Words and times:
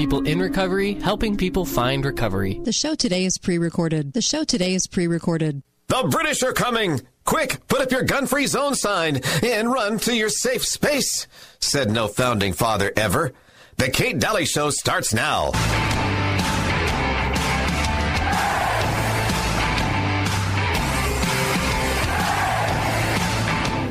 people 0.00 0.26
in 0.26 0.40
recovery, 0.40 0.94
helping 0.94 1.36
people 1.36 1.66
find 1.66 2.06
recovery. 2.06 2.58
The 2.64 2.72
show 2.72 2.94
today 2.94 3.26
is 3.26 3.36
pre 3.36 3.58
recorded. 3.58 4.14
The 4.14 4.22
show 4.22 4.44
today 4.44 4.72
is 4.72 4.86
pre 4.86 5.06
recorded. 5.06 5.62
The 5.88 6.08
British 6.10 6.42
are 6.42 6.54
coming! 6.54 7.02
Quick, 7.26 7.58
put 7.68 7.82
up 7.82 7.90
your 7.90 8.02
gun 8.04 8.26
free 8.26 8.46
zone 8.46 8.74
sign 8.74 9.20
and 9.42 9.70
run 9.70 9.98
to 9.98 10.16
your 10.16 10.30
safe 10.30 10.64
space, 10.64 11.26
said 11.60 11.90
no 11.90 12.08
founding 12.08 12.54
father 12.54 12.90
ever. 12.96 13.32
The 13.76 13.90
Kate 13.90 14.18
Dalley 14.18 14.46
Show 14.46 14.70
starts 14.70 15.12
now. 15.12 15.50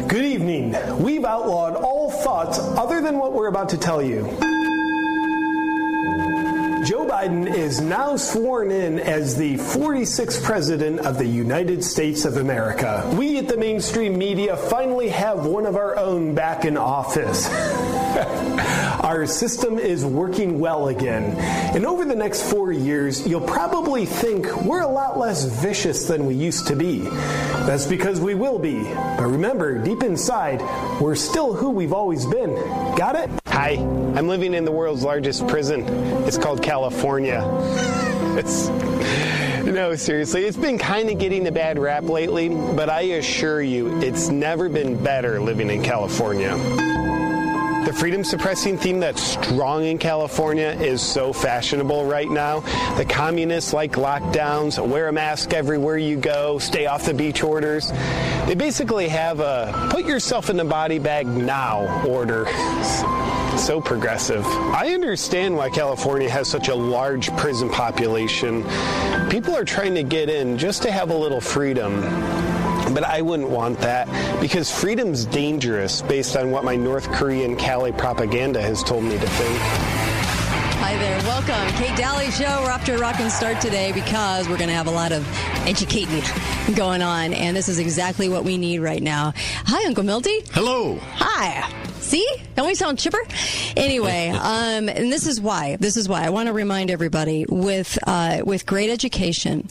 Good 0.07 0.25
evening. 0.25 0.75
We've 1.03 1.23
outlawed 1.23 1.75
all 1.75 2.09
thoughts 2.09 2.57
other 2.57 2.99
than 2.99 3.19
what 3.19 3.33
we're 3.33 3.47
about 3.47 3.69
to 3.69 3.77
tell 3.77 4.01
you. 4.01 4.27
Joe 6.85 7.05
Biden 7.05 7.53
is 7.53 7.81
now 7.81 8.15
sworn 8.15 8.71
in 8.71 8.99
as 8.99 9.35
the 9.35 9.55
46th 9.55 10.41
President 10.41 11.01
of 11.01 11.17
the 11.17 11.25
United 11.25 11.83
States 11.83 12.23
of 12.23 12.37
America. 12.37 13.09
We 13.17 13.37
at 13.37 13.49
the 13.49 13.57
mainstream 13.57 14.17
media 14.17 14.55
finally 14.55 15.09
have 15.09 15.45
one 15.45 15.65
of 15.65 15.75
our 15.75 15.97
own 15.97 16.33
back 16.35 16.63
in 16.63 16.77
office. 16.77 17.49
our 19.09 19.25
system 19.25 19.79
is 19.79 20.05
working 20.05 20.59
well 20.59 20.89
again. 20.89 21.35
And 21.75 21.83
over 21.83 22.05
the 22.05 22.15
next 22.15 22.43
four 22.43 22.71
years, 22.71 23.27
you'll 23.27 23.41
probably 23.41 24.05
think 24.05 24.55
we're 24.57 24.83
a 24.83 24.87
lot 24.87 25.17
less 25.17 25.45
vicious 25.45 26.07
than 26.07 26.27
we 26.27 26.35
used 26.35 26.67
to 26.67 26.75
be. 26.75 26.99
That's 26.99 27.87
because 27.87 28.21
we 28.21 28.35
will 28.35 28.59
be. 28.59 28.83
But 28.83 29.25
remember, 29.25 29.83
deep 29.83 30.03
inside, 30.03 30.61
we're 31.01 31.15
still 31.15 31.55
who 31.55 31.71
we've 31.71 31.91
always 31.91 32.23
been. 32.27 32.53
Got 32.95 33.15
it? 33.15 33.31
Hi, 33.47 33.77
I'm 34.15 34.27
living 34.27 34.53
in 34.53 34.63
the 34.63 34.71
world's 34.71 35.01
largest 35.01 35.47
prison. 35.47 35.85
It's 36.25 36.37
called 36.37 36.61
California. 36.61 37.41
It's. 38.29 38.69
No, 39.65 39.95
seriously, 39.95 40.45
it's 40.45 40.55
been 40.55 40.77
kind 40.77 41.09
of 41.09 41.17
getting 41.17 41.47
a 41.47 41.51
bad 41.51 41.79
rap 41.79 42.03
lately, 42.03 42.49
but 42.49 42.89
I 42.89 43.01
assure 43.01 43.61
you, 43.61 43.99
it's 44.01 44.29
never 44.29 44.69
been 44.69 45.03
better 45.03 45.41
living 45.41 45.71
in 45.71 45.81
California. 45.83 47.18
The 47.85 47.93
freedom 47.93 48.23
suppressing 48.23 48.77
theme 48.77 48.99
that's 48.99 49.21
strong 49.21 49.85
in 49.85 49.97
California 49.97 50.67
is 50.67 51.01
so 51.01 51.31
fashionable 51.31 52.05
right 52.05 52.29
now. 52.29 52.59
The 52.97 53.05
communists 53.05 53.73
like 53.73 53.93
lockdowns, 53.93 54.85
wear 54.85 55.07
a 55.07 55.13
mask 55.13 55.53
everywhere 55.53 55.97
you 55.97 56.17
go, 56.17 56.59
stay 56.59 56.85
off 56.87 57.05
the 57.05 57.13
beach 57.13 57.41
orders. 57.41 57.91
They 58.45 58.55
basically 58.55 59.07
have 59.07 59.39
a 59.39 59.89
put 59.91 60.05
yourself 60.05 60.49
in 60.49 60.57
the 60.57 60.65
body 60.65 60.99
bag 60.99 61.25
now 61.27 62.05
order. 62.05 62.45
So 63.57 63.81
progressive. 63.81 64.45
I 64.45 64.93
understand 64.93 65.57
why 65.57 65.69
California 65.69 66.29
has 66.29 66.47
such 66.47 66.69
a 66.69 66.75
large 66.75 67.35
prison 67.35 67.69
population. 67.69 68.63
People 69.29 69.53
are 69.53 69.65
trying 69.65 69.95
to 69.95 70.03
get 70.03 70.29
in 70.29 70.57
just 70.57 70.81
to 70.83 70.91
have 70.91 71.09
a 71.09 71.17
little 71.17 71.41
freedom. 71.41 72.01
But 72.93 73.03
I 73.03 73.21
wouldn't 73.21 73.49
want 73.49 73.79
that 73.79 74.07
because 74.41 74.71
freedom's 74.71 75.25
dangerous 75.25 76.01
based 76.01 76.35
on 76.35 76.51
what 76.51 76.63
my 76.63 76.75
North 76.75 77.09
Korean 77.11 77.55
Cali 77.55 77.91
propaganda 77.91 78.61
has 78.61 78.83
told 78.83 79.03
me 79.03 79.17
to 79.17 79.27
think. 79.27 79.59
Hi 80.79 80.97
there. 80.97 81.19
Welcome. 81.23 81.75
Kate 81.77 81.95
Dalley 81.97 82.31
Show. 82.31 82.61
We're 82.63 82.71
off 82.71 82.85
to 82.85 82.95
a 82.95 82.97
rocking 82.97 83.29
start 83.29 83.61
today 83.61 83.91
because 83.91 84.47
we're 84.47 84.57
going 84.57 84.69
to 84.69 84.75
have 84.75 84.87
a 84.87 84.91
lot 84.91 85.11
of 85.11 85.27
educating 85.67 86.23
going 86.73 87.01
on. 87.01 87.33
And 87.33 87.55
this 87.55 87.69
is 87.69 87.79
exactly 87.79 88.29
what 88.29 88.43
we 88.43 88.57
need 88.57 88.79
right 88.79 89.03
now. 89.03 89.33
Hi, 89.65 89.85
Uncle 89.85 90.03
Milty. 90.03 90.41
Hello. 90.51 90.97
Hi. 91.15 91.88
See? 92.09 92.27
Don't 92.55 92.65
we 92.65 92.73
sound 92.73 92.97
chipper? 92.97 93.21
Anyway, 93.77 94.29
um, 94.33 94.89
and 94.89 95.11
this 95.11 95.27
is 95.27 95.39
why. 95.39 95.75
This 95.75 95.95
is 95.95 96.09
why 96.09 96.25
I 96.25 96.31
want 96.31 96.47
to 96.47 96.53
remind 96.53 96.89
everybody 96.89 97.45
with 97.47 97.99
uh, 98.07 98.41
with 98.43 98.65
great 98.65 98.89
education, 98.89 99.69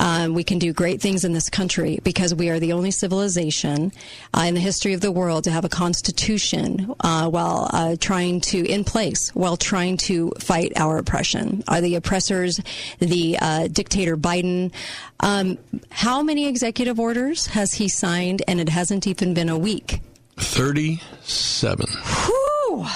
um, 0.00 0.34
we 0.34 0.44
can 0.44 0.58
do 0.58 0.72
great 0.72 1.00
things 1.00 1.24
in 1.24 1.32
this 1.32 1.48
country 1.48 1.98
because 2.02 2.34
we 2.34 2.50
are 2.50 2.60
the 2.60 2.72
only 2.72 2.90
civilization 2.90 3.92
uh, 4.36 4.42
in 4.42 4.54
the 4.54 4.60
history 4.60 4.92
of 4.92 5.00
the 5.00 5.10
world 5.10 5.44
to 5.44 5.50
have 5.50 5.64
a 5.64 5.68
constitution 5.68 6.94
uh, 7.00 7.28
while 7.28 7.70
uh, 7.72 7.96
trying 7.98 8.40
to 8.42 8.64
in 8.66 8.84
place 8.84 9.30
while 9.30 9.56
trying 9.56 9.96
to 9.96 10.30
fight 10.38 10.72
our 10.76 10.98
oppression. 10.98 11.64
Are 11.68 11.80
the 11.80 11.94
oppressors 11.94 12.60
the 12.98 13.38
uh, 13.40 13.68
dictator 13.68 14.16
Biden? 14.16 14.72
Um, 15.20 15.56
how 15.90 16.22
many 16.22 16.46
executive 16.46 17.00
orders 17.00 17.46
has 17.46 17.72
he 17.72 17.88
signed? 17.88 18.42
And 18.46 18.60
it 18.60 18.68
hasn't 18.68 19.06
even 19.06 19.34
been 19.34 19.48
a 19.48 19.58
week. 19.58 20.00
37. 20.40 21.86
Whew. 22.26 22.86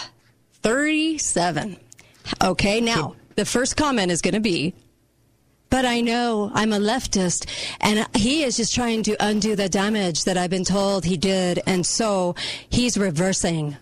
37. 0.62 1.76
Okay, 2.42 2.80
now, 2.80 3.16
the 3.36 3.44
first 3.44 3.76
comment 3.76 4.10
is 4.10 4.22
going 4.22 4.34
to 4.34 4.41
be, 4.41 4.75
but 5.70 5.84
I 5.84 6.00
know 6.00 6.50
I'm 6.54 6.72
a 6.72 6.78
leftist, 6.78 7.47
and 7.81 8.06
he 8.16 8.42
is 8.44 8.56
just 8.56 8.75
trying 8.75 9.02
to 9.04 9.16
undo 9.25 9.56
the 9.56 9.69
damage 9.69 10.25
that 10.25 10.36
I've 10.36 10.50
been 10.50 10.64
told 10.64 11.04
he 11.04 11.16
did, 11.16 11.60
and 11.66 11.84
so 11.84 12.34
he's 12.69 12.97
reversing. 12.98 13.76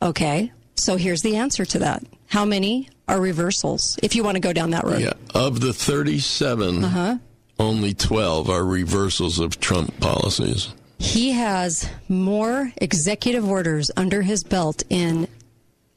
Okay, 0.00 0.52
so 0.76 0.96
here's 0.96 1.22
the 1.22 1.36
answer 1.36 1.64
to 1.64 1.78
that. 1.80 2.04
How 2.26 2.44
many 2.44 2.88
are 3.08 3.20
reversals, 3.20 3.98
if 4.02 4.14
you 4.14 4.22
want 4.22 4.36
to 4.36 4.40
go 4.40 4.52
down 4.52 4.70
that 4.70 4.84
road? 4.84 5.00
Yeah. 5.00 5.12
Of 5.34 5.60
the 5.60 5.72
37, 5.72 6.84
Uh-huh. 6.84 7.18
only 7.58 7.94
12 7.94 8.48
are 8.50 8.64
reversals 8.64 9.38
of 9.38 9.58
Trump 9.60 9.98
policies. 10.00 10.68
He 11.02 11.32
has 11.32 11.90
more 12.08 12.72
executive 12.76 13.46
orders 13.48 13.90
under 13.96 14.22
his 14.22 14.44
belt 14.44 14.84
in, 14.88 15.26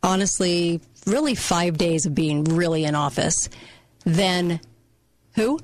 honestly, 0.01 0.81
really 1.05 1.35
five 1.35 1.77
days 1.77 2.07
of 2.07 2.15
being 2.15 2.43
really 2.43 2.85
in 2.85 2.95
office 2.95 3.47
than 4.03 4.59
who? 5.35 5.59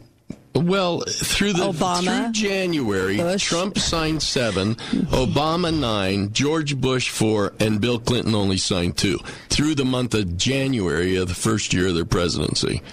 Well, 0.53 1.01
through 1.01 1.53
the 1.53 1.71
Obama, 1.71 2.25
through 2.25 2.33
January, 2.33 3.17
Bush. 3.17 3.43
Trump 3.43 3.79
signed 3.79 4.21
seven, 4.21 4.75
Obama 4.75 5.77
nine, 5.77 6.33
George 6.33 6.79
Bush 6.79 7.09
four, 7.09 7.53
and 7.59 7.81
Bill 7.81 7.97
Clinton 7.97 8.35
only 8.35 8.57
signed 8.57 8.95
two. 8.95 9.17
Through 9.49 9.73
the 9.75 9.85
month 9.85 10.13
of 10.13 10.37
January 10.37 11.15
of 11.15 11.29
the 11.29 11.33
first 11.33 11.73
year 11.73 11.87
of 11.87 11.95
their 11.95 12.05
presidency, 12.05 12.83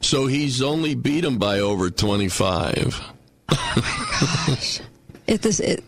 so 0.00 0.26
he's 0.26 0.60
only 0.60 0.96
beat 0.96 1.24
him 1.24 1.38
by 1.38 1.60
over 1.60 1.90
twenty 1.90 2.28
five. 2.28 3.00
Oh 3.50 4.58
It, 5.26 5.42
this, 5.42 5.60
it, 5.60 5.84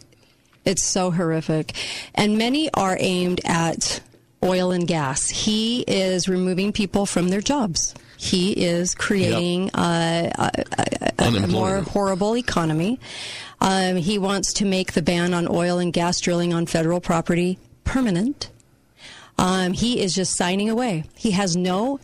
it's 0.65 0.84
so 0.84 1.10
horrific. 1.10 1.75
And 2.15 2.38
many 2.38 2.71
are 2.75 2.97
aimed 3.00 3.41
at 3.44 4.00
oil 4.43 4.71
and 4.71 4.87
gas. 4.87 5.28
He 5.28 5.82
is 5.82 6.28
removing 6.28 6.72
people 6.72 7.06
from 7.06 7.28
their 7.28 7.41
jobs. 7.41 7.94
He 8.16 8.53
is 8.53 8.94
creating 8.94 9.71
uh, 9.75 10.31
a, 10.37 10.65
a, 11.19 11.28
a 11.28 11.47
more 11.47 11.82
horrible 11.82 12.37
economy. 12.37 12.99
Um, 13.60 13.97
he 13.97 14.19
wants 14.19 14.53
to 14.54 14.65
make 14.65 14.93
the 14.93 15.03
ban 15.03 15.34
on 15.34 15.47
oil 15.49 15.78
and 15.78 15.93
gas 15.93 16.20
drilling 16.20 16.53
on 16.53 16.66
federal 16.66 17.00
property 17.00 17.59
permanent. 17.84 18.50
Um, 19.38 19.72
he 19.72 20.00
is 20.00 20.15
just 20.15 20.37
signing 20.37 20.69
away. 20.69 21.05
He 21.15 21.31
has 21.32 21.56
no 21.56 22.00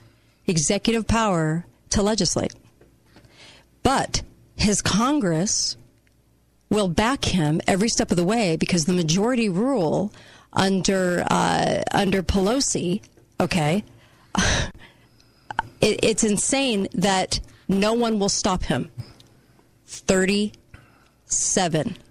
executive 0.47 1.07
power 1.07 1.67
to 1.91 2.03
legislate. 2.03 2.55
But 3.83 4.23
his 4.57 4.81
Congress 4.81 5.77
will 6.75 6.89
back 6.89 7.25
him 7.25 7.61
every 7.67 7.89
step 7.89 8.11
of 8.11 8.17
the 8.17 8.25
way 8.25 8.57
because 8.57 8.85
the 8.85 8.93
majority 8.93 9.49
rule 9.49 10.13
under 10.53 11.25
uh, 11.31 11.83
under 11.93 12.23
Pelosi, 12.23 13.01
okay, 13.41 13.85
it, 15.81 16.01
it's 16.03 16.25
insane 16.25 16.89
that 16.93 17.41
no 17.69 17.95
one 17.95 18.19
will 18.19 18.29
stop 18.29 18.65
him. 18.65 18.91
Thirty-seven 19.87 20.57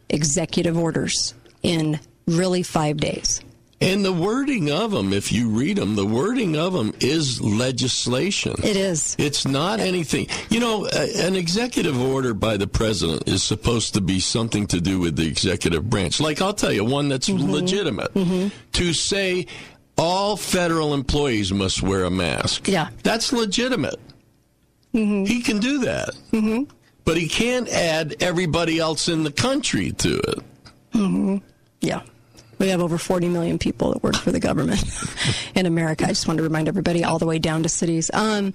executive 0.09 0.77
orders 0.77 1.33
in 1.61 1.99
really 2.25 2.63
five 2.63 2.97
days. 2.97 3.41
And 3.83 4.05
the 4.05 4.13
wording 4.13 4.71
of 4.71 4.91
them, 4.91 5.11
if 5.11 5.31
you 5.31 5.49
read 5.49 5.77
them, 5.77 5.95
the 5.95 6.05
wording 6.05 6.55
of 6.55 6.73
them 6.73 6.93
is 7.01 7.41
legislation. 7.41 8.55
It 8.63 8.77
is. 8.77 9.15
It's 9.19 9.45
not 9.45 9.79
anything. 9.79 10.27
You 10.49 10.59
know, 10.61 10.85
an 10.87 11.35
executive 11.35 11.99
order 12.01 12.33
by 12.33 12.55
the 12.57 12.67
president 12.67 13.27
is 13.27 13.43
supposed 13.43 13.93
to 13.95 14.01
be 14.01 14.19
something 14.19 14.67
to 14.67 14.79
do 14.79 14.99
with 14.99 15.15
the 15.17 15.27
executive 15.27 15.89
branch. 15.89 16.19
Like, 16.21 16.41
I'll 16.41 16.53
tell 16.53 16.71
you, 16.71 16.85
one 16.85 17.09
that's 17.09 17.27
Mm-hmm. 17.29 17.51
legitimate. 17.51 18.13
To 18.73 18.93
say 18.93 19.47
all 19.97 20.37
federal 20.37 20.93
employees 20.93 21.51
must 21.51 21.81
wear 21.83 22.03
a 22.05 22.09
mask. 22.11 22.67
Yeah. 22.67 22.89
That's 23.03 23.33
legitimate. 23.33 23.99
Mm-hmm. 24.93 25.25
He 25.25 25.41
can 25.41 25.59
do 25.59 25.79
that. 25.79 26.09
Mm-hmm. 26.31 26.63
But 27.05 27.17
he 27.17 27.27
can't 27.27 27.67
add 27.69 28.15
everybody 28.21 28.79
else 28.79 29.09
in 29.09 29.23
the 29.23 29.31
country 29.31 29.91
to 29.91 30.19
it. 30.19 31.41
Yeah. 31.81 32.01
We 32.63 32.69
have 32.69 32.79
over 32.79 32.97
40 32.97 33.27
million 33.27 33.59
people 33.59 33.91
that 33.91 34.01
work 34.01 34.15
for 34.15 34.31
the 34.31 34.39
government 34.39 34.81
in 35.55 35.65
America. 35.65 36.05
I 36.05 36.07
just 36.07 36.29
want 36.29 36.37
to 36.37 36.43
remind 36.43 36.69
everybody 36.69 37.03
all 37.03 37.19
the 37.19 37.25
way 37.25 37.37
down 37.37 37.63
to 37.63 37.69
cities. 37.69 38.09
Um, 38.13 38.53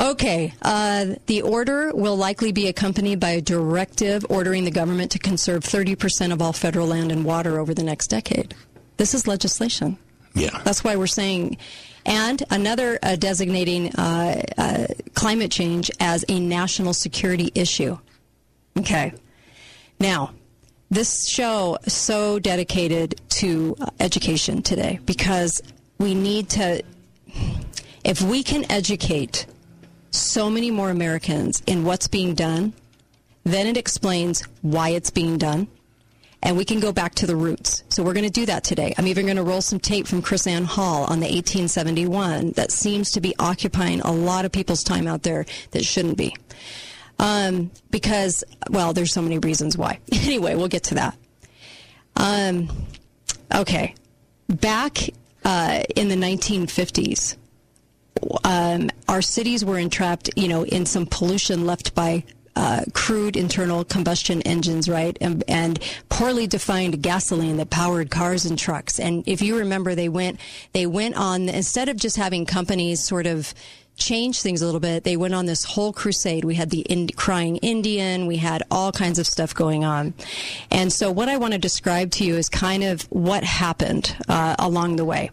okay. 0.00 0.54
Uh, 0.62 1.16
the 1.26 1.42
order 1.42 1.94
will 1.94 2.16
likely 2.16 2.52
be 2.52 2.66
accompanied 2.68 3.20
by 3.20 3.32
a 3.32 3.42
directive 3.42 4.24
ordering 4.30 4.64
the 4.64 4.70
government 4.70 5.10
to 5.10 5.18
conserve 5.18 5.64
30% 5.64 6.32
of 6.32 6.40
all 6.40 6.54
federal 6.54 6.86
land 6.86 7.12
and 7.12 7.26
water 7.26 7.60
over 7.60 7.74
the 7.74 7.82
next 7.82 8.06
decade. 8.06 8.54
This 8.96 9.12
is 9.12 9.28
legislation. 9.28 9.98
Yeah. 10.34 10.58
That's 10.64 10.82
why 10.82 10.96
we're 10.96 11.06
saying 11.06 11.58
and 12.06 12.42
another 12.48 12.98
uh, 13.02 13.16
designating 13.16 13.94
uh, 13.96 14.40
uh, 14.56 14.86
climate 15.12 15.50
change 15.50 15.90
as 16.00 16.24
a 16.30 16.40
national 16.40 16.94
security 16.94 17.52
issue. 17.54 17.98
Okay. 18.78 19.12
Now, 20.00 20.32
this 20.90 21.28
show 21.28 21.78
so 21.86 22.38
dedicated 22.38 23.20
to 23.28 23.76
education 23.98 24.62
today 24.62 25.00
because 25.04 25.62
we 25.98 26.14
need 26.14 26.48
to, 26.50 26.82
if 28.04 28.22
we 28.22 28.42
can 28.42 28.70
educate 28.70 29.46
so 30.10 30.48
many 30.48 30.70
more 30.70 30.90
Americans 30.90 31.62
in 31.66 31.84
what's 31.84 32.08
being 32.08 32.34
done, 32.34 32.72
then 33.44 33.66
it 33.66 33.76
explains 33.76 34.42
why 34.62 34.90
it's 34.90 35.10
being 35.10 35.38
done. 35.38 35.68
And 36.42 36.56
we 36.56 36.64
can 36.64 36.78
go 36.78 36.92
back 36.92 37.14
to 37.16 37.26
the 37.26 37.34
roots. 37.34 37.82
So 37.88 38.04
we're 38.04 38.12
going 38.12 38.24
to 38.24 38.30
do 38.30 38.46
that 38.46 38.62
today. 38.62 38.94
I'm 38.98 39.06
even 39.08 39.24
going 39.26 39.36
to 39.36 39.42
roll 39.42 39.62
some 39.62 39.80
tape 39.80 40.06
from 40.06 40.22
CrissAnn 40.22 40.64
Hall 40.64 41.04
on 41.04 41.18
the 41.18 41.26
1871 41.26 42.52
that 42.52 42.70
seems 42.70 43.10
to 43.12 43.20
be 43.20 43.34
occupying 43.38 44.00
a 44.02 44.12
lot 44.12 44.44
of 44.44 44.52
people's 44.52 44.84
time 44.84 45.08
out 45.08 45.22
there 45.22 45.46
that 45.72 45.84
shouldn't 45.84 46.16
be. 46.16 46.36
Um, 47.18 47.70
because, 47.90 48.44
well, 48.70 48.92
there's 48.92 49.12
so 49.12 49.22
many 49.22 49.38
reasons 49.38 49.76
why. 49.76 50.00
anyway, 50.12 50.54
we'll 50.54 50.68
get 50.68 50.84
to 50.84 50.94
that. 50.96 51.16
Um, 52.16 52.68
okay. 53.54 53.94
Back 54.48 54.98
uh, 55.44 55.82
in 55.94 56.08
the 56.08 56.14
1950s, 56.14 57.36
um, 58.44 58.90
our 59.08 59.22
cities 59.22 59.64
were 59.64 59.78
entrapped, 59.78 60.30
you 60.36 60.48
know, 60.48 60.64
in 60.64 60.86
some 60.86 61.06
pollution 61.06 61.66
left 61.66 61.94
by 61.94 62.24
uh, 62.56 62.82
crude 62.94 63.36
internal 63.36 63.84
combustion 63.84 64.40
engines, 64.42 64.88
right, 64.88 65.16
and, 65.20 65.44
and, 65.46 65.78
poorly 66.08 66.46
defined 66.46 67.02
gasoline 67.02 67.58
that 67.58 67.68
powered 67.68 68.10
cars 68.10 68.46
and 68.46 68.58
trucks. 68.58 68.98
And 68.98 69.22
if 69.26 69.42
you 69.42 69.58
remember, 69.58 69.94
they 69.94 70.08
went 70.08 70.40
they 70.72 70.86
went 70.86 71.16
on 71.16 71.50
instead 71.50 71.90
of 71.90 71.98
just 71.98 72.16
having 72.16 72.46
companies 72.46 73.04
sort 73.04 73.26
of 73.26 73.52
change 73.96 74.42
things 74.42 74.62
a 74.62 74.66
little 74.66 74.80
bit. 74.80 75.04
They 75.04 75.16
went 75.16 75.34
on 75.34 75.46
this 75.46 75.64
whole 75.64 75.92
crusade. 75.92 76.44
We 76.44 76.54
had 76.54 76.70
the 76.70 76.80
ind- 76.80 77.16
crying 77.16 77.56
Indian. 77.56 78.26
We 78.26 78.36
had 78.36 78.62
all 78.70 78.92
kinds 78.92 79.18
of 79.18 79.26
stuff 79.26 79.54
going 79.54 79.84
on. 79.84 80.14
And 80.70 80.92
so 80.92 81.10
what 81.10 81.28
I 81.28 81.36
want 81.36 81.52
to 81.52 81.58
describe 81.58 82.10
to 82.12 82.24
you 82.24 82.36
is 82.36 82.48
kind 82.48 82.84
of 82.84 83.02
what 83.04 83.44
happened 83.44 84.16
uh, 84.28 84.56
along 84.58 84.96
the 84.96 85.04
way 85.04 85.30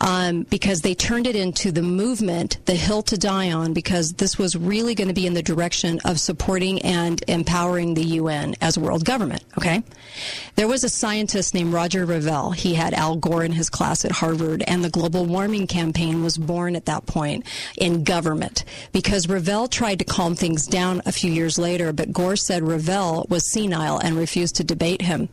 um, 0.00 0.42
because 0.44 0.80
they 0.80 0.94
turned 0.94 1.26
it 1.26 1.36
into 1.36 1.70
the 1.70 1.82
movement, 1.82 2.58
the 2.66 2.74
hill 2.74 3.02
to 3.02 3.18
die 3.18 3.52
on, 3.52 3.72
because 3.72 4.14
this 4.14 4.38
was 4.38 4.56
really 4.56 4.94
going 4.94 5.08
to 5.08 5.14
be 5.14 5.26
in 5.26 5.34
the 5.34 5.42
direction 5.42 6.00
of 6.04 6.18
supporting 6.18 6.80
and 6.82 7.22
empowering 7.28 7.94
the 7.94 8.04
UN 8.04 8.54
as 8.60 8.78
world 8.78 9.04
government. 9.04 9.44
Okay, 9.58 9.82
there 10.56 10.68
was 10.68 10.84
a 10.84 10.88
scientist 10.88 11.54
named 11.54 11.72
Roger 11.72 12.06
Revelle. 12.06 12.54
He 12.54 12.74
had 12.74 12.94
Al 12.94 13.16
Gore 13.16 13.44
in 13.44 13.52
his 13.52 13.68
class 13.68 14.04
at 14.04 14.12
Harvard, 14.12 14.62
and 14.66 14.82
the 14.82 14.90
global 14.90 15.26
warming 15.26 15.66
campaign 15.66 16.22
was 16.22 16.38
born 16.38 16.76
at 16.76 16.86
that 16.86 17.06
point 17.06 17.44
in 17.76 18.04
government 18.04 18.64
because 18.92 19.26
Revelle 19.26 19.70
tried 19.70 19.98
to 19.98 20.04
calm 20.04 20.34
things 20.34 20.66
down 20.66 21.02
a 21.04 21.12
few 21.12 21.30
years 21.30 21.58
later, 21.58 21.92
but 21.92 22.12
Gore 22.12 22.36
said 22.36 22.62
Revelle 22.62 23.28
was 23.28 23.50
senile 23.52 23.98
and 23.98 24.16
refused 24.16 24.56
to 24.56 24.64
debate 24.64 25.02
him. 25.02 25.28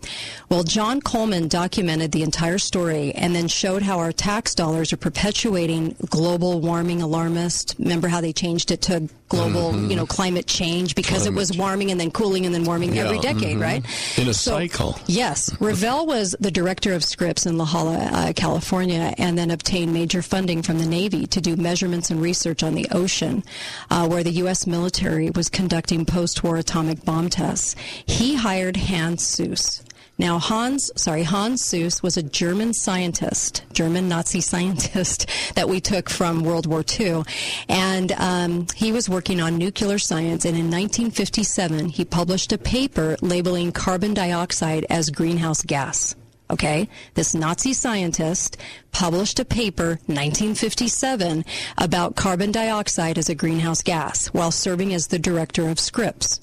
Well, 0.49 0.63
John 0.63 1.01
Coleman 1.01 1.47
documented 1.47 2.11
the 2.11 2.23
entire 2.23 2.57
story 2.57 3.13
and 3.13 3.35
then 3.35 3.47
showed 3.47 3.81
how 3.81 3.99
our 3.99 4.11
tax 4.11 4.55
dollars 4.57 4.91
are 4.91 4.97
perpetuating 4.97 5.95
global 6.09 6.59
warming 6.59 7.01
alarmist. 7.01 7.75
Remember 7.79 8.09
how 8.09 8.19
they 8.19 8.33
changed 8.33 8.71
it 8.71 8.81
to 8.83 9.07
global, 9.29 9.71
mm-hmm. 9.71 9.89
you 9.89 9.95
know, 9.95 10.05
climate 10.05 10.47
change 10.47 10.95
because 10.95 11.23
climate 11.23 11.33
it 11.33 11.35
was 11.35 11.57
warming 11.57 11.91
and 11.91 11.99
then 11.99 12.11
cooling 12.11 12.45
and 12.45 12.53
then 12.53 12.63
warming 12.63 12.93
yeah, 12.93 13.03
every 13.03 13.19
decade, 13.19 13.57
mm-hmm. 13.57 13.61
right? 13.61 14.17
In 14.17 14.27
a 14.27 14.33
so, 14.33 14.51
cycle. 14.51 14.99
Yes. 15.05 15.49
Revelle 15.55 16.05
was 16.07 16.35
the 16.39 16.51
director 16.51 16.93
of 16.93 17.03
Scripps 17.03 17.45
in 17.45 17.57
La 17.57 17.65
Jolla, 17.65 17.97
uh, 17.97 18.33
California, 18.33 19.13
and 19.17 19.37
then 19.37 19.51
obtained 19.51 19.93
major 19.93 20.21
funding 20.21 20.61
from 20.61 20.79
the 20.79 20.85
Navy 20.85 21.25
to 21.27 21.41
do 21.41 21.55
measurements 21.55 22.09
and 22.09 22.21
research 22.21 22.63
on 22.63 22.75
the 22.75 22.87
ocean, 22.91 23.43
uh, 23.89 24.07
where 24.07 24.23
the 24.23 24.31
U.S. 24.31 24.67
military 24.67 25.29
was 25.29 25.49
conducting 25.49 26.05
post-war 26.05 26.57
atomic 26.57 27.05
bomb 27.05 27.29
tests. 27.29 27.75
He 28.05 28.35
hired 28.35 28.77
Hans 28.77 29.25
Suess 29.25 29.83
now, 30.19 30.39
Hans, 30.39 30.91
sorry, 30.95 31.21
Hans 31.21 31.63
Suess 31.63 32.01
was 32.01 32.17
a 32.17 32.23
German 32.23 32.73
scientist, 32.73 33.63
German 33.71 34.09
Nazi 34.09 34.41
scientist 34.41 35.29
that 35.55 35.69
we 35.69 35.79
took 35.79 36.09
from 36.09 36.43
World 36.43 36.65
War 36.65 36.83
II. 36.99 37.23
And 37.69 38.11
um, 38.13 38.67
he 38.75 38.91
was 38.91 39.07
working 39.07 39.41
on 39.41 39.57
nuclear 39.57 39.99
science. 39.99 40.43
And 40.43 40.57
in 40.57 40.71
1957, 40.71 41.89
he 41.89 42.03
published 42.03 42.51
a 42.51 42.57
paper 42.57 43.15
labeling 43.21 43.71
carbon 43.71 44.15
dioxide 44.15 44.85
as 44.89 45.11
greenhouse 45.11 45.61
gas. 45.61 46.15
Okay, 46.49 46.87
this 47.13 47.35
Nazi 47.35 47.73
scientist 47.73 48.55
published 48.93 49.37
a 49.37 49.43
paper 49.43 49.99
1957 50.05 51.43
about 51.77 52.15
carbon 52.15 52.53
dioxide 52.53 53.17
as 53.17 53.27
a 53.27 53.35
greenhouse 53.35 53.83
gas 53.83 54.27
while 54.27 54.51
serving 54.51 54.93
as 54.93 55.07
the 55.07 55.19
director 55.19 55.67
of 55.67 55.77
Scripps. 55.77 56.39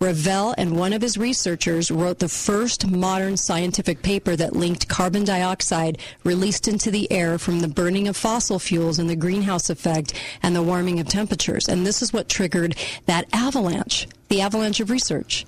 Revelle 0.00 0.54
and 0.58 0.76
one 0.76 0.92
of 0.92 1.00
his 1.00 1.16
researchers 1.16 1.90
wrote 1.90 2.18
the 2.18 2.28
first 2.28 2.86
modern 2.88 3.38
scientific 3.38 4.02
paper 4.02 4.36
that 4.36 4.54
linked 4.54 4.86
carbon 4.86 5.24
dioxide 5.24 5.98
released 6.24 6.68
into 6.68 6.90
the 6.90 7.10
air 7.10 7.38
from 7.38 7.60
the 7.60 7.68
burning 7.68 8.06
of 8.06 8.16
fossil 8.16 8.58
fuels 8.58 8.98
and 8.98 9.08
the 9.08 9.16
greenhouse 9.16 9.70
effect 9.70 10.12
and 10.42 10.54
the 10.54 10.62
warming 10.62 11.00
of 11.00 11.08
temperatures. 11.08 11.68
And 11.68 11.86
this 11.86 12.02
is 12.02 12.12
what 12.12 12.28
triggered 12.28 12.76
that 13.06 13.26
avalanche, 13.32 14.06
the 14.28 14.42
avalanche 14.42 14.78
of 14.78 14.90
research 14.90 15.46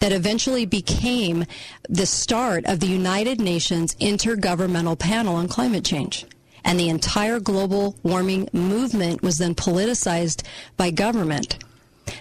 that 0.00 0.12
eventually 0.12 0.66
became 0.66 1.44
the 1.88 2.06
start 2.06 2.64
of 2.66 2.80
the 2.80 2.86
United 2.86 3.40
Nations 3.40 3.94
Intergovernmental 3.96 4.98
Panel 4.98 5.36
on 5.36 5.48
Climate 5.48 5.84
Change. 5.84 6.26
And 6.64 6.78
the 6.78 6.88
entire 6.88 7.40
global 7.40 7.96
warming 8.02 8.48
movement 8.52 9.22
was 9.22 9.38
then 9.38 9.54
politicized 9.54 10.42
by 10.76 10.90
government. 10.90 11.58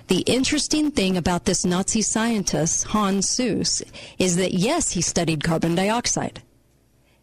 The 0.08 0.20
interesting 0.22 0.92
thing 0.92 1.18
about 1.18 1.46
this 1.46 1.66
Nazi 1.66 2.02
scientist, 2.02 2.88
Hans 2.88 3.30
Suess, 3.30 3.82
is 4.18 4.36
that 4.38 4.54
yes, 4.54 4.92
he 4.92 5.02
studied 5.02 5.44
carbon 5.44 5.76
dioxide 5.76 6.42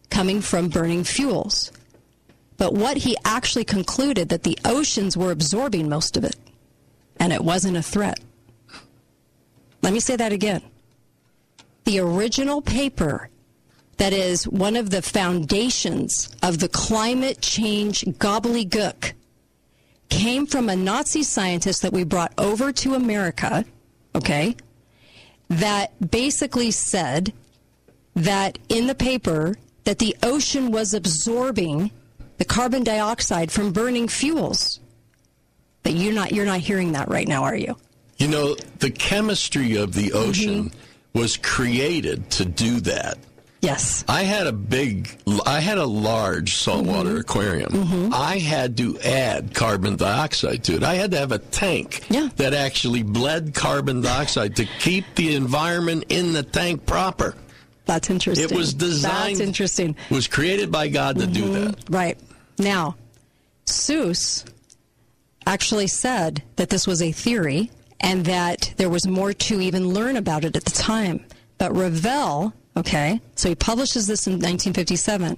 coming 0.09 0.41
from 0.41 0.69
burning 0.69 1.03
fuels. 1.03 1.71
But 2.57 2.73
what 2.73 2.97
he 2.97 3.15
actually 3.25 3.65
concluded 3.65 4.29
that 4.29 4.43
the 4.43 4.59
oceans 4.63 5.17
were 5.17 5.31
absorbing 5.31 5.89
most 5.89 6.17
of 6.17 6.23
it, 6.23 6.35
and 7.17 7.33
it 7.33 7.43
wasn't 7.43 7.77
a 7.77 7.81
threat. 7.81 8.19
Let 9.81 9.93
me 9.93 9.99
say 9.99 10.15
that 10.15 10.31
again. 10.31 10.61
The 11.85 11.99
original 11.99 12.61
paper 12.61 13.29
that 13.97 14.13
is 14.13 14.47
one 14.47 14.75
of 14.75 14.89
the 14.89 15.01
foundations 15.01 16.35
of 16.41 16.59
the 16.59 16.69
climate 16.69 17.41
change 17.41 18.01
gobbledygook 18.01 19.13
came 20.09 20.45
from 20.45 20.69
a 20.69 20.75
Nazi 20.75 21.23
scientist 21.23 21.81
that 21.81 21.93
we 21.93 22.03
brought 22.03 22.33
over 22.37 22.71
to 22.73 22.95
America, 22.95 23.63
okay, 24.15 24.55
that 25.49 26.11
basically 26.11 26.71
said 26.71 27.33
that 28.15 28.59
in 28.69 28.87
the 28.87 28.95
paper 28.95 29.55
that 29.83 29.99
the 29.99 30.15
ocean 30.23 30.71
was 30.71 30.93
absorbing 30.93 31.91
the 32.37 32.45
carbon 32.45 32.83
dioxide 32.83 33.51
from 33.51 33.71
burning 33.71 34.07
fuels. 34.07 34.79
But 35.83 35.93
you're 35.93 36.13
not 36.13 36.31
you're 36.31 36.45
not 36.45 36.59
hearing 36.59 36.91
that 36.93 37.09
right 37.09 37.27
now, 37.27 37.43
are 37.43 37.55
you? 37.55 37.75
You 38.21 38.27
know, 38.27 38.55
the 38.77 38.91
chemistry 38.91 39.77
of 39.77 39.95
the 39.95 40.13
ocean 40.13 40.69
mm-hmm. 40.69 41.19
was 41.19 41.37
created 41.37 42.29
to 42.31 42.45
do 42.45 42.79
that. 42.81 43.17
Yes. 43.61 44.05
I 44.07 44.21
had 44.21 44.45
a 44.45 44.51
big, 44.51 45.17
I 45.47 45.59
had 45.59 45.79
a 45.79 45.87
large 45.87 46.57
saltwater 46.57 47.09
mm-hmm. 47.09 47.17
aquarium. 47.17 47.71
Mm-hmm. 47.71 48.13
I 48.13 48.37
had 48.37 48.77
to 48.77 48.99
add 48.99 49.55
carbon 49.55 49.95
dioxide 49.95 50.63
to 50.65 50.75
it. 50.75 50.83
I 50.83 50.93
had 50.93 51.09
to 51.11 51.17
have 51.17 51.31
a 51.31 51.39
tank 51.39 52.05
yeah. 52.11 52.29
that 52.35 52.53
actually 52.53 53.01
bled 53.01 53.55
carbon 53.55 54.01
dioxide 54.01 54.55
to 54.57 54.65
keep 54.77 55.05
the 55.15 55.33
environment 55.33 56.03
in 56.09 56.31
the 56.31 56.43
tank 56.43 56.85
proper. 56.85 57.33
That's 57.85 58.11
interesting. 58.11 58.51
It 58.51 58.55
was 58.55 58.75
designed. 58.75 59.37
That's 59.37 59.47
interesting. 59.47 59.95
Was 60.11 60.27
created 60.27 60.71
by 60.71 60.89
God 60.89 61.17
to 61.17 61.25
mm-hmm. 61.25 61.33
do 61.33 61.53
that. 61.53 61.75
Right. 61.89 62.19
Now, 62.59 62.97
Suess 63.65 64.45
actually 65.47 65.87
said 65.87 66.43
that 66.57 66.69
this 66.69 66.85
was 66.85 67.01
a 67.01 67.11
theory 67.11 67.71
and 68.01 68.25
that 68.25 68.73
there 68.77 68.89
was 68.89 69.07
more 69.07 69.33
to 69.33 69.61
even 69.61 69.93
learn 69.93 70.17
about 70.17 70.43
it 70.43 70.55
at 70.55 70.65
the 70.65 70.71
time. 70.71 71.25
But 71.57 71.71
Revelle 71.71 72.53
Okay, 72.77 73.19
so 73.35 73.49
he 73.49 73.55
publishes 73.55 74.07
this 74.07 74.27
in 74.27 74.33
1957. 74.33 75.37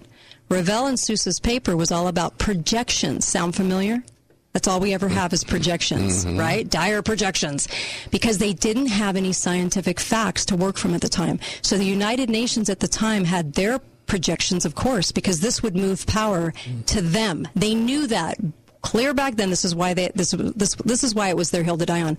Revelle 0.50 0.88
and 0.88 1.00
Suess's 1.00 1.40
paper 1.40 1.76
was 1.76 1.92
all 1.92 2.08
about 2.08 2.38
projections. 2.38 3.26
Sound 3.26 3.56
familiar? 3.56 4.04
That's 4.52 4.68
all 4.68 4.80
we 4.80 4.94
ever 4.94 5.08
have 5.08 5.34
is 5.34 5.44
projections, 5.44 6.26
mm-hmm. 6.26 6.40
right? 6.40 6.70
Dire 6.70 7.02
projections. 7.02 7.68
Because 8.12 8.38
they 8.38 8.54
didn't 8.54 8.86
have 8.88 9.16
any 9.16 9.34
scientific 9.34 10.00
facts 10.00 10.46
to 10.46 10.56
work 10.56 10.78
from 10.78 10.94
at 10.94 11.02
the 11.02 11.10
time. 11.10 11.40
So 11.64 11.76
the 11.76 11.86
United 11.86 12.30
Nations 12.30 12.70
at 12.70 12.80
the 12.80 12.88
time 12.88 13.24
had 13.24 13.54
their 13.54 13.80
projections, 14.06 14.64
of 14.64 14.76
course, 14.76 15.12
because 15.12 15.40
this 15.40 15.64
would 15.64 15.76
move 15.76 16.06
power 16.06 16.54
to 16.86 17.02
them. 17.02 17.48
They 17.56 17.74
knew 17.74 18.06
that 18.08 18.38
clear 18.84 19.16
back 19.16 19.36
then. 19.36 19.50
This 19.50 19.66
is 19.66 19.74
why 19.74 19.96
they, 19.96 20.12
this, 20.14 20.32
this, 20.32 20.76
this 20.76 21.04
is 21.04 21.16
why 21.16 21.30
it 21.30 21.38
was 21.38 21.50
their 21.50 21.64
hill 21.64 21.78
to 21.80 21.86
die 21.86 22.04
on 22.04 22.18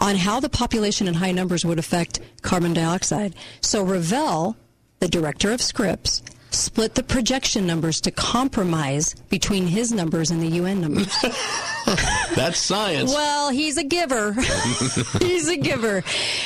on 0.00 0.16
how 0.16 0.40
the 0.40 0.48
population 0.48 1.06
in 1.06 1.14
high 1.14 1.30
numbers 1.30 1.64
would 1.64 1.78
affect 1.78 2.20
carbon 2.42 2.72
dioxide. 2.72 3.34
So 3.60 3.84
Revelle, 3.84 4.56
the 4.98 5.08
director 5.08 5.52
of 5.52 5.60
Scripps, 5.60 6.22
split 6.50 6.94
the 6.94 7.02
projection 7.02 7.66
numbers 7.66 8.00
to 8.00 8.10
compromise 8.10 9.14
between 9.28 9.66
his 9.66 9.92
numbers 9.92 10.30
and 10.30 10.42
the 10.42 10.48
UN 10.48 10.80
numbers. 10.80 11.14
That's 12.34 12.58
science. 12.58 13.12
Well, 13.12 13.50
he's 13.50 13.76
a 13.76 13.84
giver. 13.84 14.32
he's 15.20 15.48
a 15.48 15.56
giver. 15.56 16.02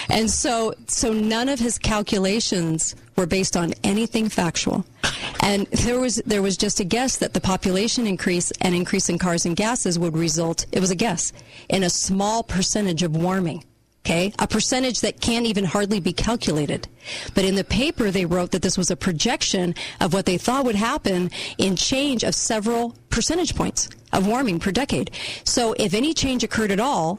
And 0.09 0.31
so 0.31 0.75
so 0.89 1.13
none 1.13 1.49
of 1.49 1.59
his 1.59 1.79
calculations 1.79 2.95
were 3.17 3.27
based 3.27 3.57
on 3.57 3.73
anything 3.83 4.29
factual. 4.29 4.85
And 5.45 5.67
there 5.67 6.01
was 6.01 6.17
there 6.25 6.41
was 6.41 6.57
just 6.57 6.81
a 6.81 6.85
guess 6.85 7.19
that 7.19 7.35
the 7.35 7.41
population 7.41 8.07
increase 8.07 8.51
and 8.63 8.75
increase 8.75 9.11
in 9.11 9.19
cars 9.19 9.45
and 9.45 9.55
gases 9.55 9.99
would 9.99 10.17
result 10.17 10.65
it 10.73 10.81
was 10.81 10.91
a 10.91 10.97
guess 10.97 11.35
in 11.69 11.83
a 11.83 11.91
small 11.91 12.43
percentage 12.43 13.03
of 13.03 13.15
warming. 13.15 13.63
Okay, 14.07 14.33
a 14.39 14.47
percentage 14.47 15.01
that 15.01 15.21
can't 15.21 15.47
even 15.47 15.65
hardly 15.65 16.01
be 16.01 16.13
calculated. 16.15 16.89
But 17.35 17.45
in 17.45 17.55
the 17.55 17.65
paper, 17.65 18.11
they 18.11 18.25
wrote 18.25 18.53
that 18.53 18.63
this 18.63 18.79
was 18.79 18.91
a 18.91 18.97
projection 18.97 19.75
of 20.01 20.13
what 20.15 20.27
they 20.27 20.39
thought 20.39 20.65
would 20.65 20.77
happen 20.77 21.31
in 21.59 21.77
change 21.77 22.23
of 22.23 22.35
several 22.35 22.97
percentage 23.11 23.55
points 23.55 23.89
of 24.13 24.27
warming 24.27 24.61
per 24.61 24.73
decade. 24.73 25.11
So 25.45 25.75
if 25.79 25.93
any 25.93 26.15
change 26.15 26.43
occurred 26.45 26.71
at 26.71 26.81
all, 26.81 27.19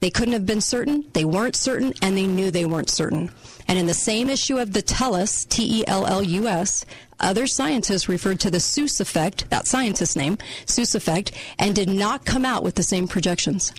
they 0.00 0.10
couldn't 0.10 0.34
have 0.34 0.46
been 0.46 0.60
certain, 0.60 1.04
they 1.12 1.24
weren't 1.24 1.56
certain, 1.56 1.94
and 2.02 2.16
they 2.16 2.26
knew 2.26 2.50
they 2.50 2.66
weren't 2.66 2.90
certain. 2.90 3.30
And 3.66 3.78
in 3.78 3.86
the 3.86 3.94
same 3.94 4.28
issue 4.28 4.58
of 4.58 4.72
the 4.72 4.82
TELLUS, 4.82 5.48
T 5.48 5.80
E 5.80 5.84
L 5.86 6.06
L 6.06 6.22
U 6.22 6.46
S, 6.46 6.84
other 7.20 7.46
scientists 7.46 8.08
referred 8.08 8.40
to 8.40 8.50
the 8.50 8.60
Suess 8.60 9.00
effect, 9.00 9.48
that 9.50 9.66
scientist's 9.66 10.16
name, 10.16 10.38
Suess 10.66 10.94
effect, 10.94 11.32
and 11.58 11.74
did 11.74 11.88
not 11.88 12.24
come 12.24 12.44
out 12.44 12.62
with 12.62 12.74
the 12.74 12.82
same 12.82 13.08
projections. 13.08 13.72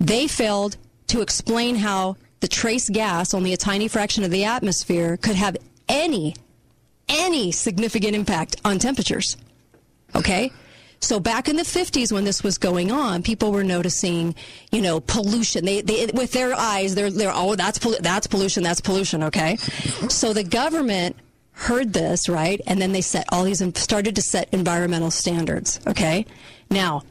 They 0.00 0.26
failed 0.26 0.76
to 1.08 1.20
explain 1.20 1.76
how 1.76 2.16
the 2.40 2.48
trace 2.48 2.88
gas, 2.88 3.34
only 3.34 3.52
a 3.52 3.56
tiny 3.56 3.88
fraction 3.88 4.24
of 4.24 4.30
the 4.30 4.44
atmosphere, 4.44 5.16
could 5.16 5.36
have 5.36 5.56
any, 5.88 6.34
any 7.08 7.52
significant 7.52 8.14
impact 8.14 8.56
on 8.64 8.78
temperatures. 8.78 9.36
Okay? 10.14 10.52
So 11.00 11.20
back 11.20 11.48
in 11.48 11.56
the 11.56 11.62
50s 11.62 12.10
when 12.10 12.24
this 12.24 12.42
was 12.42 12.58
going 12.58 12.90
on, 12.90 13.22
people 13.22 13.52
were 13.52 13.64
noticing, 13.64 14.34
you 14.72 14.80
know, 14.80 15.00
pollution. 15.00 15.64
They, 15.64 15.82
they 15.82 16.06
with 16.06 16.32
their 16.32 16.54
eyes, 16.54 16.94
they're, 16.94 17.10
they're, 17.10 17.32
oh, 17.34 17.54
that's, 17.54 17.78
that's 17.98 18.26
pollution, 18.26 18.62
that's 18.62 18.80
pollution, 18.80 19.22
okay? 19.24 19.56
So 20.08 20.32
the 20.32 20.42
government 20.42 21.16
heard 21.56 21.92
this, 21.92 22.28
right? 22.28 22.60
And 22.66 22.80
then 22.80 22.92
they 22.92 23.00
set 23.00 23.26
all 23.30 23.44
these, 23.44 23.60
and 23.60 23.76
started 23.76 24.14
to 24.16 24.22
set 24.22 24.48
environmental 24.52 25.10
standards, 25.10 25.80
okay? 25.86 26.26
Now, 26.70 27.02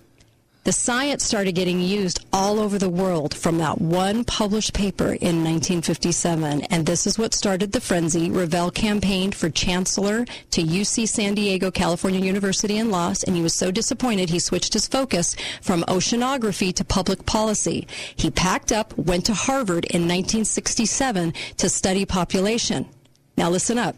the 0.65 0.71
science 0.71 1.23
started 1.23 1.53
getting 1.53 1.79
used 1.79 2.25
all 2.33 2.59
over 2.59 2.79
the 2.79 2.89
world 2.89 3.35
from 3.35 3.59
that 3.59 3.79
one 3.79 4.23
published 4.23 4.73
paper 4.73 5.13
in 5.13 5.43
1957. 5.43 6.63
And 6.71 6.85
this 6.87 7.05
is 7.05 7.19
what 7.19 7.35
started 7.35 7.71
the 7.71 7.79
frenzy. 7.79 8.31
Revelle 8.31 8.73
campaigned 8.73 9.35
for 9.35 9.51
chancellor 9.51 10.25
to 10.25 10.63
UC 10.63 11.07
San 11.07 11.35
Diego, 11.35 11.69
California 11.69 12.19
University 12.19 12.79
and 12.79 12.89
lost. 12.89 13.25
And 13.25 13.35
he 13.35 13.43
was 13.43 13.53
so 13.53 13.69
disappointed 13.69 14.31
he 14.31 14.39
switched 14.39 14.73
his 14.73 14.87
focus 14.87 15.35
from 15.61 15.83
oceanography 15.83 16.73
to 16.73 16.83
public 16.83 17.27
policy. 17.27 17.87
He 18.15 18.31
packed 18.31 18.71
up, 18.71 18.97
went 18.97 19.27
to 19.27 19.35
Harvard 19.35 19.85
in 19.85 20.01
1967 20.01 21.31
to 21.57 21.69
study 21.69 22.05
population. 22.05 22.89
Now 23.37 23.51
listen 23.51 23.77
up. 23.77 23.95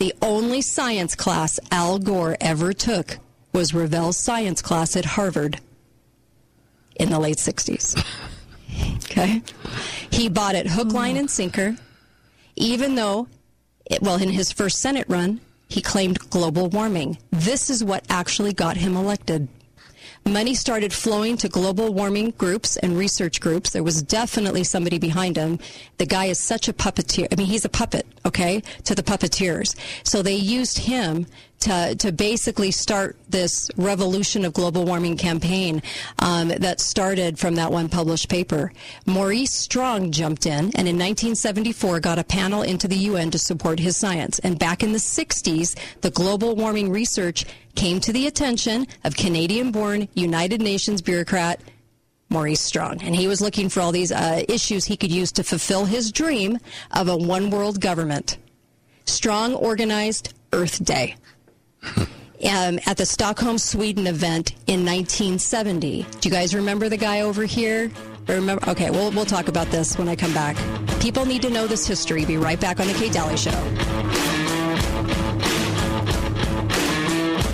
The 0.00 0.14
only 0.22 0.62
science 0.62 1.14
class 1.14 1.60
Al 1.70 1.98
Gore 1.98 2.34
ever 2.40 2.72
took 2.72 3.18
was 3.52 3.74
Revelle's 3.74 4.16
science 4.16 4.62
class 4.62 4.96
at 4.96 5.04
Harvard 5.04 5.60
in 6.96 7.10
the 7.10 7.18
late 7.18 7.36
60s. 7.36 8.02
Okay? 9.04 9.42
He 10.10 10.30
bought 10.30 10.54
it 10.54 10.68
hook, 10.68 10.90
line, 10.94 11.18
and 11.18 11.30
sinker, 11.30 11.76
even 12.56 12.94
though, 12.94 13.28
it, 13.90 14.00
well, 14.00 14.16
in 14.16 14.30
his 14.30 14.50
first 14.50 14.78
Senate 14.78 15.04
run, 15.06 15.38
he 15.68 15.82
claimed 15.82 16.30
global 16.30 16.70
warming. 16.70 17.18
This 17.30 17.68
is 17.68 17.84
what 17.84 18.06
actually 18.08 18.54
got 18.54 18.78
him 18.78 18.96
elected. 18.96 19.48
Money 20.30 20.54
started 20.54 20.92
flowing 20.92 21.36
to 21.36 21.48
global 21.48 21.92
warming 21.92 22.30
groups 22.38 22.76
and 22.76 22.96
research 22.96 23.40
groups. 23.40 23.70
There 23.70 23.82
was 23.82 24.00
definitely 24.00 24.62
somebody 24.62 24.96
behind 24.96 25.36
him. 25.36 25.58
The 25.98 26.06
guy 26.06 26.26
is 26.26 26.38
such 26.38 26.68
a 26.68 26.72
puppeteer. 26.72 27.26
I 27.32 27.34
mean, 27.34 27.48
he's 27.48 27.64
a 27.64 27.68
puppet, 27.68 28.06
okay, 28.24 28.62
to 28.84 28.94
the 28.94 29.02
puppeteers. 29.02 29.74
So 30.04 30.22
they 30.22 30.36
used 30.36 30.78
him 30.78 31.26
to, 31.60 31.94
to 31.96 32.10
basically 32.10 32.70
start 32.70 33.16
this 33.28 33.70
revolution 33.76 34.44
of 34.44 34.52
global 34.52 34.84
warming 34.84 35.16
campaign 35.16 35.82
um, 36.18 36.48
that 36.48 36.80
started 36.80 37.38
from 37.38 37.54
that 37.56 37.70
one 37.70 37.88
published 37.88 38.28
paper. 38.28 38.72
Maurice 39.06 39.52
Strong 39.52 40.12
jumped 40.12 40.46
in 40.46 40.52
and 40.52 40.88
in 40.88 40.96
1974 40.96 42.00
got 42.00 42.18
a 42.18 42.24
panel 42.24 42.62
into 42.62 42.88
the 42.88 42.96
UN 42.96 43.30
to 43.30 43.38
support 43.38 43.78
his 43.78 43.96
science. 43.96 44.38
And 44.40 44.58
back 44.58 44.82
in 44.82 44.92
the 44.92 44.98
60s, 44.98 45.76
the 46.00 46.10
global 46.10 46.56
warming 46.56 46.90
research 46.90 47.44
came 47.74 48.00
to 48.00 48.12
the 48.12 48.26
attention 48.26 48.86
of 49.04 49.16
Canadian 49.16 49.70
born 49.70 50.08
United 50.14 50.60
Nations 50.60 51.02
bureaucrat 51.02 51.60
Maurice 52.30 52.60
Strong. 52.60 53.02
And 53.02 53.14
he 53.14 53.26
was 53.26 53.40
looking 53.40 53.68
for 53.68 53.80
all 53.80 53.92
these 53.92 54.12
uh, 54.12 54.42
issues 54.48 54.84
he 54.84 54.96
could 54.96 55.12
use 55.12 55.32
to 55.32 55.44
fulfill 55.44 55.84
his 55.84 56.10
dream 56.10 56.58
of 56.92 57.08
a 57.08 57.16
one 57.16 57.50
world 57.50 57.80
government. 57.80 58.38
Strong 59.04 59.54
organized 59.54 60.32
Earth 60.52 60.84
Day 60.84 61.16
um, 61.82 62.78
at 62.86 62.96
the 62.96 63.06
Stockholm, 63.06 63.58
Sweden 63.58 64.06
event 64.06 64.52
in 64.66 64.84
1970. 64.84 66.06
Do 66.20 66.28
you 66.28 66.34
guys 66.34 66.54
remember 66.54 66.88
the 66.88 66.96
guy 66.96 67.20
over 67.20 67.44
here? 67.44 67.90
Remember? 68.26 68.68
Okay, 68.70 68.90
we'll, 68.90 69.10
we'll 69.10 69.24
talk 69.24 69.48
about 69.48 69.68
this 69.68 69.98
when 69.98 70.08
I 70.08 70.16
come 70.16 70.32
back. 70.32 70.56
People 71.00 71.26
need 71.26 71.42
to 71.42 71.50
know 71.50 71.66
this 71.66 71.86
history. 71.86 72.24
Be 72.24 72.36
right 72.36 72.60
back 72.60 72.80
on 72.80 72.86
the 72.86 72.94
Kate 72.94 73.12
Dalley 73.12 73.36
Show. 73.36 73.50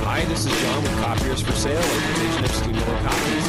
Hi, 0.04 0.24
this 0.26 0.46
is 0.46 0.62
John 0.62 0.82
with 0.82 0.98
Copiers 1.02 1.42
for 1.42 1.52
Sale, 1.52 1.78
a 1.78 2.14
division 2.14 2.44
of 2.44 2.50
Steamroller 2.50 3.02
Copies. 3.02 3.45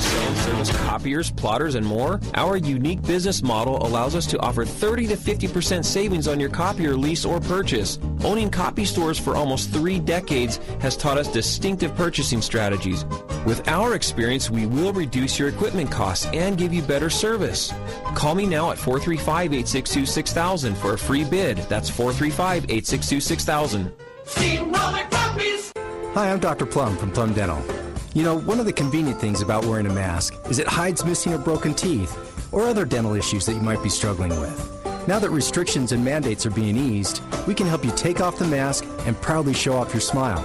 Sell 0.00 0.34
service 0.36 0.76
copiers, 0.78 1.30
plotters, 1.30 1.74
and 1.74 1.86
more? 1.86 2.20
Our 2.34 2.56
unique 2.56 3.02
business 3.02 3.42
model 3.42 3.84
allows 3.86 4.14
us 4.14 4.26
to 4.28 4.38
offer 4.40 4.64
30 4.64 5.08
to 5.08 5.16
50% 5.16 5.84
savings 5.84 6.26
on 6.26 6.40
your 6.40 6.50
copier 6.50 6.96
lease 6.96 7.24
or 7.24 7.40
purchase. 7.40 7.98
Owning 8.24 8.50
copy 8.50 8.84
stores 8.84 9.18
for 9.18 9.36
almost 9.36 9.70
three 9.70 9.98
decades 9.98 10.58
has 10.80 10.96
taught 10.96 11.18
us 11.18 11.28
distinctive 11.28 11.94
purchasing 11.94 12.42
strategies. 12.42 13.04
With 13.46 13.66
our 13.68 13.94
experience, 13.94 14.50
we 14.50 14.66
will 14.66 14.92
reduce 14.92 15.38
your 15.38 15.48
equipment 15.48 15.90
costs 15.90 16.26
and 16.26 16.58
give 16.58 16.74
you 16.74 16.82
better 16.82 17.10
service. 17.10 17.72
Call 18.14 18.34
me 18.34 18.46
now 18.46 18.70
at 18.70 18.78
435 18.78 19.52
862 19.52 20.06
6000 20.06 20.74
for 20.76 20.94
a 20.94 20.98
free 20.98 21.24
bid. 21.24 21.58
That's 21.68 21.88
435 21.88 22.64
862 22.64 23.20
6000. 23.20 23.92
Steamroller 24.24 25.06
Copies! 25.10 25.72
Hi, 26.14 26.30
I'm 26.30 26.40
Dr. 26.40 26.66
Plum 26.66 26.96
from 26.96 27.10
Plum 27.12 27.32
Dental. 27.32 27.89
You 28.12 28.24
know, 28.24 28.38
one 28.40 28.58
of 28.58 28.66
the 28.66 28.72
convenient 28.72 29.20
things 29.20 29.40
about 29.40 29.64
wearing 29.64 29.86
a 29.86 29.92
mask 29.92 30.34
is 30.48 30.58
it 30.58 30.66
hides 30.66 31.04
missing 31.04 31.32
or 31.32 31.38
broken 31.38 31.72
teeth 31.72 32.12
or 32.52 32.66
other 32.66 32.84
dental 32.84 33.14
issues 33.14 33.46
that 33.46 33.54
you 33.54 33.60
might 33.60 33.80
be 33.84 33.88
struggling 33.88 34.30
with. 34.40 35.06
Now 35.06 35.20
that 35.20 35.30
restrictions 35.30 35.92
and 35.92 36.04
mandates 36.04 36.44
are 36.44 36.50
being 36.50 36.76
eased, 36.76 37.22
we 37.46 37.54
can 37.54 37.68
help 37.68 37.84
you 37.84 37.92
take 37.92 38.20
off 38.20 38.36
the 38.36 38.48
mask 38.48 38.84
and 39.06 39.20
proudly 39.20 39.54
show 39.54 39.76
off 39.76 39.94
your 39.94 40.00
smile. 40.00 40.44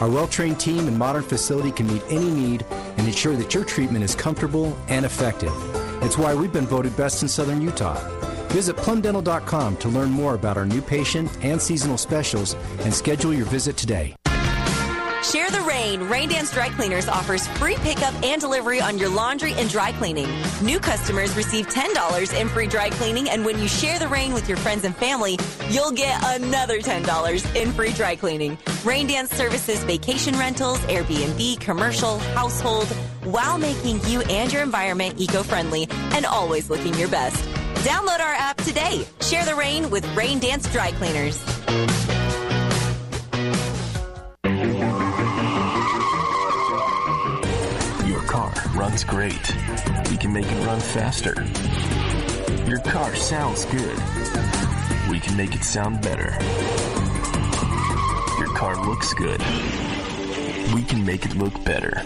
Our 0.00 0.10
well 0.10 0.26
trained 0.26 0.58
team 0.58 0.88
and 0.88 0.98
modern 0.98 1.22
facility 1.22 1.70
can 1.70 1.86
meet 1.86 2.02
any 2.08 2.30
need 2.30 2.66
and 2.96 3.06
ensure 3.06 3.36
that 3.36 3.54
your 3.54 3.64
treatment 3.64 4.04
is 4.04 4.16
comfortable 4.16 4.76
and 4.88 5.06
effective. 5.06 5.52
It's 6.02 6.18
why 6.18 6.34
we've 6.34 6.52
been 6.52 6.66
voted 6.66 6.96
best 6.96 7.22
in 7.22 7.28
Southern 7.28 7.62
Utah. 7.62 7.94
Visit 8.48 8.76
plumdental.com 8.76 9.76
to 9.76 9.88
learn 9.88 10.10
more 10.10 10.34
about 10.34 10.56
our 10.56 10.66
new 10.66 10.82
patient 10.82 11.30
and 11.44 11.62
seasonal 11.62 11.96
specials 11.96 12.54
and 12.80 12.92
schedule 12.92 13.32
your 13.32 13.46
visit 13.46 13.76
today. 13.76 14.16
Share 15.24 15.50
the 15.50 15.62
rain. 15.62 16.02
Rain 16.10 16.28
Dance 16.28 16.52
Dry 16.52 16.68
Cleaners 16.68 17.08
offers 17.08 17.48
free 17.48 17.76
pickup 17.76 18.14
and 18.22 18.40
delivery 18.40 18.80
on 18.82 18.98
your 18.98 19.08
laundry 19.08 19.54
and 19.54 19.70
dry 19.70 19.90
cleaning. 19.92 20.28
New 20.62 20.78
customers 20.78 21.34
receive 21.34 21.66
$10 21.66 22.38
in 22.38 22.46
free 22.48 22.66
dry 22.66 22.90
cleaning, 22.90 23.30
and 23.30 23.42
when 23.42 23.58
you 23.58 23.66
share 23.66 23.98
the 23.98 24.06
rain 24.06 24.34
with 24.34 24.46
your 24.48 24.58
friends 24.58 24.84
and 24.84 24.94
family, 24.94 25.38
you'll 25.70 25.92
get 25.92 26.22
another 26.24 26.78
$10 26.78 27.56
in 27.56 27.72
free 27.72 27.92
dry 27.92 28.14
cleaning. 28.14 28.58
Rain 28.84 29.06
Dance 29.06 29.30
services 29.30 29.82
vacation 29.84 30.38
rentals, 30.38 30.78
Airbnb, 30.80 31.58
commercial, 31.58 32.18
household, 32.18 32.86
while 33.24 33.56
making 33.56 34.04
you 34.04 34.20
and 34.22 34.52
your 34.52 34.62
environment 34.62 35.18
eco 35.18 35.42
friendly 35.42 35.88
and 36.12 36.26
always 36.26 36.68
looking 36.68 36.92
your 36.94 37.08
best. 37.08 37.42
Download 37.76 38.20
our 38.20 38.34
app 38.34 38.58
today. 38.58 39.06
Share 39.22 39.46
the 39.46 39.54
rain 39.54 39.88
with 39.90 40.06
Rain 40.14 40.38
Dance 40.38 40.70
Dry 40.70 40.92
Cleaners. 40.92 41.42
Car 48.94 49.00
runs 49.00 49.04
great. 49.04 50.10
We 50.10 50.16
can 50.16 50.32
make 50.32 50.46
it 50.46 50.66
run 50.66 50.78
faster. 50.78 51.34
Your 52.68 52.78
car 52.80 53.14
sounds 53.16 53.64
good. 53.66 53.98
We 55.10 55.18
can 55.18 55.36
make 55.36 55.54
it 55.54 55.64
sound 55.64 56.00
better. 56.00 56.30
Your 58.38 58.54
car 58.54 58.76
looks 58.86 59.12
good. 59.14 59.40
We 60.72 60.82
can 60.84 61.04
make 61.04 61.24
it 61.24 61.34
look 61.36 61.64
better. 61.64 62.02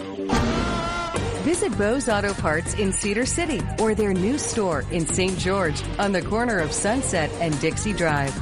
Visit 1.43 1.77
Bose 1.77 2.09
Auto 2.09 2.33
Parts 2.35 2.75
in 2.75 2.93
Cedar 2.93 3.27
City 3.27 3.61
or 3.79 3.95
their 3.95 4.15
new 4.15 4.39
store 4.39 4.85
in 4.91 5.07
St. 5.07 5.39
George 5.39 5.83
on 5.99 6.13
the 6.13 6.23
corner 6.23 6.59
of 6.59 6.73
Sunset 6.73 7.31
and 7.41 7.59
Dixie 7.61 7.93
Drive. 7.93 8.35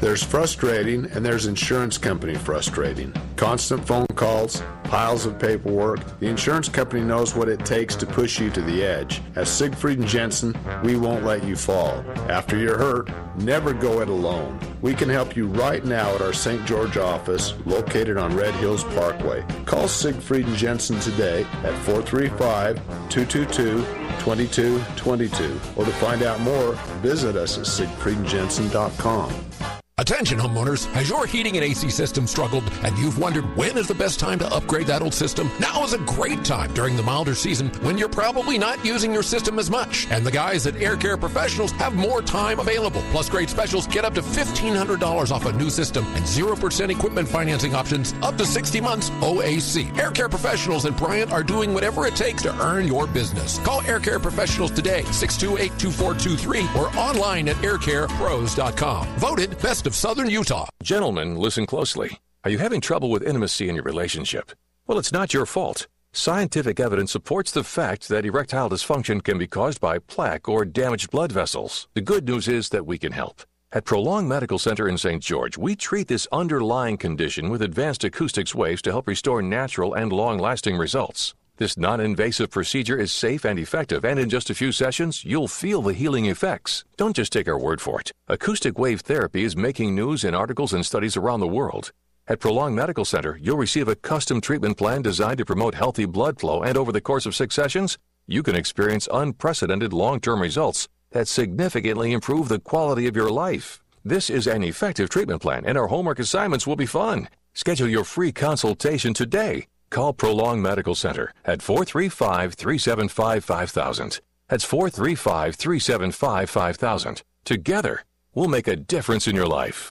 There's 0.00 0.22
frustrating 0.22 1.06
and 1.12 1.24
there's 1.24 1.46
insurance 1.46 1.98
company 1.98 2.34
frustrating. 2.34 3.12
Constant 3.42 3.84
phone 3.84 4.06
calls, 4.14 4.62
piles 4.84 5.26
of 5.26 5.36
paperwork. 5.36 6.20
The 6.20 6.28
insurance 6.28 6.68
company 6.68 7.02
knows 7.02 7.34
what 7.34 7.48
it 7.48 7.66
takes 7.66 7.96
to 7.96 8.06
push 8.06 8.38
you 8.38 8.50
to 8.50 8.62
the 8.62 8.84
edge. 8.84 9.20
As 9.34 9.50
Siegfried 9.50 9.98
and 9.98 10.06
Jensen, 10.06 10.56
we 10.84 10.96
won't 10.96 11.24
let 11.24 11.42
you 11.42 11.56
fall. 11.56 12.04
After 12.30 12.56
you're 12.56 12.78
hurt, 12.78 13.10
never 13.38 13.72
go 13.72 14.00
it 14.00 14.08
alone. 14.08 14.60
We 14.80 14.94
can 14.94 15.08
help 15.08 15.34
you 15.34 15.48
right 15.48 15.84
now 15.84 16.14
at 16.14 16.22
our 16.22 16.32
St. 16.32 16.64
George 16.64 16.98
office 16.98 17.54
located 17.66 18.16
on 18.16 18.36
Red 18.36 18.54
Hills 18.54 18.84
Parkway. 18.84 19.44
Call 19.64 19.88
Siegfried 19.88 20.46
and 20.46 20.56
Jensen 20.56 21.00
today 21.00 21.42
at 21.64 21.76
435 21.78 22.76
222 23.08 23.84
2222 24.20 25.60
or 25.74 25.84
to 25.84 25.92
find 25.94 26.22
out 26.22 26.38
more, 26.42 26.74
visit 27.02 27.34
us 27.34 27.58
at 27.58 27.64
siegfriedandjensen.com. 27.64 29.81
Attention 30.02 30.36
homeowners, 30.36 30.84
has 30.94 31.08
your 31.08 31.26
heating 31.26 31.56
and 31.56 31.64
AC 31.64 31.88
system 31.88 32.26
struggled 32.26 32.64
and 32.82 32.98
you've 32.98 33.18
wondered 33.18 33.44
when 33.56 33.78
is 33.78 33.86
the 33.86 33.94
best 33.94 34.18
time 34.18 34.36
to 34.40 34.46
upgrade 34.52 34.88
that 34.88 35.00
old 35.00 35.14
system? 35.14 35.48
Now 35.60 35.84
is 35.84 35.92
a 35.92 35.98
great 35.98 36.44
time 36.44 36.74
during 36.74 36.96
the 36.96 37.04
milder 37.04 37.36
season 37.36 37.68
when 37.82 37.96
you're 37.96 38.08
probably 38.08 38.58
not 38.58 38.84
using 38.84 39.12
your 39.12 39.22
system 39.22 39.60
as 39.60 39.70
much. 39.70 40.08
And 40.10 40.26
the 40.26 40.30
guys 40.32 40.66
at 40.66 40.74
Air 40.82 40.96
Care 40.96 41.16
Professionals 41.16 41.70
have 41.72 41.94
more 41.94 42.20
time 42.20 42.58
available. 42.58 43.00
Plus 43.12 43.30
great 43.30 43.48
specials 43.48 43.86
get 43.86 44.04
up 44.04 44.12
to 44.14 44.22
$1,500 44.22 45.30
off 45.30 45.46
a 45.46 45.52
new 45.52 45.70
system 45.70 46.04
and 46.16 46.24
0% 46.24 46.90
equipment 46.90 47.28
financing 47.28 47.76
options 47.76 48.12
up 48.22 48.36
to 48.38 48.44
60 48.44 48.80
months 48.80 49.10
OAC. 49.20 49.96
Air 49.96 50.10
Care 50.10 50.28
Professionals 50.28 50.84
and 50.84 50.96
Bryant 50.96 51.30
are 51.30 51.44
doing 51.44 51.72
whatever 51.72 52.08
it 52.08 52.16
takes 52.16 52.42
to 52.42 52.52
earn 52.60 52.88
your 52.88 53.06
business. 53.06 53.60
Call 53.60 53.82
Air 53.82 54.00
Care 54.00 54.18
Professionals 54.18 54.72
today, 54.72 55.02
628-2423 55.02 56.74
or 56.74 56.88
online 56.98 57.48
at 57.48 57.56
aircarepros.com. 57.58 59.06
Voted 59.18 59.56
best 59.60 59.86
of 59.86 59.91
Southern 59.92 60.30
Utah. 60.30 60.66
Gentlemen, 60.82 61.36
listen 61.36 61.66
closely. 61.66 62.18
Are 62.44 62.50
you 62.50 62.58
having 62.58 62.80
trouble 62.80 63.10
with 63.10 63.22
intimacy 63.22 63.68
in 63.68 63.74
your 63.74 63.84
relationship? 63.84 64.52
Well, 64.86 64.98
it's 64.98 65.12
not 65.12 65.34
your 65.34 65.44
fault. 65.44 65.86
Scientific 66.12 66.80
evidence 66.80 67.12
supports 67.12 67.52
the 67.52 67.62
fact 67.62 68.08
that 68.08 68.24
erectile 68.24 68.70
dysfunction 68.70 69.22
can 69.22 69.36
be 69.36 69.46
caused 69.46 69.80
by 69.80 69.98
plaque 69.98 70.48
or 70.48 70.64
damaged 70.64 71.10
blood 71.10 71.30
vessels. 71.30 71.88
The 71.94 72.00
good 72.00 72.26
news 72.26 72.48
is 72.48 72.70
that 72.70 72.86
we 72.86 72.98
can 72.98 73.12
help. 73.12 73.42
At 73.70 73.84
Prolong 73.84 74.26
Medical 74.26 74.58
Center 74.58 74.88
in 74.88 74.96
St. 74.96 75.22
George, 75.22 75.58
we 75.58 75.76
treat 75.76 76.08
this 76.08 76.26
underlying 76.32 76.96
condition 76.96 77.50
with 77.50 77.62
advanced 77.62 78.02
acoustics 78.02 78.54
waves 78.54 78.82
to 78.82 78.90
help 78.90 79.06
restore 79.06 79.42
natural 79.42 79.94
and 79.94 80.12
long 80.12 80.38
lasting 80.38 80.76
results. 80.78 81.34
This 81.62 81.78
non 81.78 82.00
invasive 82.00 82.50
procedure 82.50 82.98
is 82.98 83.12
safe 83.12 83.44
and 83.44 83.56
effective, 83.56 84.04
and 84.04 84.18
in 84.18 84.28
just 84.28 84.50
a 84.50 84.54
few 84.54 84.72
sessions, 84.72 85.24
you'll 85.24 85.46
feel 85.46 85.80
the 85.80 85.94
healing 85.94 86.26
effects. 86.26 86.82
Don't 86.96 87.14
just 87.14 87.32
take 87.32 87.46
our 87.46 87.56
word 87.56 87.80
for 87.80 88.00
it. 88.00 88.10
Acoustic 88.26 88.80
wave 88.80 89.02
therapy 89.02 89.44
is 89.44 89.56
making 89.56 89.94
news 89.94 90.24
in 90.24 90.34
articles 90.34 90.72
and 90.72 90.84
studies 90.84 91.16
around 91.16 91.38
the 91.38 91.46
world. 91.46 91.92
At 92.26 92.40
Prolong 92.40 92.74
Medical 92.74 93.04
Center, 93.04 93.38
you'll 93.40 93.58
receive 93.58 93.86
a 93.86 93.94
custom 93.94 94.40
treatment 94.40 94.76
plan 94.76 95.02
designed 95.02 95.38
to 95.38 95.44
promote 95.44 95.76
healthy 95.76 96.04
blood 96.04 96.40
flow, 96.40 96.64
and 96.64 96.76
over 96.76 96.90
the 96.90 97.00
course 97.00 97.26
of 97.26 97.36
six 97.36 97.54
sessions, 97.54 97.96
you 98.26 98.42
can 98.42 98.56
experience 98.56 99.08
unprecedented 99.12 99.92
long 99.92 100.18
term 100.18 100.42
results 100.42 100.88
that 101.12 101.28
significantly 101.28 102.10
improve 102.10 102.48
the 102.48 102.58
quality 102.58 103.06
of 103.06 103.14
your 103.14 103.30
life. 103.30 103.80
This 104.04 104.30
is 104.30 104.48
an 104.48 104.64
effective 104.64 105.10
treatment 105.10 105.40
plan, 105.40 105.62
and 105.64 105.78
our 105.78 105.86
homework 105.86 106.18
assignments 106.18 106.66
will 106.66 106.74
be 106.74 106.86
fun. 106.86 107.28
Schedule 107.54 107.86
your 107.86 108.02
free 108.02 108.32
consultation 108.32 109.14
today. 109.14 109.68
Call 109.92 110.14
Prolong 110.14 110.62
Medical 110.62 110.94
Center 110.94 111.34
at 111.44 111.60
435 111.60 112.54
375 112.54 113.44
5000. 113.44 114.20
That's 114.48 114.64
435 114.64 115.54
375 115.54 116.48
5000. 116.48 117.22
Together, 117.44 118.02
we'll 118.34 118.48
make 118.48 118.66
a 118.66 118.74
difference 118.74 119.28
in 119.28 119.36
your 119.36 119.46
life. 119.46 119.90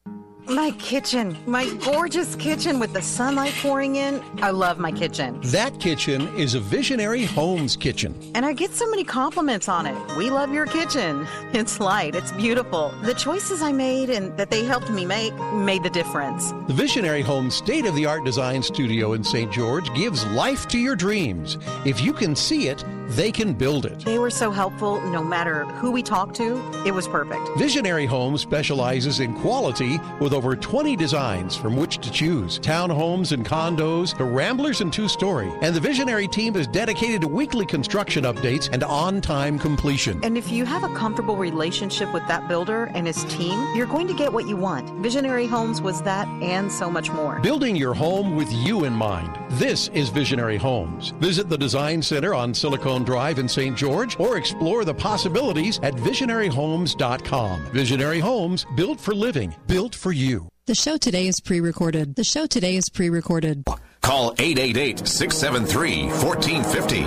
My 0.51 0.72
kitchen, 0.72 1.38
my 1.46 1.70
gorgeous 1.75 2.36
kitchen 2.36 2.77
with 2.77 2.91
the 2.91 3.01
sunlight 3.01 3.53
pouring 3.62 3.96
in. 3.96 4.22
I 4.41 4.50
love 4.50 4.79
my 4.79 4.91
kitchen. 4.91 5.39
That 5.46 5.79
kitchen 5.79 6.27
is 6.38 6.55
a 6.55 6.60
Visionary 6.60 7.24
Homes 7.24 7.77
kitchen. 7.77 8.14
And 8.35 8.46
I 8.46 8.51
get 8.51 8.72
so 8.72 8.85
many 8.90 9.05
compliments 9.05 9.70
on 9.70 9.85
it. 9.85 9.96
We 10.18 10.29
love 10.29 10.51
your 10.51 10.66
kitchen. 10.66 11.25
It's 11.53 11.79
light, 11.81 12.16
it's 12.16 12.31
beautiful. 12.31 12.94
The 13.03 13.14
choices 13.14 13.61
I 13.61 13.72
made 13.74 14.09
and 14.09 14.35
that 14.37 14.50
they 14.50 14.64
helped 14.64 14.90
me 14.90 15.05
make 15.05 15.33
made 15.53 15.83
the 15.83 15.90
difference. 15.90 16.51
The 16.68 16.74
Visionary 16.74 17.22
Homes 17.22 17.55
state 17.55 17.85
of 17.85 17.94
the 17.94 18.05
art 18.05 18.24
design 18.24 18.64
studio 18.64 19.14
in 19.14 19.24
St. 19.24 19.51
George 19.51 19.94
gives 19.94 20.25
life 20.27 20.68
to 20.70 20.79
your 20.79 20.96
dreams. 20.96 21.57
If 21.85 22.01
you 22.01 22.14
can 22.14 22.35
see 22.37 22.70
it, 22.70 22.85
they 23.11 23.31
can 23.31 23.53
build 23.53 23.85
it. 23.85 24.00
They 24.00 24.18
were 24.18 24.29
so 24.29 24.51
helpful 24.51 25.01
no 25.01 25.22
matter 25.22 25.66
who 25.66 25.92
we 25.92 26.01
talked 26.01 26.35
to. 26.37 26.57
It 26.85 26.94
was 26.94 27.07
perfect. 27.07 27.50
Visionary 27.57 28.05
Homes 28.05 28.40
specializes 28.42 29.20
in 29.20 29.33
quality 29.42 30.00
with 30.22 30.33
over 30.41 30.55
20 30.55 30.95
designs 30.95 31.55
from 31.55 31.75
which 31.75 31.99
to 31.99 32.11
choose 32.11 32.57
townhomes 32.57 33.31
and 33.31 33.45
condos 33.45 34.17
to 34.17 34.23
ramblers 34.23 34.81
and 34.81 34.91
two 34.91 35.07
story. 35.07 35.53
And 35.61 35.75
the 35.75 35.79
Visionary 35.79 36.27
team 36.27 36.55
is 36.55 36.65
dedicated 36.65 37.21
to 37.21 37.27
weekly 37.27 37.63
construction 37.63 38.23
updates 38.23 38.67
and 38.73 38.83
on 38.83 39.21
time 39.21 39.59
completion. 39.59 40.19
And 40.23 40.39
if 40.39 40.51
you 40.51 40.65
have 40.65 40.83
a 40.83 40.91
comfortable 40.95 41.37
relationship 41.37 42.11
with 42.11 42.27
that 42.27 42.47
builder 42.47 42.85
and 42.95 43.05
his 43.05 43.23
team, 43.25 43.63
you're 43.75 43.85
going 43.85 44.07
to 44.07 44.15
get 44.15 44.33
what 44.33 44.47
you 44.47 44.57
want. 44.57 44.89
Visionary 45.03 45.45
Homes 45.45 45.79
was 45.79 46.01
that 46.01 46.27
and 46.41 46.71
so 46.71 46.89
much 46.89 47.11
more. 47.11 47.39
Building 47.41 47.75
your 47.75 47.93
home 47.93 48.35
with 48.35 48.51
you 48.51 48.85
in 48.85 48.93
mind. 48.93 49.37
This 49.59 49.89
is 49.89 50.09
Visionary 50.09 50.57
Homes. 50.57 51.09
Visit 51.19 51.49
the 51.49 51.57
Design 51.57 52.01
Center 52.01 52.33
on 52.33 52.51
Silicon 52.51 53.03
Drive 53.03 53.37
in 53.37 53.47
St. 53.47 53.77
George 53.77 54.19
or 54.19 54.37
explore 54.37 54.85
the 54.85 54.93
possibilities 54.95 55.79
at 55.83 55.93
visionaryhomes.com. 55.93 57.65
Visionary 57.67 58.19
Homes, 58.19 58.65
built 58.75 58.99
for 58.99 59.13
living, 59.13 59.53
built 59.67 59.93
for 59.93 60.11
you. 60.11 60.30
The 60.65 60.75
show 60.75 60.98
today 60.98 61.27
is 61.27 61.39
pre 61.39 61.59
recorded. 61.59 62.15
The 62.15 62.24
show 62.24 62.46
today 62.46 62.75
is 62.75 62.89
pre 62.89 63.09
recorded. 63.09 63.65
Call 64.01 64.33
888 64.39 65.07
673 65.07 66.05
1450. 66.05 67.01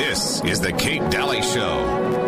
This 0.00 0.42
is 0.44 0.60
The 0.60 0.72
Kate 0.72 1.02
Dalley 1.10 1.42
Show. 1.42 2.23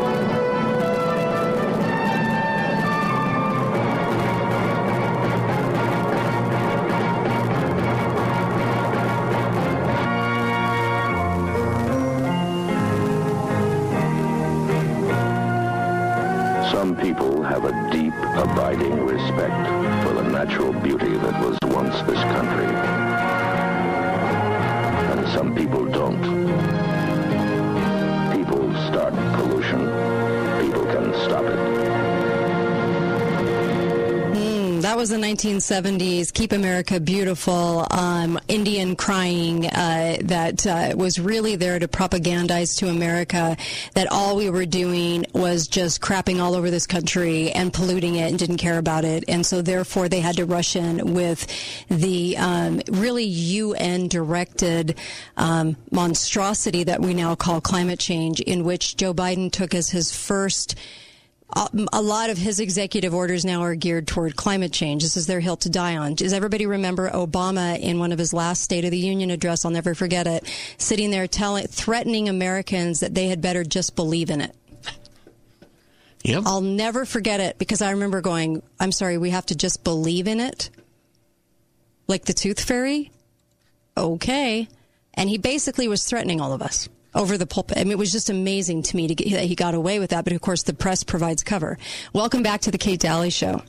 That 34.97 35.01
was 35.01 35.11
the 35.11 35.17
1970s. 35.17 36.33
Keep 36.33 36.53
America 36.53 36.99
Beautiful. 36.99 37.87
Um, 37.91 38.41
Indian 38.49 38.97
crying 38.97 39.67
uh, 39.67 40.17
that 40.23 40.67
uh, 40.67 40.95
was 40.97 41.19
really 41.19 41.55
there 41.55 41.79
to 41.79 41.87
propagandize 41.87 42.79
to 42.79 42.89
America 42.89 43.59
that 43.93 44.11
all 44.11 44.37
we 44.37 44.49
were 44.49 44.65
doing 44.65 45.27
was 45.35 45.69
just 45.69 46.01
crapping 46.01 46.41
all 46.41 46.55
over 46.55 46.71
this 46.71 46.87
country 46.87 47.51
and 47.51 47.75
polluting 47.75 48.17
it 48.17 48.31
and 48.31 48.39
didn't 48.39 48.57
care 48.57 48.79
about 48.79 49.05
it. 49.05 49.23
And 49.29 49.45
so 49.45 49.61
therefore 49.61 50.09
they 50.09 50.21
had 50.21 50.37
to 50.37 50.47
rush 50.47 50.77
in 50.77 51.13
with 51.13 51.47
the 51.89 52.39
um, 52.39 52.81
really 52.89 53.25
UN 53.25 54.09
directed 54.09 54.97
um, 55.37 55.77
monstrosity 55.91 56.85
that 56.85 57.03
we 57.03 57.13
now 57.13 57.35
call 57.35 57.61
climate 57.61 57.99
change, 57.99 58.41
in 58.41 58.65
which 58.65 58.97
Joe 58.97 59.13
Biden 59.13 59.53
took 59.53 59.75
as 59.75 59.91
his 59.91 60.17
first 60.17 60.75
a 61.55 62.03
lot 62.03 62.31
of 62.31 62.39
his 62.39 62.59
executive 62.59 63.15
orders 63.15 63.45
now 63.45 63.63
are 63.63 63.75
geared 63.75 64.07
toward 64.07 64.37
climate 64.37 64.73
change. 64.73 65.03
This 65.03 65.17
is 65.17 65.27
their 65.27 65.41
hill 65.41 65.57
to 65.59 65.71
die 65.71 65.97
on. 65.97 66.15
Does 66.15 66.33
everybody 66.33 66.67
remember 66.67 67.09
Obama 67.11 67.79
in 67.79 67.99
one 67.99 68.11
of 68.13 68.19
his 68.19 68.33
last 68.33 68.63
State 68.63 68.85
of 68.85 68.91
the 68.91 68.99
Union 68.99 69.31
address? 69.31 69.65
I'll 69.65 69.71
never 69.71 69.95
forget 69.95 70.27
it. 70.27 70.51
Sitting 70.77 71.11
there 71.11 71.29
telling, 71.29 71.67
threatening 71.69 72.29
Americans 72.29 73.01
that 73.01 73.15
they 73.15 73.29
had 73.29 73.41
better 73.41 73.63
just 73.63 73.95
believe 73.95 74.29
in 74.31 74.41
it. 74.41 74.55
Yep. 76.25 76.43
I'll 76.47 76.61
never 76.61 77.05
forget 77.05 77.39
it 77.39 77.59
because 77.59 77.81
I 77.81 77.93
remember 77.93 78.21
going, 78.21 78.61
I'm 78.81 78.91
sorry, 78.91 79.17
we 79.17 79.31
have 79.31 79.47
to 79.47 79.55
just 79.55 79.85
believe 79.85 80.27
in 80.27 80.41
it? 80.41 80.71
Like 82.09 82.25
the 82.25 82.33
tooth 82.33 82.61
fairy? 82.61 83.13
Okay. 83.97 84.69
And 85.15 85.31
he 85.31 85.39
basically 85.39 85.87
was 85.87 86.05
threatening 86.05 86.41
all 86.41 86.53
of 86.53 86.63
us. 86.63 86.89
Over 87.17 87.39
the 87.39 87.47
pulpit. 87.47 87.79
I 87.79 87.85
mean, 87.85 87.93
it 87.93 87.99
was 87.99 88.13
just 88.13 88.29
amazing 88.29 88.83
to 88.83 88.97
me 88.97 89.09
to 89.09 89.15
get, 89.15 89.31
that 89.33 89.45
he 89.45 89.55
got 89.55 89.75
away 89.75 89.99
with 89.99 90.11
that. 90.11 90.25
But 90.25 90.35
of 90.35 90.43
course, 90.43 90.65
the 90.65 90.75
press 90.75 91.03
provides 91.03 91.43
cover. 91.43 91.79
Welcome 92.13 92.43
back 92.43 92.61
to 92.63 92.71
the 92.71 92.77
Kate 92.77 93.01
Dalley 93.01 93.31
Show. 93.31 93.63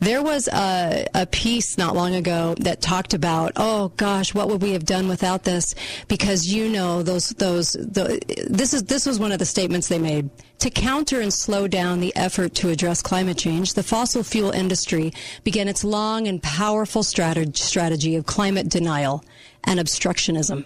There 0.00 0.22
was 0.22 0.48
a, 0.48 1.06
a 1.12 1.26
piece 1.26 1.76
not 1.76 1.94
long 1.94 2.14
ago 2.14 2.54
that 2.60 2.80
talked 2.80 3.12
about, 3.12 3.52
oh 3.56 3.88
gosh, 3.98 4.32
what 4.32 4.48
would 4.48 4.62
we 4.62 4.72
have 4.72 4.86
done 4.86 5.06
without 5.06 5.44
this? 5.44 5.74
Because 6.08 6.46
you 6.46 6.66
know, 6.66 7.02
those 7.02 7.28
those 7.28 7.72
the, 7.72 8.22
this 8.48 8.72
is 8.72 8.84
this 8.84 9.04
was 9.04 9.18
one 9.18 9.32
of 9.32 9.38
the 9.38 9.44
statements 9.44 9.88
they 9.88 9.98
made 9.98 10.30
to 10.60 10.70
counter 10.70 11.20
and 11.20 11.30
slow 11.30 11.68
down 11.68 12.00
the 12.00 12.16
effort 12.16 12.54
to 12.54 12.70
address 12.70 13.02
climate 13.02 13.36
change. 13.36 13.74
The 13.74 13.82
fossil 13.82 14.22
fuel 14.22 14.50
industry 14.50 15.12
began 15.42 15.68
its 15.68 15.84
long 15.84 16.26
and 16.26 16.42
powerful 16.42 17.02
strategy 17.02 17.52
strategy 17.60 18.16
of 18.16 18.24
climate 18.24 18.70
denial 18.70 19.22
and 19.64 19.78
obstructionism 19.78 20.64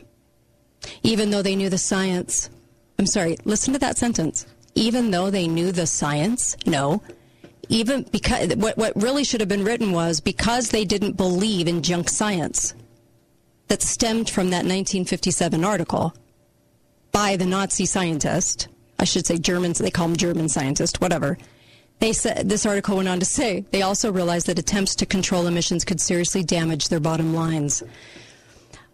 even 1.03 1.31
though 1.31 1.43
they 1.43 1.57
knew 1.57 1.69
the 1.69 1.79
science. 1.79 2.51
I'm 2.99 3.07
sorry, 3.07 3.37
listen 3.45 3.73
to 3.73 3.79
that 3.81 3.99
sentence. 3.99 4.47
Even 4.75 5.11
though 5.11 5.31
they 5.31 5.49
knew 5.49 5.73
the 5.73 5.87
science, 5.87 6.57
no. 6.67 7.03
Even 7.69 8.03
because 8.13 8.55
what, 8.57 8.79
what 8.79 8.93
really 8.97 9.25
should 9.25 9.41
have 9.41 9.49
been 9.49 9.65
written 9.65 9.93
was 9.93 10.21
because 10.21 10.71
they 10.71 10.85
didn't 10.85 11.17
believe 11.17 11.69
in 11.69 11.83
junk 11.83 12.09
science 12.09 12.75
that 13.69 13.83
stemmed 13.83 14.31
from 14.31 14.51
that 14.51 14.65
1957 14.65 15.65
article 15.65 16.15
by 17.13 17.37
the 17.37 17.47
Nazi 17.47 17.87
scientist. 17.87 18.69
I 18.99 19.05
should 19.05 19.27
say 19.27 19.39
Germans, 19.39 19.79
they 19.79 19.91
call 19.91 20.09
them 20.09 20.17
German 20.17 20.49
scientists, 20.49 21.01
whatever. 21.01 21.39
They 22.01 22.13
said 22.13 22.49
this 22.49 22.65
article 22.65 22.97
went 22.97 23.09
on 23.09 23.19
to 23.19 23.27
say 23.27 23.65
they 23.71 23.83
also 23.83 24.13
realized 24.13 24.47
that 24.47 24.59
attempts 24.59 24.95
to 24.97 25.07
control 25.07 25.47
emissions 25.47 25.85
could 25.85 26.01
seriously 26.01 26.43
damage 26.43 26.89
their 26.89 27.01
bottom 27.01 27.35
lines. 27.35 27.83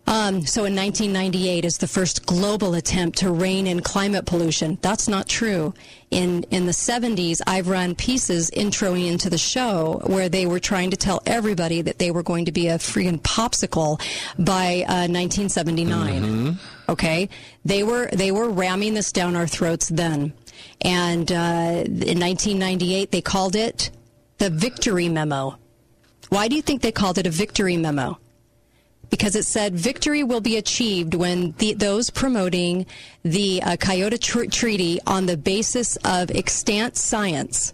Um, 0.06 0.44
so 0.44 0.64
in 0.64 0.76
1998 0.76 1.64
is 1.64 1.78
the 1.78 1.88
first 1.88 2.26
global 2.26 2.74
attempt 2.74 3.18
to 3.18 3.30
rein 3.30 3.66
in 3.66 3.80
climate 3.80 4.26
pollution. 4.26 4.78
That's 4.82 5.08
not 5.08 5.28
true. 5.28 5.72
In 6.10 6.44
in 6.50 6.66
the 6.66 6.72
70s, 6.72 7.40
I've 7.46 7.68
run 7.68 7.94
pieces 7.94 8.50
introing 8.50 9.10
into 9.10 9.30
the 9.30 9.38
show 9.38 10.02
where 10.04 10.28
they 10.28 10.46
were 10.46 10.60
trying 10.60 10.90
to 10.90 10.96
tell 10.96 11.22
everybody 11.26 11.80
that 11.82 11.98
they 11.98 12.10
were 12.10 12.22
going 12.22 12.44
to 12.44 12.52
be 12.52 12.68
a 12.68 12.76
freaking 12.76 13.20
popsicle 13.20 13.98
by 14.38 14.84
uh, 14.86 15.08
1979. 15.08 16.22
Mm-hmm. 16.22 16.90
Okay, 16.90 17.30
they 17.64 17.82
were 17.82 18.08
they 18.12 18.30
were 18.30 18.50
ramming 18.50 18.92
this 18.94 19.10
down 19.10 19.34
our 19.34 19.46
throats 19.46 19.88
then, 19.88 20.34
and 20.82 21.32
uh, 21.32 21.82
in 21.86 22.20
1998 22.20 23.10
they 23.10 23.22
called 23.22 23.56
it 23.56 23.90
the 24.36 24.50
victory 24.50 25.08
memo. 25.08 25.58
Why 26.28 26.48
do 26.48 26.56
you 26.56 26.62
think 26.62 26.82
they 26.82 26.92
called 26.92 27.16
it 27.16 27.26
a 27.26 27.30
victory 27.30 27.76
memo? 27.76 28.18
Because 29.10 29.36
it 29.36 29.44
said 29.44 29.74
victory 29.74 30.22
will 30.22 30.40
be 30.40 30.56
achieved 30.56 31.14
when 31.14 31.52
the, 31.58 31.74
those 31.74 32.10
promoting 32.10 32.86
the 33.22 33.62
uh, 33.62 33.76
Kyoto 33.76 34.16
tr- 34.16 34.44
Treaty 34.46 35.00
on 35.06 35.26
the 35.26 35.36
basis 35.36 35.96
of 36.04 36.30
extant 36.30 36.96
science 36.96 37.72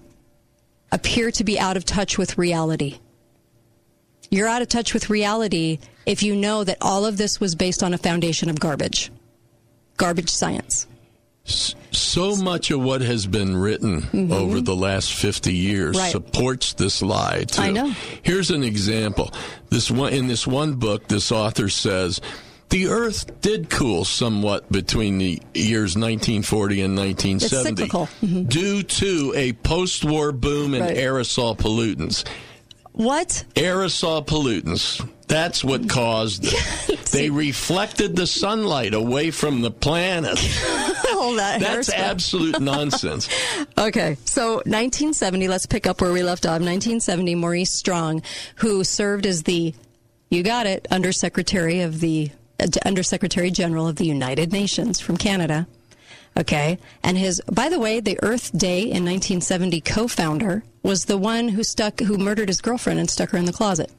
appear 0.93 1.31
to 1.31 1.45
be 1.45 1.59
out 1.59 1.77
of 1.77 1.85
touch 1.85 2.19
with 2.19 2.39
reality. 2.39 2.99
You're 4.31 4.49
out 4.49 4.63
of 4.63 4.69
touch 4.69 4.95
with 4.95 5.11
reality 5.11 5.79
if 6.07 6.23
you 6.23 6.37
know 6.37 6.65
that 6.65 6.79
all 6.81 7.05
of 7.05 7.17
this 7.17 7.41
was 7.41 7.55
based 7.55 7.83
on 7.83 7.95
a 7.95 7.99
foundation 7.99 8.49
of 8.49 8.61
garbage, 8.61 9.11
garbage 9.97 10.31
science. 10.31 10.87
So 11.93 12.37
much 12.37 12.71
of 12.71 12.81
what 12.81 13.01
has 13.01 13.27
been 13.27 13.57
written 13.57 14.03
mm-hmm. 14.03 14.33
over 14.33 14.61
the 14.61 14.77
last 14.77 15.13
50 15.13 15.53
years 15.53 15.97
right. 15.97 16.13
supports 16.13 16.75
this 16.75 17.03
lie, 17.03 17.45
too. 17.45 17.63
I 17.63 17.71
know. 17.71 17.95
Here's 18.23 18.51
an 18.51 18.63
example. 18.63 19.33
This 19.71 19.91
one, 19.91 20.13
in 20.13 20.27
this 20.27 20.47
one 20.47 20.75
book, 20.75 21.09
this 21.09 21.33
author 21.33 21.69
says, 21.69 22.21
the 22.71 22.87
Earth 22.87 23.41
did 23.41 23.69
cool 23.69 24.05
somewhat 24.05 24.71
between 24.71 25.19
the 25.19 25.43
years 25.55 25.97
1940 25.97 26.83
and 26.83 26.97
1970 26.97 27.89
mm-hmm. 27.89 28.43
due 28.45 28.85
to 28.85 29.33
a 29.37 29.53
post-war 29.55 30.31
boom 30.31 30.75
in 30.75 30.83
right. 30.83 30.97
aerosol 30.97 31.59
pollutants. 31.59 32.25
What? 32.93 33.45
Aerosol 33.55 34.25
pollutants. 34.25 35.05
That's 35.31 35.63
what 35.63 35.89
caused 35.89 36.45
it. 36.45 36.99
they 37.13 37.31
reflected 37.31 38.17
the 38.17 38.27
sunlight 38.27 38.95
away 38.95 39.31
from 39.31 39.61
the 39.61 39.71
planet. 39.71 40.39
All 41.15 41.35
that 41.37 41.61
That's 41.61 41.89
absolute 41.89 42.61
nonsense. 42.61 43.29
okay, 43.79 44.17
so 44.25 44.55
1970, 44.55 45.47
let's 45.47 45.67
pick 45.67 45.87
up 45.87 46.01
where 46.01 46.13
we 46.13 46.25
left 46.25 46.47
off. 46.47 46.61
1970, 46.61 47.37
Maurice 47.37 47.73
Strong, 47.73 48.23
who 48.57 48.83
served 48.83 49.25
as 49.25 49.45
the, 49.45 49.73
you 50.31 50.43
got 50.43 50.67
it, 50.67 50.89
Undersecretary 50.91 51.83
of 51.83 52.01
the, 52.01 52.31
uh, 52.59 52.67
Undersecretary 52.85 53.53
General 53.53 53.87
of 53.87 53.97
the 53.97 54.07
United 54.07 54.53
Nations 54.53 54.99
from 54.99 55.17
Canada. 55.17 55.69
Okay. 56.37 56.79
And 57.05 57.17
his, 57.17 57.41
by 57.51 57.69
the 57.69 57.79
way, 57.79 58.01
the 58.01 58.19
Earth 58.23 58.51
Day 58.57 58.81
in 58.81 59.05
1970 59.05 59.81
co 59.83 60.09
founder 60.09 60.65
was 60.83 61.05
the 61.05 61.19
one 61.19 61.51
who 61.51 61.63
stuck, 61.63 62.01
who 62.01 62.19
murdered 62.19 62.49
his 62.49 62.61
girlfriend 62.61 62.99
and 62.99 63.09
stuck 63.09 63.31
her 63.31 63.39
in 63.39 63.45
the 63.45 63.53
closet. 63.53 63.93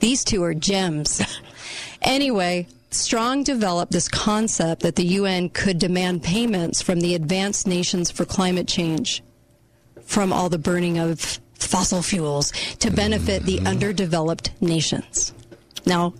These 0.00 0.24
two 0.24 0.42
are 0.42 0.54
gems. 0.54 1.22
anyway, 2.02 2.66
Strong 2.90 3.42
developed 3.44 3.92
this 3.92 4.08
concept 4.08 4.82
that 4.82 4.96
the 4.96 5.04
UN 5.04 5.50
could 5.50 5.78
demand 5.78 6.22
payments 6.22 6.80
from 6.80 7.00
the 7.00 7.14
advanced 7.14 7.66
nations 7.66 8.10
for 8.10 8.24
climate 8.24 8.66
change 8.66 9.22
from 10.04 10.32
all 10.32 10.48
the 10.48 10.58
burning 10.58 10.98
of 10.98 11.38
fossil 11.54 12.00
fuels 12.00 12.50
to 12.78 12.90
benefit 12.90 13.42
the 13.42 13.56
mm-hmm. 13.56 13.66
underdeveloped 13.66 14.50
nations. 14.62 15.34
Now, 15.84 16.14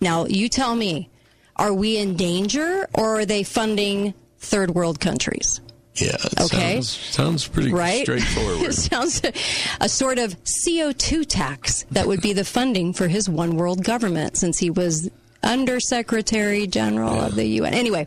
now 0.00 0.26
you 0.26 0.48
tell 0.48 0.74
me, 0.74 1.08
are 1.54 1.72
we 1.72 1.98
in 1.98 2.16
danger 2.16 2.88
or 2.94 3.20
are 3.20 3.26
they 3.26 3.44
funding 3.44 4.12
third 4.38 4.74
world 4.74 4.98
countries? 4.98 5.60
Yeah. 6.00 6.16
okay. 6.40 6.74
Sounds, 6.74 6.88
sounds 6.88 7.48
pretty 7.48 7.72
right? 7.72 8.02
straightforward. 8.02 8.62
it 8.62 8.74
sounds 8.74 9.22
a, 9.24 9.32
a 9.80 9.88
sort 9.88 10.18
of 10.18 10.36
CO2 10.44 11.26
tax 11.26 11.84
that 11.90 12.06
would 12.06 12.20
be 12.20 12.32
the 12.32 12.44
funding 12.44 12.92
for 12.92 13.08
his 13.08 13.28
one 13.28 13.56
world 13.56 13.84
government 13.84 14.36
since 14.36 14.58
he 14.58 14.70
was 14.70 15.10
Undersecretary 15.42 16.66
General 16.66 17.14
yeah. 17.16 17.26
of 17.26 17.34
the 17.34 17.46
UN. 17.46 17.74
Anyway, 17.74 18.06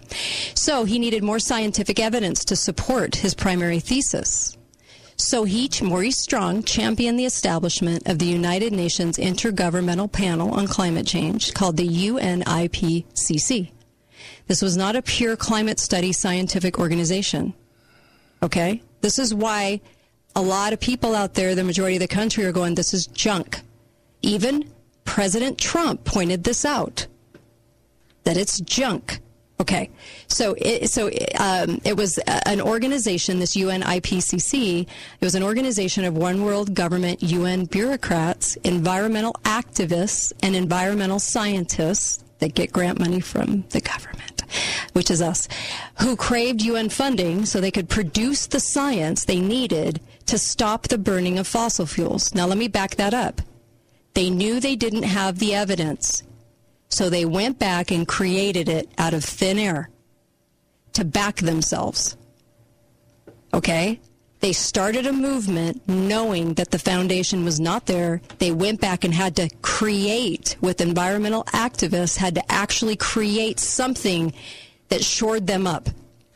so 0.53 0.83
he 0.83 0.99
needed 0.99 1.23
more 1.23 1.39
scientific 1.39 1.99
evidence 1.99 2.45
to 2.45 2.55
support 2.55 3.15
his 3.15 3.33
primary 3.33 3.79
thesis. 3.79 4.57
So 5.15 5.43
he, 5.43 5.69
Maurice 5.83 6.19
Strong, 6.19 6.63
championed 6.63 7.19
the 7.19 7.25
establishment 7.25 8.07
of 8.07 8.17
the 8.17 8.25
United 8.25 8.73
Nations 8.73 9.17
Intergovernmental 9.17 10.11
Panel 10.11 10.51
on 10.51 10.67
Climate 10.67 11.05
Change 11.05 11.53
called 11.53 11.77
the 11.77 11.87
UNIPCC. 11.87 13.71
This 14.47 14.61
was 14.61 14.75
not 14.75 14.95
a 14.95 15.01
pure 15.01 15.35
climate 15.35 15.79
study 15.79 16.11
scientific 16.11 16.79
organization. 16.79 17.53
Okay? 18.43 18.81
This 19.01 19.19
is 19.19 19.33
why 19.33 19.81
a 20.35 20.41
lot 20.41 20.73
of 20.73 20.79
people 20.79 21.15
out 21.15 21.33
there, 21.33 21.55
the 21.55 21.63
majority 21.63 21.95
of 21.97 22.01
the 22.01 22.07
country, 22.07 22.45
are 22.45 22.51
going, 22.51 22.75
this 22.75 22.93
is 22.93 23.07
junk. 23.07 23.61
Even 24.21 24.71
President 25.03 25.57
Trump 25.57 26.03
pointed 26.05 26.43
this 26.43 26.63
out 26.65 27.07
that 28.23 28.37
it's 28.37 28.59
junk. 28.61 29.19
Okay, 29.59 29.91
so 30.27 30.55
it, 30.57 30.89
so 30.89 31.07
um, 31.37 31.79
it 31.85 31.95
was 31.95 32.17
an 32.47 32.59
organization, 32.61 33.37
this 33.37 33.55
UNIPCC. 33.55 34.81
It 34.81 35.23
was 35.23 35.35
an 35.35 35.43
organization 35.43 36.03
of 36.03 36.17
one 36.17 36.43
world 36.43 36.73
government, 36.73 37.21
UN 37.21 37.65
bureaucrats, 37.65 38.55
environmental 38.63 39.33
activists, 39.43 40.33
and 40.41 40.55
environmental 40.55 41.19
scientists 41.19 42.23
that 42.39 42.55
get 42.55 42.71
grant 42.71 42.97
money 42.97 43.19
from 43.19 43.63
the 43.69 43.81
government, 43.81 44.40
which 44.93 45.11
is 45.11 45.21
us, 45.21 45.47
who 46.01 46.15
craved 46.15 46.61
UN 46.61 46.89
funding 46.89 47.45
so 47.45 47.59
they 47.59 47.71
could 47.71 47.89
produce 47.89 48.47
the 48.47 48.59
science 48.59 49.25
they 49.25 49.39
needed 49.39 50.01
to 50.25 50.37
stop 50.37 50.87
the 50.87 50.97
burning 50.97 51.39
of 51.39 51.47
fossil 51.47 51.85
fuels. 51.85 52.33
Now, 52.33 52.47
let 52.47 52.57
me 52.57 52.67
back 52.67 52.95
that 52.95 53.13
up. 53.13 53.41
They 54.13 54.29
knew 54.29 54.59
they 54.59 54.75
didn't 54.75 55.03
have 55.03 55.39
the 55.39 55.55
evidence, 55.55 56.23
so 56.89 57.09
they 57.09 57.25
went 57.25 57.59
back 57.59 57.91
and 57.91 58.07
created 58.07 58.67
it 58.67 58.89
out 58.97 59.13
of 59.13 59.23
thin 59.23 59.57
air 59.57 59.89
to 60.93 61.05
back 61.05 61.37
themselves. 61.37 62.17
Okay? 63.53 63.99
They 64.41 64.53
started 64.53 65.05
a 65.05 65.13
movement 65.13 65.87
knowing 65.87 66.55
that 66.55 66.71
the 66.71 66.79
foundation 66.79 67.45
was 67.45 67.59
not 67.59 67.85
there. 67.85 68.21
They 68.39 68.51
went 68.51 68.81
back 68.81 69.03
and 69.03 69.13
had 69.13 69.35
to 69.35 69.49
create, 69.61 70.57
with 70.61 70.81
environmental 70.81 71.43
activists, 71.45 72.17
had 72.17 72.33
to 72.35 72.51
actually 72.51 72.95
create 72.95 73.59
something 73.59 74.33
that 74.89 75.03
shored 75.03 75.45
them 75.45 75.67
up. 75.67 75.89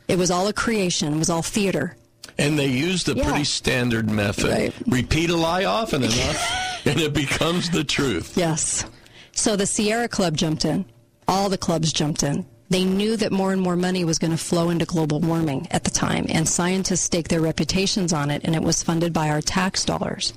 It 0.06 0.18
was 0.18 0.30
all 0.30 0.46
a 0.46 0.52
creation, 0.52 1.14
it 1.14 1.18
was 1.18 1.30
all 1.30 1.42
theater. 1.42 1.96
And 2.38 2.56
they 2.56 2.66
used 2.66 3.08
a 3.08 3.14
yeah. 3.14 3.24
pretty 3.24 3.44
standard 3.44 4.08
method. 4.08 4.50
Right. 4.50 4.74
Repeat 4.86 5.30
a 5.30 5.36
lie 5.36 5.64
often 5.64 6.02
enough, 6.04 6.86
and 6.86 7.00
it 7.00 7.12
becomes 7.12 7.70
the 7.70 7.82
truth. 7.82 8.36
Yes. 8.36 8.84
So 9.32 9.56
the 9.56 9.66
Sierra 9.66 10.06
Club 10.06 10.36
jumped 10.36 10.64
in. 10.64 10.84
All 11.26 11.48
the 11.48 11.58
clubs 11.58 11.92
jumped 11.92 12.22
in. 12.22 12.46
They 12.68 12.84
knew 12.84 13.16
that 13.16 13.30
more 13.30 13.52
and 13.52 13.62
more 13.62 13.76
money 13.76 14.04
was 14.04 14.18
going 14.18 14.32
to 14.32 14.36
flow 14.36 14.70
into 14.70 14.84
global 14.84 15.20
warming 15.20 15.68
at 15.70 15.84
the 15.84 15.90
time, 15.90 16.26
and 16.28 16.48
scientists 16.48 17.02
staked 17.02 17.30
their 17.30 17.40
reputations 17.40 18.12
on 18.12 18.28
it, 18.30 18.42
and 18.44 18.56
it 18.56 18.62
was 18.62 18.82
funded 18.82 19.12
by 19.12 19.28
our 19.30 19.40
tax 19.40 19.84
dollars. 19.84 20.32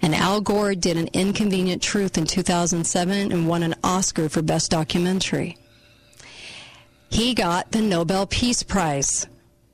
And 0.00 0.14
Al 0.14 0.40
Gore 0.40 0.76
did 0.76 0.96
an 0.96 1.08
Inconvenient 1.12 1.82
Truth 1.82 2.16
in 2.16 2.26
2007 2.26 3.32
and 3.32 3.48
won 3.48 3.64
an 3.64 3.74
Oscar 3.82 4.28
for 4.28 4.40
Best 4.42 4.70
Documentary. 4.70 5.58
he 7.10 7.34
got 7.34 7.72
the 7.72 7.80
Nobel 7.80 8.26
Peace 8.26 8.62
Prize. 8.62 9.26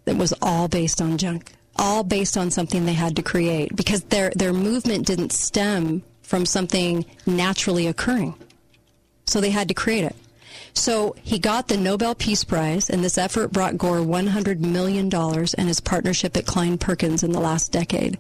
That 0.07 0.17
was 0.17 0.33
all 0.43 0.69
based 0.69 1.01
on 1.03 1.19
junk, 1.19 1.53
all 1.77 2.03
based 2.03 2.37
on 2.37 2.51
something 2.51 2.85
they 2.87 2.95
had 2.95 3.17
to 3.17 3.23
create 3.23 3.77
because 3.77 4.03
their 4.05 4.33
their 4.35 4.53
movement 4.53 5.07
didn't 5.07 5.33
stem 5.33 6.03
from 6.23 6.47
something 6.47 7.05
naturally 7.27 7.87
occurring. 7.87 8.35
So 9.27 9.41
they 9.41 9.51
had 9.51 9.69
to 9.69 9.75
create 9.75 10.05
it. 10.05 10.17
So 10.75 11.15
he 11.23 11.39
got 11.39 11.69
the 11.69 11.77
Nobel 11.77 12.15
Peace 12.15 12.45
Prize, 12.45 12.89
and 12.89 13.03
this 13.03 13.19
effort 13.19 13.53
brought 13.53 13.79
Gore 13.79 13.99
$100 13.99 14.61
million 14.61 15.15
and 15.15 15.69
his 15.69 15.81
partnership 15.81 16.37
at 16.37 16.47
Klein 16.47 16.79
Perkins 16.79 17.23
in 17.23 17.33
the 17.33 17.41
last 17.41 17.73
decade 17.73 18.19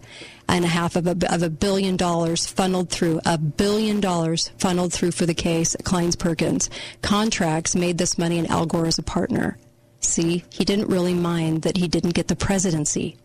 and 0.51 0.65
a 0.65 0.69
half 0.69 0.97
of 0.97 1.07
a, 1.07 1.17
of 1.33 1.43
a 1.43 1.51
billion 1.51 1.97
dollars 1.97 2.47
funneled 2.47 2.91
through, 2.91 3.21
a 3.25 3.39
billion 3.39 4.01
dollars 4.01 4.51
funneled 4.59 4.93
through 4.93 5.13
for 5.13 5.27
the 5.27 5.35
case 5.35 5.75
at 5.75 5.85
Klein 5.85 6.13
Perkins. 6.13 6.69
Contracts 7.03 7.77
made 7.77 7.99
this 7.99 8.19
money, 8.19 8.39
and 8.39 8.51
Al 8.51 8.67
Gore 8.67 8.87
as 8.87 8.99
a 8.99 9.03
partner. 9.03 9.59
See, 10.01 10.45
he 10.51 10.65
didn't 10.65 10.89
really 10.89 11.15
mind 11.15 11.63
that 11.63 11.77
he 11.77 11.87
didn't 11.87 12.15
get 12.15 12.29
the 12.29 12.37
presidency 12.37 13.17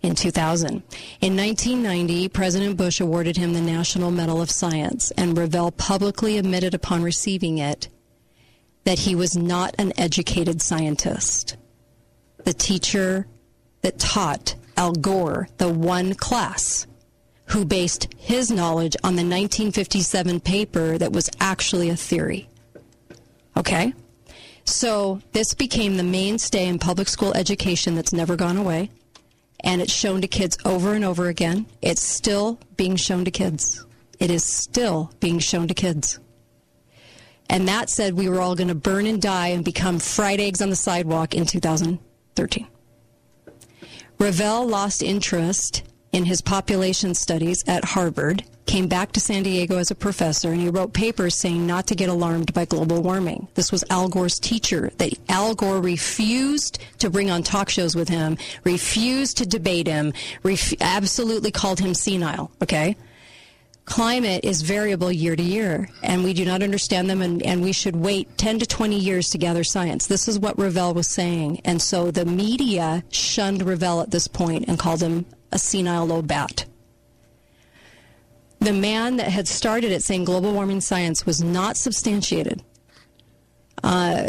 in 0.00 0.14
2000. 0.14 0.82
In 1.20 1.36
1990, 1.36 2.28
President 2.28 2.76
Bush 2.76 3.00
awarded 3.00 3.36
him 3.36 3.52
the 3.52 3.60
National 3.60 4.10
Medal 4.10 4.40
of 4.40 4.50
Science, 4.50 5.10
and 5.12 5.36
Revelle 5.36 5.76
publicly 5.76 6.38
admitted 6.38 6.72
upon 6.72 7.02
receiving 7.02 7.58
it 7.58 7.88
that 8.84 9.00
he 9.00 9.14
was 9.14 9.36
not 9.36 9.74
an 9.78 9.92
educated 9.98 10.62
scientist. 10.62 11.56
The 12.44 12.52
teacher 12.52 13.26
that 13.82 13.98
taught 13.98 14.54
Al 14.76 14.92
Gore 14.92 15.48
the 15.58 15.72
one 15.72 16.14
class 16.14 16.86
who 17.46 17.64
based 17.64 18.08
his 18.16 18.50
knowledge 18.50 18.96
on 19.02 19.16
the 19.16 19.22
1957 19.22 20.40
paper 20.40 20.96
that 20.98 21.12
was 21.12 21.28
actually 21.40 21.90
a 21.90 21.96
theory. 21.96 22.48
Okay? 23.56 23.92
So 24.64 25.20
this 25.32 25.52
became 25.54 25.96
the 25.96 26.04
mainstay 26.04 26.68
in 26.68 26.78
public 26.78 27.08
school 27.08 27.34
education 27.34 27.96
that's 27.96 28.12
never 28.12 28.36
gone 28.36 28.56
away. 28.56 28.90
And 29.64 29.82
it's 29.82 29.92
shown 29.92 30.20
to 30.20 30.28
kids 30.28 30.56
over 30.64 30.94
and 30.94 31.04
over 31.04 31.28
again. 31.28 31.66
It's 31.82 32.02
still 32.02 32.58
being 32.76 32.96
shown 32.96 33.24
to 33.24 33.30
kids. 33.30 33.84
It 34.20 34.30
is 34.30 34.44
still 34.44 35.12
being 35.20 35.40
shown 35.40 35.66
to 35.68 35.74
kids. 35.74 36.20
And 37.50 37.66
that 37.66 37.90
said 37.90 38.14
we 38.14 38.28
were 38.28 38.40
all 38.40 38.54
going 38.54 38.68
to 38.68 38.76
burn 38.76 39.06
and 39.06 39.20
die 39.20 39.48
and 39.48 39.64
become 39.64 39.98
fried 39.98 40.38
eggs 40.38 40.62
on 40.62 40.70
the 40.70 40.76
sidewalk 40.76 41.34
in 41.34 41.44
2013. 41.44 42.66
Revelle 44.18 44.70
lost 44.70 45.02
interest 45.02 45.82
in 46.12 46.24
his 46.24 46.40
population 46.40 47.12
studies 47.12 47.64
at 47.66 47.84
Harvard, 47.84 48.44
came 48.66 48.86
back 48.86 49.10
to 49.12 49.20
San 49.20 49.42
Diego 49.42 49.78
as 49.78 49.90
a 49.90 49.96
professor, 49.96 50.52
and 50.52 50.60
he 50.60 50.68
wrote 50.68 50.92
papers 50.92 51.34
saying 51.34 51.66
not 51.66 51.88
to 51.88 51.96
get 51.96 52.08
alarmed 52.08 52.54
by 52.54 52.64
global 52.66 53.02
warming. 53.02 53.48
This 53.54 53.72
was 53.72 53.82
Al 53.90 54.08
Gore's 54.08 54.38
teacher 54.38 54.92
that 54.98 55.12
Al 55.28 55.56
Gore 55.56 55.80
refused 55.80 56.78
to 56.98 57.10
bring 57.10 57.30
on 57.30 57.42
talk 57.42 57.68
shows 57.68 57.96
with 57.96 58.08
him, 58.08 58.38
refused 58.62 59.38
to 59.38 59.46
debate 59.46 59.88
him, 59.88 60.12
ref- 60.44 60.80
absolutely 60.80 61.50
called 61.50 61.80
him 61.80 61.94
senile, 61.94 62.52
okay? 62.62 62.96
Climate 63.90 64.44
is 64.44 64.62
variable 64.62 65.10
year 65.10 65.34
to 65.34 65.42
year, 65.42 65.88
and 66.02 66.22
we 66.22 66.32
do 66.32 66.44
not 66.44 66.62
understand 66.62 67.10
them, 67.10 67.20
and, 67.20 67.42
and 67.42 67.60
we 67.60 67.72
should 67.72 67.96
wait 67.96 68.38
10 68.38 68.60
to 68.60 68.66
20 68.66 68.96
years 68.96 69.28
to 69.30 69.36
gather 69.36 69.64
science. 69.64 70.06
This 70.06 70.28
is 70.28 70.38
what 70.38 70.56
Revelle 70.56 70.94
was 70.94 71.08
saying. 71.08 71.60
And 71.64 71.82
so 71.82 72.12
the 72.12 72.24
media 72.24 73.02
shunned 73.10 73.62
Revelle 73.62 74.00
at 74.00 74.12
this 74.12 74.28
point 74.28 74.66
and 74.68 74.78
called 74.78 75.02
him 75.02 75.26
a 75.50 75.58
senile 75.58 76.12
old 76.12 76.28
bat. 76.28 76.66
The 78.60 78.72
man 78.72 79.16
that 79.16 79.28
had 79.28 79.48
started 79.48 79.90
it 79.90 80.04
saying 80.04 80.24
global 80.24 80.52
warming 80.52 80.80
science 80.80 81.26
was 81.26 81.42
not 81.42 81.76
substantiated 81.76 82.62
uh, 83.82 84.28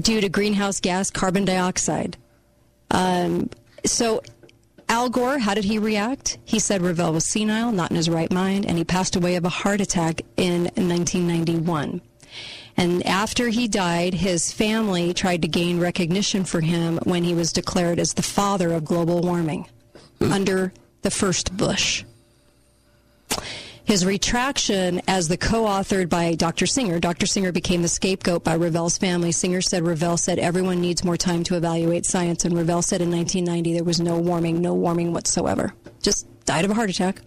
due 0.00 0.20
to 0.20 0.28
greenhouse 0.28 0.78
gas 0.78 1.10
carbon 1.10 1.44
dioxide. 1.44 2.16
Um, 2.92 3.50
so 3.84 4.22
Al 4.92 5.08
Gore, 5.08 5.38
how 5.38 5.54
did 5.54 5.64
he 5.64 5.78
react? 5.78 6.36
He 6.44 6.58
said 6.58 6.82
Revelle 6.82 7.14
was 7.14 7.24
senile, 7.24 7.72
not 7.72 7.90
in 7.90 7.96
his 7.96 8.10
right 8.10 8.30
mind, 8.30 8.66
and 8.66 8.76
he 8.76 8.84
passed 8.84 9.16
away 9.16 9.36
of 9.36 9.44
a 9.46 9.48
heart 9.48 9.80
attack 9.80 10.20
in 10.36 10.64
1991. 10.64 12.02
And 12.76 13.06
after 13.06 13.48
he 13.48 13.68
died, 13.68 14.12
his 14.12 14.52
family 14.52 15.14
tried 15.14 15.40
to 15.40 15.48
gain 15.48 15.80
recognition 15.80 16.44
for 16.44 16.60
him 16.60 16.98
when 17.04 17.24
he 17.24 17.32
was 17.32 17.54
declared 17.54 17.98
as 17.98 18.12
the 18.12 18.22
father 18.22 18.74
of 18.74 18.84
global 18.84 19.22
warming 19.22 19.66
under 20.20 20.74
the 21.00 21.10
first 21.10 21.56
Bush. 21.56 22.04
His 23.84 24.06
retraction 24.06 25.02
as 25.08 25.28
the 25.28 25.36
co-authored 25.36 26.08
by 26.08 26.34
Dr. 26.34 26.66
Singer. 26.66 27.00
Dr. 27.00 27.26
Singer 27.26 27.52
became 27.52 27.82
the 27.82 27.88
scapegoat 27.88 28.44
by 28.44 28.56
Revelle's 28.56 28.96
family. 28.96 29.32
Singer 29.32 29.60
said 29.60 29.82
Revelle 29.82 30.18
said 30.18 30.38
everyone 30.38 30.80
needs 30.80 31.04
more 31.04 31.16
time 31.16 31.42
to 31.44 31.56
evaluate 31.56 32.06
science, 32.06 32.44
and 32.44 32.54
Revelle 32.54 32.84
said 32.84 33.00
in 33.02 33.10
1990 33.10 33.74
there 33.74 33.84
was 33.84 34.00
no 34.00 34.18
warming, 34.18 34.62
no 34.62 34.74
warming 34.74 35.12
whatsoever. 35.12 35.74
Just 36.00 36.26
died 36.44 36.64
of 36.64 36.70
a 36.70 36.74
heart 36.74 36.90
attack. 36.90 37.22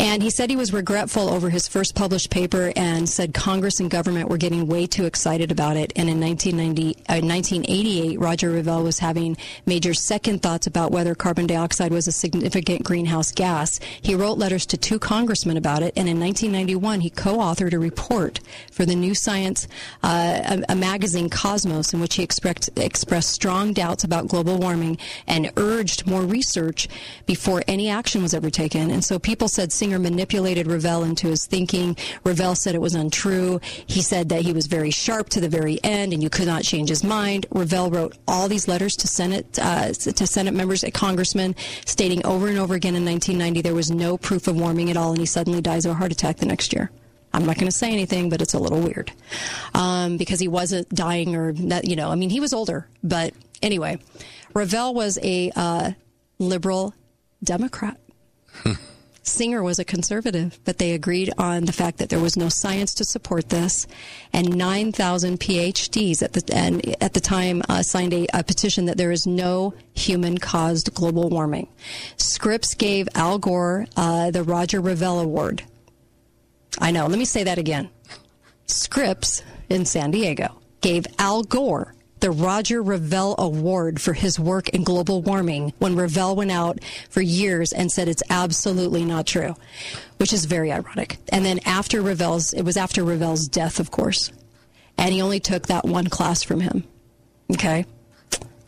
And 0.00 0.22
he 0.22 0.30
said 0.30 0.48
he 0.48 0.56
was 0.56 0.72
regretful 0.72 1.28
over 1.28 1.50
his 1.50 1.68
first 1.68 1.94
published 1.94 2.30
paper 2.30 2.72
and 2.74 3.06
said 3.06 3.34
Congress 3.34 3.80
and 3.80 3.90
government 3.90 4.30
were 4.30 4.38
getting 4.38 4.66
way 4.66 4.86
too 4.86 5.04
excited 5.04 5.52
about 5.52 5.76
it. 5.76 5.92
And 5.94 6.08
in 6.08 6.18
1990, 6.18 6.96
uh, 7.00 7.20
1988, 7.20 8.18
Roger 8.18 8.50
Revelle 8.50 8.82
was 8.82 8.98
having 8.98 9.36
major 9.66 9.92
second 9.92 10.40
thoughts 10.40 10.66
about 10.66 10.90
whether 10.90 11.14
carbon 11.14 11.46
dioxide 11.46 11.92
was 11.92 12.08
a 12.08 12.12
significant 12.12 12.82
greenhouse 12.82 13.30
gas. 13.30 13.78
He 14.00 14.14
wrote 14.14 14.38
letters 14.38 14.64
to 14.66 14.78
two 14.78 14.98
congressmen 14.98 15.58
about 15.58 15.82
it. 15.82 15.92
And 15.98 16.08
in 16.08 16.18
1991, 16.18 17.00
he 17.00 17.10
co-authored 17.10 17.74
a 17.74 17.78
report 17.78 18.40
for 18.72 18.86
the 18.86 18.96
New 18.96 19.14
Science, 19.14 19.68
uh, 20.02 20.62
a, 20.68 20.72
a, 20.72 20.76
magazine 20.76 21.28
Cosmos, 21.28 21.92
in 21.92 22.00
which 22.00 22.14
he 22.14 22.22
expressed, 22.22 22.70
expressed 22.78 23.32
strong 23.32 23.74
doubts 23.74 24.02
about 24.02 24.28
global 24.28 24.56
warming 24.56 24.96
and 25.26 25.52
urged 25.58 26.06
more 26.06 26.22
research 26.22 26.88
before 27.26 27.62
any 27.68 27.90
action 27.90 28.22
was 28.22 28.32
ever 28.32 28.48
taken. 28.48 28.90
And 28.90 29.04
so 29.04 29.18
people 29.18 29.46
said, 29.46 29.70
Manipulated 29.98 30.66
Revelle 30.66 31.04
into 31.04 31.28
his 31.28 31.46
thinking. 31.46 31.94
Revelle 32.24 32.56
said 32.56 32.74
it 32.74 32.80
was 32.80 32.94
untrue. 32.94 33.60
He 33.86 34.02
said 34.02 34.28
that 34.28 34.42
he 34.42 34.52
was 34.52 34.66
very 34.66 34.90
sharp 34.90 35.28
to 35.30 35.40
the 35.40 35.48
very 35.48 35.78
end, 35.82 36.12
and 36.12 36.22
you 36.22 36.30
could 36.30 36.46
not 36.46 36.62
change 36.62 36.88
his 36.88 37.02
mind. 37.02 37.46
Revelle 37.50 37.92
wrote 37.92 38.16
all 38.28 38.48
these 38.48 38.68
letters 38.68 38.96
to 38.96 39.06
Senate 39.06 39.58
uh, 39.58 39.88
to 39.92 40.26
Senate 40.26 40.54
members 40.54 40.84
and 40.84 40.94
congressmen, 40.94 41.56
stating 41.84 42.24
over 42.24 42.48
and 42.48 42.58
over 42.58 42.74
again 42.74 42.94
in 42.94 43.04
1990 43.04 43.62
there 43.62 43.74
was 43.74 43.90
no 43.90 44.16
proof 44.16 44.46
of 44.46 44.58
warming 44.58 44.90
at 44.90 44.96
all, 44.96 45.10
and 45.10 45.18
he 45.18 45.26
suddenly 45.26 45.60
dies 45.60 45.84
of 45.84 45.92
a 45.92 45.94
heart 45.94 46.12
attack 46.12 46.36
the 46.36 46.46
next 46.46 46.72
year. 46.72 46.90
I'm 47.32 47.46
not 47.46 47.56
going 47.56 47.70
to 47.70 47.76
say 47.76 47.92
anything, 47.92 48.28
but 48.28 48.42
it's 48.42 48.54
a 48.54 48.58
little 48.58 48.80
weird 48.80 49.12
um, 49.74 50.16
because 50.16 50.40
he 50.40 50.48
wasn't 50.48 50.88
dying 50.88 51.36
or 51.36 51.52
that, 51.52 51.86
you 51.86 51.94
know. 51.94 52.10
I 52.10 52.16
mean, 52.16 52.30
he 52.30 52.40
was 52.40 52.52
older, 52.52 52.88
but 53.04 53.32
anyway, 53.62 53.98
Revelle 54.54 54.94
was 54.94 55.18
a 55.22 55.52
uh, 55.54 55.92
liberal 56.38 56.94
Democrat. 57.42 57.98
Singer 59.30 59.62
was 59.62 59.78
a 59.78 59.84
conservative, 59.84 60.58
but 60.64 60.78
they 60.78 60.92
agreed 60.92 61.32
on 61.38 61.64
the 61.64 61.72
fact 61.72 61.98
that 61.98 62.08
there 62.08 62.20
was 62.20 62.36
no 62.36 62.48
science 62.48 62.94
to 62.94 63.04
support 63.04 63.48
this, 63.48 63.86
and 64.32 64.56
9,000 64.56 65.38
PhDs 65.38 66.22
at 66.22 66.32
the 66.32 66.42
and 66.54 67.02
at 67.02 67.14
the 67.14 67.20
time 67.20 67.62
uh, 67.68 67.82
signed 67.82 68.12
a, 68.12 68.26
a, 68.34 68.42
petition 68.42 68.86
that 68.86 68.96
there 68.96 69.12
is 69.12 69.26
no 69.26 69.74
human-caused 69.94 70.92
global 70.94 71.28
warming. 71.28 71.68
Scripps 72.16 72.74
gave 72.74 73.08
Al 73.14 73.38
Gore 73.38 73.86
uh, 73.96 74.30
the 74.30 74.42
Roger 74.42 74.80
Revelle 74.80 75.22
Award. 75.22 75.62
I 76.78 76.90
know. 76.90 77.06
Let 77.06 77.18
me 77.18 77.24
say 77.24 77.44
that 77.44 77.58
again. 77.58 77.90
Scripps 78.66 79.42
in 79.68 79.84
San 79.84 80.10
Diego 80.10 80.60
gave 80.80 81.06
Al 81.18 81.42
Gore 81.42 81.94
the 82.20 82.30
Roger 82.30 82.82
Revelle 82.82 83.36
Award 83.38 84.00
for 84.00 84.12
his 84.12 84.38
work 84.38 84.68
in 84.70 84.84
global 84.84 85.22
warming 85.22 85.72
when 85.78 85.96
Revelle 85.96 86.36
went 86.36 86.50
out 86.50 86.78
for 87.08 87.20
years 87.20 87.72
and 87.72 87.90
said 87.90 88.08
it's 88.08 88.22
absolutely 88.30 89.04
not 89.04 89.26
true, 89.26 89.56
which 90.18 90.32
is 90.32 90.44
very 90.44 90.72
ironic. 90.72 91.18
And 91.30 91.44
then 91.44 91.60
after 91.64 92.02
Revelle's, 92.02 92.52
it 92.52 92.62
was 92.62 92.76
after 92.76 93.02
Revelle's 93.02 93.48
death, 93.48 93.80
of 93.80 93.90
course. 93.90 94.32
And 94.98 95.12
he 95.12 95.22
only 95.22 95.40
took 95.40 95.66
that 95.66 95.84
one 95.84 96.08
class 96.08 96.42
from 96.42 96.60
him. 96.60 96.84
Okay? 97.52 97.86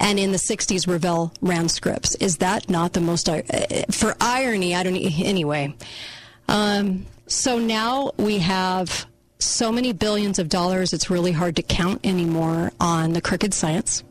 And 0.00 0.18
in 0.18 0.32
the 0.32 0.38
60s, 0.38 0.86
Revelle 0.86 1.32
ran 1.40 1.68
Scripps. 1.68 2.16
Is 2.16 2.38
that 2.38 2.68
not 2.68 2.92
the 2.92 3.00
most, 3.00 3.28
uh, 3.28 3.42
for 3.90 4.16
irony, 4.20 4.74
I 4.74 4.82
don't, 4.82 4.96
anyway. 4.96 5.74
Um, 6.48 7.06
so 7.28 7.58
now 7.58 8.10
we 8.16 8.38
have 8.38 9.06
so 9.42 9.72
many 9.72 9.92
billions 9.92 10.38
of 10.38 10.48
dollars, 10.48 10.92
it's 10.92 11.11
really 11.11 11.33
hard 11.33 11.57
to 11.57 11.62
count 11.62 12.00
anymore 12.05 12.72
on 12.81 13.12
the 13.12 13.20
crooked 13.20 13.52
science. 13.55 14.05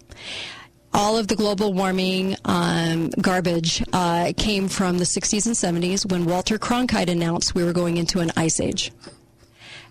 All 0.94 1.18
of 1.18 1.28
the 1.28 1.36
global 1.36 1.74
warming 1.74 2.36
um, 2.44 3.10
garbage 3.22 3.82
uh, 3.94 4.34
came 4.36 4.68
from 4.68 4.98
the 4.98 5.06
60s 5.06 5.46
and 5.46 5.84
70s 5.84 6.10
when 6.12 6.26
Walter 6.26 6.58
Cronkite 6.58 7.10
announced 7.10 7.56
we 7.56 7.64
were 7.64 7.72
going 7.72 7.98
into 7.98 8.20
an 8.20 8.32
ice 8.36 8.60
age. 8.60 8.92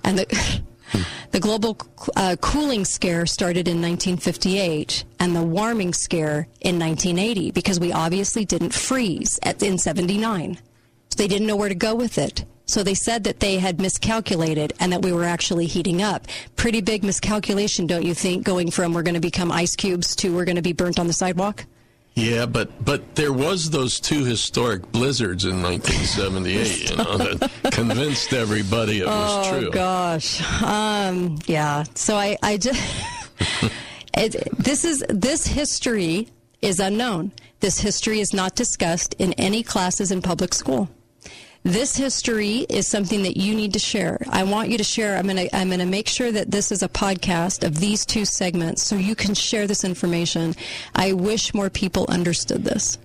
And 0.05 0.18
the, 0.18 0.62
the 1.31 1.40
global 1.40 1.79
uh, 2.16 2.37
cooling 2.40 2.85
scare 2.85 3.24
started 3.24 3.66
in 3.66 3.81
1958 3.81 5.05
and 5.20 5.35
the 5.35 5.42
warming 5.42 5.94
scare 5.94 6.48
in 6.61 6.79
1980 6.79 7.53
because 7.53 7.81
we 7.81 7.92
obviously 7.92 8.44
didn't 8.44 8.74
freeze 8.74 9.38
at, 9.42 9.62
in 9.62 9.79
79. 9.79 10.57
So 10.57 11.16
they 11.16 11.29
didn't 11.29 11.46
know 11.46 11.57
where 11.57 11.70
to 11.70 11.74
go 11.74 11.94
with 11.94 12.18
it. 12.18 12.44
So 12.70 12.85
they 12.85 12.94
said 12.94 13.24
that 13.24 13.40
they 13.40 13.59
had 13.59 13.80
miscalculated 13.80 14.72
and 14.78 14.92
that 14.92 15.02
we 15.02 15.12
were 15.12 15.24
actually 15.24 15.66
heating 15.66 16.02
up. 16.02 16.28
Pretty 16.54 16.80
big 16.80 17.02
miscalculation, 17.02 17.88
don't 17.88 18.04
you 18.04 18.14
think, 18.14 18.44
going 18.44 18.70
from 18.70 18.94
we're 18.94 19.02
going 19.02 19.16
to 19.16 19.20
become 19.20 19.50
ice 19.50 19.74
cubes 19.74 20.14
to 20.16 20.33
we're 20.35 20.44
going 20.44 20.56
to 20.56 20.62
be 20.62 20.72
burnt 20.72 21.00
on 21.00 21.09
the 21.09 21.12
sidewalk? 21.12 21.66
Yeah, 22.14 22.46
but 22.46 22.85
but 22.85 23.16
there 23.16 23.33
was 23.33 23.70
those 23.70 23.98
two 23.98 24.24
historic 24.24 24.90
blizzards 24.92 25.44
in 25.44 25.62
1978, 25.62 26.90
you 26.90 26.96
know, 26.96 27.16
that 27.18 27.72
convinced 27.72 28.33
everybody 28.33 29.00
it 29.00 29.06
was 29.06 29.46
oh, 29.46 29.59
true. 29.59 29.68
Oh 29.68 29.72
gosh. 29.72 30.62
Um, 30.62 31.38
yeah. 31.46 31.85
So 31.94 32.16
I, 32.16 32.37
I 32.42 32.56
just, 32.56 32.80
it, 34.16 34.59
this 34.59 34.85
is, 34.85 35.04
this 35.09 35.46
history 35.46 36.28
is 36.62 36.78
unknown. 36.78 37.33
This 37.61 37.80
history 37.80 38.20
is 38.20 38.33
not 38.33 38.54
discussed 38.54 39.14
in 39.18 39.33
any 39.35 39.62
classes 39.62 40.12
in 40.12 40.22
public 40.22 40.54
school. 40.54 40.88
This 41.62 41.94
history 41.94 42.64
is 42.70 42.88
something 42.88 43.23
that 43.25 43.37
you 43.37 43.55
need 43.55 43.75
to 43.75 43.79
share. 43.79 44.18
I 44.31 44.44
want 44.44 44.70
you 44.70 44.79
to 44.79 44.85
share. 44.85 45.18
I'm 45.18 45.25
going 45.25 45.37
to 45.37 45.55
I'm 45.55 45.68
to 45.70 45.85
make 45.85 46.09
sure 46.09 46.33
that 46.33 46.51
this 46.51 46.73
is 46.73 46.83
a 46.83 46.88
podcast 46.88 47.66
of 47.66 47.79
these 47.79 48.07
two 48.07 48.25
segments 48.25 48.83
so 48.83 48.96
you 48.96 49.14
can 49.14 49.35
share 49.35 49.66
this 49.66 49.85
information. 49.85 50.55
I 50.94 51.12
wish 51.12 51.53
more 51.53 51.68
people 51.68 52.07
understood 52.09 52.64
this. 52.64 52.96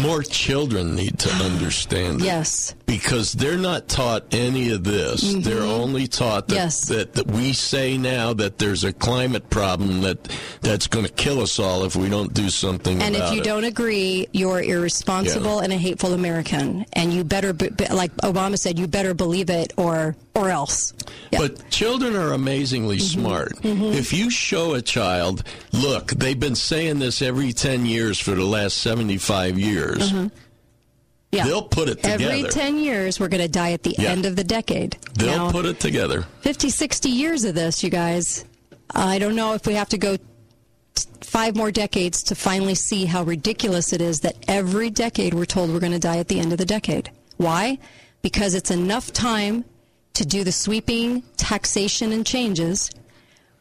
More 0.00 0.22
children 0.22 0.94
need 0.94 1.18
to 1.20 1.30
understand 1.44 2.20
it. 2.22 2.24
Yes. 2.24 2.74
Because 2.86 3.32
they're 3.32 3.58
not 3.58 3.88
taught 3.88 4.24
any 4.32 4.70
of 4.70 4.84
this. 4.84 5.22
Mhm. 5.24 5.44
They're 5.44 5.62
only 5.62 6.06
taught 6.06 6.48
that, 6.48 6.54
Yes. 6.54 6.86
that, 6.86 7.14
that 7.14 7.30
we 7.30 7.52
say 7.52 7.96
now 7.98 8.32
that 8.34 8.58
there's 8.58 8.84
a 8.84 8.92
climate 8.92 9.48
problem 9.50 10.00
that 10.02 10.28
that's 10.60 10.86
going 10.86 11.04
to 11.06 11.12
kill 11.12 11.40
us 11.40 11.58
all 11.58 11.84
if 11.84 11.94
we 11.96 12.08
don't 12.08 12.32
do 12.34 12.48
something 12.50 13.00
And 13.02 13.14
if 13.16 13.32
you 13.32 13.40
it. 13.40 13.44
don't 13.44 13.64
agree, 13.64 14.26
you're 14.32 14.62
irresponsible 14.62 15.60
and 15.60 15.72
a 15.72 15.76
hateful 15.78 16.12
American. 16.14 16.84
And 16.94 17.12
you 17.12 17.24
better, 17.24 17.52
be, 17.52 17.68
like 17.90 18.14
Obama 18.18 18.58
said, 18.58 18.78
you 18.78 18.86
better 18.86 19.14
believe 19.14 19.50
it 19.50 19.72
or 19.76 20.16
or 20.34 20.48
else. 20.48 20.94
But 21.30 21.68
children 21.68 22.16
are 22.16 22.32
amazingly 22.32 22.96
Mm-hmm. 22.96 23.20
smart. 23.20 23.52
If 23.62 24.14
you 24.14 24.30
show 24.30 24.72
a 24.72 24.80
child, 24.80 25.44
look, 25.72 26.06
they've 26.12 26.40
been 26.40 26.54
saying 26.54 27.00
this 27.00 27.20
every 27.20 27.52
10 27.52 27.84
years 27.84 28.18
for 28.18 28.30
the 28.30 28.44
last 28.44 28.78
75 28.78 29.58
years, 29.58 29.81
Mhm. 29.90 30.30
Yeah. 31.32 31.44
they'll 31.44 31.62
put 31.62 31.88
it 31.88 32.02
together. 32.02 32.24
Every 32.24 32.42
10 32.44 32.78
years, 32.78 33.18
we're 33.18 33.28
going 33.28 33.40
to 33.42 33.48
die 33.48 33.72
at 33.72 33.82
the 33.84 33.94
Yeah. 33.98 34.10
end 34.10 34.26
of 34.26 34.36
the 34.36 34.44
decade. 34.44 34.98
they'll 35.14 35.46
Now, 35.46 35.50
put 35.50 35.64
it 35.64 35.80
together. 35.80 36.26
50, 36.42 36.68
60 36.68 37.08
years 37.08 37.44
of 37.44 37.54
this, 37.54 37.82
you 37.82 37.88
guys. 37.90 38.44
I 38.94 39.18
don't 39.18 39.34
know 39.34 39.54
if 39.54 39.66
we 39.66 39.72
have 39.74 39.88
to 39.90 39.98
go 39.98 40.16
t- 40.16 40.22
five 41.22 41.56
more 41.56 41.70
decades 41.70 42.22
to 42.24 42.34
finally 42.34 42.74
see 42.74 43.06
how 43.06 43.22
ridiculous 43.22 43.94
it 43.94 44.02
is 44.02 44.20
that 44.20 44.36
every 44.46 44.90
decade 44.90 45.32
we're 45.32 45.46
told 45.46 45.70
we're 45.70 45.80
going 45.80 45.92
to 45.92 45.98
die 45.98 46.18
at 46.18 46.28
the 46.28 46.38
end 46.38 46.52
of 46.52 46.58
the 46.58 46.66
decade. 46.66 47.10
Why? 47.38 47.78
Because 48.20 48.54
it's 48.54 48.70
enough 48.70 49.10
time 49.12 49.64
to 50.12 50.26
do 50.26 50.44
the 50.44 50.52
sweeping 50.52 51.22
taxation 51.38 52.12
and 52.12 52.26
changes 52.26 52.90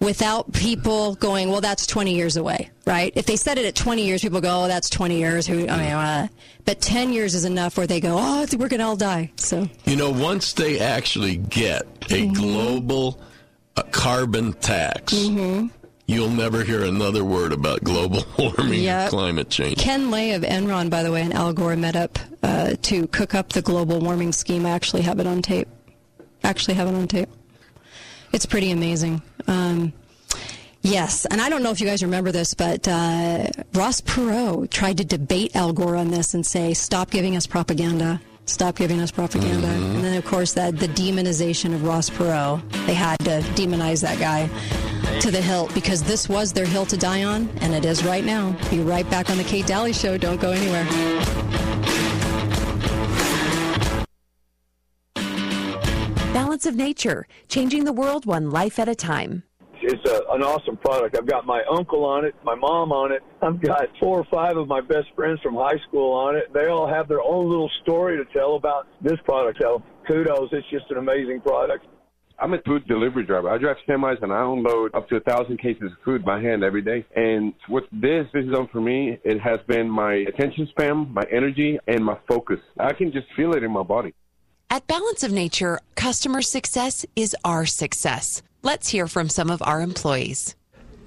without 0.02 0.52
people 0.52 1.16
going, 1.16 1.50
well, 1.50 1.62
that's 1.62 1.88
20 1.88 2.14
years 2.14 2.36
away, 2.36 2.70
right? 2.86 3.14
If 3.16 3.26
they 3.28 3.36
said 3.38 3.58
it 3.58 3.66
at 3.66 3.76
20 3.76 4.04
years, 4.06 4.22
people 4.22 4.42
go, 4.42 4.66
oh, 4.66 4.68
that's 4.68 4.90
20 4.90 5.18
years. 5.18 5.48
Who, 5.48 5.68
I 5.70 5.78
mean, 5.78 5.92
uh, 5.92 6.28
but 6.66 6.82
10 6.82 7.14
years 7.14 7.36
is 7.36 7.46
enough 7.46 7.78
where 7.78 7.88
they 7.88 8.02
go, 8.02 8.18
oh, 8.20 8.46
we're 8.58 8.68
going 8.68 8.80
to 8.80 8.86
all 8.86 8.96
die. 8.98 9.32
So, 9.38 9.70
You 9.86 9.96
know, 9.96 10.10
once 10.12 10.54
they 10.54 10.80
actually 10.80 11.38
get 11.38 11.84
a 12.10 12.26
Mm-hmm. 12.28 12.34
global 12.34 13.22
uh, 13.78 13.84
carbon 13.92 14.52
tax, 14.54 15.14
Mhm. 15.14 15.70
you'll 16.08 16.30
never 16.30 16.64
hear 16.64 16.84
another 16.84 17.24
word 17.24 17.54
about 17.54 17.84
global 17.84 18.26
warming 18.38 18.82
Yep. 18.84 19.10
climate 19.12 19.50
change. 19.50 19.78
Ken 19.78 20.12
Lay 20.12 20.32
of 20.32 20.42
Enron, 20.42 20.90
by 20.90 21.04
the 21.04 21.12
way, 21.12 21.22
and 21.22 21.34
Al 21.34 21.54
Gore 21.54 21.76
met 21.78 21.96
up 21.96 22.18
uh, 22.44 22.74
to 22.82 23.08
cook 23.08 23.34
up 23.36 23.50
the 23.54 23.62
global 23.62 24.00
warming 24.00 24.32
scheme. 24.34 24.66
I 24.66 24.72
actually 24.72 25.04
have 25.04 25.20
it 25.20 25.28
on 25.28 25.42
tape. 25.42 25.68
Actually 26.44 26.74
have 26.74 26.88
it 26.88 26.96
on 26.96 27.08
tape. 27.08 27.30
It's 28.34 28.46
pretty 28.46 28.72
amazing. 28.72 29.22
Um, 29.48 29.94
yes, 30.82 31.26
and 31.26 31.42
I 31.42 31.50
don't 31.50 31.64
know 31.64 31.72
if 31.72 31.82
you 31.82 31.88
guys 31.88 32.02
remember 32.04 32.32
this, 32.32 32.54
but 32.54 32.88
uh, 32.88 33.48
Ross 33.74 34.02
Perot 34.02 34.70
tried 34.70 34.98
to 34.98 35.06
debate 35.06 35.56
Al 35.56 35.74
Gore 35.74 35.96
on 35.96 36.12
this 36.12 36.34
and 36.34 36.46
say, 36.46 36.74
"Stop 36.74 37.12
giving 37.12 37.36
us 37.36 37.46
propaganda." 37.48 38.22
Stop 38.46 38.76
giving 38.76 39.00
us 39.00 39.12
propaganda. 39.12 39.68
And 39.68 40.04
then, 40.04 40.18
of 40.18 40.26
course, 40.26 40.54
that 40.54 40.78
the 40.78 40.88
demonization 40.88 41.74
of 41.74 41.84
Ross 41.84 42.10
Perot. 42.10 42.62
They 42.86 42.96
had 42.96 43.18
to 43.20 43.42
demonize 43.54 44.02
that 44.02 44.20
guy 44.20 44.50
to 45.20 45.32
the 45.32 45.42
hilt 45.42 45.74
because 45.74 46.04
this 46.04 46.28
was 46.28 46.52
their 46.52 46.66
hill 46.66 46.86
to 46.88 46.98
die 46.98 47.24
on, 47.24 47.48
and 47.62 47.74
it 47.74 47.86
is 47.86 48.04
right 48.04 48.26
now. 48.26 48.56
Be 48.70 48.80
right 48.80 49.10
back 49.10 49.30
on 49.30 49.38
the 49.38 49.44
Kate 49.44 49.68
Dalley 49.68 49.94
Show. 49.94 50.18
Don't 50.18 50.42
go 50.42 50.52
anywhere. 50.52 50.86
Balance 56.62 56.76
of 56.76 56.86
Nature, 56.86 57.26
changing 57.48 57.86
the 57.86 57.94
world 57.94 58.28
one 58.28 58.52
life 58.52 58.78
at 58.78 58.88
a 58.88 58.94
time. 58.94 59.42
It's 59.82 60.08
a, 60.08 60.18
an 60.32 60.44
awesome 60.44 60.78
product. 60.78 61.18
I've 61.18 61.26
got 61.26 61.44
my 61.44 61.64
uncle 61.76 62.06
on 62.06 62.24
it, 62.24 62.36
my 62.44 62.54
mom 62.54 62.92
on 62.92 63.12
it. 63.12 63.24
I've 63.42 63.60
got 63.60 63.88
four 64.00 64.20
or 64.20 64.26
five 64.30 64.58
of 64.58 64.68
my 64.68 64.80
best 64.80 65.08
friends 65.16 65.40
from 65.42 65.56
high 65.56 65.80
school 65.88 66.14
on 66.14 66.36
it. 66.36 66.54
They 66.54 66.68
all 66.68 66.88
have 66.88 67.08
their 67.08 67.22
own 67.22 67.50
little 67.50 67.72
story 67.82 68.16
to 68.18 68.32
tell 68.32 68.58
about 68.58 68.86
this 69.02 69.18
product. 69.26 69.58
So 69.60 69.82
kudos. 70.08 70.50
It's 70.52 70.70
just 70.70 70.86
an 70.92 70.98
amazing 70.98 71.42
product. 71.42 71.88
I'm 72.38 72.54
a 72.54 72.62
food 72.62 72.88
delivery 72.88 73.26
driver. 73.26 73.50
I 73.50 73.58
drive 73.58 73.78
semis 73.90 74.22
and 74.22 74.32
I 74.32 74.44
unload 74.44 74.94
up 74.94 75.10
to 75.10 75.16
a 75.16 75.20
thousand 75.22 75.58
cases 75.58 75.92
of 75.92 75.98
food 76.06 76.24
by 76.24 76.40
hand 76.42 76.64
every 76.64 76.84
day. 76.84 77.04
And 77.16 77.54
what 77.70 77.86
this 77.92 78.28
has 78.36 78.46
done 78.54 78.68
for 78.72 78.82
me, 78.82 79.18
it 79.24 79.40
has 79.40 79.60
been 79.68 79.90
my 79.90 80.14
attention 80.30 80.68
span, 80.70 81.12
my 81.12 81.24
energy, 81.32 81.80
and 81.88 82.06
my 82.06 82.18
focus. 82.28 82.60
I 82.80 82.94
can 82.94 83.12
just 83.12 83.28
feel 83.36 83.54
it 83.54 83.64
in 83.64 83.72
my 83.72 83.84
body. 83.84 84.14
At 84.72 84.88
Balance 84.88 85.24
of 85.24 85.34
Nature, 85.34 85.82
customer 85.96 86.42
success 86.42 87.06
is 87.18 87.36
our 87.44 87.66
success. 87.66 88.42
Let's 88.62 88.88
hear 88.88 89.06
from 89.06 89.28
some 89.28 89.50
of 89.50 89.62
our 89.62 89.82
employees. 89.82 90.56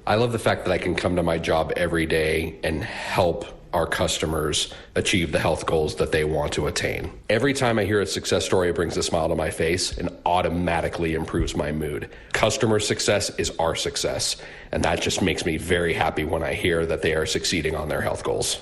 I 0.07 0.17
love 0.17 0.33
the 0.33 0.39
fact 0.39 0.67
that 0.67 0.71
I 0.71 0.77
can 0.77 0.95
come 0.95 1.17
to 1.17 1.23
my 1.23 1.39
job 1.39 1.73
every 1.75 2.05
day 2.05 2.59
and 2.63 2.85
help 2.85 3.47
our 3.73 3.87
customers 3.87 4.71
achieve 4.97 5.33
the 5.33 5.39
health 5.39 5.65
goals 5.65 5.95
that 5.95 6.13
they 6.13 6.25
want 6.25 6.53
to 6.53 6.67
attain. 6.67 7.11
Every 7.31 7.55
time 7.55 7.79
I 7.79 7.87
hear 7.87 8.03
a 8.03 8.07
success 8.07 8.45
story, 8.45 8.69
it 8.69 8.75
brings 8.75 8.99
a 8.99 9.03
smile 9.03 9.31
to 9.31 9.35
my 9.35 9.49
face 9.49 9.97
and 9.97 10.11
automatically 10.27 11.15
improves 11.15 11.57
my 11.57 11.73
mood. 11.73 12.11
Customer 12.35 12.79
success 12.79 13.31
is 13.39 13.51
our 13.59 13.75
success, 13.75 14.37
and 14.73 14.83
that 14.85 15.01
just 15.01 15.23
makes 15.23 15.47
me 15.47 15.57
very 15.57 15.95
happy 15.95 16.25
when 16.25 16.43
I 16.43 16.53
hear 16.53 16.85
that 16.85 17.01
they 17.01 17.15
are 17.15 17.25
succeeding 17.25 17.75
on 17.75 17.89
their 17.89 18.03
health 18.03 18.25
goals. 18.25 18.61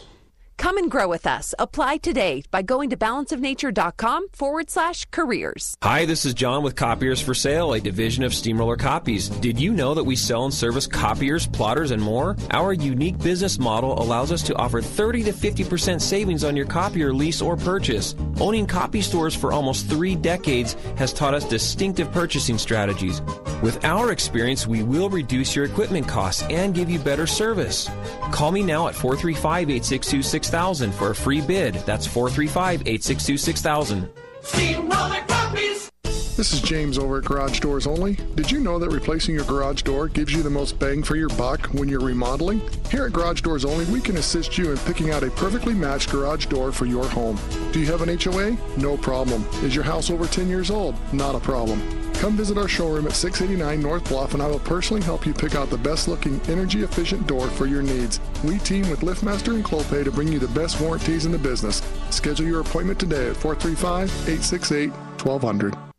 Come 0.63 0.79
and 0.79 0.89
grow 0.89 1.09
with 1.09 1.27
us. 1.27 1.57
Apply 1.59 1.97
today 1.97 2.45
by 2.53 2.63
going 2.63 2.91
to 2.91 2.97
balanceofnature.com 2.97 4.29
forward 4.29 4.71
slash 4.71 5.07
careers. 5.07 5.77
Hi, 5.83 6.05
this 6.05 6.25
is 6.25 6.35
John 6.35 6.63
with 6.63 6.77
Copiers 6.77 7.21
for 7.21 7.35
Sale, 7.35 7.73
a 7.73 7.81
division 7.81 8.23
of 8.23 8.33
Steamroller 8.33 8.77
Copies. 8.77 9.29
Did 9.29 9.59
you 9.59 9.73
know 9.73 9.93
that 9.93 10.05
we 10.05 10.15
sell 10.15 10.45
and 10.45 10.55
service 10.55 10.87
copiers, 10.87 11.49
plotters, 11.49 11.91
and 11.91 12.01
more? 12.01 12.37
Our 12.53 12.75
unique 12.75 13.19
business 13.19 13.59
model 13.59 14.01
allows 14.01 14.31
us 14.31 14.41
to 14.45 14.55
offer 14.55 14.81
30 14.81 15.25
to 15.25 15.33
50% 15.33 16.01
savings 16.01 16.45
on 16.45 16.55
your 16.55 16.67
copier 16.67 17.13
lease 17.13 17.43
or 17.43 17.57
purchase. 17.57 18.15
Owning 18.41 18.69
copy 18.69 19.01
stores 19.01 19.35
for 19.35 19.53
almost 19.53 19.89
three 19.89 20.15
decades 20.15 20.75
has 20.97 21.13
taught 21.13 21.35
us 21.35 21.45
distinctive 21.45 22.13
purchasing 22.13 22.57
strategies. 22.57 23.21
With 23.63 23.85
our 23.85 24.13
experience, 24.13 24.69
we 24.69 24.85
will 24.85 25.11
reduce 25.11 25.57
your 25.57 25.65
equipment 25.65 26.07
costs 26.07 26.45
and 26.51 26.73
give 26.73 26.89
you 26.89 27.01
better 27.01 27.27
service. 27.27 27.91
Call 28.31 28.53
me 28.53 28.63
now 28.63 28.87
at 28.87 28.95
435 28.95 29.71
862 29.71 30.23
6000 30.53 30.93
for 30.93 31.11
a 31.13 31.15
free 31.15 31.41
bid. 31.41 31.77
That's 31.87 32.07
435 32.07 32.83
862 32.83 33.39
6000. 33.39 34.09
Steamroller 34.43 35.25
Copies. 35.27 35.92
This 36.35 36.55
is 36.55 36.63
James 36.63 36.97
over 36.97 37.19
at 37.19 37.27
Garage 37.27 37.61
Doors 37.61 37.87
Only. 37.87 38.15
Did 38.37 38.51
you 38.51 38.59
know 38.59 38.79
that 38.79 38.89
replacing 38.89 39.35
your 39.35 39.45
garage 39.45 39.83
door 39.83 40.09
gives 40.09 40.33
you 40.33 40.43
the 40.43 40.49
most 40.49 40.79
bang 40.79 41.03
for 41.03 41.15
your 41.15 41.29
buck 41.29 41.67
when 41.75 41.91
you're 41.91 42.01
remodeling? 42.01 42.63
Here 42.91 43.05
at 43.05 43.13
Garage 43.13 43.43
Doors 43.43 43.67
Only, 43.67 43.85
we 43.85 44.01
can 44.01 44.17
assist 44.17 44.57
you 44.57 44.71
in 44.71 44.79
picking 44.79 45.11
out 45.11 45.23
a 45.23 45.31
perfectly 45.33 45.75
matched 45.75 46.11
garage 46.11 46.47
door 46.47 46.73
for 46.73 46.87
your 46.87 47.05
home. 47.05 47.39
Do 47.71 47.81
you 47.81 47.87
have 47.87 48.01
an 48.01 48.19
HOA? 48.19 48.57
No 48.79 48.97
problem. 48.97 49.45
Is 49.63 49.75
your 49.75 49.85
house 49.85 50.09
over 50.09 50.27
10 50.27 50.49
years 50.49 50.71
old? 50.71 50.95
Not 51.13 51.35
a 51.35 51.39
problem. 51.41 51.83
Come 52.15 52.35
visit 52.35 52.57
our 52.57 52.69
showroom 52.69 53.07
at 53.07 53.13
689 53.13 53.83
North 53.83 54.09
Bluff 54.09 54.33
and 54.33 54.43
I 54.43 54.47
will 54.47 54.59
personally 54.61 55.03
help 55.03 55.27
you 55.27 55.35
pick 55.35 55.55
out 55.55 55.69
the 55.69 55.77
best 55.77 56.09
looking 56.09 56.41
energy 56.49 56.83
efficient 56.83 57.27
door 57.27 57.47
for 57.49 57.67
your 57.67 57.83
needs. 57.83 58.21
We 58.43 58.59
team 58.59 58.89
with 58.89 59.01
LiftMaster 59.01 59.55
and 59.55 59.65
Clopay 59.65 60.03
to 60.03 60.11
bring 60.11 60.33
you 60.33 60.39
the 60.39 60.49
best 60.59 60.81
warranties 60.81 61.27
in 61.27 61.33
the 61.33 61.39
business. 61.39 61.83
Schedule 62.09 62.47
your 62.47 62.63
appointment 62.63 62.99
today 62.99 63.29
at 63.29 63.37
435 63.37 64.09
868 64.29 64.91
1200. 64.91 65.92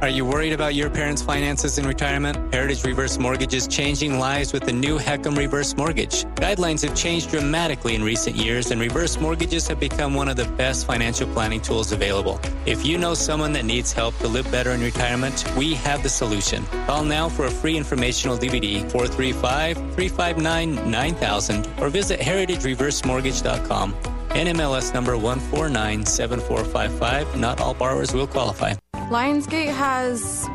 Are 0.00 0.08
you 0.08 0.24
worried 0.24 0.54
about 0.54 0.74
your 0.74 0.88
parents' 0.88 1.20
finances 1.20 1.76
in 1.76 1.86
retirement? 1.86 2.54
Heritage 2.54 2.84
Reverse 2.84 3.18
Mortgage 3.18 3.52
is 3.52 3.68
changing 3.68 4.18
lives 4.18 4.50
with 4.50 4.64
the 4.64 4.72
new 4.72 4.98
HECM 4.98 5.36
Reverse 5.36 5.76
Mortgage. 5.76 6.24
Guidelines 6.36 6.82
have 6.88 6.96
changed 6.96 7.28
dramatically 7.28 7.94
in 7.94 8.02
recent 8.02 8.34
years, 8.34 8.70
and 8.70 8.80
reverse 8.80 9.20
mortgages 9.20 9.68
have 9.68 9.78
become 9.78 10.14
one 10.14 10.30
of 10.30 10.36
the 10.36 10.46
best 10.56 10.86
financial 10.86 11.30
planning 11.34 11.60
tools 11.60 11.92
available. 11.92 12.40
If 12.64 12.86
you 12.86 12.96
know 12.96 13.12
someone 13.12 13.52
that 13.52 13.66
needs 13.66 13.92
help 13.92 14.16
to 14.20 14.28
live 14.28 14.50
better 14.50 14.70
in 14.70 14.80
retirement, 14.80 15.44
we 15.54 15.74
have 15.74 16.02
the 16.02 16.08
solution. 16.08 16.64
Call 16.86 17.04
now 17.04 17.28
for 17.28 17.44
a 17.44 17.50
free 17.50 17.76
informational 17.76 18.38
DVD 18.38 18.80
435 18.90 19.76
359 19.76 20.90
9000 20.90 21.68
or 21.78 21.90
visit 21.90 22.20
heritagereversemortgage.com. 22.20 24.19
NMLS 24.30 24.92
number 24.94 25.16
1497455. 25.16 27.36
Not 27.36 27.60
all 27.60 27.74
borrowers 27.74 28.12
will 28.12 28.26
qualify. 28.26 28.74
Lionsgate 29.10 29.72
has 29.74 30.48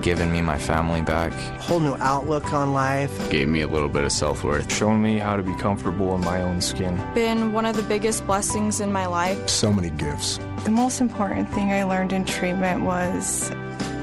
given 0.00 0.30
me 0.32 0.40
my 0.40 0.56
family 0.58 1.02
back. 1.02 1.32
a 1.32 1.62
Whole 1.62 1.80
new 1.80 1.94
outlook 1.96 2.52
on 2.52 2.72
life. 2.72 3.30
Gave 3.30 3.48
me 3.48 3.62
a 3.62 3.66
little 3.66 3.88
bit 3.88 4.04
of 4.04 4.12
self 4.12 4.44
worth. 4.44 4.72
Shown 4.72 5.02
me 5.02 5.18
how 5.18 5.36
to 5.36 5.42
be 5.42 5.54
comfortable 5.56 6.14
in 6.14 6.20
my 6.22 6.40
own 6.40 6.60
skin. 6.60 6.96
Been 7.14 7.52
one 7.52 7.66
of 7.66 7.76
the 7.76 7.82
biggest 7.82 8.24
blessings 8.26 8.80
in 8.80 8.92
my 8.92 9.06
life. 9.06 9.48
So 9.48 9.72
many 9.72 9.90
gifts. 9.90 10.38
The 10.64 10.70
most 10.70 11.00
important 11.00 11.48
thing 11.52 11.72
I 11.72 11.82
learned 11.84 12.12
in 12.12 12.24
treatment 12.24 12.84
was 12.84 13.50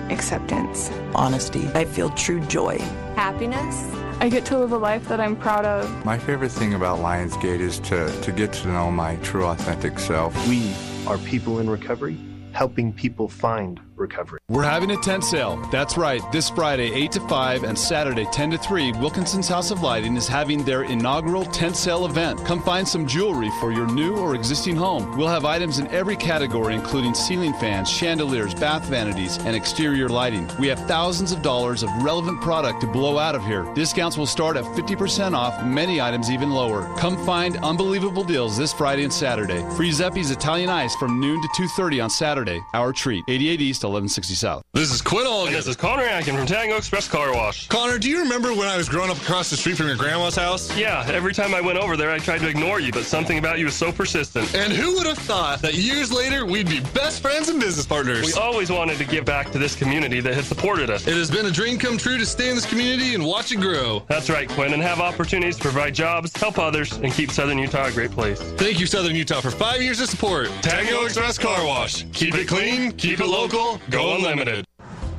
acceptance, 0.10 0.92
honesty. 1.16 1.68
I 1.74 1.86
feel 1.86 2.10
true 2.12 2.40
joy, 2.42 2.78
happiness. 3.16 3.76
I 4.20 4.30
get 4.30 4.46
to 4.46 4.58
live 4.58 4.72
a 4.72 4.78
life 4.78 5.08
that 5.08 5.20
I'm 5.20 5.36
proud 5.36 5.66
of. 5.66 6.06
My 6.06 6.18
favorite 6.18 6.52
thing 6.52 6.74
about 6.74 7.00
Lionsgate 7.00 7.60
is 7.60 7.80
to, 7.82 8.10
to 8.22 8.32
get 8.32 8.54
to 8.54 8.68
know 8.70 8.90
my 8.90 9.18
true, 9.18 9.46
authentic 9.46 10.00
self. 10.00 10.34
We 10.48 10.74
are 11.06 11.18
people 11.20 11.60
in 11.60 11.70
recovery, 11.70 12.18
helping 12.54 12.92
people 12.94 13.28
find 13.28 13.80
recovery. 13.98 14.40
We're 14.50 14.64
having 14.64 14.92
a 14.92 14.98
tent 14.98 15.24
sale. 15.24 15.58
That's 15.72 15.98
right. 15.98 16.22
This 16.32 16.50
Friday, 16.50 16.94
8 16.94 17.12
to 17.14 17.20
5, 17.28 17.64
and 17.64 17.78
Saturday, 17.78 18.26
10 18.32 18.52
to 18.52 18.58
3, 18.58 18.92
Wilkinson's 18.94 19.48
House 19.48 19.72
of 19.72 19.82
Lighting 19.82 20.16
is 20.16 20.28
having 20.28 20.64
their 20.64 20.84
inaugural 20.84 21.46
tent 21.46 21.76
sale 21.76 22.06
event. 22.06 22.44
Come 22.46 22.62
find 22.62 22.88
some 22.88 23.08
jewelry 23.08 23.50
for 23.60 23.72
your 23.72 23.88
new 23.88 24.16
or 24.18 24.36
existing 24.36 24.76
home. 24.76 25.18
We'll 25.18 25.28
have 25.28 25.46
items 25.46 25.80
in 25.80 25.88
every 25.88 26.16
category, 26.16 26.76
including 26.76 27.14
ceiling 27.14 27.54
fans, 27.54 27.90
chandeliers, 27.90 28.54
bath 28.54 28.86
vanities, 28.86 29.38
and 29.40 29.56
exterior 29.56 30.10
lighting. 30.10 30.50
We 30.60 30.68
have 30.68 30.80
thousands 30.88 31.32
of 31.32 31.42
dollars 31.42 31.84
of 31.84 31.90
relevant 32.04 32.42
product 32.42 32.82
to 32.82 32.88
blow 32.88 33.18
out 33.18 33.36
of 33.36 33.46
here. 33.46 33.64
Discounts 33.74 34.18
will 34.18 34.26
start 34.26 34.58
at 34.58 34.64
50% 34.64 35.34
off, 35.34 35.64
many 35.64 36.02
items 36.02 36.30
even 36.30 36.52
lower. 36.52 36.88
Come 36.98 37.18
find 37.26 37.58
unbelievable 37.58 38.24
deals 38.24 38.58
this 38.58 38.74
Friday 38.74 39.04
and 39.04 39.14
Saturday. 39.14 39.64
Free 39.76 39.92
Zeppi's 39.92 40.32
Italian 40.32 40.70
Ice 40.70 40.96
from 40.96 41.20
noon 41.20 41.42
to 41.42 41.48
2.30 41.50 42.04
on 42.04 42.10
Saturday. 42.10 42.62
Our 42.74 42.92
treat, 42.92 43.24
88 43.28 43.62
East, 43.62 43.85
1160 43.86 44.34
South. 44.36 44.64
This 44.74 44.92
is 44.92 45.02
Quinn 45.02 45.26
Olgan. 45.26 45.48
And 45.48 45.56
this 45.56 45.68
is 45.68 45.76
Connor 45.76 46.04
Atkin 46.04 46.36
from 46.36 46.46
Tango 46.46 46.78
Express 46.78 47.08
Car 47.08 47.34
Wash. 47.34 47.68
Connor, 47.68 47.98
do 47.98 48.10
you 48.10 48.20
remember 48.20 48.50
when 48.54 48.68
I 48.68 48.78
was 48.78 48.90
growing 48.90 49.10
up 49.10 49.18
across 49.18 49.50
the 49.50 49.58
street 49.58 49.78
from 49.78 49.88
your 49.88 49.96
grandma's 49.96 50.36
house? 50.36 50.76
Yeah, 50.78 51.06
every 51.12 51.34
time 51.34 51.54
I 51.54 51.62
went 51.62 51.78
over 51.78 51.96
there, 51.96 52.12
I 52.12 52.20
tried 52.20 52.40
to 52.40 52.48
ignore 52.48 52.80
you, 52.80 52.92
but 52.92 53.04
something 53.04 53.38
about 53.38 53.60
you 53.60 53.66
was 53.66 53.76
so 53.76 53.92
persistent. 53.92 54.54
And 54.56 54.74
who 54.74 54.96
would 54.96 55.06
have 55.06 55.18
thought 55.18 55.62
that 55.62 55.76
years 55.76 56.12
later 56.12 56.46
we'd 56.46 56.70
be 56.70 56.82
best 56.94 57.22
friends 57.22 57.50
and 57.50 57.60
business 57.60 57.86
partners? 57.86 58.26
We 58.26 58.34
always 58.34 58.72
wanted 58.72 58.98
to 58.98 59.06
give 59.06 59.26
back 59.26 59.52
to 59.52 59.60
this 59.60 59.76
community 59.76 60.20
that 60.22 60.34
has 60.34 60.48
supported 60.48 60.90
us. 60.90 61.08
It 61.08 61.16
has 61.16 61.32
been 61.32 61.46
a 61.46 61.52
dream 61.52 61.78
come 61.78 61.98
true 61.98 62.18
to 62.18 62.26
stay 62.26 62.50
in 62.50 62.56
this 62.56 62.66
community 62.66 63.16
and 63.16 63.26
watch 63.26 63.52
it 63.52 63.58
grow. 63.58 64.04
That's 64.08 64.30
right, 64.30 64.50
Quinn, 64.50 64.74
and 64.74 64.82
have 64.82 65.00
opportunities 65.00 65.56
to 65.58 65.62
provide 65.64 65.94
jobs, 65.94 66.36
help 66.36 66.60
others, 66.60 66.94
and 66.94 67.12
keep 67.12 67.32
Southern 67.32 67.58
Utah 67.58 67.86
a 67.86 67.92
great 67.92 68.12
place. 68.12 68.42
Thank 68.54 68.80
you, 68.80 68.86
Southern 68.86 69.16
Utah, 69.16 69.42
for 69.42 69.52
five 69.52 69.82
years 69.82 70.00
of 70.00 70.10
support. 70.10 70.50
Tango 70.62 71.06
Express 71.06 71.38
Car 71.38 71.66
Wash. 71.66 72.06
Keep 72.14 72.36
it 72.36 72.48
clean, 72.48 72.92
keep 72.94 73.20
it 73.20 73.28
local, 73.28 73.75
go 73.90 74.16
unlimited. 74.16 74.66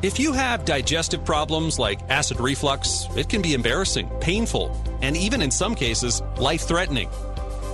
If 0.03 0.21
you 0.21 0.33
have 0.33 0.65
digestive 0.65 1.25
problems 1.25 1.79
like 1.79 2.01
acid 2.11 2.39
reflux, 2.39 3.07
it 3.17 3.29
can 3.29 3.43
be 3.43 3.55
embarrassing, 3.55 4.09
painful, 4.21 4.79
and 5.03 5.17
even 5.17 5.41
in 5.41 5.51
some 5.51 5.75
cases, 5.75 6.23
life 6.37 6.63
threatening. 6.63 7.09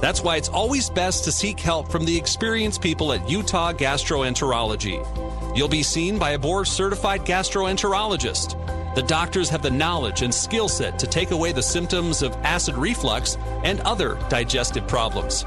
That's 0.00 0.22
why 0.22 0.36
it's 0.36 0.48
always 0.48 0.88
best 0.90 1.24
to 1.24 1.32
seek 1.32 1.60
help 1.60 1.90
from 1.90 2.04
the 2.04 2.16
experienced 2.16 2.80
people 2.80 3.12
at 3.12 3.28
Utah 3.28 3.72
Gastroenterology. 3.72 5.56
You'll 5.56 5.68
be 5.68 5.82
seen 5.82 6.18
by 6.18 6.30
a 6.30 6.38
board 6.38 6.66
certified 6.66 7.22
gastroenterologist. 7.22 8.94
The 8.94 9.02
doctors 9.02 9.48
have 9.48 9.62
the 9.62 9.70
knowledge 9.70 10.22
and 10.22 10.34
skill 10.34 10.68
set 10.68 10.98
to 10.98 11.06
take 11.06 11.30
away 11.30 11.52
the 11.52 11.62
symptoms 11.62 12.22
of 12.22 12.32
acid 12.42 12.76
reflux 12.76 13.36
and 13.64 13.80
other 13.80 14.18
digestive 14.28 14.86
problems. 14.86 15.44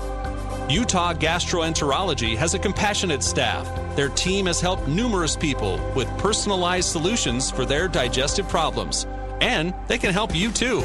Utah 0.70 1.14
Gastroenterology 1.14 2.36
has 2.36 2.56
a 2.56 2.60
compassionate 2.60 3.22
staff. 3.22 3.70
Their 3.96 4.10
team 4.10 4.48
has 4.48 4.60
helped 4.60 4.88
numerous 4.88 5.36
people 5.36 5.80
with 5.96 6.08
personalized 6.18 6.90
solutions 6.90 7.52
for 7.52 7.66
their 7.66 7.88
digestive 7.88 8.50
problems, 8.50 9.06
and 9.42 9.76
they 9.88 10.00
can 10.00 10.12
help 10.12 10.36
you 10.36 10.52
too. 10.52 10.82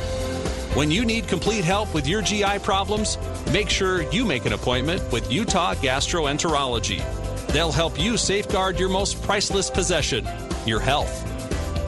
When 0.74 0.90
you 0.90 1.06
need 1.06 1.28
complete 1.28 1.64
help 1.64 1.94
with 1.94 2.06
your 2.06 2.20
GI 2.20 2.58
problems, 2.58 3.16
make 3.52 3.70
sure 3.70 4.02
you 4.12 4.26
make 4.26 4.44
an 4.44 4.52
appointment 4.52 5.10
with 5.10 5.32
Utah 5.32 5.74
Gastroenterology. 5.74 7.02
They'll 7.46 7.72
help 7.72 7.98
you 7.98 8.18
safeguard 8.18 8.78
your 8.78 8.90
most 8.90 9.22
priceless 9.22 9.70
possession, 9.70 10.28
your 10.66 10.80
health. 10.80 11.26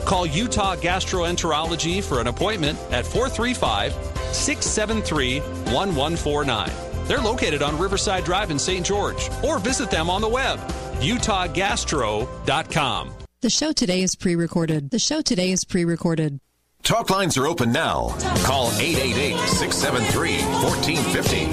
Call 0.06 0.24
Utah 0.24 0.76
Gastroenterology 0.76 2.02
for 2.02 2.20
an 2.20 2.26
appointment 2.26 2.78
at 2.90 3.04
435 3.04 3.92
673 4.32 5.40
1149. 5.40 6.91
They're 7.12 7.20
located 7.20 7.62
on 7.62 7.78
Riverside 7.78 8.24
Drive 8.24 8.50
in 8.50 8.58
St. 8.58 8.86
George, 8.86 9.28
or 9.44 9.58
visit 9.58 9.90
them 9.90 10.08
on 10.08 10.22
the 10.22 10.28
web, 10.30 10.58
utahgastro.com. 11.00 13.12
The 13.42 13.50
show 13.50 13.72
today 13.72 14.00
is 14.00 14.16
pre 14.16 14.34
recorded. 14.34 14.88
The 14.88 14.98
show 14.98 15.20
today 15.20 15.50
is 15.50 15.62
pre 15.62 15.84
recorded. 15.84 16.40
Talk 16.82 17.10
lines 17.10 17.36
are 17.36 17.46
open 17.46 17.70
now. 17.70 18.16
Call 18.44 18.72
888 18.80 19.36
673 19.46 20.38
1450. 20.62 21.52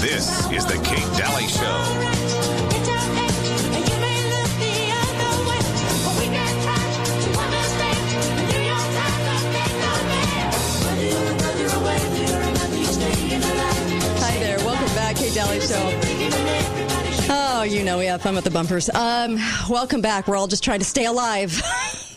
This 0.00 0.48
is 0.52 0.64
The 0.64 0.80
Kate 0.84 1.10
Dalley 1.18 1.48
Show. 1.48 2.39
Dalley 15.50 15.66
Show. 15.66 16.00
Oh, 17.32 17.62
you 17.64 17.82
know 17.82 17.98
we 17.98 18.06
have 18.06 18.22
fun 18.22 18.36
with 18.36 18.44
the 18.44 18.50
bumpers. 18.50 18.88
Um, 18.90 19.36
welcome 19.68 20.00
back. 20.00 20.28
We're 20.28 20.36
all 20.36 20.46
just 20.46 20.62
trying 20.62 20.78
to 20.78 20.84
stay 20.84 21.06
alive. 21.06 21.60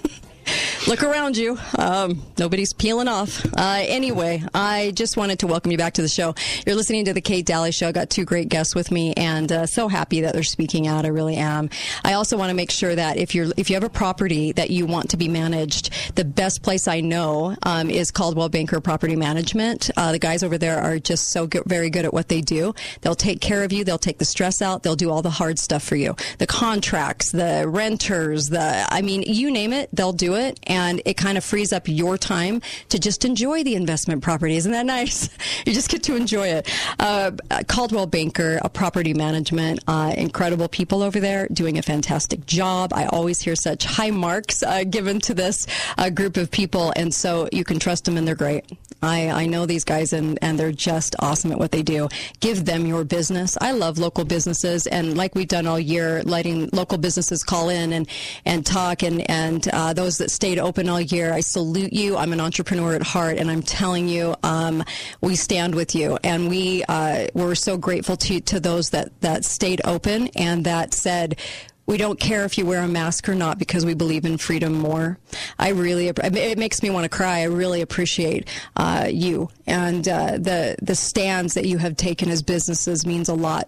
Look 0.87 1.03
around 1.03 1.37
you. 1.37 1.57
Um, 1.77 2.21
nobody's 2.37 2.73
peeling 2.73 3.07
off. 3.07 3.45
Uh, 3.45 3.83
anyway, 3.87 4.43
I 4.53 4.91
just 4.95 5.15
wanted 5.15 5.39
to 5.39 5.47
welcome 5.47 5.71
you 5.71 5.77
back 5.77 5.93
to 5.93 6.01
the 6.01 6.09
show. 6.09 6.35
You're 6.65 6.75
listening 6.75 7.05
to 7.05 7.13
the 7.13 7.21
Kate 7.21 7.45
Dalley 7.45 7.71
Show. 7.71 7.87
I 7.87 7.91
got 7.91 8.09
two 8.09 8.25
great 8.25 8.49
guests 8.49 8.75
with 8.75 8.91
me, 8.91 9.13
and 9.13 9.51
uh, 9.51 9.65
so 9.65 9.87
happy 9.87 10.21
that 10.21 10.33
they're 10.33 10.43
speaking 10.43 10.87
out. 10.87 11.05
I 11.05 11.09
really 11.09 11.37
am. 11.37 11.69
I 12.03 12.13
also 12.13 12.37
want 12.37 12.49
to 12.49 12.53
make 12.55 12.69
sure 12.71 12.93
that 12.93 13.17
if 13.17 13.33
you're 13.33 13.47
if 13.57 13.69
you 13.69 13.75
have 13.75 13.83
a 13.83 13.89
property 13.89 14.51
that 14.53 14.69
you 14.69 14.85
want 14.85 15.09
to 15.11 15.17
be 15.17 15.29
managed, 15.29 15.91
the 16.15 16.25
best 16.25 16.61
place 16.63 16.87
I 16.87 16.99
know 16.99 17.55
um, 17.63 17.89
is 17.89 18.11
Coldwell 18.11 18.49
Banker 18.49 18.81
Property 18.81 19.15
Management. 19.15 19.89
Uh, 19.95 20.11
the 20.11 20.19
guys 20.19 20.43
over 20.43 20.57
there 20.57 20.79
are 20.79 20.99
just 20.99 21.29
so 21.29 21.47
good, 21.47 21.63
very 21.65 21.89
good 21.89 22.05
at 22.05 22.13
what 22.13 22.27
they 22.27 22.41
do. 22.41 22.73
They'll 23.01 23.15
take 23.15 23.39
care 23.39 23.63
of 23.63 23.71
you. 23.71 23.83
They'll 23.83 23.97
take 23.97 24.17
the 24.17 24.25
stress 24.25 24.61
out. 24.61 24.83
They'll 24.83 24.95
do 24.95 25.09
all 25.09 25.21
the 25.21 25.29
hard 25.29 25.59
stuff 25.59 25.83
for 25.83 25.95
you. 25.95 26.15
The 26.39 26.47
contracts, 26.47 27.31
the 27.31 27.65
renters, 27.67 28.49
the 28.49 28.85
I 28.89 29.01
mean, 29.01 29.23
you 29.23 29.49
name 29.49 29.71
it, 29.73 29.89
they'll 29.93 30.13
do 30.13 30.32
it 30.35 30.59
and 30.63 31.01
it 31.05 31.15
kind 31.15 31.37
of 31.37 31.43
frees 31.43 31.73
up 31.73 31.87
your 31.87 32.17
time 32.17 32.61
to 32.89 32.99
just 32.99 33.25
enjoy 33.25 33.63
the 33.63 33.75
investment 33.75 34.21
property. 34.23 34.55
Isn't 34.55 34.71
that 34.71 34.85
nice? 34.85 35.29
you 35.65 35.73
just 35.73 35.89
get 35.89 36.03
to 36.03 36.15
enjoy 36.15 36.47
it. 36.47 36.69
Uh, 36.99 37.31
Coldwell 37.67 38.07
Banker, 38.07 38.59
a 38.61 38.69
property 38.69 39.13
management, 39.13 39.79
uh, 39.87 40.13
incredible 40.17 40.67
people 40.67 41.03
over 41.03 41.19
there 41.19 41.47
doing 41.47 41.77
a 41.77 41.81
fantastic 41.81 42.45
job. 42.45 42.93
I 42.93 43.05
always 43.07 43.41
hear 43.41 43.55
such 43.55 43.85
high 43.85 44.11
marks 44.11 44.63
uh, 44.63 44.83
given 44.83 45.19
to 45.21 45.33
this 45.33 45.67
uh, 45.97 46.09
group 46.09 46.37
of 46.37 46.51
people, 46.51 46.93
and 46.95 47.13
so 47.13 47.47
you 47.51 47.63
can 47.63 47.79
trust 47.79 48.05
them, 48.05 48.17
and 48.17 48.27
they're 48.27 48.35
great. 48.35 48.65
I, 49.01 49.29
I 49.29 49.45
know 49.47 49.65
these 49.65 49.83
guys, 49.83 50.13
and, 50.13 50.39
and 50.41 50.57
they're 50.57 50.71
just 50.71 51.15
awesome 51.19 51.51
at 51.51 51.59
what 51.59 51.71
they 51.71 51.83
do. 51.83 52.07
Give 52.39 52.63
them 52.63 52.85
your 52.85 53.03
business. 53.03 53.57
I 53.59 53.71
love 53.71 53.97
local 53.97 54.23
businesses, 54.23 54.87
and 54.87 55.17
like 55.17 55.35
we've 55.35 55.47
done 55.47 55.67
all 55.67 55.79
year, 55.79 56.23
letting 56.23 56.69
local 56.71 56.97
businesses 56.97 57.43
call 57.43 57.69
in 57.69 57.91
and, 57.93 58.07
and 58.45 58.65
talk, 58.65 59.03
and, 59.03 59.29
and 59.29 59.67
uh, 59.73 59.93
those 59.93 60.17
that 60.23 60.31
stayed 60.31 60.57
open 60.57 60.87
all 60.87 61.01
year, 61.01 61.33
I 61.33 61.41
salute 61.41 61.91
you. 61.91 62.15
I'm 62.15 62.31
an 62.31 62.39
entrepreneur 62.39 62.95
at 62.95 63.03
heart, 63.03 63.37
and 63.37 63.51
I'm 63.51 63.61
telling 63.61 64.07
you, 64.07 64.33
um, 64.41 64.81
we 65.19 65.35
stand 65.35 65.75
with 65.75 65.93
you, 65.95 66.17
and 66.23 66.49
we 66.49 66.81
uh, 66.87 67.27
we're 67.33 67.55
so 67.55 67.77
grateful 67.77 68.15
to 68.17 68.39
to 68.39 68.59
those 68.61 68.91
that 68.91 69.09
that 69.19 69.43
stayed 69.43 69.81
open 69.83 70.29
and 70.35 70.65
that 70.65 70.93
said. 70.93 71.39
We 71.85 71.97
don't 71.97 72.17
care 72.17 72.45
if 72.45 72.57
you 72.57 72.65
wear 72.65 72.81
a 72.81 72.87
mask 72.87 73.27
or 73.27 73.35
not 73.35 73.59
because 73.59 73.85
we 73.85 73.93
believe 73.93 74.23
in 74.23 74.37
freedom 74.37 74.71
more. 74.71 75.17
I 75.59 75.71
really, 75.71 76.07
it 76.07 76.57
makes 76.57 76.81
me 76.81 76.89
want 76.89 77.03
to 77.03 77.09
cry. 77.09 77.39
I 77.39 77.43
really 77.43 77.81
appreciate 77.81 78.47
uh, 78.77 79.09
you 79.11 79.49
and 79.67 80.07
uh, 80.07 80.37
the 80.37 80.77
the 80.81 80.95
stands 80.95 81.55
that 81.55 81.65
you 81.65 81.79
have 81.79 81.97
taken 81.97 82.29
as 82.29 82.41
businesses 82.41 83.05
means 83.05 83.27
a 83.27 83.33
lot 83.33 83.67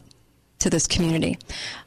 to 0.59 0.69
this 0.69 0.87
community. 0.87 1.37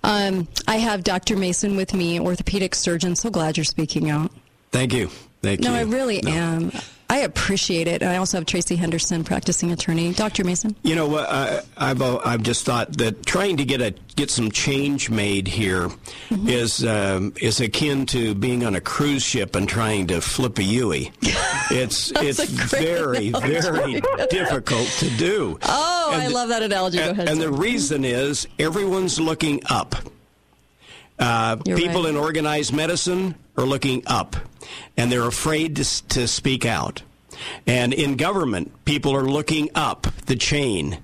Um, 0.04 0.46
I 0.66 0.76
have 0.76 1.02
Dr. 1.02 1.34
Mason 1.34 1.76
with 1.76 1.94
me, 1.94 2.20
orthopedic 2.20 2.74
surgeon. 2.74 3.16
So 3.16 3.30
glad 3.30 3.56
you're 3.56 3.64
speaking 3.64 4.10
out. 4.10 4.30
Thank 4.70 4.92
you. 4.92 5.08
Thank 5.42 5.60
you. 5.60 5.66
no, 5.68 5.74
you. 5.74 5.80
I 5.80 5.82
really 5.82 6.20
No. 6.22 6.30
am. 6.30 6.72
I 7.10 7.20
appreciate 7.20 7.88
it. 7.88 8.02
And 8.02 8.10
I 8.10 8.18
also 8.18 8.36
have 8.36 8.44
Tracy 8.44 8.76
Henderson, 8.76 9.24
practicing 9.24 9.72
attorney. 9.72 10.12
Dr. 10.12 10.44
Mason? 10.44 10.76
You 10.82 10.94
know, 10.94 11.14
uh, 11.14 11.62
I've, 11.78 12.02
uh, 12.02 12.18
I've 12.22 12.42
just 12.42 12.66
thought 12.66 12.98
that 12.98 13.24
trying 13.24 13.56
to 13.56 13.64
get 13.64 13.80
a 13.80 13.94
get 14.14 14.30
some 14.30 14.50
change 14.50 15.08
made 15.08 15.48
here 15.48 15.88
Mm-hmm. 16.28 16.48
is 16.48 16.84
um, 16.84 17.32
is 17.40 17.60
akin 17.62 18.04
to 18.06 18.34
being 18.34 18.62
on 18.66 18.74
a 18.74 18.80
cruise 18.82 19.22
ship 19.22 19.56
and 19.56 19.66
trying 19.66 20.08
to 20.08 20.20
flip 20.20 20.58
a 20.58 20.62
Yui. 20.62 21.10
It's 21.70 22.12
it's 22.16 22.44
very 22.44 23.28
analogy. 23.34 23.60
very 24.00 24.00
difficult 24.30 24.88
to 24.98 25.08
do. 25.16 25.58
Oh, 25.62 26.10
I 26.12 26.26
love 26.28 26.48
that 26.50 26.62
analogy. 26.62 26.98
Go 26.98 27.04
And, 27.04 27.12
ahead. 27.12 27.28
and 27.28 27.40
the 27.40 27.50
reason 27.52 28.04
is 28.04 28.46
everyone's 28.58 29.18
looking 29.20 29.60
up. 29.70 29.94
Uh, 31.18 31.56
people 31.56 32.02
right. 32.04 32.10
in 32.10 32.16
organized 32.16 32.72
medicine 32.72 33.34
are 33.58 33.66
looking 33.66 34.02
up, 34.06 34.36
and 34.96 35.10
they're 35.10 35.26
afraid 35.26 35.76
to, 35.76 36.08
to 36.08 36.28
speak 36.28 36.64
out. 36.64 37.02
And 37.66 37.92
in 37.92 38.16
government, 38.16 38.84
people 38.84 39.14
are 39.14 39.24
looking 39.24 39.70
up 39.74 40.06
the 40.26 40.36
chain, 40.36 40.98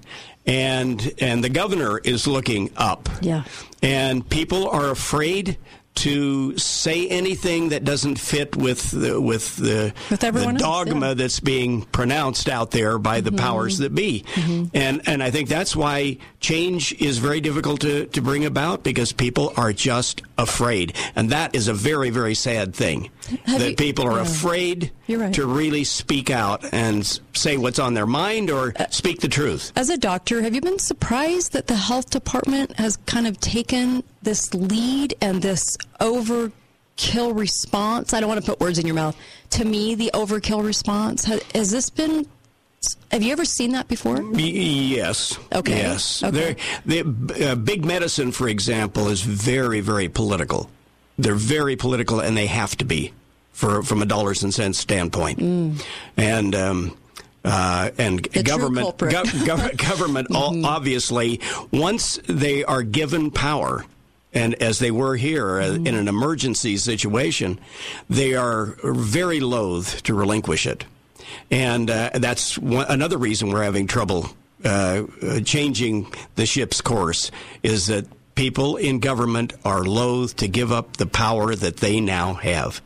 and 0.47 1.13
and 1.19 1.45
the 1.45 1.49
governor 1.49 1.99
is 1.99 2.27
looking 2.27 2.71
up. 2.77 3.09
Yeah. 3.21 3.45
And 3.83 4.29
people 4.29 4.69
are 4.69 4.91
afraid 4.91 5.59
to 5.95 6.59
say 6.59 7.07
anything 7.09 7.69
that 7.69 7.85
doesn't 7.85 8.19
fit 8.19 8.57
with 8.57 8.91
the, 8.91 9.21
with 9.21 9.57
the, 9.57 9.95
With 10.11 10.59
the 10.59 10.65
dogma 10.65 11.15
that's 11.15 11.39
being 11.39 11.83
pronounced 11.83 12.49
out 12.49 12.73
there 12.73 12.99
by 12.99 13.21
the 13.21 13.31
mm-hmm. 13.31 13.39
powers 13.39 13.79
that 13.79 13.95
be. 13.95 14.25
Mm-hmm. 14.35 14.77
And 14.77 15.03
and 15.07 15.23
I 15.23 15.31
think 15.31 15.49
that's 15.49 15.77
why 15.77 16.19
change 16.45 16.93
is 17.01 17.17
very 17.17 17.41
difficult 17.41 17.81
to, 17.81 18.05
to 18.07 18.21
bring 18.21 18.45
about 18.45 18.83
because 18.83 19.13
people 19.13 19.55
are 19.57 19.73
just 19.73 20.21
afraid. 20.37 20.95
And 21.17 21.31
that 21.31 21.55
is 21.55 21.69
a 21.69 21.73
very, 21.75 22.11
very 22.11 22.35
sad 22.35 22.75
thing. 22.75 23.11
Have 23.47 23.61
that 23.61 23.71
you- 23.71 23.77
people 23.77 24.07
are 24.07 24.17
yeah. 24.17 24.31
afraid 24.31 24.93
right. 25.09 25.33
to 25.35 25.47
really 25.47 25.85
speak 25.85 26.29
out 26.29 26.63
and 26.73 27.21
say 27.33 27.57
what's 27.57 27.79
on 27.79 27.95
their 27.95 28.07
mind 28.07 28.51
or 28.51 28.75
uh, 28.77 28.85
speak 28.91 29.21
the 29.21 29.29
truth. 29.29 29.73
As 29.75 29.89
a 29.89 29.97
doctor, 29.97 30.43
have 30.43 30.55
you 30.55 30.61
been 30.61 30.79
surprised 30.79 31.53
that 31.55 31.67
the 31.67 31.77
health 31.77 32.11
department 32.11 32.79
has 32.79 32.99
kind 33.07 33.27
of 33.27 33.41
taken 33.41 34.05
this 34.23 34.53
lead 34.53 35.15
and 35.23 35.41
this 35.41 35.79
overkill 36.01 37.35
response? 37.35 38.13
I 38.13 38.21
don't 38.21 38.29
want 38.29 38.45
to 38.45 38.51
put 38.51 38.61
words 38.61 38.79
in 38.79 38.85
your 38.87 38.97
mouth. 38.97 39.17
To 39.51 39.65
me, 39.65 39.95
the 39.95 40.11
overkill 40.13 40.63
response 40.63 41.25
has, 41.25 41.43
has 41.55 41.71
this 41.71 41.89
been? 41.89 42.27
Have 43.11 43.23
you 43.23 43.33
ever 43.33 43.45
seen 43.45 43.73
that 43.73 43.89
before? 43.89 44.21
Yes. 44.35 45.39
Okay. 45.53 45.77
Yes. 45.79 46.23
Okay. 46.23 46.57
They're- 46.85 47.05
The 47.05 47.51
uh, 47.53 47.55
big 47.57 47.85
medicine, 47.85 48.33
for 48.33 48.49
example, 48.49 49.09
is 49.09 49.23
very, 49.23 49.81
very 49.81 50.09
political. 50.09 50.71
They're 51.19 51.35
very 51.35 51.77
political, 51.77 52.21
and 52.21 52.37
they 52.37 52.47
have 52.47 52.77
to 52.79 52.85
be, 52.85 53.13
for 53.53 53.83
from 53.83 54.03
a 54.03 54.07
dollars 54.07 54.43
and 54.43 54.53
cents 54.53 54.79
standpoint. 54.79 55.39
And 56.17 56.55
um, 56.55 56.97
uh, 57.45 57.91
and 57.99 58.23
Mm. 58.23 58.33
The 58.33 58.43
government. 58.43 58.99
Mm-hmm. 58.99 59.77
government, 59.77 60.29
all, 60.35 60.65
obviously, 60.67 61.41
once 61.73 62.19
they 62.27 62.65
are 62.65 62.83
given 62.83 63.31
power. 63.31 63.85
And 64.37 64.55
as 64.61 64.81
they 64.81 64.91
were 64.91 65.15
here 65.15 65.61
uh, 65.61 65.65
Mm-hmm. 65.67 65.87
in 65.87 65.95
an 65.95 66.09
emergency 66.09 66.77
situation, 66.77 67.61
they 68.11 68.35
are 68.35 68.75
very 68.83 69.39
loath 69.39 70.03
to 70.03 70.15
relinquish 70.15 70.67
it. 70.67 70.85
And 71.51 71.91
uh, 71.91 72.11
that's 72.15 72.59
one, 72.59 72.87
another 72.89 73.19
reason 73.19 73.51
we're 73.51 73.65
having 73.65 73.87
trouble 73.87 74.29
uh, 74.65 75.05
uh, 75.23 75.41
changing 75.41 76.13
the 76.37 76.47
ship's 76.47 76.81
course 76.81 77.31
is 77.63 77.89
that 77.89 78.07
people 78.35 78.77
in 78.77 78.99
government 78.99 79.53
are 79.65 79.85
loath 79.85 80.37
to 80.37 80.49
give 80.49 80.73
up 80.73 80.97
the 80.97 81.07
power 81.07 81.55
that 81.55 81.79
they 81.79 82.01
now 82.01 82.35
have. 82.35 82.81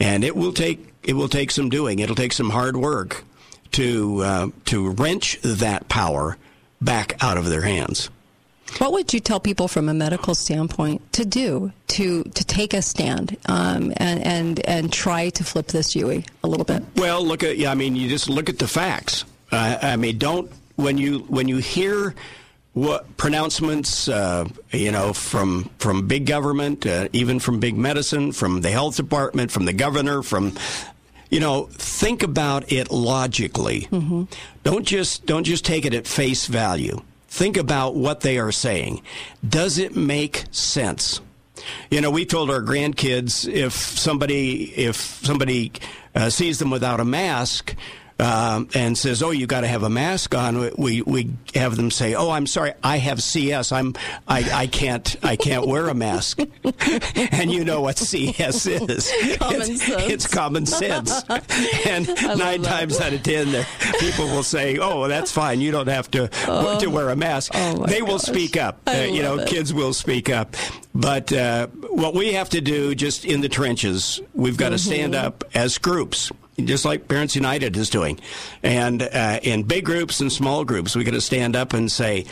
And 0.00 0.24
it 0.24 0.34
will 0.34 0.52
take 0.52 0.94
it 1.02 1.14
will 1.14 1.28
take 1.28 1.50
some 1.50 1.68
doing. 1.68 1.98
It'll 1.98 2.16
take 2.16 2.32
some 2.32 2.50
hard 2.50 2.76
work 2.76 3.24
to 3.72 4.22
uh, 4.22 4.48
to 4.66 4.90
wrench 4.90 5.38
that 5.42 5.88
power 5.88 6.36
back 6.80 7.22
out 7.22 7.36
of 7.36 7.46
their 7.46 7.62
hands. 7.62 8.10
What 8.76 8.92
would 8.92 9.12
you 9.12 9.20
tell 9.20 9.40
people 9.40 9.66
from 9.66 9.88
a 9.88 9.94
medical 9.94 10.34
standpoint 10.34 11.12
to 11.14 11.24
do 11.24 11.72
to 11.88 12.22
to 12.22 12.44
take 12.44 12.74
a 12.74 12.82
stand 12.82 13.36
um, 13.46 13.92
and 13.96 14.22
and 14.22 14.68
and 14.68 14.92
try 14.92 15.30
to 15.30 15.44
flip 15.44 15.68
this 15.68 15.96
Yui 15.96 16.24
a 16.44 16.48
little 16.48 16.64
bit? 16.64 16.84
Well, 16.96 17.24
look 17.24 17.42
at 17.42 17.56
yeah. 17.58 17.70
I 17.70 17.74
mean, 17.74 17.96
you 17.96 18.08
just 18.08 18.28
look 18.28 18.48
at 18.48 18.58
the 18.58 18.68
facts. 18.68 19.24
Uh, 19.50 19.78
I 19.80 19.96
mean, 19.96 20.18
don't 20.18 20.52
when 20.76 20.98
you 20.98 21.20
when 21.20 21.48
you 21.48 21.56
hear 21.56 22.14
what 22.74 23.16
pronouncements, 23.16 24.08
uh, 24.08 24.46
you 24.70 24.92
know, 24.92 25.12
from 25.12 25.70
from 25.78 26.06
big 26.06 26.26
government, 26.26 26.86
uh, 26.86 27.08
even 27.12 27.40
from 27.40 27.58
big 27.58 27.76
medicine, 27.76 28.32
from 28.32 28.60
the 28.60 28.70
health 28.70 28.96
department, 28.96 29.50
from 29.50 29.64
the 29.64 29.72
governor, 29.72 30.22
from 30.22 30.52
you 31.30 31.40
know, 31.40 31.68
think 31.72 32.22
about 32.22 32.70
it 32.72 32.90
logically. 32.90 33.88
Don't 34.64 34.84
just 34.84 35.26
don't 35.26 35.44
just 35.44 35.64
take 35.64 35.84
it 35.84 35.94
at 35.94 36.06
face 36.06 36.46
value. 36.46 37.02
Think 37.28 37.56
about 37.56 37.94
what 37.94 38.20
they 38.20 38.38
are 38.38 38.52
saying. 38.52 39.02
Does 39.46 39.78
it 39.78 39.94
make 39.94 40.44
sense? 40.50 41.20
You 41.90 42.00
know, 42.00 42.10
we 42.10 42.24
told 42.24 42.50
our 42.50 42.62
grandkids 42.62 43.46
if 43.46 43.72
somebody 43.72 44.64
if 44.74 44.96
somebody 44.96 45.72
uh, 46.14 46.30
sees 46.30 46.58
them 46.58 46.70
without 46.70 47.00
a 47.00 47.04
mask 47.04 47.74
um, 48.20 48.68
and 48.74 48.96
says, 48.98 49.22
"Oh, 49.22 49.30
you 49.30 49.46
got 49.46 49.60
to 49.60 49.68
have 49.68 49.82
a 49.82 49.90
mask 49.90 50.34
on," 50.34 50.70
we 50.76 51.02
we 51.02 51.30
have 51.54 51.76
them 51.76 51.90
say, 51.90 52.14
"Oh, 52.14 52.30
I'm 52.30 52.46
sorry, 52.46 52.72
I 52.82 52.98
have 52.98 53.22
CS. 53.22 53.70
I'm 53.72 53.94
I, 54.26 54.48
I 54.52 54.66
can't 54.66 55.16
I 55.22 55.36
can't 55.36 55.66
wear 55.66 55.88
a 55.88 55.94
mask." 55.94 56.40
and 57.32 57.50
you 57.50 57.64
know 57.64 57.80
what 57.80 57.98
CS 57.98 58.66
is? 58.66 59.12
Common 59.38 59.60
it's, 59.62 59.82
sense. 59.86 60.02
it's 60.12 60.26
common 60.26 60.66
sense. 60.66 61.22
and 61.86 62.06
nine 62.38 62.62
that. 62.62 62.64
times 62.64 63.00
out 63.00 63.12
of 63.12 63.22
ten, 63.22 63.64
people 64.00 64.26
will 64.26 64.42
say, 64.42 64.78
"Oh, 64.78 65.06
that's 65.08 65.30
fine. 65.32 65.60
You 65.60 65.70
don't 65.70 65.88
have 65.88 66.10
to 66.12 66.28
to 66.80 66.86
wear 66.88 67.10
a 67.10 67.16
mask." 67.16 67.52
Oh, 67.54 67.86
they 67.86 68.02
will 68.02 68.18
gosh. 68.18 68.22
speak 68.22 68.56
up. 68.56 68.80
Uh, 68.86 68.92
you 69.08 69.22
know, 69.22 69.38
it. 69.38 69.48
kids 69.48 69.72
will 69.72 69.92
speak 69.92 70.28
up. 70.30 70.56
But 70.94 71.32
uh, 71.32 71.68
what 71.68 72.14
we 72.14 72.32
have 72.32 72.48
to 72.50 72.60
do, 72.60 72.94
just 72.94 73.24
in 73.24 73.40
the 73.42 73.48
trenches, 73.48 74.20
we've 74.34 74.56
got 74.56 74.70
to 74.70 74.78
stand 74.78 75.14
Mm-hmm. 75.14 75.26
up 75.26 75.44
as 75.54 75.78
groups. 75.78 76.32
Just 76.64 76.84
like 76.84 77.06
Parents 77.06 77.36
United 77.36 77.76
is 77.76 77.88
doing, 77.88 78.18
and 78.62 79.02
uh, 79.02 79.38
in 79.42 79.62
big 79.62 79.84
groups 79.84 80.20
and 80.20 80.32
small 80.32 80.64
groups, 80.64 80.96
we 80.96 81.04
got 81.04 81.12
to 81.12 81.20
stand 81.20 81.54
up 81.54 81.72
and 81.72 81.90
say 81.90 82.24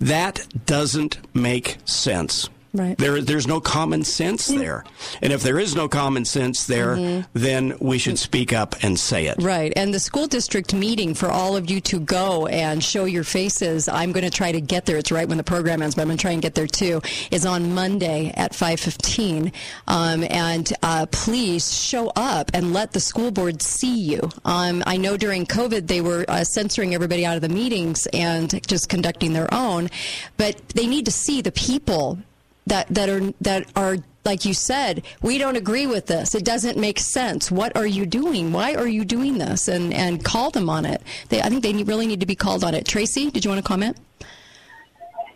that 0.00 0.46
doesn't 0.64 1.18
make 1.34 1.76
sense. 1.84 2.48
Right. 2.74 2.98
There, 2.98 3.22
there's 3.22 3.46
no 3.46 3.60
common 3.60 4.02
sense 4.04 4.48
there, 4.48 4.84
and 5.22 5.32
if 5.32 5.42
there 5.42 5.58
is 5.60 5.74
no 5.76 5.88
common 5.88 6.24
sense 6.24 6.66
there, 6.66 6.96
Mm-hmm. 6.96 7.20
then 7.34 7.76
we 7.80 7.98
should 7.98 8.18
speak 8.18 8.52
up 8.52 8.74
and 8.82 8.98
say 8.98 9.26
it. 9.26 9.36
Right. 9.40 9.72
And 9.76 9.94
the 9.94 10.00
school 10.00 10.26
district 10.26 10.74
meeting 10.74 11.14
for 11.14 11.30
all 11.30 11.56
of 11.56 11.70
you 11.70 11.80
to 11.82 12.00
go 12.00 12.46
and 12.48 12.82
show 12.82 13.04
your 13.04 13.24
faces. 13.24 13.88
I'm 13.88 14.12
going 14.12 14.24
to 14.24 14.30
try 14.30 14.52
to 14.52 14.60
get 14.60 14.86
there. 14.86 14.96
It's 14.98 15.10
right 15.12 15.28
when 15.28 15.38
the 15.38 15.44
program 15.44 15.82
ends, 15.82 15.94
but 15.94 16.02
I'm 16.02 16.08
going 16.08 16.18
to 16.18 16.22
try 16.22 16.32
and 16.32 16.42
get 16.42 16.54
there 16.54 16.66
too. 16.66 17.00
Is 17.30 17.46
on 17.46 17.74
Monday 17.74 18.32
at 18.36 18.52
5:15. 18.52 19.52
Um, 19.86 20.24
and 20.30 20.72
uh, 20.82 21.06
please 21.12 21.72
show 21.72 22.12
up 22.16 22.50
and 22.54 22.72
let 22.72 22.92
the 22.92 23.00
school 23.00 23.30
board 23.30 23.62
see 23.62 23.96
you. 23.98 24.28
Um, 24.44 24.82
I 24.86 24.96
know 24.96 25.16
during 25.16 25.46
COVID 25.46 25.86
they 25.86 26.00
were 26.00 26.24
uh, 26.28 26.42
censoring 26.44 26.94
everybody 26.94 27.24
out 27.24 27.36
of 27.36 27.42
the 27.42 27.48
meetings 27.48 28.06
and 28.12 28.60
just 28.66 28.88
conducting 28.88 29.32
their 29.32 29.52
own, 29.54 29.90
but 30.36 30.56
they 30.70 30.86
need 30.86 31.04
to 31.06 31.12
see 31.12 31.40
the 31.40 31.52
people 31.52 32.18
that 32.66 32.88
that 32.88 33.08
are 33.08 33.32
that 33.40 33.70
are 33.76 33.98
like 34.24 34.44
you 34.44 34.54
said 34.54 35.02
we 35.22 35.38
don't 35.38 35.56
agree 35.56 35.86
with 35.86 36.06
this 36.06 36.34
it 36.34 36.44
doesn't 36.44 36.78
make 36.78 36.98
sense 36.98 37.50
what 37.50 37.76
are 37.76 37.86
you 37.86 38.06
doing 38.06 38.52
why 38.52 38.74
are 38.74 38.86
you 38.88 39.04
doing 39.04 39.38
this 39.38 39.68
and 39.68 39.92
and 39.92 40.24
call 40.24 40.50
them 40.50 40.70
on 40.70 40.86
it 40.86 41.02
they, 41.28 41.42
i 41.42 41.48
think 41.48 41.62
they 41.62 41.74
really 41.84 42.06
need 42.06 42.20
to 42.20 42.26
be 42.26 42.34
called 42.34 42.64
on 42.64 42.74
it 42.74 42.86
tracy 42.86 43.30
did 43.30 43.44
you 43.44 43.50
want 43.50 43.62
to 43.62 43.68
comment 43.68 43.96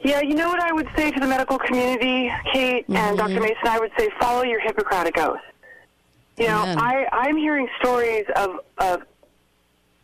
Yeah, 0.05 0.23
you 0.23 0.35
know 0.35 0.49
what 0.49 0.61
I 0.61 0.73
would 0.73 0.89
say 0.97 1.11
to 1.11 1.19
the 1.19 1.27
medical 1.27 1.59
community, 1.59 2.31
Kate 2.53 2.87
and 2.89 2.97
mm-hmm. 2.97 3.17
Dr. 3.17 3.41
Mason? 3.41 3.67
I 3.67 3.81
would 3.81 3.91
say 3.99 4.09
follow 4.21 4.45
your 4.45 4.61
Hippocratic 4.61 5.19
oath. 5.19 5.41
You 6.39 6.47
know, 6.47 6.63
Amen. 6.63 6.79
I, 6.79 7.07
I'm 7.11 7.37
hearing 7.37 7.69
stories 7.81 8.25
of, 8.37 8.61
of 8.79 9.03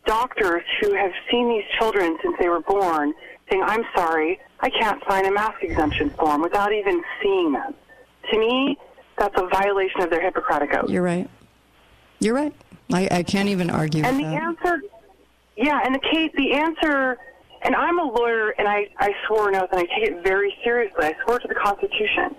doctors 0.05 0.64
who 0.81 0.95
have 0.95 1.12
seen 1.31 1.49
these 1.49 1.64
children 1.79 2.18
since 2.22 2.35
they 2.41 2.49
were 2.49 2.61
born 2.61 3.14
saying, 3.51 3.62
I'm 3.64 3.82
sorry, 3.95 4.40
I 4.61 4.70
can't 4.70 5.03
sign 5.09 5.26
a 5.26 5.32
mask 5.32 5.62
exemption 5.62 6.11
form 6.11 6.42
without 6.42 6.72
even 6.72 7.03
seeing 7.22 7.53
them. 7.53 7.74
To 8.32 8.38
me, 8.38 8.78
that's 9.18 9.34
a 9.40 9.47
violation 9.49 10.01
of 10.03 10.11
their 10.11 10.22
Hippocratic 10.22 10.74
oath. 10.74 10.90
you're 10.90 11.03
right 11.03 11.28
you're 12.20 12.34
right 12.34 12.53
i, 12.92 13.07
I 13.11 13.22
can't 13.22 13.49
even 13.49 13.70
argue 13.70 14.03
And 14.05 14.18
the 14.18 14.24
that. 14.24 14.42
answer, 14.42 14.82
yeah, 15.57 15.80
and 15.84 15.95
the 15.95 16.01
Kate, 16.11 16.34
the 16.34 16.53
answer, 16.55 17.16
and 17.62 17.74
I'm 17.76 17.99
a 17.99 18.03
lawyer, 18.05 18.51
and 18.59 18.66
I, 18.66 18.88
I 18.99 19.12
swore 19.26 19.49
an 19.51 19.55
oath, 19.57 19.68
and 19.72 19.80
I 19.80 19.84
take 19.84 20.09
it 20.11 20.24
very 20.24 20.53
seriously. 20.64 21.05
I 21.05 21.14
swore 21.24 21.38
to 21.38 21.47
the 21.49 21.55
Constitution, 21.55 22.34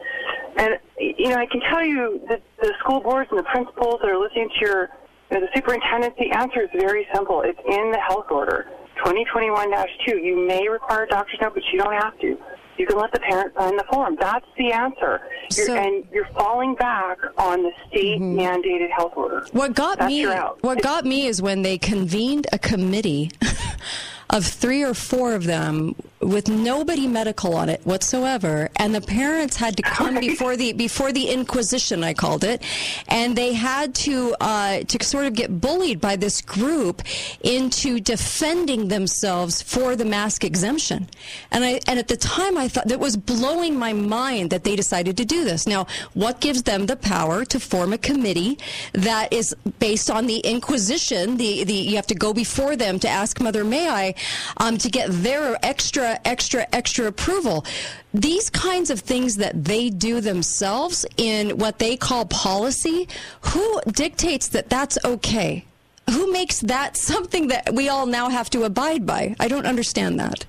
and 0.57 0.77
you 0.99 1.29
know 1.29 1.35
I 1.37 1.45
can 1.45 1.61
tell 1.61 1.83
you 1.83 2.21
that 2.29 2.41
the 2.61 2.73
school 2.79 2.99
boards 2.99 3.29
and 3.31 3.39
the 3.39 3.43
principals 3.43 3.99
that 4.01 4.09
are 4.11 4.17
listening 4.19 4.49
to 4.59 4.65
your, 4.65 4.89
know, 5.31 5.39
the 5.41 5.47
superintendent, 5.55 6.15
the 6.17 6.31
answer 6.31 6.61
is 6.61 6.69
very 6.73 7.07
simple. 7.13 7.41
It's 7.41 7.59
in 7.67 7.91
the 7.91 7.99
health 7.99 8.27
order, 8.29 8.67
2021-2. 9.03 10.23
You 10.23 10.45
may 10.47 10.67
require 10.67 11.03
a 11.03 11.07
doctor's 11.07 11.39
note, 11.41 11.53
but 11.55 11.63
you 11.71 11.79
don't 11.79 11.93
have 11.93 12.17
to. 12.19 12.37
you 12.77 12.85
can 12.85 12.97
let 12.97 13.11
the 13.13 13.19
parent 13.21 13.53
sign 13.57 13.77
the 13.77 13.85
form. 13.91 14.17
That's 14.19 14.45
the 14.57 14.71
answer. 14.71 15.21
You're, 15.55 15.65
So- 15.67 15.75
and 15.75 16.03
you're 16.11 16.27
falling 16.37 16.75
back 16.75 17.17
on 17.37 17.63
the 17.63 17.71
state 17.87 18.19
mm-hmm. 18.19 18.37
mandated 18.39 18.91
health 18.91 19.13
order. 19.15 19.45
What 19.53 19.73
got 19.73 19.99
That's 19.99 20.09
me 20.09 20.25
what 20.25 20.81
got 20.81 21.05
me 21.05 21.27
is 21.27 21.41
when 21.41 21.61
they 21.61 21.77
convened 21.77 22.47
a 22.51 22.59
committee 22.59 23.31
of 24.29 24.45
three 24.45 24.83
or 24.83 24.93
four 24.93 25.33
of 25.33 25.43
them 25.43 25.95
with 26.25 26.49
nobody 26.49 27.07
medical 27.07 27.55
on 27.55 27.69
it 27.69 27.85
whatsoever. 27.85 28.69
And 28.77 28.95
the 28.95 29.01
parents 29.01 29.55
had 29.55 29.77
to 29.77 29.83
come 29.83 30.19
before 30.19 30.57
the 30.57 30.73
before 30.73 31.11
the 31.11 31.29
inquisition 31.29 32.03
I 32.03 32.13
called 32.13 32.43
it. 32.43 32.63
And 33.07 33.35
they 33.35 33.53
had 33.53 33.93
to 33.95 34.35
uh, 34.41 34.79
to 34.79 35.03
sort 35.03 35.25
of 35.25 35.33
get 35.33 35.61
bullied 35.61 36.01
by 36.01 36.15
this 36.15 36.41
group 36.41 37.03
into 37.41 37.99
defending 37.99 38.87
themselves 38.87 39.61
for 39.61 39.95
the 39.95 40.05
mask 40.05 40.43
exemption. 40.43 41.07
And 41.51 41.63
I 41.63 41.79
and 41.87 41.99
at 41.99 42.07
the 42.07 42.17
time 42.17 42.57
I 42.57 42.67
thought 42.67 42.87
that 42.87 42.99
was 42.99 43.15
blowing 43.15 43.77
my 43.77 43.93
mind 43.93 44.49
that 44.49 44.63
they 44.63 44.75
decided 44.75 45.17
to 45.17 45.25
do 45.25 45.45
this. 45.45 45.67
Now 45.67 45.85
what 46.13 46.41
gives 46.41 46.63
them 46.63 46.87
the 46.87 46.95
power 46.95 47.45
to 47.45 47.59
form 47.59 47.93
a 47.93 47.97
committee 47.97 48.57
that 48.93 49.31
is 49.31 49.55
based 49.79 50.09
on 50.09 50.25
the 50.25 50.39
inquisition 50.39 51.37
the 51.37 51.63
the 51.63 51.73
you 51.73 51.95
have 51.95 52.07
to 52.07 52.15
go 52.15 52.33
before 52.33 52.75
them 52.75 52.99
to 52.99 53.07
ask 53.07 53.39
mother 53.39 53.63
may 53.63 53.87
I 53.89 54.14
um, 54.57 54.77
to 54.77 54.89
get 54.89 55.09
their 55.11 55.57
extra 55.63 56.19
extra 56.25 56.65
extra 56.73 57.05
approval 57.07 57.65
these 58.13 58.49
kinds 58.49 58.89
of 58.89 58.99
things 59.01 59.35
that 59.37 59.63
they 59.65 59.89
do 59.89 60.21
themselves 60.21 61.05
in 61.17 61.57
what 61.57 61.79
they 61.79 61.95
call 61.97 62.25
policy 62.25 63.07
who 63.41 63.81
dictates 63.91 64.47
that 64.49 64.69
that's 64.69 64.97
okay 65.05 65.65
who 66.11 66.31
makes 66.31 66.59
that 66.61 66.95
something 66.95 67.47
that 67.47 67.73
we 67.73 67.89
all 67.89 68.05
now 68.05 68.29
have 68.29 68.49
to 68.49 68.63
abide 68.63 69.05
by 69.05 69.35
i 69.39 69.47
don't 69.47 69.65
understand 69.65 70.19
that 70.19 70.45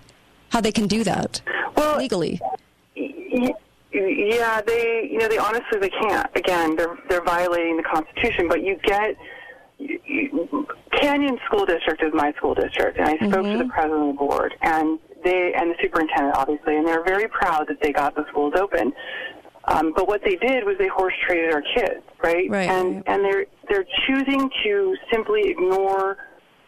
how 0.51 0.61
they 0.61 0.73
can 0.73 0.87
do 0.87 1.03
that 1.05 1.41
legally 1.99 2.41
Y- 2.95 3.55
Yeah, 3.93 4.61
they, 4.61 5.09
you 5.11 5.19
know, 5.19 5.29
they 5.29 5.39
honestly 5.39 5.79
they 5.79 5.89
can't. 5.89 6.29
Again, 6.35 6.77
they're 6.77 6.99
they're 7.09 7.25
violating 7.25 7.77
the 7.79 7.83
Constitution. 7.83 8.47
But 8.47 8.63
you 8.63 8.77
get 8.83 9.17
Canyon 10.93 11.39
School 11.47 11.67
District 11.67 12.03
is 12.03 12.13
my 12.15 12.33
school 12.33 12.55
district, 12.55 12.99
and 12.99 13.09
I 13.09 13.17
spoke 13.17 13.45
to 13.45 13.59
the 13.59 13.69
president 13.69 14.11
of 14.11 14.15
the 14.15 14.19
board, 14.19 14.55
and 14.63 14.99
they 15.25 15.53
and 15.55 15.71
the 15.71 15.75
superintendent, 15.81 16.35
obviously, 16.37 16.77
and 16.77 16.87
they're 16.87 17.05
very 17.05 17.29
proud 17.29 17.67
that 17.69 17.81
they 17.83 17.93
got 17.93 18.15
the 18.15 18.25
schools 18.31 18.55
open. 18.57 18.93
Um, 19.67 19.93
but 19.97 20.07
what 20.07 20.23
they 20.25 20.37
did 20.37 20.65
was 20.65 20.77
they 20.79 20.87
horse 20.89 21.15
traded 21.27 21.53
our 21.53 21.63
kids, 21.75 22.03
right? 22.23 22.49
Right, 22.49 22.69
And 22.69 23.03
and 23.07 23.25
they're 23.25 23.47
they're 23.69 23.87
choosing 24.07 24.51
to 24.65 24.97
simply 25.13 25.49
ignore 25.49 26.17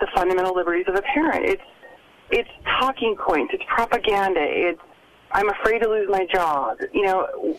the 0.01 0.09
fundamental 0.15 0.55
liberties 0.55 0.87
of 0.89 0.97
a 0.97 1.03
parent. 1.03 1.47
It's 1.47 1.63
it's 2.31 2.51
talking 2.81 3.17
points. 3.17 3.55
It's 3.55 3.65
propaganda. 3.69 4.41
It's 4.43 4.81
I'm 5.33 5.49
afraid 5.49 5.81
to 5.81 5.89
lose 5.89 6.09
my 6.11 6.27
job. 6.33 6.79
You 6.93 7.03
know, 7.05 7.59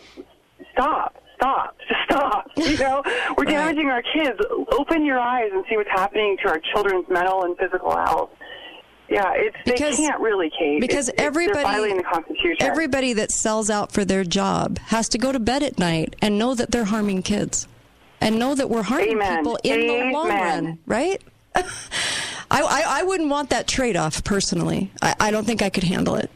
stop, 0.72 1.16
stop, 1.40 1.76
just 1.88 2.00
stop. 2.04 2.50
You 2.56 2.78
know, 2.78 3.02
we're 3.36 3.44
damaging 3.46 3.88
our 3.88 4.02
kids. 4.02 4.38
Open 4.72 5.04
your 5.04 5.18
eyes 5.18 5.50
and 5.52 5.64
see 5.68 5.76
what's 5.76 5.90
happening 5.90 6.36
to 6.42 6.50
our 6.50 6.60
children's 6.72 7.08
mental 7.08 7.44
and 7.44 7.56
physical 7.56 7.90
health. 7.96 8.30
Yeah, 9.08 9.32
it's 9.34 9.56
Because- 9.64 9.96
they 9.96 10.04
can't 10.06 10.20
really, 10.20 10.50
Kate. 10.56 10.80
because 10.80 11.08
It's- 11.08 11.24
everybody- 11.26 11.54
they're 11.54 11.62
violating 11.64 11.96
the 11.96 12.02
Constitution. 12.04 12.56
Everybody 12.60 13.12
that 13.14 13.32
sells 13.32 13.68
out 13.68 13.90
for 13.90 14.04
their 14.04 14.22
job 14.22 14.78
has 14.86 15.08
to 15.08 15.18
go 15.18 15.32
to 15.32 15.40
bed 15.40 15.62
at 15.64 15.78
night 15.80 16.14
and 16.22 16.38
know 16.38 16.54
that 16.54 16.70
they're 16.70 16.84
harming 16.84 17.22
kids 17.22 17.66
and 18.20 18.38
know 18.38 18.54
that 18.54 18.70
we're 18.70 18.82
harming 18.84 19.10
Amen. 19.12 19.38
people 19.38 19.58
in 19.64 19.80
the 19.86 20.10
long 20.12 20.28
run, 20.28 20.78
right? 20.86 21.20
I, 21.56 21.64
I, 22.62 22.82
I 22.86 23.02
wouldn't 23.02 23.30
want 23.30 23.50
that 23.50 23.66
trade 23.66 23.96
off 23.96 24.22
personally. 24.22 24.92
I, 25.02 25.14
I 25.18 25.30
don't 25.32 25.44
think 25.44 25.60
I 25.62 25.70
could 25.70 25.84
handle 25.84 26.14
it. 26.14 26.30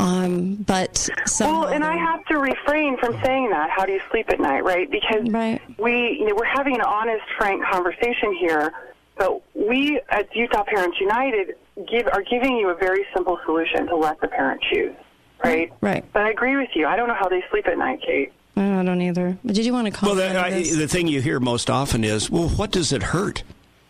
Um, 0.00 0.54
but 0.66 0.96
somehow 1.26 1.60
Well, 1.60 1.68
and 1.72 1.84
I 1.84 1.96
have 1.96 2.24
to 2.26 2.38
refrain 2.38 2.96
from 2.98 3.20
saying 3.22 3.50
that. 3.50 3.70
How 3.70 3.84
do 3.84 3.92
you 3.92 4.00
sleep 4.10 4.30
at 4.30 4.40
night, 4.40 4.64
right? 4.64 4.90
Because 4.90 5.24
we, 5.78 6.16
you 6.18 6.26
know, 6.26 6.34
we're 6.34 6.44
having 6.44 6.74
an 6.74 6.82
honest, 6.82 7.24
frank 7.36 7.62
conversation 7.64 8.34
here. 8.38 8.72
But 9.16 9.42
we 9.54 10.00
at 10.08 10.34
Utah 10.34 10.64
Parents 10.64 10.98
United 10.98 11.56
give 11.90 12.08
are 12.08 12.22
giving 12.22 12.56
you 12.56 12.70
a 12.70 12.74
very 12.74 13.04
simple 13.14 13.38
solution 13.44 13.86
to 13.88 13.96
let 13.96 14.18
the 14.20 14.28
parent 14.28 14.62
choose, 14.70 14.94
right? 15.44 15.70
Right. 15.82 16.04
But 16.14 16.22
I 16.22 16.30
agree 16.30 16.56
with 16.56 16.70
you. 16.74 16.86
I 16.86 16.96
don't 16.96 17.08
know 17.08 17.14
how 17.14 17.28
they 17.28 17.44
sleep 17.50 17.66
at 17.66 17.76
night, 17.76 18.00
Kate. 18.00 18.32
I 18.56 18.82
don't 18.82 19.00
either. 19.02 19.36
But 19.44 19.54
did 19.54 19.66
you 19.66 19.72
want 19.72 19.92
to 19.92 20.06
Well, 20.06 20.14
comment 20.14 20.34
the, 20.34 20.40
I, 20.40 20.76
the 20.76 20.88
thing 20.88 21.06
you 21.08 21.20
hear 21.20 21.38
most 21.40 21.68
often 21.68 22.04
is, 22.04 22.30
well, 22.30 22.48
what 22.48 22.70
does 22.70 22.92
it 22.92 23.02
hurt? 23.02 23.42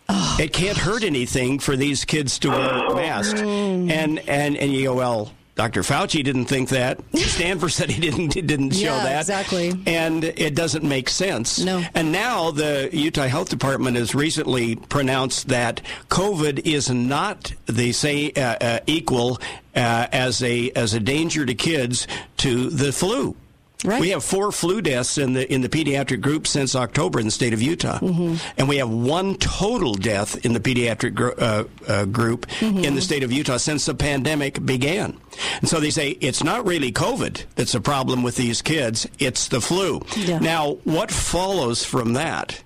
Oh, 0.09 0.37
it 0.39 0.51
can't 0.51 0.77
hurt 0.77 1.03
anything 1.03 1.59
for 1.59 1.77
these 1.77 2.03
kids 2.03 2.37
to 2.39 2.49
wear 2.49 2.89
masks. 2.95 3.41
Mm. 3.41 3.89
And, 3.89 4.19
and, 4.27 4.57
and 4.57 4.73
you 4.73 4.83
go, 4.85 4.95
well, 4.95 5.31
Dr. 5.61 5.81
Fauci 5.83 6.23
didn't 6.23 6.45
think 6.45 6.69
that. 6.69 6.99
Stanford 7.15 7.71
said 7.71 7.91
he 7.91 8.01
didn't 8.01 8.33
he 8.33 8.41
didn't 8.41 8.71
show 8.71 8.79
Yeah, 8.95 9.03
that. 9.03 9.19
exactly. 9.19 9.73
And 9.85 10.23
it 10.23 10.55
doesn't 10.55 10.83
make 10.83 11.07
sense. 11.07 11.59
No. 11.59 11.83
And 11.93 12.11
now 12.11 12.49
the 12.49 12.89
Utah 12.91 13.27
Health 13.27 13.49
Department 13.49 13.95
has 13.95 14.15
recently 14.15 14.75
pronounced 14.75 15.49
that 15.49 15.81
COVID 16.09 16.65
is 16.65 16.89
not 16.89 17.53
the 17.67 17.91
say 17.91 18.31
uh, 18.31 18.41
uh, 18.59 18.79
equal 18.87 19.39
uh, 19.75 20.07
as 20.11 20.41
a 20.41 20.71
as 20.71 20.95
a 20.95 20.99
danger 20.99 21.45
to 21.45 21.53
kids 21.53 22.07
to 22.37 22.71
the 22.71 22.91
flu. 22.91 23.35
Right. 23.83 23.99
We 23.99 24.09
have 24.09 24.23
four 24.23 24.51
flu 24.51 24.81
deaths 24.81 25.17
in 25.17 25.33
the 25.33 25.51
in 25.51 25.61
the 25.61 25.69
pediatric 25.69 26.21
group 26.21 26.45
since 26.45 26.75
October 26.75 27.19
in 27.19 27.25
the 27.25 27.31
state 27.31 27.53
of 27.53 27.61
Utah, 27.61 27.97
Mm-hmm. 27.99 28.35
and 28.57 28.69
we 28.69 28.77
have 28.77 28.89
one 28.89 29.35
total 29.35 29.93
death 29.95 30.45
in 30.45 30.53
the 30.53 30.59
pediatric 30.59 31.15
gr- 31.15 31.31
uh, 31.37 31.63
uh, 31.87 32.05
group 32.05 32.45
Mm-hmm. 32.59 32.83
in 32.85 32.93
the 32.95 33.01
state 33.01 33.23
of 33.23 33.31
Utah 33.31 33.57
since 33.57 33.85
the 33.85 33.95
pandemic 33.95 34.63
began. 34.65 35.17
And 35.61 35.67
so 35.67 35.79
they 35.79 35.89
say 35.89 36.09
it's 36.21 36.43
not 36.43 36.65
really 36.67 36.91
COVID 36.91 37.43
that's 37.55 37.73
a 37.73 37.81
problem 37.81 38.21
with 38.21 38.35
these 38.35 38.61
kids; 38.61 39.07
it's 39.17 39.47
the 39.47 39.61
flu. 39.61 40.01
Yeah. 40.15 40.37
Now, 40.39 40.73
what 40.83 41.09
follows 41.11 41.83
from 41.83 42.13
that? 42.13 42.63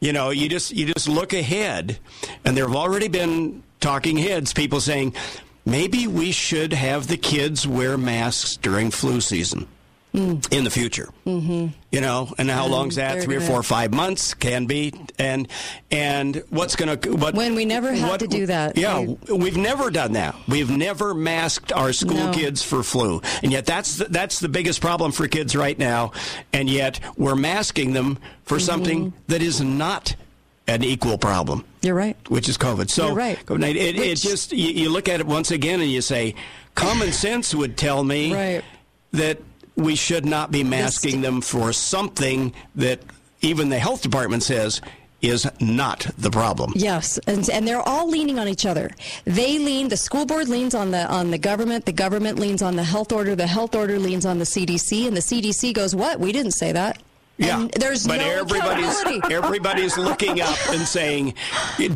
You 0.00 0.12
know, 0.12 0.30
you 0.30 0.48
just 0.48 0.72
you 0.72 0.92
just 0.92 1.08
look 1.08 1.32
ahead, 1.32 1.98
and 2.44 2.56
there 2.56 2.66
have 2.66 2.74
already 2.76 3.06
been 3.06 3.62
talking 3.78 4.16
heads, 4.16 4.52
people 4.52 4.80
saying 4.80 5.14
maybe 5.64 6.08
we 6.08 6.32
should 6.32 6.72
have 6.72 7.06
the 7.06 7.16
kids 7.16 7.68
wear 7.68 7.96
masks 7.96 8.56
during 8.56 8.90
flu 8.90 9.20
season 9.20 9.68
in 10.14 10.64
the 10.64 10.70
future. 10.70 11.08
Mm-hmm. 11.26 11.68
You 11.90 12.00
know, 12.00 12.32
and 12.38 12.50
how 12.50 12.64
And 12.64 12.72
long's 12.72 12.96
that? 12.96 13.22
Three 13.22 13.36
or 13.36 13.40
four, 13.40 13.58
or 13.60 13.62
five 13.62 13.92
months 13.94 14.34
can 14.34 14.66
be, 14.66 14.92
and 15.18 15.48
and 15.90 16.42
what's 16.50 16.76
going 16.76 16.98
to 16.98 17.12
what 17.12 17.34
When 17.34 17.54
we 17.54 17.64
never 17.64 17.92
had 17.92 18.08
what- 18.08 18.20
to 18.20 18.26
do 18.28 18.46
that. 18.46 18.76
Yeah, 18.76 18.96
I- 18.96 19.32
we've 19.32 19.56
never 19.56 19.90
done 19.90 20.12
that. 20.12 20.34
We've 20.48 20.70
never 20.70 21.14
masked 21.14 21.72
our 21.72 21.92
school 21.92 22.16
No. 22.26 22.32
kids 22.32 22.62
for 22.62 22.82
flu, 22.82 23.22
and 23.42 23.52
yet 23.52 23.64
that's 23.66 23.96
the, 23.96 24.04
that's 24.06 24.40
the 24.40 24.48
biggest 24.48 24.80
problem 24.80 25.12
for 25.12 25.28
kids 25.28 25.56
right 25.56 25.78
now. 25.78 26.12
And 26.52 26.68
yet 26.68 27.00
we're 27.16 27.36
masking 27.36 27.92
them 27.92 28.18
for 28.44 28.56
Mm-hmm. 28.58 28.66
something 28.66 29.12
that 29.28 29.40
is 29.42 29.60
not 29.60 30.14
an 30.68 30.84
equal 30.84 31.18
problem. 31.18 31.64
You're 31.80 31.94
right. 31.94 32.16
Which 32.28 32.48
is 32.48 32.56
COVID. 32.56 32.88
So 32.90 33.06
You're 33.08 33.16
right. 33.16 33.46
COVID, 33.46 33.64
it, 33.74 33.96
it 33.98 34.16
just 34.18 34.52
you, 34.52 34.68
you 34.68 34.90
look 34.90 35.08
at 35.08 35.20
it 35.20 35.26
once 35.26 35.50
again 35.50 35.80
and 35.80 35.90
you 35.90 36.00
say, 36.00 36.34
common 36.74 37.12
sense 37.12 37.54
would 37.54 37.76
tell 37.76 38.04
me 38.04 38.32
Right. 38.32 38.62
that 39.12 39.38
we 39.76 39.94
should 39.94 40.24
not 40.24 40.50
be 40.50 40.62
masking 40.64 41.20
them 41.20 41.40
for 41.40 41.72
something 41.72 42.52
that 42.76 43.00
even 43.40 43.68
the 43.68 43.78
health 43.78 44.02
department 44.02 44.42
says 44.42 44.80
is 45.22 45.48
not 45.60 46.00
the 46.18 46.30
problem. 46.30 46.72
Yes, 46.74 47.18
and, 47.26 47.48
and 47.48 47.66
they're 47.66 47.80
all 47.80 48.08
leaning 48.08 48.38
on 48.40 48.48
each 48.48 48.66
other. 48.66 48.90
They 49.24 49.58
lean. 49.58 49.88
The 49.88 49.96
school 49.96 50.26
board 50.26 50.48
leans 50.48 50.74
on 50.74 50.90
the 50.90 51.06
on 51.06 51.30
the 51.30 51.38
government. 51.38 51.86
The 51.86 51.92
government 51.92 52.38
leans 52.38 52.60
on 52.60 52.74
the 52.74 52.82
health 52.82 53.12
order. 53.12 53.36
The 53.36 53.46
health 53.46 53.74
order 53.74 53.98
leans 53.98 54.26
on 54.26 54.38
the 54.38 54.44
CDC, 54.44 55.06
and 55.06 55.16
the 55.16 55.20
CDC 55.20 55.72
goes, 55.74 55.94
"What? 55.94 56.18
We 56.18 56.32
didn't 56.32 56.52
say 56.52 56.72
that." 56.72 57.00
Yeah, 57.38 57.60
And 57.60 57.70
there's 57.72 58.06
but 58.06 58.18
no 58.18 58.28
everybody's 58.28 59.02
everybody's 59.30 59.96
looking 59.96 60.40
up 60.40 60.56
and 60.68 60.82
saying, 60.82 61.34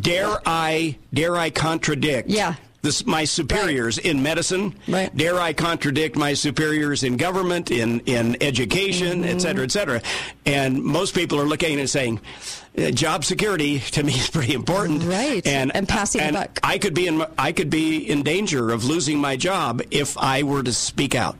"Dare 0.01 0.37
I? 0.45 0.97
Dare 1.13 1.35
I 1.35 1.49
contradict?" 1.49 2.29
Yeah. 2.29 2.55
This, 2.87 3.05
my 3.05 3.25
superiors 3.25 3.97
in 3.97 4.23
medicine. 4.23 4.73
Right. 4.87 5.13
Dare 5.15 5.37
I 5.39 5.51
contradict 5.51 6.15
my 6.15 6.33
superiors 6.33 7.03
in 7.03 7.17
government, 7.17 7.69
in 7.69 7.99
in 8.05 8.37
education, 8.41 9.23
Mm-hmm. 9.23 9.35
et 9.35 9.41
cetera, 9.41 9.63
et 9.65 9.71
cetera? 9.71 10.01
And 10.45 10.81
most 10.83 11.13
people 11.13 11.37
are 11.41 11.45
looking 11.45 11.79
and 11.81 11.89
saying, 11.89 12.21
uh, 12.77 12.91
"Job 12.91 13.25
security 13.25 13.79
to 13.91 14.03
me 14.03 14.13
is 14.23 14.29
pretty 14.29 14.53
important." 14.53 15.03
Right. 15.03 15.45
And 15.45 15.75
And 15.75 15.85
passing 15.87 16.19
the 16.21 16.27
and 16.27 16.35
buck. 16.37 16.59
I 16.63 16.77
could 16.77 16.93
be 16.93 17.07
in 17.07 17.25
I 17.37 17.51
could 17.51 17.69
be 17.69 18.09
in 18.09 18.23
danger 18.23 18.71
of 18.71 18.85
losing 18.85 19.19
my 19.19 19.35
job 19.35 19.81
if 19.91 20.17
I 20.17 20.43
were 20.43 20.63
to 20.63 20.71
speak 20.71 21.13
out. 21.13 21.35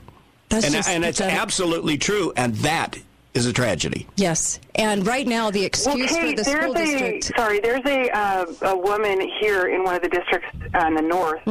That's 0.50 0.66
and 0.66 0.86
and 0.86 1.04
it's 1.04 1.20
absolutely 1.22 1.96
true, 1.96 2.32
and 2.36 2.54
that 2.56 2.98
is 3.34 3.46
a 3.46 3.52
tragedy. 3.52 4.06
Yes, 4.16 4.58
and 4.74 5.06
right 5.06 5.26
now 5.26 5.50
the 5.50 5.60
Well, 5.60 5.66
excuse 5.66 6.16
for 6.16 6.26
the 6.26 6.34
there's 6.42 6.46
school 6.62 6.72
a 6.72 6.78
district. 6.78 7.24
sorry. 7.36 7.60
There's 7.60 7.84
a 7.86 8.10
uh, 8.10 8.46
a 8.62 8.76
woman 8.76 9.20
here 9.40 9.66
in 9.68 9.84
one 9.84 9.94
of 9.94 10.02
the 10.02 10.08
districts 10.08 10.48
uh, 10.74 10.86
in 10.86 10.94
the 10.94 11.02
north 11.02 11.42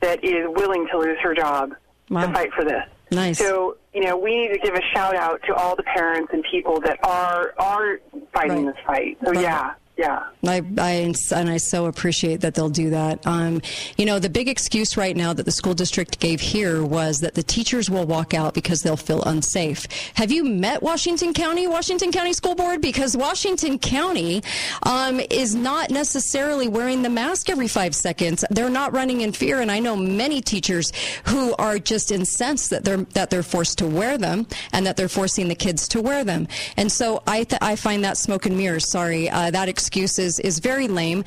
that 0.00 0.24
is 0.24 0.46
willing 0.48 0.86
to 0.90 0.98
lose 0.98 1.18
her 1.22 1.34
job 1.34 1.74
Mm-hmm. 2.10 2.14
Wow. 2.14 2.26
to 2.26 2.32
fight 2.32 2.52
for 2.54 2.64
this. 2.64 2.82
Nice. 3.10 3.36
So 3.38 3.76
you 3.92 4.02
know, 4.02 4.16
we 4.16 4.34
need 4.34 4.52
to 4.54 4.58
give 4.58 4.74
a 4.74 4.80
shout 4.94 5.14
out 5.14 5.42
to 5.46 5.54
all 5.54 5.76
the 5.76 5.82
parents 5.82 6.30
and 6.32 6.42
people 6.50 6.80
that 6.80 6.98
are 7.04 7.52
are 7.58 8.00
fighting 8.32 8.64
Right. 8.64 8.74
this 8.74 8.84
fight. 8.86 9.18
So 9.24 9.32
Right. 9.32 9.42
yeah, 9.42 9.74
Yeah. 9.98 10.22
I, 10.46 10.62
I, 10.78 11.12
and 11.34 11.50
I 11.50 11.56
so 11.56 11.86
appreciate 11.86 12.42
that 12.42 12.54
they'll 12.54 12.68
do 12.68 12.90
that. 12.90 13.26
Um, 13.26 13.60
you 13.96 14.06
know, 14.06 14.20
the 14.20 14.30
big 14.30 14.48
excuse 14.48 14.96
right 14.96 15.16
now 15.16 15.32
that 15.32 15.42
the 15.42 15.50
school 15.50 15.74
district 15.74 16.20
gave 16.20 16.40
here 16.40 16.84
was 16.84 17.18
that 17.20 17.34
the 17.34 17.42
teachers 17.42 17.90
will 17.90 18.06
walk 18.06 18.32
out 18.32 18.54
because 18.54 18.82
they'll 18.82 18.96
feel 18.96 19.24
unsafe. 19.24 19.88
Have 20.14 20.30
you 20.30 20.44
met 20.44 20.84
Washington 20.84 21.34
County, 21.34 21.66
Washington 21.66 22.12
County 22.12 22.32
School 22.32 22.54
Board? 22.54 22.80
Because 22.80 23.16
Washington 23.16 23.76
County 23.76 24.44
um, 24.84 25.20
is 25.30 25.56
not 25.56 25.90
necessarily 25.90 26.68
wearing 26.68 27.02
the 27.02 27.10
mask 27.10 27.50
every 27.50 27.68
five 27.68 27.92
seconds. 27.92 28.44
They're 28.50 28.70
not 28.70 28.92
running 28.92 29.22
in 29.22 29.32
fear, 29.32 29.60
and 29.60 29.70
I 29.70 29.80
know 29.80 29.96
many 29.96 30.40
teachers 30.40 30.92
who 31.24 31.56
are 31.56 31.80
just 31.80 32.12
incensed 32.12 32.70
that 32.70 32.84
they're 32.84 32.98
that 33.14 33.30
they're 33.30 33.42
forced 33.42 33.78
to 33.78 33.86
wear 33.88 34.16
them 34.16 34.46
and 34.72 34.86
that 34.86 34.96
they're 34.96 35.08
forcing 35.08 35.48
the 35.48 35.56
kids 35.56 35.88
to 35.88 36.00
wear 36.00 36.22
them. 36.22 36.46
And 36.76 36.92
so 36.92 37.20
I 37.26 37.42
th- 37.42 37.60
I 37.60 37.74
find 37.74 38.04
that 38.04 38.16
smoke 38.16 38.46
and 38.46 38.56
mirrors. 38.56 38.88
Sorry, 38.88 39.28
uh, 39.28 39.50
that 39.50 39.68
excuse 39.88 40.18
is, 40.18 40.38
is 40.40 40.58
very 40.58 40.86
lame. 40.86 41.24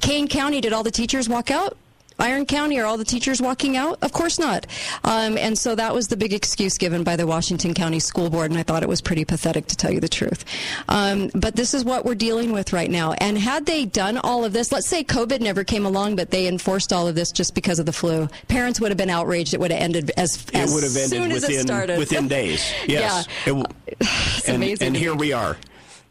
Kane 0.00 0.28
County, 0.28 0.60
did 0.60 0.72
all 0.72 0.84
the 0.84 0.90
teachers 0.92 1.28
walk 1.28 1.50
out? 1.50 1.76
Iron 2.16 2.46
County, 2.46 2.78
are 2.78 2.84
all 2.84 2.96
the 2.96 3.04
teachers 3.04 3.42
walking 3.42 3.76
out? 3.76 3.98
Of 4.00 4.12
course 4.12 4.38
not. 4.38 4.68
Um, 5.02 5.36
and 5.36 5.58
so 5.58 5.74
that 5.74 5.92
was 5.92 6.06
the 6.06 6.16
big 6.16 6.32
excuse 6.32 6.78
given 6.78 7.02
by 7.02 7.16
the 7.16 7.26
Washington 7.26 7.74
County 7.74 7.98
School 7.98 8.30
Board, 8.30 8.52
and 8.52 8.60
I 8.60 8.62
thought 8.62 8.84
it 8.84 8.88
was 8.88 9.00
pretty 9.00 9.24
pathetic 9.24 9.66
to 9.66 9.76
tell 9.76 9.90
you 9.90 9.98
the 9.98 10.08
truth. 10.08 10.44
Um, 10.88 11.28
but 11.34 11.56
this 11.56 11.74
is 11.74 11.84
what 11.84 12.04
we're 12.04 12.14
dealing 12.14 12.52
with 12.52 12.72
right 12.72 12.88
now. 12.88 13.14
And 13.14 13.36
had 13.36 13.66
they 13.66 13.84
done 13.84 14.16
all 14.16 14.44
of 14.44 14.52
this, 14.52 14.70
let's 14.70 14.86
say 14.86 15.02
COVID 15.02 15.40
never 15.40 15.64
came 15.64 15.84
along, 15.84 16.14
but 16.14 16.30
they 16.30 16.46
enforced 16.46 16.92
all 16.92 17.08
of 17.08 17.16
this 17.16 17.32
just 17.32 17.52
because 17.52 17.80
of 17.80 17.86
the 17.86 17.92
flu, 17.92 18.28
parents 18.46 18.80
would 18.80 18.92
have 18.92 18.98
been 18.98 19.10
outraged. 19.10 19.52
It 19.52 19.58
would 19.58 19.72
have 19.72 19.82
ended 19.82 20.12
as, 20.16 20.36
It 20.54 20.70
would 20.72 20.84
have 20.84 20.94
ended 20.96 21.10
soon 21.10 21.32
as 21.32 21.42
it 21.42 21.48
within 21.48 21.66
started. 21.66 21.98
within 21.98 22.28
days. 22.28 22.72
Yes. 22.86 23.26
yeah. 23.44 23.52
W- 23.54 23.66
It's 24.00 24.46
and, 24.48 24.56
amazing. 24.62 24.86
and 24.86 24.96
here 24.96 25.16
we 25.16 25.32
are. 25.32 25.56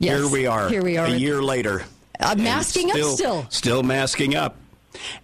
Yes, 0.03 0.19
Here 0.19 0.29
we 0.31 0.45
are. 0.47 0.69
here 0.69 0.83
we 0.83 0.97
are. 0.97 1.05
A 1.05 1.09
year 1.09 1.41
later. 1.41 1.83
Uh, 2.19 2.29
And 2.31 2.43
masking 2.43 2.91
up 2.91 2.97
still. 2.97 3.45
Still 3.49 3.83
masking 3.83 4.35
up. 4.35 4.55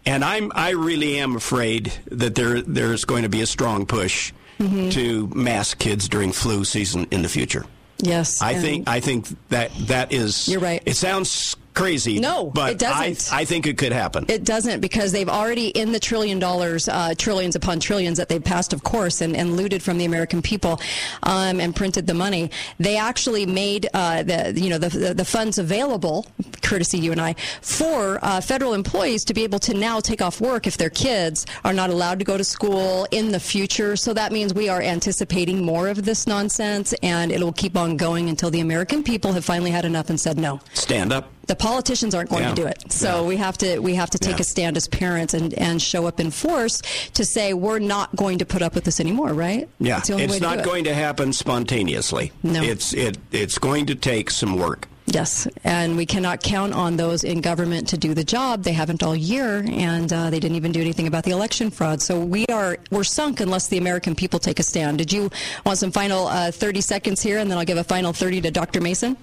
And 0.05 0.23
I'm 0.25 0.51
I 0.55 0.71
really 0.71 1.19
am 1.19 1.35
afraid 1.35 1.93
that 2.11 2.33
there 2.35 2.61
there's 2.61 3.05
going 3.05 3.23
to 3.23 3.29
be 3.29 3.41
a 3.41 3.45
strong 3.47 3.85
push 3.85 4.33
Mm-hmm. 4.59 4.89
to 4.89 5.27
mask 5.33 5.79
kids 5.79 6.09
during 6.09 6.33
flu 6.33 6.65
season 6.65 7.07
in 7.11 7.21
the 7.21 7.29
future. 7.29 7.65
Yes. 7.99 8.41
I 8.41 8.55
think 8.55 8.89
I 8.89 8.99
think 8.99 9.27
that 9.49 9.71
that 9.87 10.11
is 10.11 10.49
You're 10.49 10.59
right. 10.59 10.83
It 10.85 10.95
sounds 10.97 11.55
crazy. 11.73 12.19
No, 12.19 12.49
but 12.49 12.71
it 12.71 12.79
doesn't. 12.79 13.33
I 13.33 13.41
I 13.41 13.45
think 13.45 13.67
it 13.67 13.77
could 13.77 13.91
happen. 13.91 14.25
It 14.27 14.43
doesn't 14.43 14.79
because 14.81 15.11
they've 15.11 15.29
already 15.29 15.69
in 15.69 15.91
the 15.91 15.99
trillion 15.99 16.39
dollars, 16.39 16.89
uh, 16.89 17.13
trillions 17.17 17.55
upon 17.55 17.79
trillions 17.79 18.17
that 18.17 18.29
they've 18.29 18.43
passed, 18.43 18.73
of 18.73 18.83
course, 18.83 19.21
and, 19.21 19.35
and 19.35 19.55
looted 19.55 19.81
from 19.81 19.97
the 19.97 20.05
American 20.05 20.41
people, 20.41 20.79
um, 21.23 21.59
and 21.59 21.75
printed 21.75 22.07
the 22.07 22.13
money. 22.13 22.51
They 22.79 22.97
actually 22.97 23.45
made 23.45 23.87
uh, 23.93 24.23
the 24.23 24.53
you 24.55 24.69
know 24.69 24.77
the, 24.77 24.89
the 24.89 25.13
the 25.13 25.25
funds 25.25 25.57
available, 25.57 26.25
courtesy 26.61 26.97
you 26.97 27.11
and 27.11 27.21
I, 27.21 27.35
for 27.61 28.19
uh, 28.21 28.41
federal 28.41 28.73
employees 28.73 29.23
to 29.25 29.33
be 29.33 29.43
able 29.43 29.59
to 29.59 29.73
now 29.73 29.99
take 29.99 30.21
off 30.21 30.41
work 30.41 30.67
if 30.67 30.77
their 30.77 30.89
kids 30.89 31.45
are 31.63 31.73
not 31.73 31.89
allowed 31.89 32.19
to 32.19 32.25
go 32.25 32.37
to 32.37 32.43
school 32.43 33.07
in 33.11 33.31
the 33.31 33.39
future. 33.39 33.95
So 33.95 34.13
that 34.13 34.31
means 34.31 34.53
we 34.53 34.69
are 34.69 34.81
anticipating 34.81 35.63
more 35.63 35.87
of 35.87 36.03
this 36.03 36.27
nonsense, 36.27 36.93
and 37.03 37.31
it 37.31 37.41
will 37.41 37.53
keep 37.53 37.77
on 37.77 37.97
going 37.97 38.29
until 38.29 38.49
the 38.51 38.59
American 38.59 39.03
people 39.03 39.33
have 39.33 39.45
finally 39.45 39.71
had 39.71 39.85
enough 39.85 40.09
and 40.09 40.19
said 40.19 40.37
no 40.37 40.59
Stand 40.73 41.13
up. 41.13 41.31
The 41.49 41.55
politicians 41.55 42.13
aren't 42.15 42.29
going 42.29 42.43
Yeah. 42.43 42.49
to 42.55 42.61
do 42.63 42.67
it. 42.67 42.79
So 42.91 43.25
we 43.25 43.35
have 43.37 43.57
to 43.57 43.79
we 43.79 43.95
have 43.95 44.09
to 44.11 44.19
take 44.19 44.37
Yeah. 44.37 44.41
a 44.47 44.53
stand 44.55 44.77
as 44.77 44.87
parents 44.87 45.33
and, 45.33 45.53
and 45.55 45.81
show 45.81 46.05
up 46.07 46.19
in 46.19 46.29
force 46.31 46.81
to 47.15 47.25
say 47.25 47.53
we're 47.53 47.79
not 47.95 48.15
going 48.15 48.37
to 48.37 48.45
put 48.45 48.61
up 48.61 48.73
with 48.75 48.83
this 48.85 48.99
anymore, 48.99 49.33
right? 49.33 49.67
Yeah, 49.79 49.95
That's 49.95 50.07
the 50.07 50.13
only 50.13 50.25
way 50.27 50.37
it's 50.37 50.39
to 50.39 50.49
not 50.49 50.59
it. 50.59 50.65
going 50.65 50.83
to 50.85 50.93
happen 50.93 51.33
spontaneously. 51.33 52.31
No. 52.43 52.61
it's 52.63 52.93
it 52.93 53.17
it's 53.31 53.57
going 53.57 53.85
to 53.87 53.95
take 53.95 54.29
some 54.31 54.57
work. 54.57 54.87
Yes, 55.11 55.47
and 55.63 55.97
we 55.97 56.05
cannot 56.05 56.43
count 56.43 56.71
on 56.75 56.95
those 56.97 57.23
in 57.23 57.41
government 57.41 57.87
to 57.87 57.97
do 57.97 58.13
the 58.13 58.23
job. 58.23 58.61
They 58.61 58.73
haven't 58.73 59.01
all 59.01 59.15
year, 59.15 59.65
and 59.67 60.13
uh, 60.13 60.29
they 60.29 60.39
didn't 60.39 60.55
even 60.57 60.71
do 60.71 60.81
anything 60.81 61.07
about 61.07 61.23
the 61.23 61.31
election 61.31 61.71
fraud. 61.71 61.99
So 61.99 62.19
we 62.19 62.45
are 62.45 62.77
we're 62.91 63.03
sunk 63.03 63.39
unless 63.39 63.69
the 63.69 63.79
American 63.79 64.13
people 64.13 64.37
take 64.39 64.59
a 64.59 64.63
stand. 64.63 64.99
Did 64.99 65.11
you 65.11 65.31
want 65.65 65.79
some 65.79 65.91
final 65.91 66.27
uh, 66.27 66.51
30 66.51 66.81
seconds 66.81 67.23
here, 67.23 67.39
and 67.39 67.49
then 67.49 67.57
I'll 67.57 67.65
give 67.65 67.79
a 67.79 67.83
final 67.83 68.13
30 68.13 68.41
to 68.41 68.51
Dr. 68.51 68.81
Mason? 68.81 69.17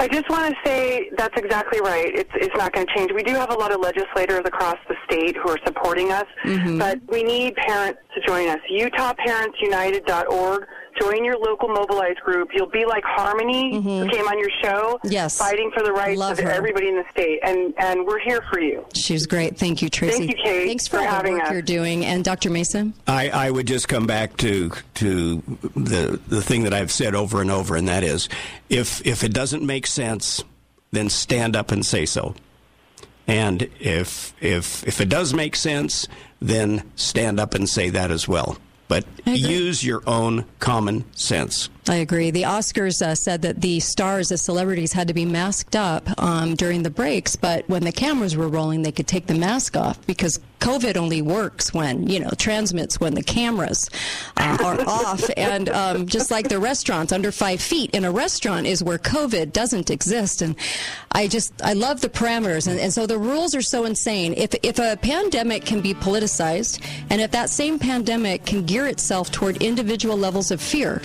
I 0.00 0.08
just 0.08 0.28
want 0.30 0.48
to 0.54 0.56
say 0.64 1.10
that's 1.18 1.36
exactly 1.38 1.80
right. 1.82 2.10
It's, 2.14 2.30
it's 2.34 2.56
not 2.56 2.72
going 2.72 2.86
to 2.86 2.92
change. 2.96 3.12
We 3.12 3.22
do 3.22 3.34
have 3.34 3.50
a 3.50 3.54
lot 3.54 3.70
of 3.70 3.80
legislators 3.80 4.40
across 4.46 4.78
the 4.88 4.94
state 5.04 5.36
who 5.36 5.50
are 5.50 5.58
supporting 5.66 6.10
us, 6.10 6.24
Mm-hmm. 6.44 6.78
but 6.78 6.98
we 7.08 7.22
need 7.22 7.54
parents 7.56 8.00
to 8.14 8.20
join 8.26 8.48
us. 8.48 8.58
UtahParentsUnited.org. 8.72 10.66
Join 11.00 11.24
your 11.24 11.38
local 11.38 11.68
mobilized 11.68 12.20
group. 12.20 12.50
You'll 12.54 12.66
be 12.68 12.84
like 12.84 13.02
Harmony, 13.04 13.74
who 13.82 14.08
came 14.10 14.26
on 14.28 14.38
your 14.38 14.50
show, 14.62 14.98
Mm-hmm. 15.02 15.08
Yes. 15.12 15.38
fighting 15.38 15.70
for 15.72 15.82
the 15.82 15.92
rights 15.92 16.18
Love 16.18 16.38
of 16.38 16.44
her. 16.44 16.50
everybody 16.50 16.88
in 16.88 16.96
the 16.96 17.04
state, 17.10 17.40
and 17.42 17.72
and 17.78 18.06
we're 18.06 18.18
here 18.18 18.42
for 18.52 18.60
you. 18.60 18.84
She's 18.94 19.26
great. 19.26 19.56
Thank 19.56 19.80
you, 19.82 19.88
Tracy. 19.88 20.18
Thank 20.26 20.30
you, 20.30 20.36
Kate, 20.42 20.66
Thanks 20.66 20.86
for, 20.86 20.96
for 20.96 20.98
all 20.98 21.04
the 21.04 21.10
having 21.10 21.34
work 21.34 21.44
us. 21.44 21.52
you're 21.52 21.62
doing. 21.62 22.04
And 22.04 22.22
Dr. 22.24 22.50
Mason? 22.50 22.92
I, 23.06 23.30
I 23.30 23.50
would 23.50 23.66
just 23.66 23.88
come 23.88 24.06
back 24.06 24.36
to 24.38 24.70
to 24.96 25.36
the 25.76 26.20
the 26.28 26.42
thing 26.42 26.64
that 26.64 26.74
I've 26.74 26.92
said 26.92 27.14
over 27.14 27.40
and 27.40 27.50
over, 27.50 27.76
and 27.76 27.88
that 27.88 28.04
is, 28.04 28.28
if 28.68 29.04
if 29.06 29.24
it 29.24 29.32
doesn't 29.32 29.64
make 29.64 29.86
sense, 29.86 30.42
then 30.92 31.08
stand 31.08 31.56
up 31.56 31.70
and 31.72 31.84
say 31.86 32.04
so. 32.06 32.34
And 33.26 33.68
if 33.80 34.34
if 34.40 34.86
if 34.86 35.00
it 35.00 35.08
does 35.08 35.32
make 35.32 35.56
sense, 35.56 36.06
then 36.40 36.82
stand 36.96 37.38
up 37.40 37.54
and 37.54 37.68
say 37.68 37.90
that 37.90 38.10
as 38.10 38.26
well. 38.28 38.58
But 38.90 39.04
use 39.24 39.84
your 39.84 40.02
own 40.04 40.44
common 40.58 41.04
sense. 41.14 41.70
I 41.88 41.94
agree. 41.94 42.32
The 42.32 42.42
Oscars 42.42 43.00
uh, 43.00 43.14
said 43.14 43.42
that 43.42 43.60
the 43.60 43.78
stars, 43.78 44.30
the 44.30 44.36
celebrities, 44.36 44.92
had 44.92 45.06
to 45.06 45.14
be 45.14 45.24
masked 45.24 45.76
up 45.76 46.08
um, 46.20 46.56
during 46.56 46.82
the 46.82 46.90
breaks, 46.90 47.36
but 47.36 47.68
when 47.68 47.84
the 47.84 47.92
cameras 47.92 48.36
were 48.36 48.48
rolling, 48.48 48.82
they 48.82 48.90
could 48.90 49.06
take 49.06 49.28
the 49.28 49.34
mask 49.34 49.76
off 49.76 50.04
because 50.08 50.40
COVID 50.60 50.96
only 50.96 51.22
works 51.22 51.74
when, 51.74 52.06
you 52.06 52.20
know, 52.20 52.30
transmits 52.36 53.00
when 53.00 53.14
the 53.14 53.22
cameras 53.22 53.90
uh, 54.36 54.58
are 54.62 54.80
off. 54.86 55.28
And 55.36 55.68
um, 55.68 56.06
just 56.06 56.30
like 56.30 56.48
the 56.48 56.58
restaurants, 56.58 57.12
under 57.12 57.32
five 57.32 57.60
feet 57.60 57.90
in 57.92 58.04
a 58.04 58.12
restaurant 58.12 58.66
is 58.66 58.82
where 58.82 58.98
COVID 58.98 59.52
doesn't 59.52 59.90
exist. 59.90 60.42
And 60.42 60.54
I 61.12 61.26
just, 61.26 61.52
I 61.62 61.72
love 61.72 62.00
the 62.00 62.08
parameters. 62.08 62.68
And, 62.68 62.78
and 62.78 62.92
so 62.92 63.06
the 63.06 63.18
rules 63.18 63.54
are 63.54 63.62
so 63.62 63.84
insane. 63.84 64.34
If, 64.36 64.54
if 64.62 64.78
a 64.78 64.96
pandemic 64.96 65.64
can 65.64 65.80
be 65.80 65.94
politicized, 65.94 66.84
and 67.10 67.20
if 67.20 67.30
that 67.32 67.50
same 67.50 67.78
pandemic 67.78 68.44
can 68.46 68.64
gear 68.64 68.86
itself 68.86 69.30
toward 69.30 69.62
individual 69.62 70.16
levels 70.16 70.50
of 70.50 70.60
fear, 70.60 71.02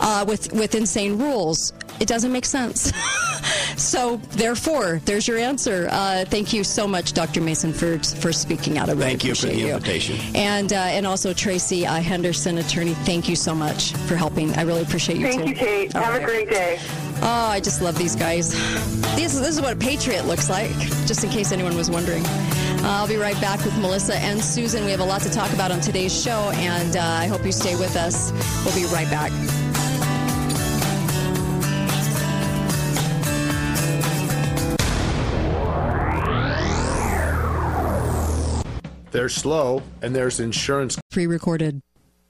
uh, 0.00 0.24
with 0.26 0.52
with 0.52 0.74
insane 0.74 1.18
rules. 1.18 1.72
It 2.00 2.08
doesn't 2.08 2.32
make 2.32 2.44
sense. 2.44 2.92
so 3.76 4.16
therefore, 4.30 5.00
there's 5.04 5.26
your 5.26 5.38
answer. 5.38 5.88
Uh, 5.90 6.24
thank 6.26 6.52
you 6.52 6.64
so 6.64 6.86
much, 6.86 7.12
Dr. 7.12 7.40
Mason, 7.40 7.72
for 7.72 7.98
for 7.98 8.32
speaking 8.32 8.78
out. 8.78 8.88
I 8.88 8.92
really 8.92 9.04
Thank 9.04 9.24
you 9.24 9.34
for 9.34 9.46
appreciate 9.46 9.66
the 9.66 9.74
invitation. 9.74 10.36
And 10.36 10.72
uh, 10.72 10.76
and 10.76 11.06
also 11.06 11.32
Tracy 11.32 11.86
uh, 11.86 11.94
Henderson, 12.00 12.58
attorney. 12.58 12.94
Thank 12.94 13.28
you 13.28 13.36
so 13.36 13.54
much 13.54 13.92
for 13.92 14.16
helping. 14.16 14.54
I 14.54 14.62
really 14.62 14.82
appreciate 14.82 15.18
you. 15.18 15.26
Thank 15.26 15.42
too. 15.42 15.50
you, 15.50 15.54
Kate. 15.54 15.96
All 15.96 16.02
Have 16.02 16.14
right. 16.14 16.22
a 16.22 16.26
great 16.26 16.50
day. 16.50 16.78
Oh, 17.22 17.48
I 17.50 17.60
just 17.60 17.80
love 17.80 17.96
these 17.96 18.14
guys. 18.14 18.52
This, 19.16 19.38
this 19.38 19.48
is 19.48 19.60
what 19.60 19.72
a 19.72 19.76
patriot 19.76 20.26
looks 20.26 20.50
like, 20.50 20.70
just 21.06 21.24
in 21.24 21.30
case 21.30 21.50
anyone 21.50 21.74
was 21.74 21.90
wondering. 21.90 22.24
Uh, 22.26 22.80
I'll 22.82 23.08
be 23.08 23.16
right 23.16 23.40
back 23.40 23.64
with 23.64 23.76
Melissa 23.78 24.16
and 24.16 24.38
Susan. 24.40 24.84
We 24.84 24.90
have 24.90 25.00
a 25.00 25.04
lot 25.04 25.22
to 25.22 25.30
talk 25.30 25.50
about 25.54 25.70
on 25.72 25.80
today's 25.80 26.14
show, 26.14 26.50
and 26.54 26.96
uh, 26.96 27.00
I 27.00 27.26
hope 27.26 27.44
you 27.44 27.52
stay 27.52 27.74
with 27.74 27.96
us. 27.96 28.32
We'll 28.64 28.74
be 28.74 28.84
right 28.92 29.08
back. 29.10 29.32
There's 39.16 39.34
slow, 39.34 39.82
and 40.02 40.14
there's 40.14 40.40
insurance. 40.40 40.98
Pre 41.10 41.26
recorded. 41.26 41.80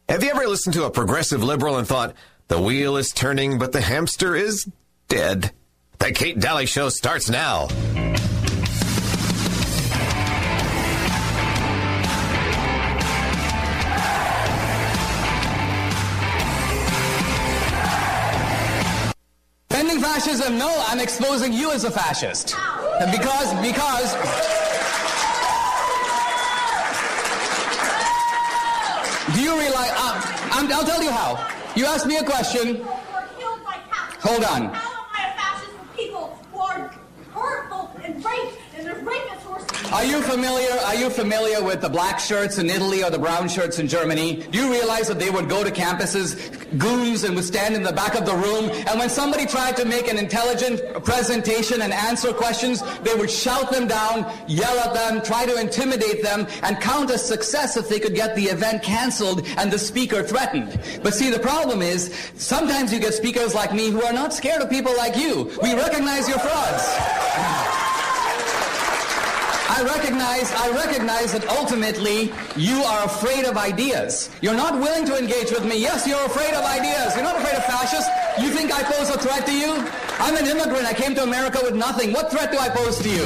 Have 0.09 0.22
you 0.22 0.30
ever 0.30 0.47
listened 0.47 0.72
to 0.74 0.84
a 0.84 0.91
progressive 0.93 1.43
liberal 1.43 1.78
and 1.78 1.89
thought, 1.89 2.14
the 2.47 2.61
wheel 2.61 2.97
is 2.97 3.11
turning, 3.11 3.59
but 3.59 3.72
the 3.72 3.80
hamster 3.80 4.37
is 4.37 4.70
dead? 5.09 5.51
The 5.99 6.12
Kate 6.12 6.39
Dalley 6.39 6.66
Show 6.66 6.89
starts 6.91 7.28
now. 7.28 7.66
Ending 19.72 20.01
fascism? 20.01 20.57
No, 20.57 20.84
I'm 20.87 21.01
exposing 21.01 21.53
you 21.53 21.72
as 21.72 21.82
a 21.82 21.91
fascist. 21.91 22.55
And 23.01 23.11
Because, 23.11 23.53
because. 23.61 24.66
Do 29.37 29.43
you 29.43 29.53
realize? 29.59 29.91
Uh, 29.93 30.49
I'm, 30.51 30.72
I'll 30.72 30.82
tell 30.82 31.03
you 31.03 31.11
how. 31.11 31.47
You 31.76 31.84
asked 31.84 32.07
me 32.07 32.16
a 32.16 32.24
question. 32.24 32.82
Hold 34.22 34.45
on. 34.45 34.74
people 35.95 36.43
who 36.51 36.59
are 36.59 36.91
hurtful 37.34 37.91
and 38.03 38.24
rape, 38.24 38.55
and 38.74 38.87
there's 38.87 39.05
rapists 39.05 39.43
who 39.43 39.53
are 39.53 39.61
Are 39.93 40.05
you 40.05 40.20
familiar? 40.20 40.72
Are 40.87 40.95
you 40.97 41.11
familiar 41.11 41.62
with 41.62 41.80
the 41.80 41.89
black 41.89 42.18
shirts 42.18 42.59
in 42.59 42.68
Italy 42.68 43.05
or 43.05 43.11
the 43.11 43.18
brown 43.18 43.49
shirts 43.49 43.78
in 43.78 43.87
Germany? 43.87 44.43
Do 44.51 44.59
you 44.59 44.70
realize 44.70 45.07
that 45.09 45.18
they 45.20 45.30
would 45.30 45.49
go 45.49 45.62
to 45.62 45.70
campuses, 45.70 46.37
goons, 46.76 47.22
and 47.22 47.37
would 47.37 47.45
stand 47.45 47.74
in 47.76 47.84
the 47.84 47.93
back 47.93 48.16
of 48.16 48.26
the 48.26 48.34
room, 48.34 48.70
and 48.70 48.99
when 48.99 49.09
somebody 49.09 49.47
tried 49.47 49.76
to 49.76 49.84
make 49.84 50.09
an 50.09 50.18
intelligent 50.18 51.05
presentation 51.05 51.82
and 51.82 51.93
answer 51.93 52.32
questions, 52.32 52.82
they 53.03 53.14
would 53.14 53.30
shout 53.30 53.70
them 53.70 53.87
down, 53.87 54.30
yell 54.49 54.76
at 54.80 54.93
them, 54.93 55.22
try 55.22 55.47
to 55.47 55.59
intimidate 55.61 56.22
them, 56.22 56.47
and 56.64 56.80
count 56.80 57.11
as 57.11 57.24
success 57.24 57.76
if 57.76 57.89
they 57.89 58.01
could 58.01 58.14
get 58.14 58.34
the 58.34 58.47
event 58.47 58.82
canceled 58.82 59.47
and 59.57 59.72
the 59.72 59.78
speaker 59.78 60.22
threatened. 60.22 60.80
But 61.03 61.14
see, 61.14 61.30
the 61.30 61.39
problem 61.39 61.80
is 61.80 62.12
sometimes 62.34 62.93
you 62.93 62.99
get 62.99 63.14
speakers 63.14 63.55
like 63.55 63.72
me 63.72 63.91
who 63.91 64.03
are 64.03 64.12
not 64.12 64.34
scared 64.34 64.62
of 64.62 64.68
people 64.68 64.97
like 64.97 65.16
you. 65.16 65.51
We 65.62 65.74
recognize 65.74 66.28
your 66.28 66.39
frauds. 66.39 67.76
I 69.77 69.83
recognize, 69.83 70.51
I 70.53 70.70
recognize 70.70 71.33
that 71.35 71.47
ultimately 71.51 72.33
you 72.57 72.83
are 72.83 73.05
afraid 73.05 73.45
of 73.45 73.59
ideas. 73.59 74.31
You're 74.41 74.55
not 74.55 74.81
willing 74.81 75.05
to 75.05 75.18
engage 75.18 75.51
with 75.51 75.66
me. 75.66 75.79
Yes, 75.79 76.07
you're 76.07 76.24
afraid 76.24 76.55
of 76.55 76.64
ideas. 76.64 77.14
You're 77.14 77.24
not 77.24 77.37
afraid 77.37 77.57
of 77.57 77.64
fascists. 77.66 78.09
You 78.41 78.49
think 78.49 78.72
I 78.72 78.83
pose 78.85 79.11
a 79.11 79.18
threat 79.18 79.45
to 79.45 79.53
you? 79.53 79.72
I'm 80.18 80.35
an 80.35 80.47
immigrant. 80.47 80.87
I 80.87 80.95
came 80.95 81.14
to 81.16 81.24
America 81.24 81.59
with 81.62 81.74
nothing. 81.74 82.14
What 82.14 82.31
threat 82.31 82.51
do 82.51 82.57
I 82.59 82.70
pose 82.70 83.01
to 83.01 83.11
you? 83.11 83.22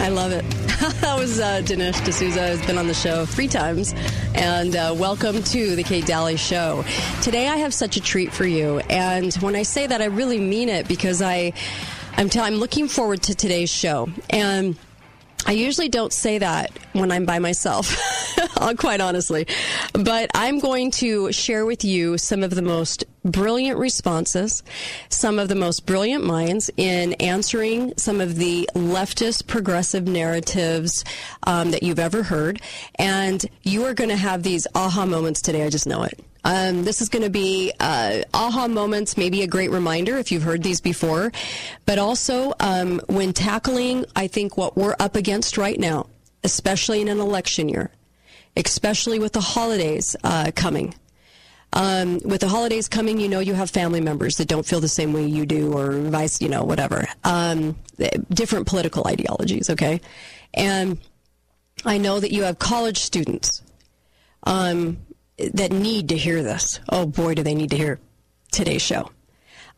I 0.00 0.08
love 0.08 0.30
it. 0.30 0.44
that 1.00 1.18
was 1.18 1.40
uh, 1.40 1.62
Dinesh 1.64 2.02
D'Souza, 2.08 2.56
who's 2.56 2.64
been 2.64 2.78
on 2.78 2.86
the 2.86 2.94
show 2.94 3.26
three 3.26 3.48
times. 3.48 3.92
And 4.36 4.76
uh, 4.76 4.94
welcome 4.96 5.42
to 5.42 5.74
the 5.74 5.82
Kate 5.82 6.06
Dalley 6.06 6.36
Show. 6.36 6.84
Today 7.22 7.48
I 7.48 7.56
have 7.56 7.74
such 7.74 7.96
a 7.96 8.00
treat 8.00 8.32
for 8.32 8.46
you. 8.46 8.78
And 8.88 9.34
when 9.34 9.56
I 9.56 9.64
say 9.64 9.88
that, 9.88 10.00
I 10.00 10.06
really 10.06 10.38
mean 10.38 10.68
it 10.68 10.86
because 10.86 11.20
I. 11.20 11.54
I'm, 12.16 12.28
t- 12.28 12.40
I'm 12.40 12.56
looking 12.56 12.88
forward 12.88 13.22
to 13.24 13.34
today's 13.34 13.70
show. 13.70 14.08
And 14.28 14.76
I 15.46 15.52
usually 15.52 15.88
don't 15.88 16.12
say 16.12 16.38
that 16.38 16.70
when 16.92 17.10
I'm 17.10 17.24
by 17.24 17.38
myself, 17.38 17.96
quite 18.76 19.00
honestly. 19.00 19.46
But 19.92 20.30
I'm 20.34 20.58
going 20.58 20.90
to 20.92 21.32
share 21.32 21.64
with 21.64 21.84
you 21.84 22.18
some 22.18 22.42
of 22.42 22.54
the 22.54 22.62
most 22.62 23.04
brilliant 23.24 23.78
responses, 23.78 24.62
some 25.08 25.38
of 25.38 25.48
the 25.48 25.54
most 25.54 25.86
brilliant 25.86 26.24
minds 26.24 26.70
in 26.76 27.14
answering 27.14 27.94
some 27.96 28.20
of 28.20 28.36
the 28.36 28.68
leftist 28.74 29.46
progressive 29.46 30.06
narratives 30.06 31.04
um, 31.46 31.70
that 31.70 31.82
you've 31.82 31.98
ever 31.98 32.22
heard. 32.22 32.60
And 32.96 33.44
you 33.62 33.84
are 33.84 33.94
going 33.94 34.10
to 34.10 34.16
have 34.16 34.42
these 34.42 34.66
aha 34.74 35.06
moments 35.06 35.40
today. 35.40 35.64
I 35.64 35.70
just 35.70 35.86
know 35.86 36.02
it. 36.02 36.20
Um, 36.44 36.84
this 36.84 37.00
is 37.02 37.08
going 37.08 37.22
to 37.22 37.30
be 37.30 37.72
uh, 37.80 38.22
aha 38.32 38.68
moments, 38.68 39.16
maybe 39.16 39.42
a 39.42 39.46
great 39.46 39.70
reminder 39.70 40.16
if 40.16 40.32
you've 40.32 40.42
heard 40.42 40.62
these 40.62 40.80
before, 40.80 41.32
but 41.86 41.98
also 41.98 42.52
um, 42.60 43.00
when 43.08 43.32
tackling, 43.32 44.04
I 44.16 44.26
think, 44.26 44.56
what 44.56 44.76
we're 44.76 44.96
up 44.98 45.16
against 45.16 45.58
right 45.58 45.78
now, 45.78 46.06
especially 46.44 47.00
in 47.00 47.08
an 47.08 47.20
election 47.20 47.68
year, 47.68 47.90
especially 48.56 49.18
with 49.18 49.32
the 49.32 49.40
holidays 49.40 50.16
uh, 50.24 50.50
coming. 50.54 50.94
Um, 51.72 52.18
with 52.24 52.40
the 52.40 52.48
holidays 52.48 52.88
coming, 52.88 53.20
you 53.20 53.28
know 53.28 53.38
you 53.38 53.54
have 53.54 53.70
family 53.70 54.00
members 54.00 54.36
that 54.38 54.48
don't 54.48 54.66
feel 54.66 54.80
the 54.80 54.88
same 54.88 55.12
way 55.12 55.24
you 55.24 55.46
do, 55.46 55.72
or 55.72 55.92
vice, 55.92 56.40
you 56.40 56.48
know, 56.48 56.64
whatever. 56.64 57.06
Um, 57.22 57.76
different 58.30 58.66
political 58.66 59.06
ideologies, 59.06 59.70
okay? 59.70 60.00
And 60.52 60.98
I 61.84 61.98
know 61.98 62.18
that 62.18 62.32
you 62.32 62.42
have 62.42 62.58
college 62.58 62.98
students. 62.98 63.62
Um, 64.42 64.98
that 65.54 65.72
need 65.72 66.08
to 66.10 66.16
hear 66.16 66.42
this. 66.42 66.80
Oh 66.88 67.06
boy, 67.06 67.34
do 67.34 67.42
they 67.42 67.54
need 67.54 67.70
to 67.70 67.76
hear 67.76 67.98
today's 68.50 68.82
show. 68.82 69.10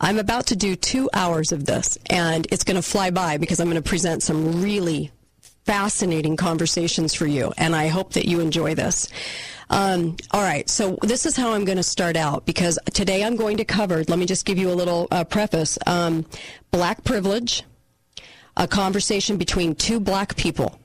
I'm 0.01 0.19
about 0.19 0.47
to 0.47 0.57
do 0.57 0.75
two 0.75 1.09
hours 1.15 1.53
of 1.53 1.65
this, 1.65 1.97
and 2.11 2.47
it's 2.51 2.65
going 2.65 2.77
to 2.77 2.83
fly 2.83 3.11
by 3.11 3.37
because 3.37 3.61
I'm 3.61 3.71
going 3.71 3.81
to 3.81 3.89
present 3.89 4.23
some 4.23 4.61
really 4.61 5.13
fascinating 5.65 6.37
conversations 6.37 7.15
for 7.15 7.27
you, 7.27 7.53
and 7.57 7.77
I 7.77 7.87
hope 7.87 8.15
that 8.15 8.27
you 8.27 8.41
enjoy 8.41 8.75
this. 8.75 9.09
Um, 9.71 10.17
all 10.33 10.43
right, 10.43 10.69
so 10.69 10.99
this 11.03 11.25
is 11.25 11.37
how 11.37 11.53
I'm 11.53 11.65
going 11.65 11.77
to 11.77 11.85
start 11.85 12.17
out 12.17 12.45
because 12.45 12.79
today 12.93 13.25
I'm 13.25 13.37
going 13.37 13.57
to 13.59 13.65
cover, 13.65 14.03
let 14.09 14.19
me 14.19 14.27
just 14.27 14.45
give 14.45 14.59
you 14.59 14.71
a 14.71 14.75
little 14.75 15.09
uh, 15.11 15.25
preface 15.25 15.79
um, 15.87 16.27
black 16.73 17.05
privilege, 17.05 17.63
a 18.57 18.67
conversation 18.67 19.37
between 19.37 19.75
two 19.75 20.01
black 20.01 20.37
people, 20.37 20.79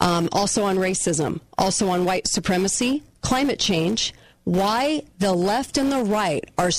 um, 0.00 0.28
also 0.32 0.64
on 0.64 0.76
racism, 0.76 1.40
also 1.58 1.88
on 1.88 2.04
white 2.04 2.26
supremacy, 2.26 3.02
climate 3.20 3.58
change, 3.58 4.14
why 4.44 5.02
the 5.18 5.32
left 5.32 5.76
and 5.78 5.92
the 5.92 6.02
right 6.02 6.44
are 6.58 6.70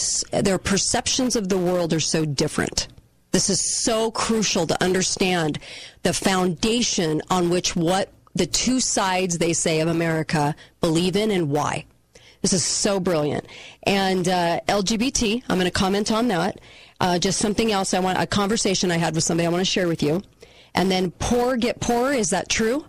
their 0.41 0.57
perceptions 0.57 1.35
of 1.35 1.49
the 1.49 1.57
world 1.57 1.93
are 1.93 1.99
so 1.99 2.25
different. 2.25 2.87
This 3.31 3.49
is 3.49 3.83
so 3.83 4.11
crucial 4.11 4.67
to 4.67 4.83
understand 4.83 5.59
the 6.03 6.13
foundation 6.13 7.21
on 7.29 7.49
which 7.49 7.75
what 7.75 8.11
the 8.35 8.45
two 8.45 8.79
sides 8.79 9.37
they 9.37 9.53
say 9.53 9.79
of 9.79 9.87
America 9.87 10.55
believe 10.81 11.15
in 11.15 11.31
and 11.31 11.49
why. 11.49 11.85
This 12.41 12.53
is 12.53 12.63
so 12.63 12.99
brilliant. 12.99 13.45
And 13.83 14.27
uh, 14.27 14.59
LGBT, 14.67 15.43
I'm 15.47 15.57
going 15.57 15.65
to 15.65 15.71
comment 15.71 16.11
on 16.11 16.27
that. 16.29 16.59
Uh, 16.99 17.19
just 17.19 17.39
something 17.39 17.71
else 17.71 17.93
I 17.93 17.99
want, 17.99 18.19
a 18.19 18.27
conversation 18.27 18.91
I 18.91 18.97
had 18.97 19.15
with 19.15 19.23
somebody 19.23 19.47
I 19.47 19.49
want 19.49 19.61
to 19.61 19.65
share 19.65 19.87
with 19.87 20.01
you. 20.01 20.21
And 20.73 20.89
then 20.91 21.11
poor 21.11 21.55
get 21.57 21.79
poorer. 21.79 22.13
Is 22.13 22.31
that 22.31 22.49
true? 22.49 22.85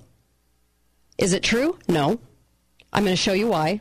Is 1.22 1.32
it 1.34 1.44
true? 1.44 1.78
No. 1.86 2.18
I'm 2.92 3.04
going 3.04 3.12
to 3.12 3.22
show 3.22 3.32
you 3.32 3.46
why. 3.46 3.80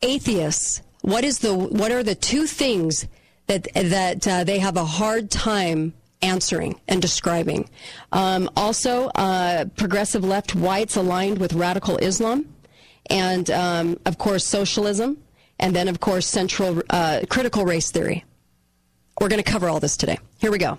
Atheists. 0.00 0.80
What 1.02 1.22
is 1.22 1.40
the? 1.40 1.54
What 1.54 1.92
are 1.92 2.02
the 2.02 2.14
two 2.14 2.46
things 2.46 3.06
that 3.48 3.68
that 3.74 4.26
uh, 4.26 4.44
they 4.44 4.58
have 4.60 4.78
a 4.78 4.84
hard 4.86 5.30
time 5.30 5.92
answering 6.22 6.80
and 6.88 7.02
describing? 7.02 7.68
Um, 8.12 8.48
also, 8.56 9.08
uh, 9.08 9.66
progressive 9.76 10.24
left 10.24 10.54
whites 10.54 10.96
aligned 10.96 11.36
with 11.36 11.52
radical 11.52 11.98
Islam, 11.98 12.48
and 13.10 13.50
um, 13.50 13.98
of 14.06 14.16
course 14.16 14.46
socialism, 14.46 15.18
and 15.58 15.76
then 15.76 15.86
of 15.88 16.00
course 16.00 16.26
central 16.26 16.80
uh, 16.88 17.20
critical 17.28 17.66
race 17.66 17.90
theory. 17.90 18.24
We're 19.20 19.28
going 19.28 19.42
to 19.42 19.52
cover 19.52 19.68
all 19.68 19.80
this 19.80 19.98
today. 19.98 20.18
Here 20.38 20.50
we 20.50 20.56
go. 20.56 20.78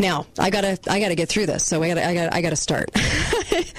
Now, 0.00 0.26
I 0.38 0.48
gotta, 0.48 0.78
I 0.88 0.98
gotta 0.98 1.14
get 1.14 1.28
through 1.28 1.44
this, 1.44 1.62
so 1.66 1.82
I 1.82 1.88
gotta, 1.88 2.06
I 2.06 2.14
gotta, 2.14 2.34
I 2.34 2.40
gotta 2.40 2.56
start. 2.56 2.90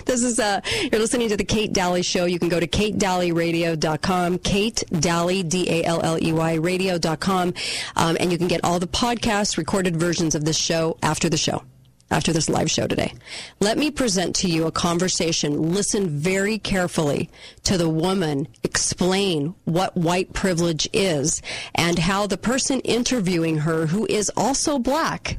this 0.06 0.22
is, 0.22 0.40
uh, 0.40 0.62
you're 0.92 1.02
listening 1.02 1.30
to 1.30 1.36
the 1.36 1.44
Kate 1.44 1.74
Dalley 1.74 2.04
Show. 2.04 2.26
You 2.26 2.38
can 2.38 2.48
go 2.48 2.60
to 2.60 2.68
katedalleyradio.com, 2.68 4.38
Kate 4.38 4.84
Dalley, 4.92 5.42
D-A-L-L-E-Y, 5.42 6.54
radio.com, 6.54 7.56
um, 7.96 8.18
and 8.20 8.32
you 8.32 8.38
can 8.38 8.48
get 8.48 8.64
all 8.64 8.78
the 8.78 8.86
podcasts, 8.86 9.58
recorded 9.58 9.98
versions 9.98 10.36
of 10.36 10.46
this 10.46 10.58
show 10.58 10.96
after 11.02 11.28
the 11.28 11.38
show 11.38 11.64
after 12.12 12.34
this 12.34 12.50
live 12.50 12.70
show 12.70 12.86
today. 12.86 13.14
Let 13.62 13.78
me 13.78 13.90
present 13.90 14.36
to 14.38 14.50
you 14.50 14.68
a 14.68 14.72
conversation. 14.72 15.72
Listen 15.72 16.10
very 16.10 16.60
carefully 16.60 17.32
to 17.64 17.78
the 17.78 17.90
woman 17.90 18.50
explain 18.64 19.56
what 19.64 19.96
white 19.96 20.34
privilege 20.34 20.90
is 20.92 21.42
and 21.74 21.98
how 21.98 22.28
the 22.28 22.38
person 22.38 22.82
interviewing 22.82 23.60
her, 23.60 23.88
who 23.88 24.06
is 24.08 24.30
also 24.36 24.78
black, 24.78 25.38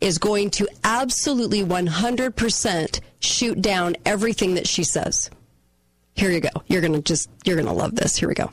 is 0.00 0.18
going 0.18 0.50
to 0.50 0.68
absolutely 0.84 1.62
100% 1.62 3.00
shoot 3.20 3.60
down 3.60 3.96
everything 4.04 4.54
that 4.54 4.66
she 4.66 4.84
says. 4.84 5.30
Here 6.14 6.30
you 6.30 6.40
go. 6.40 6.50
You're 6.66 6.80
going 6.80 6.94
to 6.94 7.02
just, 7.02 7.28
you're 7.44 7.56
going 7.56 7.66
to 7.66 7.72
love 7.72 7.94
this. 7.94 8.16
Here 8.16 8.28
we 8.28 8.34
go. 8.34 8.50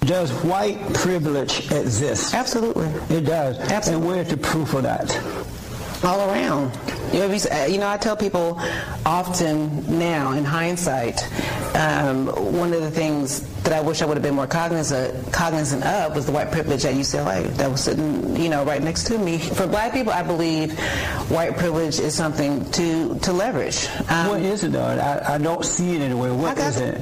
Does 0.00 0.30
white 0.44 0.78
privilege 0.94 1.70
exist? 1.72 2.34
Absolutely. 2.34 2.86
It 3.14 3.22
does. 3.22 3.58
Absolutely. 3.58 3.94
And 3.94 4.06
where's 4.06 4.28
the 4.28 4.36
proof 4.36 4.74
of 4.74 4.82
that? 4.82 5.08
All 6.04 6.30
around. 6.30 6.72
You 7.12 7.20
know, 7.20 7.26
uh, 7.26 7.66
you 7.66 7.78
know, 7.78 7.88
I 7.88 7.96
tell 7.96 8.16
people 8.16 8.60
often 9.06 9.98
now, 9.98 10.32
in 10.32 10.44
hindsight, 10.44 11.22
um, 11.76 12.26
one 12.26 12.72
of 12.72 12.80
the 12.82 12.90
things 12.90 13.40
that 13.62 13.72
I 13.72 13.80
wish 13.80 14.02
I 14.02 14.06
would 14.06 14.16
have 14.16 14.22
been 14.22 14.34
more 14.34 14.46
cognizant, 14.46 15.32
cognizant 15.32 15.84
of 15.84 16.14
was 16.14 16.26
the 16.26 16.32
white 16.32 16.50
privilege 16.50 16.84
at 16.84 16.94
UCLA 16.94 17.48
that 17.56 17.70
was 17.70 17.82
sitting, 17.84 18.36
you 18.36 18.48
know, 18.48 18.64
right 18.64 18.82
next 18.82 19.04
to 19.04 19.18
me. 19.18 19.38
For 19.38 19.66
black 19.66 19.92
people, 19.92 20.12
I 20.12 20.22
believe 20.22 20.78
white 21.30 21.56
privilege 21.56 21.98
is 21.98 22.14
something 22.14 22.68
to, 22.72 23.18
to 23.20 23.32
leverage. 23.32 23.88
Um, 24.08 24.28
what 24.28 24.40
is 24.42 24.64
it, 24.64 24.72
though? 24.72 24.84
I, 24.84 25.34
I 25.34 25.38
don't 25.38 25.64
see 25.64 25.94
it 25.94 26.00
anywhere. 26.00 26.34
What 26.34 26.58
is 26.58 26.78
it? 26.78 27.00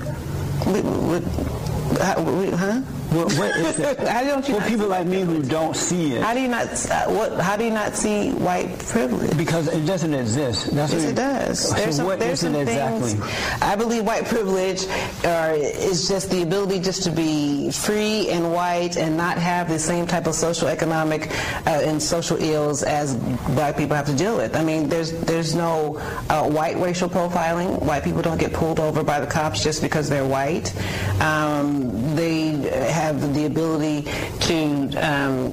huh? 2.55 2.83
What, 3.13 3.33
what 3.35 3.57
is 3.57 3.79
it? 3.79 3.99
how 4.09 4.25
don't 4.25 4.49
you? 4.49 4.59
For 4.59 4.69
people 4.69 4.89
like 4.89 5.07
me 5.07 5.21
who 5.21 5.43
don't 5.43 5.77
see 5.77 6.15
it. 6.15 6.23
How 6.23 6.33
do 6.33 6.41
you 6.41 6.49
not? 6.49 6.69
Uh, 6.91 7.05
what? 7.09 7.39
How 7.39 7.57
do 7.57 7.65
you 7.65 7.71
not 7.71 7.95
see 7.95 8.33
white 8.33 8.79
privilege? 8.79 9.37
Because 9.37 9.69
it 9.69 9.85
doesn't 9.85 10.15
exist. 10.15 10.75
That's 10.75 10.93
yes, 10.95 11.05
it, 11.05 11.11
it 11.11 11.17
does. 11.17 11.69
So 11.69 11.75
there's 11.75 11.97
some, 11.97 12.07
what 12.07 12.19
there's 12.19 12.41
some 12.41 12.55
exactly? 12.55 13.11
Things, 13.11 13.61
I 13.61 13.77
believe 13.77 14.05
white 14.05 14.25
privilege 14.25 14.87
uh, 15.25 15.53
is 15.57 16.09
just 16.09 16.31
the 16.31 16.43
ability 16.43 16.81
just 16.81 17.03
to 17.03 17.11
be 17.11 17.71
free 17.71 18.31
and 18.31 18.51
white 18.51 18.97
and 18.97 19.15
not 19.15 19.37
have 19.37 19.69
the 19.69 19.79
same 19.79 20.07
type 20.07 20.27
of 20.27 20.35
social, 20.35 20.69
economic, 20.69 21.31
uh, 21.67 21.83
and 21.85 22.03
social 22.03 22.43
ills 22.43 22.83
as 22.83 23.15
black 23.53 23.77
people 23.77 23.95
have 23.95 24.07
to 24.07 24.17
deal 24.17 24.39
with. 24.39 24.57
I 24.57 24.65
mean, 24.65 24.89
there's 24.89 25.13
there's 25.13 25.55
no 25.55 25.99
uh, 26.31 26.49
white 26.49 26.79
racial 26.79 27.11
profiling. 27.11 27.83
White 27.83 28.05
people 28.05 28.23
don't 28.23 28.39
get 28.39 28.55
pulled 28.55 28.81
over 28.81 29.03
by 29.03 29.21
the 29.21 29.27
cops 29.27 29.63
just 29.63 29.83
because 29.83 30.09
they're 30.09 30.27
white. 30.27 30.73
Um, 31.21 32.17
they 32.17 32.53
have 32.91 33.02
the 33.11 33.47
ability 33.47 34.03
to 34.41 34.89
um, 35.05 35.53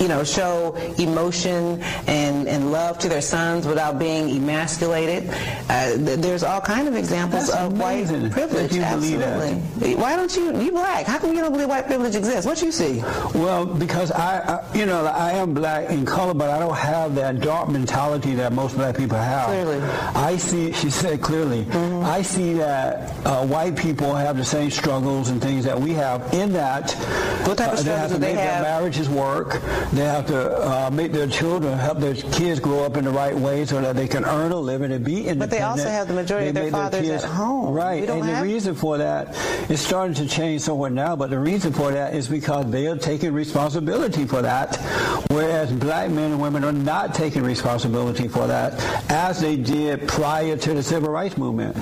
you 0.00 0.08
know, 0.08 0.24
show 0.24 0.74
emotion 0.98 1.82
and, 2.06 2.48
and 2.48 2.72
love 2.72 2.98
to 3.00 3.08
their 3.08 3.22
sons 3.22 3.66
without 3.66 3.98
being 3.98 4.28
emasculated. 4.30 5.28
Uh, 5.68 5.96
th- 5.96 6.18
there's 6.20 6.42
all 6.42 6.60
kind 6.60 6.88
of 6.88 6.94
examples 6.96 7.48
That's 7.48 7.62
of 7.62 7.78
white 7.78 8.06
privilege. 8.30 8.72
that 8.72 8.72
you 8.72 8.82
believe 8.96 9.18
that. 9.20 9.40
Absolutely. 9.42 9.94
Why 9.96 10.16
don't 10.16 10.34
you? 10.36 10.60
You 10.60 10.70
black? 10.72 11.06
How 11.06 11.18
come 11.18 11.32
you 11.34 11.40
don't 11.40 11.52
believe 11.52 11.68
white 11.68 11.86
privilege 11.86 12.14
exists? 12.14 12.46
What 12.46 12.62
you 12.62 12.72
see? 12.72 13.00
Well, 13.34 13.66
because 13.66 14.10
I, 14.12 14.38
I, 14.56 14.74
you 14.76 14.86
know, 14.86 15.04
I 15.06 15.32
am 15.32 15.54
black 15.54 15.90
in 15.90 16.04
color, 16.04 16.34
but 16.34 16.50
I 16.50 16.58
don't 16.58 16.76
have 16.76 17.14
that 17.16 17.40
dark 17.40 17.68
mentality 17.68 18.34
that 18.34 18.52
most 18.52 18.76
black 18.76 18.96
people 18.96 19.18
have. 19.18 19.46
Clearly. 19.46 19.80
I 20.14 20.36
see, 20.36 20.72
she 20.72 20.90
said 20.90 21.20
clearly, 21.22 21.64
Mm-hmm. 21.66 22.04
I 22.04 22.22
see 22.22 22.54
that 22.54 23.10
uh, 23.26 23.46
white 23.46 23.76
people 23.76 24.14
have 24.14 24.36
the 24.36 24.44
same 24.44 24.70
struggles 24.70 25.28
and 25.28 25.40
things 25.40 25.64
that 25.64 25.78
we 25.78 25.92
have 25.92 26.32
in 26.34 26.52
that 26.52 26.92
What 27.46 27.58
type 27.58 27.72
of 27.72 27.78
uh, 27.80 27.82
they 27.82 27.90
have 27.96 28.20
they 28.20 28.32
have? 28.34 28.62
their 28.62 28.62
marriages 28.62 29.08
work. 29.08 29.60
They 29.92 30.04
have 30.04 30.26
to 30.26 30.68
uh, 30.68 30.90
make 30.90 31.12
their 31.12 31.26
children, 31.28 31.78
help 31.78 31.98
their 31.98 32.14
kids 32.14 32.60
grow 32.60 32.84
up 32.84 32.96
in 32.96 33.04
the 33.04 33.10
right 33.10 33.34
way 33.34 33.64
so 33.64 33.80
that 33.80 33.96
they 33.96 34.08
can 34.08 34.24
earn 34.24 34.52
a 34.52 34.56
living 34.58 34.92
and 34.92 35.04
be 35.04 35.28
independent. 35.28 35.38
But 35.38 35.50
they 35.50 35.62
also 35.62 35.88
have 35.88 36.08
the 36.08 36.14
majority 36.14 36.48
of 36.48 36.54
their 36.54 36.70
fathers 36.70 37.00
kids- 37.00 37.24
at 37.24 37.30
home. 37.30 37.72
Right. 37.72 38.08
And 38.08 38.24
have- 38.24 38.38
the 38.38 38.42
reason 38.42 38.74
for 38.74 38.98
that 38.98 39.34
is 39.70 39.80
starting 39.80 40.14
to 40.14 40.26
change 40.26 40.62
somewhat 40.62 40.92
now, 40.92 41.16
but 41.16 41.30
the 41.30 41.38
reason 41.38 41.72
for 41.72 41.92
that 41.92 42.14
is 42.14 42.28
because 42.28 42.66
they 42.70 42.86
are 42.88 42.96
taking 42.96 43.32
responsibility 43.32 44.26
for 44.26 44.42
that, 44.42 44.76
whereas 45.30 45.70
black 45.72 46.10
men 46.10 46.32
and 46.32 46.40
women 46.40 46.64
are 46.64 46.72
not 46.72 47.14
taking 47.14 47.42
responsibility 47.42 48.28
for 48.28 48.46
that, 48.46 48.74
as 49.10 49.40
they 49.40 49.56
did 49.56 50.06
prior 50.08 50.56
to 50.56 50.74
the 50.74 50.82
civil 50.82 51.10
rights 51.10 51.36
movement. 51.36 51.76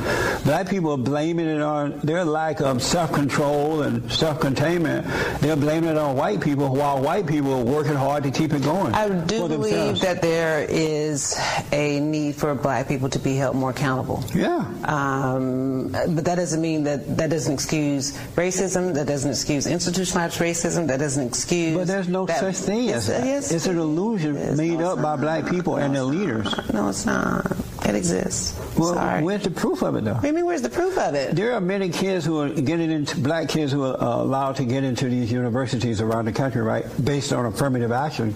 Black 0.45 0.69
people 0.69 0.93
are 0.93 0.99
blaming 0.99 1.47
it 1.47 1.63
on 1.63 1.99
their 2.05 2.25
lack 2.25 2.61
of 2.61 2.83
self-control 2.83 3.83
and 3.83 4.11
self-containment. 4.13 5.07
They're 5.41 5.57
blaming 5.57 5.91
it 5.91 5.97
on 5.99 6.17
white 6.17 6.41
people, 6.41 6.69
while 6.75 7.01
white 7.01 7.27
people 7.27 7.53
are 7.55 7.65
working 7.65 7.94
hard 7.95 8.25
to 8.25 8.31
keep 8.31 8.53
it 8.53 8.63
going. 8.63 8.95
I 8.95 9.09
do 9.09 9.49
believe 9.49 10.01
that 10.01 10.23
there 10.23 10.67
is 10.69 11.39
a 11.73 12.01
need 12.01 12.37
for 12.37 12.55
black 12.55 12.89
people 12.89 13.09
to 13.11 13.19
be 13.19 13.37
held 13.37 13.57
more 13.57 13.71
accountable. 13.71 14.25
Yeah. 14.35 14.65
Um, 14.85 15.89
but 15.91 16.25
that 16.25 16.37
doesn't 16.37 16.61
mean 16.61 16.85
that 16.85 17.17
that 17.17 17.31
doesn't 17.31 17.53
excuse 17.53 18.13
racism. 18.37 18.95
That 18.95 19.07
doesn't 19.07 19.31
excuse 19.31 19.67
institutionalized 19.67 20.39
racism. 20.39 20.87
That 20.87 20.99
doesn't 20.99 21.27
excuse. 21.27 21.77
But 21.77 21.87
there's 21.87 22.09
no 22.09 22.27
such 22.27 22.57
thing 22.57 22.91
as 22.91 23.07
that. 23.09 23.25
yes, 23.25 23.51
it's 23.51 23.67
an 23.67 23.79
illusion 23.79 24.57
made 24.57 24.81
up 24.81 25.01
by 25.01 25.17
black 25.17 25.49
people 25.49 25.77
and 25.77 25.95
their 25.95 26.05
leaders. 26.05 26.53
No, 26.73 26.89
it's 26.89 27.07
not. 27.07 27.57
It 27.87 27.95
exists. 27.95 28.59
Well, 28.79 28.95
Sorry. 28.95 29.23
where's 29.23 29.43
the 29.43 29.51
proof 29.51 29.83
of 29.83 29.95
it, 29.97 30.05
though? 30.05 30.19
You 30.23 30.33
mean, 30.33 30.47
where's 30.47 30.63
the 30.63 30.71
proof 30.71 30.97
of 30.97 31.15
it? 31.15 31.37
There 31.37 31.53
are 31.53 31.61
many 31.61 31.91
kids 31.91 32.25
who 32.25 32.41
are 32.41 32.49
getting 32.49 32.91
into 32.91 33.21
black 33.21 33.49
kids 33.51 33.73
who 33.73 33.85
are 33.85 34.03
uh, 34.03 34.23
allowed 34.23 34.57
to 34.57 34.65
get 34.65 34.85
into 34.85 35.11
these 35.11 35.31
universities 35.31 36.01
around 36.01 36.25
the 36.25 36.33
country, 36.33 36.63
right, 36.63 36.87
based 37.05 37.33
on 37.35 37.45
affirmative 37.45 37.84
action, 37.93 38.35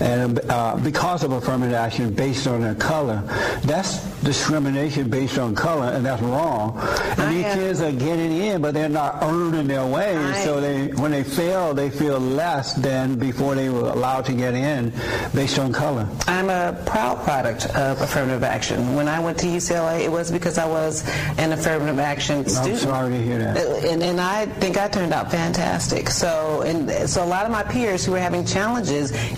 and 0.00 0.40
uh, 0.50 0.76
because 0.82 1.24
of 1.24 1.32
affirmative 1.32 1.74
action 1.74 2.12
based 2.12 2.46
on 2.46 2.60
their 2.60 2.74
color. 2.74 3.22
That's 3.62 3.98
discrimination 4.22 5.08
based 5.08 5.38
on 5.38 5.54
color, 5.54 5.86
and 5.92 6.04
that's 6.04 6.22
wrong. 6.22 6.78
And 7.18 7.34
these 7.34 7.54
kids 7.54 7.80
are 7.80 7.92
getting 7.92 8.32
in, 8.32 8.60
but 8.62 8.74
they're 8.74 8.88
not 8.88 9.22
earning 9.22 9.66
their 9.66 9.86
way. 9.86 10.32
so 10.44 10.60
they, 10.60 10.88
when 10.88 11.10
they 11.10 11.24
fail, 11.24 11.74
they 11.74 11.90
feel 11.90 12.18
less 12.18 12.74
than 12.74 13.18
before 13.18 13.54
they 13.54 13.68
were 13.68 13.88
allowed 13.88 14.24
to 14.26 14.32
get 14.32 14.54
in 14.54 14.92
based 15.34 15.58
on 15.58 15.72
color. 15.72 16.08
I'm 16.26 16.50
a 16.50 16.80
proud 16.86 17.22
product 17.24 17.66
of 17.74 18.00
affirmative 18.00 18.42
action. 18.42 18.94
When 18.94 19.08
I 19.08 19.20
went 19.20 19.38
to 19.38 19.46
UCLA, 19.46 20.00
it 20.00 20.10
was 20.10 20.30
because 20.30 20.58
I 20.58 20.66
was 20.66 21.08
an 21.38 21.52
affirmative 21.52 21.98
action 21.98 22.46
student. 22.46 22.74
I'm 22.74 22.78
sorry 22.78 23.12
to 23.12 23.22
hear 23.22 23.38
that. 23.38 23.56
and, 23.84 24.02
and 24.02 24.20
I 24.20 24.46
think 24.46 24.78
I 24.78 24.88
turned 24.88 25.12
out 25.12 25.30
fantastic. 25.30 26.08
So, 26.10 26.62
and 26.62 27.08
so 27.08 27.24
a 27.24 27.26
lot 27.26 27.46
of 27.46 27.52
my 27.52 27.62
peers 27.62 28.04
who 28.04 28.12
were 28.12 28.20
having 28.20 28.44
challenges 28.44 28.79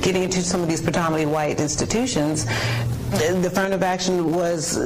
getting 0.01 0.23
into 0.23 0.43
some 0.43 0.63
of 0.63 0.69
these 0.69 0.81
predominantly 0.81 1.27
white 1.27 1.61
institutions, 1.61 2.47
the 3.13 3.47
affirmative 3.47 3.83
action 3.83 4.33
was 4.33 4.79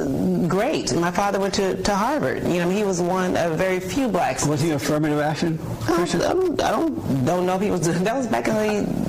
great. 0.47 0.93
My 0.93 1.11
father 1.11 1.39
went 1.39 1.53
to, 1.55 1.81
to 1.81 1.95
Harvard. 1.95 2.43
You 2.43 2.59
know, 2.59 2.69
he 2.69 2.83
was 2.83 3.01
one 3.01 3.37
of 3.37 3.57
very 3.57 3.79
few 3.79 4.07
blacks. 4.09 4.45
Was 4.45 4.61
he 4.61 4.71
affirmative 4.71 5.19
action? 5.19 5.59
I 5.87 6.05
don't, 6.05 6.61
I 6.61 6.71
don't, 6.71 7.25
don't 7.25 7.45
know 7.45 7.55
if 7.55 7.61
he 7.61 7.71
was. 7.71 7.87
That 8.07 8.15
was 8.15 8.27
back 8.27 8.47
in 8.47 8.55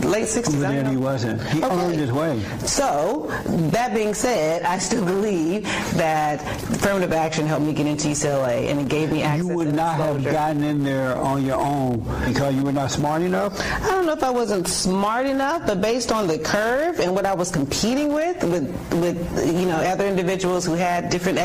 the 0.00 0.08
late 0.08 0.24
60s. 0.24 0.56
I 0.64 0.72
then 0.72 0.86
he 0.86 0.96
wasn't. 0.96 1.40
He 1.48 1.62
earned 1.62 1.94
his 1.94 2.10
way. 2.10 2.40
So, 2.60 3.26
that 3.70 3.94
being 3.94 4.14
said, 4.14 4.62
I 4.62 4.78
still 4.78 5.04
believe 5.14 5.64
that 5.94 6.40
affirmative 6.70 7.12
action 7.12 7.46
helped 7.46 7.64
me 7.64 7.72
get 7.72 7.86
into 7.86 8.08
UCLA 8.08 8.68
and 8.70 8.80
it 8.80 8.88
gave 8.88 9.12
me 9.12 9.22
access. 9.22 9.46
You 9.46 9.54
would 9.54 9.74
not 9.74 9.96
have 9.96 10.24
gotten 10.24 10.64
in 10.64 10.82
there 10.82 11.16
on 11.16 11.44
your 11.44 11.60
own 11.60 12.00
because 12.26 12.54
you 12.54 12.62
were 12.62 12.72
not 12.72 12.90
smart 12.90 13.22
enough. 13.22 13.60
I 13.82 13.88
don't 13.90 14.06
know 14.06 14.12
if 14.12 14.22
I 14.22 14.30
wasn't 14.30 14.66
smart 14.66 15.26
enough, 15.26 15.66
but 15.66 15.80
based 15.80 16.10
on 16.10 16.26
the 16.26 16.38
curve 16.38 16.98
and 16.98 17.14
what 17.14 17.26
I 17.26 17.34
was 17.34 17.50
competing 17.50 18.12
with, 18.12 18.42
with, 18.44 18.94
with 18.94 19.07
you 19.16 19.66
know, 19.66 19.76
other 19.76 20.06
individuals 20.06 20.64
who 20.66 20.74
had 20.74 21.10
different 21.10 21.38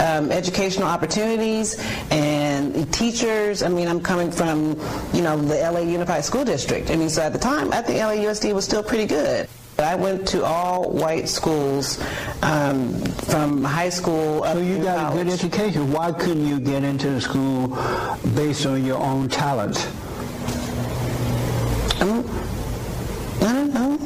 um, 0.00 0.30
educational 0.30 0.88
opportunities 0.88 1.78
and 2.10 2.92
teachers. 2.92 3.62
I 3.62 3.68
mean, 3.68 3.88
I'm 3.88 4.00
coming 4.00 4.30
from, 4.30 4.78
you 5.12 5.22
know, 5.22 5.36
the 5.36 5.56
LA 5.56 5.80
Unified 5.80 6.24
School 6.24 6.44
District. 6.44 6.90
I 6.90 6.96
mean, 6.96 7.08
so 7.08 7.22
at 7.22 7.32
the 7.32 7.38
time, 7.38 7.72
I 7.72 7.82
think 7.82 7.98
LAUSD 8.00 8.54
was 8.54 8.64
still 8.64 8.82
pretty 8.82 9.06
good. 9.06 9.48
I 9.78 9.94
went 9.96 10.28
to 10.28 10.44
all 10.44 10.90
white 10.90 11.28
schools 11.28 11.98
um, 12.42 12.94
from 13.26 13.64
high 13.64 13.88
school 13.88 14.44
up 14.44 14.54
So 14.54 14.60
you 14.62 14.82
got 14.82 15.12
a 15.12 15.16
good 15.16 15.28
education. 15.28 15.90
Why 15.90 16.12
couldn't 16.12 16.46
you 16.46 16.60
get 16.60 16.84
into 16.84 17.10
the 17.10 17.20
school 17.20 17.68
based 18.34 18.66
on 18.66 18.84
your 18.84 18.98
own 18.98 19.28
talent? 19.28 19.76
Um, 22.00 22.24
I 23.40 23.52
don't 23.52 23.74
know. 23.74 23.98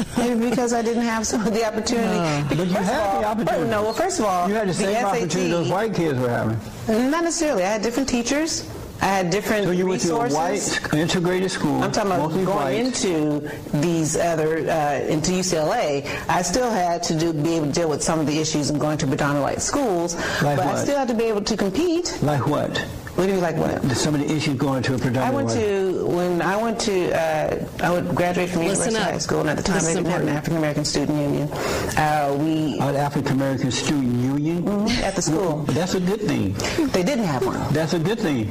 Maybe 0.00 0.09
because 0.28 0.72
I 0.72 0.82
didn't 0.82 1.04
have 1.04 1.26
some 1.26 1.46
of 1.46 1.52
the 1.54 1.64
opportunity. 1.64 2.44
But 2.48 2.58
you 2.58 2.74
had 2.74 3.00
all- 3.00 3.20
the 3.20 3.26
opportunity. 3.26 3.70
No, 3.70 3.82
well, 3.82 3.92
first 3.92 4.18
of 4.18 4.24
all, 4.26 4.48
You 4.48 4.54
had 4.54 4.68
the 4.68 4.74
same 4.74 4.94
SAT 4.94 5.04
opportunity 5.04 5.50
those 5.50 5.68
white 5.70 5.94
kids 5.94 6.18
were 6.18 6.28
having. 6.28 7.10
Not 7.10 7.24
necessarily. 7.24 7.64
I 7.64 7.68
had 7.68 7.82
different 7.82 8.08
teachers. 8.08 8.64
I 9.02 9.06
had 9.06 9.30
different 9.30 9.64
So 9.64 9.70
you 9.70 9.86
went 9.86 10.02
to 10.02 10.14
a 10.14 10.28
white 10.28 10.92
integrated 10.92 11.50
school. 11.50 11.82
I'm 11.82 11.90
talking 11.90 12.12
about 12.12 12.32
going 12.32 12.46
white. 12.46 12.74
into 12.76 13.48
these 13.72 14.14
other 14.14 14.58
uh, 14.70 15.00
into 15.08 15.32
UCLA. 15.32 16.06
I 16.28 16.42
still 16.42 16.70
had 16.70 17.02
to 17.04 17.14
do 17.18 17.32
be 17.32 17.54
able 17.56 17.66
to 17.68 17.72
deal 17.72 17.88
with 17.88 18.02
some 18.02 18.20
of 18.20 18.26
the 18.26 18.38
issues 18.38 18.68
in 18.68 18.78
going 18.78 18.98
to 18.98 19.06
predominantly 19.06 19.52
white 19.52 19.62
schools, 19.62 20.16
Like 20.42 20.58
but 20.58 20.66
I 20.66 20.82
still 20.82 20.98
had 20.98 21.08
to 21.08 21.14
be 21.14 21.24
able 21.24 21.40
to 21.40 21.56
compete. 21.56 22.18
Like 22.22 22.46
what? 22.46 22.84
What 23.20 23.26
do 23.26 23.34
you 23.34 23.40
like 23.40 23.56
what? 23.56 23.82
Some 23.94 24.14
of 24.14 24.20
the 24.22 24.34
issues 24.34 24.54
going 24.54 24.82
to 24.84 24.94
a 24.94 24.98
predominant 24.98 25.30
I 25.30 25.34
went 25.36 25.50
to 25.50 26.06
when 26.06 26.40
I 26.40 26.56
went 26.56 26.80
to 26.88 27.12
uh, 27.12 27.68
I 27.82 27.90
would 27.90 28.14
graduate 28.14 28.48
from 28.48 28.62
Listen 28.64 28.94
University 28.94 28.96
up. 28.96 29.12
High 29.12 29.18
School, 29.18 29.40
and 29.40 29.50
at 29.50 29.56
the 29.58 29.62
time 29.62 29.74
This 29.74 29.88
they 29.88 29.94
didn't 29.96 30.10
have 30.10 30.22
an. 30.22 30.28
African 30.30 30.56
American 30.56 30.84
Student 30.86 31.18
Union. 31.18 31.52
Uh, 31.52 32.34
we 32.40 32.78
An 32.80 32.96
African 32.96 33.32
American 33.32 33.70
Student 33.72 34.14
Union. 34.24 34.62
Mhm, 34.62 34.88
at 35.02 35.16
the 35.16 35.20
school. 35.20 35.64
That's 35.68 35.92
a 35.92 36.00
good 36.00 36.22
thing. 36.22 36.54
They 36.96 37.02
didn't 37.02 37.26
have 37.26 37.44
one. 37.44 37.60
That's 37.74 37.92
a 37.92 37.98
good 37.98 38.18
thing. 38.20 38.46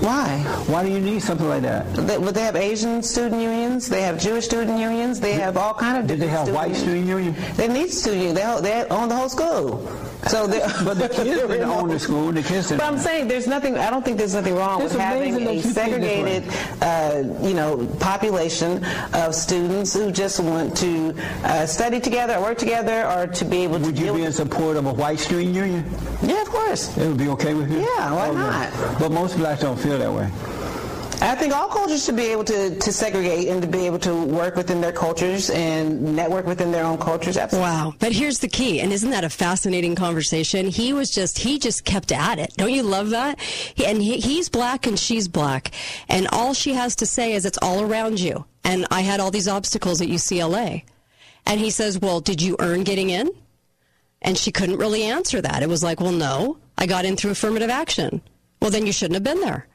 Why? 0.00 0.38
Why 0.72 0.84
do 0.86 0.90
you 0.90 1.00
need 1.00 1.20
something 1.22 1.46
like 1.46 1.62
that? 1.64 1.92
They, 1.94 2.16
but 2.16 2.34
they 2.34 2.40
have 2.42 2.56
Asian 2.56 3.02
student 3.02 3.42
unions. 3.42 3.90
They 3.90 4.00
have 4.00 4.18
Jewish 4.18 4.46
student 4.46 4.78
unions. 4.80 5.20
They 5.20 5.32
have 5.32 5.58
all 5.58 5.74
kind 5.74 5.98
of. 5.98 6.06
Different 6.06 6.08
Did 6.08 6.20
they 6.20 6.32
different 6.32 6.46
have 6.46 6.54
white 6.56 6.76
student 6.76 7.06
union? 7.08 7.34
They 7.58 7.68
need 7.68 7.90
student 7.90 8.22
union. 8.22 8.34
They, 8.36 8.44
ho- 8.44 8.60
they 8.62 8.84
own 8.88 9.10
the 9.10 9.16
whole 9.16 9.28
school. 9.28 9.84
So 10.28 10.46
they, 10.46 10.60
But 10.84 10.98
the 10.98 11.08
kids 11.08 11.40
didn't 11.48 11.68
own 11.68 11.88
the 11.88 11.98
school. 11.98 12.32
The 12.32 12.42
kids 12.42 12.68
didn't. 12.68 12.80
But 12.80 12.86
I'm 12.92 12.98
saying 12.98 13.28
there's 13.28 13.46
nothing. 13.46 13.76
I 13.76 13.90
don't 13.90 14.04
think 14.04 14.18
there's 14.18 14.34
nothing 14.34 14.54
wrong 14.54 14.82
It's 14.82 14.92
with 14.92 15.00
having 15.02 15.34
a 15.34 15.38
you 15.38 15.60
think 15.62 15.62
this 15.62 15.66
way. 15.66 15.72
segregated, 15.72 16.44
uh, 16.82 17.46
you 17.46 17.54
know, 17.54 17.86
population 18.00 18.84
of 19.14 19.34
students 19.34 19.94
who 19.94 20.10
just 20.12 20.40
want 20.40 20.76
to 20.78 21.14
uh, 21.44 21.66
study 21.66 22.00
together, 22.00 22.34
or 22.36 22.42
work 22.42 22.58
together, 22.58 23.06
or 23.06 23.26
to 23.26 23.44
be 23.44 23.58
able 23.64 23.78
to. 23.78 23.86
Would 23.86 23.98
you 23.98 24.12
be 24.14 24.24
in 24.24 24.32
support 24.32 24.76
of 24.76 24.86
a 24.86 24.92
white 24.92 25.18
student 25.18 25.54
union? 25.54 25.84
Yeah, 26.22 26.42
of 26.42 26.48
course. 26.48 26.96
It 26.96 27.08
would 27.08 27.18
be 27.18 27.28
okay 27.28 27.54
with 27.54 27.70
you? 27.70 27.80
Yeah, 27.80 28.12
why 28.14 28.28
Okay. 28.28 28.36
not? 28.38 28.98
But 28.98 29.12
most 29.12 29.36
blacks 29.36 29.62
don't 29.62 29.78
feel 29.78 29.98
that 29.98 30.12
way. 30.12 30.28
I 31.20 31.34
think 31.34 31.52
all 31.52 31.68
cultures 31.68 32.04
should 32.04 32.16
be 32.16 32.26
able 32.26 32.44
to, 32.44 32.78
to 32.78 32.92
segregate 32.92 33.48
and 33.48 33.60
to 33.60 33.66
be 33.66 33.86
able 33.86 33.98
to 34.00 34.14
work 34.14 34.54
within 34.54 34.80
their 34.80 34.92
cultures 34.92 35.50
and 35.50 36.14
network 36.14 36.46
within 36.46 36.70
their 36.70 36.84
own 36.84 36.96
cultures. 36.96 37.36
Absolutely. 37.36 37.68
Wow. 37.68 37.94
But 37.98 38.12
here's 38.12 38.38
the 38.38 38.46
key. 38.46 38.80
And 38.80 38.92
isn't 38.92 39.10
that 39.10 39.24
a 39.24 39.28
fascinating 39.28 39.96
conversation? 39.96 40.68
He 40.68 40.92
was 40.92 41.10
just, 41.10 41.38
he 41.38 41.58
just 41.58 41.84
kept 41.84 42.12
at 42.12 42.38
it. 42.38 42.54
Don't 42.56 42.72
you 42.72 42.84
love 42.84 43.10
that? 43.10 43.40
He, 43.40 43.84
and 43.84 44.00
he, 44.00 44.18
he's 44.18 44.48
black 44.48 44.86
and 44.86 44.96
she's 44.96 45.26
black. 45.26 45.72
And 46.08 46.28
all 46.28 46.54
she 46.54 46.74
has 46.74 46.94
to 46.96 47.06
say 47.06 47.32
is 47.32 47.44
it's 47.44 47.58
all 47.60 47.82
around 47.82 48.20
you. 48.20 48.44
And 48.62 48.86
I 48.92 49.00
had 49.00 49.18
all 49.18 49.32
these 49.32 49.48
obstacles 49.48 50.00
at 50.00 50.08
UCLA. 50.08 50.84
And 51.46 51.58
he 51.58 51.70
says, 51.70 51.98
well, 51.98 52.20
did 52.20 52.40
you 52.40 52.54
earn 52.60 52.84
getting 52.84 53.10
in? 53.10 53.28
And 54.22 54.38
she 54.38 54.52
couldn't 54.52 54.78
really 54.78 55.02
answer 55.02 55.40
that. 55.40 55.62
It 55.64 55.68
was 55.68 55.82
like, 55.82 56.00
well, 56.00 56.12
no, 56.12 56.58
I 56.76 56.86
got 56.86 57.04
in 57.04 57.16
through 57.16 57.32
affirmative 57.32 57.70
action. 57.70 58.22
Well, 58.62 58.70
then 58.70 58.86
you 58.86 58.92
shouldn't 58.92 59.14
have 59.14 59.24
been 59.24 59.40
there. 59.40 59.66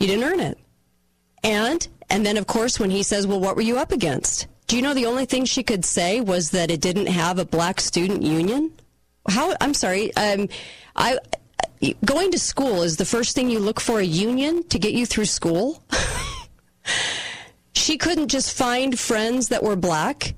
You 0.00 0.06
didn't 0.06 0.24
earn 0.24 0.40
it. 0.40 0.58
And 1.42 1.86
and 2.10 2.24
then 2.24 2.36
of 2.36 2.46
course 2.46 2.80
when 2.80 2.90
he 2.90 3.02
says, 3.02 3.26
"Well, 3.26 3.40
what 3.40 3.56
were 3.56 3.62
you 3.62 3.78
up 3.78 3.92
against?" 3.92 4.46
Do 4.66 4.76
you 4.76 4.82
know 4.82 4.94
the 4.94 5.06
only 5.06 5.24
thing 5.24 5.44
she 5.44 5.62
could 5.62 5.84
say 5.84 6.20
was 6.20 6.50
that 6.50 6.70
it 6.70 6.80
didn't 6.80 7.06
have 7.06 7.38
a 7.38 7.44
black 7.44 7.80
student 7.80 8.22
union? 8.22 8.72
How 9.28 9.54
I'm 9.60 9.74
sorry. 9.74 10.14
Um 10.16 10.48
I 10.96 11.18
going 12.04 12.32
to 12.32 12.38
school 12.38 12.82
is 12.82 12.96
the 12.96 13.04
first 13.04 13.34
thing 13.34 13.50
you 13.50 13.60
look 13.60 13.80
for 13.80 14.00
a 14.00 14.04
union 14.04 14.66
to 14.68 14.78
get 14.78 14.92
you 14.92 15.06
through 15.06 15.26
school. 15.26 15.82
she 17.72 17.96
couldn't 17.96 18.28
just 18.28 18.56
find 18.56 18.98
friends 18.98 19.48
that 19.48 19.62
were 19.62 19.76
black 19.76 20.34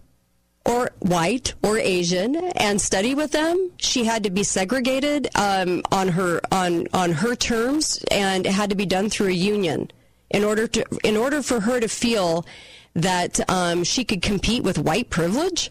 or 0.71 0.91
white 1.01 1.55
or 1.63 1.79
Asian 1.79 2.37
and 2.37 2.81
study 2.81 3.15
with 3.15 3.33
them. 3.33 3.73
She 3.79 4.05
had 4.05 4.23
to 4.25 4.31
be 4.31 4.45
segregated 4.45 5.29
um, 5.35 5.83
on 5.91 6.09
her 6.09 6.41
on 6.53 6.87
on 6.93 7.13
her 7.13 7.35
terms, 7.35 8.05
and 8.11 8.47
it 8.47 8.53
had 8.53 8.71
to 8.71 8.77
be 8.77 8.87
done 8.87 9.11
through 9.11 9.29
a 9.29 9.33
union 9.33 9.91
in 10.31 10.45
order 10.45 10.67
to 10.69 10.85
in 11.03 11.17
order 11.17 11.43
for 11.43 11.61
her 11.61 11.81
to 11.81 11.89
feel 11.89 12.47
that 12.95 13.41
um, 13.51 13.85
she 13.85 14.05
could 14.05 14.23
compete 14.23 14.63
with 14.63 14.79
white 14.79 15.11
privilege. 15.11 15.71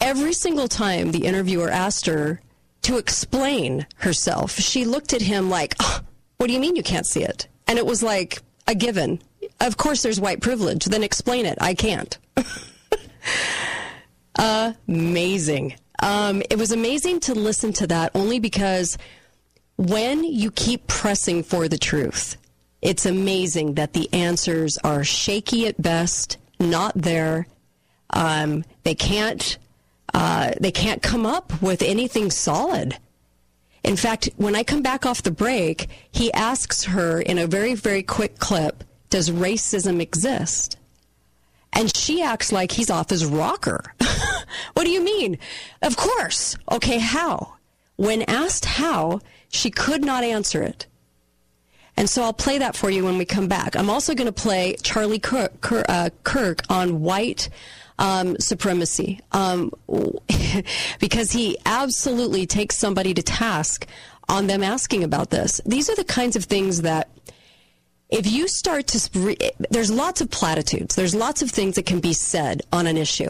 Every 0.00 0.32
single 0.32 0.68
time 0.68 1.10
the 1.10 1.24
interviewer 1.24 1.70
asked 1.70 2.06
her 2.06 2.40
to 2.82 2.98
explain 2.98 3.86
herself, 3.96 4.52
she 4.52 4.84
looked 4.84 5.12
at 5.12 5.22
him 5.22 5.48
like, 5.48 5.74
oh, 5.80 6.00
"What 6.36 6.48
do 6.48 6.52
you 6.52 6.60
mean 6.60 6.76
you 6.76 6.82
can't 6.82 7.06
see 7.06 7.22
it?" 7.22 7.48
And 7.66 7.78
it 7.78 7.86
was 7.86 8.02
like 8.02 8.40
a 8.66 8.74
given. 8.74 9.20
Of 9.60 9.76
course, 9.76 10.02
there's 10.02 10.20
white 10.20 10.40
privilege. 10.40 10.84
Then 10.84 11.02
explain 11.02 11.46
it. 11.46 11.58
I 11.60 11.74
can't. 11.74 12.16
amazing. 14.38 15.74
Um, 16.00 16.42
it 16.48 16.58
was 16.58 16.72
amazing 16.72 17.20
to 17.20 17.34
listen 17.34 17.72
to 17.74 17.86
that 17.88 18.12
only 18.14 18.38
because 18.38 18.96
when 19.76 20.24
you 20.24 20.50
keep 20.50 20.86
pressing 20.86 21.42
for 21.42 21.68
the 21.68 21.78
truth, 21.78 22.36
it's 22.80 23.06
amazing 23.06 23.74
that 23.74 23.92
the 23.92 24.08
answers 24.12 24.78
are 24.78 25.02
shaky 25.02 25.66
at 25.66 25.80
best, 25.80 26.36
not 26.60 26.92
there. 26.94 27.46
Um, 28.10 28.64
they 28.84 28.94
can't. 28.94 29.58
Uh, 30.14 30.52
they 30.58 30.70
can't 30.70 31.02
come 31.02 31.26
up 31.26 31.60
with 31.60 31.82
anything 31.82 32.30
solid. 32.30 32.96
In 33.84 33.94
fact, 33.94 34.30
when 34.36 34.56
I 34.56 34.62
come 34.62 34.82
back 34.82 35.04
off 35.04 35.22
the 35.22 35.30
break, 35.30 35.88
he 36.10 36.32
asks 36.32 36.84
her 36.84 37.20
in 37.20 37.36
a 37.38 37.46
very, 37.46 37.74
very 37.74 38.02
quick 38.02 38.38
clip, 38.38 38.84
"Does 39.10 39.30
racism 39.30 40.00
exist?" 40.00 40.77
And 41.78 41.94
she 41.96 42.22
acts 42.22 42.50
like 42.50 42.72
he's 42.72 42.90
off 42.90 43.08
his 43.08 43.24
rocker. 43.24 43.94
what 44.72 44.82
do 44.82 44.90
you 44.90 45.00
mean? 45.00 45.38
Of 45.80 45.96
course. 45.96 46.56
Okay, 46.72 46.98
how? 46.98 47.54
When 47.94 48.22
asked 48.22 48.64
how, 48.64 49.20
she 49.48 49.70
could 49.70 50.04
not 50.04 50.24
answer 50.24 50.60
it. 50.60 50.86
And 51.96 52.10
so 52.10 52.24
I'll 52.24 52.32
play 52.32 52.58
that 52.58 52.74
for 52.74 52.90
you 52.90 53.04
when 53.04 53.16
we 53.16 53.24
come 53.24 53.46
back. 53.46 53.76
I'm 53.76 53.90
also 53.90 54.16
going 54.16 54.26
to 54.26 54.32
play 54.32 54.74
Charlie 54.82 55.20
Kirk, 55.20 55.60
Kirk, 55.60 55.86
uh, 55.88 56.10
Kirk 56.24 56.62
on 56.68 57.00
white 57.00 57.48
um, 58.00 58.36
supremacy 58.40 59.20
um, 59.30 59.70
because 60.98 61.30
he 61.30 61.58
absolutely 61.64 62.44
takes 62.44 62.76
somebody 62.76 63.14
to 63.14 63.22
task 63.22 63.86
on 64.28 64.48
them 64.48 64.64
asking 64.64 65.04
about 65.04 65.30
this. 65.30 65.60
These 65.64 65.88
are 65.88 65.96
the 65.96 66.02
kinds 66.04 66.34
of 66.34 66.44
things 66.44 66.82
that 66.82 67.08
if 68.08 68.30
you 68.30 68.48
start 68.48 68.86
to, 68.88 69.18
re- 69.18 69.36
there's 69.70 69.90
lots 69.90 70.20
of 70.20 70.30
platitudes, 70.30 70.94
there's 70.94 71.14
lots 71.14 71.42
of 71.42 71.50
things 71.50 71.76
that 71.76 71.86
can 71.86 72.00
be 72.00 72.12
said 72.12 72.62
on 72.72 72.86
an 72.86 72.96
issue. 72.96 73.28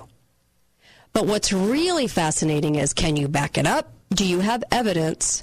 But 1.13 1.27
what's 1.27 1.53
really 1.53 2.07
fascinating 2.07 2.77
is 2.77 2.93
can 2.93 3.17
you 3.17 3.29
back 3.29 3.59
it 3.59 3.67
up? 3.67 3.93
Do 4.11 4.25
you 4.27 4.41
have 4.41 4.63
evidence? 4.71 5.43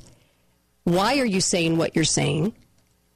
Why 0.84 1.20
are 1.20 1.26
you 1.26 1.42
saying 1.42 1.78
what 1.78 1.96
you're 1.96 2.06
saying? 2.06 2.54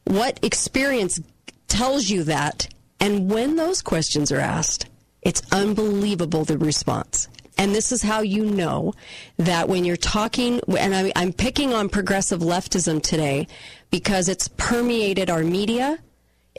What 0.05 0.39
experience 0.43 1.19
tells 1.67 2.09
you 2.09 2.23
that? 2.23 2.67
And 2.99 3.31
when 3.31 3.55
those 3.55 3.81
questions 3.81 4.31
are 4.31 4.39
asked, 4.39 4.87
it's 5.21 5.41
unbelievable 5.51 6.43
the 6.43 6.57
response. 6.57 7.29
And 7.57 7.75
this 7.75 7.91
is 7.91 8.01
how 8.01 8.21
you 8.21 8.45
know 8.45 8.93
that 9.37 9.67
when 9.67 9.85
you're 9.85 9.97
talking, 9.97 10.61
and 10.77 11.11
I'm 11.15 11.33
picking 11.33 11.73
on 11.73 11.89
progressive 11.89 12.39
leftism 12.39 13.01
today 13.03 13.47
because 13.91 14.29
it's 14.29 14.47
permeated 14.47 15.29
our 15.29 15.43
media, 15.43 15.99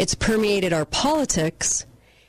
it's 0.01 0.15
permeated 0.15 0.73
our 0.73 0.87
politics. 0.87 1.85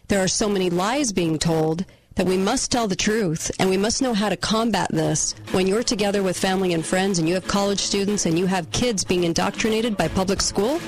There 0.10 0.22
are 0.22 0.28
so 0.28 0.50
many 0.50 0.70
lies 0.70 1.14
being 1.14 1.40
told 1.40 1.86
that 2.16 2.26
we 2.26 2.36
must 2.36 2.70
tell 2.70 2.86
the 2.86 2.98
truth 2.98 3.50
and 3.60 3.70
we 3.70 3.78
must 3.78 4.02
know 4.02 4.14
how 4.14 4.28
to 4.28 4.36
combat 4.36 4.90
this. 4.92 5.36
When 5.54 5.68
you're 5.68 5.82
together 5.82 6.22
with 6.22 6.38
family 6.38 6.74
and 6.74 6.86
friends 6.86 7.18
and 7.18 7.30
you 7.30 7.34
have 7.36 7.48
college 7.48 7.80
students 7.80 8.26
and 8.26 8.38
you 8.38 8.46
have 8.46 8.70
kids 8.72 9.06
being 9.06 9.24
indoctrinated 9.24 9.96
by 9.96 10.10
public 10.10 10.42
school 10.42 10.82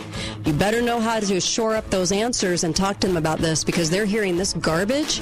you 0.46 0.52
better 0.52 0.82
know 0.82 1.00
how 1.00 1.22
to 1.22 1.40
shore 1.40 1.74
up 1.74 1.90
those 1.90 2.12
answers 2.12 2.66
and 2.66 2.76
talk 2.76 3.00
to 3.00 3.08
them 3.08 3.16
about 3.16 3.40
this 3.40 3.64
because 3.64 3.90
they're 3.90 4.06
hearing 4.06 4.36
this 4.36 4.52
garbage 4.52 5.22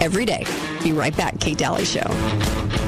every 0.00 0.24
day. 0.24 0.44
Be 0.82 0.90
right 0.90 1.16
back 1.16 1.38
kate 1.38 1.58
Dalley 1.58 1.84
show 1.84 2.87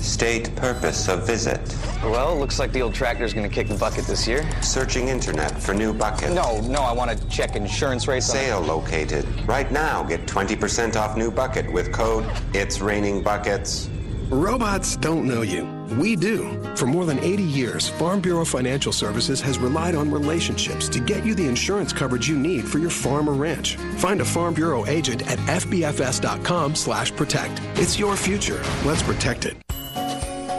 State 0.00 0.54
purpose 0.56 1.08
of 1.08 1.26
visit. 1.26 1.60
Well, 2.02 2.38
looks 2.38 2.58
like 2.58 2.72
the 2.72 2.82
old 2.82 2.94
tractor's 2.94 3.34
gonna 3.34 3.48
kick 3.48 3.68
the 3.68 3.76
bucket 3.76 4.06
this 4.06 4.26
year. 4.26 4.44
Searching 4.62 5.08
internet 5.08 5.60
for 5.60 5.74
new 5.74 5.92
bucket. 5.92 6.32
No, 6.32 6.60
no, 6.62 6.80
I 6.80 6.92
want 6.92 7.10
to 7.10 7.28
check 7.28 7.54
insurance 7.54 8.08
rates. 8.08 8.26
Sale 8.26 8.60
located. 8.60 9.26
Right 9.46 9.70
now, 9.70 10.02
get 10.02 10.26
20% 10.26 10.96
off 10.96 11.16
new 11.16 11.30
bucket 11.30 11.72
with 11.72 11.92
code 11.92 12.24
It's 12.54 12.80
Raining 12.80 13.22
Buckets. 13.22 13.88
Robots 14.30 14.96
don't 14.96 15.26
know 15.26 15.42
you. 15.42 15.66
We 15.98 16.16
do. 16.16 16.62
For 16.76 16.86
more 16.86 17.04
than 17.04 17.18
80 17.18 17.42
years, 17.42 17.88
Farm 17.88 18.20
Bureau 18.20 18.44
Financial 18.44 18.92
Services 18.92 19.40
has 19.40 19.58
relied 19.58 19.96
on 19.96 20.08
relationships 20.08 20.88
to 20.90 21.00
get 21.00 21.26
you 21.26 21.34
the 21.34 21.48
insurance 21.48 21.92
coverage 21.92 22.28
you 22.28 22.38
need 22.38 22.64
for 22.64 22.78
your 22.78 22.90
farm 22.90 23.28
or 23.28 23.32
ranch. 23.32 23.74
Find 23.96 24.20
a 24.20 24.24
Farm 24.24 24.54
Bureau 24.54 24.86
agent 24.86 25.28
at 25.28 25.40
fbfs.com/protect. 25.40 27.60
It's 27.74 27.98
your 27.98 28.14
future. 28.16 28.62
Let's 28.84 29.02
protect 29.02 29.46
it. 29.46 29.56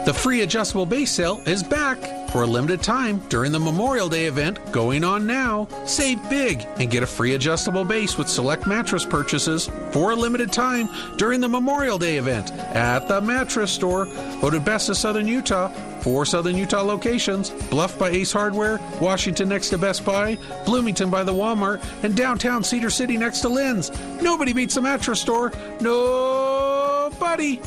The 0.04 0.12
free 0.12 0.40
adjustable 0.40 0.84
base 0.84 1.12
sale 1.12 1.40
is 1.46 1.62
back 1.62 2.28
for 2.30 2.42
a 2.42 2.46
limited 2.46 2.82
time 2.82 3.20
during 3.28 3.52
the 3.52 3.60
Memorial 3.60 4.08
Day 4.08 4.24
event 4.24 4.58
going 4.72 5.04
on 5.04 5.28
now. 5.28 5.68
Save 5.86 6.28
big 6.28 6.66
and 6.78 6.90
get 6.90 7.04
a 7.04 7.06
free 7.06 7.34
adjustable 7.34 7.84
base 7.84 8.18
with 8.18 8.28
select 8.28 8.66
mattress 8.66 9.04
purchases 9.04 9.70
for 9.92 10.10
a 10.10 10.16
limited 10.16 10.52
time 10.52 10.88
during 11.18 11.40
the 11.40 11.48
Memorial 11.48 11.98
Day 11.98 12.16
event 12.16 12.50
at 12.50 13.06
the 13.06 13.20
mattress 13.20 13.70
store. 13.70 14.06
Voted 14.40 14.64
best 14.64 14.88
of 14.88 14.96
Southern 14.96 15.28
Utah. 15.28 15.68
Four 16.00 16.26
Southern 16.26 16.56
Utah 16.56 16.82
locations 16.82 17.50
Bluff 17.50 17.96
by 17.96 18.10
Ace 18.10 18.32
Hardware, 18.32 18.80
Washington 19.00 19.48
next 19.50 19.68
to 19.68 19.78
Best 19.78 20.04
Buy, 20.04 20.36
Bloomington 20.64 21.10
by 21.10 21.22
the 21.22 21.32
Walmart, 21.32 21.80
and 22.02 22.16
downtown 22.16 22.64
Cedar 22.64 22.90
City 22.90 23.16
next 23.16 23.38
to 23.42 23.48
Lin's. 23.48 23.92
Nobody 24.20 24.52
beats 24.52 24.74
the 24.74 24.82
mattress 24.82 25.20
store. 25.20 25.52
Nobody. 25.80 27.60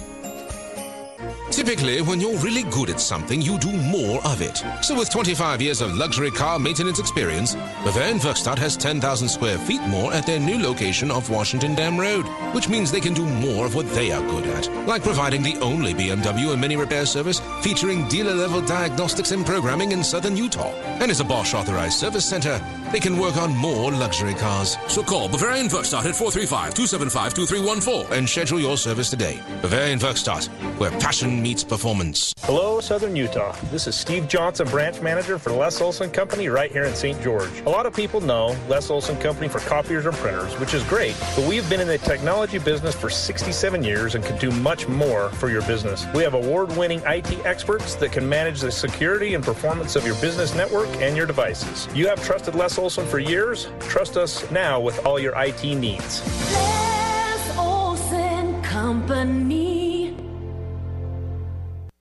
Typically, 1.51 2.01
when 2.01 2.19
you're 2.19 2.37
really 2.39 2.63
good 2.63 2.89
at 2.89 2.99
something, 2.99 3.41
you 3.41 3.57
do 3.59 3.71
more 3.71 4.19
of 4.25 4.41
it. 4.41 4.63
So 4.81 4.97
with 4.97 5.09
25 5.11 5.61
years 5.61 5.79
of 5.81 5.93
luxury 5.95 6.31
car 6.31 6.57
maintenance 6.59 6.99
experience, 6.99 7.55
Bavarian 7.83 8.17
Werkstatt 8.19 8.57
has 8.57 8.75
10,000 8.75 9.27
square 9.29 9.57
feet 9.59 9.81
more 9.83 10.11
at 10.13 10.25
their 10.25 10.39
new 10.39 10.61
location 10.61 11.11
off 11.11 11.29
Washington 11.29 11.75
Dam 11.75 11.99
Road, 11.99 12.25
which 12.53 12.67
means 12.67 12.91
they 12.91 12.99
can 12.99 13.13
do 13.13 13.25
more 13.25 13.65
of 13.65 13.75
what 13.75 13.87
they 13.91 14.11
are 14.11 14.21
good 14.29 14.45
at, 14.47 14.67
like 14.87 15.03
providing 15.03 15.43
the 15.43 15.57
only 15.59 15.93
BMW 15.93 16.51
and 16.51 16.59
Mini 16.59 16.75
repair 16.75 17.05
service 17.05 17.39
featuring 17.61 18.07
dealer-level 18.07 18.61
diagnostics 18.61 19.31
and 19.31 19.45
programming 19.45 19.91
in 19.91 20.03
southern 20.03 20.35
Utah. 20.35 20.73
And 20.99 21.11
as 21.11 21.19
a 21.19 21.23
Bosch 21.23 21.53
authorized 21.53 21.99
service 21.99 22.25
center, 22.25 22.59
they 22.91 22.99
can 22.99 23.17
work 23.19 23.37
on 23.37 23.55
more 23.55 23.91
luxury 23.91 24.33
cars. 24.33 24.77
So 24.87 25.03
call 25.03 25.29
Bavarian 25.29 25.67
Werkstatt 25.67 26.05
at 26.05 26.15
435-275-2314 26.15 28.11
and 28.11 28.27
schedule 28.27 28.59
your 28.59 28.77
service 28.77 29.09
today. 29.09 29.39
Bavarian 29.61 29.99
Werkstatt, 29.99 30.47
where 30.79 30.91
passion 30.91 31.34
meets 31.41 31.63
performance. 31.63 32.33
Hello, 32.39 32.79
Southern 32.79 33.15
Utah. 33.15 33.55
This 33.71 33.87
is 33.87 33.95
Steve 33.95 34.27
Johnson, 34.27 34.67
branch 34.67 35.01
manager 35.01 35.37
for 35.37 35.51
Les 35.51 35.81
Olson 35.81 36.09
Company 36.11 36.49
right 36.49 36.71
here 36.71 36.83
in 36.83 36.95
St. 36.95 37.21
George. 37.21 37.61
A 37.61 37.69
lot 37.69 37.85
of 37.85 37.93
people 37.93 38.21
know 38.21 38.55
Les 38.69 38.89
Olson 38.89 39.17
Company 39.17 39.47
for 39.47 39.59
copiers 39.59 40.05
or 40.05 40.11
printers, 40.11 40.53
which 40.59 40.73
is 40.73 40.83
great, 40.83 41.15
but 41.35 41.47
we've 41.47 41.67
been 41.69 41.79
in 41.79 41.87
the 41.87 41.97
technology 41.97 42.59
business 42.59 42.95
for 42.95 43.09
67 43.09 43.83
years 43.83 44.15
and 44.15 44.23
can 44.23 44.37
do 44.37 44.51
much 44.51 44.87
more 44.87 45.29
for 45.31 45.49
your 45.49 45.61
business. 45.63 46.05
We 46.13 46.23
have 46.23 46.33
award-winning 46.33 47.01
IT 47.05 47.45
experts 47.45 47.95
that 47.95 48.11
can 48.11 48.27
manage 48.27 48.61
the 48.61 48.71
security 48.71 49.33
and 49.33 49.43
performance 49.43 49.95
of 49.95 50.05
your 50.05 50.15
business 50.21 50.53
network 50.55 50.89
and 51.01 51.15
your 51.17 51.25
devices. 51.25 51.87
You 51.95 52.07
have 52.07 52.23
trusted 52.23 52.55
Les 52.55 52.77
Olson 52.77 53.05
for 53.07 53.19
years. 53.19 53.69
Trust 53.79 54.17
us 54.17 54.49
now 54.51 54.79
with 54.79 55.05
all 55.05 55.19
your 55.19 55.33
IT 55.37 55.63
needs. 55.63 56.21
Les 56.53 57.57
Olson 57.57 58.61
Company. 58.61 59.54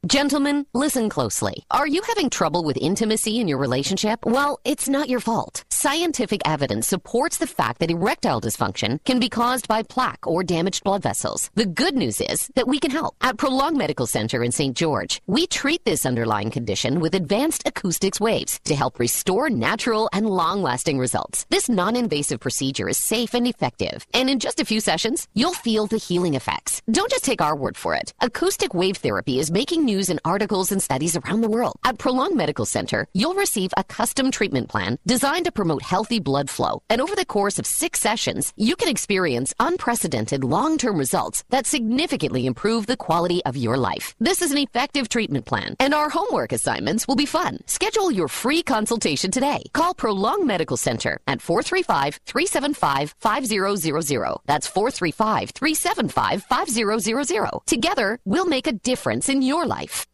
Gentlemen, 0.06 0.66
listen 0.74 1.08
closely. 1.08 1.64
Are 1.70 1.86
you 1.86 2.02
having 2.02 2.28
trouble 2.28 2.62
with 2.62 2.76
intimacy 2.76 3.40
in 3.40 3.48
your 3.48 3.56
relationship? 3.56 4.20
Well, 4.26 4.58
it's 4.62 4.86
not 4.86 5.08
your 5.08 5.20
fault. 5.20 5.64
Scientific 5.84 6.40
evidence 6.46 6.86
supports 6.86 7.36
the 7.36 7.46
fact 7.46 7.78
that 7.78 7.90
erectile 7.90 8.40
dysfunction 8.40 8.98
can 9.04 9.20
be 9.20 9.28
caused 9.28 9.68
by 9.68 9.82
plaque 9.82 10.26
or 10.26 10.42
damaged 10.42 10.82
blood 10.82 11.02
vessels. 11.02 11.50
The 11.56 11.66
good 11.66 11.94
news 11.94 12.22
is 12.22 12.50
that 12.54 12.66
we 12.66 12.78
can 12.78 12.90
help. 12.90 13.14
At 13.20 13.36
Prolong 13.36 13.76
Medical 13.76 14.06
Center 14.06 14.42
in 14.42 14.50
St. 14.50 14.74
George, 14.74 15.20
we 15.26 15.46
treat 15.46 15.84
this 15.84 16.06
underlying 16.06 16.50
condition 16.50 17.00
with 17.00 17.14
advanced 17.14 17.64
acoustics 17.66 18.18
waves 18.18 18.60
to 18.64 18.74
help 18.74 18.98
restore 18.98 19.50
natural 19.50 20.08
and 20.14 20.26
long-lasting 20.26 20.98
results. 20.98 21.44
This 21.50 21.68
non-invasive 21.68 22.40
procedure 22.40 22.88
is 22.88 22.96
safe 22.96 23.34
and 23.34 23.46
effective, 23.46 24.06
and 24.14 24.30
in 24.30 24.38
just 24.38 24.60
a 24.60 24.64
few 24.64 24.80
sessions, 24.80 25.28
you'll 25.34 25.52
feel 25.52 25.86
the 25.86 25.98
healing 25.98 26.32
effects. 26.32 26.80
Don't 26.90 27.10
just 27.10 27.26
take 27.26 27.42
our 27.42 27.54
word 27.54 27.76
for 27.76 27.94
it. 27.94 28.14
Acoustic 28.22 28.72
wave 28.72 28.96
therapy 28.96 29.38
is 29.38 29.50
making 29.50 29.84
news 29.84 30.08
in 30.08 30.18
articles 30.24 30.72
and 30.72 30.82
studies 30.82 31.14
around 31.14 31.42
the 31.42 31.54
world. 31.56 31.76
At 31.84 31.98
Prolong 31.98 32.34
Medical 32.34 32.64
Center, 32.64 33.06
you'll 33.12 33.34
receive 33.34 33.74
a 33.76 33.84
custom 33.84 34.30
treatment 34.30 34.70
plan 34.70 34.98
designed 35.04 35.44
to 35.44 35.52
promote 35.52 35.73
healthy 35.82 36.20
blood 36.20 36.48
flow. 36.50 36.82
And 36.88 37.00
over 37.00 37.16
the 37.16 37.24
course 37.24 37.58
of 37.58 37.66
six 37.66 37.98
sessions, 38.00 38.52
you 38.56 38.76
can 38.76 38.88
experience 38.88 39.54
unprecedented 39.58 40.44
long-term 40.44 40.98
results 40.98 41.42
that 41.50 41.66
significantly 41.66 42.46
improve 42.46 42.86
the 42.86 42.96
quality 42.96 43.44
of 43.44 43.56
your 43.56 43.76
life. 43.76 44.14
This 44.20 44.40
is 44.42 44.52
an 44.52 44.58
effective 44.58 45.08
treatment 45.08 45.46
plan, 45.46 45.74
and 45.80 45.94
our 45.94 46.10
homework 46.10 46.52
assignments 46.52 47.08
will 47.08 47.16
be 47.16 47.26
fun. 47.26 47.58
Schedule 47.66 48.10
your 48.10 48.28
free 48.28 48.62
consultation 48.62 49.30
today. 49.30 49.62
Call 49.72 49.94
Prolong 49.94 50.46
Medical 50.46 50.76
Center 50.76 51.18
at 51.26 51.38
435-375-5000. 51.40 54.38
That's 54.46 54.70
435-375-5000. 54.70 57.66
Together, 57.66 58.18
we'll 58.24 58.46
make 58.46 58.66
a 58.66 58.72
difference 58.72 59.28
in 59.28 59.42
your 59.42 59.66
life. 59.66 60.06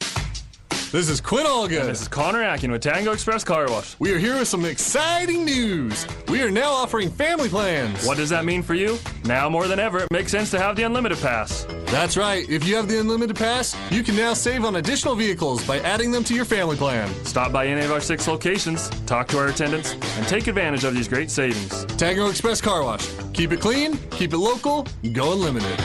This 0.92 1.08
is 1.08 1.20
Quinn 1.20 1.46
Olga. 1.46 1.84
This 1.84 2.02
is 2.02 2.08
Connor 2.08 2.42
Akin 2.42 2.72
with 2.72 2.82
Tango 2.82 3.12
Express 3.12 3.44
Car 3.44 3.70
Wash. 3.70 3.94
We 4.00 4.12
are 4.12 4.18
here 4.18 4.36
with 4.36 4.48
some 4.48 4.64
exciting 4.64 5.44
news. 5.44 6.04
We 6.26 6.42
are 6.42 6.50
now 6.50 6.72
offering 6.72 7.10
family 7.10 7.48
plans. 7.48 8.04
What 8.04 8.16
does 8.16 8.30
that 8.30 8.44
mean 8.44 8.60
for 8.64 8.74
you? 8.74 8.98
Now 9.24 9.48
more 9.48 9.68
than 9.68 9.78
ever, 9.78 9.98
it 10.00 10.10
makes 10.10 10.32
sense 10.32 10.50
to 10.50 10.58
have 10.58 10.74
the 10.74 10.82
unlimited 10.82 11.18
pass. 11.18 11.64
That's 11.86 12.16
right. 12.16 12.48
If 12.50 12.66
you 12.66 12.74
have 12.74 12.88
the 12.88 12.98
unlimited 12.98 13.36
pass, 13.36 13.76
you 13.92 14.02
can 14.02 14.16
now 14.16 14.34
save 14.34 14.64
on 14.64 14.76
additional 14.76 15.14
vehicles 15.14 15.64
by 15.64 15.78
adding 15.78 16.10
them 16.10 16.24
to 16.24 16.34
your 16.34 16.44
family 16.44 16.76
plan. 16.76 17.08
Stop 17.24 17.52
by 17.52 17.68
any 17.68 17.84
of 17.84 17.92
our 17.92 18.00
six 18.00 18.26
locations, 18.26 18.90
talk 19.06 19.28
to 19.28 19.38
our 19.38 19.46
attendants, 19.46 19.92
and 19.92 20.26
take 20.26 20.48
advantage 20.48 20.82
of 20.82 20.92
these 20.92 21.06
great 21.06 21.30
savings. 21.30 21.84
Tango 21.98 22.28
Express 22.28 22.60
Car 22.60 22.82
Wash. 22.82 23.08
Keep 23.32 23.52
it 23.52 23.60
clean, 23.60 23.96
keep 24.10 24.32
it 24.32 24.38
local, 24.38 24.88
go 25.12 25.34
unlimited. 25.34 25.78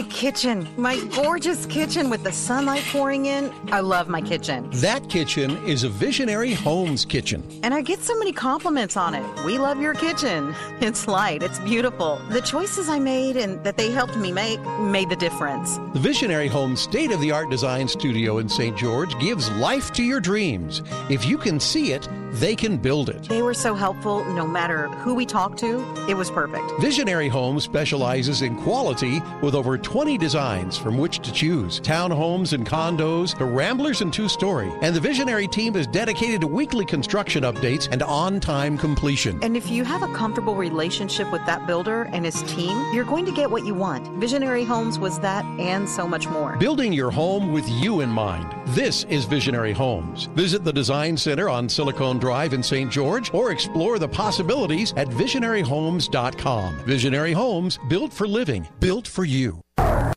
My 0.00 0.08
kitchen, 0.08 0.66
my 0.78 0.98
gorgeous 1.14 1.66
kitchen 1.66 2.08
with 2.08 2.24
the 2.24 2.32
sunlight 2.32 2.82
pouring 2.84 3.26
in. 3.26 3.52
I 3.70 3.80
love 3.80 4.08
my 4.08 4.22
kitchen. 4.22 4.70
That 4.76 5.10
kitchen 5.10 5.62
is 5.66 5.84
a 5.84 5.90
Visionary 5.90 6.54
Homes 6.54 7.04
kitchen. 7.04 7.42
And 7.62 7.74
I 7.74 7.82
get 7.82 7.98
so 8.00 8.18
many 8.18 8.32
compliments 8.32 8.96
on 8.96 9.14
it. 9.14 9.44
We 9.44 9.58
love 9.58 9.78
your 9.78 9.92
kitchen. 9.92 10.54
It's 10.80 11.06
light, 11.06 11.42
it's 11.42 11.58
beautiful. 11.58 12.18
The 12.30 12.40
choices 12.40 12.88
I 12.88 12.98
made 12.98 13.36
and 13.36 13.62
that 13.64 13.76
they 13.76 13.90
helped 13.90 14.16
me 14.16 14.32
make 14.32 14.58
made 14.80 15.10
the 15.10 15.16
difference. 15.16 15.76
The 15.92 16.00
Visionary 16.00 16.48
Homes 16.48 16.80
state 16.80 17.12
of 17.12 17.20
the 17.20 17.30
art 17.30 17.50
design 17.50 17.86
studio 17.86 18.38
in 18.38 18.48
St. 18.48 18.74
George 18.78 19.16
gives 19.20 19.50
life 19.50 19.92
to 19.92 20.02
your 20.02 20.20
dreams. 20.20 20.80
If 21.10 21.26
you 21.26 21.36
can 21.36 21.60
see 21.60 21.92
it, 21.92 22.08
they 22.32 22.54
can 22.54 22.76
build 22.76 23.08
it. 23.08 23.24
They 23.24 23.42
were 23.42 23.54
so 23.54 23.74
helpful 23.74 24.24
no 24.34 24.46
matter 24.46 24.88
who 24.88 25.14
we 25.14 25.26
talked 25.26 25.58
to. 25.58 25.80
It 26.08 26.14
was 26.14 26.30
perfect. 26.30 26.64
Visionary 26.80 27.28
Homes 27.28 27.64
specializes 27.64 28.42
in 28.42 28.56
quality 28.56 29.20
with 29.42 29.54
over 29.54 29.76
20 29.76 30.16
designs 30.18 30.78
from 30.78 30.98
which 30.98 31.18
to 31.20 31.32
choose 31.32 31.80
townhomes 31.80 32.52
and 32.52 32.66
condos 32.66 33.36
to 33.38 33.44
ramblers 33.44 34.00
and 34.00 34.12
two 34.12 34.28
story. 34.28 34.72
And 34.82 34.94
the 34.94 35.00
Visionary 35.00 35.48
team 35.48 35.76
is 35.76 35.86
dedicated 35.86 36.40
to 36.42 36.46
weekly 36.46 36.84
construction 36.84 37.42
updates 37.42 37.88
and 37.90 38.02
on 38.02 38.40
time 38.40 38.78
completion. 38.78 39.42
And 39.42 39.56
if 39.56 39.70
you 39.70 39.84
have 39.84 40.02
a 40.02 40.12
comfortable 40.14 40.54
relationship 40.54 41.30
with 41.32 41.44
that 41.46 41.66
builder 41.66 42.02
and 42.12 42.24
his 42.24 42.42
team, 42.42 42.76
you're 42.92 43.04
going 43.04 43.24
to 43.26 43.32
get 43.32 43.50
what 43.50 43.66
you 43.66 43.74
want. 43.74 44.06
Visionary 44.18 44.64
Homes 44.64 44.98
was 44.98 45.18
that 45.20 45.44
and 45.58 45.88
so 45.88 46.06
much 46.06 46.28
more. 46.28 46.56
Building 46.56 46.92
your 46.92 47.10
home 47.10 47.52
with 47.52 47.68
you 47.68 48.00
in 48.00 48.08
mind. 48.08 48.54
This 48.68 49.04
is 49.04 49.24
Visionary 49.24 49.72
Homes. 49.72 50.26
Visit 50.26 50.62
the 50.62 50.72
Design 50.72 51.16
Center 51.16 51.48
on 51.48 51.68
Silicon 51.68 52.19
Drive 52.20 52.52
in 52.52 52.62
St. 52.62 52.90
George 52.90 53.32
or 53.34 53.50
explore 53.50 53.98
the 53.98 54.08
possibilities 54.08 54.92
at 54.96 55.08
visionaryhomes.com. 55.08 56.76
Visionary 56.86 57.32
Homes, 57.32 57.78
built 57.88 58.12
for 58.12 58.28
living, 58.28 58.68
built 58.78 59.08
for 59.08 59.24
you. 59.24 59.60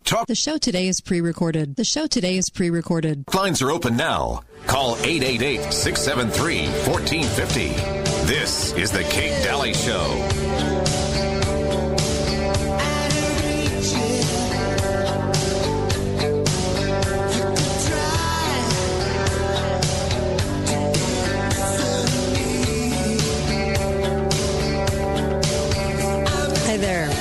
Talk. 0.03 0.27
The 0.27 0.35
show 0.35 0.57
today 0.57 0.87
is 0.87 1.01
pre 1.01 1.21
recorded. 1.21 1.75
The 1.75 1.85
show 1.85 2.07
today 2.07 2.37
is 2.37 2.49
pre 2.49 2.69
recorded. 2.69 3.23
Lines 3.33 3.61
are 3.61 3.71
open 3.71 3.95
now. 3.95 4.41
Call 4.67 4.97
888 4.97 5.73
673 5.73 6.67
1450. 6.91 8.03
This 8.25 8.73
is 8.73 8.91
The 8.91 9.03
Kate 9.03 9.43
Dalley 9.43 9.73
Show. 9.73 10.72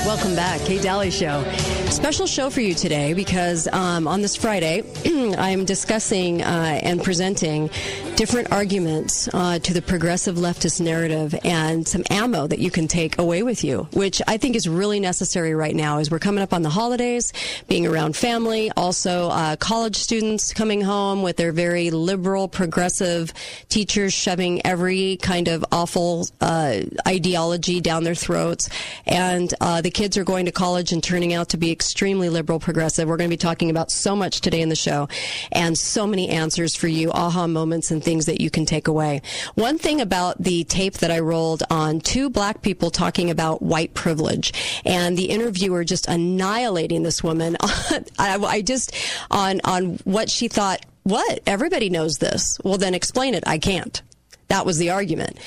Welcome 0.05 0.35
back. 0.35 0.61
Kate 0.63 0.83
Dalley 0.83 1.13
Show. 1.13 1.45
Special 1.87 2.27
show 2.27 2.51
for 2.51 2.61
you 2.61 2.75
today 2.75 3.15
because 3.15 3.69
um, 3.69 4.09
on 4.09 4.21
this 4.21 4.35
Friday, 4.35 4.83
I'm 5.39 5.65
discussing 5.65 6.43
uh, 6.43 6.81
and 6.83 7.01
presenting 7.05 7.71
different 8.17 8.53
arguments 8.53 9.29
uh, 9.33 9.59
to 9.59 9.73
the 9.73 9.81
progressive 9.81 10.37
leftist 10.37 10.81
narrative 10.81 11.35
and 11.45 11.89
some 11.89 12.05
ammo 12.11 12.47
that 12.47 12.61
you 12.61 12.71
can 12.71 12.87
take 12.87 13.19
away 13.19 13.43
with 13.43 13.65
you, 13.65 13.89
which 13.95 14.21
I 14.29 14.37
think 14.37 14.55
is 14.55 14.69
really 14.69 15.01
necessary 15.01 15.55
right 15.55 15.75
now 15.75 15.99
as 15.99 16.11
we're 16.11 16.21
coming 16.21 16.43
up 16.43 16.53
on 16.53 16.63
the 16.63 16.69
holidays, 16.69 17.33
being 17.69 17.87
around 17.87 18.17
family, 18.17 18.71
also 18.77 19.29
uh, 19.31 19.57
college 19.57 19.97
students 19.97 20.53
coming 20.53 20.83
home 20.83 21.23
with 21.23 21.37
their 21.37 21.53
very 21.53 21.91
liberal, 21.91 22.49
progressive 22.49 23.33
teachers 23.69 24.13
shoving 24.13 24.65
every 24.65 25.17
kind 25.17 25.49
of 25.49 25.65
awful 25.73 26.29
uh, 26.41 26.81
ideology 27.09 27.81
down 27.81 28.05
their 28.05 28.15
throats. 28.15 28.69
And 29.05 29.53
uh, 29.61 29.81
the 29.81 29.91
kids 29.91 30.17
are 30.17 30.25
going 30.25 30.47
to 30.47 30.53
college 30.53 30.93
and 30.93 31.03
turning 31.03 31.33
out 31.33 31.49
to 31.51 31.57
be 31.57 31.73
extremely 31.73 32.29
liberal, 32.29 32.61
progressive. 32.61 33.09
We're 33.09 33.17
going 33.17 33.31
to 33.31 33.35
be 33.35 33.39
talking 33.39 33.71
about 33.71 33.91
so 33.91 34.15
much 34.15 34.43
today 34.43 34.61
in 34.61 34.69
the 34.69 34.77
show 34.77 35.09
and 35.51 35.77
so 35.77 36.07
many 36.07 36.29
answers 36.29 36.77
for 36.77 36.89
you, 36.89 37.11
aha 37.11 37.47
moments 37.47 37.91
and 37.91 38.03
things 38.03 38.12
that 38.21 38.41
you 38.41 38.51
can 38.51 38.67
take 38.67 38.89
away. 38.89 39.23
One 39.55 39.79
thing 39.79 40.01
about 40.01 40.43
the 40.43 40.65
tape 40.65 40.95
that 40.95 41.11
I 41.11 41.21
rolled 41.21 41.63
on 41.71 42.01
two 42.01 42.31
black 42.31 42.63
people 42.63 42.91
talking 42.91 43.31
about 43.31 43.63
white 43.63 43.95
privilege 43.95 44.53
and 44.85 45.17
the 45.17 45.27
interviewer 45.27 45.85
just 45.85 46.09
annihilating 46.09 47.03
this 47.03 47.23
woman. 47.23 47.57
I, 47.63 48.39
I 48.39 48.63
just, 48.63 48.95
on, 49.31 49.61
on 49.65 49.99
what 50.05 50.31
she 50.31 50.49
thought, 50.49 50.85
what? 51.03 51.41
Everybody 51.47 51.91
knows 51.91 52.19
this. 52.19 52.59
Well, 52.63 52.79
then 52.79 52.95
explain 52.95 53.35
it. 53.35 53.45
I 53.47 53.59
can't. 53.59 54.01
That 54.49 54.67
was 54.67 54.79
the 54.79 54.91
argument. 54.91 55.39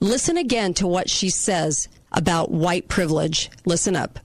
Listen 0.00 0.36
again 0.36 0.74
to 0.74 0.86
what 0.86 1.10
she 1.10 1.30
says 1.30 1.88
about 2.12 2.50
white 2.50 2.88
privilege. 2.88 3.50
Listen 3.64 3.96
up 3.96 4.20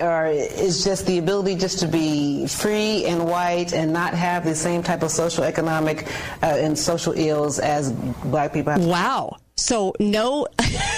or 0.00 0.26
is 0.26 0.84
just 0.84 1.06
the 1.06 1.18
ability 1.18 1.56
just 1.56 1.78
to 1.80 1.88
be 1.88 2.46
free 2.46 3.04
and 3.06 3.26
white 3.26 3.72
and 3.72 3.92
not 3.92 4.14
have 4.14 4.44
the 4.44 4.54
same 4.54 4.82
type 4.82 5.02
of 5.02 5.10
social 5.10 5.44
economic 5.44 6.06
uh, 6.42 6.46
and 6.46 6.78
social 6.78 7.12
ills 7.16 7.58
as 7.58 7.92
black 7.92 8.52
people 8.52 8.72
have. 8.72 8.84
Wow. 8.84 9.36
So 9.56 9.94
no, 10.00 10.46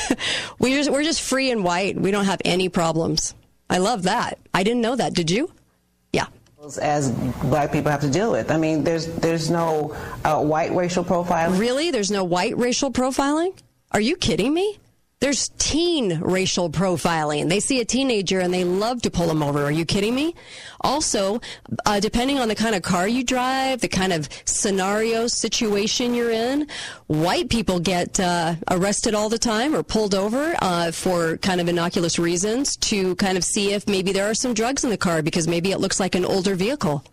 we 0.59 0.75
just, 0.75 0.91
we're 0.91 1.03
just 1.03 1.23
free 1.23 1.51
and 1.51 1.65
white. 1.65 1.97
We 1.97 2.11
don't 2.11 2.27
have 2.27 2.41
any 2.45 2.69
problems. 2.69 3.35
I 3.69 3.79
love 3.79 4.05
that. 4.05 4.39
I 4.55 4.63
didn't 4.63 4.83
know 4.83 4.97
that. 4.97 5.15
Did 5.15 5.31
you? 5.31 5.51
Yeah. 6.13 6.27
As 6.81 7.11
black 7.11 7.73
people 7.73 7.91
have 7.91 8.03
to 8.03 8.11
deal 8.11 8.31
with. 8.31 8.51
I 8.51 8.57
mean, 8.57 8.85
there's 8.85 9.07
there's 9.07 9.51
no 9.51 9.97
uh, 10.25 10.41
white 10.43 10.73
racial 10.73 11.05
profiling. 11.05 11.59
Really? 11.59 11.91
There's 11.91 12.11
no 12.11 12.23
white 12.23 12.57
racial 12.57 12.93
profiling? 12.93 13.59
Are 13.91 14.01
you 14.01 14.17
kidding 14.17 14.55
me? 14.55 14.79
There's 15.23 15.51
teen 15.51 16.19
racial 16.19 16.69
profiling. 16.69 17.49
They 17.49 17.61
see 17.61 17.81
a 17.81 17.85
teenager 17.85 18.41
and 18.41 18.53
they 18.53 18.65
love 18.65 19.03
to 19.03 19.11
pull 19.11 19.29
them 19.29 19.41
over. 19.41 19.63
Are 19.63 19.71
you 19.71 19.85
kidding 19.85 20.17
me? 20.17 20.35
Also, 20.81 21.41
uh, 21.87 22.01
depending 22.01 22.41
on 22.41 22.49
the 22.49 22.57
kind 22.57 22.75
of 22.75 22.83
car 22.83 23.07
you 23.07 23.23
drive, 23.23 23.83
the 23.83 23.87
kind 23.87 24.13
of 24.13 24.29
scenario 24.47 25.29
situation 25.29 26.13
you're 26.13 26.33
in, 26.33 26.67
white 27.07 27.49
people 27.51 27.79
get 27.79 28.19
uh, 28.19 28.57
arrested 28.69 29.15
all 29.15 29.29
the 29.29 29.39
time 29.39 29.77
or 29.77 29.85
pulled 29.85 30.17
over 30.17 30.57
uh, 30.61 30.91
for 30.91 31.37
kind 31.37 31.61
of 31.61 31.69
innocuous 31.69 32.19
reasons 32.19 32.77
to 32.79 33.15
kind 33.15 33.39
of 33.39 33.45
see 33.45 33.73
if 33.73 33.87
maybe 33.87 34.11
there 34.11 34.29
are 34.29 34.35
some 34.35 34.53
drugs 34.53 34.83
in 34.83 34.91
the 34.91 34.99
car 34.99 35.23
because 35.23 35.47
maybe 35.47 35.71
it 35.71 35.79
looks 35.79 36.01
like 36.01 36.17
an 36.17 36.25
older 36.25 36.57
vehicle 36.57 37.05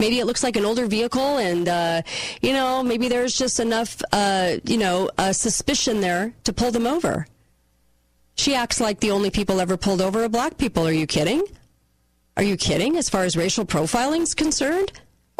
maybe 0.00 0.18
it 0.18 0.26
looks 0.26 0.42
like 0.42 0.56
an 0.56 0.64
older 0.64 0.86
vehicle 0.86 1.38
and 1.38 1.68
uh, 1.68 2.02
you 2.40 2.52
know 2.52 2.82
maybe 2.82 3.06
there's 3.06 3.34
just 3.34 3.60
enough 3.60 4.02
uh, 4.12 4.56
you 4.64 4.78
know 4.78 5.08
uh, 5.18 5.32
suspicion 5.32 6.00
there 6.00 6.32
to 6.44 6.52
pull 6.52 6.72
them 6.72 6.86
over 6.86 7.26
she 8.34 8.54
acts 8.54 8.80
like 8.80 8.98
the 9.00 9.10
only 9.12 9.30
people 9.30 9.60
ever 9.60 9.76
pulled 9.76 10.00
over 10.00 10.24
are 10.24 10.28
black 10.28 10.56
people 10.56 10.86
are 10.86 10.92
you 10.92 11.06
kidding 11.06 11.42
are 12.36 12.42
you 12.42 12.56
kidding 12.56 12.96
as 12.96 13.08
far 13.08 13.24
as 13.24 13.36
racial 13.36 13.64
profiling 13.64 14.22
is 14.22 14.34
concerned 14.34 14.90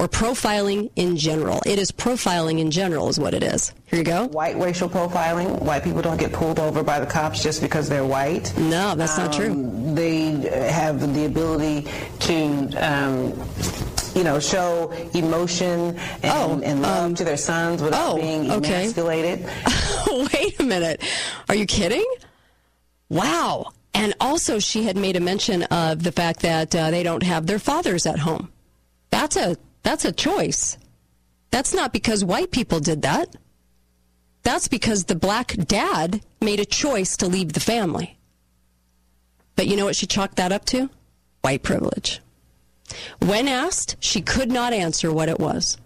or 0.01 0.09
profiling 0.09 0.91
in 0.97 1.15
general. 1.15 1.61
It 1.67 1.79
is 1.79 1.93
profiling 1.93 2.59
in 2.59 2.71
general, 2.71 3.11
is 3.11 3.21
what 3.21 3.35
it 3.35 3.43
is. 3.43 3.75
Here 3.85 3.99
you 3.99 4.05
go. 4.05 4.29
White 4.29 4.57
racial 4.57 4.89
profiling. 4.89 5.61
White 5.61 5.85
people 5.85 6.01
don't 6.01 6.17
get 6.17 6.33
pulled 6.33 6.59
over 6.59 6.83
by 6.83 7.01
the 7.01 7.07
cops 7.07 7.43
just 7.43 7.61
because 7.61 7.87
they're 7.87 8.07
white. 8.07 8.57
No, 8.57 8.95
that's 8.95 9.19
not 9.19 9.31
true. 9.31 9.51
Um, 9.51 9.95
They 9.95 10.31
have 10.73 11.13
the 11.13 11.27
ability 11.27 11.87
to. 12.21 12.35
Um, 12.79 13.35
you 14.15 14.25
know, 14.25 14.39
show 14.39 14.91
emotion 15.15 15.99
and, 16.23 16.65
and 16.65 16.83
love 16.83 17.15
to 17.17 17.25
their 17.25 17.37
sons 17.37 17.83
without 17.83 18.13
oh, 18.13 18.17
being 18.17 18.51
okay. 18.51 18.85
emasculated. 18.85 19.45
Wait 20.33 20.61
a 20.61 20.65
minute. 20.65 21.03
Are 21.49 21.55
you 21.55 21.67
kidding? 21.67 22.07
Wow. 23.09 23.73
And 23.95 24.15
also, 24.21 24.59
she 24.59 24.85
had 24.85 24.97
made 24.97 25.17
a 25.17 25.21
mention 25.21 25.65
of 25.65 26.03
the 26.03 26.13
fact 26.13 26.41
that 26.41 26.75
uh, 26.75 26.91
they 26.91 27.03
don't 27.03 27.23
have 27.23 27.47
their 27.47 27.59
fathers 27.59 28.07
at 28.07 28.21
home. 28.21 28.51
That's 29.11 29.37
a 29.37 29.57
that's 29.83 30.05
a 30.05 30.13
choice. 30.13 30.79
That's 31.51 31.75
not 31.75 31.93
because 31.93 32.25
white 32.25 32.53
people 32.53 32.81
did 32.81 33.03
that. 33.03 33.35
That's 34.43 34.69
because 34.69 35.05
the 35.05 35.17
black 35.17 35.55
dad 35.57 36.23
made 36.41 36.61
a 36.61 36.65
choice 36.65 37.17
to 37.19 37.27
leave 37.27 37.53
the 37.53 37.61
family. 37.61 38.17
But 39.57 39.67
you 39.67 39.77
know 39.77 39.85
what 39.85 39.97
she 39.97 40.07
chalked 40.07 40.37
that 40.37 40.53
up 40.53 40.65
to? 40.67 40.89
White 41.43 41.63
privilege. 41.63 42.21
When 43.21 43.49
asked, 43.49 43.97
she 44.01 44.21
could 44.21 44.51
not 44.51 44.73
answer 44.73 45.13
what 45.13 45.29
it 45.29 45.39
was. 45.39 45.79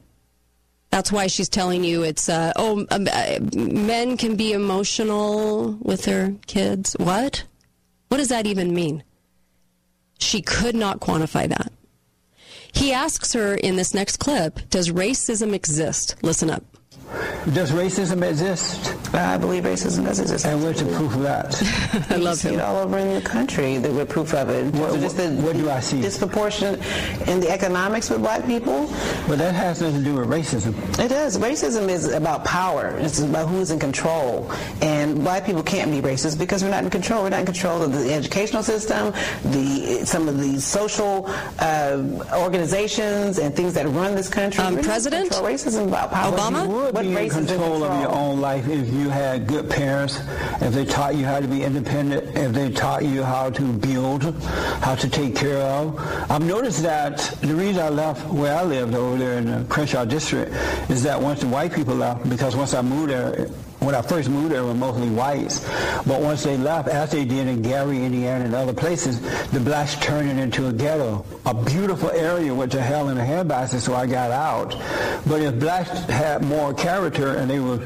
That's 0.90 1.10
why 1.10 1.26
she's 1.26 1.48
telling 1.48 1.82
you 1.82 2.02
it's, 2.04 2.28
uh, 2.28 2.52
oh, 2.56 2.86
um, 2.90 3.08
uh, 3.10 3.38
men 3.52 4.16
can 4.16 4.36
be 4.36 4.52
emotional 4.52 5.76
with 5.80 6.04
their 6.04 6.34
kids. 6.46 6.94
What? 6.98 7.44
What 8.08 8.18
does 8.18 8.28
that 8.28 8.46
even 8.46 8.72
mean? 8.72 9.02
She 10.20 10.40
could 10.40 10.76
not 10.76 11.00
quantify 11.00 11.48
that. 11.48 11.72
He 12.72 12.92
asks 12.92 13.32
her 13.32 13.54
in 13.54 13.76
this 13.76 13.94
next 13.94 14.18
clip 14.18 14.68
Does 14.70 14.90
racism 14.90 15.52
exist? 15.52 16.16
Listen 16.22 16.50
up. 16.50 16.64
Does 17.52 17.72
racism 17.72 18.26
exist? 18.28 18.94
I 19.14 19.36
believe 19.36 19.64
racism 19.64 20.04
does 20.04 20.18
exist. 20.18 20.46
And 20.46 20.62
where's 20.62 20.82
the 20.82 20.90
proof 20.96 21.14
of 21.14 21.22
that? 21.22 22.06
I 22.10 22.16
love 22.16 22.38
see 22.38 22.54
it 22.54 22.60
all 22.60 22.76
over 22.78 22.98
in 22.98 23.14
the 23.14 23.20
country. 23.20 23.76
That 23.76 23.92
we're 23.92 24.06
proof 24.06 24.32
of 24.34 24.48
it. 24.48 24.74
What- 24.74 24.98
just 24.98 25.16
the 25.18 25.30
what 25.42 25.56
do 25.56 25.68
I 25.68 25.80
see? 25.80 26.00
Disproportionate 26.00 26.80
in 27.28 27.40
the 27.40 27.50
economics 27.50 28.08
with 28.08 28.20
black 28.20 28.46
people. 28.46 28.86
But 29.28 29.38
that 29.38 29.54
has 29.54 29.82
nothing 29.82 29.98
to 29.98 30.04
do 30.04 30.14
with 30.16 30.28
racism. 30.28 30.72
It 30.98 31.08
does. 31.08 31.36
Racism 31.38 31.88
is 31.88 32.10
about 32.12 32.44
power. 32.44 32.96
It's 32.98 33.20
about 33.20 33.48
who's 33.48 33.70
in 33.70 33.78
control. 33.78 34.50
And 34.80 35.22
black 35.22 35.44
people 35.44 35.62
can't 35.62 35.90
be 35.90 36.00
racist 36.00 36.38
because 36.38 36.64
we're 36.64 36.70
not 36.70 36.84
in 36.84 36.90
control. 36.90 37.22
We're 37.24 37.28
not 37.30 37.40
in 37.40 37.46
control 37.46 37.82
of 37.82 37.92
the 37.92 38.12
educational 38.12 38.62
system, 38.62 39.12
the 39.44 40.04
some 40.06 40.28
of 40.28 40.38
the 40.40 40.58
social 40.60 41.26
uh, 41.58 42.02
organizations 42.32 43.38
and 43.38 43.54
things 43.54 43.74
that 43.74 43.86
run 43.88 44.14
this 44.14 44.28
country. 44.28 44.64
Um, 44.64 44.74
We're 44.76 44.80
not 44.80 44.84
in 44.84 44.90
President? 44.90 45.30
Racism 45.32 45.88
about 45.88 46.10
power. 46.10 46.36
Obama? 46.36 46.62
You 46.66 46.68
would 46.74 46.94
What 46.94 47.02
be 47.02 47.08
control 47.34 47.82
of 47.84 48.00
your 48.00 48.10
own 48.10 48.40
life 48.40 48.68
if 48.68 48.92
you 48.92 49.08
had 49.08 49.46
good 49.46 49.68
parents, 49.68 50.20
if 50.60 50.72
they 50.72 50.84
taught 50.84 51.14
you 51.16 51.24
how 51.24 51.40
to 51.40 51.48
be 51.48 51.62
independent, 51.62 52.36
if 52.36 52.52
they 52.52 52.70
taught 52.70 53.04
you 53.04 53.22
how 53.22 53.50
to 53.50 53.72
build, 53.72 54.22
how 54.80 54.94
to 54.94 55.08
take 55.08 55.34
care 55.34 55.58
of. 55.58 55.98
I've 56.30 56.44
noticed 56.44 56.82
that 56.82 57.18
the 57.40 57.54
reason 57.54 57.82
I 57.82 57.88
left 57.88 58.26
where 58.32 58.56
I 58.56 58.62
lived 58.62 58.94
over 58.94 59.16
there 59.16 59.38
in 59.38 59.46
the 59.46 59.64
Crenshaw 59.68 60.04
district 60.04 60.52
is 60.88 61.02
that 61.02 61.20
once 61.20 61.40
the 61.40 61.48
white 61.48 61.72
people 61.72 61.94
left, 61.94 62.28
because 62.28 62.54
once 62.56 62.74
I 62.74 62.82
moved 62.82 63.10
there, 63.10 63.48
when 63.84 63.94
I 63.94 64.02
first 64.02 64.28
moved 64.28 64.52
there, 64.52 64.60
it 64.60 64.64
was 64.64 64.76
mostly 64.76 65.08
whites. 65.10 65.60
But 66.06 66.20
once 66.20 66.42
they 66.42 66.56
left, 66.56 66.88
as 66.88 67.10
they 67.12 67.24
did 67.24 67.46
in 67.48 67.62
Gary, 67.62 68.04
Indiana, 68.04 68.44
and 68.44 68.54
other 68.54 68.72
places, 68.72 69.20
the 69.50 69.60
blacks 69.60 69.96
turned 69.96 70.30
it 70.30 70.38
into 70.42 70.68
a 70.68 70.72
ghetto. 70.72 71.24
A 71.46 71.54
beautiful 71.54 72.10
area 72.10 72.54
went 72.54 72.72
to 72.72 72.80
hell 72.82 73.08
in 73.10 73.18
a 73.18 73.22
handbasket, 73.24 73.80
so 73.80 73.94
I 73.94 74.06
got 74.06 74.30
out. 74.30 74.70
But 75.26 75.40
if 75.42 75.58
blacks 75.58 75.90
had 76.08 76.42
more 76.42 76.72
character 76.74 77.34
and 77.36 77.48
they 77.50 77.60
were 77.60 77.80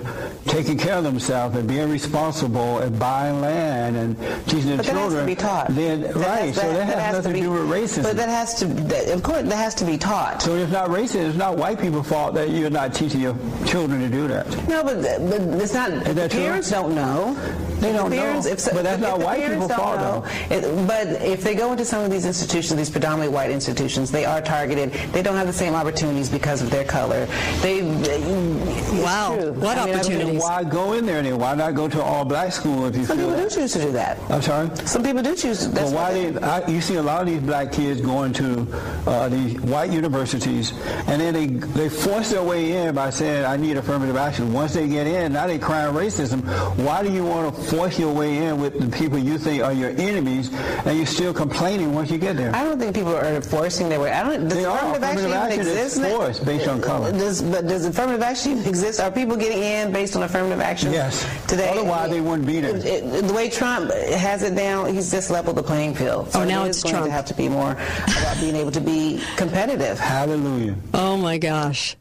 taking 0.47 0.79
care 0.79 0.97
of 0.97 1.05
themselves 1.05 1.57
and 1.57 1.69
being 1.69 1.91
responsible 1.91 2.79
and 2.79 2.99
buying 2.99 3.41
land 3.41 3.97
and 3.97 4.17
teaching 4.49 4.77
their 4.77 4.83
children, 4.85 5.21
to 5.21 5.27
be 5.27 5.35
taught. 5.35 5.69
then 5.75 6.03
That 6.03 6.15
right, 6.17 6.47
has- 6.47 6.55
so 6.57 6.63
that, 6.73 6.87
that 6.87 6.87
has, 6.87 6.95
has 7.03 7.15
nothing 7.17 7.33
to 7.35 7.39
to, 7.41 7.45
do 7.45 7.53
be- 7.55 7.61
with 7.61 7.71
racism. 7.71 8.03
But 8.05 8.17
that 8.17 8.29
has 8.29 8.55
to, 8.61 8.67
that, 8.67 9.09
of 9.11 9.23
course, 9.23 9.43
that 9.43 9.57
has 9.57 9.75
to 9.77 9.85
be 9.85 9.99
taught. 9.99 10.43
so 10.43 10.55
it's 10.57 10.73
not 10.73 10.89
racist. 10.91 11.29
It's 11.29 11.37
not 11.37 11.57
white 11.57 11.81
people's 11.81 12.09
fault 12.09 12.35
that 12.35 12.51
you're 12.51 12.71
not 12.71 12.95
teaching 12.95 13.21
your 13.21 13.37
children 13.67 14.01
to 14.01 14.09
do 14.09 14.29
that. 14.29 14.47
No, 14.69 14.83
but 14.83 15.03
but 15.03 15.41
it's 15.61 15.75
not. 15.75 15.88
That 15.89 16.15
the 16.15 16.29
parents 16.29 16.71
don't 16.71 16.95
know. 16.95 17.35
They 17.81 17.93
don't 17.93 18.11
parents, 18.11 18.47
know. 18.47 18.53
If, 18.53 18.61
so- 18.61 18.73
But 18.73 18.85
that's 18.85 18.97
if 18.97 19.09
not 19.09 19.19
white 19.21 19.41
parents 19.41 19.67
people's 19.67 19.69
don't 19.71 19.99
fault, 19.99 20.25
know, 20.25 20.57
it- 20.57 20.87
but 20.87 21.07
if 21.23 21.43
they 21.45 21.55
go 21.55 21.73
into 21.73 21.85
some 21.85 22.03
of 22.05 22.11
these 22.11 22.25
institutions, 22.27 22.77
these 22.79 22.91
predominantly 22.91 23.35
white 23.35 23.51
institutions, 23.51 24.11
they 24.11 24.25
are 24.25 24.41
targeted. 24.43 24.93
They 25.13 25.23
don't 25.23 25.37
have 25.37 25.47
the 25.47 25.53
same 25.53 25.75
opportunities 25.75 26.29
because 26.29 26.63
of 26.63 26.71
their 26.71 26.85
color. 26.85 27.27
They. 27.63 27.79
it's 27.81 28.93
Wow. 29.05 29.37
true. 29.39 29.53
What 29.53 29.79
I 29.79 29.85
mean, 29.87 29.95
I 29.95 29.99
opportunities? 29.99 30.27
mean, 30.29 30.39
Why 30.41 30.65
go 30.65 30.93
in 30.95 31.07
there 31.07 31.23
then? 31.23 31.39
Why 31.39 31.55
not 31.55 31.75
go 31.75 31.89
to 31.89 32.03
all 32.03 32.25
black 32.25 32.53
school 32.53 32.87
if 32.87 32.97
you 32.97 33.05
Some 33.05 33.19
feel 33.19 33.31
people 33.31 33.45
do 33.45 33.51
choose 33.55 33.73
to 33.75 33.81
do 33.81 33.93
that. 33.93 34.19
I'm 34.31 34.43
sorry? 34.43 34.71
Some 34.85 35.03
people 35.03 35.23
do 35.23 35.35
choose. 35.35 35.61
To, 35.61 35.69
that's 35.69 35.91
Well, 35.93 36.13
why 36.13 36.13
they, 36.31 36.41
I, 36.41 36.67
you 36.67 36.81
see 36.81 36.97
a 36.97 37.03
lot 37.03 37.21
of 37.23 37.27
these 37.29 37.41
black 37.41 37.73
kids 37.73 38.01
going 38.01 38.33
to 38.35 38.67
uh, 39.07 39.29
these 39.29 39.61
white 39.61 39.91
universities, 39.91 40.73
and 41.07 41.21
then 41.21 41.35
they 41.35 41.47
they 41.47 41.89
force 41.89 42.31
their 42.31 42.43
way 42.43 42.73
in 42.73 42.95
by 42.95 43.11
saying, 43.11 43.45
"I 43.45 43.57
need 43.57 43.77
affirmative 43.77 44.17
action." 44.17 44.53
Once 44.53 44.75
they 44.75 44.89
get 44.89 45.07
in, 45.07 45.33
now 45.33 45.47
they 45.47 45.59
crying 45.59 45.95
racism. 45.95 46.43
Why 46.85 47.03
do 47.03 47.13
you 47.13 47.25
want 47.25 47.55
to 47.55 47.63
force 47.69 47.99
your 47.99 48.13
way 48.13 48.39
in 48.47 48.61
with 48.61 48.79
the 48.81 48.89
people 48.97 49.19
you 49.19 49.39
think 49.39 49.63
are 49.63 49.73
your 49.73 49.91
enemies, 49.91 50.51
and 50.85 50.97
you're 50.97 51.07
still 51.07 51.33
complaining 51.35 51.95
once 51.95 52.11
you 52.11 52.19
get 52.19 52.37
there? 52.37 52.55
I 52.55 52.65
don't 52.65 52.79
think 52.79 52.95
people 52.95 53.15
are 53.15 53.41
forcing 53.43 53.89
their 53.89 54.01
way. 54.01 54.11
I 54.13 54.23
don't. 54.25 54.49
Does 54.49 54.59
They 54.59 54.65
are. 54.65 54.77
affirmative 54.77 55.03
action 55.05 55.25
Affirmative 55.27 55.53
even 55.53 55.59
action 55.59 55.61
is 55.61 55.97
exist? 55.97 56.17
forced 56.17 56.45
based 56.45 56.69
on 56.69 56.81
color. 56.81 57.13
Does, 57.13 57.43
but 57.43 57.67
does 57.67 57.85
affirmative 57.85 58.23
action 58.23 58.59
exist? 58.67 59.01
Are 59.01 59.11
people 59.11 59.37
getting 59.37 59.63
in 59.63 59.93
based 59.93 60.17
on 60.17 60.23
affirmative 60.23 60.61
action? 60.61 60.93
Yes. 60.93 61.27
Today, 61.47 61.71
Otherwise, 61.71 62.11
they 62.11 62.21
wouldn't 62.21 62.47
be 62.47 62.61
there. 62.61 62.77
It- 62.77 62.85
it- 62.85 63.27
the 63.29 63.35
way 63.35 63.49
Trump 63.51 63.93
has 63.93 64.43
it 64.43 64.55
down, 64.55 64.93
he's 64.95 65.11
just 65.11 65.31
leveled 65.31 65.57
the 65.57 65.63
playing 65.63 65.95
field. 65.95 66.27
Oh, 66.29 66.31
so 66.33 66.41
Oh, 66.41 66.45
now 66.45 66.65
it 66.65 66.69
it's 66.71 66.83
going 66.83 66.95
Trump. 66.95 67.07
to 67.07 67.13
have 67.13 67.25
to 67.27 67.35
be 67.35 67.49
more 67.49 67.73
about 67.73 68.41
being 68.41 68.57
able 68.57 68.71
to 68.73 68.81
be 68.81 69.21
competitive. 69.37 69.99
Hallelujah. 69.99 70.75
Oh 70.95 71.17
my 71.17 71.39
gosh. 71.39 71.97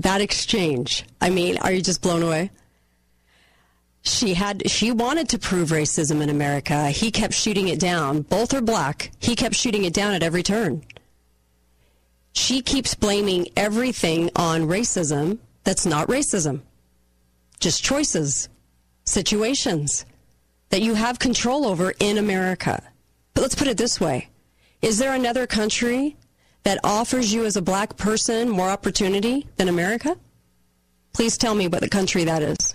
That 0.00 0.20
exchange. 0.22 1.04
I 1.20 1.28
mean, 1.30 1.58
are 1.58 1.70
you 1.72 1.82
just 1.82 2.00
blown 2.00 2.22
away? 2.22 2.50
She 4.02 4.34
had 4.34 4.70
she 4.70 4.92
wanted 4.92 5.28
to 5.30 5.38
prove 5.38 5.70
racism 5.70 6.22
in 6.22 6.30
America. 6.30 6.88
He 6.90 7.10
kept 7.10 7.34
shooting 7.34 7.68
it 7.68 7.78
down. 7.78 8.22
Both 8.22 8.54
are 8.54 8.62
black. 8.62 9.10
He 9.18 9.36
kept 9.36 9.54
shooting 9.54 9.84
it 9.84 9.92
down 9.92 10.14
at 10.14 10.22
every 10.22 10.42
turn. 10.42 10.82
She 12.32 12.62
keeps 12.62 12.94
blaming 12.94 13.48
everything 13.56 14.30
on 14.36 14.62
racism 14.62 15.38
that's 15.64 15.84
not 15.84 16.08
racism. 16.08 16.62
Just 17.58 17.84
choices, 17.84 18.48
situations 19.04 20.06
that 20.70 20.80
you 20.80 20.94
have 20.94 21.18
control 21.18 21.66
over 21.66 21.92
in 21.98 22.16
America. 22.16 22.82
But 23.34 23.42
let's 23.42 23.54
put 23.54 23.68
it 23.68 23.76
this 23.76 24.00
way. 24.00 24.28
Is 24.80 24.98
there 24.98 25.12
another 25.12 25.46
country 25.46 26.16
that 26.62 26.78
offers 26.84 27.34
you 27.34 27.44
as 27.44 27.56
a 27.56 27.62
black 27.62 27.96
person 27.96 28.48
more 28.48 28.70
opportunity 28.70 29.46
than 29.56 29.68
America? 29.68 30.16
Please 31.12 31.36
tell 31.36 31.54
me 31.54 31.68
what 31.68 31.80
the 31.80 31.88
country 31.88 32.24
that 32.24 32.42
is. 32.42 32.74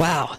Wow. 0.00 0.38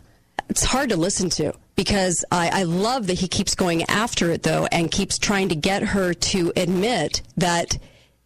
It's 0.49 0.63
hard 0.63 0.89
to 0.89 0.97
listen 0.97 1.29
to 1.31 1.53
because 1.75 2.25
I, 2.31 2.61
I 2.61 2.63
love 2.63 3.05
that 3.07 3.19
he 3.19 3.27
keeps 3.27 3.53
going 3.53 3.83
after 3.83 4.31
it, 4.31 4.41
though, 4.41 4.65
and 4.71 4.89
keeps 4.89 5.19
trying 5.19 5.49
to 5.49 5.55
get 5.55 5.83
her 5.83 6.15
to 6.15 6.51
admit 6.55 7.21
that, 7.37 7.77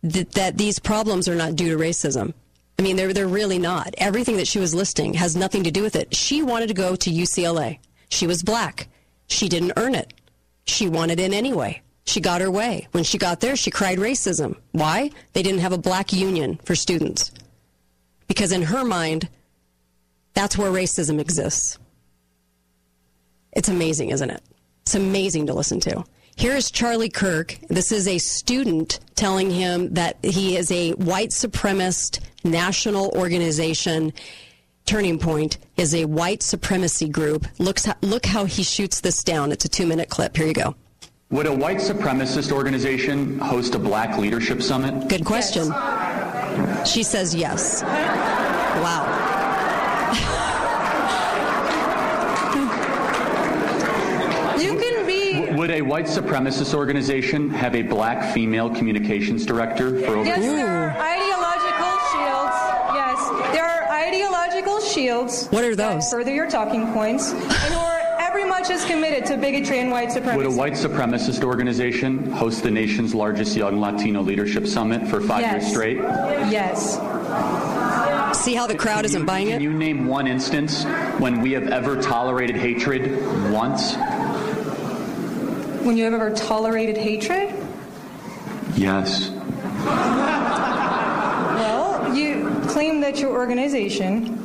that, 0.02 0.32
that 0.32 0.57
these 0.57 0.80
problems 0.80 1.28
are 1.28 1.36
not 1.36 1.57
due 1.57 1.78
to 1.78 1.78
racism. 1.78 2.34
I 2.80 2.84
mean, 2.84 2.95
they're, 2.95 3.12
they're 3.12 3.28
really 3.28 3.60
not. 3.60 3.94
Everything 3.98 4.38
that 4.38 4.48
she 4.48 4.60
was 4.60 4.74
listing 4.74 5.14
has 5.16 5.36
nothing 5.36 5.66
to 5.66 5.72
do 5.72 5.84
with 5.84 5.98
it. 5.98 6.16
She 6.16 6.41
wanted 6.41 6.68
to 6.68 6.74
go 6.74 6.95
to 6.95 7.10
UCLA. 7.10 7.80
She 8.07 8.28
was 8.28 8.41
black. 8.41 8.88
She 9.28 9.49
didn't 9.49 9.74
earn 9.76 9.94
it. 9.94 10.14
She 10.64 10.88
wanted 10.88 11.20
in 11.20 11.34
anyway. 11.34 11.82
She 12.06 12.22
got 12.22 12.40
her 12.40 12.52
way. 12.52 12.88
When 12.94 13.03
she 13.03 13.18
got 13.18 13.41
there, 13.41 13.57
she 13.57 13.72
cried 13.72 13.98
racism. 13.98 14.56
Why? 14.72 15.12
They 15.34 15.44
didn't 15.44 15.62
have 15.62 15.74
a 15.74 15.78
black 15.78 16.14
union 16.14 16.62
for 16.64 16.76
students. 16.76 17.34
Because 18.30 18.53
in 18.53 18.62
her 18.62 18.86
mind, 18.86 19.28
that's 20.36 20.57
where 20.57 20.72
racism 20.72 21.20
exists. 21.20 21.80
It's 23.53 23.70
amazing, 23.70 24.10
isn't 24.10 24.30
it? 24.30 24.41
It's 24.82 24.95
amazing 24.95 25.48
to 25.48 25.53
listen 25.53 25.80
to. 25.82 26.03
Here 26.36 26.53
is 26.53 26.70
Charlie 26.70 27.10
Kirk. 27.10 27.57
This 27.70 27.94
is 27.94 28.07
a 28.07 28.18
student 28.18 28.99
telling 29.16 29.49
him 29.49 29.94
that 29.94 30.18
he 30.24 30.57
is 30.57 30.70
a 30.70 30.91
white 30.91 31.30
supremacist 31.30 32.20
national 32.44 33.10
organization. 33.16 34.14
Turning 34.86 35.18
Point 35.18 35.57
is 35.78 35.95
a 35.95 36.06
white 36.06 36.44
supremacy 36.44 37.07
group. 37.07 37.48
Looks, 37.57 37.88
look 38.02 38.26
how 38.26 38.45
he 38.45 38.64
shoots 38.64 38.99
this 38.99 39.24
down. 39.24 39.52
It's 39.53 39.66
a 39.66 39.70
two 39.70 39.88
minute 39.88 40.10
clip. 40.10 40.36
Here 40.36 40.45
you 40.45 40.53
go. 40.53 40.76
Would 41.32 41.48
a 41.48 41.56
white 41.56 41.78
supremacist 41.78 42.52
organization 42.52 43.40
host 43.40 43.74
a 43.74 43.80
black 43.80 44.18
leadership 44.18 44.62
summit? 44.62 45.07
Good 45.07 45.26
question. 45.26 45.74
She 46.86 47.02
says 47.02 47.34
yes. 47.34 47.82
Wow. 47.82 49.24
You 55.66 55.72
can 55.72 55.78
be. 55.78 55.82
Would 55.82 55.88
a 55.88 55.90
white 55.90 56.06
supremacist 56.06 56.74
organization 56.74 57.50
have 57.50 57.76
a 57.76 57.82
black 57.82 58.34
female 58.34 58.70
communications 58.70 59.46
director 59.46 60.00
for 60.02 60.18
over 60.18 60.26
Yes, 60.26 60.40
there 60.42 60.68
are 60.68 60.90
ideological 60.92 61.94
shields. 62.12 62.56
Yes, 62.94 63.54
there 63.54 63.66
are 63.66 63.92
ideological 63.92 64.80
shields. 64.82 65.48
What 65.48 65.64
are 65.64 65.76
that 65.76 65.94
those? 65.96 66.12
further 66.12 66.32
your 66.34 66.50
talking 66.50 66.92
points, 66.94 67.32
and 67.32 67.42
who 67.74 67.80
are 67.80 68.00
every 68.20 68.46
much 68.46 68.70
as 68.70 68.86
committed 68.86 69.26
to 69.26 69.38
bigotry 69.38 69.80
and 69.80 69.90
white 69.92 70.12
supremacy. 70.12 70.38
Would 70.38 70.46
a 70.46 70.52
white 70.52 70.74
supremacist 70.74 71.44
organization 71.44 72.32
host 72.32 72.62
the 72.64 72.72
nation's 72.72 73.16
largest 73.16 73.56
young 73.56 73.80
Latino 73.82 74.22
leadership 74.22 74.68
summit 74.68 75.08
for 75.08 75.20
five 75.22 75.42
years 75.42 75.64
Yes. 75.64 75.72
straight? 75.72 75.98
Yes. 76.52 77.00
See 78.44 78.54
how 78.54 78.68
the 78.68 78.76
crowd 78.76 79.06
isn't 79.06 79.26
buying 79.26 79.48
it? 79.48 79.54
Can 79.54 79.62
you 79.62 79.74
name 79.74 80.06
one 80.06 80.28
instance 80.28 80.84
when 81.18 81.42
we 81.42 81.54
have 81.54 81.70
ever 81.70 82.00
tolerated 82.02 82.56
hatred 82.56 83.20
once? 83.52 83.96
When 85.86 85.95
you 85.98 86.06
have 86.06 86.16
ever 86.16 86.32
tolerated 86.32 86.98
hatred? 86.98 87.53
Yes. 88.76 89.30
Well, 91.60 92.16
you 92.16 92.49
claim 92.68 93.02
that 93.02 93.20
your 93.20 93.32
organization 93.32 94.41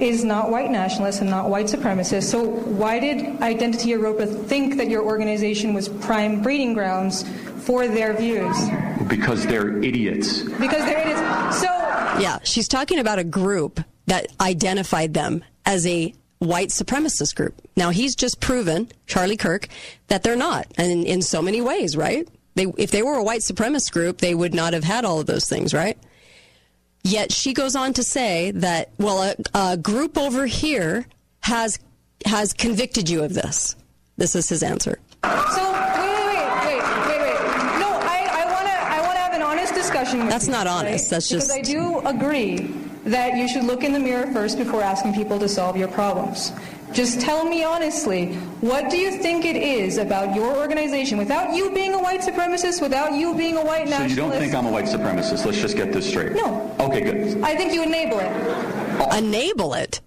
is 0.00 0.24
not 0.24 0.50
white 0.50 0.70
nationalist 0.70 1.20
and 1.20 1.28
not 1.28 1.50
white 1.50 1.66
supremacist. 1.66 2.22
So 2.22 2.42
why 2.42 2.98
did 2.98 3.42
Identity 3.42 3.90
Evropa 3.90 4.26
think 4.46 4.78
that 4.78 4.88
your 4.88 5.02
organization 5.04 5.74
was 5.74 5.90
prime 5.90 6.42
breeding 6.42 6.72
grounds 6.72 7.28
for 7.66 7.86
their 7.86 8.14
views? 8.14 8.56
Because 9.08 9.44
they're 9.46 9.76
idiots. 9.82 10.40
Because 10.42 10.84
there 10.86 11.06
it 11.06 11.08
is. 11.08 11.18
So 11.60 11.68
Yeah, 12.18 12.38
she's 12.44 12.66
talking 12.66 12.98
about 12.98 13.18
a 13.18 13.24
group 13.24 13.78
that 14.06 14.28
identified 14.40 15.12
them 15.12 15.44
as 15.66 15.86
a 15.86 16.14
white 16.42 16.68
supremacist 16.68 17.34
group. 17.36 17.54
Now 17.76 17.90
he's 17.90 18.14
just 18.16 18.40
proven, 18.40 18.90
Charlie 19.06 19.36
Kirk, 19.36 19.68
that 20.08 20.22
they're 20.22 20.36
not, 20.36 20.66
and 20.76 20.90
in, 20.90 21.04
in 21.04 21.22
so 21.22 21.40
many 21.42 21.60
ways, 21.60 21.96
right? 21.96 22.28
They, 22.54 22.66
if 22.76 22.90
they 22.90 23.02
were 23.02 23.14
a 23.14 23.22
white 23.24 23.40
supremacist 23.40 23.92
group, 23.92 24.18
they 24.18 24.34
would 24.34 24.52
not 24.52 24.72
have 24.72 24.84
had 24.84 25.04
all 25.04 25.20
of 25.20 25.26
those 25.26 25.48
things, 25.48 25.72
right? 25.72 25.96
Yet 27.04 27.32
she 27.32 27.52
goes 27.52 27.74
on 27.74 27.94
to 27.94 28.02
say 28.04 28.50
that, 28.52 28.90
well, 28.98 29.22
a, 29.22 29.34
a 29.72 29.76
group 29.76 30.16
over 30.18 30.46
here 30.46 31.06
has 31.40 31.78
has 32.26 32.52
convicted 32.52 33.08
you 33.10 33.24
of 33.24 33.34
this. 33.34 33.74
This 34.16 34.36
is 34.36 34.48
his 34.48 34.62
answer. 34.62 34.98
So 35.24 35.28
wait, 35.28 35.40
wait, 35.42 36.46
wait, 36.62 36.82
wait, 36.84 37.08
wait, 37.08 37.18
wait. 37.18 37.40
No, 37.80 37.88
I, 37.90 38.28
I 38.30 38.44
wanna, 38.52 38.70
I 38.70 39.00
wanna 39.04 39.18
have 39.18 39.32
an 39.34 39.42
honest 39.42 39.74
discussion 39.74 40.20
with 40.20 40.28
That's 40.28 40.46
you, 40.46 40.52
not 40.52 40.66
honest. 40.68 41.06
right? 41.06 41.10
That's 41.10 41.28
because 41.28 41.48
just- 41.48 41.50
I 41.58 41.62
do 41.62 41.98
agree 42.06 42.72
that 43.04 43.36
you 43.36 43.48
should 43.48 43.64
look 43.64 43.84
in 43.84 43.92
the 43.92 43.98
mirror 43.98 44.26
first 44.32 44.58
before 44.58 44.82
asking 44.82 45.14
people 45.14 45.38
to 45.38 45.48
solve 45.48 45.76
your 45.76 45.88
problems. 45.88 46.52
Just 46.92 47.20
tell 47.22 47.44
me 47.44 47.64
honestly, 47.64 48.34
what 48.60 48.90
do 48.90 48.98
you 48.98 49.12
think 49.18 49.46
it 49.46 49.56
is 49.56 49.96
about 49.96 50.34
your 50.34 50.54
organization, 50.56 51.16
without 51.16 51.54
you 51.54 51.72
being 51.72 51.94
a 51.94 51.98
white 51.98 52.20
supremacist, 52.20 52.82
without 52.82 53.14
you 53.14 53.34
being 53.34 53.56
a 53.56 53.64
white 53.64 53.88
nationalist? 53.88 53.90
So 53.90 53.98
nationalist? 53.98 54.10
you 54.10 54.16
don't 54.16 54.32
think 54.32 54.54
I'm 54.54 54.66
a 54.66 54.70
white 54.70 54.84
supremacist? 54.84 55.46
Let's 55.46 55.58
just 55.58 55.76
get 55.76 55.92
this 55.92 56.06
straight. 56.06 56.32
No. 56.32 56.74
Okay, 56.80 57.00
good. 57.00 57.42
I 57.42 57.56
think 57.56 57.72
you 57.72 57.82
enable 57.82 58.18
it. 58.20 59.16
Enable 59.16 59.72
it? 59.74 60.00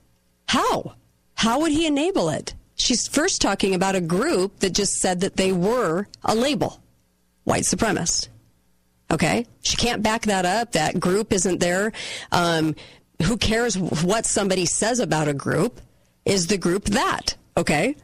How? 0.47 0.93
How 1.33 1.59
would 1.61 1.71
he 1.71 1.87
enable 1.87 2.29
it? 2.29 2.53
She's 2.75 3.07
first 3.07 3.41
talking 3.41 3.73
about 3.73 3.95
a 3.95 4.01
group 4.01 4.59
that 4.59 4.73
just 4.73 4.93
said 4.93 5.21
that 5.21 5.37
they 5.37 5.51
were 5.51 6.07
a 6.23 6.35
label, 6.35 6.81
white 7.45 7.63
supremacist. 7.63 8.27
Okay? 9.11 9.45
She 9.61 9.77
can't 9.77 10.01
back 10.01 10.23
that 10.23 10.45
up. 10.45 10.71
That 10.73 10.99
group 10.99 11.31
isn't 11.31 11.59
there. 11.59 11.91
Um, 12.31 12.75
who 13.23 13.37
cares 13.37 13.77
what 13.77 14.25
somebody 14.25 14.65
says 14.65 14.99
about 14.99 15.27
a 15.27 15.33
group? 15.33 15.79
Is 16.25 16.47
the 16.47 16.57
group 16.57 16.85
that? 16.85 17.35
Okay? 17.55 17.95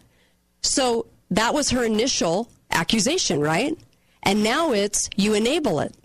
So 0.61 1.07
that 1.31 1.53
was 1.53 1.71
her 1.71 1.83
initial 1.83 2.49
accusation, 2.71 3.41
right? 3.41 3.77
And 4.23 4.43
now 4.43 4.71
it's 4.71 5.09
you 5.15 5.33
enable 5.33 5.79
it. 5.79 5.95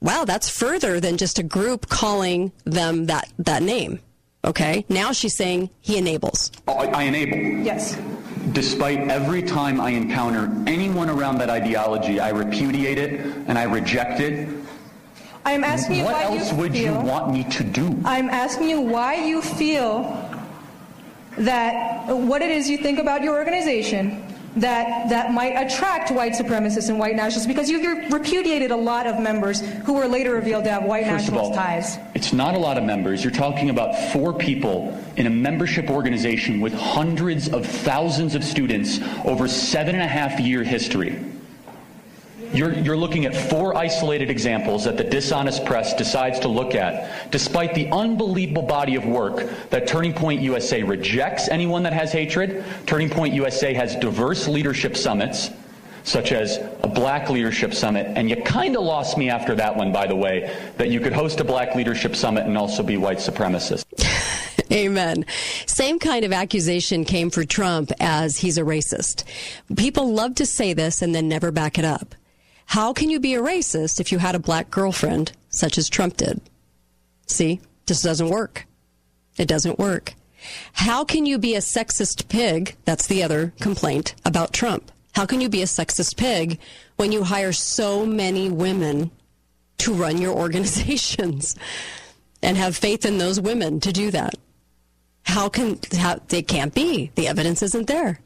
Wow, 0.00 0.24
that's 0.24 0.48
further 0.48 1.00
than 1.00 1.16
just 1.16 1.38
a 1.38 1.42
group 1.42 1.88
calling 1.88 2.52
them 2.64 3.06
that, 3.06 3.32
that 3.38 3.62
name. 3.62 4.00
Okay? 4.44 4.84
Now 4.88 5.12
she's 5.12 5.36
saying 5.36 5.70
he 5.80 5.96
enables. 5.96 6.52
Oh, 6.68 6.74
I, 6.74 6.86
I 6.86 7.02
enable. 7.04 7.38
Yes. 7.64 7.98
Despite 8.52 9.08
every 9.08 9.42
time 9.42 9.80
I 9.80 9.90
encounter 9.90 10.50
anyone 10.66 11.08
around 11.08 11.38
that 11.38 11.50
ideology, 11.50 12.20
I 12.20 12.28
repudiate 12.30 12.98
it 12.98 13.20
and 13.48 13.58
I 13.58 13.64
reject 13.64 14.20
it. 14.20 14.48
I 15.44 15.52
am 15.52 15.64
asking 15.64 15.96
you 15.96 16.04
what 16.04 16.14
why 16.14 16.24
else 16.24 16.50
you 16.52 16.56
would 16.58 16.74
you 16.76 16.92
feel- 16.92 17.02
want 17.02 17.32
me 17.32 17.44
to 17.44 17.64
do? 17.64 17.96
I'm 18.04 18.30
asking 18.30 18.68
you 18.68 18.80
why 18.80 19.14
you 19.14 19.42
feel 19.42 20.16
that 21.36 22.06
what 22.06 22.42
it 22.42 22.50
is 22.50 22.70
you 22.70 22.78
think 22.78 22.98
about 22.98 23.22
your 23.22 23.34
organization 23.34 24.22
that 24.56 25.08
that 25.08 25.32
might 25.32 25.54
attract 25.54 26.10
white 26.10 26.32
supremacists 26.32 26.88
and 26.88 26.98
white 26.98 27.16
nationalists 27.16 27.46
because 27.46 27.68
you've 27.68 28.12
repudiated 28.12 28.70
a 28.70 28.76
lot 28.76 29.06
of 29.06 29.18
members 29.18 29.60
who 29.84 29.94
were 29.94 30.06
later 30.06 30.32
revealed 30.32 30.64
to 30.64 30.70
have 30.70 30.84
white 30.84 31.06
First 31.06 31.28
of 31.28 31.34
nationalist 31.34 31.58
all, 31.58 31.66
ties. 31.66 31.98
It's 32.14 32.32
not 32.32 32.54
a 32.54 32.58
lot 32.58 32.78
of 32.78 32.84
members. 32.84 33.24
You're 33.24 33.32
talking 33.32 33.70
about 33.70 34.12
four 34.12 34.32
people 34.32 34.98
in 35.16 35.26
a 35.26 35.30
membership 35.30 35.90
organization 35.90 36.60
with 36.60 36.72
hundreds 36.72 37.48
of 37.48 37.66
thousands 37.66 38.34
of 38.34 38.44
students 38.44 39.00
over 39.24 39.48
seven 39.48 39.94
and 39.94 40.04
a 40.04 40.08
half 40.08 40.38
year 40.40 40.62
history. 40.62 41.18
You're, 42.54 42.72
you're 42.72 42.96
looking 42.96 43.26
at 43.26 43.34
four 43.34 43.76
isolated 43.76 44.30
examples 44.30 44.84
that 44.84 44.96
the 44.96 45.02
dishonest 45.02 45.64
press 45.64 45.92
decides 45.94 46.38
to 46.40 46.48
look 46.48 46.76
at, 46.76 47.30
despite 47.32 47.74
the 47.74 47.90
unbelievable 47.90 48.62
body 48.62 48.94
of 48.94 49.04
work 49.04 49.50
that 49.70 49.88
Turning 49.88 50.12
Point 50.12 50.40
USA 50.40 50.84
rejects 50.84 51.48
anyone 51.48 51.82
that 51.82 51.92
has 51.92 52.12
hatred. 52.12 52.64
Turning 52.86 53.10
Point 53.10 53.34
USA 53.34 53.74
has 53.74 53.96
diverse 53.96 54.46
leadership 54.46 54.96
summits, 54.96 55.50
such 56.04 56.30
as 56.30 56.58
a 56.84 56.88
black 56.88 57.28
leadership 57.28 57.74
summit, 57.74 58.06
and 58.16 58.30
you 58.30 58.36
kind 58.42 58.76
of 58.76 58.84
lost 58.84 59.18
me 59.18 59.30
after 59.30 59.56
that 59.56 59.74
one, 59.74 59.92
by 59.92 60.06
the 60.06 60.14
way, 60.14 60.56
that 60.76 60.90
you 60.90 61.00
could 61.00 61.12
host 61.12 61.40
a 61.40 61.44
black 61.44 61.74
leadership 61.74 62.14
summit 62.14 62.46
and 62.46 62.56
also 62.56 62.84
be 62.84 62.96
white 62.96 63.18
supremacist. 63.18 63.84
Amen. 64.72 65.26
Same 65.66 65.98
kind 65.98 66.24
of 66.24 66.32
accusation 66.32 67.04
came 67.04 67.30
for 67.30 67.44
Trump 67.44 67.90
as 67.98 68.38
he's 68.38 68.58
a 68.58 68.62
racist. 68.62 69.24
People 69.76 70.12
love 70.12 70.36
to 70.36 70.46
say 70.46 70.72
this 70.72 71.02
and 71.02 71.12
then 71.12 71.28
never 71.28 71.50
back 71.50 71.78
it 71.78 71.84
up. 71.84 72.14
How 72.66 72.92
can 72.92 73.10
you 73.10 73.20
be 73.20 73.34
a 73.34 73.42
racist 73.42 74.00
if 74.00 74.10
you 74.10 74.18
had 74.18 74.34
a 74.34 74.40
black 74.40 74.70
girlfriend, 74.70 75.32
such 75.48 75.78
as 75.78 75.88
Trump 75.88 76.16
did? 76.16 76.40
See, 77.26 77.60
this 77.86 78.02
doesn't 78.02 78.28
work. 78.30 78.66
It 79.36 79.48
doesn't 79.48 79.78
work. 79.78 80.14
How 80.72 81.04
can 81.04 81.26
you 81.26 81.38
be 81.38 81.54
a 81.54 81.60
sexist 81.60 82.28
pig? 82.28 82.76
That's 82.84 83.06
the 83.06 83.22
other 83.22 83.52
complaint 83.60 84.14
about 84.24 84.52
Trump. 84.52 84.90
How 85.14 85.26
can 85.26 85.40
you 85.40 85.48
be 85.48 85.62
a 85.62 85.66
sexist 85.66 86.16
pig 86.16 86.58
when 86.96 87.12
you 87.12 87.24
hire 87.24 87.52
so 87.52 88.04
many 88.04 88.50
women 88.50 89.10
to 89.78 89.94
run 89.94 90.18
your 90.18 90.34
organizations 90.36 91.56
and 92.42 92.56
have 92.56 92.76
faith 92.76 93.06
in 93.06 93.18
those 93.18 93.40
women 93.40 93.80
to 93.80 93.92
do 93.92 94.10
that? 94.10 94.34
How 95.22 95.48
can 95.48 95.78
how, 95.96 96.20
they 96.28 96.42
can't 96.42 96.74
be? 96.74 97.10
The 97.14 97.28
evidence 97.28 97.62
isn't 97.62 97.86
there. 97.86 98.20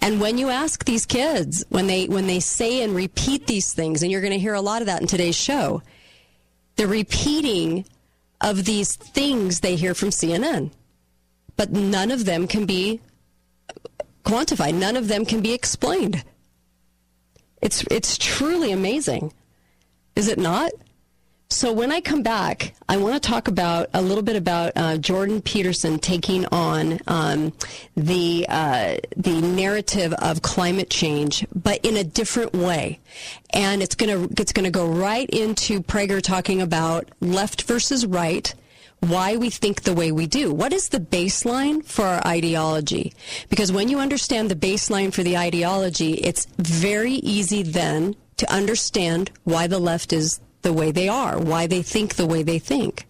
And 0.00 0.20
when 0.20 0.38
you 0.38 0.48
ask 0.48 0.84
these 0.84 1.04
kids, 1.04 1.64
when 1.68 1.86
they 1.86 2.06
when 2.06 2.26
they 2.26 2.40
say 2.40 2.82
and 2.82 2.94
repeat 2.94 3.46
these 3.46 3.72
things, 3.72 4.02
and 4.02 4.10
you're 4.10 4.22
going 4.22 4.32
to 4.32 4.38
hear 4.38 4.54
a 4.54 4.60
lot 4.60 4.82
of 4.82 4.86
that 4.86 5.00
in 5.00 5.06
today's 5.06 5.36
show, 5.36 5.82
the 6.76 6.86
repeating 6.86 7.84
of 8.40 8.64
these 8.64 8.96
things 8.96 9.60
they 9.60 9.76
hear 9.76 9.94
from 9.94 10.08
CNN, 10.08 10.70
but 11.56 11.70
none 11.70 12.10
of 12.10 12.24
them 12.24 12.46
can 12.46 12.64
be 12.64 13.00
quantified. 14.24 14.74
None 14.74 14.96
of 14.96 15.08
them 15.08 15.26
can 15.26 15.42
be 15.42 15.52
explained. 15.52 16.24
It's 17.60 17.84
it's 17.90 18.16
truly 18.16 18.72
amazing, 18.72 19.34
is 20.16 20.28
it 20.28 20.38
not? 20.38 20.70
So 21.52 21.72
when 21.72 21.90
I 21.90 22.00
come 22.00 22.22
back, 22.22 22.74
I 22.88 22.96
want 22.96 23.20
to 23.20 23.28
talk 23.28 23.48
about 23.48 23.90
a 23.92 24.00
little 24.00 24.22
bit 24.22 24.36
about 24.36 24.72
uh, 24.76 24.98
Jordan 24.98 25.42
Peterson 25.42 25.98
taking 25.98 26.46
on 26.46 27.00
um, 27.08 27.52
the 27.96 28.46
uh, 28.48 28.98
the 29.16 29.40
narrative 29.40 30.12
of 30.12 30.42
climate 30.42 30.90
change, 30.90 31.44
but 31.52 31.84
in 31.84 31.96
a 31.96 32.04
different 32.04 32.52
way, 32.52 33.00
and 33.52 33.82
it's 33.82 33.96
gonna 33.96 34.28
it's 34.38 34.52
gonna 34.52 34.70
go 34.70 34.86
right 34.86 35.28
into 35.30 35.80
Prager 35.80 36.22
talking 36.22 36.62
about 36.62 37.10
left 37.20 37.62
versus 37.62 38.06
right. 38.06 38.54
Why 39.00 39.36
we 39.36 39.50
think 39.50 39.82
the 39.82 39.94
way 39.94 40.12
we 40.12 40.26
do. 40.26 40.52
What 40.52 40.72
is 40.72 40.90
the 40.90 41.00
baseline 41.00 41.84
for 41.84 42.04
our 42.04 42.24
ideology? 42.26 43.12
Because 43.48 43.72
when 43.72 43.88
you 43.88 43.98
understand 43.98 44.50
the 44.50 44.54
baseline 44.54 45.12
for 45.12 45.22
the 45.22 45.38
ideology, 45.38 46.12
it's 46.12 46.46
very 46.58 47.14
easy 47.14 47.62
then 47.62 48.14
to 48.36 48.52
understand 48.52 49.30
why 49.44 49.66
the 49.66 49.78
left 49.78 50.12
is 50.12 50.38
the 50.62 50.72
way 50.72 50.90
they 50.90 51.08
are, 51.08 51.38
why 51.38 51.66
they 51.66 51.82
think 51.82 52.14
the 52.14 52.26
way 52.26 52.42
they 52.42 52.58
think. 52.58 53.06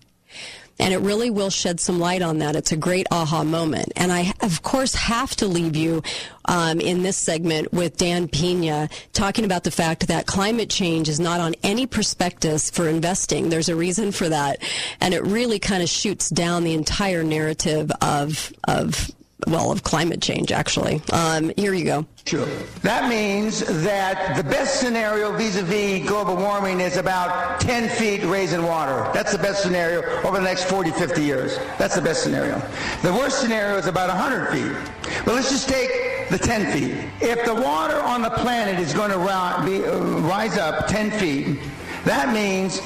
And 0.81 0.95
it 0.95 1.01
really 1.01 1.29
will 1.29 1.51
shed 1.51 1.79
some 1.79 1.99
light 1.99 2.23
on 2.23 2.39
that. 2.39 2.57
It's 2.57 2.73
a 2.73 2.77
great 2.77 3.07
aha 3.11 3.45
moment. 3.45 3.93
And 3.97 4.11
I, 4.11 4.33
of 4.41 4.63
course, 4.63 4.95
have 4.95 5.37
to 5.37 5.47
leave 5.47 5.77
you 5.77 6.03
um, 6.47 6.81
in 6.81 7.03
this 7.03 7.19
segment 7.19 7.71
with 7.71 7.99
Dan 7.99 8.29
Peña 8.29 8.91
talking 9.13 9.45
about 9.45 9.65
the 9.65 9.71
fact 9.71 10.09
that 10.09 10.27
climate 10.27 10.71
change 10.71 11.11
is 11.11 11.21
not 11.21 11.39
on 11.39 11.55
any 11.63 11.87
prospectus 11.87 12.71
for 12.71 12.89
investing. 12.89 13.51
There's 13.51 13.69
a 13.69 13.77
reason 13.77 14.11
for 14.11 14.31
that. 14.31 14.63
And 15.03 15.13
it 15.13 15.23
really 15.23 15.59
kind 15.59 15.83
of 15.83 15.91
shoots 15.91 16.31
down 16.31 16.65
the 16.65 16.73
entire 16.73 17.23
narrative 17.23 17.93
of, 18.01 18.51
of 18.67 19.11
well, 19.47 19.71
of 19.73 19.83
climate 19.83 20.21
change, 20.21 20.53
actually. 20.53 21.01
Um, 21.13 21.53
here 21.57 21.75
you 21.75 21.85
go. 21.85 22.07
Sure. 22.27 22.47
That 22.83 23.09
means 23.09 23.61
that 23.83 24.37
the 24.37 24.45
best 24.45 24.81
scenario 24.81 25.37
vis-a-vis 25.37 26.09
global 26.09 26.37
warming 26.37 26.81
is 26.81 26.97
about 26.97 27.61
10 27.61 27.89
feet 27.89 28.23
raising 28.25 28.63
water. 28.63 29.11
That's 29.13 29.33
the 29.33 29.39
best 29.39 29.63
scenario 29.63 30.03
over 30.23 30.37
the 30.37 30.45
next 30.45 30.65
40, 30.65 30.91
50 30.91 31.23
years. 31.23 31.59
That's 31.79 31.95
the 31.95 32.03
best 32.03 32.23
scenario. 32.23 32.59
The 33.03 33.13
worst 33.13 33.41
scenario 33.41 33.77
is 33.77 33.87
about 33.87 34.09
100 34.09 34.53
feet. 34.53 34.93
But 35.25 35.35
let's 35.35 35.51
just 35.51 35.69
take 35.69 36.29
the 36.31 36.39
10 36.39 36.73
feet. 36.73 37.05
If 37.21 37.45
the 37.45 37.55
water 37.55 38.01
on 38.01 38.23
the 38.23 38.31
planet 38.31 38.79
is 38.79 38.93
going 38.93 39.11
to 39.11 39.19
uh, 39.19 40.21
rise 40.21 40.57
up 40.57 40.87
10 40.87 41.11
feet, 41.13 41.59
that 42.05 42.33
means 42.33 42.81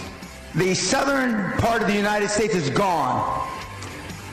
the 0.55 0.75
southern 0.75 1.53
part 1.59 1.83
of 1.83 1.89
the 1.89 1.95
United 1.95 2.31
States 2.31 2.55
is 2.55 2.71
gone. 2.71 3.49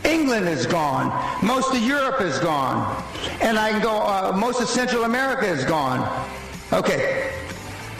England 0.04 0.48
is 0.48 0.66
gone. 0.66 1.12
Most 1.46 1.74
of 1.74 1.82
Europe 1.82 2.22
is 2.22 2.40
gone. 2.40 3.04
And 3.42 3.58
I 3.58 3.72
can 3.72 3.82
go, 3.82 3.92
uh, 3.92 4.36
most 4.36 4.62
of 4.62 4.68
Central 4.68 5.04
America 5.04 5.46
is 5.46 5.66
gone. 5.66 6.02
Okay. 6.74 7.32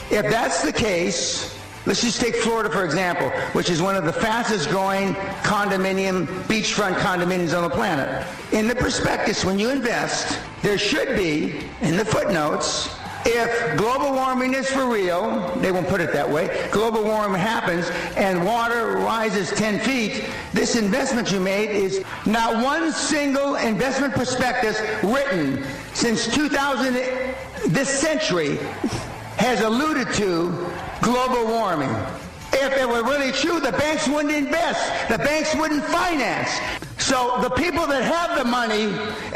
If 0.10 0.30
that's 0.30 0.62
the 0.62 0.74
case, 0.74 1.58
let's 1.86 2.02
just 2.02 2.20
take 2.20 2.36
Florida, 2.36 2.70
for 2.70 2.84
example, 2.84 3.30
which 3.54 3.70
is 3.70 3.82
one 3.82 3.96
of 3.96 4.06
the 4.06 4.14
fastest 4.14 4.70
growing 4.70 5.14
condominium, 5.44 6.26
beachfront 6.44 6.96
condominiums 6.96 7.56
on 7.56 7.64
the 7.64 7.74
planet. 7.74 8.28
In 8.52 8.68
the 8.68 8.76
prospectus, 8.76 9.46
when 9.46 9.58
you 9.58 9.70
invest, 9.70 10.40
there 10.62 10.78
should 10.78 11.16
be, 11.16 11.62
in 11.82 11.98
the 11.98 12.06
footnotes, 12.06 12.90
if 13.26 13.78
global 13.78 14.14
warming 14.14 14.54
is 14.54 14.70
for 14.70 14.86
real, 14.86 15.56
they 15.58 15.72
won't 15.72 15.88
put 15.88 16.02
it 16.02 16.14
that 16.14 16.30
way, 16.30 16.68
global 16.72 17.04
warming 17.04 17.40
happens 17.40 17.90
and 18.16 18.44
water 18.46 18.98
rises 18.98 19.50
10 19.52 19.80
feet, 19.80 20.26
this 20.54 20.76
investment 20.76 21.32
you 21.32 21.40
made 21.40 21.70
is 21.70 22.04
not 22.26 22.64
one 22.64 22.92
single 22.92 23.56
investment 23.56 24.14
prospectus 24.14 24.80
written 25.04 25.64
since 25.94 26.28
2000, 26.34 26.94
this 27.68 27.90
century, 27.90 28.58
has 29.38 29.62
alluded 29.62 30.12
to 30.14 30.52
global 31.02 31.48
warming. 31.48 31.90
If 32.54 32.74
it 32.78 32.88
were 32.88 33.04
really 33.04 33.32
true, 33.32 33.60
the 33.60 33.72
banks 33.72 34.08
wouldn't 34.08 34.34
invest. 34.34 35.10
The 35.10 35.18
banks 35.18 35.56
wouldn't 35.56 35.84
finance. 35.86 36.60
So 37.12 37.42
the 37.42 37.50
people 37.50 37.88
that 37.88 38.04
have 38.04 38.38
the 38.38 38.46
money, 38.46 38.84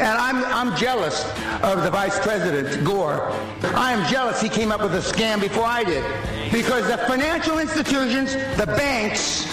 I'm, 0.00 0.42
I'm 0.46 0.74
jealous 0.78 1.26
of 1.62 1.82
the 1.82 1.90
vice 1.90 2.18
president, 2.20 2.82
Gore. 2.86 3.30
I 3.74 3.92
am 3.92 4.10
jealous 4.10 4.40
he 4.40 4.48
came 4.48 4.72
up 4.72 4.80
with 4.80 4.94
a 4.94 5.00
scam 5.00 5.42
before 5.42 5.66
I 5.66 5.84
did. 5.84 6.02
Because 6.50 6.88
the 6.88 6.96
financial 6.96 7.58
institutions, 7.58 8.32
the 8.56 8.64
banks 8.64 9.44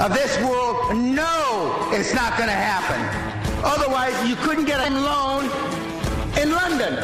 of 0.00 0.12
this 0.12 0.36
world 0.40 0.96
know 0.96 1.88
it's 1.92 2.12
not 2.12 2.36
going 2.36 2.48
to 2.48 2.52
happen. 2.52 3.00
Otherwise, 3.64 4.28
you 4.28 4.34
couldn't 4.34 4.64
get 4.64 4.80
a 4.80 4.90
loan 4.90 5.44
in 6.42 6.50
London. 6.50 6.96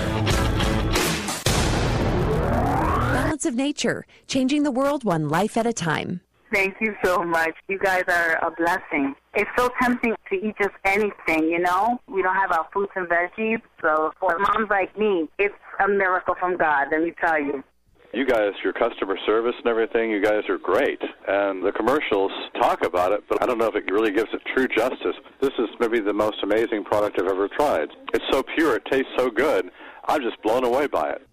Balance 3.13 3.47
of 3.47 3.55
Nature, 3.55 4.07
changing 4.27 4.65
the 4.65 4.73
world 4.73 5.05
one 5.05 5.29
life 5.29 5.57
at 5.57 5.67
a 5.67 5.73
time. 5.73 6.21
Thank 6.53 6.81
you 6.81 6.97
so 7.05 7.23
much. 7.23 7.55
You 7.69 7.79
guys 7.79 8.03
are 8.09 8.45
a 8.45 8.51
blessing. 8.51 9.15
It's 9.35 9.51
so 9.57 9.71
tempting 9.81 10.15
to 10.31 10.35
eat 10.37 10.55
just 10.61 10.75
anything, 10.85 11.45
you 11.45 11.59
know? 11.59 11.99
We 12.07 12.23
don't 12.23 12.35
have 12.35 12.53
our 12.53 12.67
fruits 12.73 12.93
and 12.97 13.09
veggies, 13.09 13.63
so 13.81 14.13
for 14.21 14.39
moms 14.39 14.69
like 14.69 14.97
me, 14.99 15.29
it's 15.39 15.55
a 15.83 15.89
miracle 15.89 16.35
from 16.39 16.59
God, 16.59 16.89
let 16.91 17.03
me 17.03 17.15
tell 17.19 17.41
you. 17.41 17.65
You 18.13 18.27
guys, 18.27 18.53
your 18.63 18.75
customer 18.75 19.17
service 19.25 19.55
and 19.57 19.67
everything, 19.67 20.11
you 20.11 20.23
guys 20.23 20.43
are 20.51 20.59
great. 20.59 21.01
And 21.27 21.65
the 21.65 21.73
commercials 21.73 22.31
talk 22.61 22.85
about 22.85 23.13
it, 23.13 23.25
but 23.27 23.43
I 23.43 23.47
don't 23.47 23.57
know 23.57 23.69
if 23.69 23.75
it 23.75 23.91
really 23.91 24.11
gives 24.11 24.29
it 24.35 24.43
true 24.55 24.69
justice. 24.69 25.17
This 25.41 25.53
is 25.59 25.69
maybe 25.81 25.99
the 25.99 26.13
most 26.13 26.37
amazing 26.43 26.85
product 26.85 27.19
I've 27.19 27.27
ever 27.29 27.49
tried. 27.49 27.89
It's 28.13 28.25
so 28.31 28.43
pure, 28.43 28.77
it 28.77 28.85
tastes 28.91 29.11
so 29.17 29.31
good. 29.31 29.71
I'm 30.09 30.21
just 30.21 30.43
blown 30.43 30.65
away 30.65 30.89
by 30.89 31.11
it. 31.13 31.27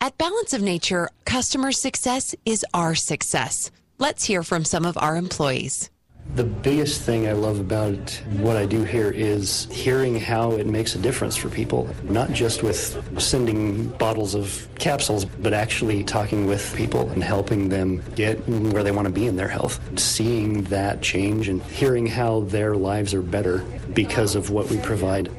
At 0.00 0.18
Balance 0.18 0.52
of 0.52 0.62
Nature, 0.62 1.10
customer 1.24 1.70
success 1.70 2.34
is 2.44 2.66
our 2.74 2.96
success. 2.96 3.70
Let's 3.98 4.24
hear 4.24 4.42
from 4.42 4.64
some 4.64 4.84
of 4.84 4.98
our 4.98 5.16
employees. 5.16 5.90
The 6.34 6.44
biggest 6.44 7.00
thing 7.00 7.26
I 7.26 7.32
love 7.32 7.60
about 7.60 8.10
what 8.38 8.56
I 8.56 8.66
do 8.66 8.84
here 8.84 9.10
is 9.10 9.68
hearing 9.70 10.20
how 10.20 10.52
it 10.52 10.66
makes 10.66 10.94
a 10.94 10.98
difference 10.98 11.34
for 11.34 11.48
people, 11.48 11.88
not 12.02 12.30
just 12.32 12.62
with 12.62 13.02
sending 13.18 13.88
bottles 13.88 14.34
of 14.34 14.68
capsules, 14.78 15.24
but 15.24 15.54
actually 15.54 16.04
talking 16.04 16.46
with 16.46 16.74
people 16.74 17.08
and 17.10 17.24
helping 17.24 17.70
them 17.70 18.02
get 18.14 18.36
where 18.48 18.82
they 18.82 18.92
want 18.92 19.06
to 19.06 19.12
be 19.12 19.26
in 19.26 19.36
their 19.36 19.48
health. 19.48 19.80
Seeing 19.98 20.64
that 20.64 21.00
change 21.00 21.48
and 21.48 21.62
hearing 21.62 22.06
how 22.06 22.40
their 22.40 22.76
lives 22.76 23.14
are 23.14 23.22
better 23.22 23.64
because 23.94 24.34
of 24.34 24.50
what 24.50 24.68
we 24.68 24.76
provide. 24.78 25.30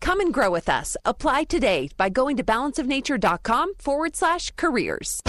Come 0.00 0.20
and 0.20 0.32
grow 0.32 0.50
with 0.50 0.68
us. 0.68 0.96
Apply 1.04 1.44
today 1.44 1.90
by 1.96 2.08
going 2.08 2.36
to 2.38 2.44
balanceofnature.com 2.44 3.74
forward 3.78 4.16
slash 4.16 4.50
careers. 4.56 5.20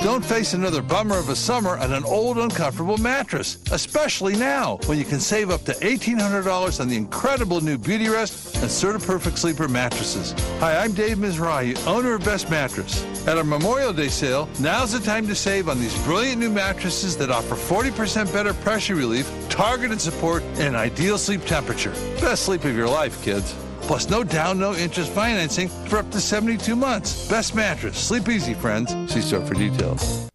Don't 0.00 0.24
face 0.24 0.52
another 0.52 0.82
bummer 0.82 1.18
of 1.18 1.30
a 1.30 1.36
summer 1.36 1.78
on 1.78 1.92
an 1.92 2.04
old, 2.04 2.38
uncomfortable 2.38 2.98
mattress, 2.98 3.58
especially 3.72 4.36
now 4.36 4.78
when 4.86 4.98
you 4.98 5.04
can 5.04 5.20
save 5.20 5.50
up 5.50 5.62
to 5.64 5.72
$1,800 5.72 6.80
on 6.80 6.88
the 6.88 6.96
incredible 6.96 7.60
new 7.60 7.78
Beauty 7.78 8.08
Rest 8.08 8.56
and 8.56 8.66
Serta 8.66 9.04
Perfect 9.04 9.38
Sleeper 9.38 9.68
mattresses. 9.68 10.32
Hi, 10.60 10.76
I'm 10.76 10.92
Dave 10.92 11.16
Mizrahi, 11.16 11.84
owner 11.86 12.14
of 12.14 12.24
Best 12.24 12.50
Mattress. 12.50 13.04
At 13.26 13.38
our 13.38 13.44
Memorial 13.44 13.92
Day 13.92 14.08
sale, 14.08 14.48
now's 14.60 14.92
the 14.92 15.00
time 15.00 15.26
to 15.28 15.34
save 15.34 15.68
on 15.68 15.80
these 15.80 15.96
brilliant 16.04 16.38
new 16.38 16.50
mattresses 16.50 17.16
that 17.16 17.30
offer 17.30 17.54
40% 17.54 18.32
better 18.32 18.54
pressure 18.54 18.94
relief, 18.94 19.28
targeted 19.48 20.00
support, 20.00 20.42
and 20.58 20.76
ideal 20.76 21.16
sleep 21.18 21.44
temperature. 21.44 21.92
Best 22.20 22.44
sleep 22.44 22.64
of 22.64 22.76
your 22.76 22.88
life, 22.88 23.20
kids. 23.24 23.54
Plus, 23.86 24.10
no 24.10 24.24
down, 24.24 24.58
no 24.58 24.74
interest 24.74 25.12
financing 25.12 25.68
for 25.68 25.98
up 25.98 26.10
to 26.10 26.20
72 26.20 26.74
months. 26.74 27.28
Best 27.28 27.54
mattress. 27.54 27.96
Sleep 27.96 28.28
easy, 28.28 28.54
friends. 28.54 28.92
See 29.12 29.20
store 29.20 29.44
for 29.46 29.54
details. 29.54 30.25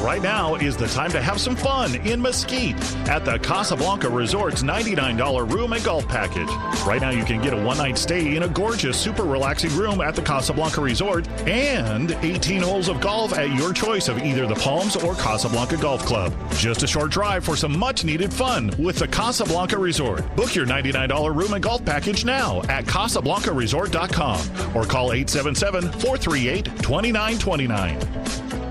Right 0.00 0.22
now 0.22 0.54
is 0.54 0.76
the 0.76 0.86
time 0.88 1.10
to 1.12 1.20
have 1.20 1.40
some 1.40 1.56
fun 1.56 1.96
in 2.06 2.22
Mesquite 2.22 2.76
at 3.08 3.24
the 3.24 3.38
Casablanca 3.38 4.08
Resort's 4.08 4.62
$99 4.62 5.52
room 5.52 5.72
and 5.72 5.82
golf 5.82 6.06
package. 6.06 6.48
Right 6.86 7.00
now, 7.00 7.10
you 7.10 7.24
can 7.24 7.42
get 7.42 7.52
a 7.52 7.56
one 7.56 7.78
night 7.78 7.98
stay 7.98 8.36
in 8.36 8.44
a 8.44 8.48
gorgeous, 8.48 8.98
super 8.98 9.24
relaxing 9.24 9.74
room 9.76 10.00
at 10.00 10.14
the 10.14 10.22
Casablanca 10.22 10.80
Resort 10.80 11.26
and 11.48 12.12
18 12.22 12.62
holes 12.62 12.88
of 12.88 13.00
golf 13.00 13.36
at 13.36 13.54
your 13.56 13.72
choice 13.72 14.08
of 14.08 14.18
either 14.18 14.46
the 14.46 14.54
Palms 14.54 14.96
or 14.96 15.14
Casablanca 15.14 15.76
Golf 15.78 16.04
Club. 16.04 16.32
Just 16.52 16.82
a 16.82 16.86
short 16.86 17.10
drive 17.10 17.44
for 17.44 17.56
some 17.56 17.76
much 17.76 18.04
needed 18.04 18.32
fun 18.32 18.70
with 18.78 18.96
the 18.96 19.08
Casablanca 19.08 19.78
Resort. 19.78 20.36
Book 20.36 20.54
your 20.54 20.66
$99 20.66 21.34
room 21.34 21.54
and 21.54 21.62
golf 21.62 21.84
package 21.84 22.24
now 22.24 22.60
at 22.68 22.84
CasablancaResort.com 22.84 24.76
or 24.76 24.84
call 24.84 25.12
877 25.12 25.82
438 26.00 26.64
2929. 26.64 28.65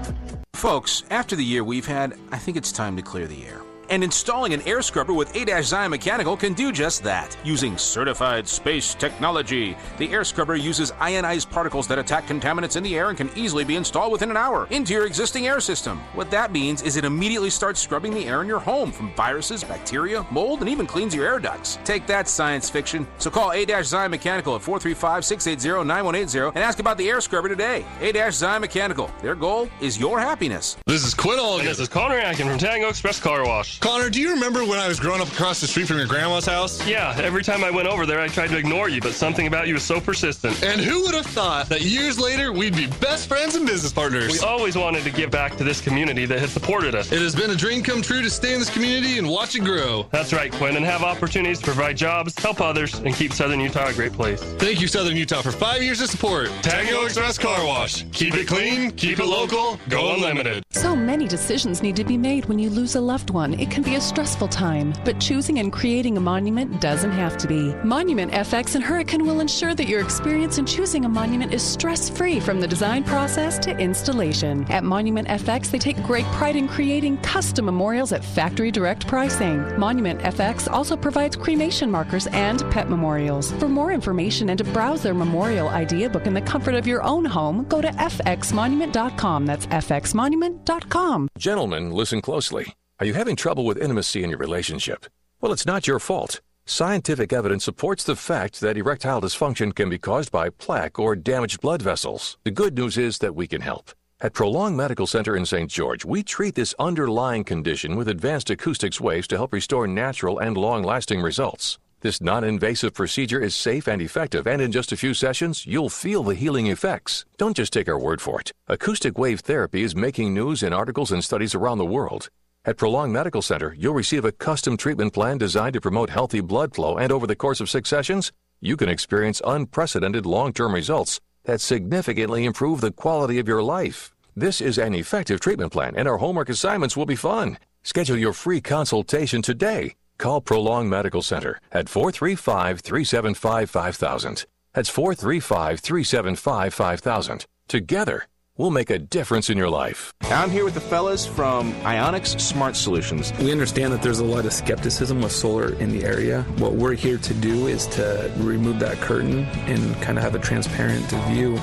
Folks, 0.55 1.03
after 1.11 1.35
the 1.35 1.43
year 1.43 1.65
we've 1.65 1.85
had, 1.85 2.17
I 2.31 2.37
think 2.37 2.55
it's 2.55 2.71
time 2.71 2.95
to 2.95 3.01
clear 3.01 3.27
the 3.27 3.45
air. 3.45 3.64
And 3.89 4.03
installing 4.03 4.53
an 4.53 4.61
air 4.67 4.81
scrubber 4.81 5.13
with 5.13 5.35
A-Zion 5.35 5.91
Mechanical 5.91 6.35
can 6.35 6.53
do 6.53 6.71
just 6.71 7.03
that. 7.03 7.37
Using 7.43 7.77
certified 7.77 8.47
space 8.47 8.95
technology, 8.95 9.77
the 9.97 10.11
air 10.11 10.23
scrubber 10.23 10.55
uses 10.55 10.91
ionized 10.99 11.51
particles 11.51 11.87
that 11.87 11.99
attack 11.99 12.25
contaminants 12.25 12.75
in 12.75 12.83
the 12.83 12.97
air 12.97 13.09
and 13.09 13.17
can 13.17 13.29
easily 13.35 13.63
be 13.63 13.75
installed 13.75 14.11
within 14.11 14.31
an 14.31 14.37
hour 14.37 14.67
into 14.71 14.93
your 14.93 15.05
existing 15.05 15.47
air 15.47 15.59
system. 15.59 15.99
What 16.13 16.31
that 16.31 16.51
means 16.51 16.81
is 16.81 16.95
it 16.95 17.05
immediately 17.05 17.49
starts 17.49 17.79
scrubbing 17.79 18.13
the 18.13 18.25
air 18.25 18.41
in 18.41 18.47
your 18.47 18.59
home 18.59 18.91
from 18.91 19.13
viruses, 19.15 19.63
bacteria, 19.63 20.25
mold, 20.31 20.61
and 20.61 20.69
even 20.69 20.87
cleans 20.87 21.13
your 21.13 21.25
air 21.25 21.39
ducts. 21.39 21.77
Take 21.83 22.07
that 22.07 22.27
science 22.27 22.69
fiction. 22.69 23.07
So 23.19 23.29
call 23.29 23.51
A-Zion 23.51 24.11
Mechanical 24.11 24.55
at 24.55 24.61
435-680-9180 24.61 26.55
and 26.55 26.63
ask 26.63 26.79
about 26.79 26.97
the 26.97 27.07
air 27.09 27.21
scrubber 27.21 27.49
today. 27.49 27.85
A-Zion 28.01 28.61
Mechanical. 28.61 29.11
Their 29.21 29.35
goal 29.35 29.69
is 29.79 29.99
your 29.99 30.19
happiness. 30.19 30.77
This 30.85 31.05
is 31.05 31.13
Quinn 31.13 31.39
Olgan. 31.39 31.59
And 31.59 31.67
this 31.67 31.79
is 31.79 31.87
Connor 31.87 32.17
Atkin 32.17 32.47
from 32.47 32.57
Tango 32.57 32.89
Express 32.89 33.19
Car 33.19 33.45
Wash. 33.45 33.74
Connor, 33.79 34.09
do 34.09 34.19
you 34.19 34.31
remember 34.31 34.65
when 34.65 34.79
I 34.79 34.87
was 34.87 34.99
growing 34.99 35.21
up 35.21 35.31
across 35.31 35.61
the 35.61 35.67
street 35.67 35.87
from 35.87 35.97
your 35.97 36.07
grandma's 36.07 36.45
house? 36.45 36.85
Yeah, 36.87 37.15
every 37.21 37.43
time 37.43 37.63
I 37.63 37.69
went 37.69 37.87
over 37.87 38.05
there, 38.05 38.19
I 38.19 38.27
tried 38.27 38.49
to 38.49 38.57
ignore 38.57 38.89
you, 38.89 38.99
but 39.01 39.13
something 39.13 39.47
about 39.47 39.67
you 39.67 39.75
was 39.75 39.83
so 39.83 39.99
persistent. 39.99 40.63
And 40.63 40.81
who 40.81 41.03
would 41.03 41.13
have 41.13 41.25
thought 41.25 41.69
that 41.69 41.81
years 41.81 42.19
later 42.19 42.51
we'd 42.51 42.75
be 42.75 42.87
best 42.99 43.27
friends 43.27 43.55
and 43.55 43.65
business 43.65 43.93
partners? 43.93 44.31
We 44.31 44.39
always 44.39 44.75
wanted 44.75 45.03
to 45.03 45.11
give 45.11 45.29
back 45.29 45.55
to 45.57 45.63
this 45.63 45.81
community 45.81 46.25
that 46.25 46.39
has 46.39 46.51
supported 46.51 46.95
us. 46.95 47.11
It 47.11 47.21
has 47.21 47.35
been 47.35 47.51
a 47.51 47.55
dream 47.55 47.83
come 47.83 48.01
true 48.01 48.21
to 48.21 48.29
stay 48.29 48.53
in 48.53 48.59
this 48.59 48.69
community 48.69 49.17
and 49.17 49.29
watch 49.29 49.55
it 49.55 49.63
grow. 49.63 50.07
That's 50.11 50.33
right, 50.33 50.51
Quinn, 50.51 50.77
and 50.77 50.85
have 50.85 51.03
opportunities 51.03 51.59
to 51.59 51.65
provide 51.65 51.97
jobs, 51.97 52.37
help 52.39 52.61
others, 52.61 52.95
and 52.95 53.13
keep 53.13 53.33
Southern 53.33 53.59
Utah 53.59 53.87
a 53.87 53.93
great 53.93 54.13
place. 54.13 54.41
Thank 54.57 54.81
you, 54.81 54.87
Southern 54.87 55.15
Utah, 55.15 55.41
for 55.41 55.51
five 55.51 55.83
years 55.83 56.01
of 56.01 56.09
support. 56.09 56.49
Tango 56.61 57.05
Express 57.05 57.37
Car 57.37 57.65
Wash. 57.65 58.05
Keep 58.11 58.35
it 58.35 58.47
clean, 58.47 58.91
keep 58.91 59.19
it 59.19 59.25
local, 59.25 59.79
go 59.89 60.13
unlimited. 60.13 60.63
So 60.71 60.95
many 60.95 61.27
decisions 61.27 61.83
need 61.83 61.95
to 61.97 62.03
be 62.03 62.17
made 62.17 62.45
when 62.45 62.59
you 62.59 62.69
lose 62.69 62.95
a 62.95 63.01
loved 63.01 63.29
one, 63.29 63.59
it 63.65 63.71
can 63.71 63.81
be 63.81 63.95
a 63.95 64.01
stressful 64.01 64.47
time, 64.47 64.93
but 65.03 65.19
choosing 65.19 65.57
and 65.57 65.73
creating 65.73 66.17
a 66.17 66.21
monument 66.21 66.79
doesn't 66.79 67.11
have 67.11 67.35
to 67.37 67.47
be. 67.47 67.73
Monument 67.83 68.31
FX 68.31 68.75
and 68.75 68.83
Hurricane 68.83 69.25
will 69.25 69.39
ensure 69.39 69.73
that 69.73 69.87
your 69.87 70.01
experience 70.01 70.59
in 70.59 70.67
choosing 70.67 71.05
a 71.05 71.09
monument 71.09 71.51
is 71.51 71.63
stress 71.63 72.07
free 72.07 72.39
from 72.39 72.59
the 72.61 72.67
design 72.67 73.03
process 73.03 73.57
to 73.59 73.75
installation. 73.77 74.69
At 74.71 74.83
Monument 74.83 75.27
FX, 75.27 75.71
they 75.71 75.79
take 75.79 76.01
great 76.03 76.25
pride 76.37 76.55
in 76.55 76.67
creating 76.67 77.17
custom 77.17 77.65
memorials 77.65 78.11
at 78.11 78.23
factory 78.23 78.69
direct 78.69 79.07
pricing. 79.07 79.57
Monument 79.79 80.19
FX 80.19 80.71
also 80.71 80.95
provides 80.95 81.35
cremation 81.35 81.89
markers 81.89 82.27
and 82.27 82.69
pet 82.69 82.87
memorials. 82.87 83.51
For 83.53 83.67
more 83.67 83.91
information 83.91 84.49
and 84.49 84.59
to 84.59 84.63
browse 84.63 85.01
their 85.01 85.15
memorial 85.15 85.69
idea 85.69 86.07
book 86.07 86.27
in 86.27 86.35
the 86.35 86.41
comfort 86.41 86.75
of 86.75 86.85
your 86.85 87.01
own 87.01 87.25
home, 87.25 87.65
go 87.67 87.81
to 87.81 87.89
fxmonument.com. 87.89 89.47
That's 89.47 89.65
fxmonument.com. 89.65 91.29
Gentlemen, 91.39 91.89
listen 91.89 92.21
closely. 92.21 92.75
Are 92.97 93.05
you 93.05 93.13
having 93.13 93.35
trouble 93.35 93.65
with 93.65 93.77
intimacy 93.77 94.23
in 94.23 94.29
your 94.29 94.39
relationship? 94.39 95.07
Well, 95.41 95.51
it's 95.51 95.65
not 95.65 95.85
your 95.85 95.99
fault. 95.99 96.39
Scientific 96.65 97.33
evidence 97.33 97.65
supports 97.65 98.05
the 98.05 98.15
fact 98.15 98.61
that 98.61 98.77
erectile 98.77 99.19
dysfunction 99.19 99.75
can 99.75 99.89
be 99.89 99.97
caused 99.97 100.31
by 100.31 100.49
plaque 100.49 100.97
or 100.97 101.13
damaged 101.13 101.59
blood 101.59 101.81
vessels. 101.81 102.37
The 102.45 102.51
good 102.51 102.77
news 102.77 102.97
is 102.97 103.17
that 103.17 103.35
we 103.35 103.47
can 103.47 103.59
help. 103.59 103.91
At 104.21 104.31
Prolong 104.31 104.77
Medical 104.77 105.07
Center 105.07 105.35
in 105.35 105.45
St. 105.45 105.69
George, 105.69 106.05
we 106.05 106.23
treat 106.23 106.55
this 106.55 106.73
underlying 106.79 107.43
condition 107.43 107.97
with 107.97 108.07
advanced 108.07 108.49
acoustics 108.49 109.01
waves 109.01 109.27
to 109.27 109.35
help 109.35 109.51
restore 109.51 109.87
natural 109.87 110.39
and 110.39 110.55
long 110.55 110.81
lasting 110.81 111.21
results. 111.21 111.77
This 111.99 112.21
non 112.21 112.45
invasive 112.45 112.93
procedure 112.93 113.41
is 113.41 113.55
safe 113.55 113.89
and 113.89 114.01
effective, 114.01 114.47
and 114.47 114.61
in 114.61 114.71
just 114.71 114.93
a 114.93 114.97
few 114.97 115.13
sessions, 115.13 115.65
you'll 115.65 115.89
feel 115.89 116.23
the 116.23 116.33
healing 116.33 116.67
effects. 116.67 117.25
Don't 117.37 117.57
just 117.57 117.73
take 117.73 117.89
our 117.89 117.99
word 117.99 118.21
for 118.21 118.39
it. 118.39 118.53
Acoustic 118.69 119.17
wave 119.17 119.41
therapy 119.41 119.83
is 119.83 119.97
making 119.97 120.33
news 120.33 120.63
in 120.63 120.71
articles 120.71 121.11
and 121.11 121.21
studies 121.21 121.53
around 121.53 121.79
the 121.79 121.85
world. 121.85 122.29
At 122.67 122.77
Prolong 122.77 123.11
Medical 123.11 123.43
Center, 123.43 123.75
you'll 123.77 123.93
receive 123.93 124.25
a 124.25 124.31
custom 124.31 124.75
treatment 124.75 125.13
plan 125.13 125.37
designed 125.37 125.73
to 125.73 125.81
promote 125.81 126.09
healthy 126.09 126.39
blood 126.39 126.73
flow, 126.73 126.97
and 126.97 127.11
over 127.11 127.27
the 127.27 127.35
course 127.35 127.61
of 127.61 127.69
six 127.69 127.87
sessions, 127.89 128.31
you 128.59 128.75
can 128.75 128.89
experience 128.89 129.39
unprecedented 129.45 130.25
long 130.25 130.51
term 130.51 130.73
results 130.73 131.21
that 131.43 131.61
significantly 131.61 132.43
improve 132.43 132.81
the 132.81 132.91
quality 132.91 133.37
of 133.37 133.47
your 133.47 133.61
life. 133.61 134.15
This 134.35 134.61
is 134.61 134.79
an 134.79 134.95
effective 134.95 135.39
treatment 135.39 135.73
plan, 135.73 135.93
and 135.95 136.07
our 136.07 136.17
homework 136.17 136.49
assignments 136.49 136.97
will 136.97 137.05
be 137.05 137.15
fun. 137.15 137.59
Schedule 137.83 138.17
your 138.17 138.33
free 138.33 138.61
consultation 138.61 139.43
today. 139.43 139.93
Call 140.17 140.41
Prolong 140.41 140.89
Medical 140.89 141.21
Center 141.21 141.59
at 141.71 141.87
435 141.87 142.79
375 142.79 143.69
5000. 143.69 144.45
That's 144.73 144.89
435 144.89 145.81
375 145.81 146.73
5000. 146.73 147.45
Together, 147.67 148.25
we'll 148.57 148.71
make 148.71 148.89
a 148.89 148.99
difference 148.99 149.49
in 149.49 149.57
your 149.57 149.69
life. 149.69 150.13
I'm 150.23 150.49
here 150.49 150.63
with 150.63 150.73
the 150.73 150.81
fellas 150.81 151.25
from 151.25 151.73
Ionix 151.81 152.39
Smart 152.39 152.75
Solutions. 152.75 153.33
We 153.39 153.51
understand 153.51 153.93
that 153.93 154.01
there's 154.01 154.19
a 154.19 154.25
lot 154.25 154.45
of 154.45 154.53
skepticism 154.53 155.21
with 155.21 155.31
solar 155.31 155.73
in 155.75 155.91
the 155.91 156.05
area. 156.05 156.43
What 156.57 156.73
we're 156.73 156.93
here 156.93 157.17
to 157.17 157.33
do 157.33 157.67
is 157.67 157.87
to 157.87 158.31
remove 158.37 158.79
that 158.79 158.97
curtain 158.97 159.45
and 159.67 159.95
kind 160.01 160.17
of 160.17 160.23
have 160.23 160.35
a 160.35 160.39
transparent 160.39 161.05
view 161.29 161.59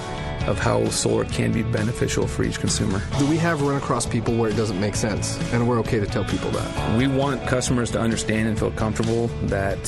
of 0.47 0.59
how 0.59 0.85
solar 0.89 1.25
can 1.25 1.53
be 1.53 1.63
beneficial 1.63 2.27
for 2.27 2.43
each 2.43 2.59
consumer. 2.59 3.01
Do 3.19 3.29
we 3.29 3.37
have 3.39 3.63
run 3.63 3.77
across 3.77 4.07
people 4.07 4.37
where 4.37 4.51
it 4.51 4.57
doesn't 4.57 4.81
make 4.81 4.97
sense? 4.97 5.39
And 5.53 5.69
we're 5.69 5.79
okay 5.81 6.01
to 6.01 6.07
tell 6.07 6.25
people 6.25 6.51
that. 6.51 6.99
We 6.99 7.07
want 7.07 7.47
customers 7.47 7.91
to 7.93 8.01
understand 8.01 8.49
and 8.49 8.59
feel 8.59 8.73
comfortable 8.73 9.29
that 9.45 9.79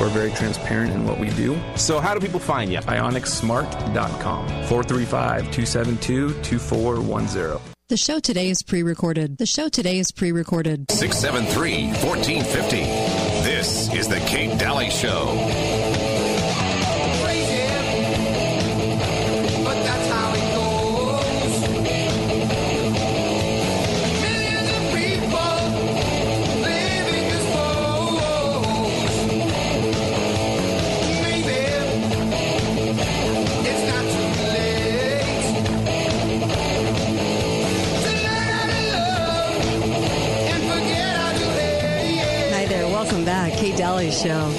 we're 0.00 0.08
very 0.08 0.30
transparent 0.32 0.92
in 0.92 1.06
what 1.06 1.18
we 1.18 1.30
do. 1.30 1.58
So, 1.76 2.00
how 2.00 2.14
do 2.14 2.20
people 2.20 2.40
find 2.40 2.72
you? 2.72 2.78
IonixSmart.com, 2.78 4.48
435 4.48 5.42
272 5.42 6.42
2410. 6.42 7.76
The 7.88 7.96
show 7.96 8.18
today 8.18 8.50
is 8.50 8.64
pre 8.64 8.82
recorded. 8.82 9.38
The 9.38 9.46
show 9.46 9.68
today 9.68 10.00
is 10.00 10.10
pre 10.10 10.32
recorded. 10.32 10.90
673 10.90 11.86
1450. 12.04 12.76
This 13.46 13.94
is 13.94 14.08
The 14.08 14.18
Kate 14.26 14.58
Dalley 14.58 14.90
Show. 14.90 15.26
Dalley 43.76 44.10
Show. 44.10 44.50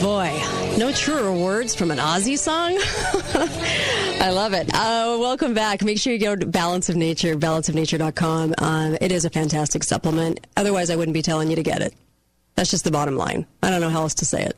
Boy, 0.00 0.32
no 0.78 0.90
truer 0.92 1.32
words 1.32 1.74
from 1.74 1.90
an 1.90 1.98
Ozzy 1.98 2.38
song. 2.38 2.78
I 4.20 4.30
love 4.30 4.54
it. 4.54 4.70
Uh, 4.72 5.18
welcome 5.20 5.52
back. 5.52 5.82
Make 5.82 5.98
sure 5.98 6.12
you 6.12 6.18
go 6.18 6.34
to 6.34 6.46
Balance 6.46 6.88
of 6.88 6.96
Nature, 6.96 7.36
balanceofnature.com. 7.36 8.54
Um, 8.56 8.96
it 9.00 9.12
is 9.12 9.26
a 9.26 9.30
fantastic 9.30 9.84
supplement. 9.84 10.46
Otherwise, 10.56 10.88
I 10.88 10.96
wouldn't 10.96 11.14
be 11.14 11.22
telling 11.22 11.50
you 11.50 11.56
to 11.56 11.62
get 11.62 11.82
it. 11.82 11.94
That's 12.62 12.70
just 12.70 12.84
the 12.84 12.92
bottom 12.92 13.16
line. 13.16 13.44
I 13.60 13.70
don't 13.70 13.80
know 13.80 13.90
how 13.90 14.02
else 14.02 14.14
to 14.14 14.24
say 14.24 14.44
it. 14.44 14.56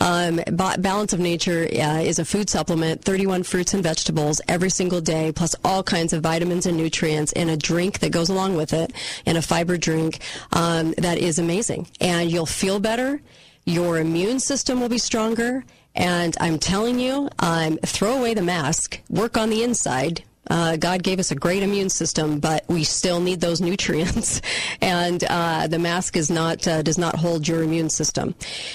Um, 0.00 0.40
Balance 0.50 1.12
of 1.12 1.20
Nature 1.20 1.68
uh, 1.80 2.00
is 2.00 2.18
a 2.18 2.24
food 2.24 2.50
supplement, 2.50 3.04
31 3.04 3.44
fruits 3.44 3.72
and 3.72 3.84
vegetables 3.84 4.40
every 4.48 4.68
single 4.68 5.00
day, 5.00 5.30
plus 5.30 5.54
all 5.64 5.84
kinds 5.84 6.12
of 6.12 6.24
vitamins 6.24 6.66
and 6.66 6.76
nutrients 6.76 7.30
in 7.30 7.48
a 7.48 7.56
drink 7.56 8.00
that 8.00 8.10
goes 8.10 8.30
along 8.30 8.56
with 8.56 8.72
it, 8.72 8.92
in 9.26 9.36
a 9.36 9.42
fiber 9.42 9.76
drink 9.76 10.18
um, 10.54 10.92
that 10.98 11.18
is 11.18 11.38
amazing. 11.38 11.86
And 12.00 12.32
you'll 12.32 12.46
feel 12.46 12.80
better. 12.80 13.22
Your 13.64 14.00
immune 14.00 14.40
system 14.40 14.80
will 14.80 14.88
be 14.88 14.98
stronger. 14.98 15.64
And 15.94 16.36
I'm 16.40 16.58
telling 16.58 16.98
you, 16.98 17.28
um, 17.38 17.78
throw 17.86 18.18
away 18.18 18.34
the 18.34 18.42
mask, 18.42 19.00
work 19.08 19.36
on 19.36 19.50
the 19.50 19.62
inside, 19.62 20.24
uh, 20.50 20.76
God 20.76 21.02
gave 21.02 21.18
us 21.18 21.30
a 21.30 21.34
great 21.34 21.62
immune 21.62 21.90
system, 21.90 22.40
but 22.40 22.64
we 22.68 22.84
still 22.84 23.20
need 23.20 23.40
those 23.40 23.60
nutrients, 23.70 24.40
and 24.80 25.22
uh, 25.28 25.66
the 25.66 25.78
mask 25.78 26.16
is 26.16 26.30
not 26.30 26.66
uh, 26.66 26.82
does 26.82 26.98
not 26.98 27.16
hold 27.16 27.46
your 27.46 27.62
immune 27.62 27.90
system. 27.90 28.34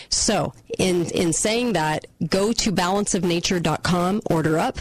So, 0.09 0.53
in 0.77 1.05
in 1.11 1.33
saying 1.33 1.73
that, 1.73 2.05
go 2.27 2.51
to 2.53 2.71
balanceofnature.com, 2.71 4.21
order 4.29 4.57
up. 4.57 4.79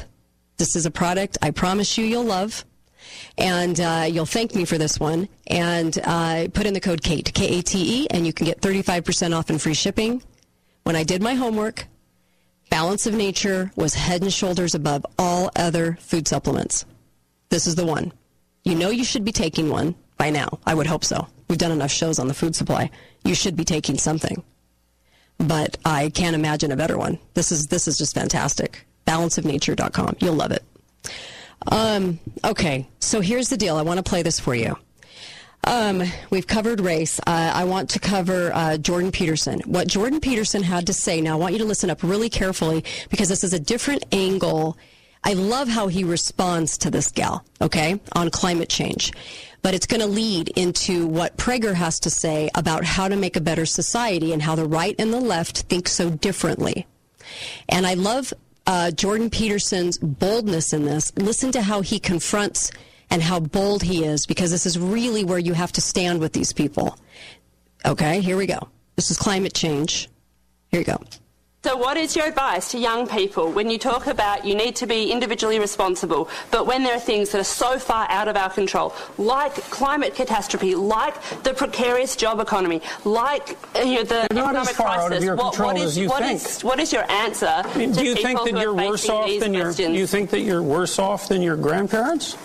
This 0.56 0.76
is 0.76 0.84
a 0.84 0.90
product 0.90 1.38
I 1.40 1.50
promise 1.50 1.96
you 1.96 2.04
you'll 2.04 2.24
love 2.24 2.64
and 3.38 3.80
uh, 3.80 4.06
you'll 4.08 4.26
thank 4.26 4.54
me 4.54 4.64
for 4.64 4.78
this 4.78 5.00
one. 5.00 5.28
And 5.46 5.98
uh, 6.04 6.48
put 6.52 6.66
in 6.66 6.74
the 6.74 6.80
code 6.80 7.02
KATE, 7.02 7.32
K 7.32 7.58
A 7.58 7.62
T 7.62 8.02
E, 8.02 8.06
and 8.10 8.26
you 8.26 8.32
can 8.32 8.46
get 8.46 8.60
35% 8.60 9.36
off 9.36 9.50
and 9.50 9.60
free 9.60 9.74
shipping. 9.74 10.22
When 10.84 10.96
I 10.96 11.04
did 11.04 11.22
my 11.22 11.34
homework, 11.34 11.86
Balance 12.70 13.06
of 13.06 13.14
Nature 13.14 13.72
was 13.74 13.94
head 13.94 14.22
and 14.22 14.32
shoulders 14.32 14.74
above 14.74 15.04
all 15.18 15.50
other 15.56 15.98
food 16.00 16.28
supplements. 16.28 16.86
This 17.50 17.66
is 17.66 17.74
the 17.74 17.84
one. 17.84 18.12
You 18.64 18.76
know 18.76 18.90
you 18.90 19.04
should 19.04 19.24
be 19.24 19.32
taking 19.32 19.70
one 19.70 19.96
by 20.16 20.30
now. 20.30 20.60
I 20.64 20.74
would 20.74 20.86
hope 20.86 21.04
so. 21.04 21.26
We've 21.48 21.58
done 21.58 21.72
enough 21.72 21.90
shows 21.90 22.20
on 22.20 22.28
the 22.28 22.34
food 22.34 22.54
supply. 22.54 22.90
You 23.24 23.34
should 23.34 23.56
be 23.56 23.64
taking 23.64 23.98
something. 23.98 24.42
But 25.38 25.78
I 25.84 26.10
can't 26.10 26.36
imagine 26.36 26.70
a 26.70 26.76
better 26.76 26.96
one. 26.96 27.18
This 27.34 27.50
is 27.50 27.66
this 27.66 27.88
is 27.88 27.98
just 27.98 28.14
fantastic. 28.14 28.86
Balanceofnature.com. 29.06 30.16
You'll 30.20 30.34
love 30.34 30.52
it. 30.52 30.62
Um, 31.66 32.20
okay, 32.44 32.86
so 33.00 33.20
here's 33.20 33.48
the 33.48 33.56
deal. 33.56 33.76
I 33.76 33.82
want 33.82 33.98
to 33.98 34.08
play 34.08 34.22
this 34.22 34.38
for 34.38 34.54
you. 34.54 34.76
Um, 35.64 36.02
we've 36.30 36.46
covered 36.46 36.80
race. 36.80 37.20
Uh, 37.20 37.52
I 37.54 37.64
want 37.64 37.90
to 37.90 37.98
cover 37.98 38.50
uh, 38.54 38.78
Jordan 38.78 39.12
Peterson. 39.12 39.60
What 39.66 39.88
Jordan 39.88 40.20
Peterson 40.20 40.62
had 40.62 40.86
to 40.86 40.92
say. 40.92 41.20
Now, 41.20 41.34
I 41.34 41.36
want 41.36 41.52
you 41.52 41.58
to 41.58 41.64
listen 41.64 41.90
up 41.90 42.02
really 42.02 42.30
carefully 42.30 42.84
because 43.10 43.28
this 43.28 43.44
is 43.44 43.52
a 43.52 43.60
different 43.60 44.04
angle. 44.12 44.76
I 45.22 45.34
love 45.34 45.68
how 45.68 45.88
he 45.88 46.02
responds 46.02 46.78
to 46.78 46.90
this 46.90 47.10
gal, 47.10 47.44
okay, 47.60 48.00
on 48.12 48.30
climate 48.30 48.70
change. 48.70 49.12
But 49.62 49.74
it's 49.74 49.86
going 49.86 50.00
to 50.00 50.06
lead 50.06 50.48
into 50.50 51.06
what 51.06 51.36
Prager 51.36 51.74
has 51.74 52.00
to 52.00 52.10
say 52.10 52.48
about 52.54 52.84
how 52.84 53.08
to 53.08 53.16
make 53.16 53.36
a 53.36 53.40
better 53.42 53.66
society 53.66 54.32
and 54.32 54.40
how 54.40 54.54
the 54.54 54.64
right 54.64 54.94
and 54.98 55.12
the 55.12 55.20
left 55.20 55.58
think 55.62 55.88
so 55.88 56.08
differently. 56.08 56.86
And 57.68 57.86
I 57.86 57.94
love 57.94 58.32
uh, 58.66 58.90
Jordan 58.92 59.28
Peterson's 59.28 59.98
boldness 59.98 60.72
in 60.72 60.86
this. 60.86 61.12
Listen 61.16 61.52
to 61.52 61.60
how 61.60 61.82
he 61.82 61.98
confronts 61.98 62.70
and 63.10 63.22
how 63.22 63.40
bold 63.40 63.82
he 63.82 64.04
is 64.04 64.26
because 64.26 64.50
this 64.50 64.66
is 64.66 64.78
really 64.78 65.24
where 65.24 65.38
you 65.38 65.52
have 65.52 65.72
to 65.72 65.80
stand 65.80 66.20
with 66.20 66.32
these 66.32 66.52
people. 66.52 66.96
Okay, 67.84 68.20
here 68.20 68.36
we 68.36 68.46
go. 68.46 68.68
This 68.96 69.10
is 69.10 69.18
climate 69.18 69.54
change. 69.54 70.08
Here 70.70 70.80
you 70.80 70.86
go. 70.86 71.00
So, 71.62 71.76
what 71.76 71.98
is 71.98 72.16
your 72.16 72.26
advice 72.26 72.70
to 72.70 72.78
young 72.78 73.06
people 73.06 73.52
when 73.52 73.68
you 73.68 73.78
talk 73.78 74.06
about 74.06 74.46
you 74.46 74.54
need 74.54 74.76
to 74.76 74.86
be 74.86 75.12
individually 75.12 75.58
responsible, 75.58 76.30
but 76.50 76.66
when 76.66 76.82
there 76.82 76.96
are 76.96 77.00
things 77.00 77.32
that 77.32 77.40
are 77.42 77.44
so 77.44 77.78
far 77.78 78.06
out 78.08 78.28
of 78.28 78.36
our 78.36 78.48
control, 78.48 78.94
like 79.18 79.52
climate 79.68 80.14
catastrophe, 80.14 80.74
like 80.74 81.14
the 81.42 81.52
precarious 81.52 82.16
job 82.16 82.40
economy, 82.40 82.80
like 83.04 83.58
uh, 83.76 83.80
you 83.80 83.96
know, 83.96 84.04
the 84.04 84.26
They're 84.30 84.42
economic 84.42 84.74
crisis? 84.74 85.04
out 85.04 85.12
of 85.12 85.22
your 85.22 85.36
what, 85.36 85.58
what, 85.58 85.76
is, 85.76 85.98
you 85.98 86.08
what, 86.08 86.22
is, 86.22 86.62
what 86.62 86.80
is 86.80 86.94
your 86.94 87.04
answer? 87.10 87.62
Do 87.74 88.04
you 88.06 88.14
think 88.14 88.42
that 88.42 88.58
you're 88.58 88.72
worse 88.74 89.06
off 89.10 89.26
these 89.26 89.42
than 89.42 89.52
your? 89.52 89.64
questions? 89.64 89.98
You 89.98 90.06
think 90.06 90.30
that 90.30 90.40
you're 90.40 90.62
worse 90.62 90.98
off 90.98 91.28
than 91.28 91.42
your 91.42 91.56
grandparents? 91.56 92.38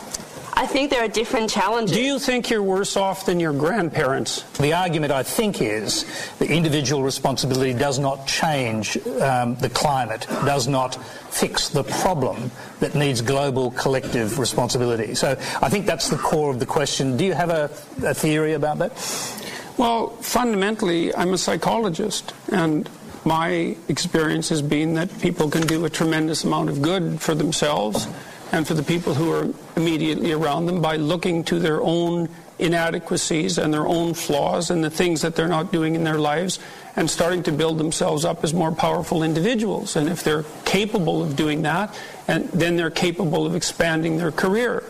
I 0.57 0.65
think 0.65 0.89
there 0.89 1.03
are 1.03 1.09
different 1.09 1.49
challenges. 1.49 1.95
Do 1.95 2.01
you 2.01 2.17
think 2.17 2.49
you're 2.49 2.63
worse 2.63 2.95
off 2.95 3.25
than 3.25 3.41
your 3.41 3.51
grandparents? 3.51 4.43
The 4.57 4.71
argument, 4.71 5.11
I 5.11 5.21
think, 5.21 5.61
is 5.61 6.05
that 6.39 6.49
individual 6.49 7.03
responsibility 7.03 7.73
does 7.73 7.99
not 7.99 8.25
change 8.25 8.97
um, 9.05 9.55
the 9.55 9.69
climate, 9.69 10.25
does 10.29 10.67
not 10.67 10.95
fix 11.29 11.67
the 11.67 11.83
problem 11.83 12.51
that 12.79 12.95
needs 12.95 13.21
global 13.21 13.71
collective 13.71 14.39
responsibility. 14.39 15.13
So 15.13 15.31
I 15.61 15.67
think 15.67 15.85
that's 15.85 16.09
the 16.09 16.17
core 16.17 16.51
of 16.51 16.59
the 16.59 16.65
question. 16.65 17.17
Do 17.17 17.25
you 17.25 17.33
have 17.33 17.49
a, 17.49 17.69
a 18.03 18.13
theory 18.13 18.53
about 18.53 18.77
that? 18.77 18.91
Well, 19.77 20.11
fundamentally, 20.21 21.13
I'm 21.13 21.33
a 21.33 21.37
psychologist, 21.37 22.33
and 22.49 22.89
my 23.25 23.75
experience 23.89 24.47
has 24.49 24.61
been 24.61 24.93
that 24.93 25.19
people 25.19 25.49
can 25.49 25.67
do 25.67 25.83
a 25.83 25.89
tremendous 25.89 26.45
amount 26.45 26.69
of 26.69 26.81
good 26.81 27.21
for 27.21 27.35
themselves 27.35 28.07
and 28.51 28.67
for 28.67 28.73
the 28.73 28.83
people 28.83 29.13
who 29.13 29.31
are 29.31 29.47
immediately 29.75 30.31
around 30.31 30.65
them 30.65 30.81
by 30.81 30.95
looking 30.95 31.43
to 31.45 31.59
their 31.59 31.81
own 31.81 32.29
inadequacies 32.57 33.57
and 33.57 33.73
their 33.73 33.85
own 33.85 34.13
flaws 34.13 34.71
and 34.71 34.83
the 34.83 34.89
things 34.89 35.21
that 35.21 35.35
they're 35.35 35.47
not 35.47 35.71
doing 35.71 35.95
in 35.95 36.03
their 36.03 36.19
lives 36.19 36.59
and 36.95 37.09
starting 37.09 37.43
to 37.43 37.51
build 37.51 37.77
themselves 37.77 38.23
up 38.23 38.43
as 38.43 38.53
more 38.53 38.71
powerful 38.71 39.23
individuals. 39.23 39.95
And 39.95 40.07
if 40.07 40.23
they're 40.23 40.45
capable 40.63 41.21
of 41.21 41.35
doing 41.35 41.63
that, 41.63 41.97
and 42.27 42.47
then 42.49 42.77
they're 42.77 42.89
capable 42.89 43.45
of 43.45 43.55
expanding 43.55 44.17
their 44.17 44.31
career. 44.31 44.83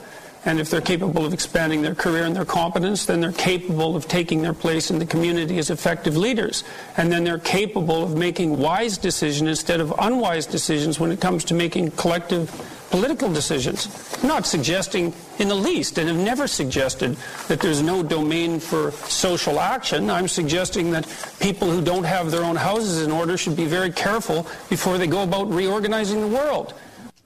And 0.46 0.60
if 0.60 0.70
they're 0.70 0.80
capable 0.80 1.26
of 1.26 1.34
expanding 1.34 1.82
their 1.82 1.96
career 1.96 2.24
and 2.24 2.36
their 2.36 2.46
competence, 2.46 3.08
then 3.08 3.20
they're 3.20 3.32
capable 3.32 3.96
of 3.96 4.08
taking 4.08 4.44
their 4.44 4.54
place 4.54 4.92
in 4.92 5.00
the 5.00 5.06
community 5.06 5.58
as 5.58 5.72
effective 5.72 6.16
leaders. 6.16 6.64
And 6.98 7.12
then 7.12 7.24
they're 7.24 7.40
capable 7.40 8.04
of 8.04 8.16
making 8.16 8.58
wise 8.58 8.98
decisions 9.00 9.50
instead 9.50 9.82
of 9.82 9.94
unwise 9.98 10.46
decisions 10.46 11.00
when 11.00 11.12
it 11.12 11.20
comes 11.20 11.44
to 11.46 11.56
making 11.56 11.92
collective 11.92 12.52
political 12.92 13.34
decisions. 13.34 13.90
I'm 14.22 14.28
not 14.28 14.46
suggesting 14.46 15.14
in 15.40 15.48
the 15.48 15.56
least, 15.56 15.98
and 15.98 16.08
have 16.08 16.18
never 16.18 16.48
suggested 16.48 17.18
that 17.48 17.60
there's 17.60 17.82
no 17.82 18.04
domain 18.04 18.60
for 18.60 18.92
social 18.92 19.60
action. 19.60 20.10
I'm 20.10 20.28
suggesting 20.28 20.92
that 20.92 21.08
people 21.40 21.70
who 21.70 21.82
don't 21.82 22.04
have 22.04 22.32
their 22.32 22.44
own 22.44 22.56
houses 22.56 23.02
in 23.02 23.12
order 23.12 23.36
should 23.36 23.58
be 23.58 23.66
very 23.66 23.92
careful 23.92 24.48
before 24.70 24.98
they 24.98 25.08
go 25.08 25.24
about 25.24 25.50
reorganizing 25.50 26.22
the 26.22 26.28
world. 26.28 26.74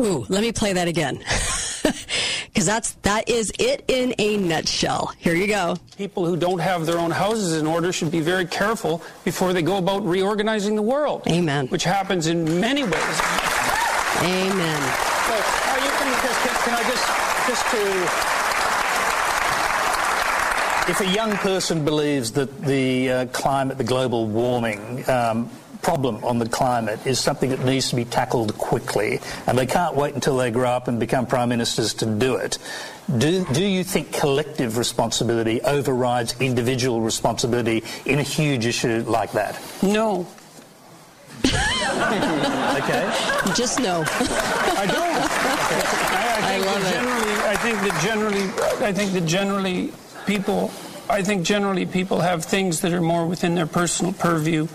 Ooh, 0.02 0.26
let 0.30 0.42
me 0.42 0.52
play 0.52 0.74
that 0.74 0.88
again. 0.88 1.24
Because 2.60 2.66
that's 2.66 2.92
that 3.04 3.30
is 3.30 3.54
it 3.60 3.86
in 3.88 4.14
a 4.18 4.36
nutshell. 4.36 5.14
Here 5.18 5.36
you 5.36 5.48
go. 5.48 5.78
People 5.98 6.26
who 6.26 6.36
don't 6.36 6.60
have 6.60 6.86
their 6.86 6.98
own 6.98 7.12
houses 7.12 7.58
in 7.58 7.68
order 7.68 7.94
should 7.94 8.12
be 8.12 8.20
very 8.20 8.46
careful 8.46 9.02
before 9.24 9.54
they 9.54 9.62
go 9.62 9.78
about 9.78 10.04
reorganizing 10.04 10.76
the 10.76 10.82
world. 10.82 11.22
Amen. 11.28 11.68
Which 11.68 11.84
happens 11.84 12.28
in 12.28 12.60
many 12.60 12.84
ways. 12.84 13.22
Amen. 14.22 14.82
So, 15.24 15.36
are 15.70 15.80
you, 15.80 15.92
can, 16.00 16.12
can, 16.20 16.34
can 16.66 16.74
I 16.74 16.84
just 16.90 17.06
just 17.48 17.64
to 17.72 17.82
if 20.92 21.00
a 21.02 21.08
young 21.14 21.34
person 21.38 21.86
believes 21.86 22.32
that 22.32 22.62
the 22.64 23.12
uh, 23.12 23.26
climate, 23.28 23.78
the 23.78 23.84
global 23.84 24.26
warming 24.26 25.08
um, 25.08 25.50
problem 25.82 26.24
on 26.24 26.40
the 26.40 26.48
climate 26.48 27.00
is 27.06 27.20
something 27.20 27.50
that 27.50 27.64
needs 27.64 27.90
to 27.90 27.96
be 27.96 28.06
tackled 28.06 28.58
quickly, 28.58 29.20
and 29.48 29.58
they 29.58 29.66
can't 29.66 29.96
wait 29.96 30.14
until 30.14 30.38
they 30.38 30.52
grow 30.52 30.70
up 30.70 30.88
and 30.88 31.00
become 31.00 31.26
prime 31.26 31.50
ministers 31.50 31.94
to 31.96 32.06
do 32.06 32.36
it. 32.36 32.58
Do, 33.18 33.46
do 33.54 33.64
you 33.64 33.84
think 33.84 34.12
collective 34.14 34.78
responsibility 34.78 35.62
overrides 35.62 36.36
individual 36.40 37.02
responsibility 37.02 37.84
in 38.06 38.20
a 38.20 38.24
huge 38.24 38.66
issue 38.66 39.04
like 39.08 39.32
that? 39.32 39.60
No. 39.82 40.28
okay. 41.46 43.10
Just 43.56 43.80
no. 43.80 44.04
I 44.06 44.86
don't. 44.86 45.10
I, 46.12 46.38
I, 46.38 46.52
think 46.52 46.66
love 46.66 46.82
that 46.84 47.04
it. 47.04 47.46
I 47.46 47.56
think 47.56 47.80
that 47.80 48.02
generally, 48.04 48.86
I 48.86 48.92
think 48.92 49.14
that 49.14 49.26
generally 49.26 49.92
people, 50.26 50.72
I 51.10 51.24
think 51.24 51.44
generally 51.44 51.88
people 51.88 52.22
have 52.22 52.46
things 52.46 52.82
that 52.82 52.94
are 52.94 53.02
more 53.02 53.26
within 53.26 53.56
their 53.56 53.66
personal 53.66 54.14
purview 54.14 54.68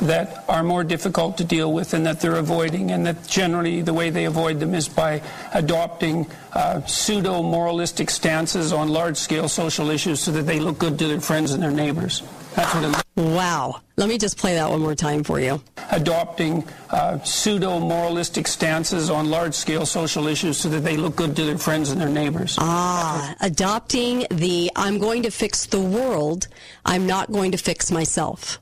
that 0.00 0.44
are 0.48 0.64
more 0.64 0.82
difficult 0.82 1.38
to 1.38 1.44
deal 1.44 1.72
with 1.72 1.94
and 1.94 2.04
that 2.06 2.20
they're 2.20 2.36
avoiding, 2.36 2.90
and 2.90 3.06
that 3.06 3.24
generally 3.28 3.82
the 3.82 3.94
way 3.94 4.10
they 4.10 4.24
avoid 4.24 4.58
them 4.58 4.74
is 4.74 4.88
by 4.88 5.22
adopting 5.54 6.26
uh, 6.54 6.84
pseudo 6.86 7.40
moralistic 7.40 8.10
stances 8.10 8.72
on 8.72 8.88
large 8.88 9.16
scale 9.16 9.48
social 9.48 9.90
issues 9.90 10.18
so 10.20 10.32
that 10.32 10.42
they 10.42 10.58
look 10.58 10.76
good 10.76 10.98
to 10.98 11.06
their 11.06 11.20
friends 11.20 11.52
and 11.52 11.62
their 11.62 11.70
neighbors. 11.70 12.20
That's 12.56 12.74
what 12.74 12.84
it 12.84 13.04
Wow. 13.16 13.82
Let 13.96 14.08
me 14.08 14.16
just 14.18 14.38
play 14.38 14.54
that 14.54 14.70
one 14.70 14.80
more 14.80 14.94
time 14.94 15.22
for 15.22 15.38
you. 15.40 15.62
adopting 15.90 16.66
uh, 16.90 17.18
pseudo 17.20 17.78
moralistic 17.78 18.46
stances 18.46 19.10
on 19.10 19.30
large 19.30 19.54
scale 19.54 19.84
social 19.86 20.26
issues 20.26 20.58
so 20.58 20.68
that 20.70 20.80
they 20.80 20.96
look 20.96 21.16
good 21.16 21.36
to 21.36 21.44
their 21.44 21.58
friends 21.58 21.90
and 21.90 22.00
their 22.00 22.08
neighbors. 22.08 22.56
Ah, 22.58 23.34
adopting 23.40 24.26
the 24.30 24.70
I'm 24.74 24.98
going 24.98 25.22
to 25.22 25.30
fix 25.30 25.66
the 25.66 25.80
world, 25.80 26.48
I'm 26.84 27.06
not 27.06 27.30
going 27.30 27.52
to 27.52 27.58
fix 27.58 27.90
myself. 27.90 28.58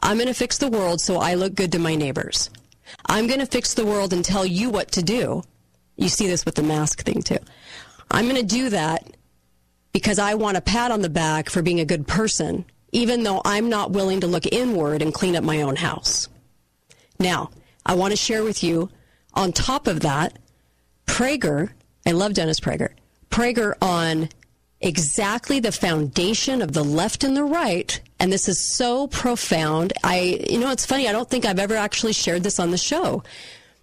I'm 0.00 0.16
going 0.18 0.28
to 0.28 0.34
fix 0.34 0.58
the 0.58 0.68
world 0.68 1.00
so 1.00 1.16
I 1.16 1.34
look 1.34 1.54
good 1.54 1.72
to 1.72 1.78
my 1.78 1.94
neighbors. 1.94 2.50
I'm 3.06 3.26
going 3.26 3.40
to 3.40 3.46
fix 3.46 3.74
the 3.74 3.86
world 3.86 4.12
and 4.12 4.24
tell 4.24 4.44
you 4.44 4.68
what 4.68 4.92
to 4.92 5.02
do. 5.02 5.42
You 5.96 6.08
see 6.08 6.26
this 6.26 6.44
with 6.44 6.56
the 6.56 6.62
mask 6.62 7.02
thing 7.04 7.22
too. 7.22 7.38
I'm 8.10 8.28
going 8.28 8.40
to 8.40 8.46
do 8.46 8.68
that 8.70 9.16
because 9.92 10.18
I 10.18 10.34
want 10.34 10.56
a 10.56 10.60
pat 10.60 10.90
on 10.90 11.00
the 11.00 11.08
back 11.08 11.48
for 11.48 11.62
being 11.62 11.80
a 11.80 11.84
good 11.84 12.06
person, 12.06 12.64
even 12.94 13.24
though 13.24 13.42
I'm 13.44 13.68
not 13.68 13.90
willing 13.90 14.20
to 14.20 14.28
look 14.28 14.46
inward 14.46 15.02
and 15.02 15.12
clean 15.12 15.34
up 15.34 15.42
my 15.42 15.62
own 15.62 15.74
house. 15.74 16.28
Now, 17.18 17.50
I 17.84 17.94
want 17.94 18.12
to 18.12 18.16
share 18.16 18.44
with 18.44 18.62
you, 18.62 18.88
on 19.34 19.52
top 19.52 19.88
of 19.88 20.00
that, 20.00 20.38
Prager, 21.04 21.70
I 22.06 22.12
love 22.12 22.34
Dennis 22.34 22.60
Prager, 22.60 22.90
Prager 23.30 23.74
on 23.82 24.28
exactly 24.80 25.58
the 25.58 25.72
foundation 25.72 26.62
of 26.62 26.72
the 26.72 26.84
left 26.84 27.24
and 27.24 27.36
the 27.36 27.42
right. 27.42 28.00
And 28.20 28.32
this 28.32 28.48
is 28.48 28.76
so 28.76 29.08
profound. 29.08 29.92
I, 30.04 30.46
you 30.48 30.60
know, 30.60 30.70
it's 30.70 30.86
funny. 30.86 31.08
I 31.08 31.12
don't 31.12 31.28
think 31.28 31.44
I've 31.44 31.58
ever 31.58 31.74
actually 31.74 32.12
shared 32.12 32.44
this 32.44 32.60
on 32.60 32.70
the 32.70 32.78
show. 32.78 33.24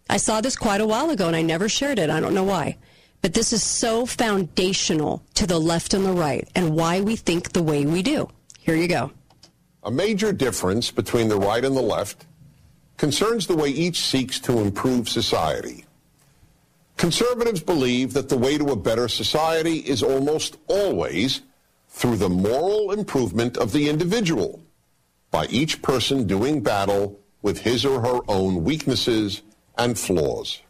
I 0.09 0.17
saw 0.17 0.39
this 0.39 0.55
quite 0.55 0.79
a 0.79 0.88
while 0.88 1.09
ago 1.09 1.27
and 1.27 1.35
I 1.35 1.41
never 1.41 1.67
shared 1.67 1.99
it. 1.99 2.09
I 2.09 2.21
don't 2.21 2.33
know 2.33 2.43
why. 2.43 2.77
But 3.21 3.33
this 3.33 3.51
is 3.51 3.61
so 3.61 4.05
foundational 4.05 5.21
to 5.33 5.45
the 5.45 5.59
left 5.59 5.93
and 5.93 6.05
the 6.05 6.13
right 6.13 6.47
and 6.55 6.75
why 6.75 7.01
we 7.01 7.17
think 7.17 7.51
the 7.51 7.63
way 7.63 7.85
we 7.85 8.01
do. 8.01 8.29
Here 8.61 8.75
you 8.75 8.88
go. 8.88 9.11
A 9.83 9.91
major 9.91 10.31
difference 10.31 10.91
between 10.91 11.27
the 11.27 11.38
right 11.38 11.65
and 11.65 11.75
the 11.75 11.81
left 11.81 12.27
concerns 12.97 13.47
the 13.47 13.55
way 13.55 13.69
each 13.69 14.05
seeks 14.05 14.39
to 14.41 14.59
improve 14.59 15.09
society. 15.09 15.85
Conservatives 16.95 17.61
believe 17.61 18.13
that 18.13 18.29
the 18.29 18.38
way 18.38 18.59
to 18.59 18.67
a 18.67 18.75
better 18.75 19.07
society 19.07 19.77
is 19.77 20.03
almost 20.03 20.57
always 20.67 21.41
through 21.89 22.17
the 22.17 22.29
moral 22.29 22.91
improvement 22.91 23.57
of 23.57 23.71
the 23.71 23.89
individual, 23.89 24.61
by 25.31 25.47
each 25.47 25.81
person 25.81 26.27
doing 26.27 26.61
battle 26.61 27.19
with 27.41 27.61
his 27.61 27.83
or 27.83 28.01
her 28.01 28.19
own 28.27 28.63
weaknesses 28.63 29.41
and 29.79 29.97
flaws. 29.97 30.61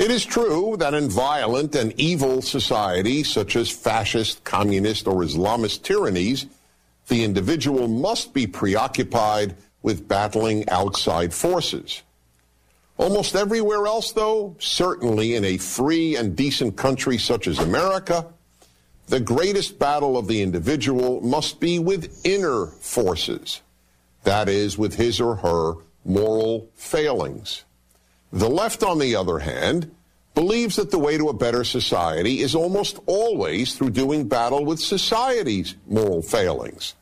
It 0.00 0.10
is 0.10 0.24
true 0.24 0.78
that 0.78 0.94
in 0.94 1.10
violent 1.10 1.74
and 1.74 1.92
evil 2.00 2.40
societies 2.40 3.30
such 3.30 3.54
as 3.54 3.68
fascist, 3.68 4.42
communist, 4.44 5.06
or 5.06 5.16
Islamist 5.16 5.82
tyrannies, 5.82 6.46
the 7.08 7.22
individual 7.22 7.86
must 7.86 8.32
be 8.32 8.46
preoccupied 8.46 9.56
with 9.82 10.08
battling 10.08 10.66
outside 10.70 11.34
forces. 11.34 12.00
Almost 12.96 13.36
everywhere 13.36 13.86
else, 13.86 14.12
though, 14.12 14.56
certainly 14.58 15.34
in 15.34 15.44
a 15.44 15.58
free 15.58 16.16
and 16.16 16.34
decent 16.34 16.78
country 16.78 17.18
such 17.18 17.46
as 17.46 17.58
America, 17.58 18.26
the 19.08 19.20
greatest 19.20 19.78
battle 19.78 20.16
of 20.16 20.28
the 20.28 20.40
individual 20.40 21.20
must 21.20 21.60
be 21.60 21.78
with 21.78 22.24
inner 22.24 22.68
forces. 22.68 23.60
That 24.24 24.48
is, 24.48 24.78
with 24.78 24.94
his 24.94 25.20
or 25.20 25.36
her 25.36 25.74
moral 26.06 26.70
failings. 26.74 27.64
The 28.32 28.48
left, 28.48 28.82
on 28.82 28.98
the 28.98 29.16
other 29.16 29.40
hand, 29.40 29.90
believes 30.34 30.76
that 30.76 30.90
the 30.90 30.98
way 30.98 31.18
to 31.18 31.28
a 31.28 31.34
better 31.34 31.64
society 31.64 32.40
is 32.40 32.54
almost 32.54 32.98
always 33.06 33.74
through 33.74 33.90
doing 33.90 34.28
battle 34.28 34.64
with 34.64 34.78
society's 34.78 35.74
moral 35.86 36.22
failings. 36.22 36.94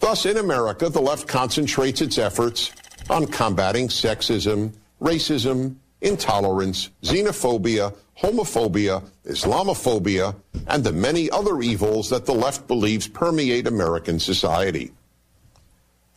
Thus, 0.00 0.26
in 0.26 0.36
America, 0.36 0.90
the 0.90 1.00
left 1.00 1.26
concentrates 1.26 2.02
its 2.02 2.18
efforts 2.18 2.72
on 3.08 3.26
combating 3.26 3.88
sexism, 3.88 4.72
racism, 5.00 5.76
intolerance, 6.02 6.90
xenophobia, 7.02 7.94
homophobia, 8.18 9.02
Islamophobia, 9.26 10.34
and 10.68 10.84
the 10.84 10.92
many 10.92 11.30
other 11.30 11.60
evils 11.62 12.10
that 12.10 12.26
the 12.26 12.34
left 12.34 12.66
believes 12.66 13.08
permeate 13.08 13.66
American 13.66 14.18
society. 14.18 14.92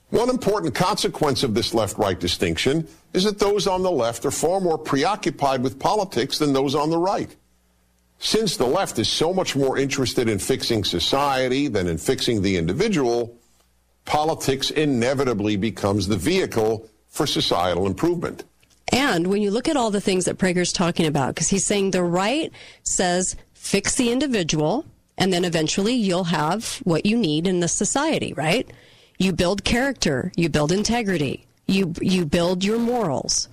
One 0.09 0.29
important 0.29 0.73
consequence 0.73 1.43
of 1.43 1.53
this 1.53 1.73
left-right 1.73 2.19
distinction 2.19 2.87
is 3.13 3.25
that 3.25 3.39
those 3.39 3.67
on 3.67 3.83
the 3.83 3.91
left 3.91 4.25
are 4.25 4.31
far 4.31 4.61
more 4.61 4.77
preoccupied 4.77 5.61
with 5.63 5.79
politics 5.79 6.37
than 6.37 6.53
those 6.53 6.75
on 6.75 6.89
the 6.89 6.97
right. 6.97 7.35
Since 8.19 8.57
the 8.57 8.65
left 8.65 8.97
is 8.99 9.09
so 9.09 9.33
much 9.33 9.55
more 9.55 9.77
interested 9.77 10.29
in 10.29 10.39
fixing 10.39 10.83
society 10.83 11.67
than 11.67 11.87
in 11.87 11.97
fixing 11.97 12.41
the 12.41 12.57
individual, 12.57 13.37
politics 14.05 14.71
inevitably 14.71 15.57
becomes 15.57 16.07
the 16.07 16.17
vehicle 16.17 16.89
for 17.09 17.27
societal 17.27 17.85
improvement. 17.85 18.43
And 18.91 19.27
when 19.27 19.41
you 19.41 19.51
look 19.51 19.67
at 19.67 19.75
all 19.75 19.91
the 19.91 20.01
things 20.01 20.25
that 20.25 20.37
Prager's 20.37 20.71
talking 20.71 21.05
about, 21.05 21.35
because 21.35 21.49
he's 21.49 21.65
saying 21.65 21.91
the 21.91 22.03
right 22.03 22.51
says 22.83 23.35
fix 23.53 23.95
the 23.95 24.11
individual, 24.11 24.85
and 25.17 25.33
then 25.33 25.43
eventually 25.43 25.93
you'll 25.93 26.25
have 26.25 26.77
what 26.85 27.05
you 27.05 27.17
need 27.17 27.45
in 27.45 27.59
the 27.59 27.67
society, 27.67 28.33
right? 28.33 28.71
You 29.17 29.33
build 29.33 29.63
character, 29.63 30.31
you 30.35 30.49
build 30.49 30.71
integrity, 30.71 31.47
you 31.65 31.93
you 32.01 32.25
build 32.25 32.63
your 32.63 32.77
morals, 32.77 33.49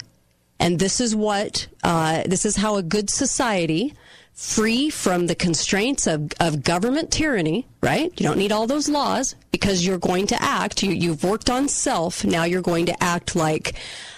and 0.60 0.78
this 0.78 1.00
is 1.00 1.16
what 1.16 1.66
uh, 1.82 2.22
this 2.26 2.44
is 2.44 2.56
how 2.56 2.76
a 2.76 2.82
good 2.82 3.08
society, 3.08 3.94
free 4.34 4.90
from 4.90 5.26
the 5.26 5.34
constraints 5.34 6.06
of, 6.06 6.32
of 6.40 6.62
government 6.62 7.10
tyranny, 7.10 7.66
right? 7.80 8.12
You 8.20 8.26
don't 8.26 8.38
need 8.38 8.52
all 8.52 8.66
those 8.66 8.88
laws 8.88 9.36
because 9.52 9.86
you're 9.86 9.98
going 9.98 10.26
to 10.28 10.42
act. 10.42 10.82
You 10.82 10.92
you've 10.92 11.24
worked 11.24 11.48
on 11.48 11.68
self. 11.68 12.24
Now 12.24 12.44
you're 12.44 12.62
going 12.62 12.86
to 12.86 13.02
act 13.02 13.34
like 13.34 13.74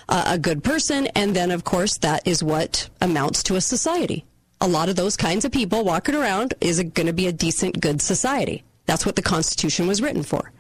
uh, 0.09 0.25
a 0.27 0.39
good 0.39 0.65
person, 0.65 1.07
and 1.09 1.37
then 1.37 1.51
of 1.51 1.65
course 1.65 1.99
that 1.99 2.27
is 2.27 2.43
what 2.43 2.89
amounts 3.01 3.43
to 3.45 3.57
a 3.57 3.61
society. 3.61 4.25
A 4.61 4.67
lot 4.67 4.89
of 4.89 4.97
those 4.97 5.17
kinds 5.17 5.45
of 5.45 5.53
people 5.53 5.85
walking 5.85 6.15
around 6.15 6.55
is 6.61 6.83
going 6.83 7.07
to 7.07 7.13
be 7.13 7.27
a 7.27 7.33
decent, 7.33 7.81
good 7.81 8.01
society. 8.01 8.65
That's 8.87 9.05
what 9.05 9.17
the 9.17 9.23
Constitution 9.23 9.87
was 9.87 10.01
written 10.01 10.23
for. 10.23 10.51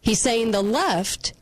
He's 0.00 0.20
saying 0.20 0.50
the 0.50 0.62
left 0.62 1.32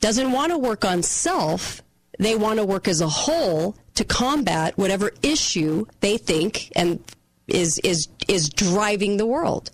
doesn't 0.00 0.32
want 0.32 0.52
to 0.52 0.58
work 0.58 0.84
on 0.84 1.02
self. 1.02 1.82
They 2.18 2.34
want 2.34 2.58
to 2.58 2.64
work 2.64 2.88
as 2.88 3.00
a 3.00 3.08
whole 3.08 3.76
to 3.94 4.04
combat 4.04 4.76
whatever 4.76 5.12
issue 5.22 5.86
they 6.00 6.18
think 6.18 6.70
and 6.76 7.02
is 7.46 7.78
is 7.80 8.08
is 8.28 8.48
driving 8.48 9.16
the 9.16 9.26
world. 9.26 9.70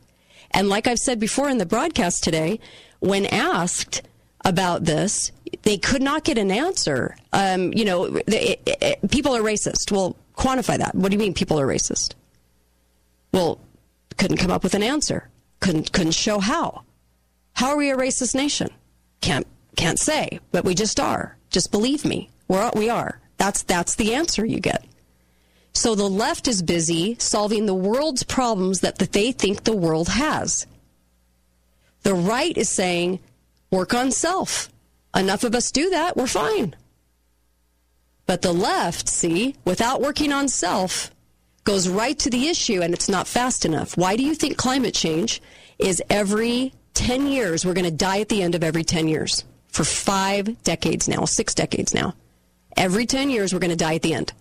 And 0.50 0.68
like 0.68 0.86
I've 0.86 0.98
said 0.98 1.18
before 1.18 1.48
in 1.48 1.58
the 1.58 1.66
broadcast 1.66 2.22
today, 2.22 2.60
when 3.00 3.26
asked 3.26 4.02
about 4.44 4.84
this, 4.84 5.32
they 5.62 5.78
could 5.78 6.02
not 6.02 6.24
get 6.24 6.36
an 6.36 6.50
answer. 6.50 7.16
Um, 7.32 7.72
you 7.72 7.84
know, 7.84 8.16
it, 8.26 8.60
it, 8.66 9.10
people 9.10 9.34
are 9.34 9.40
racist. 9.40 9.90
Well, 9.90 10.16
quantify 10.36 10.78
that. 10.78 10.94
What 10.94 11.10
do 11.10 11.14
you 11.14 11.18
mean 11.18 11.34
people 11.34 11.58
are 11.58 11.66
racist? 11.66 12.14
Well, 13.32 13.60
couldn't 14.18 14.36
come 14.36 14.50
up 14.50 14.62
with 14.62 14.74
an 14.74 14.82
answer. 14.82 15.28
Couldn't 15.60 15.92
couldn't 15.92 16.12
show 16.12 16.38
how. 16.38 16.82
How 17.54 17.70
are 17.70 17.76
we 17.76 17.90
a 17.90 17.96
racist 17.96 18.34
nation? 18.34 18.68
Can't 19.20 19.46
can't 19.76 19.98
say, 19.98 20.40
but 20.50 20.64
we 20.64 20.74
just 20.74 21.00
are. 21.00 21.36
Just 21.50 21.70
believe 21.70 22.04
me. 22.04 22.30
We're 22.48 22.70
we 22.74 22.88
are. 22.88 23.20
That's 23.36 23.62
that's 23.62 23.94
the 23.94 24.14
answer 24.14 24.44
you 24.44 24.60
get. 24.60 24.84
So 25.74 25.94
the 25.94 26.08
left 26.08 26.48
is 26.48 26.62
busy 26.62 27.16
solving 27.18 27.66
the 27.66 27.74
world's 27.74 28.22
problems 28.22 28.80
that, 28.80 28.98
that 28.98 29.12
they 29.12 29.32
think 29.32 29.64
the 29.64 29.76
world 29.76 30.08
has. 30.08 30.66
The 32.02 32.14
right 32.14 32.56
is 32.56 32.68
saying, 32.68 33.20
work 33.70 33.94
on 33.94 34.10
self. 34.10 34.68
Enough 35.14 35.44
of 35.44 35.54
us 35.54 35.70
do 35.70 35.90
that, 35.90 36.16
we're 36.16 36.26
fine. 36.26 36.74
But 38.26 38.42
the 38.42 38.52
left, 38.52 39.08
see, 39.08 39.56
without 39.64 40.00
working 40.00 40.32
on 40.32 40.48
self, 40.48 41.10
goes 41.64 41.88
right 41.88 42.18
to 42.18 42.30
the 42.30 42.48
issue 42.48 42.82
and 42.82 42.92
it's 42.92 43.08
not 43.08 43.26
fast 43.26 43.64
enough. 43.64 43.96
Why 43.96 44.16
do 44.16 44.22
you 44.22 44.34
think 44.34 44.56
climate 44.56 44.94
change 44.94 45.40
is 45.78 46.02
every 46.10 46.72
10 47.02 47.26
years, 47.26 47.66
we're 47.66 47.74
going 47.74 47.84
to 47.84 47.90
die 47.90 48.20
at 48.20 48.28
the 48.28 48.42
end 48.42 48.54
of 48.54 48.62
every 48.62 48.84
10 48.84 49.08
years? 49.08 49.44
For 49.68 49.84
five 49.84 50.62
decades 50.62 51.08
now, 51.08 51.24
six 51.24 51.54
decades 51.54 51.92
now. 51.94 52.14
Every 52.76 53.06
10 53.06 53.28
years, 53.28 53.52
we're 53.52 53.58
going 53.60 53.70
to 53.70 53.76
die 53.76 53.96
at 53.96 54.02
the 54.02 54.14
end. 54.14 54.32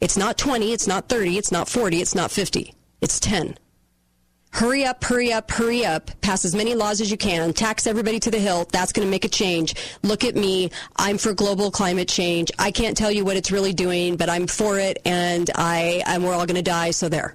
It's 0.00 0.16
not 0.16 0.36
20, 0.36 0.72
it's 0.72 0.86
not 0.86 1.08
30, 1.08 1.38
it's 1.38 1.50
not 1.50 1.68
40, 1.68 2.00
it's 2.00 2.14
not 2.14 2.30
50. 2.30 2.74
It's 3.00 3.18
10 3.18 3.56
hurry 4.52 4.84
up, 4.84 5.02
hurry 5.02 5.32
up, 5.32 5.50
hurry 5.50 5.84
up, 5.84 6.10
pass 6.20 6.44
as 6.44 6.54
many 6.54 6.74
laws 6.74 7.00
as 7.00 7.10
you 7.10 7.16
can, 7.16 7.52
tax 7.52 7.86
everybody 7.86 8.20
to 8.20 8.30
the 8.30 8.38
hilt. 8.38 8.70
That's 8.70 8.92
going 8.92 9.06
to 9.06 9.10
make 9.10 9.24
a 9.24 9.28
change. 9.28 9.74
Look 10.02 10.24
at 10.24 10.36
me. 10.36 10.70
I'm 10.96 11.18
for 11.18 11.32
global 11.32 11.70
climate 11.70 12.08
change. 12.08 12.50
I 12.58 12.70
can't 12.70 12.96
tell 12.96 13.10
you 13.10 13.24
what 13.24 13.36
it's 13.36 13.50
really 13.50 13.72
doing, 13.72 14.16
but 14.16 14.28
I'm 14.28 14.46
for 14.46 14.78
it 14.78 15.00
and 15.04 15.50
I, 15.54 16.02
and 16.06 16.22
we're 16.22 16.34
all 16.34 16.46
going 16.46 16.56
to 16.56 16.62
die. 16.62 16.90
So 16.90 17.08
there. 17.08 17.34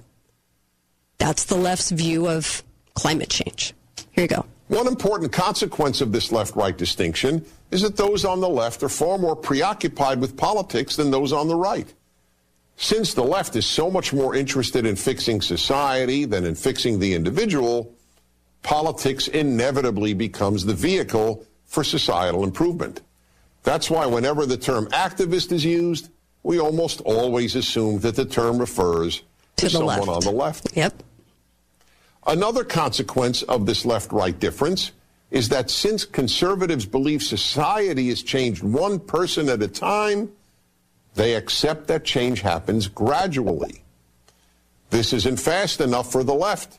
That's 1.18 1.44
the 1.44 1.56
left's 1.56 1.90
view 1.90 2.28
of 2.28 2.62
climate 2.94 3.28
change. 3.28 3.74
Here 4.12 4.22
you 4.22 4.28
go. 4.28 4.46
One 4.68 4.86
important 4.86 5.32
consequence 5.32 6.00
of 6.00 6.12
this 6.12 6.30
left 6.30 6.54
right 6.54 6.76
distinction 6.76 7.44
is 7.70 7.82
that 7.82 7.96
those 7.96 8.24
on 8.24 8.40
the 8.40 8.48
left 8.48 8.82
are 8.82 8.88
far 8.88 9.18
more 9.18 9.34
preoccupied 9.34 10.20
with 10.20 10.36
politics 10.36 10.96
than 10.96 11.10
those 11.10 11.32
on 11.32 11.48
the 11.48 11.56
right. 11.56 11.92
Since 12.76 13.14
the 13.14 13.24
left 13.24 13.56
is 13.56 13.66
so 13.66 13.90
much 13.90 14.12
more 14.12 14.36
interested 14.36 14.86
in 14.86 14.94
fixing 14.94 15.40
society 15.40 16.26
than 16.26 16.44
in 16.44 16.54
fixing 16.54 17.00
the 17.00 17.14
individual, 17.14 17.92
politics 18.62 19.26
inevitably 19.26 20.14
becomes 20.14 20.64
the 20.64 20.74
vehicle 20.74 21.44
for 21.64 21.82
societal 21.82 22.44
improvement. 22.44 23.00
That's 23.64 23.90
why 23.90 24.06
whenever 24.06 24.46
the 24.46 24.56
term 24.56 24.86
activist 24.88 25.50
is 25.50 25.64
used, 25.64 26.10
we 26.42 26.60
almost 26.60 27.00
always 27.00 27.56
assume 27.56 28.00
that 28.00 28.16
the 28.16 28.24
term 28.24 28.58
refers 28.58 29.22
to, 29.56 29.66
to 29.66 29.70
someone 29.70 29.98
left. 29.98 30.08
on 30.08 30.20
the 30.20 30.30
left. 30.30 30.76
Yep. 30.76 31.02
Another 32.28 32.62
consequence 32.62 33.42
of 33.44 33.64
this 33.64 33.86
left-right 33.86 34.38
difference 34.38 34.92
is 35.30 35.48
that 35.48 35.70
since 35.70 36.04
conservatives 36.04 36.84
believe 36.84 37.22
society 37.22 38.10
has 38.10 38.22
changed 38.22 38.62
one 38.62 39.00
person 39.00 39.48
at 39.48 39.62
a 39.62 39.68
time, 39.68 40.30
they 41.14 41.34
accept 41.34 41.86
that 41.86 42.04
change 42.04 42.42
happens 42.42 42.86
gradually. 42.86 43.82
This 44.90 45.14
isn't 45.14 45.40
fast 45.40 45.80
enough 45.80 46.12
for 46.12 46.22
the 46.22 46.34
left, 46.34 46.78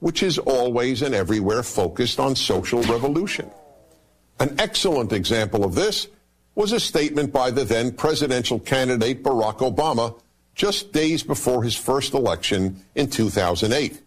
which 0.00 0.22
is 0.22 0.38
always 0.38 1.02
and 1.02 1.14
everywhere 1.14 1.62
focused 1.62 2.18
on 2.18 2.34
social 2.34 2.80
revolution. 2.82 3.50
An 4.40 4.56
excellent 4.58 5.12
example 5.12 5.62
of 5.62 5.74
this 5.74 6.08
was 6.54 6.72
a 6.72 6.80
statement 6.80 7.34
by 7.34 7.50
the 7.50 7.64
then 7.64 7.92
presidential 7.92 8.58
candidate 8.58 9.22
Barack 9.22 9.58
Obama 9.58 10.18
just 10.54 10.92
days 10.92 11.22
before 11.22 11.62
his 11.62 11.76
first 11.76 12.14
election 12.14 12.82
in 12.94 13.10
2008. 13.10 14.02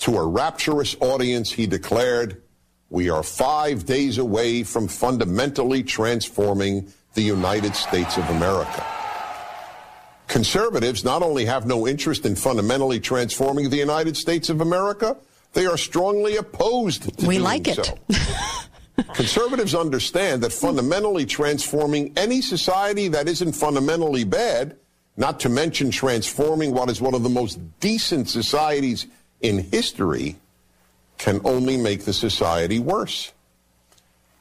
To 0.00 0.16
a 0.16 0.26
rapturous 0.26 0.96
audience, 1.00 1.50
he 1.50 1.66
declared, 1.66 2.40
We 2.88 3.10
are 3.10 3.22
five 3.22 3.84
days 3.84 4.18
away 4.18 4.62
from 4.62 4.86
fundamentally 4.88 5.82
transforming 5.82 6.92
the 7.14 7.22
United 7.22 7.74
States 7.74 8.16
of 8.16 8.28
America. 8.30 8.86
Conservatives 10.28 11.04
not 11.04 11.22
only 11.22 11.46
have 11.46 11.66
no 11.66 11.88
interest 11.88 12.26
in 12.26 12.36
fundamentally 12.36 13.00
transforming 13.00 13.70
the 13.70 13.76
United 13.76 14.16
States 14.16 14.50
of 14.50 14.60
America, 14.60 15.16
they 15.54 15.66
are 15.66 15.78
strongly 15.78 16.36
opposed 16.36 17.02
to 17.02 17.26
we 17.26 17.34
doing 17.34 17.42
like 17.42 17.66
it. 17.66 17.84
so. 17.84 17.98
Conservatives 19.14 19.74
understand 19.74 20.42
that 20.42 20.52
fundamentally 20.52 21.24
transforming 21.24 22.12
any 22.16 22.40
society 22.40 23.08
that 23.08 23.26
isn't 23.26 23.52
fundamentally 23.52 24.24
bad, 24.24 24.76
not 25.16 25.40
to 25.40 25.48
mention 25.48 25.90
transforming 25.90 26.72
what 26.72 26.90
is 26.90 27.00
one 27.00 27.14
of 27.14 27.22
the 27.22 27.28
most 27.28 27.58
decent 27.80 28.28
societies 28.28 29.06
in 29.40 29.58
history, 29.58 30.36
can 31.18 31.40
only 31.44 31.76
make 31.76 32.04
the 32.04 32.12
society 32.12 32.78
worse. 32.78 33.32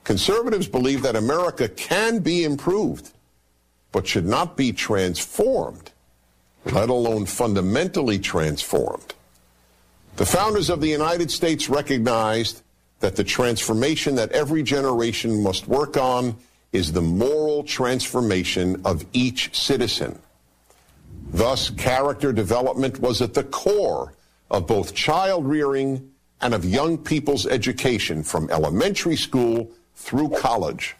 Conservatives 0.03 0.68
believe 0.68 1.02
that 1.02 1.15
America 1.15 1.68
can 1.68 2.19
be 2.19 2.44
improved, 2.44 3.11
but 3.91 4.07
should 4.07 4.26
not 4.26 4.56
be 4.56 4.72
transformed, 4.72 5.91
let 6.65 6.90
alone 6.90 7.26
fundamentally 7.26 8.19
transformed. 8.19 9.14
The 10.15 10.26
founders 10.26 10.69
of 10.69 10.82
the 10.82 10.88
United 10.88 11.30
States 11.30 11.69
recognized 11.69 12.61
that 13.02 13.15
the 13.15 13.24
transformation 13.24 14.15
that 14.15 14.32
every 14.32 14.64
generation 14.64 15.44
must 15.44 15.68
work 15.68 15.98
on 15.98 16.36
is 16.72 16.91
the 16.91 17.02
moral 17.02 17.64
transformation 17.64 18.82
of 18.86 19.06
each 19.14 19.56
citizen. 19.56 20.18
Thus, 21.32 21.69
character 21.69 22.32
development 22.32 22.99
was 22.99 23.22
at 23.22 23.34
the 23.34 23.44
core 23.44 24.14
of 24.49 24.68
both 24.68 24.94
child 24.94 25.45
rearing 25.45 26.11
and 26.41 26.53
of 26.53 26.64
young 26.65 26.98
people's 26.98 27.45
education 27.48 28.24
from 28.24 28.49
elementary 28.49 29.15
school 29.15 29.72
through 29.95 30.30
college. 30.30 30.95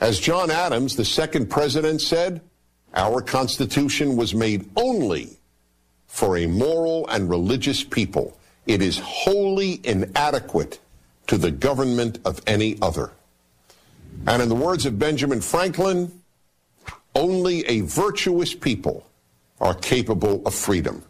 As 0.00 0.20
John 0.20 0.50
Adams, 0.50 0.96
the 0.96 1.04
second 1.04 1.50
president, 1.50 2.00
said, 2.00 2.40
our 2.94 3.20
Constitution 3.20 4.16
was 4.16 4.34
made 4.34 4.68
only 4.76 5.38
for 6.06 6.36
a 6.36 6.46
moral 6.46 7.06
and 7.08 7.28
religious 7.28 7.82
people. 7.82 8.38
It 8.66 8.80
is 8.82 8.98
wholly 8.98 9.80
inadequate 9.84 10.78
to 11.26 11.36
the 11.36 11.50
government 11.50 12.18
of 12.24 12.40
any 12.46 12.78
other. 12.80 13.10
And 14.26 14.42
in 14.42 14.48
the 14.48 14.54
words 14.54 14.86
of 14.86 14.98
Benjamin 14.98 15.40
Franklin, 15.40 16.22
only 17.14 17.66
a 17.66 17.80
virtuous 17.80 18.54
people 18.54 19.06
are 19.60 19.74
capable 19.74 20.42
of 20.46 20.54
freedom. 20.54 21.02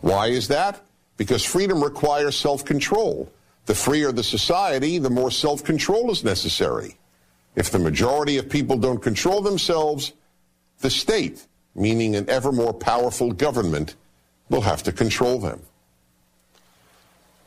Why 0.00 0.28
is 0.28 0.48
that? 0.48 0.80
Because 1.16 1.44
freedom 1.44 1.82
requires 1.82 2.36
self 2.36 2.64
control. 2.64 3.30
The 3.66 3.74
freer 3.74 4.10
the 4.10 4.24
society, 4.24 4.98
the 4.98 5.10
more 5.10 5.30
self-control 5.30 6.10
is 6.10 6.24
necessary. 6.24 6.96
If 7.54 7.70
the 7.70 7.78
majority 7.78 8.36
of 8.38 8.48
people 8.48 8.76
don't 8.76 9.02
control 9.02 9.42
themselves, 9.42 10.12
the 10.80 10.90
state, 10.90 11.46
meaning 11.74 12.16
an 12.16 12.28
ever 12.28 12.52
more 12.52 12.72
powerful 12.72 13.32
government, 13.32 13.94
will 14.48 14.62
have 14.62 14.82
to 14.84 14.92
control 14.92 15.38
them. 15.38 15.60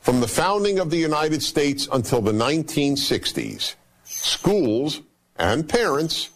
From 0.00 0.20
the 0.20 0.28
founding 0.28 0.78
of 0.78 0.90
the 0.90 0.96
United 0.96 1.42
States 1.42 1.88
until 1.92 2.20
the 2.20 2.32
1960s, 2.32 3.74
schools 4.04 5.00
and 5.36 5.68
parents 5.68 6.30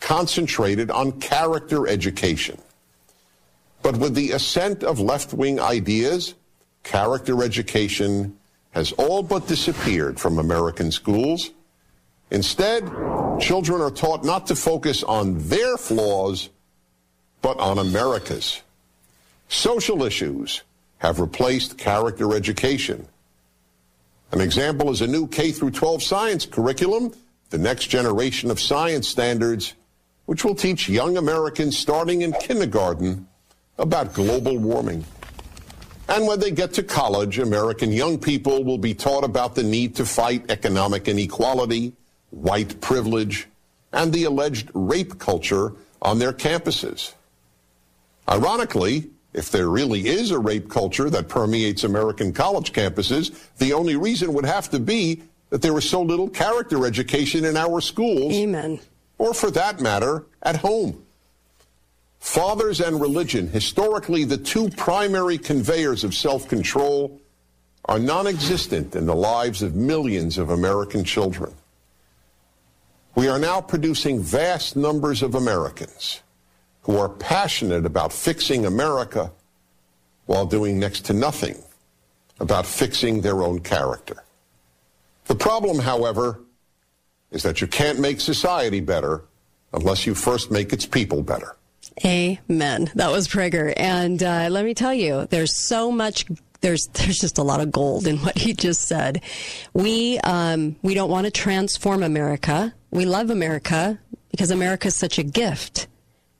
concentrated 0.00 0.90
on 0.90 1.20
character 1.20 1.86
education. 1.86 2.58
But 3.82 3.96
with 3.96 4.14
the 4.14 4.32
ascent 4.32 4.82
of 4.82 5.00
left 5.00 5.32
wing 5.32 5.60
ideas, 5.60 6.34
character 6.82 7.42
education 7.42 8.36
has 8.72 8.92
all 8.92 9.22
but 9.22 9.46
disappeared 9.46 10.20
from 10.20 10.38
American 10.38 10.90
schools. 10.90 11.50
Instead, 12.30 12.84
children 13.40 13.80
are 13.80 13.90
taught 13.90 14.24
not 14.24 14.46
to 14.48 14.56
focus 14.56 15.02
on 15.02 15.48
their 15.48 15.76
flaws, 15.76 16.50
but 17.40 17.58
on 17.58 17.78
America's. 17.78 18.60
Social 19.48 20.02
issues 20.02 20.62
have 20.98 21.20
replaced 21.20 21.78
character 21.78 22.34
education. 22.34 23.06
An 24.32 24.40
example 24.40 24.90
is 24.90 25.00
a 25.00 25.06
new 25.06 25.26
K 25.26 25.52
through 25.52 25.70
12 25.70 26.02
science 26.02 26.44
curriculum, 26.44 27.14
the 27.50 27.58
next 27.58 27.86
generation 27.86 28.50
of 28.50 28.60
science 28.60 29.08
standards, 29.08 29.74
which 30.26 30.44
will 30.44 30.54
teach 30.54 30.88
young 30.88 31.16
Americans 31.16 31.78
starting 31.78 32.20
in 32.22 32.32
kindergarten 32.32 33.26
about 33.78 34.14
global 34.14 34.58
warming. 34.58 35.04
And 36.08 36.26
when 36.26 36.40
they 36.40 36.50
get 36.50 36.72
to 36.74 36.82
college, 36.82 37.38
American 37.38 37.92
young 37.92 38.18
people 38.18 38.64
will 38.64 38.78
be 38.78 38.94
taught 38.94 39.24
about 39.24 39.54
the 39.54 39.62
need 39.62 39.94
to 39.96 40.06
fight 40.06 40.50
economic 40.50 41.06
inequality, 41.06 41.92
white 42.30 42.80
privilege, 42.80 43.46
and 43.92 44.12
the 44.12 44.24
alleged 44.24 44.70
rape 44.72 45.18
culture 45.18 45.74
on 46.00 46.18
their 46.18 46.32
campuses. 46.32 47.12
Ironically, 48.28 49.10
if 49.34 49.50
there 49.50 49.68
really 49.68 50.06
is 50.06 50.30
a 50.30 50.38
rape 50.38 50.70
culture 50.70 51.10
that 51.10 51.28
permeates 51.28 51.84
American 51.84 52.32
college 52.32 52.72
campuses, 52.72 53.48
the 53.58 53.72
only 53.72 53.96
reason 53.96 54.32
would 54.32 54.46
have 54.46 54.70
to 54.70 54.80
be 54.80 55.22
that 55.50 55.62
there 55.62 55.76
is 55.76 55.88
so 55.88 56.02
little 56.02 56.28
character 56.28 56.86
education 56.86 57.44
in 57.44 57.56
our 57.56 57.80
schools. 57.80 58.32
Amen. 58.34 58.80
Or 59.18 59.34
for 59.34 59.50
that 59.50 59.80
matter, 59.80 60.26
at 60.42 60.56
home. 60.56 61.04
Fathers 62.28 62.82
and 62.82 63.00
religion, 63.00 63.48
historically 63.48 64.24
the 64.24 64.36
two 64.36 64.68
primary 64.68 65.38
conveyors 65.38 66.04
of 66.04 66.14
self 66.14 66.46
control, 66.46 67.22
are 67.86 67.98
non 67.98 68.26
existent 68.26 68.94
in 68.94 69.06
the 69.06 69.14
lives 69.14 69.62
of 69.62 69.74
millions 69.74 70.36
of 70.36 70.50
American 70.50 71.04
children. 71.04 71.54
We 73.14 73.28
are 73.28 73.38
now 73.38 73.62
producing 73.62 74.20
vast 74.20 74.76
numbers 74.76 75.22
of 75.22 75.36
Americans 75.36 76.20
who 76.82 76.98
are 76.98 77.08
passionate 77.08 77.86
about 77.86 78.12
fixing 78.12 78.66
America 78.66 79.32
while 80.26 80.44
doing 80.44 80.78
next 80.78 81.06
to 81.06 81.14
nothing 81.14 81.56
about 82.40 82.66
fixing 82.66 83.22
their 83.22 83.42
own 83.42 83.60
character. 83.60 84.22
The 85.28 85.34
problem, 85.34 85.78
however, 85.78 86.40
is 87.30 87.42
that 87.44 87.62
you 87.62 87.66
can't 87.66 87.98
make 87.98 88.20
society 88.20 88.80
better 88.80 89.24
unless 89.72 90.06
you 90.06 90.14
first 90.14 90.50
make 90.50 90.74
its 90.74 90.84
people 90.84 91.22
better. 91.22 91.54
Amen. 92.04 92.90
That 92.94 93.10
was 93.10 93.28
Prager. 93.28 93.72
And 93.76 94.22
uh, 94.22 94.48
let 94.50 94.64
me 94.64 94.74
tell 94.74 94.94
you, 94.94 95.26
there's 95.30 95.56
so 95.56 95.90
much. 95.90 96.26
There's 96.60 96.86
there's 96.92 97.18
just 97.18 97.38
a 97.38 97.42
lot 97.42 97.60
of 97.60 97.72
gold 97.72 98.06
in 98.06 98.18
what 98.18 98.38
he 98.38 98.52
just 98.52 98.82
said. 98.82 99.22
We 99.72 100.18
um, 100.20 100.76
we 100.82 100.94
don't 100.94 101.10
want 101.10 101.26
to 101.26 101.30
transform 101.30 102.02
America. 102.02 102.74
We 102.90 103.04
love 103.04 103.30
America 103.30 103.98
because 104.30 104.50
America 104.50 104.88
is 104.88 104.96
such 104.96 105.18
a 105.18 105.22
gift. 105.22 105.88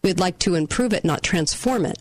We'd 0.03 0.21
like 0.21 0.39
to 0.41 0.55
improve 0.55 0.93
it, 0.93 1.05
not 1.05 1.23
transform 1.23 1.85
it. 1.85 1.99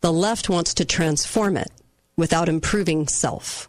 The 0.00 0.12
left 0.12 0.48
wants 0.48 0.74
to 0.74 0.84
transform 0.84 1.56
it 1.56 1.70
without 2.16 2.48
improving 2.48 3.06
self. 3.08 3.68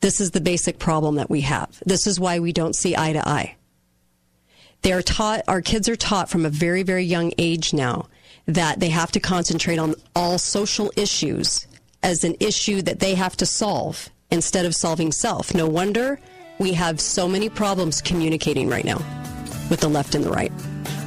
This 0.00 0.20
is 0.20 0.32
the 0.32 0.40
basic 0.40 0.78
problem 0.78 1.16
that 1.16 1.30
we 1.30 1.40
have. 1.42 1.82
This 1.86 2.06
is 2.06 2.20
why 2.20 2.38
we 2.38 2.52
don't 2.52 2.76
see 2.76 2.94
eye 2.94 3.14
to 3.14 3.26
eye. 3.26 3.56
They 4.84 4.92
are 4.92 5.00
taught, 5.00 5.44
our 5.48 5.62
kids 5.62 5.88
are 5.88 5.96
taught 5.96 6.28
from 6.28 6.44
a 6.44 6.50
very, 6.50 6.82
very 6.82 7.04
young 7.04 7.32
age 7.38 7.72
now 7.72 8.06
that 8.46 8.80
they 8.80 8.90
have 8.90 9.10
to 9.12 9.20
concentrate 9.20 9.78
on 9.78 9.94
all 10.14 10.36
social 10.36 10.92
issues 10.94 11.66
as 12.02 12.22
an 12.22 12.36
issue 12.38 12.82
that 12.82 13.00
they 13.00 13.14
have 13.14 13.34
to 13.38 13.46
solve 13.46 14.10
instead 14.30 14.66
of 14.66 14.74
solving 14.74 15.10
self. 15.10 15.54
No 15.54 15.66
wonder 15.66 16.20
we 16.58 16.74
have 16.74 17.00
so 17.00 17.26
many 17.26 17.48
problems 17.48 18.02
communicating 18.02 18.68
right 18.68 18.84
now 18.84 18.98
with 19.70 19.80
the 19.80 19.88
left 19.88 20.14
and 20.14 20.22
the 20.22 20.30
right. 20.30 20.52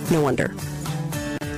No 0.09 0.23
wonder. 0.23 0.47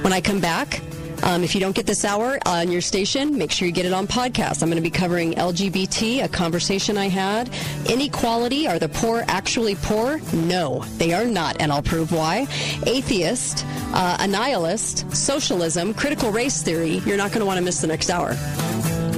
When 0.01 0.11
I 0.11 0.19
come 0.19 0.41
back, 0.41 0.81
um, 1.23 1.43
if 1.43 1.53
you 1.53 1.61
don't 1.61 1.75
get 1.75 1.85
this 1.85 2.05
hour 2.05 2.39
on 2.45 2.71
your 2.71 2.81
station, 2.81 3.37
make 3.37 3.51
sure 3.51 3.67
you 3.67 3.71
get 3.71 3.85
it 3.85 3.93
on 3.93 4.07
podcast. 4.07 4.61
I'm 4.61 4.69
going 4.69 4.81
to 4.81 4.89
be 4.89 4.89
covering 4.89 5.33
LGBT, 5.33 6.23
a 6.23 6.27
conversation 6.27 6.97
I 6.97 7.09
had. 7.09 7.49
Inequality, 7.89 8.67
are 8.67 8.79
the 8.79 8.89
poor 8.89 9.23
actually 9.27 9.75
poor? 9.75 10.19
No, 10.33 10.83
they 10.97 11.13
are 11.13 11.25
not, 11.25 11.61
and 11.61 11.71
I'll 11.71 11.81
prove 11.81 12.11
why. 12.11 12.47
Atheist, 12.85 13.65
uh, 13.93 14.17
a 14.19 14.27
nihilist, 14.27 15.15
socialism, 15.15 15.93
critical 15.93 16.31
race 16.31 16.61
theory. 16.61 17.01
You're 17.05 17.17
not 17.17 17.29
going 17.31 17.41
to 17.41 17.45
want 17.45 17.57
to 17.57 17.63
miss 17.63 17.81
the 17.81 17.87
next 17.87 18.09
hour. 18.09 18.35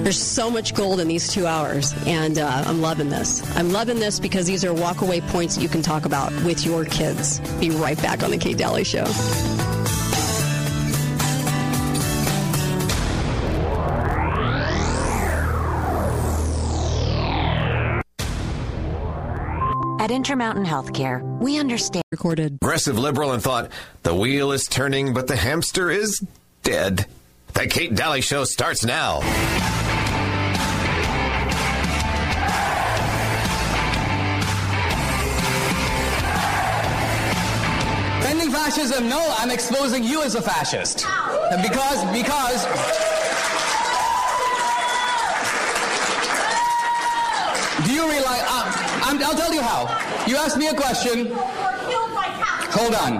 There's 0.01 0.21
so 0.21 0.49
much 0.49 0.73
gold 0.73 0.99
in 0.99 1.07
these 1.07 1.31
two 1.31 1.45
hours, 1.45 1.93
and 2.07 2.39
uh, 2.39 2.63
I'm 2.65 2.81
loving 2.81 3.09
this. 3.09 3.43
I'm 3.55 3.71
loving 3.71 3.99
this 3.99 4.19
because 4.19 4.47
these 4.47 4.65
are 4.65 4.73
walkaway 4.73 5.25
points 5.27 5.55
that 5.55 5.61
you 5.61 5.69
can 5.69 5.83
talk 5.83 6.05
about 6.05 6.33
with 6.43 6.65
your 6.65 6.85
kids. 6.85 7.39
Be 7.59 7.69
right 7.69 8.01
back 8.01 8.23
on 8.23 8.31
the 8.31 8.37
Kate 8.37 8.57
Dalley 8.57 8.83
Show. 8.83 9.05
At 20.01 20.09
Intermountain 20.09 20.65
Healthcare, 20.65 21.21
we 21.37 21.59
understand. 21.59 22.01
Recorded. 22.11 22.57
Aggressive 22.63 22.97
liberal 22.97 23.33
and 23.33 23.43
thought 23.43 23.69
the 24.01 24.15
wheel 24.15 24.51
is 24.51 24.65
turning, 24.65 25.13
but 25.13 25.27
the 25.27 25.35
hamster 25.35 25.91
is 25.91 26.25
dead. 26.63 27.05
The 27.53 27.67
Kate 27.67 27.93
Dalley 27.93 28.21
Show 28.21 28.43
starts 28.45 28.83
now. 28.83 29.19
Defending 38.21 38.49
fascism? 38.49 39.07
No, 39.07 39.35
I'm 39.37 39.51
exposing 39.51 40.03
you 40.03 40.23
as 40.23 40.33
a 40.33 40.41
fascist. 40.41 41.05
Because, 41.61 42.03
because. 42.11 42.65
Do 47.85 47.93
you 47.93 48.09
realize? 48.09 48.41
Uh, 48.47 48.80
I'm, 49.11 49.21
I'll 49.23 49.35
tell 49.35 49.53
you 49.53 49.61
how. 49.61 49.83
You 50.25 50.37
asked 50.37 50.57
me 50.57 50.67
a 50.67 50.73
question. 50.73 51.31
Hold 51.33 52.95
on. 52.95 53.19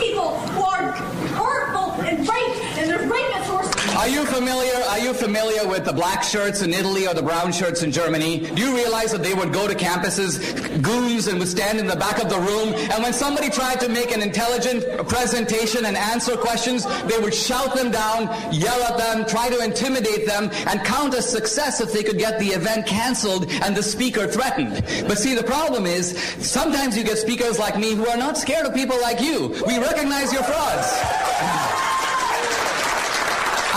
People 0.00 0.38
who 0.40 0.62
are 0.64 0.92
hurtful 1.36 1.92
and 2.00 2.20
rape, 2.20 2.78
and 2.78 2.88
there's 2.88 3.04
rapists 3.10 3.44
who 3.44 3.56
are. 4.04 4.08
You 4.08 4.24
familiar? 4.26 4.74
Are 4.90 4.98
you 4.98 5.14
familiar 5.14 5.66
with 5.66 5.84
the 5.84 5.92
black 5.92 6.22
shirts 6.22 6.62
in 6.62 6.74
Italy 6.74 7.06
or 7.06 7.14
the 7.14 7.22
brown 7.22 7.52
shirts 7.52 7.82
in 7.82 7.90
Germany? 7.90 8.40
Do 8.40 8.62
you 8.62 8.74
realize 8.74 9.12
that 9.12 9.22
they 9.22 9.34
would 9.34 9.52
go 9.52 9.66
to 9.66 9.74
campuses, 9.74 10.38
goons, 10.82 11.26
and 11.26 11.38
would 11.38 11.48
stand 11.48 11.78
in 11.78 11.86
the 11.86 11.96
back 11.96 12.22
of 12.22 12.28
the 12.28 12.38
room, 12.38 12.74
and 12.74 13.02
when 13.02 13.12
somebody 13.12 13.48
tried 13.48 13.80
to 13.80 13.88
make 13.88 14.12
an 14.12 14.22
intelligent 14.22 14.84
presentation 15.08 15.86
and 15.86 15.96
answer 15.96 16.36
questions, 16.36 16.84
they 17.06 17.18
would 17.18 17.34
shout 17.34 17.74
them 17.74 17.90
down, 17.90 18.26
yell 18.52 18.82
at 18.82 18.98
them, 18.98 19.26
try 19.26 19.48
to 19.48 19.64
intimidate 19.64 20.26
them, 20.26 20.50
and 20.68 20.84
count 20.84 21.14
as 21.14 21.28
success 21.28 21.80
if 21.80 21.92
they 21.92 22.02
could 22.02 22.18
get 22.18 22.38
the 22.38 22.48
event 22.48 22.86
canceled 22.86 23.50
and 23.62 23.76
the 23.76 23.82
speaker 23.82 24.26
threatened. 24.26 24.82
But 25.08 25.18
see, 25.18 25.34
the 25.34 25.44
problem 25.44 25.86
is 25.86 26.18
sometimes 26.38 26.96
you 26.96 27.04
get 27.04 27.18
speakers 27.18 27.58
like 27.58 27.78
me 27.78 27.94
who 27.94 28.06
are 28.08 28.18
not 28.18 28.36
scared 28.36 28.66
of 28.66 28.74
people 28.74 29.00
like 29.00 29.20
you. 29.20 29.48
We 29.66 29.78
recognize 29.78 30.32
your 30.32 30.42
frauds. 30.42 31.90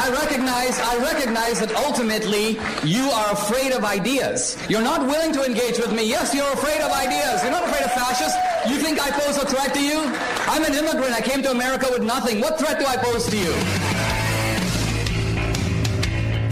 I 0.07 0.11
recognize, 0.11 0.79
I 0.79 0.97
recognize 0.99 1.59
that 1.59 1.75
ultimately 1.75 2.57
you 2.85 3.09
are 3.09 3.33
afraid 3.33 3.73
of 3.73 3.83
ideas. 3.83 4.57
You're 4.69 4.81
not 4.81 5.01
willing 5.01 5.33
to 5.33 5.43
engage 5.43 5.79
with 5.79 5.91
me. 5.91 6.07
Yes, 6.07 6.33
you're 6.33 6.49
afraid 6.53 6.79
of 6.79 6.93
ideas. 6.93 7.43
You're 7.43 7.51
not 7.51 7.67
afraid 7.67 7.83
of 7.83 7.91
fascists. 7.91 8.37
You 8.69 8.77
think 8.77 9.01
I 9.01 9.11
pose 9.11 9.35
a 9.35 9.45
threat 9.45 9.73
to 9.73 9.83
you? 9.83 9.99
I'm 10.47 10.63
an 10.63 10.73
immigrant. 10.73 11.13
I 11.13 11.19
came 11.19 11.43
to 11.43 11.51
America 11.51 11.87
with 11.91 12.03
nothing. 12.03 12.39
What 12.39 12.57
threat 12.57 12.79
do 12.79 12.85
I 12.85 12.95
pose 12.95 13.27
to 13.27 13.37
you? 13.37 13.51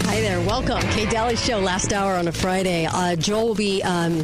Hi 0.04 0.20
there. 0.20 0.40
Welcome. 0.42 0.82
Kate 0.90 1.08
Dalley 1.08 1.36
Show, 1.36 1.58
last 1.58 1.94
hour 1.94 2.14
on 2.16 2.28
a 2.28 2.32
Friday. 2.32 2.84
Uh, 2.84 3.16
Joel 3.16 3.48
will 3.48 3.54
be. 3.54 3.82
Um, 3.82 4.22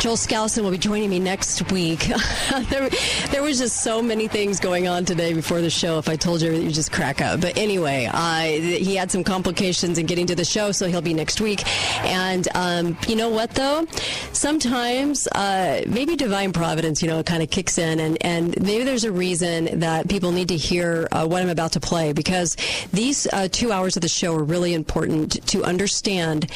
Joel 0.00 0.14
Skousen 0.14 0.62
will 0.62 0.70
be 0.70 0.78
joining 0.78 1.10
me 1.10 1.18
next 1.18 1.72
week. 1.72 1.98
there, 2.70 2.88
there, 3.30 3.42
was 3.42 3.58
just 3.58 3.82
so 3.82 4.00
many 4.00 4.28
things 4.28 4.60
going 4.60 4.86
on 4.86 5.04
today 5.04 5.32
before 5.34 5.60
the 5.60 5.70
show. 5.70 5.98
If 5.98 6.08
I 6.08 6.14
told 6.14 6.40
you, 6.40 6.52
you'd 6.52 6.72
just 6.72 6.92
crack 6.92 7.20
up. 7.20 7.40
But 7.40 7.58
anyway, 7.58 8.08
uh, 8.12 8.42
he 8.42 8.94
had 8.94 9.10
some 9.10 9.24
complications 9.24 9.98
in 9.98 10.06
getting 10.06 10.28
to 10.28 10.36
the 10.36 10.44
show, 10.44 10.70
so 10.70 10.86
he'll 10.86 11.02
be 11.02 11.14
next 11.14 11.40
week. 11.40 11.66
And 12.04 12.46
um, 12.54 12.96
you 13.08 13.16
know 13.16 13.28
what, 13.28 13.50
though? 13.50 13.86
Sometimes 14.32 15.26
uh, 15.32 15.82
maybe 15.88 16.14
divine 16.14 16.52
providence, 16.52 17.02
you 17.02 17.08
know, 17.08 17.20
kind 17.24 17.42
of 17.42 17.50
kicks 17.50 17.76
in, 17.76 17.98
and, 17.98 18.18
and 18.20 18.60
maybe 18.62 18.84
there's 18.84 19.04
a 19.04 19.12
reason 19.12 19.80
that 19.80 20.08
people 20.08 20.30
need 20.30 20.48
to 20.48 20.56
hear 20.56 21.08
uh, 21.10 21.26
what 21.26 21.42
I'm 21.42 21.48
about 21.48 21.72
to 21.72 21.80
play 21.80 22.12
because 22.12 22.56
these 22.92 23.26
uh, 23.32 23.48
two 23.50 23.72
hours 23.72 23.96
of 23.96 24.02
the 24.02 24.08
show 24.08 24.36
are 24.36 24.44
really 24.44 24.74
important 24.74 25.44
to 25.48 25.64
understand 25.64 26.48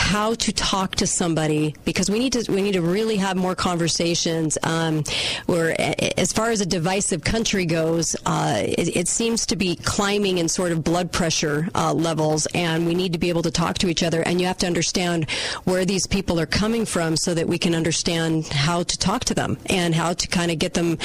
how 0.00 0.34
to 0.34 0.50
talk 0.52 0.96
to 0.96 1.06
somebody 1.06 1.74
because 1.84 2.10
we 2.10 2.18
need 2.18 2.32
to 2.32 2.50
we 2.50 2.62
need 2.62 2.72
to 2.72 2.80
really 2.80 3.16
have 3.16 3.36
more 3.36 3.54
conversations. 3.54 4.56
Um, 4.62 5.04
where 5.46 5.76
as 6.18 6.32
far 6.32 6.50
as 6.50 6.60
a 6.62 6.66
divisive 6.66 7.22
country 7.22 7.66
goes, 7.66 8.16
uh, 8.24 8.62
it, 8.64 8.96
it, 8.96 9.08
seems 9.08 9.44
to 9.46 9.56
be 9.56 9.76
climbing 9.76 10.38
in 10.38 10.48
sort 10.48 10.72
of 10.72 10.82
blood 10.82 11.12
pressure 11.12 11.68
uh, 11.74 11.92
levels, 11.92 12.48
and 12.54 12.86
we 12.86 12.94
need 12.94 13.12
to 13.12 13.18
be 13.18 13.28
able 13.28 13.42
to 13.42 13.50
talk 13.50 13.76
to 13.78 13.88
each 13.88 14.02
other. 14.02 14.22
And 14.22 14.40
you 14.40 14.46
have 14.46 14.56
to 14.58 14.66
understand 14.66 15.30
where 15.64 15.84
these 15.84 16.06
people 16.06 16.40
are 16.40 16.46
coming 16.46 16.86
from 16.86 17.16
so 17.16 17.34
that 17.34 17.46
we 17.46 17.58
can 17.58 17.74
understand 17.74 18.48
how 18.48 18.82
to 18.82 18.98
talk 18.98 19.26
to 19.26 19.34
them 19.34 19.58
and 19.66 19.94
how 19.94 20.14
to 20.14 20.26
kind 20.28 20.50
of 20.50 20.58
get 20.58 20.74
them 20.74 20.96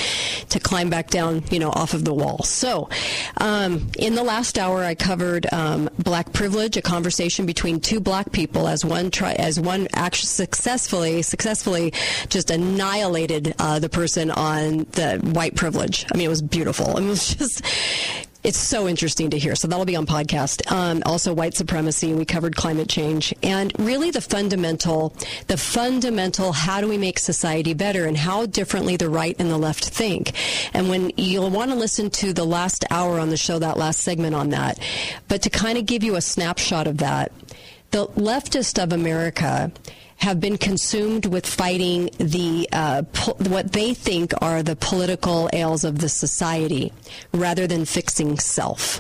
to 0.49 0.59
climb 0.59 0.89
back 0.89 1.09
down, 1.09 1.43
you 1.51 1.59
know, 1.59 1.69
off 1.71 1.93
of 1.93 2.05
the 2.05 2.13
wall. 2.13 2.43
So, 2.43 2.89
um, 3.37 3.91
in 3.99 4.15
the 4.15 4.23
last 4.23 4.57
hour, 4.57 4.83
I 4.83 4.95
covered 4.95 5.51
um, 5.51 5.89
black 5.99 6.31
privilege, 6.31 6.77
a 6.77 6.81
conversation 6.81 7.45
between 7.45 7.81
two 7.81 7.99
black 7.99 8.31
people 8.31 8.67
as 8.69 8.84
one 8.85 9.11
try 9.11 9.33
as 9.33 9.59
one 9.59 9.87
actually 9.93 10.27
successfully 10.27 11.21
successfully 11.21 11.93
just 12.29 12.51
annihilated 12.51 13.55
uh, 13.59 13.79
the 13.79 13.89
person 13.89 14.31
on 14.31 14.85
the 14.91 15.19
white 15.33 15.55
privilege. 15.55 16.05
I 16.13 16.17
mean, 16.17 16.25
it 16.25 16.29
was 16.29 16.41
beautiful. 16.41 16.97
It 16.97 17.03
was 17.03 17.35
just 17.35 17.63
it's 18.45 18.59
so 18.59 18.87
interesting 18.87 19.31
to 19.31 19.39
hear. 19.39 19.55
So 19.55 19.67
that'll 19.67 19.85
be 19.85 19.95
on 19.95 20.05
podcast. 20.05 20.71
Um, 20.71 21.01
also, 21.03 21.33
white 21.33 21.55
supremacy. 21.55 22.13
We 22.13 22.25
covered 22.25 22.55
climate 22.55 22.87
change 22.87 23.33
and 23.41 23.73
really 23.79 24.11
the 24.11 24.21
fundamental, 24.21 25.15
the 25.47 25.57
fundamental. 25.57 26.51
How 26.51 26.79
do 26.79 26.87
we 26.87 26.99
make 26.99 27.17
society 27.17 27.73
better 27.73 28.05
and 28.05 28.15
how 28.15 28.45
differently 28.45 28.97
the 28.97 29.09
right 29.09 29.35
and 29.39 29.49
the 29.49 29.57
left 29.57 29.83
think? 29.83 30.33
And 30.75 30.89
when 30.89 31.11
you'll 31.17 31.49
want 31.49 31.71
to 31.71 31.75
listen 31.75 32.11
to 32.11 32.33
the 32.33 32.45
last 32.45 32.85
hour 32.91 33.19
on 33.19 33.29
the 33.29 33.37
show, 33.37 33.57
that 33.57 33.77
last 33.77 34.01
segment 34.01 34.35
on 34.35 34.49
that, 34.49 34.79
but 35.27 35.41
to 35.41 35.49
kind 35.49 35.79
of 35.79 35.87
give 35.87 36.03
you 36.03 36.15
a 36.15 36.21
snapshot 36.21 36.85
of 36.85 36.99
that, 36.99 37.31
the 37.95 38.07
leftist 38.07 38.83
of 38.83 38.91
America 38.91 39.71
have 40.17 40.41
been 40.41 40.57
consumed 40.57 41.25
with 41.25 41.45
fighting 41.45 42.09
the 42.17 42.67
uh, 42.73 43.03
po- 43.13 43.37
what 43.47 43.71
they 43.71 43.93
think 43.93 44.33
are 44.41 44.61
the 44.61 44.75
political 44.75 45.49
ails 45.53 45.85
of 45.85 45.99
the 45.99 46.09
society 46.09 46.91
rather 47.33 47.67
than 47.67 47.85
fixing 47.85 48.37
self. 48.37 48.99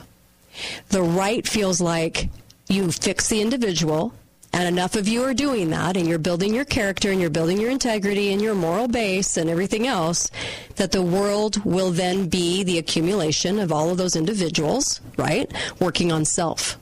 The 0.91 1.03
right 1.03 1.45
feels 1.45 1.81
like 1.81 2.29
you 2.69 2.89
fix 2.89 3.27
the 3.27 3.41
individual, 3.41 4.13
and 4.53 4.65
enough 4.65 4.95
of 4.95 5.09
you 5.09 5.23
are 5.23 5.33
doing 5.33 5.71
that, 5.71 5.97
and 5.97 6.07
you're 6.07 6.17
building 6.17 6.53
your 6.53 6.63
character, 6.63 7.11
and 7.11 7.19
you're 7.19 7.29
building 7.29 7.59
your 7.59 7.71
integrity, 7.71 8.31
and 8.31 8.41
your 8.41 8.55
moral 8.55 8.87
base, 8.87 9.35
and 9.35 9.49
everything 9.49 9.87
else, 9.87 10.31
that 10.77 10.93
the 10.93 11.01
world 11.01 11.61
will 11.65 11.91
then 11.91 12.29
be 12.29 12.63
the 12.63 12.77
accumulation 12.77 13.59
of 13.59 13.73
all 13.73 13.89
of 13.89 13.97
those 13.97 14.15
individuals, 14.15 15.01
right, 15.17 15.51
working 15.81 16.13
on 16.13 16.23
self. 16.23 16.77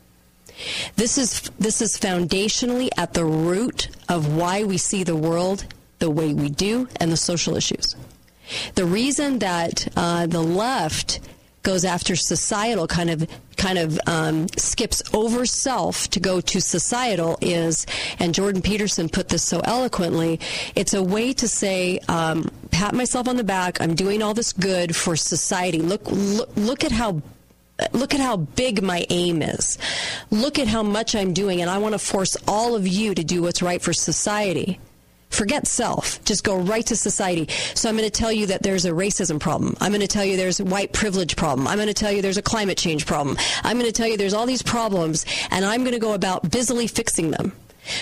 This 0.95 1.17
is 1.17 1.41
this 1.59 1.81
is 1.81 1.97
foundationally 1.97 2.89
at 2.97 3.13
the 3.13 3.25
root 3.25 3.89
of 4.09 4.35
why 4.35 4.63
we 4.63 4.77
see 4.77 5.03
the 5.03 5.15
world 5.15 5.65
the 5.99 6.09
way 6.09 6.34
we 6.34 6.49
do 6.49 6.88
and 6.99 7.11
the 7.11 7.17
social 7.17 7.55
issues. 7.55 7.95
The 8.75 8.85
reason 8.85 9.39
that 9.39 9.88
uh, 9.95 10.27
the 10.27 10.41
left 10.41 11.19
goes 11.63 11.85
after 11.85 12.15
societal 12.15 12.88
kind 12.88 13.09
of 13.09 13.27
kind 13.55 13.77
of 13.77 13.99
um, 14.05 14.47
skips 14.57 15.01
over 15.13 15.45
self 15.45 16.09
to 16.09 16.19
go 16.19 16.41
to 16.41 16.59
societal 16.59 17.38
is 17.39 17.85
and 18.19 18.35
jordan 18.35 18.61
peterson 18.61 19.07
put 19.07 19.30
this 19.30 19.43
so 19.43 19.61
eloquently 19.61 20.41
it's 20.75 20.93
a 20.93 21.01
way 21.01 21.31
to 21.31 21.47
say 21.47 21.99
um, 22.09 22.49
pat 22.71 22.93
myself 22.93 23.30
on 23.30 23.38
the 23.38 23.43
back 23.43 23.80
i'm 23.80 23.95
doing 23.95 24.21
all 24.21 24.34
this 24.34 24.51
good 24.51 24.93
for 24.93 25.15
society 25.15 25.80
look 25.81 26.01
look, 26.07 26.49
look 26.57 26.84
at 26.84 26.91
how 26.91 27.21
look 27.91 28.13
at 28.13 28.19
how 28.19 28.37
big 28.37 28.81
my 28.81 29.05
aim 29.09 29.41
is. 29.41 29.77
Look 30.31 30.59
at 30.59 30.67
how 30.67 30.83
much 30.83 31.15
I'm 31.15 31.33
doing, 31.33 31.61
and 31.61 31.69
I 31.69 31.77
want 31.77 31.93
to 31.93 31.99
force 31.99 32.37
all 32.47 32.75
of 32.75 32.87
you 32.87 33.15
to 33.15 33.23
do 33.23 33.41
what's 33.41 33.61
right 33.61 33.81
for 33.81 33.93
society. 33.93 34.79
Forget 35.29 35.65
self. 35.65 36.23
Just 36.25 36.43
go 36.43 36.59
right 36.59 36.85
to 36.85 36.95
society. 36.95 37.47
So 37.73 37.89
I'm 37.89 37.97
going 37.97 38.07
to 38.07 38.11
tell 38.11 38.31
you 38.31 38.45
that 38.47 38.61
there's 38.61 38.85
a 38.85 38.91
racism 38.91 39.39
problem. 39.39 39.75
I'm 39.81 39.91
going 39.91 40.01
to 40.01 40.07
tell 40.07 40.23
you 40.23 40.37
there's 40.37 40.59
a 40.59 40.65
white 40.65 40.93
privilege 40.93 41.35
problem. 41.35 41.67
I'm 41.67 41.77
going 41.77 41.87
to 41.87 41.93
tell 41.93 42.11
you 42.11 42.21
there's 42.21 42.37
a 42.37 42.43
climate 42.43 42.77
change 42.77 43.07
problem. 43.07 43.37
I'm 43.63 43.79
going 43.79 43.91
to 43.91 43.91
tell 43.91 44.07
you 44.07 44.15
there's 44.15 44.35
all 44.35 44.45
these 44.45 44.61
problems, 44.61 45.25
and 45.49 45.65
I'm 45.65 45.81
going 45.81 45.93
to 45.93 45.99
go 45.99 46.13
about 46.13 46.51
busily 46.51 46.85
fixing 46.85 47.31
them 47.31 47.51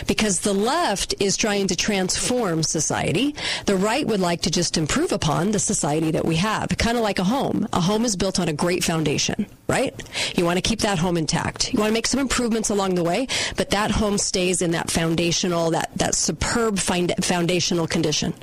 because 0.08 0.42
the 0.42 0.54
left 0.54 1.14
is 1.20 1.38
trying 1.38 1.68
to 1.68 1.76
transform 1.76 2.64
society. 2.64 3.36
The 3.66 3.76
right 3.76 4.06
would 4.06 4.20
like 4.20 4.42
to 4.42 4.52
just 4.52 4.78
improve 4.78 5.12
upon 5.12 5.52
the 5.52 5.60
society 5.60 6.12
that 6.12 6.26
we 6.26 6.36
have, 6.38 6.70
kind 6.78 6.98
of 6.98 7.04
like 7.04 7.20
a 7.20 7.24
home. 7.24 7.68
A 7.74 7.82
home 7.82 8.06
is 8.06 8.16
built 8.16 8.40
on 8.40 8.48
a 8.48 8.54
great 8.54 8.84
foundation, 8.84 9.46
right? 9.68 9.94
You 10.36 10.46
want 10.46 10.58
to 10.58 10.62
keep 10.62 10.80
that 10.82 11.00
home 11.00 11.18
intact. 11.18 11.74
You 11.74 11.80
want 11.80 11.90
to 11.90 11.94
make 11.94 12.08
some 12.08 12.20
improvements 12.20 12.70
along 12.70 12.96
the 12.96 13.04
way, 13.04 13.28
but 13.58 13.70
that 13.72 13.92
home 13.92 14.18
stays 14.18 14.62
in 14.62 14.72
that 14.72 14.90
foundational, 14.90 15.72
that, 15.72 15.92
that 15.98 16.16
superb 16.16 16.80
foundational 16.80 17.88
condition, 17.88 18.34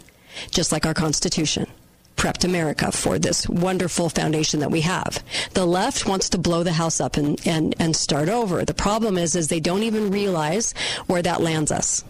just 0.50 0.72
like 0.72 0.86
our 0.86 0.94
Constitution 0.94 1.66
prepped 2.18 2.44
America 2.44 2.92
for 2.92 3.18
this 3.18 3.48
wonderful 3.48 4.10
foundation 4.10 4.60
that 4.60 4.70
we 4.70 4.82
have. 4.82 5.22
The 5.54 5.64
left 5.64 6.06
wants 6.06 6.28
to 6.30 6.38
blow 6.38 6.62
the 6.64 6.72
house 6.72 7.00
up 7.00 7.16
and, 7.16 7.40
and, 7.46 7.74
and 7.78 7.96
start 7.96 8.28
over. 8.28 8.64
The 8.64 8.74
problem 8.74 9.16
is, 9.16 9.34
is 9.34 9.48
they 9.48 9.60
don't 9.60 9.84
even 9.84 10.10
realize 10.10 10.74
where 11.06 11.22
that 11.22 11.40
lands 11.40 11.72
us. 11.72 12.04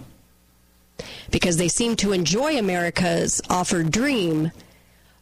Because 1.31 1.59
they 1.59 1.69
seem 1.69 1.95
to 1.97 2.13
enjoy 2.13 2.59
America's 2.59 3.41
offered 3.51 3.93
dream, 3.93 4.51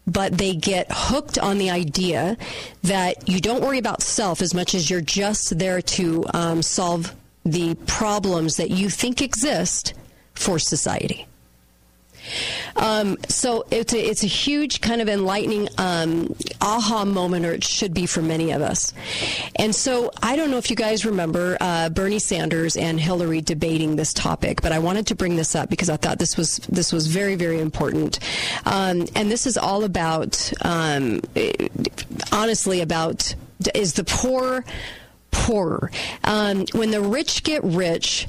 but 0.07 0.39
they 0.39 0.55
get 0.55 0.87
hooked 0.91 1.37
on 1.37 1.59
the 1.59 1.71
idea 1.71 2.37
that 2.85 3.29
you 3.29 3.41
don't 3.41 3.63
worry 3.63 3.79
about 3.79 4.03
self 4.03 4.41
as 4.41 4.55
much 4.55 4.75
as 4.75 4.89
you're 4.89 5.01
just 5.01 5.59
there 5.59 5.83
to 5.83 6.25
um, 6.33 6.63
solve 6.63 7.13
the 7.45 7.75
problems 7.87 8.57
that 8.57 8.71
you 8.71 8.89
think 8.89 9.21
exist 9.21 9.95
for 10.35 10.61
society. 10.61 11.27
Um, 12.77 13.19
so 13.29 13.67
it's 13.71 13.93
a, 13.93 13.99
it's 13.99 14.23
a 14.23 14.29
huge 14.29 14.81
kind 14.81 15.01
of 15.01 15.09
enlightening 15.09 15.69
um, 15.79 16.35
aha 16.61 17.05
moment, 17.05 17.47
or 17.47 17.53
it 17.53 17.65
should 17.65 17.95
be 17.95 18.07
for 18.07 18.23
many 18.23 18.53
of 18.53 18.63
us. 18.63 18.93
And 19.57 19.75
so 19.75 20.11
I 20.23 20.37
don't 20.37 20.51
know 20.51 20.59
if 20.59 20.71
you 20.71 20.77
guys 20.77 21.05
remember 21.05 21.57
uh, 21.61 21.89
Bernie 21.89 22.19
Sanders 22.19 22.77
and 22.77 23.01
Hillary 23.01 23.41
debating 23.41 23.97
this 23.97 24.13
topic, 24.13 24.63
but 24.63 24.73
I 24.73 24.79
wanted 24.79 25.07
to 25.09 25.15
bring 25.15 25.37
this 25.37 25.55
up 25.55 25.71
because 25.71 25.91
I 25.91 25.97
thought 25.97 26.19
this 26.19 26.37
was 26.37 26.59
this 26.69 26.93
was 26.93 27.07
very 27.07 27.35
very 27.35 27.61
important. 27.61 28.19
Um, 28.65 29.07
and 29.15 29.31
this 29.31 29.47
is 29.47 29.57
all 29.57 29.85
about 29.85 30.53
um, 30.63 31.21
honestly 32.33 32.81
about 32.81 33.35
is 33.75 33.95
the 33.95 34.05
poor 34.05 34.65
poorer. 35.31 35.91
Um, 36.25 36.67
when 36.73 36.91
the 36.91 37.01
rich 37.01 37.43
get 37.43 37.63
rich, 37.65 38.27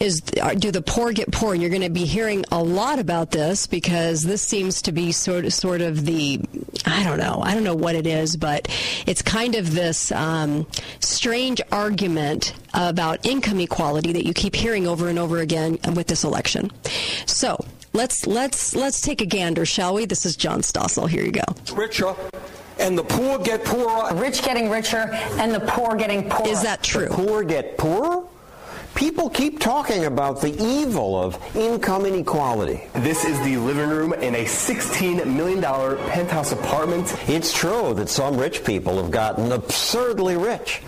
is 0.00 0.22
do 0.22 0.70
the 0.70 0.80
poor 0.80 1.12
get 1.12 1.30
poor? 1.30 1.52
And 1.52 1.62
you're 1.62 1.70
going 1.70 1.82
to 1.82 1.90
be 1.90 2.06
hearing 2.06 2.44
a 2.50 2.62
lot 2.62 2.98
about 2.98 3.30
this 3.30 3.66
because 3.66 4.22
this 4.22 4.42
seems 4.42 4.82
to 4.82 4.92
be 4.92 5.12
sort 5.12 5.44
of 5.44 5.52
sort 5.52 5.82
of 5.82 6.06
the 6.06 6.40
I 6.86 7.04
don't 7.04 7.18
know 7.18 7.40
I 7.42 7.54
don't 7.54 7.64
know 7.64 7.74
what 7.74 7.94
it 7.94 8.06
is, 8.06 8.36
but 8.36 8.66
it's 9.06 9.20
kind 9.20 9.54
of 9.54 9.74
this 9.74 10.10
um, 10.12 10.66
strange 11.00 11.60
argument 11.70 12.54
about 12.72 13.24
income 13.26 13.60
equality 13.60 14.12
that 14.12 14.26
you 14.26 14.32
keep 14.32 14.56
hearing 14.56 14.86
over 14.86 15.08
and 15.08 15.18
over 15.18 15.38
again 15.38 15.78
with 15.94 16.06
this 16.06 16.24
election. 16.24 16.70
So 17.26 17.62
let's 17.92 18.26
let's 18.26 18.74
let's 18.74 19.02
take 19.02 19.20
a 19.20 19.26
gander, 19.26 19.66
shall 19.66 19.94
we? 19.94 20.06
This 20.06 20.24
is 20.24 20.34
John 20.34 20.62
Stossel. 20.62 21.08
Here 21.08 21.24
you 21.24 21.32
go. 21.32 21.44
Richer 21.74 22.14
and 22.78 22.96
the 22.96 23.04
poor 23.04 23.38
get 23.38 23.64
poorer. 23.64 24.14
Rich 24.14 24.42
getting 24.42 24.70
richer 24.70 25.10
and 25.38 25.52
the 25.52 25.60
poor 25.60 25.94
getting 25.96 26.28
poorer. 26.30 26.48
Is 26.48 26.62
that 26.62 26.82
true? 26.82 27.08
The 27.08 27.14
poor 27.14 27.44
get 27.44 27.76
poorer? 27.76 28.24
People 29.00 29.30
keep 29.30 29.60
talking 29.60 30.04
about 30.04 30.42
the 30.42 30.54
evil 30.62 31.18
of 31.18 31.56
income 31.56 32.04
inequality. 32.04 32.82
This 32.96 33.24
is 33.24 33.40
the 33.40 33.56
living 33.56 33.88
room 33.88 34.12
in 34.12 34.34
a 34.34 34.44
$16 34.44 35.24
million 35.24 35.62
penthouse 35.62 36.52
apartment. 36.52 37.16
It's 37.26 37.50
true 37.50 37.94
that 37.94 38.10
some 38.10 38.36
rich 38.36 38.62
people 38.62 39.02
have 39.02 39.10
gotten 39.10 39.52
absurdly 39.52 40.36
rich. 40.36 40.82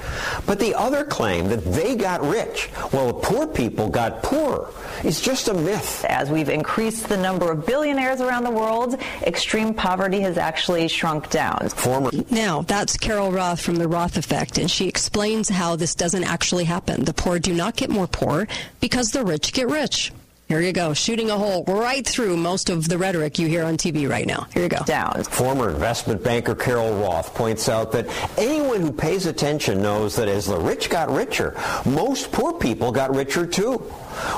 But 0.44 0.58
the 0.58 0.74
other 0.74 1.06
claim 1.06 1.48
that 1.48 1.64
they 1.64 1.96
got 1.96 2.20
rich 2.20 2.66
while 2.90 3.06
the 3.06 3.14
poor 3.14 3.46
people 3.46 3.88
got 3.88 4.22
poorer 4.22 4.68
is 5.04 5.22
just 5.22 5.48
a 5.48 5.54
myth. 5.54 6.04
As 6.04 6.28
we've 6.28 6.50
increased 6.50 7.08
the 7.08 7.16
number 7.16 7.50
of 7.50 7.64
billionaires 7.64 8.20
around 8.20 8.44
the 8.44 8.50
world, 8.50 9.00
extreme 9.22 9.72
poverty 9.72 10.20
has 10.20 10.36
actually 10.36 10.86
shrunk 10.86 11.30
down. 11.30 11.70
Former. 11.70 12.10
Now, 12.30 12.60
that's 12.60 12.98
Carol 12.98 13.32
Roth 13.32 13.62
from 13.62 13.76
the 13.76 13.88
Roth 13.88 14.18
Effect, 14.18 14.58
and 14.58 14.70
she 14.70 14.86
explains 14.86 15.48
how 15.48 15.76
this 15.76 15.94
doesn't 15.94 16.24
actually 16.24 16.64
happen. 16.64 17.06
The 17.06 17.14
poor 17.14 17.38
do 17.38 17.54
not 17.54 17.74
get 17.74 17.88
more 17.88 18.01
poor 18.06 18.46
because 18.80 19.10
the 19.10 19.24
rich 19.24 19.52
get 19.52 19.68
rich. 19.68 20.12
Here 20.52 20.60
you 20.60 20.74
go, 20.74 20.92
shooting 20.92 21.30
a 21.30 21.38
hole 21.38 21.64
right 21.66 22.06
through 22.06 22.36
most 22.36 22.68
of 22.68 22.86
the 22.86 22.98
rhetoric 22.98 23.38
you 23.38 23.48
hear 23.48 23.64
on 23.64 23.78
TV 23.78 24.06
right 24.06 24.26
now. 24.26 24.46
Here 24.52 24.64
you 24.64 24.68
go. 24.68 24.84
Down. 24.84 25.24
Former 25.24 25.70
investment 25.70 26.22
banker 26.22 26.54
Carol 26.54 26.94
Roth 27.00 27.34
points 27.34 27.70
out 27.70 27.90
that 27.92 28.06
anyone 28.36 28.82
who 28.82 28.92
pays 28.92 29.24
attention 29.24 29.80
knows 29.80 30.14
that 30.16 30.28
as 30.28 30.44
the 30.44 30.58
rich 30.58 30.90
got 30.90 31.08
richer, 31.10 31.58
most 31.86 32.32
poor 32.32 32.52
people 32.52 32.92
got 32.92 33.14
richer 33.14 33.46
too. 33.46 33.82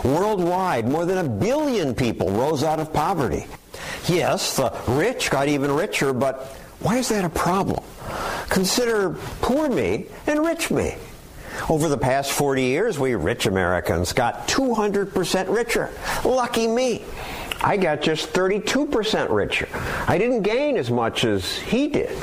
Worldwide, 0.04 0.86
more 0.86 1.04
than 1.04 1.18
a 1.18 1.28
billion 1.28 1.96
people 1.96 2.30
rose 2.30 2.62
out 2.62 2.78
of 2.78 2.92
poverty. 2.92 3.46
Yes, 4.06 4.56
the 4.56 4.72
rich 4.86 5.32
got 5.32 5.48
even 5.48 5.72
richer, 5.72 6.12
but 6.12 6.44
why 6.78 6.98
is 6.98 7.08
that 7.08 7.24
a 7.24 7.28
problem? 7.28 7.82
Consider 8.50 9.16
poor 9.40 9.68
me 9.68 10.06
and 10.28 10.46
rich 10.46 10.70
me. 10.70 10.94
Over 11.68 11.88
the 11.88 11.98
past 11.98 12.32
40 12.32 12.62
years, 12.62 12.98
we 12.98 13.14
rich 13.14 13.46
Americans 13.46 14.12
got 14.12 14.48
200% 14.48 15.54
richer. 15.54 15.90
Lucky 16.24 16.66
me. 16.66 17.02
I 17.60 17.78
got 17.78 18.02
just 18.02 18.32
32% 18.34 19.30
richer. 19.30 19.68
I 20.06 20.18
didn't 20.18 20.42
gain 20.42 20.76
as 20.76 20.90
much 20.90 21.24
as 21.24 21.56
he 21.56 21.88
did. 21.88 22.14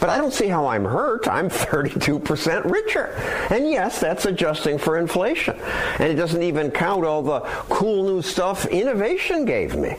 But 0.00 0.08
I 0.08 0.16
don't 0.16 0.32
see 0.32 0.48
how 0.48 0.66
I'm 0.66 0.84
hurt. 0.84 1.28
I'm 1.28 1.50
32% 1.50 2.70
richer. 2.70 3.12
And 3.50 3.68
yes, 3.68 4.00
that's 4.00 4.24
adjusting 4.24 4.78
for 4.78 4.96
inflation. 4.96 5.58
And 5.98 6.04
it 6.10 6.14
doesn't 6.14 6.42
even 6.42 6.70
count 6.70 7.04
all 7.04 7.22
the 7.22 7.40
cool 7.68 8.04
new 8.04 8.22
stuff 8.22 8.64
innovation 8.66 9.44
gave 9.44 9.76
me. 9.76 9.96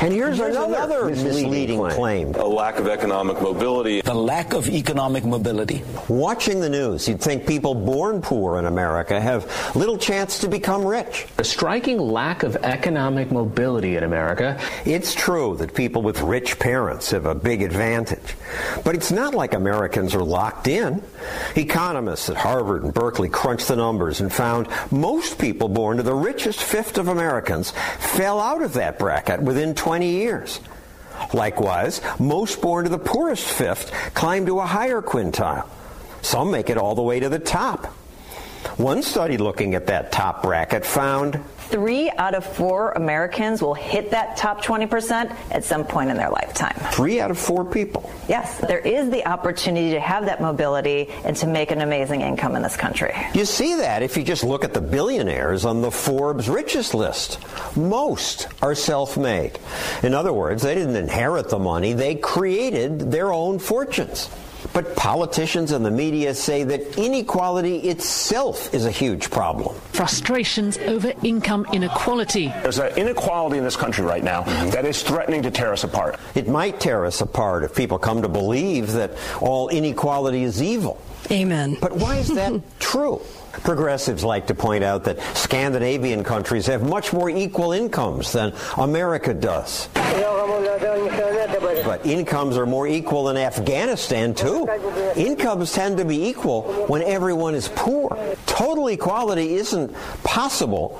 And 0.00 0.12
here's, 0.12 0.38
Here's 0.38 0.56
another, 0.56 0.74
another 0.74 1.04
misleading, 1.06 1.50
misleading 1.50 1.88
claim. 1.90 2.34
A 2.34 2.44
lack 2.44 2.78
of 2.78 2.88
economic 2.88 3.40
mobility. 3.40 4.00
The 4.02 4.14
lack 4.14 4.52
of 4.52 4.68
economic 4.68 5.24
mobility. 5.24 5.82
Watching 6.08 6.60
the 6.60 6.68
news, 6.68 7.08
you'd 7.08 7.20
think 7.20 7.46
people 7.46 7.74
born 7.74 8.20
poor 8.20 8.58
in 8.58 8.66
America 8.66 9.20
have 9.20 9.74
little 9.74 9.96
chance 9.96 10.38
to 10.40 10.48
become 10.48 10.84
rich. 10.84 11.26
A 11.38 11.44
striking 11.44 11.98
lack 11.98 12.42
of 12.42 12.56
economic 12.56 13.30
mobility 13.30 13.96
in 13.96 14.04
America. 14.04 14.60
It's 14.84 15.14
true 15.14 15.56
that 15.58 15.74
people 15.74 16.02
with 16.02 16.20
rich 16.20 16.58
parents 16.58 17.10
have 17.10 17.26
a 17.26 17.34
big 17.34 17.62
advantage. 17.62 18.36
But 18.84 18.94
it's 18.94 19.10
not 19.10 19.34
like 19.34 19.54
Americans 19.54 20.14
are 20.14 20.22
locked 20.22 20.68
in. 20.68 21.02
Economists 21.56 22.28
at 22.28 22.36
Harvard 22.36 22.84
and 22.84 22.92
Berkeley 22.92 23.28
crunched 23.28 23.68
the 23.68 23.76
numbers 23.76 24.20
and 24.20 24.32
found 24.32 24.68
most 24.90 25.38
people 25.38 25.68
born 25.68 25.96
to 25.96 26.02
the 26.02 26.14
richest 26.14 26.62
fifth 26.62 26.98
of 26.98 27.08
Americans 27.08 27.72
fell 27.98 28.40
out 28.40 28.62
of 28.62 28.74
that 28.74 28.98
bracket 28.98 29.40
within 29.44 29.74
20 29.74 30.08
years. 30.08 30.60
Likewise, 31.32 32.00
most 32.18 32.60
born 32.60 32.84
to 32.84 32.90
the 32.90 32.98
poorest 32.98 33.46
fifth 33.46 33.90
climb 34.14 34.46
to 34.46 34.60
a 34.60 34.66
higher 34.66 35.00
quintile. 35.00 35.68
Some 36.22 36.50
make 36.50 36.70
it 36.70 36.78
all 36.78 36.94
the 36.94 37.02
way 37.02 37.20
to 37.20 37.28
the 37.28 37.38
top. 37.38 37.86
One 38.76 39.02
study 39.02 39.36
looking 39.36 39.74
at 39.74 39.86
that 39.86 40.10
top 40.10 40.42
bracket 40.42 40.84
found 40.84 41.38
Three 41.74 42.08
out 42.08 42.36
of 42.36 42.46
four 42.46 42.92
Americans 42.92 43.60
will 43.60 43.74
hit 43.74 44.12
that 44.12 44.36
top 44.36 44.62
20% 44.64 45.36
at 45.50 45.64
some 45.64 45.82
point 45.82 46.08
in 46.08 46.16
their 46.16 46.30
lifetime. 46.30 46.72
three 46.92 47.20
out 47.20 47.32
of 47.32 47.36
four 47.36 47.64
people. 47.64 48.08
Yes, 48.28 48.58
there 48.58 48.78
is 48.78 49.10
the 49.10 49.26
opportunity 49.26 49.90
to 49.90 49.98
have 49.98 50.26
that 50.26 50.40
mobility 50.40 51.08
and 51.24 51.36
to 51.38 51.48
make 51.48 51.72
an 51.72 51.80
amazing 51.80 52.20
income 52.20 52.54
in 52.54 52.62
this 52.62 52.76
country. 52.76 53.12
You 53.34 53.44
see 53.44 53.74
that 53.74 54.04
if 54.04 54.16
you 54.16 54.22
just 54.22 54.44
look 54.44 54.62
at 54.62 54.72
the 54.72 54.80
billionaires 54.80 55.64
on 55.64 55.82
the 55.82 55.90
Forbes 55.90 56.48
richest 56.48 56.94
list. 56.94 57.40
Most 57.76 58.46
are 58.62 58.76
self 58.76 59.16
made. 59.16 59.58
In 60.04 60.14
other 60.14 60.32
words, 60.32 60.62
they 60.62 60.76
didn't 60.76 60.94
inherit 60.94 61.48
the 61.48 61.58
money, 61.58 61.92
they 61.92 62.14
created 62.14 63.10
their 63.10 63.32
own 63.32 63.58
fortunes. 63.58 64.30
But 64.74 64.96
politicians 64.96 65.70
and 65.70 65.86
the 65.86 65.90
media 65.90 66.34
say 66.34 66.64
that 66.64 66.98
inequality 66.98 67.76
itself 67.88 68.74
is 68.74 68.86
a 68.86 68.90
huge 68.90 69.30
problem. 69.30 69.76
Frustrations 69.92 70.76
over 70.78 71.12
income 71.22 71.64
inequality. 71.72 72.48
There's 72.48 72.80
an 72.80 72.92
inequality 72.98 73.58
in 73.58 73.64
this 73.64 73.76
country 73.76 74.04
right 74.04 74.24
now 74.24 74.42
mm-hmm. 74.42 74.70
that 74.70 74.84
is 74.84 75.04
threatening 75.04 75.42
to 75.44 75.52
tear 75.52 75.72
us 75.72 75.84
apart. 75.84 76.18
It 76.34 76.48
might 76.48 76.80
tear 76.80 77.06
us 77.06 77.20
apart 77.20 77.62
if 77.62 77.76
people 77.76 77.98
come 77.98 78.22
to 78.22 78.28
believe 78.28 78.92
that 78.92 79.12
all 79.40 79.68
inequality 79.68 80.42
is 80.42 80.60
evil. 80.60 81.00
Amen. 81.30 81.76
But 81.80 81.92
why 81.92 82.16
is 82.16 82.28
that 82.34 82.60
true? 82.78 83.20
Progressives 83.62 84.24
like 84.24 84.46
to 84.48 84.54
point 84.54 84.84
out 84.84 85.04
that 85.04 85.20
Scandinavian 85.36 86.24
countries 86.24 86.66
have 86.66 86.82
much 86.82 87.12
more 87.12 87.30
equal 87.30 87.72
incomes 87.72 88.32
than 88.32 88.52
America 88.76 89.32
does. 89.32 89.88
But 91.84 92.04
incomes 92.04 92.56
are 92.56 92.66
more 92.66 92.86
equal 92.88 93.28
in 93.28 93.36
Afghanistan, 93.36 94.34
too. 94.34 94.68
Incomes 95.16 95.72
tend 95.72 95.98
to 95.98 96.04
be 96.04 96.28
equal 96.28 96.62
when 96.86 97.02
everyone 97.02 97.54
is 97.54 97.68
poor. 97.68 98.16
Total 98.46 98.88
equality 98.88 99.54
isn't 99.54 99.94
possible. 100.24 100.98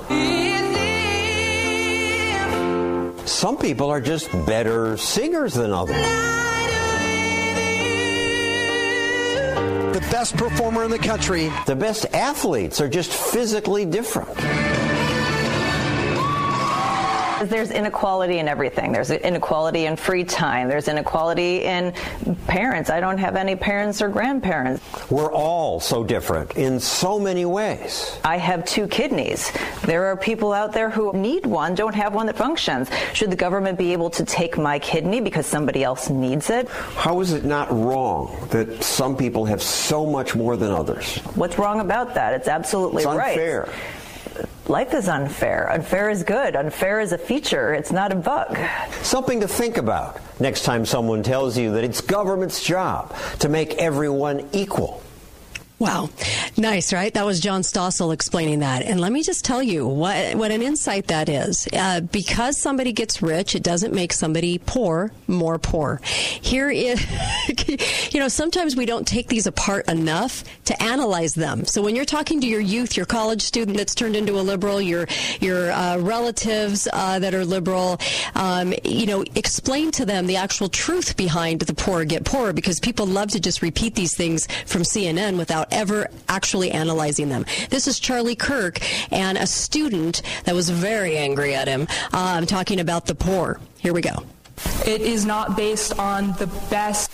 Some 3.26 3.56
people 3.58 3.90
are 3.90 4.00
just 4.00 4.30
better 4.46 4.96
singers 4.96 5.54
than 5.54 5.72
others. 5.72 6.43
Best 10.10 10.36
performer 10.36 10.84
in 10.84 10.90
the 10.90 10.98
country. 10.98 11.50
The 11.66 11.76
best 11.76 12.06
athletes 12.12 12.80
are 12.80 12.88
just 12.88 13.12
physically 13.12 13.84
different. 13.84 14.93
There's 17.48 17.70
inequality 17.70 18.38
in 18.38 18.48
everything. 18.48 18.92
There's 18.92 19.10
inequality 19.10 19.86
in 19.86 19.96
free 19.96 20.24
time. 20.24 20.68
There's 20.68 20.88
inequality 20.88 21.64
in 21.64 21.92
parents. 22.46 22.90
I 22.90 23.00
don't 23.00 23.18
have 23.18 23.36
any 23.36 23.56
parents 23.56 24.02
or 24.02 24.08
grandparents. 24.08 24.82
We're 25.10 25.32
all 25.32 25.80
so 25.80 26.04
different 26.04 26.56
in 26.56 26.80
so 26.80 27.18
many 27.18 27.44
ways. 27.44 28.18
I 28.24 28.36
have 28.38 28.64
two 28.64 28.86
kidneys. 28.86 29.52
There 29.84 30.06
are 30.06 30.16
people 30.16 30.52
out 30.52 30.72
there 30.72 30.90
who 30.90 31.12
need 31.12 31.46
one, 31.46 31.74
don't 31.74 31.94
have 31.94 32.14
one 32.14 32.26
that 32.26 32.36
functions. 32.36 32.88
Should 33.12 33.30
the 33.30 33.36
government 33.36 33.78
be 33.78 33.92
able 33.92 34.10
to 34.10 34.24
take 34.24 34.58
my 34.58 34.78
kidney 34.78 35.20
because 35.20 35.46
somebody 35.46 35.84
else 35.84 36.10
needs 36.10 36.50
it? 36.50 36.68
How 36.68 37.20
is 37.20 37.32
it 37.32 37.44
not 37.44 37.70
wrong 37.70 38.48
that 38.50 38.82
some 38.82 39.16
people 39.16 39.44
have 39.46 39.62
so 39.62 40.06
much 40.06 40.34
more 40.34 40.56
than 40.56 40.70
others? 40.70 41.18
What's 41.34 41.58
wrong 41.58 41.80
about 41.80 42.14
that? 42.14 42.34
It's 42.34 42.48
absolutely 42.48 43.02
It's 43.02 43.12
right. 43.12 43.68
Life 44.66 44.94
is 44.94 45.08
unfair. 45.08 45.70
Unfair 45.70 46.08
is 46.10 46.22
good. 46.24 46.56
Unfair 46.56 47.00
is 47.00 47.12
a 47.12 47.18
feature. 47.18 47.74
It's 47.74 47.92
not 47.92 48.12
a 48.12 48.16
bug. 48.16 48.58
Something 49.02 49.40
to 49.40 49.48
think 49.48 49.76
about 49.76 50.20
next 50.40 50.64
time 50.64 50.86
someone 50.86 51.22
tells 51.22 51.58
you 51.58 51.72
that 51.72 51.84
it's 51.84 52.00
government's 52.00 52.64
job 52.64 53.14
to 53.40 53.48
make 53.48 53.74
everyone 53.74 54.48
equal. 54.52 55.03
Wow. 55.84 56.08
Nice, 56.56 56.94
right? 56.94 57.12
That 57.12 57.26
was 57.26 57.40
John 57.40 57.60
Stossel 57.60 58.14
explaining 58.14 58.60
that. 58.60 58.80
And 58.80 58.98
let 58.98 59.12
me 59.12 59.22
just 59.22 59.44
tell 59.44 59.62
you 59.62 59.86
what, 59.86 60.34
what 60.34 60.50
an 60.50 60.62
insight 60.62 61.08
that 61.08 61.28
is. 61.28 61.68
Uh, 61.74 62.00
because 62.00 62.56
somebody 62.56 62.90
gets 62.90 63.20
rich, 63.20 63.54
it 63.54 63.62
doesn't 63.62 63.92
make 63.92 64.14
somebody 64.14 64.56
poor 64.56 65.12
more 65.26 65.58
poor. 65.58 66.00
Here 66.04 66.70
is, 66.70 67.04
you 68.14 68.18
know, 68.18 68.28
sometimes 68.28 68.76
we 68.76 68.86
don't 68.86 69.06
take 69.06 69.28
these 69.28 69.46
apart 69.46 69.86
enough 69.86 70.42
to 70.64 70.82
analyze 70.82 71.34
them. 71.34 71.66
So 71.66 71.82
when 71.82 71.94
you're 71.94 72.06
talking 72.06 72.40
to 72.40 72.46
your 72.46 72.60
youth, 72.60 72.96
your 72.96 73.04
college 73.04 73.42
student 73.42 73.76
that's 73.76 73.94
turned 73.94 74.16
into 74.16 74.38
a 74.38 74.40
liberal, 74.40 74.80
your, 74.80 75.06
your 75.40 75.70
uh, 75.70 75.98
relatives 75.98 76.88
uh, 76.94 77.18
that 77.18 77.34
are 77.34 77.44
liberal, 77.44 78.00
um, 78.36 78.72
you 78.84 79.04
know, 79.04 79.22
explain 79.34 79.90
to 79.90 80.06
them 80.06 80.26
the 80.26 80.36
actual 80.36 80.70
truth 80.70 81.18
behind 81.18 81.60
the 81.60 81.74
poor 81.74 82.06
get 82.06 82.24
poorer 82.24 82.54
because 82.54 82.80
people 82.80 83.04
love 83.04 83.28
to 83.32 83.40
just 83.40 83.60
repeat 83.60 83.94
these 83.94 84.16
things 84.16 84.46
from 84.64 84.80
CNN 84.80 85.36
without 85.36 85.73
ever 85.74 86.08
actually 86.28 86.70
analyzing 86.70 87.28
them. 87.28 87.44
This 87.70 87.86
is 87.86 87.98
Charlie 87.98 88.36
Kirk 88.36 88.78
and 89.12 89.36
a 89.36 89.46
student 89.46 90.22
that 90.44 90.54
was 90.54 90.70
very 90.70 91.18
angry 91.18 91.54
at 91.54 91.68
him 91.68 91.86
um, 92.12 92.46
talking 92.46 92.80
about 92.80 93.06
the 93.06 93.14
poor. 93.14 93.60
Here 93.78 93.92
we 93.92 94.00
go. 94.00 94.24
It 94.86 95.00
is 95.00 95.26
not 95.26 95.56
based 95.56 95.98
on 95.98 96.32
the 96.34 96.46
best. 96.70 97.10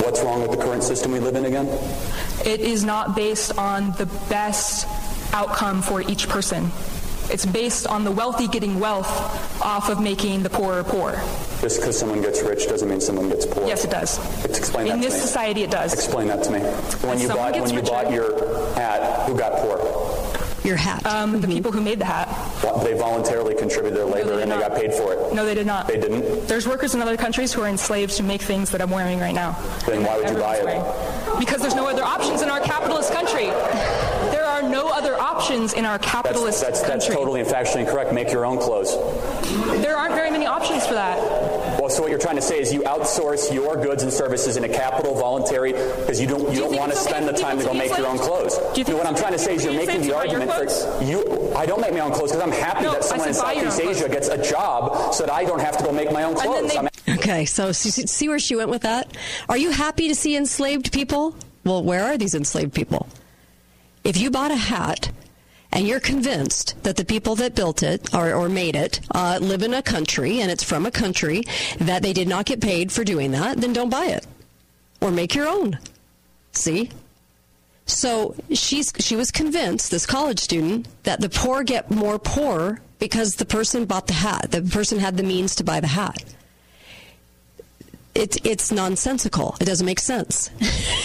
What's 0.00 0.20
wrong 0.22 0.42
with 0.42 0.50
the 0.50 0.56
current 0.56 0.82
system 0.82 1.12
we 1.12 1.20
live 1.20 1.34
in 1.36 1.44
again? 1.44 1.66
It 2.44 2.60
is 2.60 2.84
not 2.84 3.16
based 3.16 3.56
on 3.58 3.92
the 3.92 4.06
best 4.28 4.86
outcome 5.32 5.82
for 5.82 6.02
each 6.02 6.28
person. 6.28 6.70
It's 7.30 7.46
based 7.46 7.86
on 7.86 8.04
the 8.04 8.10
wealthy 8.10 8.46
getting 8.46 8.78
wealth 8.78 9.08
off 9.62 9.88
of 9.88 10.00
making 10.00 10.42
the 10.42 10.50
poorer 10.50 10.84
poor. 10.84 11.12
Just 11.60 11.80
because 11.80 11.98
someone 11.98 12.20
gets 12.20 12.42
rich 12.42 12.66
doesn't 12.68 12.88
mean 12.88 13.00
someone 13.00 13.28
gets 13.28 13.46
poor. 13.46 13.66
Yes, 13.66 13.84
it 13.84 13.90
does. 13.90 14.18
It's, 14.44 14.58
explain 14.58 14.86
In 14.88 15.00
that 15.00 15.04
this 15.04 15.14
to 15.14 15.20
me. 15.20 15.26
society, 15.26 15.62
it 15.62 15.70
does. 15.70 15.92
Explain 15.94 16.28
that 16.28 16.42
to 16.44 16.50
me. 16.50 16.60
When 16.60 17.18
you 17.18 17.26
Someone 17.28 17.52
bought 17.52 17.60
when 17.62 17.70
you 17.70 17.80
richer. 17.80 17.90
bought 17.90 18.10
your 18.12 18.74
hat, 18.74 19.26
who 19.26 19.36
got 19.36 19.52
poor? 19.62 19.80
Your 20.66 20.76
hat. 20.76 21.04
Um, 21.06 21.40
The 21.40 21.48
people 21.48 21.72
who 21.72 21.80
made 21.80 21.98
the 21.98 22.04
hat. 22.06 22.28
Well, 22.62 22.78
They 22.78 22.94
voluntarily 22.94 23.54
contributed 23.54 23.98
their 23.98 24.06
labor 24.06 24.38
and 24.40 24.50
they 24.50 24.56
got 24.58 24.74
paid 24.74 24.92
for 24.94 25.12
it. 25.12 25.34
No, 25.34 25.44
they 25.44 25.54
did 25.54 25.66
not. 25.66 25.86
They 25.88 25.98
didn't. 26.00 26.46
There's 26.46 26.66
workers 26.68 26.94
in 26.94 27.02
other 27.02 27.16
countries 27.16 27.52
who 27.52 27.62
are 27.62 27.68
enslaved 27.68 28.16
to 28.16 28.22
make 28.22 28.40
things 28.42 28.70
that 28.70 28.80
I'm 28.80 28.90
wearing 28.90 29.18
right 29.20 29.34
now. 29.34 29.52
Then 29.86 30.04
why 30.04 30.16
would 30.18 30.28
you 30.30 30.36
buy 30.36 30.56
it? 30.56 31.38
Because 31.38 31.60
there's 31.60 31.74
no 31.74 31.86
other 31.88 32.02
options 32.04 32.40
in 32.42 32.48
our 32.48 32.60
capitalist 32.60 33.12
country. 33.12 33.46
There 34.74 34.82
are 34.82 34.86
no 34.86 34.92
other 34.92 35.14
options 35.20 35.72
in 35.72 35.84
our 35.84 36.00
capitalist 36.00 36.60
that's, 36.60 36.80
that's 36.80 36.90
country. 37.06 37.14
totally 37.14 37.40
and 37.40 37.48
factually 37.48 37.80
incorrect. 37.80 38.12
Make 38.12 38.32
your 38.32 38.44
own 38.44 38.58
clothes. 38.58 38.90
There 39.80 39.96
aren't 39.96 40.14
very 40.16 40.30
many 40.32 40.46
options 40.46 40.84
for 40.84 40.94
that. 40.94 41.16
Well, 41.80 41.88
so 41.90 42.02
what 42.02 42.10
you're 42.10 42.18
trying 42.18 42.36
to 42.36 42.42
say 42.42 42.58
is 42.60 42.72
you 42.72 42.80
outsource 42.82 43.52
your 43.54 43.76
goods 43.76 44.02
and 44.02 44.12
services 44.12 44.56
in 44.56 44.64
a 44.64 44.68
capital 44.68 45.14
voluntary 45.14 45.72
because 45.74 46.20
you 46.20 46.26
don't 46.26 46.40
you, 46.40 46.46
Do 46.48 46.52
you 46.54 46.60
don't 46.62 46.76
want 46.76 46.92
to 46.92 46.98
it's 46.98 47.06
okay 47.06 47.14
spend 47.14 47.28
the 47.28 47.32
time 47.40 47.58
to 47.58 47.62
go 47.64 47.68
to 47.68 47.72
be 47.74 47.78
make 47.88 47.96
your 47.96 48.06
own 48.08 48.18
clothes. 48.18 48.56
Do 48.58 48.62
you 48.80 48.84
think 48.84 48.88
No, 48.88 48.96
what 48.96 49.06
I'm 49.06 49.12
it's 49.12 49.20
trying 49.20 49.32
to 49.34 49.38
say 49.38 49.54
is 49.54 49.64
you're 49.64 49.72
people 49.74 49.86
to 49.86 49.92
making 50.00 50.08
the 50.08 50.14
enslaved 50.16 50.32
to 50.32 50.38
buy 50.38 50.44
your 50.44 50.50
argument 50.50 51.30
for 51.30 51.50
you. 51.50 51.54
I 51.54 51.66
don't 51.66 51.80
make 51.80 51.92
my 51.92 52.00
own 52.00 52.12
clothes 52.12 52.32
because 52.32 52.42
I'm 52.42 52.52
happy 52.52 52.82
No, 52.84 52.92
that 52.94 53.04
someone 53.04 53.28
in 53.28 53.34
said 53.34 53.42
buy 53.44 53.52
your 53.52 53.70
Southeast 53.70 54.00
Asia 54.02 54.08
gets 54.08 54.28
a 54.28 54.42
job 54.42 55.14
so 55.14 55.24
that 55.26 55.32
I 55.32 55.44
don't 55.44 55.60
have 55.60 55.76
to 55.78 55.84
go 55.84 55.92
make 55.92 56.10
my 56.10 56.24
own 56.24 56.34
clothes. 56.34 56.72
they- 57.06 57.14
Okay, 57.14 57.44
so 57.44 57.70
see, 57.70 57.90
see 57.90 58.28
where 58.28 58.38
she 58.40 58.56
went 58.56 58.70
with 58.70 58.82
that? 58.82 59.14
Are 59.48 59.56
you 59.58 59.70
happy 59.70 60.08
to 60.08 60.14
see 60.16 60.36
enslaved 60.36 60.90
people? 60.92 61.36
Well, 61.64 61.82
where 61.84 62.02
are 62.04 62.16
these 62.18 62.34
enslaved 62.34 62.74
people? 62.74 63.06
If 64.04 64.18
you 64.18 64.30
bought 64.30 64.50
a 64.50 64.56
hat 64.56 65.10
and 65.72 65.88
you're 65.88 66.00
convinced 66.00 66.82
that 66.84 66.96
the 66.96 67.04
people 67.04 67.34
that 67.36 67.54
built 67.54 67.82
it 67.82 68.14
or, 68.14 68.32
or 68.34 68.48
made 68.48 68.76
it 68.76 69.00
uh, 69.14 69.38
live 69.40 69.62
in 69.62 69.72
a 69.72 69.82
country 69.82 70.40
and 70.40 70.50
it's 70.50 70.62
from 70.62 70.84
a 70.84 70.90
country 70.90 71.42
that 71.78 72.02
they 72.02 72.12
did 72.12 72.28
not 72.28 72.44
get 72.44 72.60
paid 72.60 72.92
for 72.92 73.02
doing 73.02 73.30
that, 73.32 73.56
then 73.56 73.72
don't 73.72 73.90
buy 73.90 74.04
it 74.04 74.26
or 75.00 75.10
make 75.10 75.34
your 75.34 75.48
own. 75.48 75.78
See? 76.52 76.90
So 77.86 78.34
she's 78.50 78.92
she 78.98 79.16
was 79.16 79.30
convinced, 79.30 79.90
this 79.90 80.06
college 80.06 80.38
student, 80.38 80.88
that 81.02 81.20
the 81.20 81.28
poor 81.28 81.62
get 81.62 81.90
more 81.90 82.18
poor 82.18 82.80
because 82.98 83.36
the 83.36 83.44
person 83.44 83.84
bought 83.84 84.06
the 84.06 84.14
hat. 84.14 84.50
The 84.50 84.62
person 84.62 84.98
had 84.98 85.16
the 85.16 85.22
means 85.22 85.54
to 85.56 85.64
buy 85.64 85.80
the 85.80 85.86
hat. 85.86 86.24
It's 88.14 88.38
it's 88.44 88.70
nonsensical. 88.70 89.56
It 89.60 89.64
doesn't 89.64 89.86
make 89.86 89.98
sense. 89.98 90.50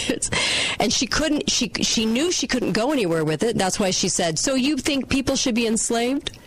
and 0.80 0.92
she 0.92 1.06
couldn't. 1.06 1.50
She 1.50 1.70
she 1.82 2.06
knew 2.06 2.30
she 2.30 2.46
couldn't 2.46 2.72
go 2.72 2.92
anywhere 2.92 3.24
with 3.24 3.42
it. 3.42 3.56
That's 3.58 3.80
why 3.80 3.90
she 3.90 4.08
said, 4.08 4.38
"So 4.38 4.54
you 4.54 4.76
think 4.76 5.08
people 5.08 5.34
should 5.34 5.54
be 5.54 5.66
enslaved?" 5.66 6.38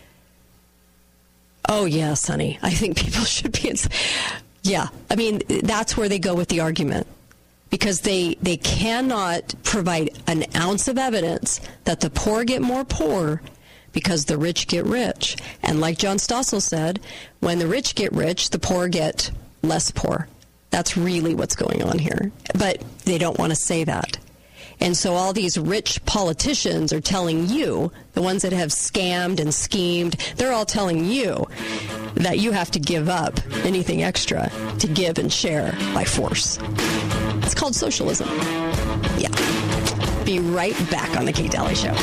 Oh 1.67 1.85
yes, 1.85 2.27
honey. 2.27 2.59
I 2.61 2.69
think 2.69 2.97
people 2.97 3.23
should 3.35 3.51
be 3.51 3.69
enslaved. 3.69 3.95
Yeah, 4.63 4.87
I 5.09 5.15
mean 5.15 5.41
that's 5.63 5.97
where 5.97 6.07
they 6.07 6.19
go 6.19 6.33
with 6.33 6.47
the 6.47 6.61
argument 6.61 7.07
because 7.69 8.01
they 8.01 8.37
they 8.41 8.55
cannot 8.55 9.55
provide 9.63 10.11
an 10.27 10.45
ounce 10.55 10.87
of 10.87 10.97
evidence 10.97 11.59
that 11.83 11.99
the 11.99 12.09
poor 12.09 12.45
get 12.45 12.61
more 12.61 12.85
poor 12.85 13.41
because 13.91 14.25
the 14.25 14.37
rich 14.37 14.67
get 14.67 14.85
rich. 14.85 15.37
And 15.61 15.79
like 15.79 15.97
John 15.97 16.17
Stossel 16.17 16.61
said, 16.61 16.99
when 17.39 17.59
the 17.59 17.67
rich 17.67 17.95
get 17.95 18.11
rich, 18.11 18.49
the 18.49 18.59
poor 18.59 18.87
get 18.87 19.31
less 19.61 19.91
poor. 19.91 20.27
That's 20.73 20.97
really 20.97 21.35
what's 21.35 21.55
going 21.55 21.83
on 21.83 21.99
here. 21.99 22.31
But 22.55 22.83
they 23.05 23.19
don't 23.19 23.37
want 23.37 23.51
to 23.51 23.55
say 23.55 23.83
that. 23.83 24.17
And 24.79 24.97
so 24.97 25.13
all 25.13 25.31
these 25.31 25.55
rich 25.55 26.03
politicians 26.05 26.91
are 26.91 26.99
telling 26.99 27.47
you, 27.47 27.91
the 28.13 28.23
ones 28.23 28.41
that 28.41 28.53
have 28.53 28.69
scammed 28.69 29.39
and 29.39 29.53
schemed, 29.53 30.13
they're 30.35 30.51
all 30.51 30.65
telling 30.65 31.05
you 31.05 31.45
that 32.15 32.39
you 32.39 32.53
have 32.53 32.71
to 32.71 32.79
give 32.79 33.07
up 33.07 33.39
anything 33.63 34.01
extra 34.01 34.51
to 34.79 34.87
give 34.87 35.19
and 35.19 35.31
share 35.31 35.77
by 35.93 36.05
force. 36.05 36.57
It's 37.43 37.53
called 37.53 37.75
socialism. 37.75 38.27
Yeah. 39.15 39.29
Be 40.25 40.39
right 40.39 40.75
back 40.89 41.15
on 41.15 41.25
the 41.25 41.33
Kate 41.33 41.51
Dalley 41.51 41.75
Show. 41.75 41.93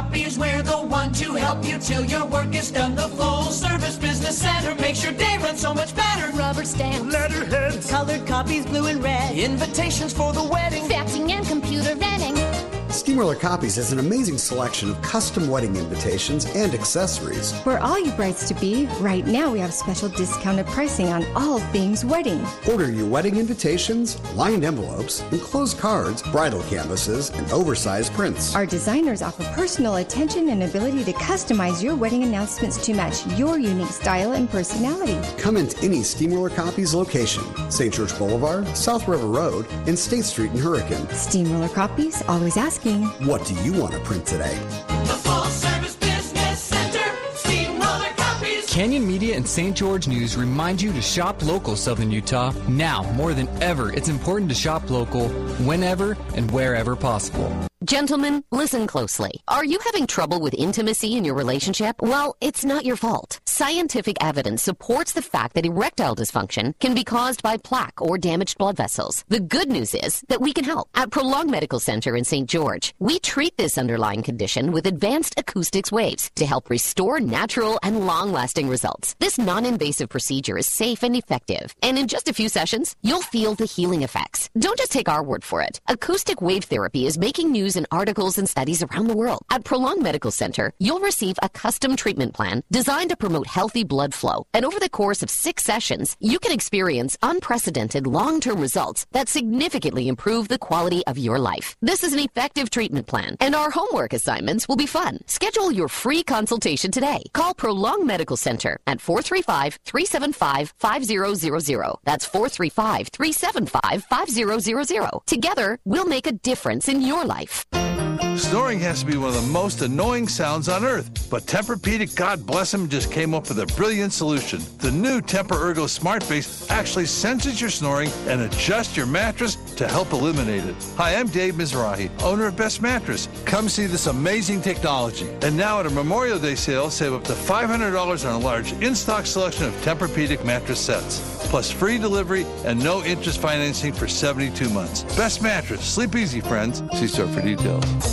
Steamroller 0.00 0.12
copies, 0.12 0.38
we're 0.38 0.62
the 0.62 0.72
one 0.72 1.12
to 1.12 1.34
help 1.34 1.64
you 1.64 1.78
till 1.78 2.04
your 2.04 2.24
work 2.26 2.54
is 2.54 2.70
done. 2.70 2.94
The 2.94 3.08
full 3.08 3.44
service 3.44 3.96
business 3.96 4.38
center 4.38 4.74
makes 4.80 5.02
your 5.02 5.12
day 5.12 5.36
run 5.42 5.56
so 5.56 5.74
much 5.74 5.94
better. 5.94 6.30
Rubber 6.36 6.64
stamps, 6.64 7.12
letterheads, 7.12 7.90
colored 7.90 8.26
copies, 8.26 8.64
blue 8.66 8.86
and 8.86 9.02
red, 9.02 9.36
invitations 9.36 10.12
for 10.12 10.32
the 10.32 10.42
wedding, 10.42 10.84
faxing 10.84 11.30
and 11.30 11.46
computer 11.46 11.94
venting. 11.94 12.79
Steamroller 12.90 13.36
Copies 13.36 13.76
has 13.76 13.92
an 13.92 14.00
amazing 14.00 14.36
selection 14.36 14.90
of 14.90 15.00
custom 15.00 15.48
wedding 15.48 15.76
invitations 15.76 16.44
and 16.56 16.74
accessories. 16.74 17.52
For 17.62 17.78
all 17.78 17.98
you 17.98 18.10
brides 18.12 18.48
to 18.48 18.54
be, 18.54 18.86
right 18.98 19.24
now 19.24 19.52
we 19.52 19.60
have 19.60 19.72
special 19.72 20.08
discounted 20.08 20.66
pricing 20.66 21.06
on 21.08 21.24
all 21.36 21.60
things 21.70 22.04
wedding. 22.04 22.44
Order 22.68 22.90
your 22.90 23.06
wedding 23.06 23.36
invitations, 23.36 24.20
lined 24.34 24.64
envelopes, 24.64 25.20
enclosed 25.30 25.78
cards, 25.78 26.20
bridal 26.32 26.64
canvases, 26.64 27.30
and 27.30 27.50
oversized 27.52 28.12
prints. 28.12 28.56
Our 28.56 28.66
designers 28.66 29.22
offer 29.22 29.44
personal 29.54 29.96
attention 29.96 30.48
and 30.48 30.64
ability 30.64 31.04
to 31.04 31.12
customize 31.12 31.80
your 31.82 31.94
wedding 31.94 32.24
announcements 32.24 32.84
to 32.86 32.92
match 32.92 33.24
your 33.38 33.56
unique 33.58 33.92
style 33.92 34.32
and 34.32 34.50
personality. 34.50 35.16
Come 35.38 35.56
into 35.56 35.78
any 35.84 36.02
Steamroller 36.02 36.50
Copies 36.50 36.92
location 36.92 37.44
St. 37.70 37.94
George 37.94 38.16
Boulevard, 38.18 38.66
South 38.76 39.06
River 39.06 39.28
Road, 39.28 39.66
and 39.86 39.96
State 39.96 40.24
Street 40.24 40.50
in 40.50 40.58
Hurricane. 40.58 41.08
Steamroller 41.10 41.68
Copies, 41.68 42.22
always 42.22 42.56
asking. 42.80 43.04
What 43.26 43.46
do 43.46 43.54
you 43.62 43.72
want 43.72 43.92
to 43.92 44.00
print 44.00 44.26
today? 44.26 44.58
The 44.88 45.18
full 45.22 45.44
service 45.44 45.96
business 45.96 46.60
center, 46.60 47.16
Steamroller 47.34 48.08
copies. 48.16 48.66
Canyon 48.66 49.06
Media 49.06 49.36
and 49.36 49.46
St. 49.46 49.76
George 49.76 50.08
News 50.08 50.36
remind 50.36 50.80
you 50.80 50.92
to 50.92 51.02
shop 51.02 51.42
local, 51.44 51.76
Southern 51.76 52.10
Utah. 52.10 52.52
Now, 52.68 53.02
more 53.12 53.34
than 53.34 53.48
ever, 53.62 53.92
it's 53.92 54.08
important 54.08 54.48
to 54.50 54.54
shop 54.54 54.90
local 54.90 55.28
whenever 55.64 56.16
and 56.34 56.50
wherever 56.50 56.96
possible. 56.96 57.69
Gentlemen, 57.82 58.44
listen 58.52 58.86
closely. 58.86 59.40
Are 59.48 59.64
you 59.64 59.78
having 59.86 60.06
trouble 60.06 60.38
with 60.38 60.52
intimacy 60.52 61.16
in 61.16 61.24
your 61.24 61.34
relationship? 61.34 61.96
Well, 62.02 62.36
it's 62.42 62.62
not 62.62 62.84
your 62.84 62.96
fault. 62.96 63.40
Scientific 63.46 64.18
evidence 64.20 64.62
supports 64.62 65.14
the 65.14 65.22
fact 65.22 65.54
that 65.54 65.64
erectile 65.64 66.14
dysfunction 66.14 66.78
can 66.78 66.94
be 66.94 67.04
caused 67.04 67.42
by 67.42 67.56
plaque 67.56 68.02
or 68.02 68.18
damaged 68.18 68.58
blood 68.58 68.76
vessels. 68.76 69.24
The 69.28 69.40
good 69.40 69.70
news 69.70 69.94
is 69.94 70.22
that 70.28 70.42
we 70.42 70.52
can 70.52 70.64
help. 70.64 70.90
At 70.94 71.10
Prolong 71.10 71.50
Medical 71.50 71.80
Center 71.80 72.16
in 72.16 72.24
St. 72.24 72.46
George, 72.50 72.94
we 72.98 73.18
treat 73.18 73.56
this 73.56 73.78
underlying 73.78 74.22
condition 74.22 74.72
with 74.72 74.86
advanced 74.86 75.32
acoustics 75.38 75.90
waves 75.90 76.30
to 76.34 76.44
help 76.44 76.68
restore 76.68 77.18
natural 77.18 77.78
and 77.82 78.06
long-lasting 78.06 78.68
results. 78.68 79.16
This 79.20 79.38
non-invasive 79.38 80.10
procedure 80.10 80.58
is 80.58 80.66
safe 80.66 81.02
and 81.02 81.16
effective, 81.16 81.74
and 81.82 81.98
in 81.98 82.08
just 82.08 82.28
a 82.28 82.34
few 82.34 82.50
sessions, 82.50 82.94
you'll 83.00 83.22
feel 83.22 83.54
the 83.54 83.64
healing 83.64 84.02
effects. 84.02 84.50
Don't 84.58 84.78
just 84.78 84.92
take 84.92 85.08
our 85.08 85.24
word 85.24 85.44
for 85.44 85.62
it. 85.62 85.80
Acoustic 85.88 86.42
wave 86.42 86.64
therapy 86.64 87.06
is 87.06 87.16
making 87.16 87.50
news 87.50 87.69
in 87.76 87.86
articles 87.90 88.38
and 88.38 88.48
studies 88.48 88.82
around 88.82 89.08
the 89.08 89.16
world. 89.16 89.42
At 89.50 89.64
Prolong 89.64 90.02
Medical 90.02 90.30
Center, 90.30 90.72
you'll 90.78 91.00
receive 91.00 91.38
a 91.42 91.48
custom 91.48 91.96
treatment 91.96 92.34
plan 92.34 92.62
designed 92.70 93.10
to 93.10 93.16
promote 93.16 93.46
healthy 93.46 93.84
blood 93.84 94.14
flow. 94.14 94.46
And 94.52 94.64
over 94.64 94.80
the 94.80 94.88
course 94.88 95.22
of 95.22 95.30
six 95.30 95.64
sessions, 95.64 96.16
you 96.20 96.38
can 96.38 96.52
experience 96.52 97.18
unprecedented 97.22 98.06
long-term 98.06 98.60
results 98.60 99.06
that 99.12 99.28
significantly 99.28 100.08
improve 100.08 100.48
the 100.48 100.58
quality 100.58 101.06
of 101.06 101.16
your 101.18 101.38
life. 101.38 101.76
This 101.80 102.04
is 102.04 102.12
an 102.12 102.18
effective 102.18 102.68
treatment 102.70 103.06
plan, 103.06 103.36
and 103.40 103.54
our 103.54 103.70
homework 103.70 104.12
assignments 104.12 104.68
will 104.68 104.76
be 104.76 104.86
fun. 104.86 105.20
Schedule 105.26 105.72
your 105.72 105.88
free 105.88 106.22
consultation 106.22 106.90
today. 106.90 107.22
Call 107.32 107.54
Prolong 107.54 108.04
Medical 108.06 108.36
Center 108.36 108.78
at 108.86 108.98
435-375-5000. 108.98 111.96
That's 112.04 112.28
435-375-5000. 112.28 115.24
Together, 115.26 115.78
we'll 115.84 116.06
make 116.06 116.26
a 116.26 116.32
difference 116.32 116.88
in 116.88 117.02
your 117.02 117.24
life. 117.24 117.59
Thank 117.68 118.00
you. 118.00 118.09
Snoring 118.36 118.80
has 118.80 119.00
to 119.00 119.06
be 119.06 119.16
one 119.16 119.28
of 119.28 119.34
the 119.34 119.52
most 119.52 119.82
annoying 119.82 120.26
sounds 120.26 120.68
on 120.68 120.84
earth, 120.84 121.28
but 121.30 121.44
Tempur-Pedic, 121.44 122.16
God 122.16 122.44
bless 122.44 122.72
him, 122.72 122.88
just 122.88 123.12
came 123.12 123.34
up 123.34 123.48
with 123.48 123.58
a 123.60 123.66
brilliant 123.76 124.12
solution. 124.12 124.60
The 124.78 124.90
new 124.90 125.20
Tempur-Ergo 125.20 125.86
Smart 125.86 126.28
Base 126.28 126.68
actually 126.70 127.06
senses 127.06 127.60
your 127.60 127.70
snoring 127.70 128.10
and 128.26 128.40
adjusts 128.40 128.96
your 128.96 129.06
mattress 129.06 129.54
to 129.76 129.86
help 129.86 130.12
eliminate 130.12 130.64
it. 130.64 130.74
Hi, 130.96 131.14
I'm 131.14 131.28
Dave 131.28 131.54
Mizrahi, 131.54 132.10
owner 132.22 132.46
of 132.46 132.56
Best 132.56 132.82
Mattress. 132.82 133.28
Come 133.44 133.68
see 133.68 133.86
this 133.86 134.06
amazing 134.06 134.62
technology. 134.62 135.28
And 135.42 135.56
now 135.56 135.78
at 135.80 135.86
a 135.86 135.90
Memorial 135.90 136.38
Day 136.38 136.56
sale, 136.56 136.90
save 136.90 137.12
up 137.12 137.24
to 137.24 137.32
$500 137.32 138.28
on 138.28 138.34
a 138.34 138.44
large 138.44 138.72
in-stock 138.82 139.26
selection 139.26 139.66
of 139.66 139.74
Tempur-Pedic 139.82 140.44
mattress 140.44 140.80
sets, 140.80 141.46
plus 141.50 141.70
free 141.70 141.98
delivery 141.98 142.46
and 142.64 142.82
no 142.82 143.04
interest 143.04 143.40
financing 143.40 143.92
for 143.92 144.08
72 144.08 144.68
months. 144.70 145.04
Best 145.16 145.42
Mattress. 145.42 145.84
Sleep 145.84 146.16
easy, 146.16 146.40
friends. 146.40 146.82
See 146.94 147.06
store 147.06 147.28
for 147.28 147.42
details. 147.42 148.09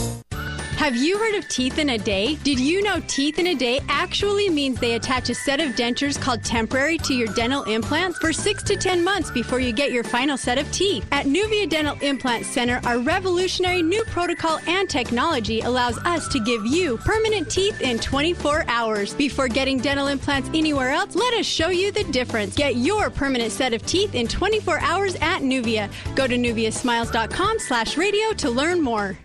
Have 0.88 0.96
you 0.96 1.18
heard 1.18 1.34
of 1.34 1.50
Teeth 1.50 1.80
in 1.80 1.90
a 1.90 1.98
Day? 1.98 2.36
Did 2.44 2.60
you 2.60 2.82
know 2.84 3.02
Teeth 3.08 3.40
in 3.40 3.48
a 3.48 3.56
Day 3.56 3.82
actually 3.90 4.48
means 4.48 4.80
they 4.80 4.94
attach 4.94 5.30
a 5.30 5.36
set 5.36 5.60
of 5.60 5.72
dentures 5.72 6.22
called 6.22 6.44
temporary 6.44 7.00
to 7.00 7.16
your 7.16 7.28
dental 7.30 7.64
implants 7.64 8.20
for 8.20 8.32
6 8.32 8.64
to 8.64 8.78
10 8.78 9.04
months 9.04 9.32
before 9.32 9.60
you 9.60 9.74
get 9.74 9.92
your 9.92 10.04
final 10.04 10.38
set 10.38 10.60
of 10.60 10.72
teeth? 10.72 11.06
At 11.12 11.26
Nuvia 11.26 11.68
Dental 11.68 11.98
Implant 12.02 12.46
Center, 12.46 12.80
our 12.86 13.00
revolutionary 13.00 13.82
new 13.82 14.04
protocol 14.06 14.60
and 14.68 14.88
technology 14.88 15.62
allows 15.62 15.98
us 16.06 16.28
to 16.30 16.40
give 16.40 16.66
you 16.66 16.98
permanent 17.00 17.50
teeth 17.50 17.82
in 17.82 17.98
24 17.98 18.64
hours. 18.70 19.16
Before 19.16 19.48
getting 19.48 19.80
dental 19.80 20.08
implants 20.08 20.50
anywhere 20.54 20.92
else, 20.92 21.16
let 21.16 21.34
us 21.34 21.46
show 21.46 21.68
you 21.68 21.92
the 21.92 22.06
difference. 22.06 22.56
Get 22.56 22.76
your 22.76 23.10
permanent 23.10 23.52
set 23.52 23.74
of 23.74 23.86
teeth 23.86 24.14
in 24.14 24.28
24 24.28 24.80
hours 24.80 25.16
at 25.16 25.42
Nuvia. 25.42 25.92
Go 26.16 26.28
to 26.28 26.38
nuviasmiles.com 26.38 27.60
slash 27.60 27.98
radio 27.98 28.32
to 28.34 28.50
learn 28.52 28.80
more. 28.80 29.18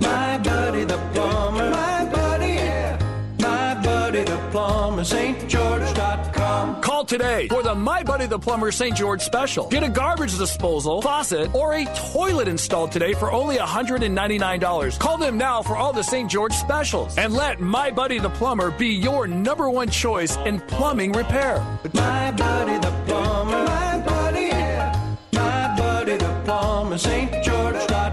My 0.00 0.38
buddy 0.38 0.84
the 0.84 0.98
plumber, 1.12 1.70
my 1.70 2.04
buddy, 2.12 2.46
yeah. 2.54 2.98
My 3.38 3.74
buddy 3.82 4.22
the 4.24 4.36
plumber, 4.50 5.02
stgeorge.com. 5.02 6.80
Call 6.82 7.04
today 7.04 7.48
for 7.48 7.62
the 7.62 7.74
My 7.74 8.02
Buddy 8.02 8.26
the 8.26 8.38
Plumber 8.38 8.70
St. 8.72 8.94
George 8.96 9.22
special. 9.22 9.68
Get 9.68 9.82
a 9.82 9.88
garbage 9.88 10.36
disposal, 10.36 11.00
faucet, 11.02 11.54
or 11.54 11.74
a 11.74 11.84
toilet 12.12 12.48
installed 12.48 12.92
today 12.92 13.14
for 13.14 13.32
only 13.32 13.56
$199. 13.56 14.98
Call 14.98 15.16
them 15.16 15.36
now 15.36 15.62
for 15.62 15.76
all 15.76 15.92
the 15.92 16.02
St. 16.02 16.30
George 16.30 16.52
specials. 16.52 17.16
And 17.18 17.34
let 17.34 17.60
My 17.60 17.90
Buddy 17.90 18.18
the 18.18 18.30
Plumber 18.30 18.70
be 18.70 18.88
your 18.88 19.26
number 19.26 19.70
one 19.70 19.88
choice 19.88 20.36
in 20.38 20.60
plumbing 20.60 21.12
repair. 21.12 21.64
My 21.94 22.30
buddy 22.32 22.78
the 22.78 22.92
plumber, 23.06 23.64
my 23.64 24.02
buddy, 24.06 24.46
yeah. 24.48 25.16
My 25.32 25.74
buddy 25.78 26.16
the 26.16 26.42
plumber, 26.44 26.96
stgeorge.com. 26.96 28.09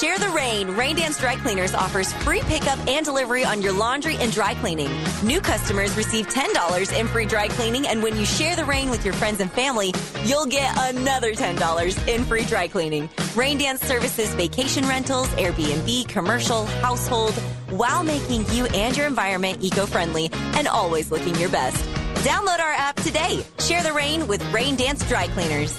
Share 0.00 0.18
the 0.18 0.28
rain. 0.30 0.70
Rain 0.70 0.96
Dance 0.96 1.20
Dry 1.20 1.36
Cleaners 1.36 1.72
offers 1.72 2.12
free 2.12 2.40
pickup 2.40 2.84
and 2.88 3.06
delivery 3.06 3.44
on 3.44 3.62
your 3.62 3.72
laundry 3.72 4.16
and 4.16 4.32
dry 4.32 4.54
cleaning. 4.56 4.90
New 5.22 5.40
customers 5.40 5.96
receive 5.96 6.26
$10 6.26 6.98
in 6.98 7.06
free 7.06 7.26
dry 7.26 7.46
cleaning, 7.46 7.86
and 7.86 8.02
when 8.02 8.16
you 8.16 8.26
share 8.26 8.56
the 8.56 8.64
rain 8.64 8.90
with 8.90 9.04
your 9.04 9.14
friends 9.14 9.38
and 9.38 9.52
family, 9.52 9.94
you'll 10.24 10.46
get 10.46 10.74
another 10.76 11.32
$10 11.32 12.08
in 12.08 12.24
free 12.24 12.44
dry 12.44 12.66
cleaning. 12.66 13.08
Rain 13.36 13.56
Dance 13.56 13.82
services 13.82 14.34
vacation 14.34 14.84
rentals, 14.88 15.28
Airbnb, 15.36 16.08
commercial, 16.08 16.66
household, 16.82 17.34
while 17.70 18.02
making 18.02 18.44
you 18.50 18.66
and 18.66 18.96
your 18.96 19.06
environment 19.06 19.62
eco 19.62 19.86
friendly 19.86 20.28
and 20.56 20.66
always 20.66 21.12
looking 21.12 21.36
your 21.36 21.50
best. 21.50 21.84
Download 22.26 22.58
our 22.58 22.72
app 22.72 22.96
today. 22.96 23.44
Share 23.60 23.84
the 23.84 23.92
rain 23.92 24.26
with 24.26 24.42
Rain 24.52 24.74
Dance 24.74 25.08
Dry 25.08 25.28
Cleaners. 25.28 25.78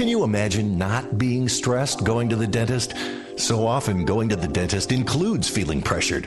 Can 0.00 0.08
you 0.08 0.24
imagine 0.24 0.78
not 0.78 1.18
being 1.18 1.46
stressed 1.46 2.04
going 2.04 2.30
to 2.30 2.36
the 2.36 2.46
dentist? 2.46 2.94
So 3.36 3.66
often, 3.66 4.06
going 4.06 4.30
to 4.30 4.36
the 4.36 4.48
dentist 4.48 4.92
includes 4.92 5.46
feeling 5.46 5.82
pressured. 5.82 6.26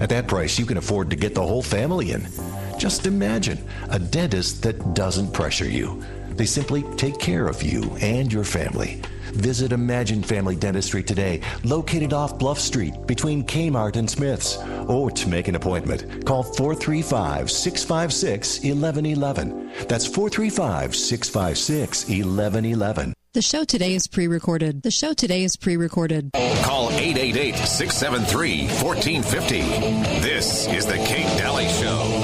At 0.00 0.10
that 0.10 0.28
price, 0.28 0.58
you 0.58 0.66
can 0.66 0.76
afford 0.76 1.10
to 1.10 1.16
get 1.16 1.34
the 1.34 1.46
whole 1.46 1.62
family 1.62 2.12
in. 2.12 2.28
Just 2.78 3.06
imagine 3.06 3.58
a 3.90 3.98
dentist 3.98 4.62
that 4.62 4.94
doesn't 4.94 5.32
pressure 5.32 5.68
you. 5.68 6.02
They 6.30 6.46
simply 6.46 6.82
take 6.96 7.18
care 7.18 7.48
of 7.48 7.62
you 7.62 7.90
and 8.00 8.30
your 8.30 8.44
family. 8.44 9.00
Visit 9.32 9.72
Imagine 9.72 10.22
Family 10.22 10.56
Dentistry 10.56 11.02
today, 11.02 11.40
located 11.64 12.12
off 12.12 12.38
Bluff 12.38 12.58
Street 12.58 13.06
between 13.06 13.44
Kmart 13.44 13.96
and 13.96 14.08
Smith's. 14.08 14.58
Or 14.86 15.10
to 15.10 15.28
make 15.28 15.48
an 15.48 15.54
appointment, 15.54 16.24
call 16.24 16.42
435 16.42 17.50
656 17.50 18.60
1111. 18.60 19.72
That's 19.88 20.06
435 20.06 20.94
656 20.94 22.04
1111. 22.08 23.14
The 23.36 23.42
show 23.42 23.64
today 23.64 23.92
is 23.92 24.08
pre 24.08 24.28
recorded. 24.28 24.80
The 24.80 24.90
show 24.90 25.12
today 25.12 25.42
is 25.42 25.56
pre 25.56 25.76
recorded. 25.76 26.30
Call 26.62 26.90
888 26.90 27.54
673 27.54 28.66
1450. 28.82 29.60
This 30.26 30.66
is 30.68 30.86
The 30.86 30.96
Kate 30.96 31.26
Dalley 31.36 31.68
Show. 31.68 32.15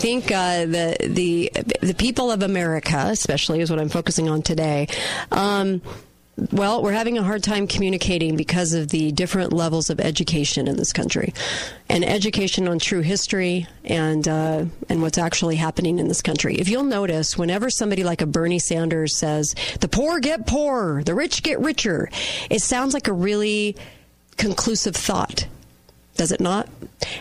Think 0.00 0.32
uh, 0.32 0.64
the 0.64 0.96
the 1.00 1.52
the 1.80 1.94
people 1.94 2.32
of 2.32 2.42
America, 2.42 3.06
especially, 3.08 3.60
is 3.60 3.70
what 3.70 3.78
I'm 3.78 3.90
focusing 3.90 4.28
on 4.28 4.42
today. 4.42 4.88
Um, 5.30 5.82
well, 6.52 6.82
we're 6.82 6.92
having 6.92 7.18
a 7.18 7.22
hard 7.22 7.42
time 7.42 7.66
communicating 7.66 8.34
because 8.34 8.72
of 8.72 8.88
the 8.88 9.12
different 9.12 9.52
levels 9.52 9.90
of 9.90 10.00
education 10.00 10.68
in 10.68 10.76
this 10.76 10.92
country, 10.92 11.34
and 11.90 12.02
education 12.02 12.66
on 12.66 12.78
true 12.78 13.02
history 13.02 13.66
and 13.84 14.26
uh, 14.26 14.64
and 14.88 15.02
what's 15.02 15.18
actually 15.18 15.56
happening 15.56 15.98
in 15.98 16.08
this 16.08 16.22
country. 16.22 16.54
If 16.56 16.68
you'll 16.68 16.84
notice, 16.84 17.36
whenever 17.36 17.68
somebody 17.68 18.02
like 18.02 18.22
a 18.22 18.26
Bernie 18.26 18.58
Sanders 18.58 19.16
says, 19.16 19.54
"The 19.80 19.88
poor 19.88 20.18
get 20.18 20.46
poorer, 20.46 21.02
the 21.04 21.14
rich 21.14 21.42
get 21.42 21.60
richer," 21.60 22.08
it 22.48 22.62
sounds 22.62 22.94
like 22.94 23.06
a 23.06 23.12
really 23.12 23.76
conclusive 24.38 24.96
thought. 24.96 25.46
Does 26.20 26.32
it 26.32 26.40
not? 26.42 26.68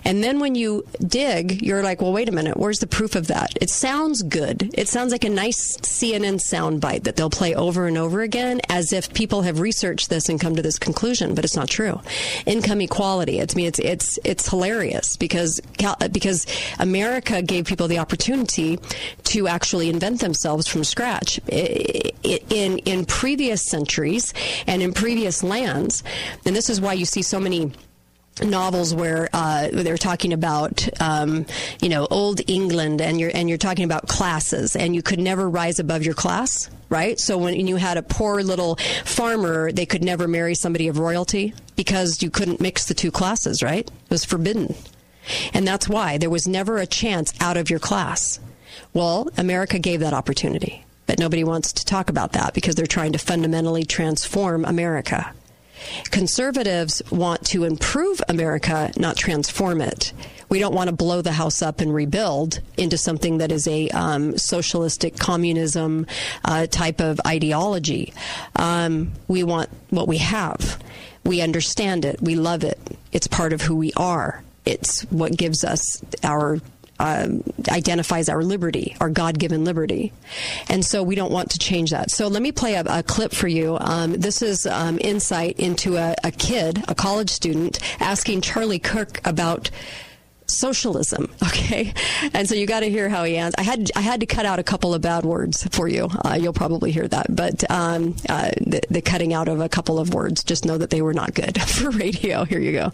And 0.03 0.21
then 0.21 0.41
when 0.41 0.55
you 0.55 0.85
dig, 1.07 1.61
you're 1.61 1.81
like, 1.81 2.01
well, 2.01 2.11
wait 2.11 2.27
a 2.27 2.34
minute, 2.34 2.57
where's 2.57 2.80
the 2.80 2.85
proof 2.85 3.15
of 3.15 3.27
that? 3.27 3.57
It 3.61 3.69
sounds 3.69 4.23
good. 4.23 4.71
It 4.73 4.89
sounds 4.89 5.13
like 5.13 5.23
a 5.23 5.30
nice 5.30 5.77
CNN 5.77 6.41
soundbite 6.41 7.03
that 7.03 7.15
they'll 7.15 7.30
play 7.30 7.55
over 7.55 7.88
and 7.88 7.97
over 7.97 8.19
again 8.19 8.59
as 8.67 8.91
if 8.91 9.13
people 9.13 9.43
have 9.43 9.61
researched 9.61 10.09
this 10.09 10.27
and 10.27 10.38
come 10.38 10.53
to 10.57 10.61
this 10.61 10.77
conclusion, 10.77 11.34
but 11.34 11.45
it's 11.45 11.55
not 11.55 11.69
true. 11.69 12.01
Income 12.45 12.81
equality. 12.81 13.39
It's 13.39 13.55
I 13.55 13.55
mean, 13.55 13.67
it's 13.67 13.80
it's 13.80 14.19
it's 14.26 14.49
hilarious 14.49 15.15
because 15.15 15.61
because 16.11 16.45
America 16.77 17.41
gave 17.41 17.67
people 17.67 17.88
the 17.88 17.99
opportunity 17.99 18.80
to 19.23 19.47
actually 19.47 19.88
invent 19.88 20.19
themselves 20.19 20.67
from 20.67 20.84
scratch. 20.84 21.39
In 21.47 22.80
in 22.80 23.05
previous 23.05 23.63
centuries 23.65 24.34
and 24.67 24.81
in 24.81 24.91
previous 24.91 25.41
lands, 25.41 26.03
and 26.45 26.53
this 26.53 26.69
is 26.69 26.81
why 26.81 26.91
you 26.91 27.05
see 27.05 27.21
so 27.21 27.39
many 27.39 27.71
novels 28.41 28.93
where 28.93 29.29
uh, 29.33 29.69
they're 29.71 29.97
talking 29.97 30.33
about 30.33 30.87
um, 31.01 31.45
you 31.81 31.89
know 31.89 32.07
old 32.09 32.41
England 32.47 33.01
and 33.01 33.19
you're 33.19 33.31
and 33.33 33.49
you're 33.49 33.57
talking 33.57 33.85
about 33.85 34.07
classes 34.07 34.75
and 34.75 34.95
you 34.95 35.01
could 35.01 35.19
never 35.19 35.49
rise 35.49 35.79
above 35.79 36.03
your 36.03 36.13
class 36.13 36.69
right? 36.89 37.19
So 37.19 37.37
when 37.37 37.67
you 37.67 37.75
had 37.75 37.97
a 37.97 38.01
poor 38.01 38.41
little 38.41 38.77
farmer 39.05 39.71
they 39.71 39.85
could 39.85 40.03
never 40.03 40.27
marry 40.27 40.55
somebody 40.55 40.87
of 40.87 40.97
royalty 40.97 41.53
because 41.75 42.23
you 42.23 42.29
couldn't 42.29 42.61
mix 42.61 42.85
the 42.85 42.93
two 42.93 43.11
classes 43.11 43.61
right? 43.61 43.87
It 43.87 44.09
was 44.09 44.25
forbidden. 44.25 44.75
And 45.53 45.67
that's 45.67 45.87
why 45.87 46.17
there 46.17 46.29
was 46.29 46.47
never 46.47 46.77
a 46.77 46.87
chance 46.87 47.33
out 47.39 47.57
of 47.57 47.69
your 47.69 47.79
class. 47.79 48.39
Well 48.93 49.29
America 49.37 49.79
gave 49.79 49.99
that 49.99 50.13
opportunity 50.13 50.85
but 51.05 51.17
nobody 51.17 51.43
wants 51.43 51.73
to 51.73 51.85
talk 51.85 52.09
about 52.09 52.33
that 52.33 52.53
because 52.53 52.75
they're 52.75 52.85
trying 52.85 53.13
to 53.13 53.17
fundamentally 53.17 53.83
transform 53.83 54.63
America 54.63 55.33
Conservatives 56.11 57.01
want 57.11 57.45
to 57.47 57.64
improve 57.64 58.22
America, 58.27 58.91
not 58.97 59.15
transform 59.15 59.81
it. 59.81 60.14
We 60.49 60.60
don't 60.60 60.73
want 60.73 60.89
to 60.89 60.95
blow 60.95 61.22
the 61.22 61.31
house 61.31 61.61
up 61.61 61.80
and 61.80 61.93
rebuild 61.93 62.60
into 62.77 62.97
something 62.97 63.38
that 63.38 63.51
is 63.51 63.68
a 63.68 63.89
um, 63.89 64.38
socialistic 64.38 65.18
communism 65.18 66.07
uh, 66.43 66.65
type 66.68 66.99
of 66.99 67.19
ideology. 67.26 68.14
Um, 68.56 69.11
we 69.27 69.43
want 69.43 69.69
what 69.91 70.07
we 70.07 70.18
have. 70.18 70.80
We 71.23 71.41
understand 71.41 72.06
it. 72.06 72.22
We 72.22 72.35
love 72.35 72.64
it. 72.64 72.80
It's 73.11 73.27
part 73.27 73.53
of 73.53 73.61
who 73.61 73.76
we 73.76 73.93
are. 73.95 74.43
It's 74.65 75.01
what 75.11 75.38
gives 75.38 75.64
us 75.64 76.03
our 76.23 76.60
um, 76.99 77.43
identifies 77.69 78.30
our 78.30 78.43
liberty, 78.43 78.95
our 78.99 79.09
God 79.09 79.39
given 79.39 79.63
liberty. 79.63 80.11
And 80.67 80.85
so 80.85 81.01
we 81.03 81.15
don't 81.15 81.31
want 81.31 81.51
to 81.51 81.59
change 81.59 81.91
that. 81.91 82.11
So 82.11 82.27
let 82.27 82.41
me 82.41 82.51
play 82.51 82.76
a, 82.76 82.84
a 82.88 83.03
clip 83.03 83.34
for 83.34 83.47
you. 83.47 83.77
Um, 83.80 84.13
this 84.13 84.41
is 84.41 84.65
um, 84.65 84.99
insight 85.01 85.59
into 85.59 85.97
a, 85.97 86.15
a 86.23 86.31
kid, 86.31 86.84
a 86.88 86.95
college 86.95 87.30
student, 87.30 87.80
asking 88.01 88.41
Charlie 88.41 88.80
Kirk 88.80 89.26
about 89.26 89.69
socialism. 90.49 91.31
Okay, 91.49 91.93
and 92.34 92.47
so 92.47 92.55
you 92.55 92.65
got 92.65 92.81
to 92.81 92.89
hear 92.89 93.09
how 93.09 93.23
he 93.23 93.38
answers. 93.38 93.55
I 93.57 93.63
had 93.63 93.91
I 93.95 94.01
had 94.01 94.19
to 94.19 94.26
cut 94.26 94.45
out 94.45 94.59
a 94.59 94.63
couple 94.63 94.93
of 94.93 95.01
bad 95.01 95.26
words 95.26 95.67
for 95.71 95.88
you. 95.88 96.09
Uh, 96.23 96.38
you'll 96.39 96.53
probably 96.53 96.91
hear 96.91 97.07
that, 97.07 97.27
but 97.35 97.69
um, 97.71 98.15
uh, 98.30 98.51
the, 98.61 98.81
the 98.89 99.01
cutting 99.01 99.34
out 99.34 99.47
of 99.47 99.59
a 99.59 99.67
couple 99.67 99.99
of 99.99 100.13
words. 100.13 100.43
Just 100.43 100.65
know 100.65 100.77
that 100.77 100.89
they 100.89 101.01
were 101.01 101.13
not 101.13 101.34
good 101.34 101.61
for 101.67 101.89
radio. 101.89 102.45
Here 102.45 102.59
you 102.59 102.71
go. 102.71 102.91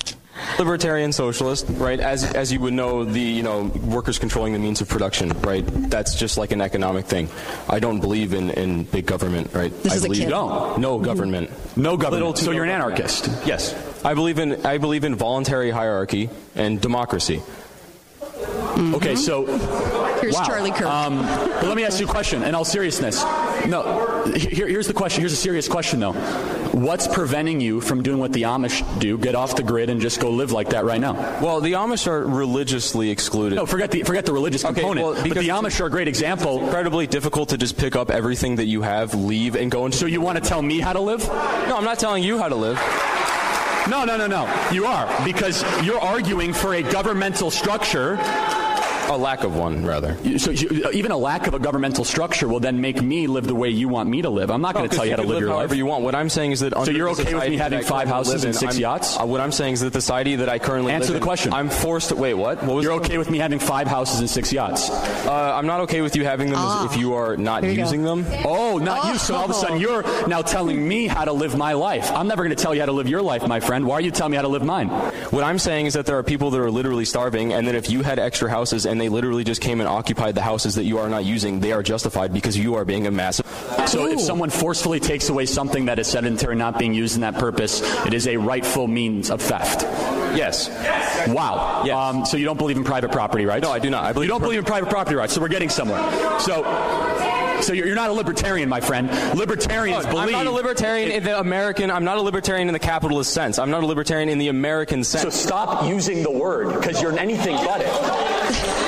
Libertarian 0.59 1.11
socialist, 1.11 1.65
right? 1.69 1.99
As 1.99 2.23
as 2.23 2.51
you 2.51 2.59
would 2.59 2.73
know, 2.73 3.05
the 3.05 3.19
you 3.19 3.43
know 3.43 3.63
workers 3.83 4.19
controlling 4.19 4.53
the 4.53 4.59
means 4.59 4.81
of 4.81 4.89
production, 4.89 5.29
right? 5.41 5.63
That's 5.65 6.15
just 6.15 6.37
like 6.37 6.51
an 6.51 6.61
economic 6.61 7.05
thing. 7.05 7.29
I 7.69 7.79
don't 7.79 7.99
believe 7.99 8.33
in, 8.33 8.49
in 8.51 8.83
big 8.83 9.05
government, 9.05 9.53
right? 9.53 9.71
This 9.83 9.93
I 9.93 9.95
is 9.95 10.03
a 10.03 10.07
believe 10.07 10.23
kid. 10.23 10.29
no 10.29 10.75
no 10.77 10.95
mm-hmm. 10.95 11.05
government, 11.05 11.77
no 11.77 11.97
government. 11.97 12.37
So 12.37 12.47
no 12.47 12.51
you're 12.51 12.65
an 12.65 12.69
government. 12.69 12.99
anarchist. 12.99 13.29
Yes, 13.47 13.75
I 14.03 14.13
believe 14.13 14.39
in 14.39 14.65
I 14.65 14.77
believe 14.77 15.03
in 15.03 15.15
voluntary 15.15 15.71
hierarchy 15.71 16.29
and 16.55 16.81
democracy. 16.81 17.41
Okay, 18.95 19.15
so 19.15 19.45
Mm-hmm. 19.45 20.19
Here's 20.21 20.35
wow. 20.35 20.43
Charlie 20.45 20.71
Kirk. 20.71 20.87
Um, 20.87 21.17
but 21.17 21.65
let 21.65 21.75
me 21.75 21.83
ask 21.83 21.99
you 21.99 22.07
a 22.07 22.09
question. 22.09 22.41
In 22.43 22.55
all 22.55 22.65
seriousness, 22.65 23.21
No, 23.67 24.23
here, 24.35 24.67
here's 24.67 24.87
the 24.87 24.93
question. 24.93 25.21
Here's 25.21 25.33
a 25.33 25.37
serious 25.37 25.67
question, 25.67 25.99
though. 25.99 26.13
What's 26.71 27.07
preventing 27.07 27.61
you 27.61 27.79
from 27.79 28.01
doing 28.01 28.17
what 28.19 28.33
the 28.33 28.43
Amish 28.43 28.81
do? 28.99 29.17
Get 29.17 29.35
off 29.35 29.55
the 29.55 29.61
grid 29.63 29.89
and 29.89 30.01
just 30.01 30.19
go 30.19 30.29
live 30.31 30.51
like 30.51 30.69
that 30.69 30.83
right 30.83 30.99
now. 30.99 31.13
Well, 31.41 31.61
the 31.61 31.73
Amish 31.73 32.07
are 32.07 32.25
religiously 32.25 33.11
excluded. 33.11 33.55
No, 33.55 33.65
forget 33.65 33.91
the 33.91 34.03
forget 34.03 34.25
the 34.25 34.33
religious 34.33 34.65
Okay, 34.65 34.73
component. 34.81 35.05
well, 35.05 35.13
but 35.15 35.37
the 35.37 35.49
Amish 35.49 35.79
are 35.79 35.85
a 35.85 35.89
great 35.91 36.07
example. 36.07 36.63
Incredibly 36.63 37.07
difficult 37.07 37.49
to 37.49 37.57
just 37.57 37.77
pick 37.77 37.95
up 37.95 38.09
everything 38.09 38.55
that 38.55 38.65
you 38.65 38.81
have, 38.81 39.13
leave, 39.13 39.55
and 39.55 39.69
go 39.69 39.85
into. 39.85 39.97
So 39.97 40.05
you 40.05 40.21
want 40.21 40.41
to 40.41 40.47
tell 40.47 40.61
me 40.61 40.79
how 40.79 40.93
to 40.93 41.01
live? 41.01 41.25
No, 41.27 41.77
I'm 41.77 41.85
not 41.85 41.99
telling 41.99 42.23
you 42.23 42.37
how 42.39 42.49
to 42.49 42.55
live. 42.55 42.77
No, 43.87 44.03
no, 44.03 44.17
no, 44.17 44.25
no. 44.25 44.69
You 44.71 44.85
are 44.85 45.05
because 45.23 45.63
you're 45.83 45.99
arguing 45.99 46.53
for 46.53 46.73
a 46.73 46.81
governmental 46.81 47.51
structure. 47.51 48.17
A 49.09 49.17
lack 49.17 49.43
of 49.43 49.55
one, 49.55 49.85
rather. 49.85 50.17
So 50.39 50.51
you, 50.51 50.89
even 50.91 51.11
a 51.11 51.17
lack 51.17 51.47
of 51.47 51.53
a 51.53 51.59
governmental 51.59 52.03
structure 52.03 52.47
will 52.47 52.59
then 52.59 52.81
make 52.81 53.01
me 53.01 53.27
live 53.27 53.45
the 53.47 53.53
way 53.55 53.69
you 53.69 53.87
want 53.87 54.09
me 54.09 54.21
to 54.23 54.29
live. 54.29 54.49
I'm 54.49 54.61
not 54.61 54.73
going 54.73 54.89
to 54.89 54.95
tell 54.95 55.05
you 55.05 55.11
how 55.11 55.17
to 55.17 55.23
live 55.27 55.39
your 55.41 55.49
however 55.51 55.69
life. 55.69 55.77
you 55.77 55.85
want. 55.85 56.03
What 56.03 56.15
I'm 56.15 56.29
saying 56.29 56.51
is 56.53 56.59
that 56.61 56.73
So 56.73 56.91
you're 56.91 57.13
the 57.13 57.21
okay 57.21 57.33
with 57.35 57.47
me 57.49 57.57
having 57.57 57.81
five 57.83 58.07
houses 58.07 58.35
live 58.43 58.45
and 58.45 58.55
six 58.55 58.73
I'm- 58.73 58.81
yachts? 58.81 59.17
uh, 59.19 59.25
what 59.25 59.41
I'm 59.41 59.51
saying 59.51 59.73
is 59.73 59.81
that 59.81 59.93
the 59.93 60.01
society 60.01 60.35
that 60.37 60.49
I 60.49 60.59
currently 60.59 60.91
Answer 60.91 61.13
live 61.13 61.13
the 61.13 61.17
in, 61.17 61.23
question. 61.23 61.53
I'm 61.53 61.69
forced 61.69 62.09
to 62.09 62.15
wait. 62.15 62.33
What? 62.33 62.63
What 62.63 62.75
was? 62.77 62.83
You're 62.83 62.93
okay 62.93 63.17
with 63.17 63.29
me 63.29 63.37
having 63.37 63.59
five 63.59 63.87
houses 63.87 64.19
and 64.19 64.29
six 64.29 64.51
yachts? 64.51 64.89
Uh, 64.89 65.31
I'm 65.55 65.67
not 65.67 65.81
okay 65.81 66.01
with 66.01 66.15
you 66.15 66.23
having 66.25 66.47
them 66.49 66.57
Ah. 66.59 66.85
as 66.85 66.91
if 66.91 66.97
you 66.99 67.13
are 67.13 67.37
not 67.37 67.61
Here 67.63 67.71
you 67.71 67.77
go. 67.77 67.83
using 67.83 68.03
them. 68.03 68.25
Oh, 68.43 68.77
not 68.79 69.05
you. 69.05 69.17
So 69.17 69.35
all 69.35 69.45
of 69.45 69.51
a 69.51 69.53
sudden 69.53 69.79
you're 69.79 70.03
now 70.27 70.41
telling 70.41 70.85
me 70.87 71.07
how 71.07 71.25
to 71.25 71.31
live 71.33 71.55
my 71.55 71.73
life. 71.73 72.11
I'm 72.11 72.27
never 72.27 72.43
going 72.43 72.55
to 72.55 72.61
tell 72.61 72.73
you 72.73 72.81
how 72.81 72.87
to 72.87 72.91
live 72.91 73.07
your 73.07 73.21
life, 73.21 73.47
my 73.47 73.59
friend. 73.59 73.85
Why 73.85 73.95
are 73.95 74.01
you 74.01 74.11
telling 74.11 74.31
me 74.31 74.35
how 74.37 74.43
to 74.43 74.47
live 74.49 74.63
mine? 74.63 74.89
What 75.29 75.43
I'm 75.43 75.59
saying 75.59 75.85
is 75.85 75.93
that 75.93 76.05
there 76.05 76.17
are 76.17 76.23
people 76.23 76.49
that 76.51 76.59
are 76.59 76.71
literally 76.71 77.05
starving, 77.05 77.53
and 77.53 77.67
that 77.67 77.75
if 77.75 77.89
you 77.89 78.01
had 78.01 78.19
extra 78.19 78.49
houses 78.49 78.85
and 78.85 78.94
they 78.97 79.09
literally 79.09 79.43
just 79.43 79.61
came 79.61 79.79
and 79.79 79.87
occupied 79.87 80.35
the 80.35 80.41
houses 80.41 80.75
that 80.75 80.83
you 80.83 80.97
are 80.99 81.09
not 81.09 81.25
using, 81.25 81.59
they 81.59 81.71
are 81.71 81.83
justified 81.83 82.33
because 82.33 82.57
you 82.57 82.75
are 82.75 82.85
being 82.85 83.07
a 83.07 83.11
massive. 83.11 83.45
So 83.87 84.07
if 84.07 84.19
someone 84.19 84.49
forcefully 84.49 84.99
takes 84.99 85.29
away 85.29 85.45
something 85.45 85.85
that 85.85 85.99
is 85.99 86.07
sedentary, 86.07 86.55
not 86.55 86.79
being 86.79 86.93
used 86.93 87.15
in 87.15 87.21
that 87.21 87.35
purpose, 87.35 87.81
it 88.05 88.13
is 88.13 88.27
a 88.27 88.37
rightful 88.37 88.87
means 88.87 89.29
of 89.29 89.41
theft. 89.41 89.81
Yes. 90.35 90.69
Wow. 91.27 91.83
Um, 91.83 92.25
so 92.25 92.37
you 92.37 92.45
don't 92.45 92.57
believe 92.57 92.77
in 92.77 92.83
private 92.83 93.11
property 93.11 93.45
rights? 93.45 93.63
No, 93.63 93.71
I 93.71 93.79
do 93.79 93.89
not. 93.89 94.03
I 94.03 94.13
believe 94.13 94.27
you 94.27 94.33
don't 94.33 94.41
believe 94.41 94.59
in 94.59 94.65
private 94.65 94.89
property 94.89 95.15
rights. 95.15 95.33
So 95.33 95.41
we're 95.41 95.47
getting 95.47 95.69
somewhere. 95.69 96.01
So. 96.39 97.44
So 97.61 97.73
you're 97.73 97.87
you're 97.87 97.95
not 97.95 98.09
a 98.09 98.13
libertarian, 98.13 98.69
my 98.69 98.81
friend. 98.81 99.09
Libertarians 99.37 100.05
believe. 100.05 100.25
I'm 100.25 100.31
not 100.31 100.47
a 100.47 100.51
libertarian 100.51 101.11
in 101.11 101.23
the 101.23 101.39
American. 101.39 101.89
I'm 101.91 102.03
not 102.03 102.17
a 102.17 102.21
libertarian 102.21 102.67
in 102.67 102.73
the 102.73 102.79
capitalist 102.79 103.33
sense. 103.33 103.59
I'm 103.59 103.71
not 103.71 103.83
a 103.83 103.85
libertarian 103.85 104.29
in 104.29 104.37
the 104.37 104.49
American 104.49 105.03
sense. 105.03 105.23
So 105.23 105.29
stop 105.29 105.87
using 105.87 106.23
the 106.23 106.31
word 106.31 106.73
because 106.73 107.01
you're 107.01 107.17
anything 107.17 107.55
but 107.57 107.81
it. 107.81 108.85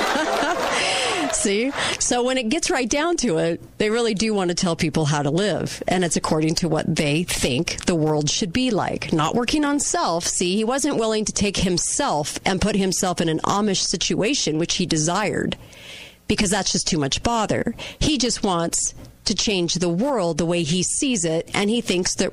See? 1.38 1.70
So 2.00 2.24
when 2.24 2.36
it 2.36 2.48
gets 2.48 2.68
right 2.70 2.88
down 2.88 3.16
to 3.18 3.38
it, 3.38 3.62
they 3.78 3.90
really 3.90 4.14
do 4.14 4.34
want 4.34 4.48
to 4.48 4.54
tell 4.54 4.74
people 4.74 5.04
how 5.04 5.22
to 5.22 5.30
live. 5.30 5.82
And 5.86 6.04
it's 6.04 6.16
according 6.16 6.56
to 6.56 6.68
what 6.68 6.92
they 6.92 7.22
think 7.22 7.84
the 7.86 7.94
world 7.94 8.28
should 8.28 8.52
be 8.52 8.70
like. 8.70 9.12
Not 9.12 9.34
working 9.34 9.64
on 9.64 9.78
self. 9.78 10.24
See, 10.24 10.56
he 10.56 10.64
wasn't 10.64 10.96
willing 10.96 11.24
to 11.26 11.32
take 11.32 11.58
himself 11.58 12.40
and 12.44 12.60
put 12.60 12.74
himself 12.74 13.20
in 13.20 13.28
an 13.28 13.38
Amish 13.40 13.82
situation, 13.82 14.58
which 14.58 14.76
he 14.76 14.86
desired, 14.86 15.56
because 16.28 16.50
that's 16.50 16.70
just 16.70 16.86
too 16.86 16.98
much 16.98 17.22
bother. 17.22 17.74
He 17.98 18.18
just 18.18 18.42
wants 18.42 18.94
to 19.24 19.34
change 19.34 19.74
the 19.74 19.88
world 19.88 20.38
the 20.38 20.46
way 20.46 20.62
he 20.62 20.82
sees 20.82 21.24
it. 21.24 21.50
And 21.54 21.68
he 21.68 21.80
thinks 21.80 22.14
that, 22.16 22.30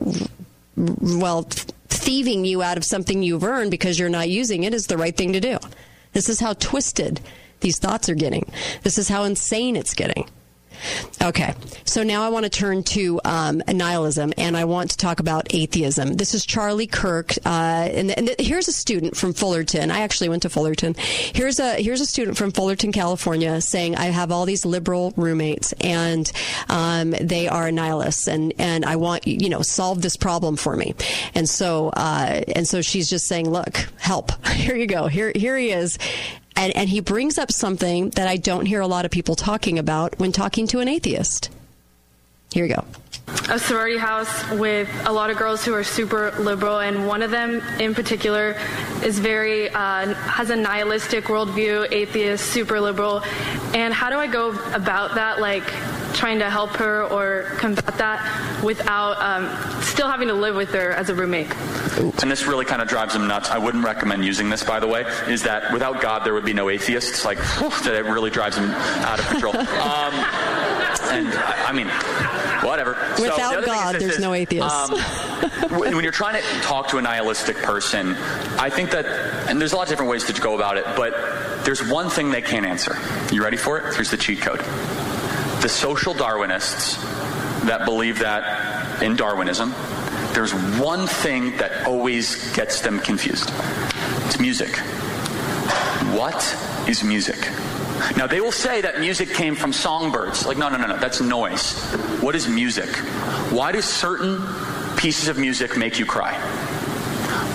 well, 0.75 1.47
thieving 1.87 2.45
you 2.45 2.61
out 2.61 2.77
of 2.77 2.85
something 2.85 3.23
you've 3.23 3.43
earned 3.43 3.71
because 3.71 3.97
you're 3.97 4.09
not 4.09 4.29
using 4.29 4.63
it 4.63 4.73
is 4.73 4.87
the 4.87 4.97
right 4.97 5.15
thing 5.15 5.33
to 5.33 5.39
do. 5.39 5.57
This 6.13 6.29
is 6.29 6.39
how 6.39 6.53
twisted 6.53 7.19
these 7.61 7.79
thoughts 7.79 8.09
are 8.09 8.15
getting. 8.15 8.49
This 8.83 8.97
is 8.97 9.09
how 9.09 9.23
insane 9.23 9.75
it's 9.75 9.93
getting. 9.93 10.29
Okay, 11.21 11.53
so 11.85 12.03
now 12.03 12.23
I 12.23 12.29
want 12.29 12.43
to 12.43 12.49
turn 12.49 12.83
to 12.83 13.19
um, 13.25 13.61
nihilism 13.67 14.33
and 14.37 14.55
I 14.55 14.65
want 14.65 14.91
to 14.91 14.97
talk 14.97 15.19
about 15.19 15.47
atheism. 15.53 16.13
This 16.13 16.33
is 16.33 16.45
Charlie 16.45 16.87
Kirk, 16.87 17.33
uh, 17.45 17.89
and, 17.91 18.11
and 18.11 18.35
here's 18.39 18.67
a 18.67 18.71
student 18.71 19.17
from 19.17 19.33
Fullerton. 19.33 19.91
I 19.91 20.01
actually 20.01 20.29
went 20.29 20.43
to 20.43 20.49
Fullerton. 20.49 20.95
Here's 20.97 21.59
a 21.59 21.81
here's 21.81 22.01
a 22.01 22.05
student 22.05 22.37
from 22.37 22.51
Fullerton, 22.51 22.91
California, 22.91 23.59
saying 23.61 23.95
I 23.95 24.05
have 24.05 24.31
all 24.31 24.45
these 24.45 24.65
liberal 24.65 25.13
roommates 25.15 25.73
and 25.81 26.31
um, 26.69 27.11
they 27.21 27.47
are 27.47 27.71
nihilists, 27.71 28.27
and 28.27 28.53
and 28.59 28.85
I 28.85 28.95
want 28.97 29.25
you 29.27 29.49
know 29.49 29.61
solve 29.61 30.01
this 30.01 30.17
problem 30.17 30.57
for 30.57 30.75
me. 30.75 30.93
And 31.33 31.49
so 31.49 31.89
uh, 31.89 32.43
and 32.55 32.67
so 32.67 32.81
she's 32.81 33.09
just 33.09 33.27
saying, 33.27 33.49
look, 33.49 33.77
help. 33.97 34.31
Here 34.55 34.75
you 34.75 34.87
go. 34.87 35.07
Here 35.07 35.31
here 35.35 35.57
he 35.57 35.71
is. 35.71 35.97
And, 36.55 36.75
and 36.75 36.89
he 36.89 37.01
brings 37.01 37.37
up 37.37 37.51
something 37.51 38.11
that 38.11 38.27
I 38.27 38.37
don't 38.37 38.65
hear 38.65 38.79
a 38.79 38.87
lot 38.87 39.05
of 39.05 39.11
people 39.11 39.35
talking 39.35 39.77
about 39.77 40.17
when 40.19 40.31
talking 40.31 40.67
to 40.67 40.79
an 40.79 40.87
atheist. 40.87 41.49
Here 42.53 42.65
you 42.65 42.75
go. 42.75 42.85
a 43.49 43.59
sorority 43.59 43.97
house 43.97 44.49
with 44.51 44.89
a 45.05 45.11
lot 45.11 45.29
of 45.29 45.37
girls 45.37 45.65
who 45.65 45.73
are 45.73 45.83
super 45.83 46.31
liberal, 46.39 46.79
and 46.79 47.07
one 47.07 47.21
of 47.21 47.31
them 47.31 47.61
in 47.79 47.93
particular 47.93 48.55
is 49.03 49.19
very 49.19 49.69
uh, 49.69 50.13
has 50.13 50.49
a 50.51 50.55
nihilistic 50.55 51.25
worldview, 51.25 51.91
atheist, 51.91 52.45
super 52.45 52.79
liberal. 52.79 53.21
And 53.73 53.93
how 53.93 54.09
do 54.09 54.17
I 54.17 54.27
go 54.27 54.51
about 54.73 55.15
that, 55.15 55.41
like 55.41 55.65
trying 56.15 56.39
to 56.39 56.49
help 56.49 56.71
her 56.77 57.03
or 57.03 57.43
combat 57.57 57.97
that 57.97 58.63
without 58.63 59.17
um, 59.21 59.81
still 59.83 60.07
having 60.07 60.27
to 60.29 60.33
live 60.33 60.55
with 60.55 60.69
her 60.71 60.91
as 60.91 61.09
a 61.09 61.15
roommate? 61.15 61.53
And 62.21 62.31
this 62.31 62.45
really 62.47 62.65
kind 62.65 62.81
of 62.81 62.87
drives 62.87 63.13
them 63.13 63.27
nuts. 63.27 63.49
I 63.49 63.57
wouldn't 63.57 63.83
recommend 63.85 64.25
using 64.25 64.49
this, 64.49 64.63
by 64.63 64.79
the 64.79 64.87
way. 64.87 65.05
Is 65.27 65.43
that 65.43 65.71
without 65.71 66.01
God 66.01 66.25
there 66.25 66.33
would 66.33 66.45
be 66.45 66.53
no 66.53 66.69
atheists? 66.69 67.23
Like 67.25 67.37
whew, 67.37 67.69
that 67.83 67.93
it 67.93 68.05
really 68.05 68.29
drives 68.31 68.55
them 68.55 68.69
out 68.71 69.19
of 69.19 69.27
control. 69.27 69.53
Um, 69.85 70.13
and 71.11 71.27
I 71.27 71.65
I 71.67 71.71
mean, 71.71 71.87
whatever. 72.67 72.95
So 73.17 73.23
the 73.23 73.29
Without 73.29 73.53
other 73.57 73.61
thing 73.65 73.73
is 73.73 73.79
God, 73.79 73.95
this 73.95 74.03
there's 74.03 74.15
is, 74.15 74.19
no 74.21 74.33
atheists. 74.33 74.89
um, 74.89 75.79
when 75.79 75.95
when 75.95 76.03
you're 76.03 76.11
trying 76.13 76.41
to 76.41 76.47
talk 76.61 76.87
to 76.89 76.97
a 76.97 77.01
nihilistic 77.01 77.57
person, 77.57 78.15
I 78.57 78.69
think 78.69 78.91
that, 78.91 79.05
and 79.49 79.59
there's 79.59 79.73
a 79.73 79.75
lot 79.75 79.83
of 79.83 79.89
different 79.89 80.09
ways 80.11 80.23
to 80.25 80.33
go 80.41 80.55
about 80.55 80.77
it, 80.77 80.85
but 80.95 81.13
there's 81.65 81.87
one 81.87 82.09
thing 82.09 82.31
they 82.31 82.41
can't 82.41 82.65
answer. 82.65 82.95
You 83.31 83.43
ready 83.43 83.57
for 83.57 83.77
it? 83.79 83.93
Here's 83.95 84.09
the 84.11 84.17
cheat 84.17 84.41
code. 84.41 84.61
The 85.65 85.69
social 85.69 86.13
Darwinists 86.13 87.01
that 87.65 87.85
believe 87.85 88.19
that 88.19 89.01
in 89.01 89.15
Darwinism, 89.15 89.73
there's 90.35 90.53
one 90.79 91.07
thing 91.07 91.57
that 91.57 91.87
always 91.87 92.53
gets 92.53 92.81
them 92.81 92.99
confused. 92.99 93.51
It's 94.27 94.39
music. 94.39 94.77
What 96.13 96.35
is 96.87 97.03
music? 97.03 97.49
Now 98.15 98.27
they 98.27 98.41
will 98.41 98.51
say 98.51 98.81
that 98.81 98.99
music 98.99 99.33
came 99.33 99.55
from 99.55 99.73
songbirds. 99.73 100.45
Like, 100.45 100.59
no, 100.59 100.69
no, 100.69 100.77
no, 100.77 100.85
no, 100.85 100.97
that's 100.97 101.19
noise. 101.19 101.73
What 102.21 102.35
is 102.35 102.47
music? 102.47 102.95
Why 103.49 103.71
do 103.71 103.81
certain 103.81 104.45
pieces 104.97 105.29
of 105.29 105.39
music 105.39 105.75
make 105.75 105.97
you 105.97 106.05
cry? 106.05 106.35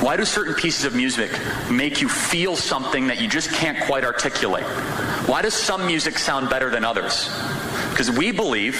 Why 0.02 0.16
do 0.16 0.24
certain 0.24 0.54
pieces 0.54 0.84
of 0.84 0.96
music 0.96 1.30
make 1.70 2.00
you 2.00 2.08
feel 2.08 2.56
something 2.56 3.06
that 3.06 3.20
you 3.20 3.28
just 3.28 3.52
can't 3.52 3.78
quite 3.86 4.02
articulate? 4.02 4.64
Why 5.28 5.42
does 5.42 5.54
some 5.54 5.86
music 5.86 6.18
sound 6.18 6.50
better 6.50 6.70
than 6.70 6.84
others? 6.84 7.30
Because 7.88 8.10
we 8.10 8.32
believe, 8.32 8.76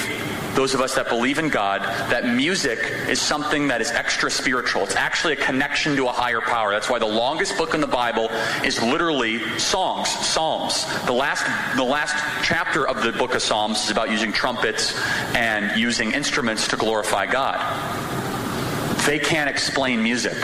those 0.54 0.74
of 0.74 0.80
us 0.80 0.94
that 0.96 1.08
believe 1.08 1.38
in 1.38 1.48
God, 1.48 1.82
that 2.10 2.26
music 2.26 2.78
is 3.08 3.20
something 3.20 3.68
that 3.68 3.80
is 3.80 3.90
extra 3.90 4.30
spiritual. 4.30 4.82
It's 4.82 4.96
actually 4.96 5.34
a 5.34 5.36
connection 5.36 5.96
to 5.96 6.08
a 6.08 6.12
higher 6.12 6.40
power. 6.40 6.70
That's 6.72 6.90
why 6.90 6.98
the 6.98 7.06
longest 7.06 7.56
book 7.56 7.74
in 7.74 7.80
the 7.80 7.86
Bible 7.86 8.28
is 8.64 8.82
literally 8.82 9.38
songs, 9.58 10.08
psalms. 10.08 10.84
The 11.06 11.12
last, 11.12 11.44
the 11.76 11.84
last 11.84 12.14
chapter 12.44 12.86
of 12.86 13.02
the 13.02 13.12
book 13.12 13.34
of 13.34 13.42
Psalms 13.42 13.84
is 13.84 13.90
about 13.90 14.10
using 14.10 14.32
trumpets 14.32 14.98
and 15.34 15.78
using 15.78 16.12
instruments 16.12 16.68
to 16.68 16.76
glorify 16.76 17.26
God. 17.26 17.58
They 19.06 19.18
can't 19.18 19.48
explain 19.48 20.02
music. 20.02 20.36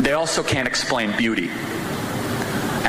They 0.00 0.12
also 0.12 0.42
can't 0.42 0.68
explain 0.68 1.16
beauty. 1.16 1.50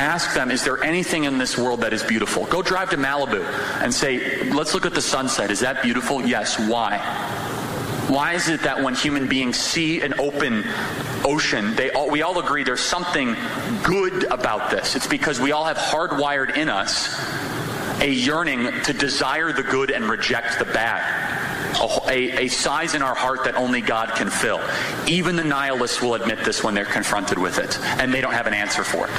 Ask 0.00 0.32
them, 0.32 0.50
is 0.50 0.64
there 0.64 0.82
anything 0.82 1.24
in 1.24 1.36
this 1.36 1.58
world 1.58 1.82
that 1.82 1.92
is 1.92 2.02
beautiful? 2.02 2.46
Go 2.46 2.62
drive 2.62 2.88
to 2.88 2.96
Malibu 2.96 3.44
and 3.82 3.92
say, 3.92 4.50
let's 4.50 4.72
look 4.72 4.86
at 4.86 4.94
the 4.94 5.02
sunset. 5.02 5.50
Is 5.50 5.60
that 5.60 5.82
beautiful? 5.82 6.26
Yes. 6.26 6.58
Why? 6.58 6.96
Why 8.08 8.32
is 8.32 8.48
it 8.48 8.62
that 8.62 8.82
when 8.82 8.94
human 8.94 9.28
beings 9.28 9.58
see 9.58 10.00
an 10.00 10.18
open 10.18 10.64
ocean, 11.22 11.76
they 11.76 11.90
all, 11.90 12.08
we 12.10 12.22
all 12.22 12.38
agree 12.38 12.64
there's 12.64 12.80
something 12.80 13.36
good 13.82 14.24
about 14.32 14.70
this? 14.70 14.96
It's 14.96 15.06
because 15.06 15.38
we 15.38 15.52
all 15.52 15.66
have 15.66 15.76
hardwired 15.76 16.56
in 16.56 16.70
us 16.70 17.22
a 18.00 18.08
yearning 18.08 18.72
to 18.84 18.94
desire 18.94 19.52
the 19.52 19.62
good 19.62 19.90
and 19.90 20.06
reject 20.06 20.58
the 20.58 20.64
bad. 20.64 21.39
A, 21.78 22.10
a, 22.10 22.44
a 22.44 22.48
size 22.48 22.94
in 22.94 23.02
our 23.02 23.14
heart 23.14 23.44
that 23.44 23.54
only 23.54 23.80
God 23.80 24.10
can 24.10 24.30
fill. 24.30 24.60
Even 25.06 25.36
the 25.36 25.44
nihilists 25.44 26.00
will 26.02 26.14
admit 26.14 26.44
this 26.44 26.62
when 26.62 26.74
they're 26.74 26.84
confronted 26.84 27.38
with 27.38 27.58
it, 27.58 27.78
and 28.00 28.12
they 28.12 28.20
don't 28.20 28.32
have 28.32 28.46
an 28.46 28.54
answer 28.54 28.84
for 28.84 29.06
it. 29.06 29.12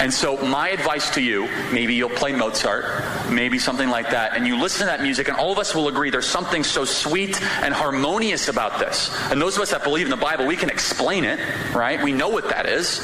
And 0.00 0.12
so, 0.12 0.36
my 0.36 0.70
advice 0.70 1.10
to 1.14 1.22
you 1.22 1.48
maybe 1.72 1.94
you'll 1.94 2.10
play 2.10 2.32
Mozart, 2.32 2.84
maybe 3.30 3.58
something 3.58 3.88
like 3.88 4.10
that, 4.10 4.36
and 4.36 4.46
you 4.46 4.56
listen 4.56 4.80
to 4.80 4.86
that 4.86 5.02
music, 5.02 5.28
and 5.28 5.36
all 5.36 5.52
of 5.52 5.58
us 5.58 5.74
will 5.74 5.88
agree 5.88 6.10
there's 6.10 6.26
something 6.26 6.64
so 6.64 6.84
sweet 6.84 7.40
and 7.62 7.74
harmonious 7.74 8.48
about 8.48 8.78
this. 8.78 9.14
And 9.30 9.40
those 9.40 9.56
of 9.56 9.62
us 9.62 9.70
that 9.70 9.84
believe 9.84 10.06
in 10.06 10.10
the 10.10 10.16
Bible, 10.16 10.46
we 10.46 10.56
can 10.56 10.70
explain 10.70 11.24
it, 11.24 11.38
right? 11.74 12.02
We 12.02 12.12
know 12.12 12.28
what 12.28 12.48
that 12.48 12.66
is. 12.66 13.00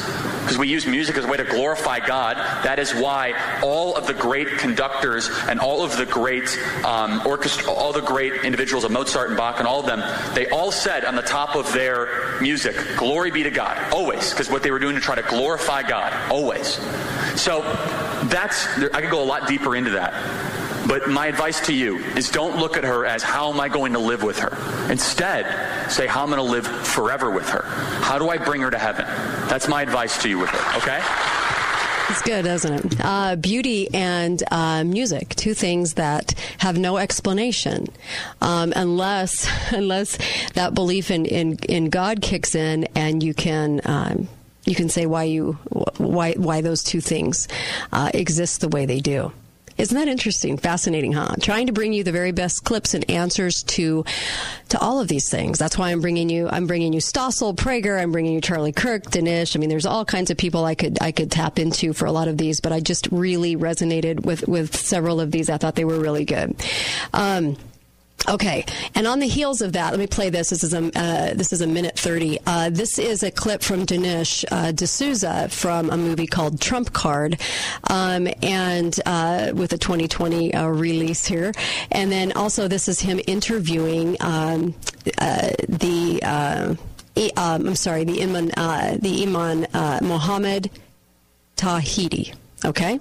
Because 0.48 0.58
we 0.58 0.66
use 0.66 0.86
music 0.86 1.18
as 1.18 1.26
a 1.26 1.28
way 1.28 1.36
to 1.36 1.44
glorify 1.44 2.00
God. 2.00 2.38
That 2.64 2.78
is 2.78 2.94
why 2.94 3.34
all 3.62 3.94
of 3.96 4.06
the 4.06 4.14
great 4.14 4.48
conductors 4.56 5.28
and 5.46 5.60
all 5.60 5.84
of 5.84 5.94
the 5.98 6.06
great 6.06 6.48
um, 6.86 7.20
orchestra, 7.26 7.70
all 7.70 7.92
the 7.92 8.00
great 8.00 8.32
individuals 8.44 8.84
of 8.84 8.90
Mozart 8.90 9.28
and 9.28 9.36
Bach 9.36 9.58
and 9.58 9.68
all 9.68 9.80
of 9.80 9.84
them, 9.84 10.02
they 10.34 10.48
all 10.48 10.72
said 10.72 11.04
on 11.04 11.16
the 11.16 11.22
top 11.22 11.54
of 11.54 11.70
their 11.74 12.40
music, 12.40 12.74
"Glory 12.96 13.30
be 13.30 13.42
to 13.42 13.50
God," 13.50 13.92
always, 13.92 14.30
because 14.30 14.48
what 14.48 14.62
they 14.62 14.70
were 14.70 14.78
doing 14.78 14.94
to 14.94 15.02
try 15.02 15.16
to 15.16 15.22
glorify 15.22 15.82
God, 15.82 16.14
always. 16.30 16.80
So 17.36 17.60
that's 18.24 18.66
I 18.94 19.02
could 19.02 19.10
go 19.10 19.22
a 19.22 19.28
lot 19.28 19.48
deeper 19.48 19.76
into 19.76 19.90
that. 19.90 20.14
But 20.88 21.10
my 21.10 21.26
advice 21.26 21.60
to 21.66 21.74
you 21.74 21.98
is 22.16 22.30
don't 22.30 22.56
look 22.56 22.78
at 22.78 22.84
her 22.84 23.04
as 23.04 23.22
how 23.22 23.52
am 23.52 23.60
I 23.60 23.68
going 23.68 23.92
to 23.92 23.98
live 23.98 24.22
with 24.22 24.38
her. 24.38 24.90
Instead, 24.90 25.90
say 25.90 26.06
how 26.06 26.22
I'm 26.22 26.30
going 26.30 26.38
to 26.38 26.50
live 26.50 26.66
forever 26.66 27.30
with 27.30 27.46
her. 27.50 27.62
How 28.00 28.18
do 28.18 28.30
I 28.30 28.38
bring 28.38 28.62
her 28.62 28.70
to 28.70 28.78
heaven? 28.78 29.04
That's 29.48 29.68
my 29.68 29.82
advice 29.82 30.20
to 30.22 30.30
you 30.30 30.38
with 30.38 30.48
her, 30.48 30.78
okay? 30.78 31.02
It's 32.10 32.22
good, 32.22 32.46
isn't 32.46 32.94
it? 32.94 33.00
Uh, 33.04 33.36
beauty 33.36 33.92
and 33.92 34.42
uh, 34.50 34.82
music, 34.82 35.34
two 35.34 35.52
things 35.52 35.94
that 35.94 36.32
have 36.56 36.78
no 36.78 36.96
explanation, 36.96 37.88
um, 38.40 38.72
unless 38.74 39.46
unless 39.72 40.16
that 40.54 40.72
belief 40.72 41.10
in, 41.10 41.26
in, 41.26 41.58
in 41.68 41.90
God 41.90 42.22
kicks 42.22 42.54
in, 42.54 42.84
and 42.94 43.22
you 43.22 43.34
can. 43.34 43.82
Um, 43.84 44.28
you 44.64 44.74
can 44.74 44.88
say 44.90 45.06
why 45.06 45.24
you 45.24 45.52
why 45.96 46.32
why 46.34 46.60
those 46.60 46.82
two 46.82 47.00
things 47.00 47.48
uh, 47.92 48.10
exist 48.12 48.60
the 48.60 48.68
way 48.68 48.84
they 48.84 49.00
do. 49.00 49.32
Isn't 49.78 49.96
that 49.96 50.08
interesting? 50.08 50.56
Fascinating, 50.56 51.12
huh? 51.12 51.36
Trying 51.40 51.68
to 51.68 51.72
bring 51.72 51.92
you 51.92 52.02
the 52.02 52.12
very 52.12 52.32
best 52.32 52.64
clips 52.64 52.94
and 52.94 53.08
answers 53.08 53.62
to 53.64 54.04
to 54.70 54.78
all 54.80 55.00
of 55.00 55.08
these 55.08 55.28
things. 55.28 55.58
That's 55.58 55.78
why 55.78 55.90
I'm 55.90 56.00
bringing 56.00 56.28
you. 56.28 56.48
I'm 56.48 56.66
bringing 56.66 56.92
you 56.92 57.00
Stossel, 57.00 57.54
Prager. 57.54 58.00
I'm 58.00 58.12
bringing 58.12 58.32
you 58.32 58.40
Charlie 58.40 58.72
Kirk, 58.72 59.04
Dinesh. 59.04 59.54
I 59.54 59.58
mean, 59.58 59.68
there's 59.68 59.86
all 59.86 60.04
kinds 60.04 60.30
of 60.30 60.36
people 60.36 60.64
I 60.64 60.74
could 60.74 60.98
I 61.00 61.12
could 61.12 61.30
tap 61.30 61.58
into 61.58 61.92
for 61.92 62.06
a 62.06 62.12
lot 62.12 62.28
of 62.28 62.36
these, 62.36 62.60
but 62.60 62.72
I 62.72 62.80
just 62.80 63.08
really 63.12 63.56
resonated 63.56 64.24
with 64.24 64.46
with 64.48 64.76
several 64.76 65.20
of 65.20 65.30
these. 65.30 65.48
I 65.48 65.58
thought 65.58 65.76
they 65.76 65.84
were 65.84 66.00
really 66.00 66.24
good. 66.24 66.56
Um, 67.12 67.56
Okay, 68.26 68.64
and 68.94 69.06
on 69.06 69.20
the 69.20 69.28
heels 69.28 69.62
of 69.62 69.72
that, 69.74 69.90
let 69.90 70.00
me 70.00 70.06
play 70.06 70.28
this. 70.28 70.50
This 70.50 70.64
is 70.64 70.74
a 70.74 70.90
uh, 70.98 71.34
this 71.34 71.52
is 71.52 71.60
a 71.60 71.66
minute 71.66 71.98
thirty. 71.98 72.38
Uh, 72.46 72.68
this 72.68 72.98
is 72.98 73.22
a 73.22 73.30
clip 73.30 73.62
from 73.62 73.86
Dinesh 73.86 74.44
uh, 74.50 74.72
D'Souza 74.72 75.48
from 75.50 75.88
a 75.90 75.96
movie 75.96 76.26
called 76.26 76.60
Trump 76.60 76.92
Card, 76.92 77.40
um, 77.88 78.28
and 78.42 78.98
uh, 79.06 79.52
with 79.54 79.72
a 79.72 79.78
2020 79.78 80.52
uh, 80.52 80.66
release 80.66 81.26
here. 81.26 81.52
And 81.92 82.10
then 82.10 82.32
also, 82.32 82.68
this 82.68 82.88
is 82.88 83.00
him 83.00 83.20
interviewing 83.26 84.16
um, 84.20 84.74
uh, 85.18 85.50
the. 85.68 86.22
um, 86.24 86.78
I'm 87.36 87.74
sorry, 87.74 88.04
the 88.04 88.22
Imam, 88.22 88.46
the 88.46 89.22
Imam 89.22 89.66
Mohammed 90.06 90.70
Tawhidi. 91.56 92.34
Okay, 92.64 92.98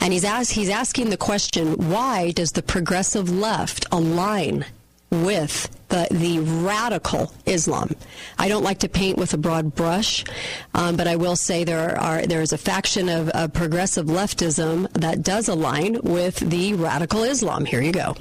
and 0.00 0.12
he's 0.12 0.24
he's 0.50 0.70
asking 0.70 1.10
the 1.10 1.16
question: 1.16 1.90
Why 1.90 2.30
does 2.30 2.52
the 2.52 2.62
progressive 2.62 3.30
left 3.30 3.86
align 3.92 4.64
with 5.10 5.68
the 5.88 6.08
the 6.10 6.38
radical 6.40 7.32
Islam? 7.44 7.90
I 8.38 8.48
don't 8.48 8.64
like 8.64 8.78
to 8.78 8.88
paint 8.88 9.18
with 9.18 9.34
a 9.34 9.36
broad 9.36 9.74
brush, 9.74 10.24
um, 10.72 10.96
but 10.96 11.06
I 11.06 11.16
will 11.16 11.36
say 11.36 11.64
there 11.64 12.00
are 12.00 12.26
there 12.26 12.40
is 12.40 12.52
a 12.54 12.58
faction 12.58 13.10
of, 13.10 13.28
of 13.30 13.52
progressive 13.52 14.06
leftism 14.06 14.90
that 14.94 15.22
does 15.22 15.48
align 15.48 16.00
with 16.02 16.36
the 16.36 16.72
radical 16.74 17.24
Islam. 17.24 17.66
Here 17.66 17.82
you 17.82 17.92
go. 17.92 18.16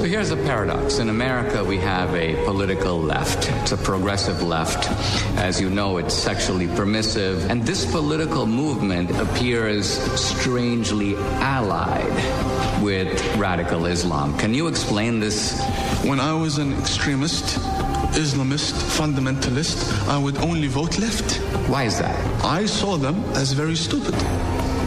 So 0.00 0.06
here's 0.06 0.30
a 0.30 0.36
paradox. 0.36 0.98
In 0.98 1.10
America, 1.10 1.62
we 1.62 1.76
have 1.76 2.14
a 2.14 2.34
political 2.46 2.98
left. 2.98 3.50
It's 3.60 3.72
a 3.72 3.76
progressive 3.76 4.42
left. 4.42 4.90
As 5.36 5.60
you 5.60 5.68
know, 5.68 5.98
it's 5.98 6.14
sexually 6.14 6.68
permissive. 6.68 7.50
And 7.50 7.66
this 7.66 7.84
political 7.84 8.46
movement 8.46 9.10
appears 9.10 9.86
strangely 10.18 11.16
allied 11.16 12.82
with 12.82 13.12
radical 13.36 13.84
Islam. 13.84 14.38
Can 14.38 14.54
you 14.54 14.68
explain 14.68 15.20
this? 15.20 15.60
When 16.02 16.18
I 16.18 16.32
was 16.32 16.56
an 16.56 16.72
extremist, 16.78 17.58
Islamist, 18.16 18.72
fundamentalist, 18.96 20.08
I 20.08 20.16
would 20.16 20.38
only 20.38 20.68
vote 20.68 20.98
left. 20.98 21.36
Why 21.68 21.84
is 21.84 21.98
that? 21.98 22.16
I 22.42 22.64
saw 22.64 22.96
them 22.96 23.22
as 23.34 23.52
very 23.52 23.76
stupid. 23.76 24.14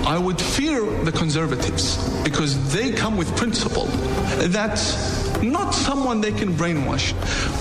I 0.06 0.18
would 0.18 0.40
fear 0.40 0.84
the 1.04 1.12
conservatives 1.14 1.98
because 2.24 2.74
they 2.74 2.92
come 2.92 3.16
with 3.16 3.36
principle. 3.38 3.86
That's 4.50 5.42
not 5.42 5.74
someone 5.74 6.20
they 6.20 6.34
can 6.34 6.54
brainwash. 6.56 7.14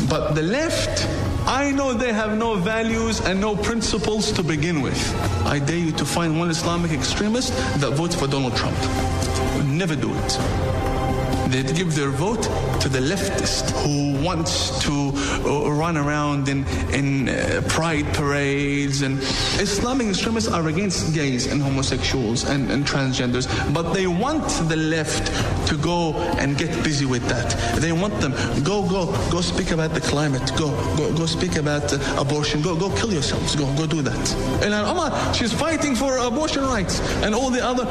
But 0.08 0.32
the 0.34 0.42
left, 0.42 1.06
I 1.46 1.70
know 1.70 1.92
they 1.94 2.12
have 2.12 2.36
no 2.36 2.56
values 2.56 3.20
and 3.20 3.40
no 3.40 3.54
principles 3.54 4.32
to 4.32 4.42
begin 4.42 4.82
with. 4.82 4.98
I 5.46 5.60
dare 5.60 5.78
you 5.78 5.92
to 5.92 6.04
find 6.04 6.38
one 6.38 6.50
Islamic 6.50 6.90
extremist 6.90 7.52
that 7.80 7.92
votes 7.92 8.16
for 8.16 8.26
Donald 8.26 8.56
Trump. 8.56 8.76
Never 9.64 9.94
do 9.94 10.12
it. 10.12 10.38
They'd 11.52 11.76
give 11.76 11.94
their 11.94 12.10
vote 12.10 12.42
to 12.80 12.88
the 12.88 12.98
leftist 12.98 13.70
who 13.84 14.24
wants 14.24 14.82
to 14.84 15.11
run 15.40 15.96
around 15.96 16.48
in, 16.48 16.66
in 16.92 17.28
uh, 17.28 17.62
pride 17.68 18.06
parades. 18.14 19.02
And 19.02 19.18
Islamic 19.58 20.08
extremists 20.08 20.50
are 20.50 20.68
against 20.68 21.14
gays 21.14 21.46
and 21.46 21.60
homosexuals 21.60 22.44
and, 22.44 22.70
and 22.70 22.84
transgenders, 22.84 23.46
but 23.72 23.92
they 23.92 24.06
want 24.06 24.46
the 24.68 24.76
left 24.76 25.26
to 25.68 25.76
go 25.76 26.14
and 26.38 26.56
get 26.56 26.70
busy 26.84 27.06
with 27.06 27.26
that. 27.28 27.50
They 27.80 27.92
want 27.92 28.20
them 28.20 28.32
go, 28.62 28.88
go, 28.88 29.06
go 29.30 29.40
speak 29.40 29.70
about 29.70 29.94
the 29.94 30.00
climate. 30.00 30.52
Go, 30.56 30.70
go, 30.96 31.12
go 31.16 31.26
speak 31.26 31.56
about 31.56 31.92
uh, 31.92 32.20
abortion. 32.20 32.62
Go, 32.62 32.76
go 32.76 32.94
kill 32.96 33.12
yourselves. 33.12 33.56
Go, 33.56 33.66
go 33.76 33.86
do 33.86 34.02
that. 34.02 34.34
And 34.62 34.72
Omar, 34.74 35.34
she's 35.34 35.52
fighting 35.52 35.94
for 35.94 36.18
abortion 36.18 36.64
rights 36.64 37.00
and 37.22 37.34
all 37.34 37.50
the 37.50 37.64
other. 37.64 37.84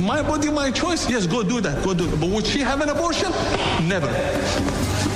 My 0.00 0.22
body, 0.22 0.50
my 0.50 0.70
choice. 0.70 1.08
Yes, 1.08 1.26
go 1.26 1.42
do 1.42 1.60
that. 1.60 1.84
Go 1.84 1.94
do 1.94 2.08
it. 2.08 2.20
But 2.20 2.30
would 2.30 2.46
she 2.46 2.60
have 2.60 2.80
an 2.80 2.88
abortion? 2.88 3.30
Never. 3.86 4.10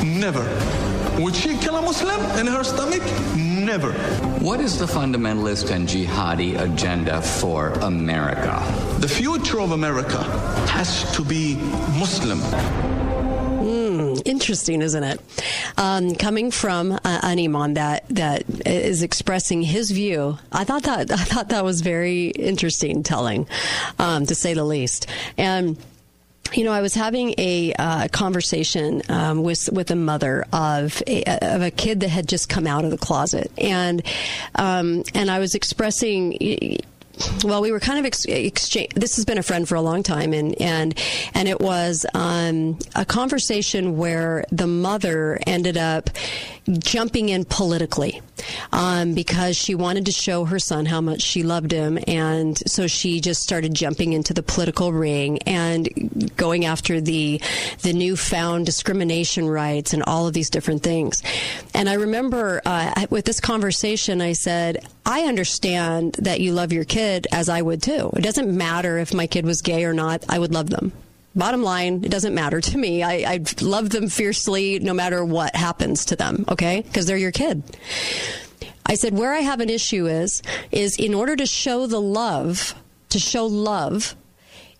Never. 0.04 0.87
Would 1.18 1.34
she 1.34 1.56
kill 1.58 1.76
a 1.76 1.82
Muslim 1.82 2.20
in 2.38 2.46
her 2.46 2.62
stomach? 2.62 3.02
Never. 3.36 3.92
What 4.38 4.60
is 4.60 4.78
the 4.78 4.86
fundamentalist 4.86 5.70
and 5.70 5.88
jihadi 5.88 6.56
agenda 6.60 7.20
for 7.20 7.70
America? 7.80 8.62
The 9.00 9.08
future 9.08 9.60
of 9.60 9.72
America 9.72 10.22
has 10.68 11.10
to 11.16 11.24
be 11.24 11.56
Muslim. 11.98 12.38
Mm, 12.38 14.22
interesting, 14.24 14.80
isn't 14.80 15.02
it? 15.02 15.20
Um, 15.76 16.14
coming 16.14 16.52
from 16.52 16.92
uh, 16.92 16.98
an 17.04 17.40
imam 17.40 17.74
that 17.74 18.08
that 18.10 18.44
is 18.64 19.02
expressing 19.02 19.60
his 19.60 19.90
view, 19.90 20.38
I 20.52 20.62
thought 20.62 20.84
that 20.84 21.10
I 21.22 21.24
thought 21.24 21.48
that 21.48 21.64
was 21.64 21.80
very 21.80 22.28
interesting, 22.28 23.02
telling, 23.02 23.48
um, 23.98 24.24
to 24.26 24.36
say 24.36 24.54
the 24.54 24.64
least, 24.64 25.08
and 25.36 25.76
you 26.52 26.64
know, 26.64 26.72
I 26.72 26.80
was 26.80 26.94
having 26.94 27.34
a 27.38 27.72
uh, 27.78 28.08
conversation 28.08 29.02
um, 29.08 29.42
with 29.42 29.68
with 29.72 29.90
a 29.90 29.96
mother 29.96 30.44
of 30.52 31.02
a, 31.06 31.24
of 31.54 31.62
a 31.62 31.70
kid 31.70 32.00
that 32.00 32.08
had 32.08 32.28
just 32.28 32.48
come 32.48 32.66
out 32.66 32.84
of 32.84 32.90
the 32.90 32.98
closet, 32.98 33.50
and 33.58 34.02
um, 34.54 35.04
and 35.14 35.30
I 35.30 35.38
was 35.38 35.54
expressing 35.54 36.78
well, 37.44 37.60
we 37.60 37.72
were 37.72 37.80
kind 37.80 37.98
of 37.98 38.04
ex- 38.04 38.24
exchange. 38.24 38.94
This 38.94 39.16
has 39.16 39.24
been 39.24 39.38
a 39.38 39.42
friend 39.42 39.68
for 39.68 39.74
a 39.74 39.80
long 39.80 40.02
time, 40.02 40.32
and 40.32 40.60
and 40.60 40.98
and 41.34 41.48
it 41.48 41.60
was 41.60 42.06
um, 42.14 42.78
a 42.94 43.04
conversation 43.04 43.96
where 43.96 44.44
the 44.50 44.66
mother 44.66 45.38
ended 45.46 45.76
up 45.76 46.10
jumping 46.78 47.30
in 47.30 47.44
politically 47.44 48.20
um, 48.72 49.14
because 49.14 49.56
she 49.56 49.74
wanted 49.74 50.06
to 50.06 50.12
show 50.12 50.44
her 50.44 50.58
son 50.58 50.84
how 50.86 51.00
much 51.00 51.22
she 51.22 51.42
loved 51.42 51.72
him, 51.72 51.98
and 52.06 52.58
so 52.68 52.86
she 52.86 53.20
just 53.20 53.42
started 53.42 53.74
jumping 53.74 54.12
into 54.12 54.34
the 54.34 54.42
political 54.42 54.92
ring 54.92 55.38
and 55.42 56.36
going 56.36 56.64
after 56.64 57.00
the 57.00 57.40
the 57.82 57.92
newfound 57.92 58.66
discrimination 58.66 59.48
rights 59.48 59.92
and 59.92 60.02
all 60.04 60.26
of 60.26 60.34
these 60.34 60.50
different 60.50 60.82
things. 60.82 61.22
And 61.74 61.88
I 61.88 61.94
remember 61.94 62.60
uh, 62.64 63.06
with 63.10 63.24
this 63.24 63.40
conversation, 63.40 64.20
I 64.20 64.32
said, 64.32 64.86
I 65.04 65.22
understand 65.22 66.14
that 66.14 66.40
you 66.40 66.52
love 66.52 66.72
your 66.72 66.84
kid 67.08 67.26
as 67.32 67.48
I 67.48 67.62
would 67.62 67.82
too. 67.82 68.10
It 68.16 68.22
doesn't 68.22 68.54
matter 68.54 68.98
if 68.98 69.14
my 69.14 69.26
kid 69.26 69.44
was 69.44 69.62
gay 69.62 69.84
or 69.84 69.92
not. 69.92 70.24
I 70.28 70.38
would 70.38 70.52
love 70.52 70.70
them. 70.70 70.92
Bottom 71.34 71.62
line, 71.62 72.04
it 72.04 72.10
doesn't 72.10 72.34
matter 72.34 72.60
to 72.60 72.78
me. 72.78 73.02
I, 73.02 73.34
I 73.34 73.44
love 73.60 73.90
them 73.90 74.08
fiercely 74.08 74.78
no 74.78 74.92
matter 74.92 75.24
what 75.24 75.54
happens 75.54 76.06
to 76.06 76.16
them, 76.16 76.44
okay? 76.48 76.82
Because 76.82 77.06
they're 77.06 77.16
your 77.16 77.32
kid. 77.32 77.62
I 78.84 78.94
said, 78.94 79.16
where 79.16 79.32
I 79.32 79.40
have 79.40 79.60
an 79.60 79.70
issue 79.70 80.06
is, 80.06 80.42
is 80.72 80.98
in 80.98 81.14
order 81.14 81.36
to 81.36 81.46
show 81.46 81.86
the 81.86 82.00
love, 82.00 82.74
to 83.10 83.18
show 83.18 83.46
love, 83.46 84.16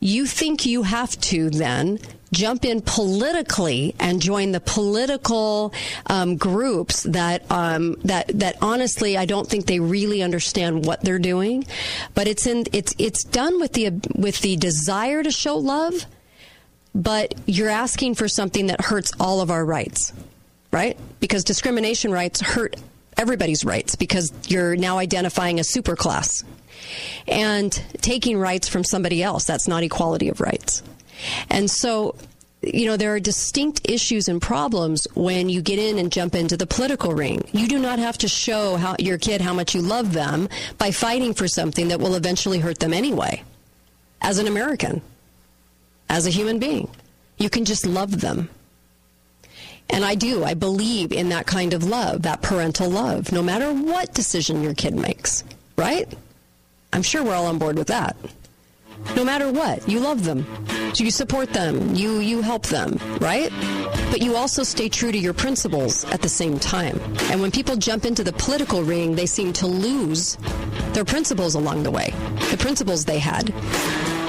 you 0.01 0.27
think 0.27 0.66
you 0.66 0.83
have 0.83 1.19
to 1.20 1.51
then 1.51 1.99
jump 2.33 2.65
in 2.65 2.81
politically 2.83 3.95
and 3.99 4.20
join 4.20 4.53
the 4.53 4.61
political 4.61 5.73
um, 6.07 6.37
groups 6.37 7.03
that 7.05 7.51
um, 7.51 7.97
that 8.05 8.29
that 8.29 8.57
honestly 8.61 9.16
I 9.16 9.25
don't 9.25 9.49
think 9.49 9.66
they 9.66 9.81
really 9.81 10.23
understand 10.23 10.85
what 10.85 11.03
they're 11.03 11.19
doing, 11.19 11.66
but 12.15 12.29
it's 12.29 12.47
in 12.47 12.65
it's 12.73 12.95
it's 12.99 13.25
done 13.25 13.61
with 13.61 13.73
the 13.73 13.91
with 14.15 14.41
the 14.41 14.57
desire 14.57 15.23
to 15.23 15.31
show 15.31 15.57
love, 15.57 16.07
but 16.94 17.35
you're 17.47 17.70
asking 17.70 18.15
for 18.15 18.28
something 18.28 18.67
that 18.67 18.81
hurts 18.83 19.12
all 19.18 19.41
of 19.41 19.51
our 19.51 19.65
rights, 19.65 20.12
right? 20.70 20.99
Because 21.20 21.44
discrimination 21.44 22.12
rights 22.12 22.41
hurt 22.41 22.77
everybody's 23.17 23.65
rights 23.65 23.97
because 23.97 24.33
you're 24.47 24.77
now 24.77 24.99
identifying 24.99 25.59
a 25.59 25.62
superclass 25.62 26.44
and 27.26 27.73
taking 28.00 28.39
rights 28.39 28.68
from 28.68 28.84
somebody 28.84 29.23
else. 29.23 29.44
That's 29.44 29.68
not 29.68 29.82
equality 29.82 30.28
of 30.28 30.40
rights. 30.40 30.82
And 31.50 31.70
so, 31.70 32.15
you 32.62 32.86
know, 32.86 32.97
there 32.97 33.15
are 33.15 33.20
distinct 33.20 33.89
issues 33.89 34.28
and 34.28 34.40
problems 34.40 35.07
when 35.15 35.48
you 35.48 35.62
get 35.62 35.78
in 35.78 35.98
and 35.98 36.10
jump 36.10 36.34
into 36.34 36.57
the 36.57 36.66
political 36.66 37.12
ring. 37.12 37.42
You 37.52 37.68
do 37.68 37.78
not 37.78 37.98
have 37.98 38.18
to 38.18 38.28
show 38.28 38.76
how, 38.76 38.97
your 38.98 39.18
kid 39.18 39.40
how 39.40 39.55
much 39.55 39.74
you 39.74 39.82
love 39.82 40.12
them 40.12 40.48
by 40.76 40.90
fighting 40.90 41.34
for 41.34 41.48
something 41.48 41.89
that 41.89 42.00
will 42.00 42.15
eventually 42.15 42.58
hurt 42.58 42.78
them 42.78 42.92
anyway. 42.92 43.42
As 44.20 44.39
an 44.39 44.47
American, 44.47 45.00
as 46.08 46.26
a 46.26 46.31
human 46.31 46.58
being, 46.58 46.89
you 47.39 47.48
can 47.48 47.65
just 47.65 47.86
love 47.86 48.20
them. 48.20 48.50
And 49.90 50.05
I 50.05 50.16
do. 50.16 50.44
I 50.44 50.55
believe 50.55 51.12
in 51.12 51.31
that 51.31 51.47
kind 51.47 51.73
of 51.73 51.84
love, 51.84 52.23
that 52.23 52.42
parental 52.42 52.90
love, 52.90 53.32
no 53.32 53.42
matter 53.42 53.73
what 53.73 54.12
decision 54.12 54.62
your 54.62 54.74
kid 54.74 54.94
makes, 54.94 55.44
right? 55.76 56.12
I'm 56.92 57.02
sure 57.02 57.23
we're 57.23 57.34
all 57.34 57.47
on 57.47 57.58
board 57.58 57.76
with 57.76 57.89
that. 57.89 58.17
No 59.15 59.25
matter 59.25 59.50
what, 59.52 59.89
you 59.89 60.00
love 60.00 60.25
them. 60.25 60.47
So 60.94 61.05
you 61.05 61.10
support 61.10 61.52
them, 61.52 61.94
you 61.94 62.18
you 62.18 62.42
help 62.42 62.67
them, 62.67 62.99
right? 63.20 63.50
But 64.10 64.23
you 64.23 64.36
also 64.36 64.62
stay 64.62 64.89
true 64.89 65.12
to 65.12 65.18
your 65.18 65.34
principles 65.34 66.05
at 66.07 66.23
the 66.23 66.28
same 66.28 66.58
time. 66.58 66.99
And 67.31 67.41
when 67.41 67.50
people 67.50 67.76
jump 67.76 68.05
into 68.05 68.25
the 68.25 68.33
political 68.33 68.83
ring, 68.83 69.15
they 69.15 69.26
seem 69.26 69.52
to 69.55 69.67
lose 69.67 70.36
their 70.92 71.05
principles 71.05 71.55
along 71.55 71.83
the 71.83 71.91
way. 71.91 72.12
The 72.50 72.57
principles 72.58 73.05
they 73.05 73.18
had 73.18 73.50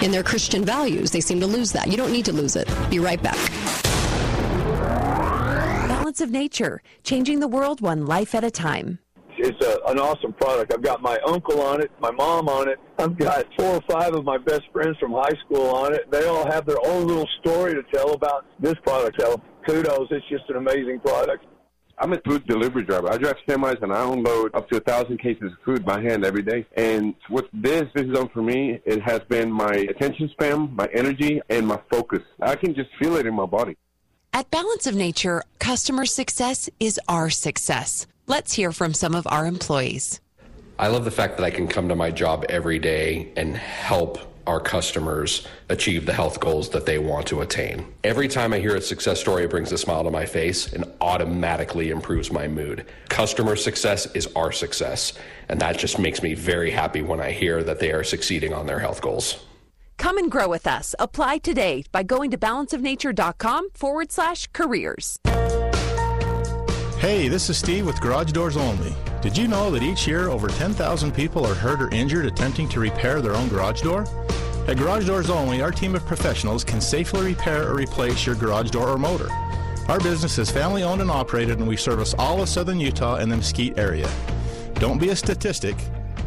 in 0.03 0.11
their 0.11 0.23
Christian 0.23 0.63
values, 0.63 1.11
they 1.11 1.21
seem 1.21 1.39
to 1.39 1.47
lose 1.47 1.71
that. 1.71 1.87
You 1.87 1.97
don't 1.97 2.11
need 2.11 2.25
to 2.25 2.33
lose 2.33 2.55
it. 2.55 2.69
Be 2.89 2.99
right 2.99 3.21
back. 3.21 3.37
Balance 5.87 6.21
of 6.21 6.29
Nature, 6.31 6.81
changing 7.03 7.39
the 7.39 7.47
world 7.47 7.81
one 7.81 8.05
life 8.05 8.35
at 8.35 8.43
a 8.43 8.51
time. 8.51 8.99
It's 9.39 9.65
a, 9.65 9.79
an 9.87 9.99
awesome 9.99 10.33
product. 10.33 10.73
I've 10.73 10.83
got 10.83 11.01
my 11.01 11.17
uncle 11.27 11.61
on 11.61 11.81
it, 11.81 11.91
my 11.99 12.11
mom 12.11 12.49
on 12.49 12.69
it. 12.69 12.79
I've 12.97 13.17
got 13.17 13.45
four 13.57 13.75
or 13.75 13.81
five 13.89 14.13
of 14.13 14.25
my 14.25 14.37
best 14.37 14.63
friends 14.71 14.97
from 14.99 15.11
high 15.11 15.37
school 15.45 15.67
on 15.69 15.93
it. 15.93 16.11
They 16.11 16.25
all 16.25 16.49
have 16.49 16.65
their 16.65 16.83
own 16.85 17.07
little 17.07 17.27
story 17.39 17.73
to 17.73 17.83
tell 17.93 18.11
about 18.13 18.45
this 18.59 18.75
product. 18.83 19.21
So 19.21 19.41
kudos. 19.67 20.07
It's 20.11 20.25
just 20.29 20.49
an 20.49 20.57
amazing 20.57 20.99
product. 20.99 21.45
I'm 22.01 22.13
a 22.13 22.21
food 22.25 22.47
delivery 22.47 22.83
driver. 22.83 23.11
I 23.11 23.17
drive 23.17 23.35
semis 23.47 23.81
and 23.83 23.91
I 23.91 24.09
unload 24.09 24.55
up 24.55 24.69
to 24.69 24.77
a 24.77 24.79
thousand 24.79 25.17
cases 25.19 25.51
of 25.51 25.57
food 25.65 25.85
by 25.85 26.01
hand 26.01 26.25
every 26.25 26.41
day. 26.41 26.65
And 26.77 27.13
what 27.27 27.49
this 27.53 27.83
this 27.93 28.05
has 28.05 28.15
done 28.15 28.29
for 28.29 28.41
me, 28.41 28.79
it 28.85 29.01
has 29.01 29.19
been 29.27 29.51
my 29.51 29.71
attention 29.73 30.29
span, 30.29 30.73
my 30.75 30.87
energy, 30.93 31.41
and 31.49 31.67
my 31.67 31.79
focus. 31.91 32.21
I 32.41 32.55
can 32.55 32.73
just 32.73 32.89
feel 32.99 33.17
it 33.17 33.25
in 33.25 33.33
my 33.33 33.45
body. 33.45 33.77
At 34.31 34.49
Balance 34.49 34.87
of 34.87 34.95
Nature, 34.95 35.43
customer 35.59 36.05
success 36.05 36.69
is 36.79 36.99
our 37.07 37.29
success. 37.29 38.07
Let's 38.29 38.53
hear 38.53 38.71
from 38.71 38.93
some 38.93 39.15
of 39.15 39.25
our 39.31 39.47
employees. 39.47 40.21
I 40.77 40.87
love 40.89 41.03
the 41.03 41.09
fact 41.09 41.37
that 41.37 41.43
I 41.43 41.49
can 41.49 41.67
come 41.67 41.89
to 41.89 41.95
my 41.95 42.11
job 42.11 42.45
every 42.47 42.77
day 42.77 43.33
and 43.35 43.57
help 43.57 44.19
our 44.45 44.59
customers 44.59 45.47
achieve 45.69 46.05
the 46.05 46.13
health 46.13 46.39
goals 46.39 46.69
that 46.69 46.85
they 46.85 46.99
want 46.99 47.25
to 47.29 47.41
attain. 47.41 47.91
Every 48.03 48.27
time 48.27 48.53
I 48.53 48.59
hear 48.59 48.75
a 48.75 48.81
success 48.81 49.19
story, 49.19 49.45
it 49.45 49.49
brings 49.49 49.71
a 49.71 49.79
smile 49.79 50.03
to 50.03 50.11
my 50.11 50.27
face 50.27 50.71
and 50.71 50.85
automatically 51.01 51.89
improves 51.89 52.31
my 52.31 52.47
mood. 52.47 52.85
Customer 53.09 53.55
success 53.55 54.05
is 54.13 54.27
our 54.35 54.51
success, 54.51 55.13
and 55.49 55.59
that 55.59 55.79
just 55.79 55.97
makes 55.97 56.21
me 56.21 56.35
very 56.35 56.69
happy 56.69 57.01
when 57.01 57.19
I 57.19 57.31
hear 57.31 57.63
that 57.63 57.79
they 57.79 57.91
are 57.91 58.03
succeeding 58.03 58.53
on 58.53 58.67
their 58.67 58.79
health 58.79 59.01
goals. 59.01 59.43
Come 59.97 60.19
and 60.19 60.29
grow 60.29 60.47
with 60.47 60.67
us. 60.67 60.93
Apply 60.99 61.39
today 61.39 61.83
by 61.91 62.03
going 62.03 62.29
to 62.29 62.37
balanceofnature.com 62.37 63.71
forward 63.71 64.11
slash 64.11 64.45
careers. 64.53 65.17
Hey, 66.99 67.29
this 67.29 67.49
is 67.49 67.57
Steve 67.57 67.85
with 67.85 68.01
Garage 68.01 68.33
Doors 68.33 68.57
Only. 68.57 68.93
Did 69.21 69.37
you 69.37 69.47
know 69.47 69.71
that 69.71 69.81
each 69.81 70.05
year 70.05 70.27
over 70.27 70.49
10,000 70.49 71.13
people 71.13 71.45
are 71.45 71.53
hurt 71.53 71.81
or 71.81 71.89
injured 71.91 72.25
attempting 72.25 72.67
to 72.67 72.81
repair 72.81 73.21
their 73.21 73.35
own 73.35 73.47
garage 73.47 73.79
door? 73.79 74.03
At 74.67 74.75
Garage 74.75 75.07
Doors 75.07 75.29
Only, 75.29 75.61
our 75.61 75.71
team 75.71 75.95
of 75.95 76.05
professionals 76.05 76.65
can 76.65 76.81
safely 76.81 77.25
repair 77.25 77.69
or 77.69 77.75
replace 77.75 78.25
your 78.25 78.35
garage 78.35 78.71
door 78.71 78.89
or 78.89 78.97
motor. 78.97 79.31
Our 79.87 80.01
business 80.01 80.37
is 80.37 80.51
family 80.51 80.83
owned 80.83 80.99
and 80.99 81.09
operated, 81.09 81.59
and 81.59 81.69
we 81.69 81.77
service 81.77 82.13
all 82.19 82.41
of 82.41 82.49
southern 82.49 82.81
Utah 82.81 83.15
and 83.15 83.31
the 83.31 83.37
Mesquite 83.37 83.79
area. 83.79 84.09
Don't 84.73 84.99
be 84.99 85.07
a 85.07 85.15
statistic. 85.15 85.77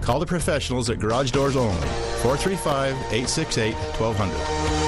Call 0.00 0.20
the 0.20 0.26
professionals 0.26 0.88
at 0.88 0.98
Garage 0.98 1.32
Doors 1.32 1.54
Only, 1.54 1.86
435 2.22 2.94
868 3.12 3.74
1200. 3.74 4.81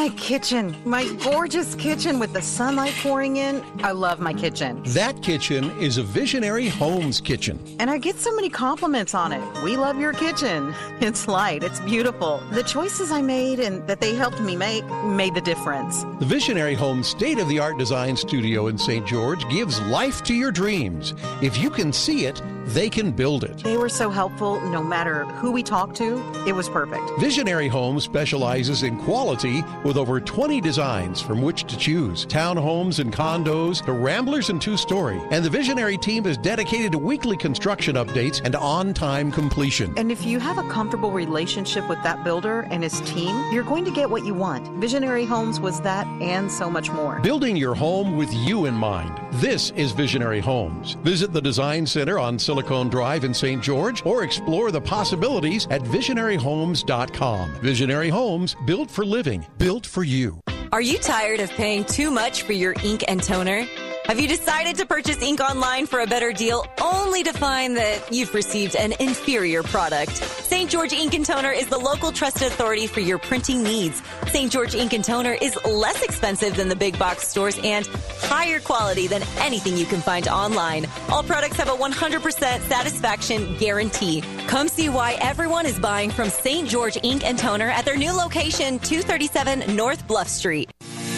My 0.00 0.08
kitchen, 0.16 0.74
my 0.86 1.06
gorgeous 1.22 1.74
kitchen 1.74 2.18
with 2.18 2.32
the 2.32 2.40
sunlight 2.40 2.94
pouring 3.02 3.36
in. 3.36 3.62
I 3.82 3.92
love 3.92 4.18
my 4.18 4.32
kitchen. 4.32 4.82
That 4.94 5.20
kitchen 5.20 5.70
is 5.78 5.98
a 5.98 6.02
Visionary 6.02 6.68
Homes 6.68 7.20
kitchen. 7.20 7.62
And 7.78 7.90
I 7.90 7.98
get 7.98 8.16
so 8.16 8.34
many 8.34 8.48
compliments 8.48 9.14
on 9.14 9.30
it. 9.30 9.42
We 9.62 9.76
love 9.76 10.00
your 10.00 10.14
kitchen. 10.14 10.74
It's 11.02 11.26
light, 11.28 11.62
it's 11.62 11.80
beautiful. 11.80 12.42
The 12.52 12.62
choices 12.62 13.10
I 13.10 13.22
made 13.22 13.58
and 13.58 13.86
that 13.86 14.02
they 14.02 14.14
helped 14.14 14.40
me 14.40 14.54
make 14.54 14.84
made 15.04 15.34
the 15.34 15.40
difference. 15.40 16.04
The 16.18 16.26
Visionary 16.26 16.74
Homes 16.74 17.08
state 17.08 17.38
of 17.38 17.48
the 17.48 17.58
art 17.58 17.78
design 17.78 18.16
studio 18.16 18.66
in 18.68 18.76
St. 18.76 19.06
George 19.06 19.48
gives 19.48 19.80
life 19.82 20.22
to 20.24 20.34
your 20.34 20.50
dreams. 20.50 21.14
If 21.40 21.56
you 21.56 21.70
can 21.70 21.90
see 21.90 22.26
it, 22.26 22.42
they 22.72 22.88
can 22.88 23.10
build 23.10 23.44
it. 23.44 23.58
They 23.58 23.76
were 23.76 23.88
so 23.88 24.10
helpful 24.10 24.60
no 24.60 24.82
matter 24.82 25.24
who 25.24 25.50
we 25.50 25.62
talked 25.62 25.96
to. 25.96 26.22
It 26.46 26.52
was 26.52 26.68
perfect. 26.68 27.02
Visionary 27.18 27.68
Homes 27.68 28.04
specializes 28.04 28.84
in 28.84 28.96
quality 29.00 29.64
with 29.84 29.96
over 29.96 30.20
20 30.20 30.60
designs 30.60 31.20
from 31.20 31.42
which 31.42 31.64
to 31.64 31.76
choose 31.76 32.26
townhomes 32.26 33.00
and 33.00 33.12
condos 33.12 33.84
to 33.86 33.92
ramblers 33.92 34.50
and 34.50 34.62
two 34.62 34.76
story. 34.76 35.20
And 35.30 35.44
the 35.44 35.50
Visionary 35.50 35.98
team 35.98 36.26
is 36.26 36.38
dedicated 36.38 36.92
to 36.92 36.98
weekly 36.98 37.36
construction 37.36 37.96
updates 37.96 38.40
and 38.44 38.54
on 38.54 38.94
time 38.94 39.32
completion. 39.32 39.92
And 39.96 40.12
if 40.12 40.24
you 40.24 40.38
have 40.38 40.58
a 40.58 40.68
comfortable 40.68 41.10
relationship 41.10 41.88
with 41.88 42.02
that 42.04 42.22
builder 42.22 42.60
and 42.70 42.84
his 42.84 43.00
team, 43.00 43.52
you're 43.52 43.64
going 43.64 43.84
to 43.84 43.90
get 43.90 44.08
what 44.08 44.24
you 44.24 44.34
want. 44.34 44.66
Visionary 44.80 45.24
Homes 45.24 45.58
was 45.58 45.80
that 45.80 46.06
and 46.22 46.50
so 46.50 46.70
much 46.70 46.90
more. 46.90 47.18
Building 47.20 47.56
your 47.56 47.74
home 47.74 48.16
with 48.16 48.32
you 48.32 48.66
in 48.66 48.74
mind. 48.74 49.20
This 49.34 49.70
is 49.72 49.92
Visionary 49.92 50.40
Homes. 50.40 50.92
Visit 51.02 51.32
the 51.32 51.40
Design 51.40 51.86
Center 51.86 52.18
on 52.18 52.38
Silicon 52.38 52.59
Drive 52.62 53.24
in 53.24 53.34
St. 53.34 53.62
George 53.62 54.04
or 54.06 54.22
explore 54.22 54.70
the 54.70 54.80
possibilities 54.80 55.66
at 55.70 55.82
visionaryhomes.com. 55.82 57.50
Visionary 57.62 58.08
Homes, 58.08 58.56
built 58.66 58.90
for 58.90 59.04
living, 59.04 59.46
built 59.58 59.86
for 59.86 60.04
you. 60.04 60.40
Are 60.72 60.80
you 60.80 60.98
tired 60.98 61.40
of 61.40 61.50
paying 61.50 61.84
too 61.84 62.10
much 62.10 62.42
for 62.42 62.52
your 62.52 62.74
ink 62.84 63.04
and 63.08 63.22
toner? 63.22 63.66
Have 64.06 64.18
you 64.18 64.26
decided 64.26 64.76
to 64.76 64.86
purchase 64.86 65.22
ink 65.22 65.40
online 65.40 65.86
for 65.86 66.00
a 66.00 66.06
better 66.06 66.32
deal 66.32 66.66
only 66.82 67.22
to 67.22 67.32
find 67.32 67.76
that 67.76 68.12
you've 68.12 68.34
received 68.34 68.74
an 68.74 68.92
inferior 68.98 69.62
product? 69.62 70.16
St. 70.16 70.68
George 70.70 70.92
Ink 70.92 71.14
and 71.14 71.24
Toner 71.24 71.52
is 71.52 71.66
the 71.68 71.78
local 71.78 72.10
trusted 72.10 72.48
authority 72.48 72.86
for 72.86 73.00
your 73.00 73.18
printing 73.18 73.62
needs. 73.62 74.02
St. 74.28 74.50
George 74.50 74.74
Ink 74.74 74.94
and 74.94 75.04
Toner 75.04 75.34
is 75.34 75.56
less 75.64 76.02
expensive 76.02 76.56
than 76.56 76.68
the 76.68 76.74
big 76.74 76.98
box 76.98 77.28
stores 77.28 77.58
and 77.62 77.86
higher 78.22 78.58
quality 78.58 79.06
than 79.06 79.22
anything 79.38 79.76
you 79.76 79.86
can 79.86 80.00
find 80.00 80.26
online. 80.28 80.86
All 81.10 81.22
products 81.22 81.56
have 81.56 81.68
a 81.68 81.76
100% 81.76 82.60
satisfaction 82.68 83.56
guarantee. 83.58 84.22
Come 84.48 84.68
see 84.68 84.88
why 84.88 85.18
everyone 85.20 85.66
is 85.66 85.78
buying 85.78 86.10
from 86.10 86.30
St. 86.30 86.68
George 86.68 86.98
Ink 87.02 87.24
and 87.24 87.38
Toner 87.38 87.68
at 87.68 87.84
their 87.84 87.96
new 87.96 88.12
location, 88.12 88.78
237 88.80 89.76
North 89.76 90.06
Bluff 90.08 90.28
Street. 90.28 90.70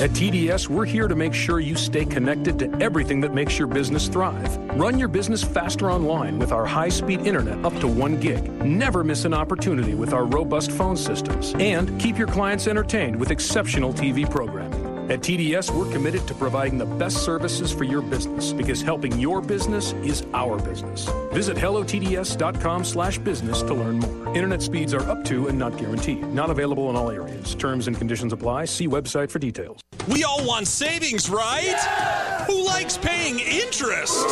At 0.03 0.11
TDS, 0.11 0.67
we're 0.67 0.85
here 0.85 1.07
to 1.07 1.15
make 1.15 1.33
sure 1.33 1.61
you 1.61 1.77
stay 1.77 2.05
connected 2.05 2.59
to 2.59 2.83
everything 2.83 3.21
that 3.21 3.33
makes 3.33 3.57
your 3.57 3.69
business 3.69 4.09
thrive. 4.09 4.57
Run 4.77 4.99
your 4.99 5.07
business 5.07 5.45
faster 5.45 5.93
online 5.93 6.41
with 6.41 6.51
our 6.51 6.67
high 6.67 6.89
speed 6.89 7.25
internet 7.25 7.65
up 7.65 7.73
to 7.79 7.87
1 7.87 8.19
gig. 8.19 8.43
Never 8.65 9.05
miss 9.05 9.25
an 9.25 9.33
opportunity 9.33 9.95
with 9.95 10.13
our 10.13 10.25
robust 10.25 10.73
phone 10.73 10.97
systems. 10.97 11.55
And 11.61 12.01
keep 12.01 12.19
your 12.19 12.27
clients 12.27 12.67
entertained 12.67 13.15
with 13.15 13.31
exceptional 13.31 13.93
TV 13.93 14.29
programming. 14.29 14.72
At 15.13 15.21
TDS, 15.21 15.71
we're 15.77 15.93
committed 15.93 16.27
to 16.27 16.33
providing 16.33 16.79
the 16.79 16.87
best 16.87 17.19
services 17.19 17.71
for 17.71 17.85
your 17.85 18.01
business 18.01 18.55
because 18.55 18.81
helping 18.81 19.21
your 19.21 19.43
business 19.43 19.93
is 20.03 20.25
our 20.33 20.59
business. 20.59 21.07
Visit 21.35 21.59
hellotds.com 21.59 22.83
slash 22.83 23.19
business 23.19 23.61
to 23.61 23.75
learn 23.75 23.99
more. 23.99 24.35
Internet 24.35 24.63
speeds 24.63 24.95
are 24.95 25.03
up 25.11 25.23
to 25.27 25.49
and 25.49 25.59
not 25.59 25.77
guaranteed. 25.77 26.27
Not 26.33 26.49
available 26.49 26.89
in 26.89 26.97
all 26.97 27.11
areas. 27.11 27.55
Terms 27.57 27.89
and 27.89 27.99
conditions 27.99 28.33
apply. 28.33 28.65
See 28.65 28.89
website 28.89 29.31
for 29.31 29.39
details. 29.39 29.81
We 30.09 30.25
all 30.25 30.47
want 30.47 30.67
savings, 30.67 31.29
right? 31.29 32.47
Who 32.47 32.65
likes 32.65 32.97
paying 32.97 33.39
interest? 33.39 34.27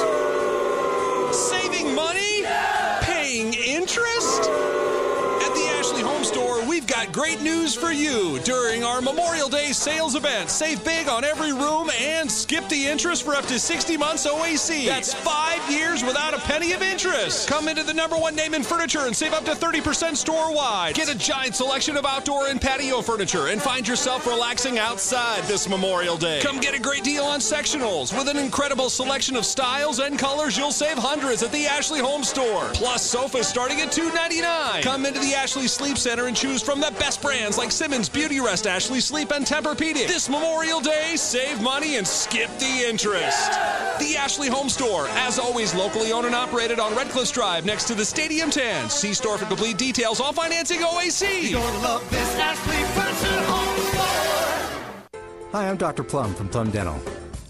Got 6.91 7.13
great 7.13 7.41
news 7.41 7.73
for 7.75 7.93
you. 7.93 8.41
During 8.41 8.83
our 8.83 9.01
Memorial 9.01 9.49
Day 9.49 9.73
sales 9.73 10.17
event, 10.17 10.51
save 10.51 10.85
big 10.85 11.09
on 11.09 11.25
every 11.25 11.53
room 11.53 11.89
and 12.01 12.29
skip 12.29 12.69
the 12.69 12.87
interest 12.87 13.23
for 13.23 13.35
up 13.35 13.47
to 13.47 13.61
60 13.61 13.97
months 13.97 14.27
OAC. 14.27 14.87
That's 14.87 15.15
five 15.15 15.71
years 15.71 16.03
without 16.03 16.35
a 16.35 16.39
penny 16.41 16.73
of 16.73 16.83
interest. 16.83 17.49
Come 17.49 17.69
into 17.69 17.85
the 17.85 17.95
number 17.95 18.17
one 18.17 18.35
name 18.35 18.55
in 18.55 18.65
furniture 18.65 19.07
and 19.07 19.15
save 19.15 19.33
up 19.33 19.45
to 19.45 19.53
30% 19.53 20.17
store 20.17 20.53
wide. 20.53 20.95
Get 20.97 21.09
a 21.09 21.17
giant 21.17 21.55
selection 21.55 21.97
of 21.97 22.05
outdoor 22.05 22.49
and 22.49 22.61
patio 22.61 23.03
furniture 23.03 23.47
and 23.49 23.63
find 23.63 23.87
yourself 23.87 24.27
relaxing 24.27 24.79
outside 24.81 25.45
this 25.45 25.69
Memorial 25.69 26.17
Day. 26.17 26.41
Come 26.43 26.59
get 26.59 26.75
a 26.75 26.81
great 26.81 27.05
deal 27.05 27.23
on 27.23 27.39
sectionals. 27.39 28.17
With 28.17 28.29
an 28.29 28.37
incredible 28.37 28.91
selection 28.91 29.37
of 29.37 29.47
styles 29.47 30.01
and 30.01 30.19
colors, 30.19 30.59
you'll 30.59 30.73
save 30.73 30.99
hundreds 30.99 31.45
at 31.45 31.53
the 31.53 31.67
Ashley 31.67 32.01
Home 32.01 32.25
Store. 32.25 32.71
Plus, 32.75 33.09
sofas 33.09 33.47
starting 33.47 33.81
at 33.81 33.93
$2.99. 33.93 34.83
Come 34.83 35.07
into 35.07 35.21
the 35.21 35.35
Ashley 35.35 35.69
Sleep 35.69 35.97
Center 35.97 36.27
and 36.27 36.37
choose 36.37 36.63
from 36.63 36.80
the 36.81 36.91
best 36.99 37.21
brands 37.23 37.59
like 37.59 37.71
Simmons, 37.71 38.09
Beauty 38.09 38.41
Rest, 38.41 38.67
Ashley 38.67 39.01
Sleep, 39.01 39.31
and 39.33 39.45
Tempur-Pedic. 39.45 40.09
This 40.09 40.29
Memorial 40.29 40.81
Day, 40.81 41.15
save 41.17 41.61
money 41.63 41.97
and 41.97 42.07
skip 42.07 42.49
the 42.59 42.85
interest. 42.89 43.51
The 43.99 44.17
Ashley 44.17 44.49
Home 44.49 44.69
Store, 44.69 45.07
as 45.11 45.39
always, 45.39 45.75
locally 45.75 46.13
owned 46.13 46.27
and 46.27 46.35
operated 46.35 46.79
on 46.79 46.95
Red 46.95 47.09
Cliffs 47.09 47.31
Drive 47.31 47.67
next 47.67 47.85
to 47.85 47.95
the 47.95 48.05
Stadium 48.05 48.51
10. 48.51 48.89
See 48.89 49.15
store 49.15 49.39
for 49.39 49.47
complete 49.47 49.79
details. 49.79 50.21
All 50.21 50.33
financing 50.33 50.81
OAC. 50.81 51.51
You're 51.51 51.61
gonna 51.61 51.79
love 51.79 52.11
this 52.11 52.37
Ashley 52.37 52.83
Furniture 52.95 53.43
Home 53.45 53.77
Store. 53.93 55.51
Hi, 55.53 55.69
I'm 55.69 55.77
Dr. 55.77 56.03
Plum 56.03 56.35
from 56.35 56.49
Plum 56.49 56.71
Dental. 56.71 57.01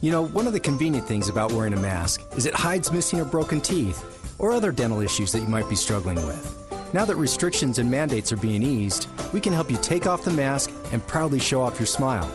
You 0.01 0.11
know, 0.11 0.27
one 0.27 0.47
of 0.47 0.53
the 0.53 0.61
convenient 0.61 1.07
things 1.07 1.29
about 1.29 1.53
wearing 1.53 1.75
a 1.75 1.81
mask 1.81 2.23
is 2.37 2.47
it 2.47 2.55
hides 2.55 2.91
missing 2.91 3.21
or 3.21 3.25
broken 3.25 3.61
teeth 3.61 4.03
or 4.39 4.53
other 4.53 4.73
dental 4.73 5.01
issues 5.01 5.31
that 5.33 5.41
you 5.41 5.49
might 5.49 5.69
be 5.69 5.77
struggling 5.77 6.17
with. 6.27 6.60
Now 6.93 7.05
that 7.05 7.15
restrictions 7.15 7.79
and 7.79 7.89
mandates 7.89 8.33
are 8.33 8.37
being 8.37 8.65
eased, 8.65 9.07
we 9.33 9.41
can 9.41 9.53
help 9.53 9.71
you 9.71 9.77
take 9.77 10.09
off 10.09 10.25
the 10.25 10.33
mask 10.33 10.73
and 10.91 11.07
proudly 11.07 11.39
show 11.39 11.63
off 11.63 11.79
your 11.79 11.87
smile. 11.87 12.29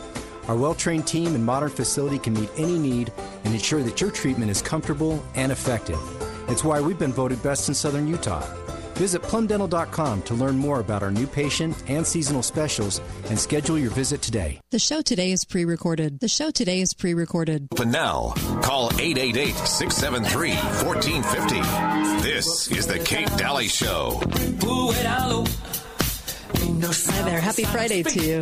Our 0.48 0.56
well 0.56 0.74
trained 0.74 1.06
team 1.06 1.34
and 1.34 1.44
modern 1.44 1.68
facility 1.68 2.18
can 2.18 2.32
meet 2.32 2.48
any 2.56 2.78
need 2.78 3.12
and 3.44 3.52
ensure 3.52 3.82
that 3.82 4.00
your 4.00 4.10
treatment 4.10 4.50
is 4.50 4.62
comfortable 4.62 5.22
and 5.34 5.52
effective. 5.52 5.98
It's 6.48 6.64
why 6.64 6.80
we've 6.80 6.98
been 6.98 7.12
voted 7.12 7.42
best 7.42 7.68
in 7.68 7.74
Southern 7.74 8.08
Utah. 8.08 8.42
Visit 8.96 9.22
plumdental.com 9.22 10.22
to 10.22 10.34
learn 10.34 10.56
more 10.56 10.80
about 10.80 11.02
our 11.02 11.10
new 11.10 11.26
patient 11.26 11.76
and 11.88 12.06
seasonal 12.06 12.42
specials 12.42 13.00
and 13.28 13.38
schedule 13.38 13.78
your 13.78 13.90
visit 13.90 14.22
today. 14.22 14.58
The 14.70 14.78
show 14.78 15.02
today 15.02 15.32
is 15.32 15.44
pre 15.44 15.64
recorded. 15.64 16.20
The 16.20 16.28
show 16.28 16.50
today 16.50 16.80
is 16.80 16.94
pre 16.94 17.12
recorded. 17.12 17.68
But 17.70 17.88
now, 17.88 18.32
call 18.62 18.90
888 18.98 19.54
673 19.54 20.54
1450. 20.86 22.22
This 22.22 22.70
is 22.70 22.86
The 22.86 22.98
Kate 22.98 23.28
Dalley 23.36 23.68
Show. 23.68 24.20
Hi 26.66 27.22
there. 27.22 27.40
Happy 27.40 27.62
Friday 27.62 28.02
to 28.02 28.20
you. 28.20 28.40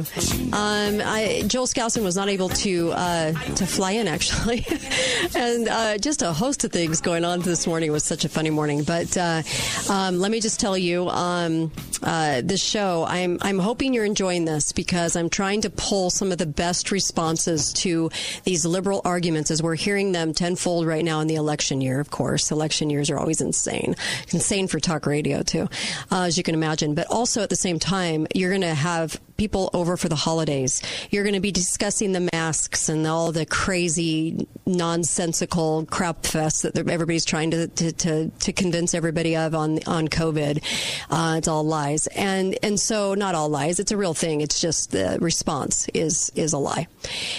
Um, 0.54 1.02
I, 1.04 1.44
Joel 1.46 1.66
Skousen 1.66 2.02
was 2.02 2.16
not 2.16 2.30
able 2.30 2.48
to 2.48 2.90
uh, 2.92 3.32
to 3.32 3.66
fly 3.66 3.92
in 3.92 4.08
actually, 4.08 4.64
and 5.36 5.68
uh, 5.68 5.98
just 5.98 6.22
a 6.22 6.32
host 6.32 6.64
of 6.64 6.72
things 6.72 7.02
going 7.02 7.26
on 7.26 7.40
this 7.40 7.66
morning. 7.66 7.90
It 7.90 7.92
was 7.92 8.04
such 8.04 8.24
a 8.24 8.30
funny 8.30 8.48
morning. 8.48 8.82
But 8.82 9.14
uh, 9.18 9.42
um, 9.90 10.20
let 10.20 10.30
me 10.30 10.40
just 10.40 10.58
tell 10.58 10.78
you, 10.78 11.08
um, 11.10 11.70
uh, 12.02 12.40
this 12.42 12.62
show, 12.62 13.04
I'm 13.06 13.38
I'm 13.42 13.58
hoping 13.58 13.92
you're 13.92 14.06
enjoying 14.06 14.46
this 14.46 14.72
because 14.72 15.16
I'm 15.16 15.28
trying 15.28 15.60
to 15.62 15.70
pull 15.70 16.08
some 16.08 16.32
of 16.32 16.38
the 16.38 16.46
best 16.46 16.90
responses 16.90 17.74
to 17.74 18.10
these 18.44 18.64
liberal 18.64 19.02
arguments 19.04 19.50
as 19.50 19.62
we're 19.62 19.74
hearing 19.74 20.12
them 20.12 20.32
tenfold 20.32 20.86
right 20.86 21.04
now 21.04 21.20
in 21.20 21.26
the 21.26 21.34
election 21.34 21.82
year. 21.82 22.00
Of 22.00 22.10
course, 22.10 22.50
election 22.50 22.88
years 22.88 23.10
are 23.10 23.18
always 23.18 23.42
insane, 23.42 23.96
insane 24.32 24.66
for 24.66 24.80
talk 24.80 25.04
radio 25.04 25.42
too, 25.42 25.68
uh, 26.10 26.22
as 26.22 26.38
you 26.38 26.42
can 26.42 26.54
imagine. 26.54 26.94
But 26.94 27.08
also 27.10 27.42
at 27.42 27.50
the 27.50 27.56
same 27.56 27.78
time, 27.78 28.13
you're 28.34 28.50
going 28.50 28.60
to 28.62 28.74
have 28.74 29.20
people 29.36 29.70
over 29.72 29.96
for 29.96 30.08
the 30.08 30.16
holidays. 30.16 30.82
You're 31.10 31.24
going 31.24 31.34
to 31.34 31.40
be 31.40 31.52
discussing 31.52 32.12
the 32.12 32.28
masks 32.32 32.88
and 32.88 33.06
all 33.06 33.32
the 33.32 33.46
crazy, 33.46 34.46
nonsensical 34.66 35.86
crap 35.90 36.24
fest 36.24 36.62
that 36.62 36.76
everybody's 36.76 37.24
trying 37.24 37.50
to, 37.52 37.68
to, 37.68 37.92
to, 37.92 38.28
to 38.30 38.52
convince 38.52 38.94
everybody 38.94 39.36
of 39.36 39.54
on 39.54 39.80
on 39.86 40.08
COVID. 40.08 40.62
Uh, 41.10 41.34
it's 41.38 41.48
all 41.48 41.64
lies, 41.64 42.06
and 42.08 42.56
and 42.62 42.78
so 42.78 43.14
not 43.14 43.34
all 43.34 43.48
lies. 43.48 43.80
It's 43.80 43.92
a 43.92 43.96
real 43.96 44.14
thing. 44.14 44.40
It's 44.40 44.60
just 44.60 44.90
the 44.90 45.18
response 45.20 45.88
is 45.94 46.30
is 46.34 46.52
a 46.52 46.58
lie, 46.58 46.86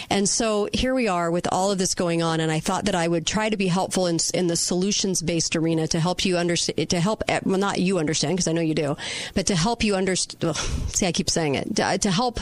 and 0.09 0.27
so 0.27 0.69
here 0.73 0.93
we 0.93 1.07
are 1.07 1.31
with 1.31 1.47
all 1.51 1.71
of 1.71 1.77
this 1.77 1.95
going 1.95 2.21
on. 2.21 2.39
And 2.39 2.51
I 2.51 2.59
thought 2.59 2.85
that 2.85 2.95
I 2.95 3.07
would 3.07 3.25
try 3.25 3.49
to 3.49 3.57
be 3.57 3.67
helpful 3.67 4.07
in 4.07 4.17
in 4.33 4.47
the 4.47 4.55
solutions 4.55 5.21
based 5.21 5.55
arena 5.55 5.87
to 5.87 5.99
help 5.99 6.25
you 6.25 6.37
understand 6.37 6.89
to 6.89 6.99
help 6.99 7.23
well 7.45 7.59
not 7.59 7.79
you 7.79 7.99
understand 7.99 8.35
because 8.35 8.47
I 8.47 8.53
know 8.53 8.61
you 8.61 8.75
do, 8.75 8.97
but 9.33 9.47
to 9.47 9.55
help 9.55 9.83
you 9.83 9.95
understand. 9.95 10.55
See, 10.89 11.05
I 11.05 11.11
keep 11.11 11.29
saying 11.29 11.55
it 11.55 11.73
to, 11.91 11.97
to 11.99 12.11
help 12.11 12.39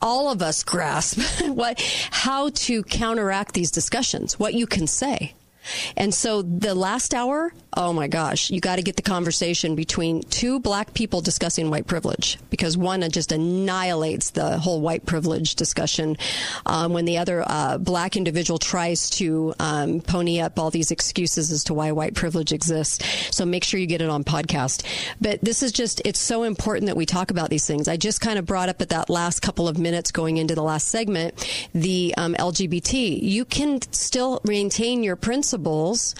all 0.00 0.30
of 0.30 0.42
us 0.42 0.62
grasp 0.62 1.20
what 1.46 1.80
how 2.10 2.50
to 2.50 2.82
counteract 2.82 3.54
these 3.54 3.70
discussions, 3.70 4.38
what 4.38 4.54
you 4.54 4.66
can 4.66 4.86
say. 4.86 5.34
And 5.96 6.12
so 6.12 6.42
the 6.42 6.74
last 6.74 7.14
hour, 7.14 7.52
oh 7.74 7.92
my 7.92 8.08
gosh, 8.08 8.50
you 8.50 8.60
got 8.60 8.76
to 8.76 8.82
get 8.82 8.96
the 8.96 9.02
conversation 9.02 9.74
between 9.74 10.22
two 10.24 10.60
black 10.60 10.92
people 10.94 11.20
discussing 11.20 11.70
white 11.70 11.86
privilege 11.86 12.38
because 12.50 12.76
one 12.76 13.02
just 13.10 13.32
annihilates 13.32 14.30
the 14.30 14.58
whole 14.58 14.80
white 14.80 15.06
privilege 15.06 15.54
discussion 15.54 16.16
um, 16.66 16.92
when 16.92 17.04
the 17.04 17.18
other 17.18 17.42
uh, 17.46 17.78
black 17.78 18.16
individual 18.16 18.58
tries 18.58 19.10
to 19.10 19.54
um, 19.58 20.00
pony 20.00 20.40
up 20.40 20.58
all 20.58 20.70
these 20.70 20.90
excuses 20.90 21.50
as 21.50 21.64
to 21.64 21.74
why 21.74 21.92
white 21.92 22.14
privilege 22.14 22.52
exists. 22.52 23.34
So 23.34 23.44
make 23.44 23.64
sure 23.64 23.80
you 23.80 23.86
get 23.86 24.02
it 24.02 24.10
on 24.10 24.22
podcast. 24.22 24.84
But 25.20 25.40
this 25.40 25.62
is 25.62 25.72
just, 25.72 26.02
it's 26.04 26.20
so 26.20 26.42
important 26.42 26.86
that 26.86 26.96
we 26.96 27.06
talk 27.06 27.30
about 27.30 27.50
these 27.50 27.66
things. 27.66 27.88
I 27.88 27.96
just 27.96 28.20
kind 28.20 28.38
of 28.38 28.46
brought 28.46 28.68
up 28.68 28.80
at 28.80 28.90
that 28.90 29.08
last 29.08 29.40
couple 29.40 29.66
of 29.66 29.78
minutes 29.78 30.12
going 30.12 30.36
into 30.36 30.54
the 30.54 30.62
last 30.62 30.88
segment 30.88 31.48
the 31.74 32.14
um, 32.16 32.34
LGBT. 32.34 33.20
You 33.22 33.44
can 33.44 33.80
still 33.92 34.40
maintain 34.44 35.02
your 35.02 35.16
principles 35.16 36.14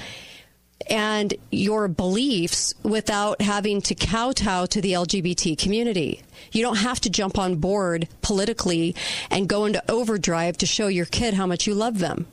and 0.88 1.34
your 1.50 1.88
beliefs 1.88 2.74
without 2.82 3.40
having 3.40 3.80
to 3.82 3.94
kowtow 3.94 4.66
to 4.66 4.80
the 4.80 4.92
LGBT 4.92 5.58
community. 5.58 6.22
You 6.52 6.62
don't 6.62 6.76
have 6.76 7.00
to 7.00 7.10
jump 7.10 7.38
on 7.38 7.56
board 7.56 8.08
politically 8.20 8.94
and 9.30 9.48
go 9.48 9.64
into 9.64 9.82
overdrive 9.90 10.58
to 10.58 10.66
show 10.66 10.88
your 10.88 11.06
kid 11.06 11.34
how 11.34 11.46
much 11.46 11.66
you 11.66 11.74
love 11.74 11.98
them. 11.98 12.26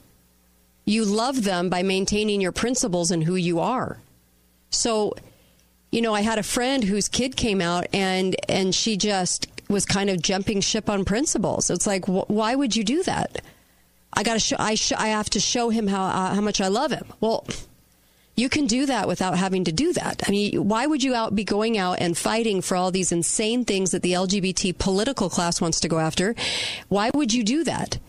You 0.85 1.05
love 1.05 1.43
them 1.43 1.69
by 1.69 1.83
maintaining 1.83 2.41
your 2.41 2.51
principles 2.51 3.11
and 3.11 3.23
who 3.23 3.35
you 3.35 3.59
are. 3.59 3.99
So, 4.71 5.13
you 5.91 6.01
know, 6.01 6.13
I 6.13 6.21
had 6.21 6.39
a 6.39 6.43
friend 6.43 6.83
whose 6.83 7.07
kid 7.07 7.35
came 7.35 7.61
out 7.61 7.87
and 7.93 8.35
and 8.49 8.73
she 8.73 8.97
just 8.97 9.47
was 9.69 9.85
kind 9.85 10.09
of 10.09 10.21
jumping 10.21 10.61
ship 10.61 10.89
on 10.89 11.05
principles. 11.05 11.69
It's 11.69 11.85
like, 11.85 12.05
wh- 12.05 12.29
why 12.29 12.55
would 12.55 12.75
you 12.75 12.83
do 12.83 13.03
that? 13.03 13.41
I 14.13 14.23
got 14.23 14.33
to 14.33 14.39
show. 14.39 14.55
I 14.57 14.75
sh- 14.75 14.93
I 14.93 15.09
have 15.09 15.29
to 15.31 15.39
show 15.39 15.69
him 15.69 15.87
how 15.87 16.03
uh, 16.05 16.33
how 16.33 16.41
much 16.41 16.59
I 16.59 16.67
love 16.67 16.91
him. 16.91 17.05
Well, 17.21 17.45
you 18.39 18.49
can 18.49 18.67
do 18.67 18.85
that 18.85 19.07
without 19.07 19.37
having 19.37 19.65
to 19.65 19.71
do 19.71 19.93
that. 19.93 20.23
I 20.27 20.31
mean, 20.31 20.67
why 20.67 20.85
would 20.87 21.03
you 21.03 21.13
out 21.13 21.35
be 21.35 21.43
going 21.43 21.77
out 21.77 21.99
and 21.99 22.17
fighting 22.17 22.61
for 22.61 22.77
all 22.77 22.91
these 22.91 23.11
insane 23.11 23.65
things 23.65 23.91
that 23.91 24.01
the 24.01 24.13
LGBT 24.13 24.77
political 24.77 25.29
class 25.29 25.59
wants 25.59 25.81
to 25.81 25.87
go 25.87 25.99
after? 25.99 26.35
Why 26.87 27.11
would 27.13 27.33
you 27.33 27.43
do 27.43 27.63
that? 27.65 27.99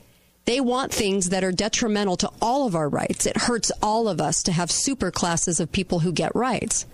They 0.45 0.61
want 0.61 0.93
things 0.93 1.31
that 1.31 1.45
are 1.45 1.53
detrimental 1.53 2.17
to 2.19 2.31
all 2.41 2.67
of 2.67 2.75
our 2.75 2.89
rights. 2.89 3.27
It 3.27 3.37
hurts 3.37 3.71
all 3.83 4.09
of 4.09 4.21
us 4.21 4.43
to 4.45 4.53
have 4.53 4.71
super 4.71 5.11
classes 5.11 5.61
of 5.61 5.71
people 5.71 6.01
who 6.01 6.13
get 6.13 6.35
rights. 6.35 6.87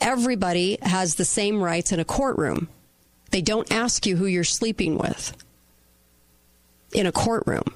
Everybody 0.00 0.78
has 0.82 1.14
the 1.14 1.24
same 1.24 1.62
rights 1.62 1.92
in 1.92 2.00
a 2.00 2.04
courtroom. 2.04 2.68
They 3.30 3.42
don't 3.42 3.70
ask 3.72 4.06
you 4.06 4.16
who 4.16 4.26
you're 4.26 4.44
sleeping 4.44 4.96
with 4.96 5.36
in 6.92 7.06
a 7.06 7.12
courtroom. 7.12 7.74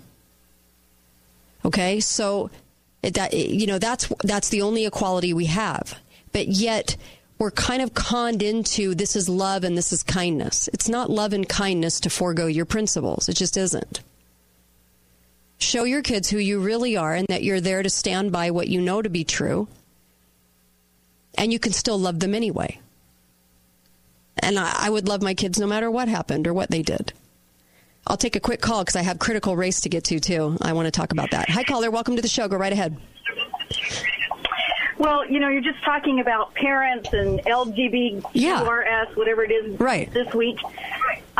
Okay, 1.65 2.01
so 2.01 2.51
that 3.03 3.33
you 3.33 3.67
know 3.67 3.79
that's 3.79 4.11
that's 4.25 4.49
the 4.49 4.63
only 4.63 4.87
equality 4.87 5.33
we 5.33 5.47
have, 5.47 5.99
but 6.33 6.49
yet 6.49 6.97
we're 7.39 7.51
kind 7.53 7.83
of 7.83 7.95
conned 7.95 8.43
into 8.43 8.95
this 8.95 9.15
is 9.15 9.29
love 9.29 9.63
and 9.63 9.79
this 9.79 9.93
is 9.93 10.03
kindness. 10.03 10.69
It's 10.73 10.89
not 10.89 11.09
love 11.09 11.33
and 11.33 11.49
kindness 11.49 12.01
to 12.01 12.11
forego 12.11 12.47
your 12.47 12.65
principles. 12.65 13.29
It 13.29 13.37
just 13.37 13.57
isn't. 13.57 14.01
Show 15.59 15.85
your 15.85 16.03
kids 16.03 16.31
who 16.31 16.39
you 16.39 16.61
really 16.61 16.97
are 16.97 17.15
and 17.15 17.27
that 17.29 17.45
you're 17.45 17.61
there 17.61 17.83
to 17.83 17.91
stand 17.91 18.33
by 18.33 18.51
what 18.51 18.69
you 18.69 18.81
know 18.81 19.03
to 19.03 19.09
be 19.09 19.25
true. 19.25 19.69
And 21.37 21.53
you 21.53 21.59
can 21.59 21.73
still 21.73 21.99
love 21.99 22.19
them 22.19 22.35
anyway. 22.35 22.81
And 24.41 24.59
I, 24.59 24.87
I 24.87 24.91
would 24.91 25.09
love 25.09 25.23
my 25.23 25.35
kids 25.35 25.59
no 25.59 25.67
matter 25.67 25.91
what 25.91 26.09
happened 26.09 26.47
or 26.47 26.55
what 26.55 26.71
they 26.71 26.83
did. 26.83 27.13
I'll 28.07 28.17
take 28.17 28.37
a 28.37 28.41
quick 28.41 28.61
call 28.61 28.83
because 28.83 28.97
I 28.97 29.03
have 29.03 29.19
critical 29.19 29.57
race 29.57 29.81
to 29.83 29.89
get 29.89 30.05
to 30.05 30.21
too. 30.21 30.57
I 30.63 30.73
want 30.73 30.87
to 30.87 30.91
talk 30.91 31.13
about 31.13 31.31
that. 31.33 31.49
Hi, 31.51 31.63
caller. 31.65 31.91
Welcome 31.91 32.17
to 32.17 32.23
the 32.23 32.29
show. 32.29 32.49
Go 32.49 32.57
right 32.57 32.73
ahead. 32.73 32.97
Well, 34.99 35.25
you 35.31 35.39
know, 35.39 35.49
you're 35.49 35.63
just 35.63 35.83
talking 35.85 36.19
about 36.19 36.55
parents 36.55 37.13
and 37.13 37.39
LGBTQRS, 37.41 38.31
yeah. 38.35 39.05
whatever 39.15 39.45
it 39.45 39.53
is, 39.53 39.79
right. 39.79 40.13
this 40.13 40.33
week. 40.35 40.59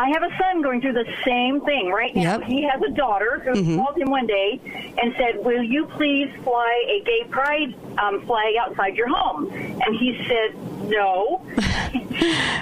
I 0.01 0.07
have 0.11 0.23
a 0.23 0.29
son 0.37 0.61
going 0.61 0.79
through 0.79 0.93
the 0.93 1.05
same 1.25 1.59
thing 1.61 1.89
right 1.91 2.15
now. 2.15 2.37
Yep. 2.39 2.43
He 2.43 2.61
has 2.63 2.81
a 2.81 2.89
daughter 2.91 3.41
who 3.43 3.51
Mhm. 3.51 3.75
called 3.83 3.97
him 3.97 4.09
one 4.09 4.27
day 4.27 4.59
and 5.01 5.13
said, 5.17 5.43
"Will 5.43 5.61
you 5.61 5.85
please 5.97 6.29
fly 6.45 6.73
a 6.87 7.01
gay 7.03 7.23
pride 7.29 7.73
um, 7.97 8.21
flag 8.25 8.55
outside 8.55 8.95
your 8.95 9.09
home?" 9.09 9.51
And 9.53 9.95
he 9.97 10.17
said, 10.27 10.55
"No." 10.89 11.41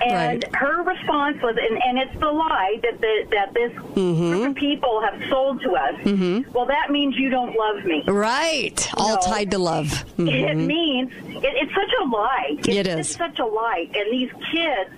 And 0.09 0.43
her 0.53 0.83
response 0.83 1.41
was, 1.41 1.55
and, 1.59 1.79
and 1.83 1.97
it's 1.97 2.19
the 2.19 2.27
lie 2.31 2.79
that 2.83 3.01
the, 3.01 3.27
that 3.31 3.53
this 3.53 3.71
Mm-hmm. 3.97 4.29
group 4.31 4.49
of 4.49 4.55
people 4.55 5.01
have 5.01 5.19
sold 5.29 5.59
to 5.63 5.71
us. 5.71 5.95
Mhm. 6.03 6.53
Well, 6.53 6.67
that 6.67 6.91
means 6.91 7.15
you 7.17 7.29
don't 7.31 7.55
love 7.55 7.83
me. 7.83 8.03
Right. 8.07 8.87
All 8.95 9.15
No. 9.15 9.21
tied 9.21 9.49
to 9.51 9.57
love. 9.57 9.91
It 10.19 10.21
Mhm. 10.21 10.65
means 10.67 11.11
it, 11.27 11.43
it's 11.43 11.73
such 11.73 11.91
a 12.01 12.05
lie. 12.05 12.55
It's, 12.59 12.67
It 12.67 12.87
is. 12.87 12.99
It's 12.99 13.15
such 13.17 13.39
a 13.39 13.45
lie, 13.45 13.87
and 13.93 14.11
these 14.11 14.29
kids 14.51 14.91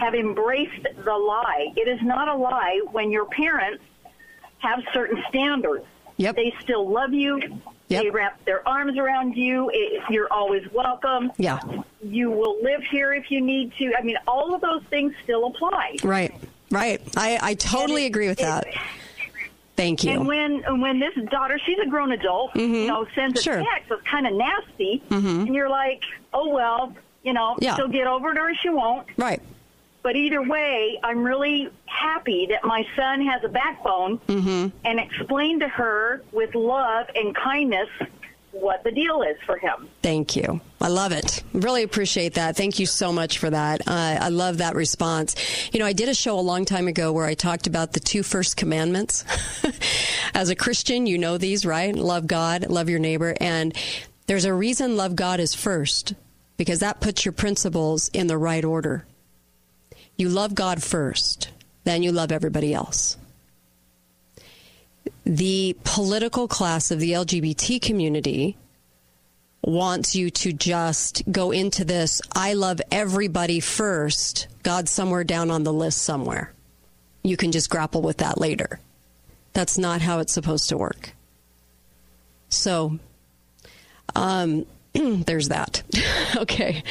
have 0.00 0.14
embraced 0.14 0.82
the 1.04 1.12
lie. 1.12 1.72
It 1.76 1.86
is 1.88 2.00
not 2.02 2.28
a 2.28 2.34
lie 2.34 2.80
when 2.90 3.10
your 3.10 3.26
parents 3.26 3.82
have 4.58 4.82
certain 4.92 5.22
standards. 5.28 5.84
Yep. 6.16 6.36
They 6.36 6.52
still 6.60 6.88
love 6.90 7.12
you. 7.12 7.40
Yep. 7.88 8.02
They 8.04 8.10
wrap 8.10 8.44
their 8.44 8.66
arms 8.68 8.98
around 8.98 9.36
you. 9.36 9.70
It, 9.72 10.02
you're 10.10 10.32
always 10.32 10.62
welcome. 10.72 11.32
Yeah. 11.38 11.60
You 12.02 12.30
will 12.30 12.56
live 12.62 12.82
here 12.90 13.12
if 13.12 13.30
you 13.30 13.40
need 13.40 13.72
to. 13.78 13.92
I 13.98 14.02
mean, 14.02 14.16
all 14.26 14.54
of 14.54 14.60
those 14.60 14.82
things 14.90 15.12
still 15.24 15.46
apply. 15.46 15.96
Right. 16.04 16.34
Right. 16.70 17.00
I, 17.16 17.38
I 17.42 17.54
totally 17.54 18.06
agree 18.06 18.28
with 18.28 18.38
that. 18.38 18.66
Thank 19.76 20.04
you. 20.04 20.10
And 20.12 20.26
when 20.26 20.80
when 20.80 21.00
this 21.00 21.14
daughter, 21.30 21.58
she's 21.64 21.78
a 21.84 21.88
grown 21.88 22.12
adult, 22.12 22.54
you 22.54 22.86
know, 22.86 23.06
sends 23.14 23.40
a 23.40 23.42
Sure. 23.42 23.56
text 23.56 23.88
that's 23.88 24.02
kind 24.02 24.26
of 24.26 24.34
nasty, 24.34 25.02
Mhm. 25.08 25.46
and 25.46 25.54
you're 25.54 25.70
like, 25.70 26.02
oh 26.34 26.50
well, 26.50 26.94
you 27.22 27.32
know, 27.32 27.56
Yeah. 27.60 27.76
she'll 27.76 27.88
get 27.88 28.06
over 28.06 28.30
it 28.32 28.36
or 28.38 28.52
she 28.56 28.68
won't. 28.68 29.06
Right. 29.16 29.40
But 30.02 30.16
either 30.16 30.42
way, 30.42 30.98
I'm 31.02 31.22
really 31.22 31.68
happy 31.86 32.46
that 32.46 32.64
my 32.64 32.86
son 32.96 33.20
has 33.26 33.44
a 33.44 33.48
backbone 33.48 34.18
Mm-hmm. 34.28 34.68
and 34.84 34.98
explained 35.00 35.60
to 35.60 35.68
her 35.68 36.22
with 36.32 36.54
love 36.54 37.06
and 37.14 37.34
kindness 37.34 37.88
what 38.52 38.82
the 38.82 38.90
deal 38.90 39.22
is 39.22 39.36
for 39.46 39.56
him. 39.58 39.88
Thank 40.02 40.34
you. 40.34 40.60
I 40.80 40.88
love 40.88 41.12
it. 41.12 41.42
Really 41.52 41.82
appreciate 41.84 42.34
that. 42.34 42.56
Thank 42.56 42.78
you 42.80 42.86
so 42.86 43.12
much 43.12 43.38
for 43.38 43.48
that. 43.50 43.82
Uh, 43.86 44.18
I 44.20 44.28
love 44.30 44.58
that 44.58 44.74
response. 44.74 45.36
You 45.72 45.78
know, 45.78 45.86
I 45.86 45.92
did 45.92 46.08
a 46.08 46.14
show 46.14 46.38
a 46.38 46.40
long 46.40 46.64
time 46.64 46.88
ago 46.88 47.12
where 47.12 47.26
I 47.26 47.34
talked 47.34 47.66
about 47.68 47.92
the 47.92 48.00
two 48.00 48.22
first 48.24 48.56
commandments. 48.56 49.24
As 50.34 50.48
a 50.48 50.56
Christian, 50.56 51.06
you 51.06 51.16
know 51.18 51.38
these, 51.38 51.64
right? 51.64 51.94
Love 51.94 52.26
God, 52.26 52.68
love 52.70 52.88
your 52.88 52.98
neighbor. 52.98 53.34
And 53.40 53.76
there's 54.26 54.44
a 54.46 54.52
reason 54.54 54.96
love 54.96 55.14
God 55.14 55.38
is 55.40 55.54
first 55.54 56.14
because 56.56 56.80
that 56.80 57.00
puts 57.00 57.24
your 57.24 57.32
principles 57.32 58.08
in 58.08 58.26
the 58.26 58.38
right 58.38 58.64
order. 58.64 59.06
You 60.20 60.28
love 60.28 60.54
God 60.54 60.82
first, 60.82 61.50
then 61.84 62.02
you 62.02 62.12
love 62.12 62.30
everybody 62.30 62.72
else 62.72 63.16
the 65.24 65.76
political 65.84 66.48
class 66.48 66.90
of 66.90 66.98
the 66.98 67.12
LGBT 67.12 67.80
community 67.80 68.56
wants 69.62 70.16
you 70.16 70.30
to 70.30 70.52
just 70.52 71.22
go 71.30 71.50
into 71.50 71.84
this 71.84 72.20
I 72.32 72.54
love 72.54 72.80
everybody 72.90 73.60
first, 73.60 74.48
God's 74.62 74.90
somewhere 74.90 75.24
down 75.24 75.50
on 75.50 75.62
the 75.64 75.72
list 75.72 76.02
somewhere. 76.02 76.52
You 77.22 77.36
can 77.36 77.52
just 77.52 77.70
grapple 77.70 78.02
with 78.02 78.16
that 78.18 78.40
later. 78.40 78.80
That's 79.52 79.76
not 79.76 80.00
how 80.00 80.20
it's 80.20 80.32
supposed 80.32 80.68
to 80.70 80.78
work. 80.78 81.12
So, 82.48 82.98
um, 84.16 84.66
there's 84.94 85.48
that. 85.48 85.82
okay. 86.36 86.82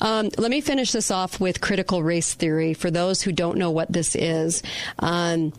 Um, 0.00 0.30
let 0.38 0.50
me 0.50 0.60
finish 0.60 0.92
this 0.92 1.10
off 1.10 1.40
with 1.40 1.60
critical 1.60 2.02
race 2.02 2.34
theory. 2.34 2.74
For 2.74 2.90
those 2.90 3.22
who 3.22 3.32
don't 3.32 3.58
know 3.58 3.70
what 3.70 3.92
this 3.92 4.14
is, 4.14 4.62
um, 5.00 5.52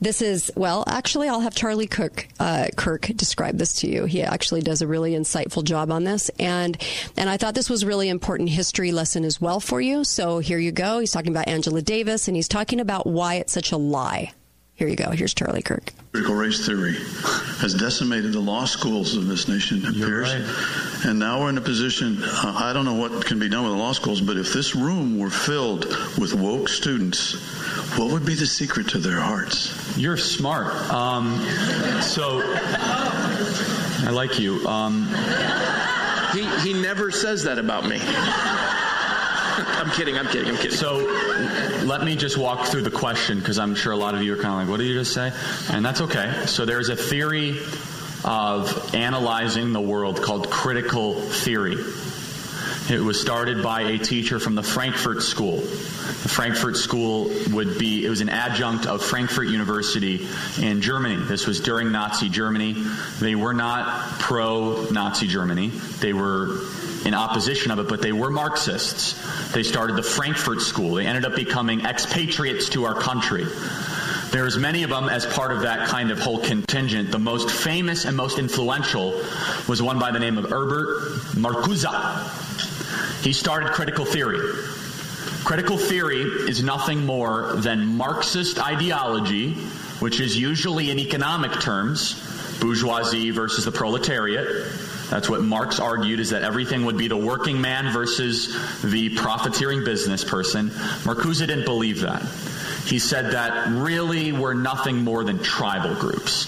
this 0.00 0.20
is, 0.20 0.50
well, 0.56 0.84
actually, 0.86 1.28
I'll 1.28 1.40
have 1.40 1.54
Charlie 1.54 1.86
Kirk, 1.86 2.28
uh, 2.38 2.66
Kirk 2.76 3.02
describe 3.16 3.56
this 3.56 3.80
to 3.80 3.88
you. 3.88 4.04
He 4.04 4.22
actually 4.22 4.60
does 4.60 4.82
a 4.82 4.86
really 4.86 5.12
insightful 5.12 5.64
job 5.64 5.90
on 5.90 6.04
this. 6.04 6.28
And, 6.38 6.76
and 7.16 7.30
I 7.30 7.36
thought 7.36 7.54
this 7.54 7.70
was 7.70 7.84
really 7.84 8.08
important 8.08 8.50
history 8.50 8.92
lesson 8.92 9.24
as 9.24 9.40
well 9.40 9.60
for 9.60 9.80
you. 9.80 10.04
So 10.04 10.40
here 10.40 10.58
you 10.58 10.72
go. 10.72 10.98
He's 10.98 11.12
talking 11.12 11.32
about 11.32 11.48
Angela 11.48 11.80
Davis 11.80 12.28
and 12.28 12.36
he's 12.36 12.48
talking 12.48 12.80
about 12.80 13.06
why 13.06 13.36
it's 13.36 13.52
such 13.52 13.72
a 13.72 13.76
lie. 13.76 14.32
Here 14.76 14.88
you 14.88 14.96
go. 14.96 15.10
Here's 15.10 15.32
Charlie 15.32 15.62
Kirk. 15.62 15.90
Critical 16.12 16.34
race 16.34 16.66
theory 16.66 16.94
has 17.60 17.72
decimated 17.72 18.32
the 18.34 18.40
law 18.40 18.66
schools 18.66 19.16
of 19.16 19.26
this 19.26 19.48
nation, 19.48 19.78
it 19.82 19.88
appears. 19.88 20.30
And 21.06 21.18
now 21.18 21.40
we're 21.40 21.48
in 21.48 21.56
a 21.56 21.62
position, 21.62 22.18
uh, 22.22 22.54
I 22.58 22.74
don't 22.74 22.84
know 22.84 22.94
what 22.94 23.24
can 23.24 23.38
be 23.38 23.48
done 23.48 23.64
with 23.64 23.72
the 23.72 23.78
law 23.78 23.92
schools, 23.92 24.20
but 24.20 24.36
if 24.36 24.52
this 24.52 24.74
room 24.76 25.18
were 25.18 25.30
filled 25.30 25.86
with 26.18 26.34
woke 26.34 26.68
students, 26.68 27.34
what 27.98 28.10
would 28.12 28.26
be 28.26 28.34
the 28.34 28.46
secret 28.46 28.88
to 28.88 28.98
their 28.98 29.18
hearts? 29.18 29.96
You're 29.96 30.18
smart. 30.18 30.74
Um, 30.90 31.38
so 32.02 32.42
I 32.44 34.10
like 34.12 34.38
you. 34.38 34.66
Um, 34.68 35.08
He, 36.32 36.44
he 36.60 36.74
never 36.74 37.10
says 37.10 37.44
that 37.44 37.58
about 37.58 37.86
me. 37.86 37.96
I'm 39.58 39.90
kidding, 39.90 40.18
I'm 40.18 40.26
kidding, 40.26 40.48
I'm 40.48 40.56
kidding. 40.56 40.76
So 40.76 40.98
let 41.84 42.04
me 42.04 42.14
just 42.14 42.36
walk 42.36 42.66
through 42.66 42.82
the 42.82 42.90
question 42.90 43.38
because 43.38 43.58
I'm 43.58 43.74
sure 43.74 43.92
a 43.92 43.96
lot 43.96 44.14
of 44.14 44.22
you 44.22 44.34
are 44.34 44.36
kind 44.36 44.48
of 44.48 44.60
like, 44.60 44.68
what 44.68 44.78
did 44.78 44.86
you 44.86 44.98
just 44.98 45.14
say? 45.14 45.32
And 45.70 45.84
that's 45.84 46.02
okay. 46.02 46.44
So 46.46 46.66
there's 46.66 46.90
a 46.90 46.96
theory 46.96 47.58
of 48.22 48.94
analyzing 48.94 49.72
the 49.72 49.80
world 49.80 50.20
called 50.20 50.50
critical 50.50 51.14
theory. 51.14 51.76
It 52.88 53.00
was 53.00 53.20
started 53.20 53.62
by 53.62 53.82
a 53.82 53.98
teacher 53.98 54.38
from 54.38 54.56
the 54.56 54.62
Frankfurt 54.62 55.22
School. 55.22 55.56
The 55.56 56.28
Frankfurt 56.28 56.76
School 56.76 57.30
would 57.52 57.78
be, 57.78 58.04
it 58.04 58.10
was 58.10 58.20
an 58.20 58.28
adjunct 58.28 58.86
of 58.86 59.02
Frankfurt 59.02 59.48
University 59.48 60.28
in 60.60 60.82
Germany. 60.82 61.16
This 61.16 61.46
was 61.46 61.60
during 61.60 61.92
Nazi 61.92 62.28
Germany. 62.28 62.74
They 63.20 63.34
were 63.34 63.54
not 63.54 64.20
pro 64.20 64.84
Nazi 64.90 65.26
Germany. 65.26 65.68
They 66.00 66.12
were 66.12 66.60
in 67.06 67.14
opposition 67.14 67.70
of 67.70 67.78
it, 67.78 67.88
but 67.88 68.02
they 68.02 68.12
were 68.12 68.30
Marxists. 68.30 69.14
They 69.52 69.62
started 69.62 69.96
the 69.96 70.02
Frankfurt 70.02 70.60
School. 70.60 70.94
They 70.96 71.06
ended 71.06 71.24
up 71.24 71.36
becoming 71.36 71.86
expatriates 71.86 72.68
to 72.70 72.84
our 72.84 72.94
country. 72.94 73.46
There's 74.32 74.58
many 74.58 74.82
of 74.82 74.90
them 74.90 75.08
as 75.08 75.24
part 75.24 75.52
of 75.52 75.62
that 75.62 75.88
kind 75.88 76.10
of 76.10 76.18
whole 76.18 76.40
contingent. 76.40 77.12
The 77.12 77.20
most 77.20 77.48
famous 77.48 78.04
and 78.04 78.16
most 78.16 78.40
influential 78.40 79.22
was 79.68 79.80
one 79.80 80.00
by 80.00 80.10
the 80.10 80.18
name 80.18 80.36
of 80.36 80.50
Herbert 80.50 81.12
Marcuse. 81.36 81.86
He 83.22 83.32
started 83.32 83.70
critical 83.70 84.04
theory. 84.04 84.40
Critical 85.44 85.78
theory 85.78 86.22
is 86.22 86.64
nothing 86.64 87.06
more 87.06 87.52
than 87.54 87.86
Marxist 87.96 88.58
ideology, 88.58 89.52
which 90.00 90.18
is 90.18 90.36
usually 90.36 90.90
in 90.90 90.98
economic 90.98 91.52
terms, 91.60 92.20
bourgeoisie 92.60 93.30
versus 93.30 93.64
the 93.64 93.70
proletariat. 93.70 94.48
That's 95.10 95.28
what 95.30 95.42
Marx 95.42 95.78
argued 95.78 96.20
is 96.20 96.30
that 96.30 96.42
everything 96.42 96.84
would 96.84 96.96
be 96.96 97.08
the 97.08 97.16
working 97.16 97.60
man 97.60 97.92
versus 97.92 98.54
the 98.82 99.10
profiteering 99.16 99.84
business 99.84 100.24
person. 100.24 100.70
Marcuse 101.04 101.38
didn't 101.38 101.64
believe 101.64 102.00
that. 102.00 102.22
He 102.86 103.00
said 103.00 103.32
that 103.32 103.68
really 103.68 104.30
we're 104.32 104.54
nothing 104.54 105.02
more 105.02 105.24
than 105.24 105.40
tribal 105.40 105.94
groups. 105.96 106.46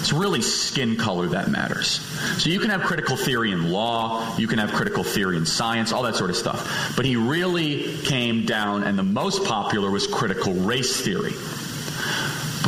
It's 0.00 0.12
really 0.12 0.42
skin 0.42 0.96
color 0.96 1.28
that 1.28 1.48
matters. 1.48 2.00
So 2.42 2.50
you 2.50 2.60
can 2.60 2.70
have 2.70 2.82
critical 2.82 3.16
theory 3.16 3.52
in 3.52 3.70
law, 3.70 4.36
you 4.36 4.46
can 4.46 4.58
have 4.58 4.72
critical 4.72 5.02
theory 5.02 5.36
in 5.36 5.46
science, 5.46 5.92
all 5.92 6.02
that 6.02 6.16
sort 6.16 6.30
of 6.30 6.36
stuff. 6.36 6.94
But 6.94 7.06
he 7.06 7.16
really 7.16 7.96
came 7.98 8.44
down, 8.44 8.84
and 8.84 8.98
the 8.98 9.02
most 9.02 9.44
popular 9.44 9.90
was 9.90 10.06
critical 10.06 10.52
race 10.52 11.00
theory. 11.00 11.32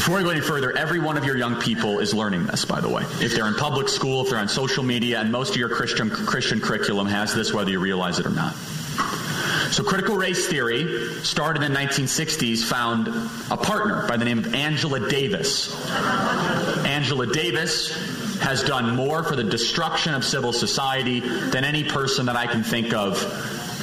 Before 0.01 0.19
I 0.19 0.23
go 0.23 0.31
any 0.31 0.41
further, 0.41 0.75
every 0.75 0.99
one 0.99 1.19
of 1.19 1.27
your 1.27 1.37
young 1.37 1.61
people 1.61 1.99
is 1.99 2.15
learning 2.15 2.47
this, 2.47 2.65
by 2.65 2.81
the 2.81 2.89
way. 2.89 3.03
If 3.21 3.35
they're 3.35 3.47
in 3.47 3.53
public 3.53 3.87
school, 3.87 4.23
if 4.23 4.31
they're 4.31 4.39
on 4.39 4.49
social 4.49 4.83
media, 4.83 5.21
and 5.21 5.31
most 5.31 5.51
of 5.51 5.57
your 5.59 5.69
Christian, 5.69 6.09
Christian 6.09 6.59
curriculum 6.59 7.07
has 7.07 7.35
this, 7.35 7.53
whether 7.53 7.71
you 7.71 7.81
realize 7.81 8.19
it 8.19 8.25
or 8.25 8.31
not. 8.31 8.55
So 9.73 9.85
critical 9.85 10.17
race 10.17 10.49
theory, 10.49 11.13
started 11.23 11.63
in 11.63 11.75
the 11.75 11.79
1960s, 11.79 12.65
found 12.65 13.09
a 13.51 13.59
partner 13.59 14.09
by 14.09 14.17
the 14.17 14.25
name 14.25 14.39
of 14.39 14.55
Angela 14.55 15.07
Davis. 15.07 15.71
Angela 16.87 17.27
Davis 17.27 18.39
has 18.41 18.63
done 18.63 18.97
more 18.97 19.23
for 19.23 19.37
the 19.37 19.45
destruction 19.45 20.15
of 20.15 20.25
civil 20.25 20.55
society 20.55 21.21
than 21.21 21.63
any 21.63 21.85
person 21.85 22.25
that 22.25 22.37
I 22.37 22.47
can 22.47 22.63
think 22.63 22.95
of 22.95 23.21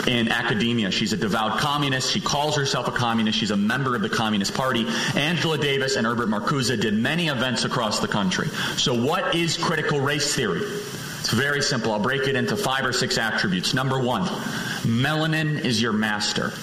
in 0.05 0.29
academia. 0.29 0.91
She's 0.91 1.13
a 1.13 1.17
devout 1.17 1.59
communist. 1.59 2.11
She 2.11 2.21
calls 2.21 2.55
herself 2.55 2.87
a 2.87 2.91
communist. 2.91 3.37
She's 3.37 3.51
a 3.51 3.57
member 3.57 3.95
of 3.95 4.01
the 4.01 4.09
Communist 4.09 4.53
Party. 4.53 4.85
Angela 5.15 5.57
Davis 5.57 5.95
and 5.95 6.05
Herbert 6.05 6.29
Marcuse 6.29 6.79
did 6.79 6.93
many 6.93 7.27
events 7.27 7.65
across 7.65 7.99
the 7.99 8.07
country. 8.07 8.47
So 8.77 8.93
what 8.93 9.35
is 9.35 9.57
critical 9.57 9.99
race 9.99 10.35
theory? 10.35 10.61
It's 10.61 11.31
very 11.31 11.61
simple. 11.61 11.91
I'll 11.91 11.99
break 11.99 12.27
it 12.27 12.35
into 12.35 12.55
five 12.55 12.85
or 12.85 12.93
six 12.93 13.17
attributes. 13.17 13.73
Number 13.73 13.99
one, 13.99 14.23
melanin 14.83 15.63
is 15.63 15.81
your 15.81 15.93
master, 15.93 16.53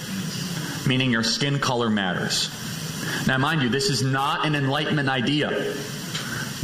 meaning 0.87 1.11
your 1.11 1.23
skin 1.23 1.59
color 1.59 1.89
matters. 1.89 2.49
Now, 3.27 3.37
mind 3.37 3.61
you, 3.61 3.69
this 3.69 3.89
is 3.89 4.01
not 4.01 4.45
an 4.45 4.55
Enlightenment 4.55 5.09
idea. 5.09 5.49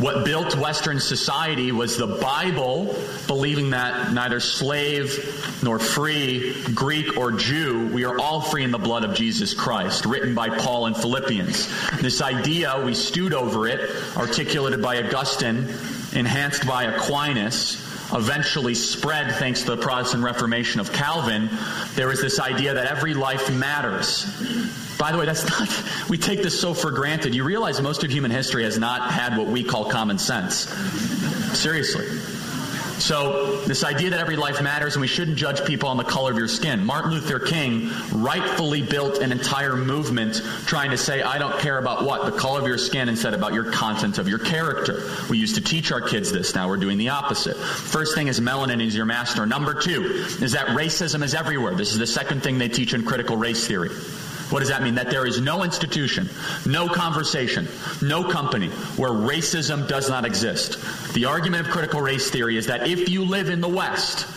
What 0.02 0.26
built 0.26 0.56
Western 0.56 1.00
society 1.00 1.72
was 1.72 1.96
the 1.96 2.08
Bible, 2.08 2.96
believing 3.28 3.70
that 3.70 4.12
neither 4.12 4.40
slave 4.40 5.62
nor 5.62 5.78
free, 5.78 6.56
Greek 6.74 7.18
or 7.18 7.32
Jew, 7.32 7.86
we 7.94 8.04
are 8.06 8.18
all 8.18 8.42
free 8.42 8.64
in 8.64 8.72
the 8.72 8.80
blood 8.80 9.04
of 9.04 9.14
Jesus 9.14 9.54
Christ, 9.54 10.08
written 10.08 10.34
by 10.34 10.50
Paul 10.58 10.88
in 10.88 10.96
Philippians. 10.96 11.70
This 12.02 12.20
idea, 12.20 12.82
we 12.84 12.96
stewed 12.96 13.36
over 13.36 13.68
it, 13.68 13.92
articulated 14.18 14.82
by 14.82 15.04
Augustine, 15.04 15.68
enhanced 16.14 16.66
by 16.66 16.86
Aquinas, 16.86 17.76
eventually 18.14 18.76
spread 18.76 19.36
thanks 19.36 19.62
to 19.64 19.76
the 19.76 19.78
Protestant 19.78 20.24
Reformation 20.24 20.80
of 20.80 20.92
Calvin, 20.92 21.50
there 21.96 22.08
was 22.08 22.22
this 22.22 22.40
idea 22.40 22.74
that 22.74 22.88
every 22.88 23.14
life 23.14 23.52
matters. 23.52 24.26
By 24.98 25.12
the 25.12 25.18
way, 25.18 25.26
that's 25.26 25.50
not, 25.50 26.10
we 26.10 26.18
take 26.18 26.44
this 26.44 26.60
so 26.60 26.74
for 26.74 26.92
granted. 26.92 27.34
You 27.34 27.44
realize 27.44 27.82
most 27.82 28.04
of 28.04 28.12
human 28.12 28.32
history 28.32 28.64
has 28.64 28.78
not 28.78 29.12
had 29.12 29.38
what 29.38 29.48
we 29.48 29.64
call 29.64 29.86
common 29.86 30.18
sense. 30.18 30.70
Seriously. 31.58 32.08
So, 33.02 33.58
this 33.62 33.84
idea 33.84 34.12
that 34.12 34.20
every 34.20 34.36
life 34.36 34.62
matters 34.62 34.94
and 34.94 35.02
we 35.02 35.08
shouldn't 35.08 35.36
judge 35.36 35.66
people 35.66 35.90
on 35.90 35.98
the 35.98 36.04
color 36.04 36.32
of 36.32 36.38
your 36.38 36.48
skin. 36.48 36.86
Martin 36.86 37.12
Luther 37.12 37.40
King 37.40 37.90
rightfully 38.12 38.84
built 38.84 39.18
an 39.18 39.32
entire 39.32 39.76
movement 39.76 40.40
trying 40.68 40.92
to 40.92 40.98
say, 40.98 41.24
I 41.24 41.40
don't 41.40 41.58
care 41.60 41.80
about 41.80 42.06
what? 42.06 42.26
The 42.26 42.38
color 42.38 42.62
of 42.62 42.68
your 42.68 42.78
skin 42.78 43.10
instead 43.10 43.34
about 43.34 43.54
your 43.56 43.72
content 43.72 44.20
of 44.20 44.28
your 44.28 44.38
character. 44.38 45.02
We 45.32 45.40
used 45.40 45.56
to 45.56 45.62
teach 45.62 45.92
our 45.92 46.02
kids 46.02 46.32
this. 46.32 46.54
Now 46.54 46.68
we're 46.68 46.78
doing 46.78 47.00
the 47.00 47.10
opposite. 47.10 47.58
First 47.58 48.14
thing 48.14 48.28
is 48.28 48.40
melanin 48.40 48.86
is 48.86 48.96
your 48.96 49.06
master. 49.06 49.48
Number 49.48 49.74
two 49.74 50.04
is 50.40 50.52
that 50.52 50.68
racism 50.68 51.24
is 51.24 51.34
everywhere. 51.34 51.74
This 51.74 51.94
is 51.94 51.98
the 51.98 52.08
second 52.08 52.44
thing 52.44 52.60
they 52.60 52.70
teach 52.70 52.94
in 52.94 53.04
critical 53.04 53.36
race 53.36 53.66
theory. 53.66 53.90
What 54.52 54.60
does 54.60 54.70
that 54.70 54.84
mean? 54.84 54.96
That 54.96 55.10
there 55.10 55.26
is 55.26 55.40
no 55.40 55.64
institution, 55.64 56.30
no 56.66 56.90
conversation, 56.90 57.68
no 58.02 58.24
company 58.24 58.68
where 58.98 59.12
racism 59.12 59.88
does 59.88 60.10
not 60.10 60.26
exist. 60.26 61.14
The 61.14 61.26
argument 61.26 61.68
of 61.68 61.72
critical 61.72 62.02
race 62.02 62.30
theory 62.30 62.58
is 62.58 62.68
that 62.68 62.88
if 62.88 63.10
you 63.10 63.24
live 63.24 63.50
in 63.50 63.62
the 63.62 63.70
West, 63.70 64.28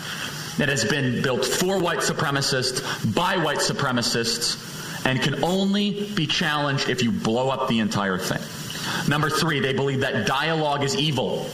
that 0.58 0.68
has 0.68 0.84
been 0.84 1.20
built 1.20 1.44
for 1.44 1.80
white 1.80 1.98
supremacists, 1.98 3.12
by 3.14 3.36
white 3.38 3.58
supremacists, 3.58 5.04
and 5.04 5.20
can 5.20 5.42
only 5.42 6.04
be 6.14 6.26
challenged 6.26 6.88
if 6.88 7.02
you 7.02 7.10
blow 7.10 7.50
up 7.50 7.68
the 7.68 7.80
entire 7.80 8.18
thing. 8.18 8.40
Number 9.08 9.28
three, 9.28 9.60
they 9.60 9.72
believe 9.72 10.00
that 10.00 10.26
dialogue 10.26 10.84
is 10.84 10.96
evil. 10.96 11.46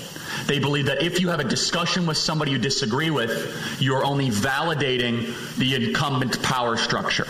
They 0.46 0.58
believe 0.58 0.86
that 0.86 1.02
if 1.02 1.20
you 1.20 1.28
have 1.28 1.40
a 1.40 1.44
discussion 1.44 2.06
with 2.06 2.16
somebody 2.16 2.52
you 2.52 2.58
disagree 2.58 3.10
with, 3.10 3.78
you're 3.80 4.04
only 4.04 4.28
validating 4.28 5.56
the 5.56 5.74
incumbent 5.76 6.42
power 6.42 6.76
structure. 6.76 7.26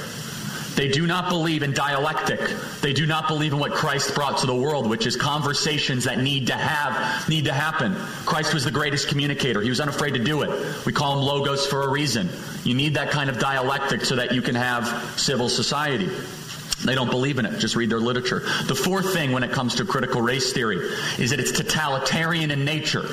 They 0.81 0.89
do 0.89 1.07
not 1.07 1.29
believe 1.29 1.63
in 1.63 1.75
dialectic. 1.75 2.41
They 2.81 2.95
do 2.95 3.05
not 3.05 3.29
believe 3.29 3.53
in 3.53 3.59
what 3.59 3.71
Christ 3.71 4.15
brought 4.15 4.39
to 4.39 4.47
the 4.47 4.55
world, 4.55 4.89
which 4.89 5.07
is 5.07 5.15
conversations 5.15 6.05
that 6.05 6.21
need 6.21 6.47
to 6.47 6.55
have, 6.55 7.29
need 7.29 7.45
to 7.45 7.53
happen. 7.53 7.95
Christ 8.25 8.55
was 8.55 8.65
the 8.65 8.71
greatest 8.71 9.07
communicator. 9.07 9.61
He 9.61 9.69
was 9.69 9.79
unafraid 9.79 10.15
to 10.15 10.25
do 10.25 10.41
it. 10.41 10.87
We 10.87 10.95
call 10.95 11.19
him 11.19 11.27
logos 11.27 11.67
for 11.67 11.83
a 11.83 11.89
reason. 11.91 12.31
You 12.65 12.75
need 12.75 12.95
that 12.95 13.11
kind 13.11 13.29
of 13.29 13.39
dialectic 13.39 14.07
so 14.07 14.17
that 14.17 14.33
you 14.33 14.41
can 14.41 14.55
have 14.55 14.87
civil 15.21 15.51
society. 15.51 16.09
They 16.83 16.95
don't 16.95 17.11
believe 17.11 17.39
in 17.39 17.45
it. 17.45 17.59
Just 17.59 17.77
read 17.77 17.91
their 17.91 18.01
literature. 18.01 18.41
The 18.65 18.75
fourth 18.75 19.13
thing 19.13 19.33
when 19.33 19.43
it 19.43 19.53
comes 19.53 19.75
to 19.75 19.85
critical 19.85 20.23
race 20.23 20.55
theory 20.55 20.79
is 21.19 21.29
that 21.29 21.41
it's 21.41 21.53
totalitarian 21.53 22.51
in 22.51 22.65
nature. 22.65 23.05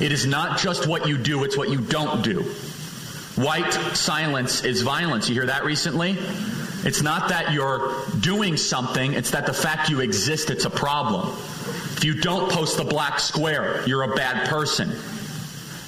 It 0.00 0.12
is 0.12 0.24
not 0.24 0.60
just 0.60 0.86
what 0.86 1.06
you 1.06 1.18
do, 1.18 1.44
it's 1.44 1.58
what 1.58 1.68
you 1.68 1.82
don't 1.82 2.24
do. 2.24 2.40
White 3.36 3.70
silence 3.92 4.64
is 4.64 4.80
violence. 4.80 5.28
You 5.28 5.34
hear 5.34 5.44
that 5.44 5.66
recently? 5.66 6.16
It's 6.86 7.02
not 7.02 7.28
that 7.30 7.52
you're 7.52 7.92
doing 8.20 8.56
something, 8.56 9.12
it's 9.12 9.32
that 9.32 9.44
the 9.44 9.52
fact 9.52 9.90
you 9.90 10.00
exist, 10.00 10.50
it's 10.50 10.64
a 10.64 10.70
problem. 10.70 11.28
If 11.96 12.04
you 12.04 12.14
don't 12.14 12.50
post 12.50 12.76
the 12.76 12.84
black 12.84 13.18
square, 13.18 13.82
you're 13.88 14.04
a 14.04 14.14
bad 14.14 14.48
person. 14.48 14.92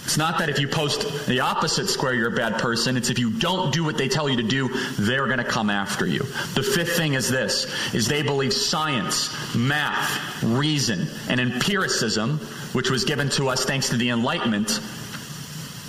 It's 0.09 0.17
not 0.17 0.39
that 0.39 0.49
if 0.49 0.59
you 0.59 0.67
post 0.67 1.27
the 1.27 1.41
opposite 1.41 1.89
square, 1.89 2.15
you're 2.15 2.33
a 2.33 2.37
bad 2.37 2.59
person. 2.59 2.97
It's 2.97 3.11
if 3.11 3.19
you 3.19 3.31
don't 3.31 3.73
do 3.73 3.85
what 3.85 3.99
they 3.99 4.09
tell 4.09 4.29
you 4.29 4.39
to 4.39 4.43
do, 4.43 4.71
they're 4.99 5.27
going 5.27 5.39
to 5.39 5.45
come 5.45 5.71
after 5.71 6.07
you. 6.07 6.21
The 6.55 6.63
fifth 6.63 6.97
thing 6.97 7.13
is 7.13 7.29
this, 7.29 7.95
is 7.95 8.09
they 8.09 8.23
believe 8.23 8.53
science, 8.53 9.55
math, 9.55 10.43
reason, 10.43 11.07
and 11.29 11.39
empiricism, 11.39 12.39
which 12.73 12.91
was 12.91 13.05
given 13.05 13.29
to 13.31 13.51
us 13.51 13.67
thanks 13.67 13.91
to 13.91 13.99
the 13.99 14.09
Enlightenment, 14.09 14.81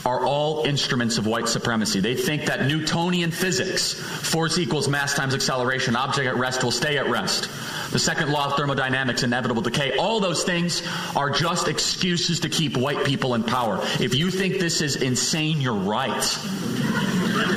are 0.05 0.25
all 0.25 0.65
instruments 0.65 1.17
of 1.17 1.27
white 1.27 1.47
supremacy. 1.47 1.99
They 1.99 2.15
think 2.15 2.45
that 2.45 2.65
Newtonian 2.65 3.31
physics, 3.31 3.93
force 3.93 4.57
equals 4.57 4.87
mass 4.87 5.13
times 5.13 5.35
acceleration, 5.35 5.95
object 5.95 6.27
at 6.27 6.35
rest 6.35 6.63
will 6.63 6.71
stay 6.71 6.97
at 6.97 7.09
rest. 7.09 7.49
The 7.91 7.99
second 7.99 8.31
law 8.31 8.47
of 8.47 8.55
thermodynamics, 8.55 9.23
inevitable 9.23 9.61
decay, 9.61 9.97
all 9.97 10.19
those 10.19 10.43
things 10.43 10.83
are 11.15 11.29
just 11.29 11.67
excuses 11.67 12.39
to 12.41 12.49
keep 12.49 12.77
white 12.77 13.03
people 13.05 13.33
in 13.33 13.43
power. 13.43 13.79
If 13.99 14.15
you 14.15 14.31
think 14.31 14.59
this 14.59 14.81
is 14.81 14.95
insane, 14.95 15.59
you're 15.59 15.73
right. 15.73 16.37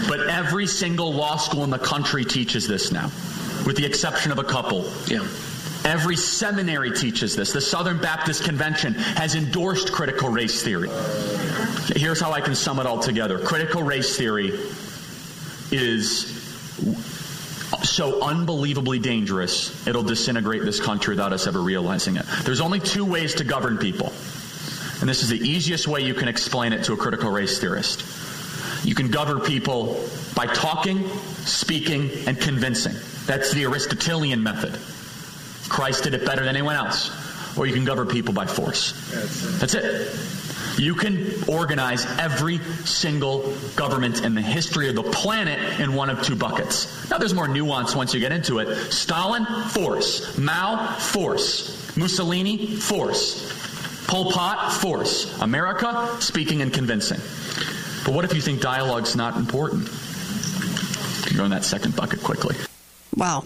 But 0.09 0.29
every 0.29 0.67
single 0.67 1.13
law 1.13 1.37
school 1.37 1.65
in 1.65 1.71
the 1.71 1.79
country 1.79 2.25
teaches 2.25 2.67
this 2.67 2.91
now, 2.93 3.11
with 3.67 3.77
the 3.77 3.85
exception 3.85 4.33
of 4.33 4.39
a 4.39 4.45
couple. 4.45 4.91
Yeah. 5.07 5.27
Every 5.85 6.17
seminary 6.17 6.93
teaches 6.93 7.35
this. 7.35 7.53
The 7.53 7.61
Southern 7.61 7.99
Baptist 7.99 8.45
Convention 8.45 8.95
has 8.95 9.35
endorsed 9.35 9.93
critical 9.93 10.29
race 10.29 10.63
theory. 10.63 10.89
Here's 11.97 12.21
how 12.21 12.33
I 12.33 12.41
can 12.41 12.55
sum 12.55 12.79
it 12.79 12.87
all 12.87 13.01
together 13.01 13.39
critical 13.39 13.83
race 13.83 14.17
theory 14.17 14.59
is 15.71 16.43
so 17.83 18.23
unbelievably 18.23 18.99
dangerous, 19.01 19.87
it'll 19.87 20.03
disintegrate 20.03 20.63
this 20.63 20.81
country 20.81 21.13
without 21.13 21.33
us 21.33 21.47
ever 21.47 21.61
realizing 21.61 22.17
it. 22.17 22.27
There's 22.45 22.61
only 22.61 22.81
two 22.81 23.05
ways 23.05 23.35
to 23.37 23.45
govern 23.45 23.79
people. 23.79 24.13
And 25.01 25.09
this 25.09 25.23
is 25.23 25.31
the 25.31 25.39
easiest 25.39 25.89
way 25.89 26.03
you 26.03 26.15
can 26.15 26.29
explain 26.29 26.73
it 26.73 26.85
to 26.85 26.93
a 26.93 26.97
critical 26.97 27.31
race 27.31 27.59
theorist. 27.59 28.05
You 28.87 28.95
can 28.95 29.11
govern 29.11 29.41
people 29.41 30.09
by 30.35 30.47
talking, 30.47 31.09
speaking, 31.45 32.11
and 32.27 32.39
convincing. 32.41 32.95
That's 33.27 33.53
the 33.53 33.65
Aristotelian 33.65 34.43
method. 34.43 34.79
Christ 35.69 36.05
did 36.05 36.15
it 36.15 36.25
better 36.25 36.45
than 36.45 36.55
anyone 36.55 36.77
else. 36.77 37.11
Or 37.57 37.67
you 37.67 37.75
can 37.75 37.85
govern 37.85 38.09
people 38.09 38.33
by 38.33 38.47
force. 38.47 38.93
That's 39.61 39.75
it. 39.75 40.09
You 40.79 40.95
can 40.95 41.31
organize 41.49 42.07
every 42.19 42.59
single 42.85 43.55
government 43.77 44.25
in 44.25 44.35
the 44.35 44.43
history 44.43 44.89
of 44.89 44.95
the 44.95 45.03
planet 45.03 45.81
in 45.81 45.95
one 45.95 46.11
of 46.11 46.23
two 46.23 46.37
buckets. 46.37 47.11
Now, 47.11 47.19
there's 47.19 47.35
more 47.35 47.49
nuance 47.49 47.95
once 47.95 48.15
you 48.15 48.21
get 48.21 48.33
into 48.33 48.59
it. 48.59 48.75
Stalin, 48.93 49.45
force. 49.71 50.39
Mao, 50.39 50.95
force. 50.99 51.97
Mussolini, 51.97 52.77
force. 52.77 54.07
Pol 54.07 54.33
Pot, 54.33 54.73
force. 54.73 55.41
America, 55.41 56.17
speaking 56.21 56.63
and 56.63 56.73
convincing. 56.73 57.19
But 58.05 58.15
what 58.15 58.25
if 58.25 58.35
you 58.35 58.41
think 58.41 58.61
dialogue's 58.61 59.15
not 59.15 59.37
important? 59.37 59.89
You 59.89 61.27
can 61.29 61.37
go 61.37 61.45
in 61.45 61.51
that 61.51 61.65
second 61.65 61.95
bucket 61.95 62.23
quickly. 62.23 62.57
Wow. 63.17 63.45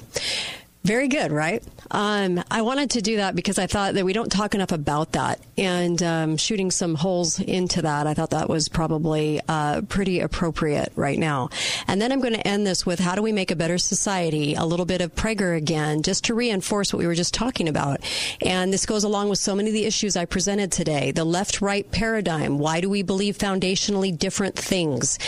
Very 0.87 1.09
good, 1.09 1.33
right? 1.33 1.65
Um, 1.91 2.45
I 2.49 2.63
wanted 2.63 2.91
to 2.91 3.03
do 3.03 3.17
that 3.17 3.35
because 3.35 3.59
I 3.59 3.67
thought 3.67 3.95
that 3.95 4.05
we 4.05 4.13
don't 4.13 4.31
talk 4.31 4.55
enough 4.55 4.71
about 4.71 5.13
that, 5.13 5.41
and 5.59 6.01
um, 6.01 6.37
shooting 6.37 6.71
some 6.71 6.95
holes 6.95 7.41
into 7.41 7.83
that, 7.83 8.07
I 8.07 8.15
thought 8.15 8.31
that 8.31 8.49
was 8.49 8.69
probably 8.69 9.41
uh, 9.49 9.83
pretty 9.89 10.21
appropriate 10.21 10.93
right 10.95 11.19
now. 11.19 11.49
And 11.89 12.01
then 12.01 12.13
I'm 12.13 12.21
going 12.21 12.35
to 12.35 12.47
end 12.47 12.69
this 12.69 12.87
with 12.87 13.01
how 13.01 13.17
do 13.17 13.23
we 13.23 13.33
make 13.33 13.51
a 13.51 13.57
better 13.57 13.79
society? 13.79 14.55
A 14.55 14.65
little 14.65 14.87
bit 14.87 15.01
of 15.01 15.13
Prager 15.17 15.57
again, 15.57 16.03
just 16.03 16.27
to 16.27 16.35
reinforce 16.35 16.93
what 16.93 17.01
we 17.01 17.09
were 17.09 17.17
just 17.17 17.35
talking 17.35 17.69
about. 17.69 17.99
And 18.41 18.73
this 18.73 18.87
goes 18.87 19.03
along 19.03 19.29
with 19.29 19.41
so 19.41 19.57
many 19.57 19.71
of 19.71 19.75
the 19.75 19.87
issues 19.87 20.17
I 20.17 20.25
presented 20.25 20.71
today. 20.71 21.11
The 21.11 21.25
left-right 21.25 21.91
paradigm. 21.91 22.59
Why 22.59 22.81
do 22.81 22.89
we 22.89 23.03
believe 23.03 23.37
foundationally 23.37 24.17
different 24.17 24.55
things? 24.55 25.19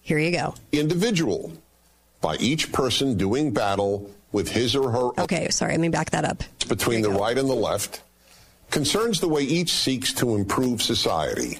Here 0.00 0.18
you 0.18 0.30
go. 0.30 0.54
Individual, 0.72 1.52
by 2.22 2.36
each 2.36 2.72
person 2.72 3.18
doing 3.18 3.50
battle 3.52 4.10
with 4.36 4.48
his 4.50 4.76
or 4.76 4.90
her 4.90 5.08
Okay, 5.22 5.48
sorry, 5.48 5.72
let 5.72 5.80
me 5.80 5.88
back 5.88 6.10
that 6.10 6.24
up. 6.26 6.44
between 6.68 7.00
the 7.00 7.10
right 7.10 7.38
and 7.38 7.48
the 7.48 7.54
left 7.70 8.02
concerns 8.70 9.18
the 9.20 9.28
way 9.28 9.42
each 9.42 9.72
seeks 9.72 10.12
to 10.12 10.34
improve 10.34 10.82
society. 10.82 11.58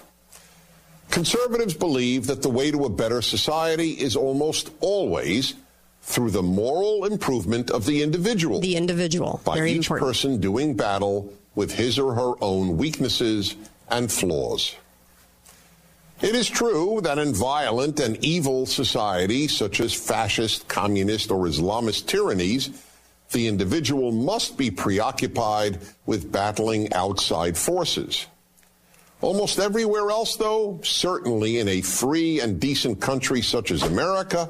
Conservatives 1.10 1.72
believe 1.72 2.26
that 2.26 2.42
the 2.42 2.50
way 2.50 2.70
to 2.70 2.84
a 2.84 2.90
better 2.90 3.22
society 3.22 3.90
is 3.92 4.14
almost 4.16 4.70
always 4.80 5.54
through 6.02 6.30
the 6.30 6.42
moral 6.42 7.04
improvement 7.06 7.70
of 7.70 7.86
the 7.86 8.02
individual. 8.02 8.60
The 8.60 8.76
individual. 8.76 9.40
By 9.44 9.54
Very 9.54 9.72
each 9.72 9.86
important. 9.86 10.06
person 10.06 10.40
doing 10.40 10.74
battle 10.76 11.32
with 11.54 11.72
his 11.72 11.98
or 11.98 12.12
her 12.14 12.32
own 12.42 12.76
weaknesses 12.76 13.56
and 13.88 14.10
flaws. 14.12 14.74
It 16.22 16.34
is 16.34 16.48
true 16.48 17.00
that 17.02 17.18
in 17.18 17.34
violent 17.34 18.00
and 18.00 18.16
evil 18.24 18.64
societies 18.64 19.54
such 19.54 19.80
as 19.80 19.92
fascist, 19.92 20.66
communist, 20.66 21.30
or 21.30 21.46
Islamist 21.46 22.06
tyrannies, 22.06 22.70
the 23.32 23.48
individual 23.48 24.12
must 24.12 24.56
be 24.56 24.70
preoccupied 24.70 25.78
with 26.06 26.32
battling 26.32 26.92
outside 26.94 27.56
forces. 27.58 28.26
Almost 29.20 29.58
everywhere 29.58 30.10
else, 30.10 30.36
though, 30.36 30.80
certainly 30.82 31.58
in 31.58 31.68
a 31.68 31.80
free 31.82 32.40
and 32.40 32.60
decent 32.60 33.00
country 33.00 33.42
such 33.42 33.70
as 33.70 33.82
America, 33.82 34.48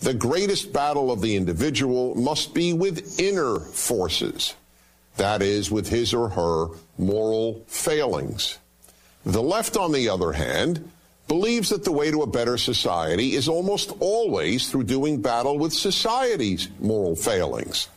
the 0.00 0.14
greatest 0.14 0.72
battle 0.72 1.10
of 1.10 1.20
the 1.20 1.34
individual 1.34 2.14
must 2.14 2.54
be 2.54 2.72
with 2.72 3.18
inner 3.18 3.58
forces. 3.58 4.54
That 5.16 5.42
is, 5.42 5.70
with 5.70 5.88
his 5.88 6.12
or 6.12 6.28
her 6.28 6.68
moral 6.98 7.64
failings. 7.66 8.58
The 9.26 9.42
left, 9.42 9.76
on 9.76 9.90
the 9.90 10.08
other 10.08 10.30
hand, 10.30 10.88
believes 11.26 11.70
that 11.70 11.82
the 11.82 11.90
way 11.90 12.12
to 12.12 12.22
a 12.22 12.28
better 12.28 12.56
society 12.56 13.34
is 13.34 13.48
almost 13.48 13.92
always 13.98 14.70
through 14.70 14.84
doing 14.84 15.20
battle 15.20 15.58
with 15.58 15.72
society's 15.72 16.68
moral 16.78 17.16
failings. 17.16 17.88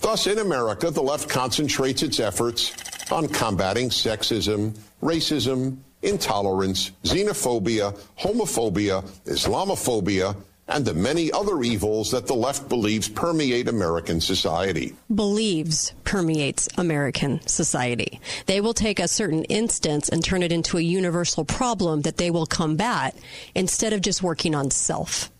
Thus, 0.00 0.26
in 0.26 0.38
America, 0.38 0.90
the 0.90 1.02
left 1.02 1.28
concentrates 1.28 2.02
its 2.02 2.18
efforts 2.18 2.72
on 3.12 3.28
combating 3.28 3.90
sexism, 3.90 4.74
racism, 5.02 5.76
intolerance, 6.00 6.92
xenophobia, 7.02 7.98
homophobia, 8.18 9.04
Islamophobia, 9.26 10.34
and 10.68 10.84
the 10.84 10.94
many 10.94 11.32
other 11.32 11.62
evils 11.62 12.10
that 12.10 12.26
the 12.26 12.34
left 12.34 12.68
believes 12.68 13.08
permeate 13.08 13.68
American 13.68 14.20
society. 14.20 14.94
believes 15.14 15.92
permeates 16.04 16.68
American 16.76 17.46
society. 17.46 18.20
They 18.46 18.60
will 18.60 18.74
take 18.74 19.00
a 19.00 19.08
certain 19.08 19.44
instance 19.44 20.08
and 20.08 20.24
turn 20.24 20.42
it 20.42 20.52
into 20.52 20.78
a 20.78 20.82
universal 20.82 21.44
problem 21.44 22.02
that 22.02 22.18
they 22.18 22.30
will 22.30 22.46
combat 22.46 23.16
instead 23.54 23.92
of 23.92 24.02
just 24.02 24.22
working 24.22 24.54
on 24.54 24.70
self. 24.70 25.30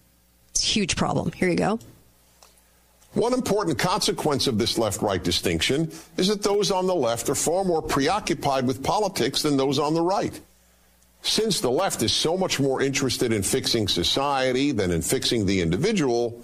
It's 0.50 0.62
a 0.62 0.66
huge 0.66 0.96
problem. 0.96 1.32
Here 1.32 1.48
you 1.48 1.56
go. 1.56 1.78
One 3.14 3.32
important 3.32 3.78
consequence 3.78 4.46
of 4.46 4.58
this 4.58 4.78
left 4.78 5.02
right 5.02 5.22
distinction 5.22 5.90
is 6.16 6.28
that 6.28 6.42
those 6.42 6.70
on 6.70 6.86
the 6.86 6.94
left 6.94 7.28
are 7.28 7.34
far 7.34 7.64
more 7.64 7.82
preoccupied 7.82 8.66
with 8.66 8.82
politics 8.82 9.42
than 9.42 9.56
those 9.56 9.78
on 9.78 9.94
the 9.94 10.02
right. 10.02 10.38
Since 11.22 11.60
the 11.60 11.70
left 11.70 12.02
is 12.02 12.12
so 12.12 12.36
much 12.36 12.60
more 12.60 12.80
interested 12.80 13.32
in 13.32 13.42
fixing 13.42 13.88
society 13.88 14.72
than 14.72 14.90
in 14.90 15.02
fixing 15.02 15.46
the 15.46 15.60
individual, 15.60 16.42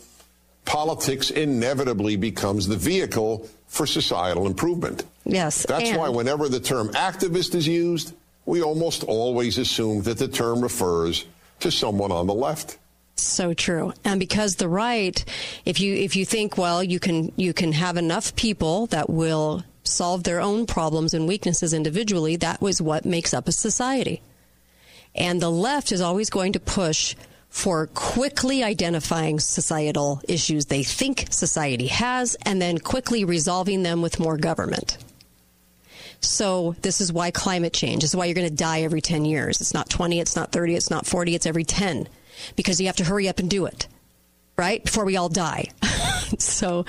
politics 0.64 1.30
inevitably 1.30 2.16
becomes 2.16 2.66
the 2.66 2.76
vehicle 2.76 3.48
for 3.66 3.86
societal 3.86 4.46
improvement. 4.46 5.04
Yes. 5.24 5.64
That's 5.66 5.96
why 5.96 6.08
whenever 6.08 6.48
the 6.48 6.60
term 6.60 6.88
activist 6.90 7.54
is 7.54 7.66
used, 7.66 8.14
we 8.46 8.62
almost 8.62 9.04
always 9.04 9.58
assume 9.58 10.02
that 10.02 10.18
the 10.18 10.28
term 10.28 10.60
refers 10.60 11.24
to 11.60 11.70
someone 11.70 12.12
on 12.12 12.26
the 12.26 12.34
left. 12.34 12.78
So 13.16 13.54
true. 13.54 13.92
And 14.04 14.18
because 14.18 14.56
the 14.56 14.68
right, 14.68 15.24
if 15.64 15.80
you 15.80 15.94
if 15.94 16.16
you 16.16 16.24
think, 16.24 16.58
well, 16.58 16.82
you 16.82 16.98
can 16.98 17.32
you 17.36 17.54
can 17.54 17.72
have 17.72 17.96
enough 17.96 18.34
people 18.34 18.86
that 18.86 19.08
will 19.08 19.64
solve 19.84 20.24
their 20.24 20.40
own 20.40 20.66
problems 20.66 21.14
and 21.14 21.28
weaknesses 21.28 21.72
individually, 21.72 22.36
that 22.36 22.60
was 22.60 22.82
what 22.82 23.04
makes 23.04 23.32
up 23.32 23.46
a 23.48 23.52
society. 23.52 24.20
And 25.14 25.40
the 25.40 25.50
left 25.50 25.92
is 25.92 26.00
always 26.00 26.30
going 26.30 26.52
to 26.54 26.60
push 26.60 27.14
for 27.48 27.86
quickly 27.94 28.64
identifying 28.64 29.38
societal 29.38 30.20
issues 30.26 30.66
they 30.66 30.82
think 30.82 31.28
society 31.30 31.86
has 31.86 32.36
and 32.44 32.60
then 32.60 32.78
quickly 32.78 33.24
resolving 33.24 33.84
them 33.84 34.02
with 34.02 34.18
more 34.18 34.36
government. 34.36 34.98
So 36.20 36.74
this 36.82 37.00
is 37.00 37.12
why 37.12 37.30
climate 37.30 37.72
change. 37.72 38.02
This 38.02 38.10
is 38.10 38.16
why 38.16 38.24
you're 38.24 38.34
going 38.34 38.48
to 38.48 38.54
die 38.54 38.82
every 38.82 39.00
10 39.00 39.24
years. 39.24 39.60
It's 39.60 39.74
not 39.74 39.88
20, 39.88 40.18
it's 40.18 40.34
not 40.34 40.50
30, 40.50 40.74
it's 40.74 40.90
not 40.90 41.06
40, 41.06 41.36
it's 41.36 41.46
every 41.46 41.64
10 41.64 42.08
because 42.56 42.80
you 42.80 42.86
have 42.86 42.96
to 42.96 43.04
hurry 43.04 43.28
up 43.28 43.38
and 43.38 43.48
do 43.48 43.66
it, 43.66 43.86
right? 44.56 44.82
Before 44.82 45.04
we 45.04 45.16
all 45.16 45.28
die. 45.28 45.70
so 46.38 46.84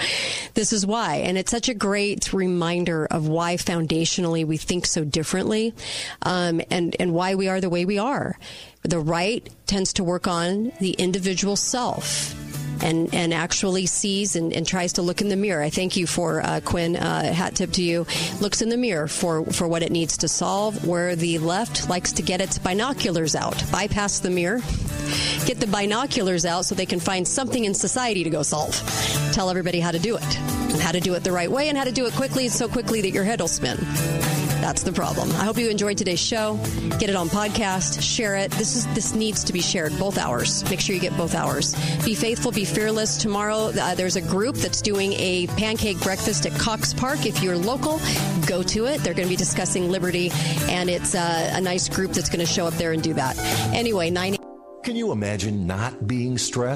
this 0.53 0.73
is 0.73 0.85
why. 0.85 1.17
And 1.17 1.37
it's 1.37 1.51
such 1.51 1.69
a 1.69 1.73
great 1.73 2.33
reminder 2.33 3.05
of 3.05 3.27
why 3.27 3.57
foundationally 3.57 4.45
we 4.45 4.57
think 4.57 4.85
so 4.85 5.03
differently 5.03 5.73
um, 6.21 6.61
and, 6.69 6.95
and 6.99 7.13
why 7.13 7.35
we 7.35 7.47
are 7.47 7.61
the 7.61 7.69
way 7.69 7.85
we 7.85 7.97
are. 7.97 8.37
The 8.83 8.99
right 8.99 9.47
tends 9.65 9.93
to 9.93 10.03
work 10.03 10.27
on 10.27 10.71
the 10.79 10.91
individual 10.91 11.55
self 11.55 12.44
and 12.81 13.13
and 13.13 13.33
actually 13.33 13.85
sees 13.85 14.35
and, 14.35 14.53
and 14.53 14.67
tries 14.67 14.93
to 14.93 15.01
look 15.01 15.21
in 15.21 15.29
the 15.29 15.35
mirror. 15.35 15.61
I 15.61 15.69
thank 15.69 15.95
you 15.97 16.07
for 16.07 16.41
uh, 16.41 16.61
Quinn. 16.63 16.95
Uh, 16.95 17.33
hat 17.33 17.55
tip 17.55 17.71
to 17.73 17.83
you. 17.83 18.05
Looks 18.41 18.61
in 18.61 18.69
the 18.69 18.77
mirror 18.77 19.07
for 19.07 19.45
for 19.45 19.67
what 19.67 19.83
it 19.83 19.91
needs 19.91 20.17
to 20.17 20.27
solve. 20.27 20.85
Where 20.85 21.15
the 21.15 21.39
left 21.39 21.89
likes 21.89 22.13
to 22.13 22.21
get 22.21 22.41
its 22.41 22.57
binoculars 22.57 23.35
out, 23.35 23.63
bypass 23.71 24.19
the 24.19 24.29
mirror, 24.29 24.59
get 25.45 25.59
the 25.59 25.67
binoculars 25.67 26.45
out 26.45 26.65
so 26.65 26.75
they 26.75 26.85
can 26.85 26.99
find 26.99 27.27
something 27.27 27.65
in 27.65 27.73
society 27.73 28.23
to 28.23 28.29
go 28.29 28.43
solve. 28.43 28.75
Tell 29.33 29.49
everybody 29.49 29.79
how 29.79 29.91
to 29.91 29.99
do 29.99 30.17
it, 30.17 30.39
and 30.39 30.79
how 30.81 30.91
to 30.91 30.99
do 30.99 31.13
it 31.13 31.23
the 31.23 31.31
right 31.31 31.51
way, 31.51 31.69
and 31.69 31.77
how 31.77 31.83
to 31.83 31.91
do 31.91 32.05
it 32.05 32.13
quickly, 32.13 32.49
so 32.49 32.67
quickly 32.67 33.01
that 33.01 33.11
your 33.11 33.23
head 33.23 33.41
will 33.41 33.47
spin. 33.47 33.77
That's 34.61 34.81
the 34.81 34.93
problem. 34.93 35.29
I 35.33 35.43
hope 35.43 35.59
you 35.59 35.69
enjoyed 35.69 35.97
today's 35.97 36.19
show. 36.19 36.57
Get 36.97 37.09
it 37.11 37.15
on 37.15 37.29
podcast, 37.29 38.01
share 38.01 38.35
it. 38.35 38.49
This 38.51 38.75
is 38.75 38.87
this 38.95 39.13
needs 39.13 39.43
to 39.43 39.53
be 39.53 39.61
shared 39.61 39.95
both 39.99 40.17
hours. 40.17 40.67
Make 40.71 40.79
sure 40.79 40.95
you 40.95 41.01
get 41.01 41.15
both 41.15 41.35
hours. 41.35 41.75
Be 42.03 42.15
faithful, 42.15 42.51
be 42.51 42.64
fearless. 42.65 43.17
Tomorrow 43.17 43.71
uh, 43.79 43.95
there's 43.95 44.15
a 44.15 44.21
group 44.21 44.55
that's 44.55 44.81
doing 44.81 45.13
a 45.13 45.47
pancake 45.55 45.99
breakfast 46.01 46.45
at 46.45 46.57
Cox 46.59 46.93
Park. 46.93 47.25
If 47.25 47.41
you're 47.41 47.57
local, 47.57 47.99
go 48.47 48.63
to 48.63 48.85
it. 48.85 49.01
They're 49.01 49.13
going 49.13 49.27
to 49.27 49.33
be 49.33 49.35
discussing 49.37 49.89
liberty, 49.89 50.31
and 50.67 50.89
it's 50.89 51.15
uh, 51.15 51.51
a 51.53 51.61
nice 51.61 51.87
group 51.87 52.11
that's 52.11 52.29
going 52.29 52.45
to 52.45 52.51
show 52.51 52.65
up 52.67 52.73
there 52.73 52.91
and 52.91 53.01
do 53.01 53.13
that. 53.13 53.37
Anyway, 53.73 54.09
nine. 54.09 54.35
Can 54.83 54.95
you 54.95 55.11
imagine 55.11 55.65
not 55.65 56.05
being 56.07 56.37
stressed? 56.37 56.73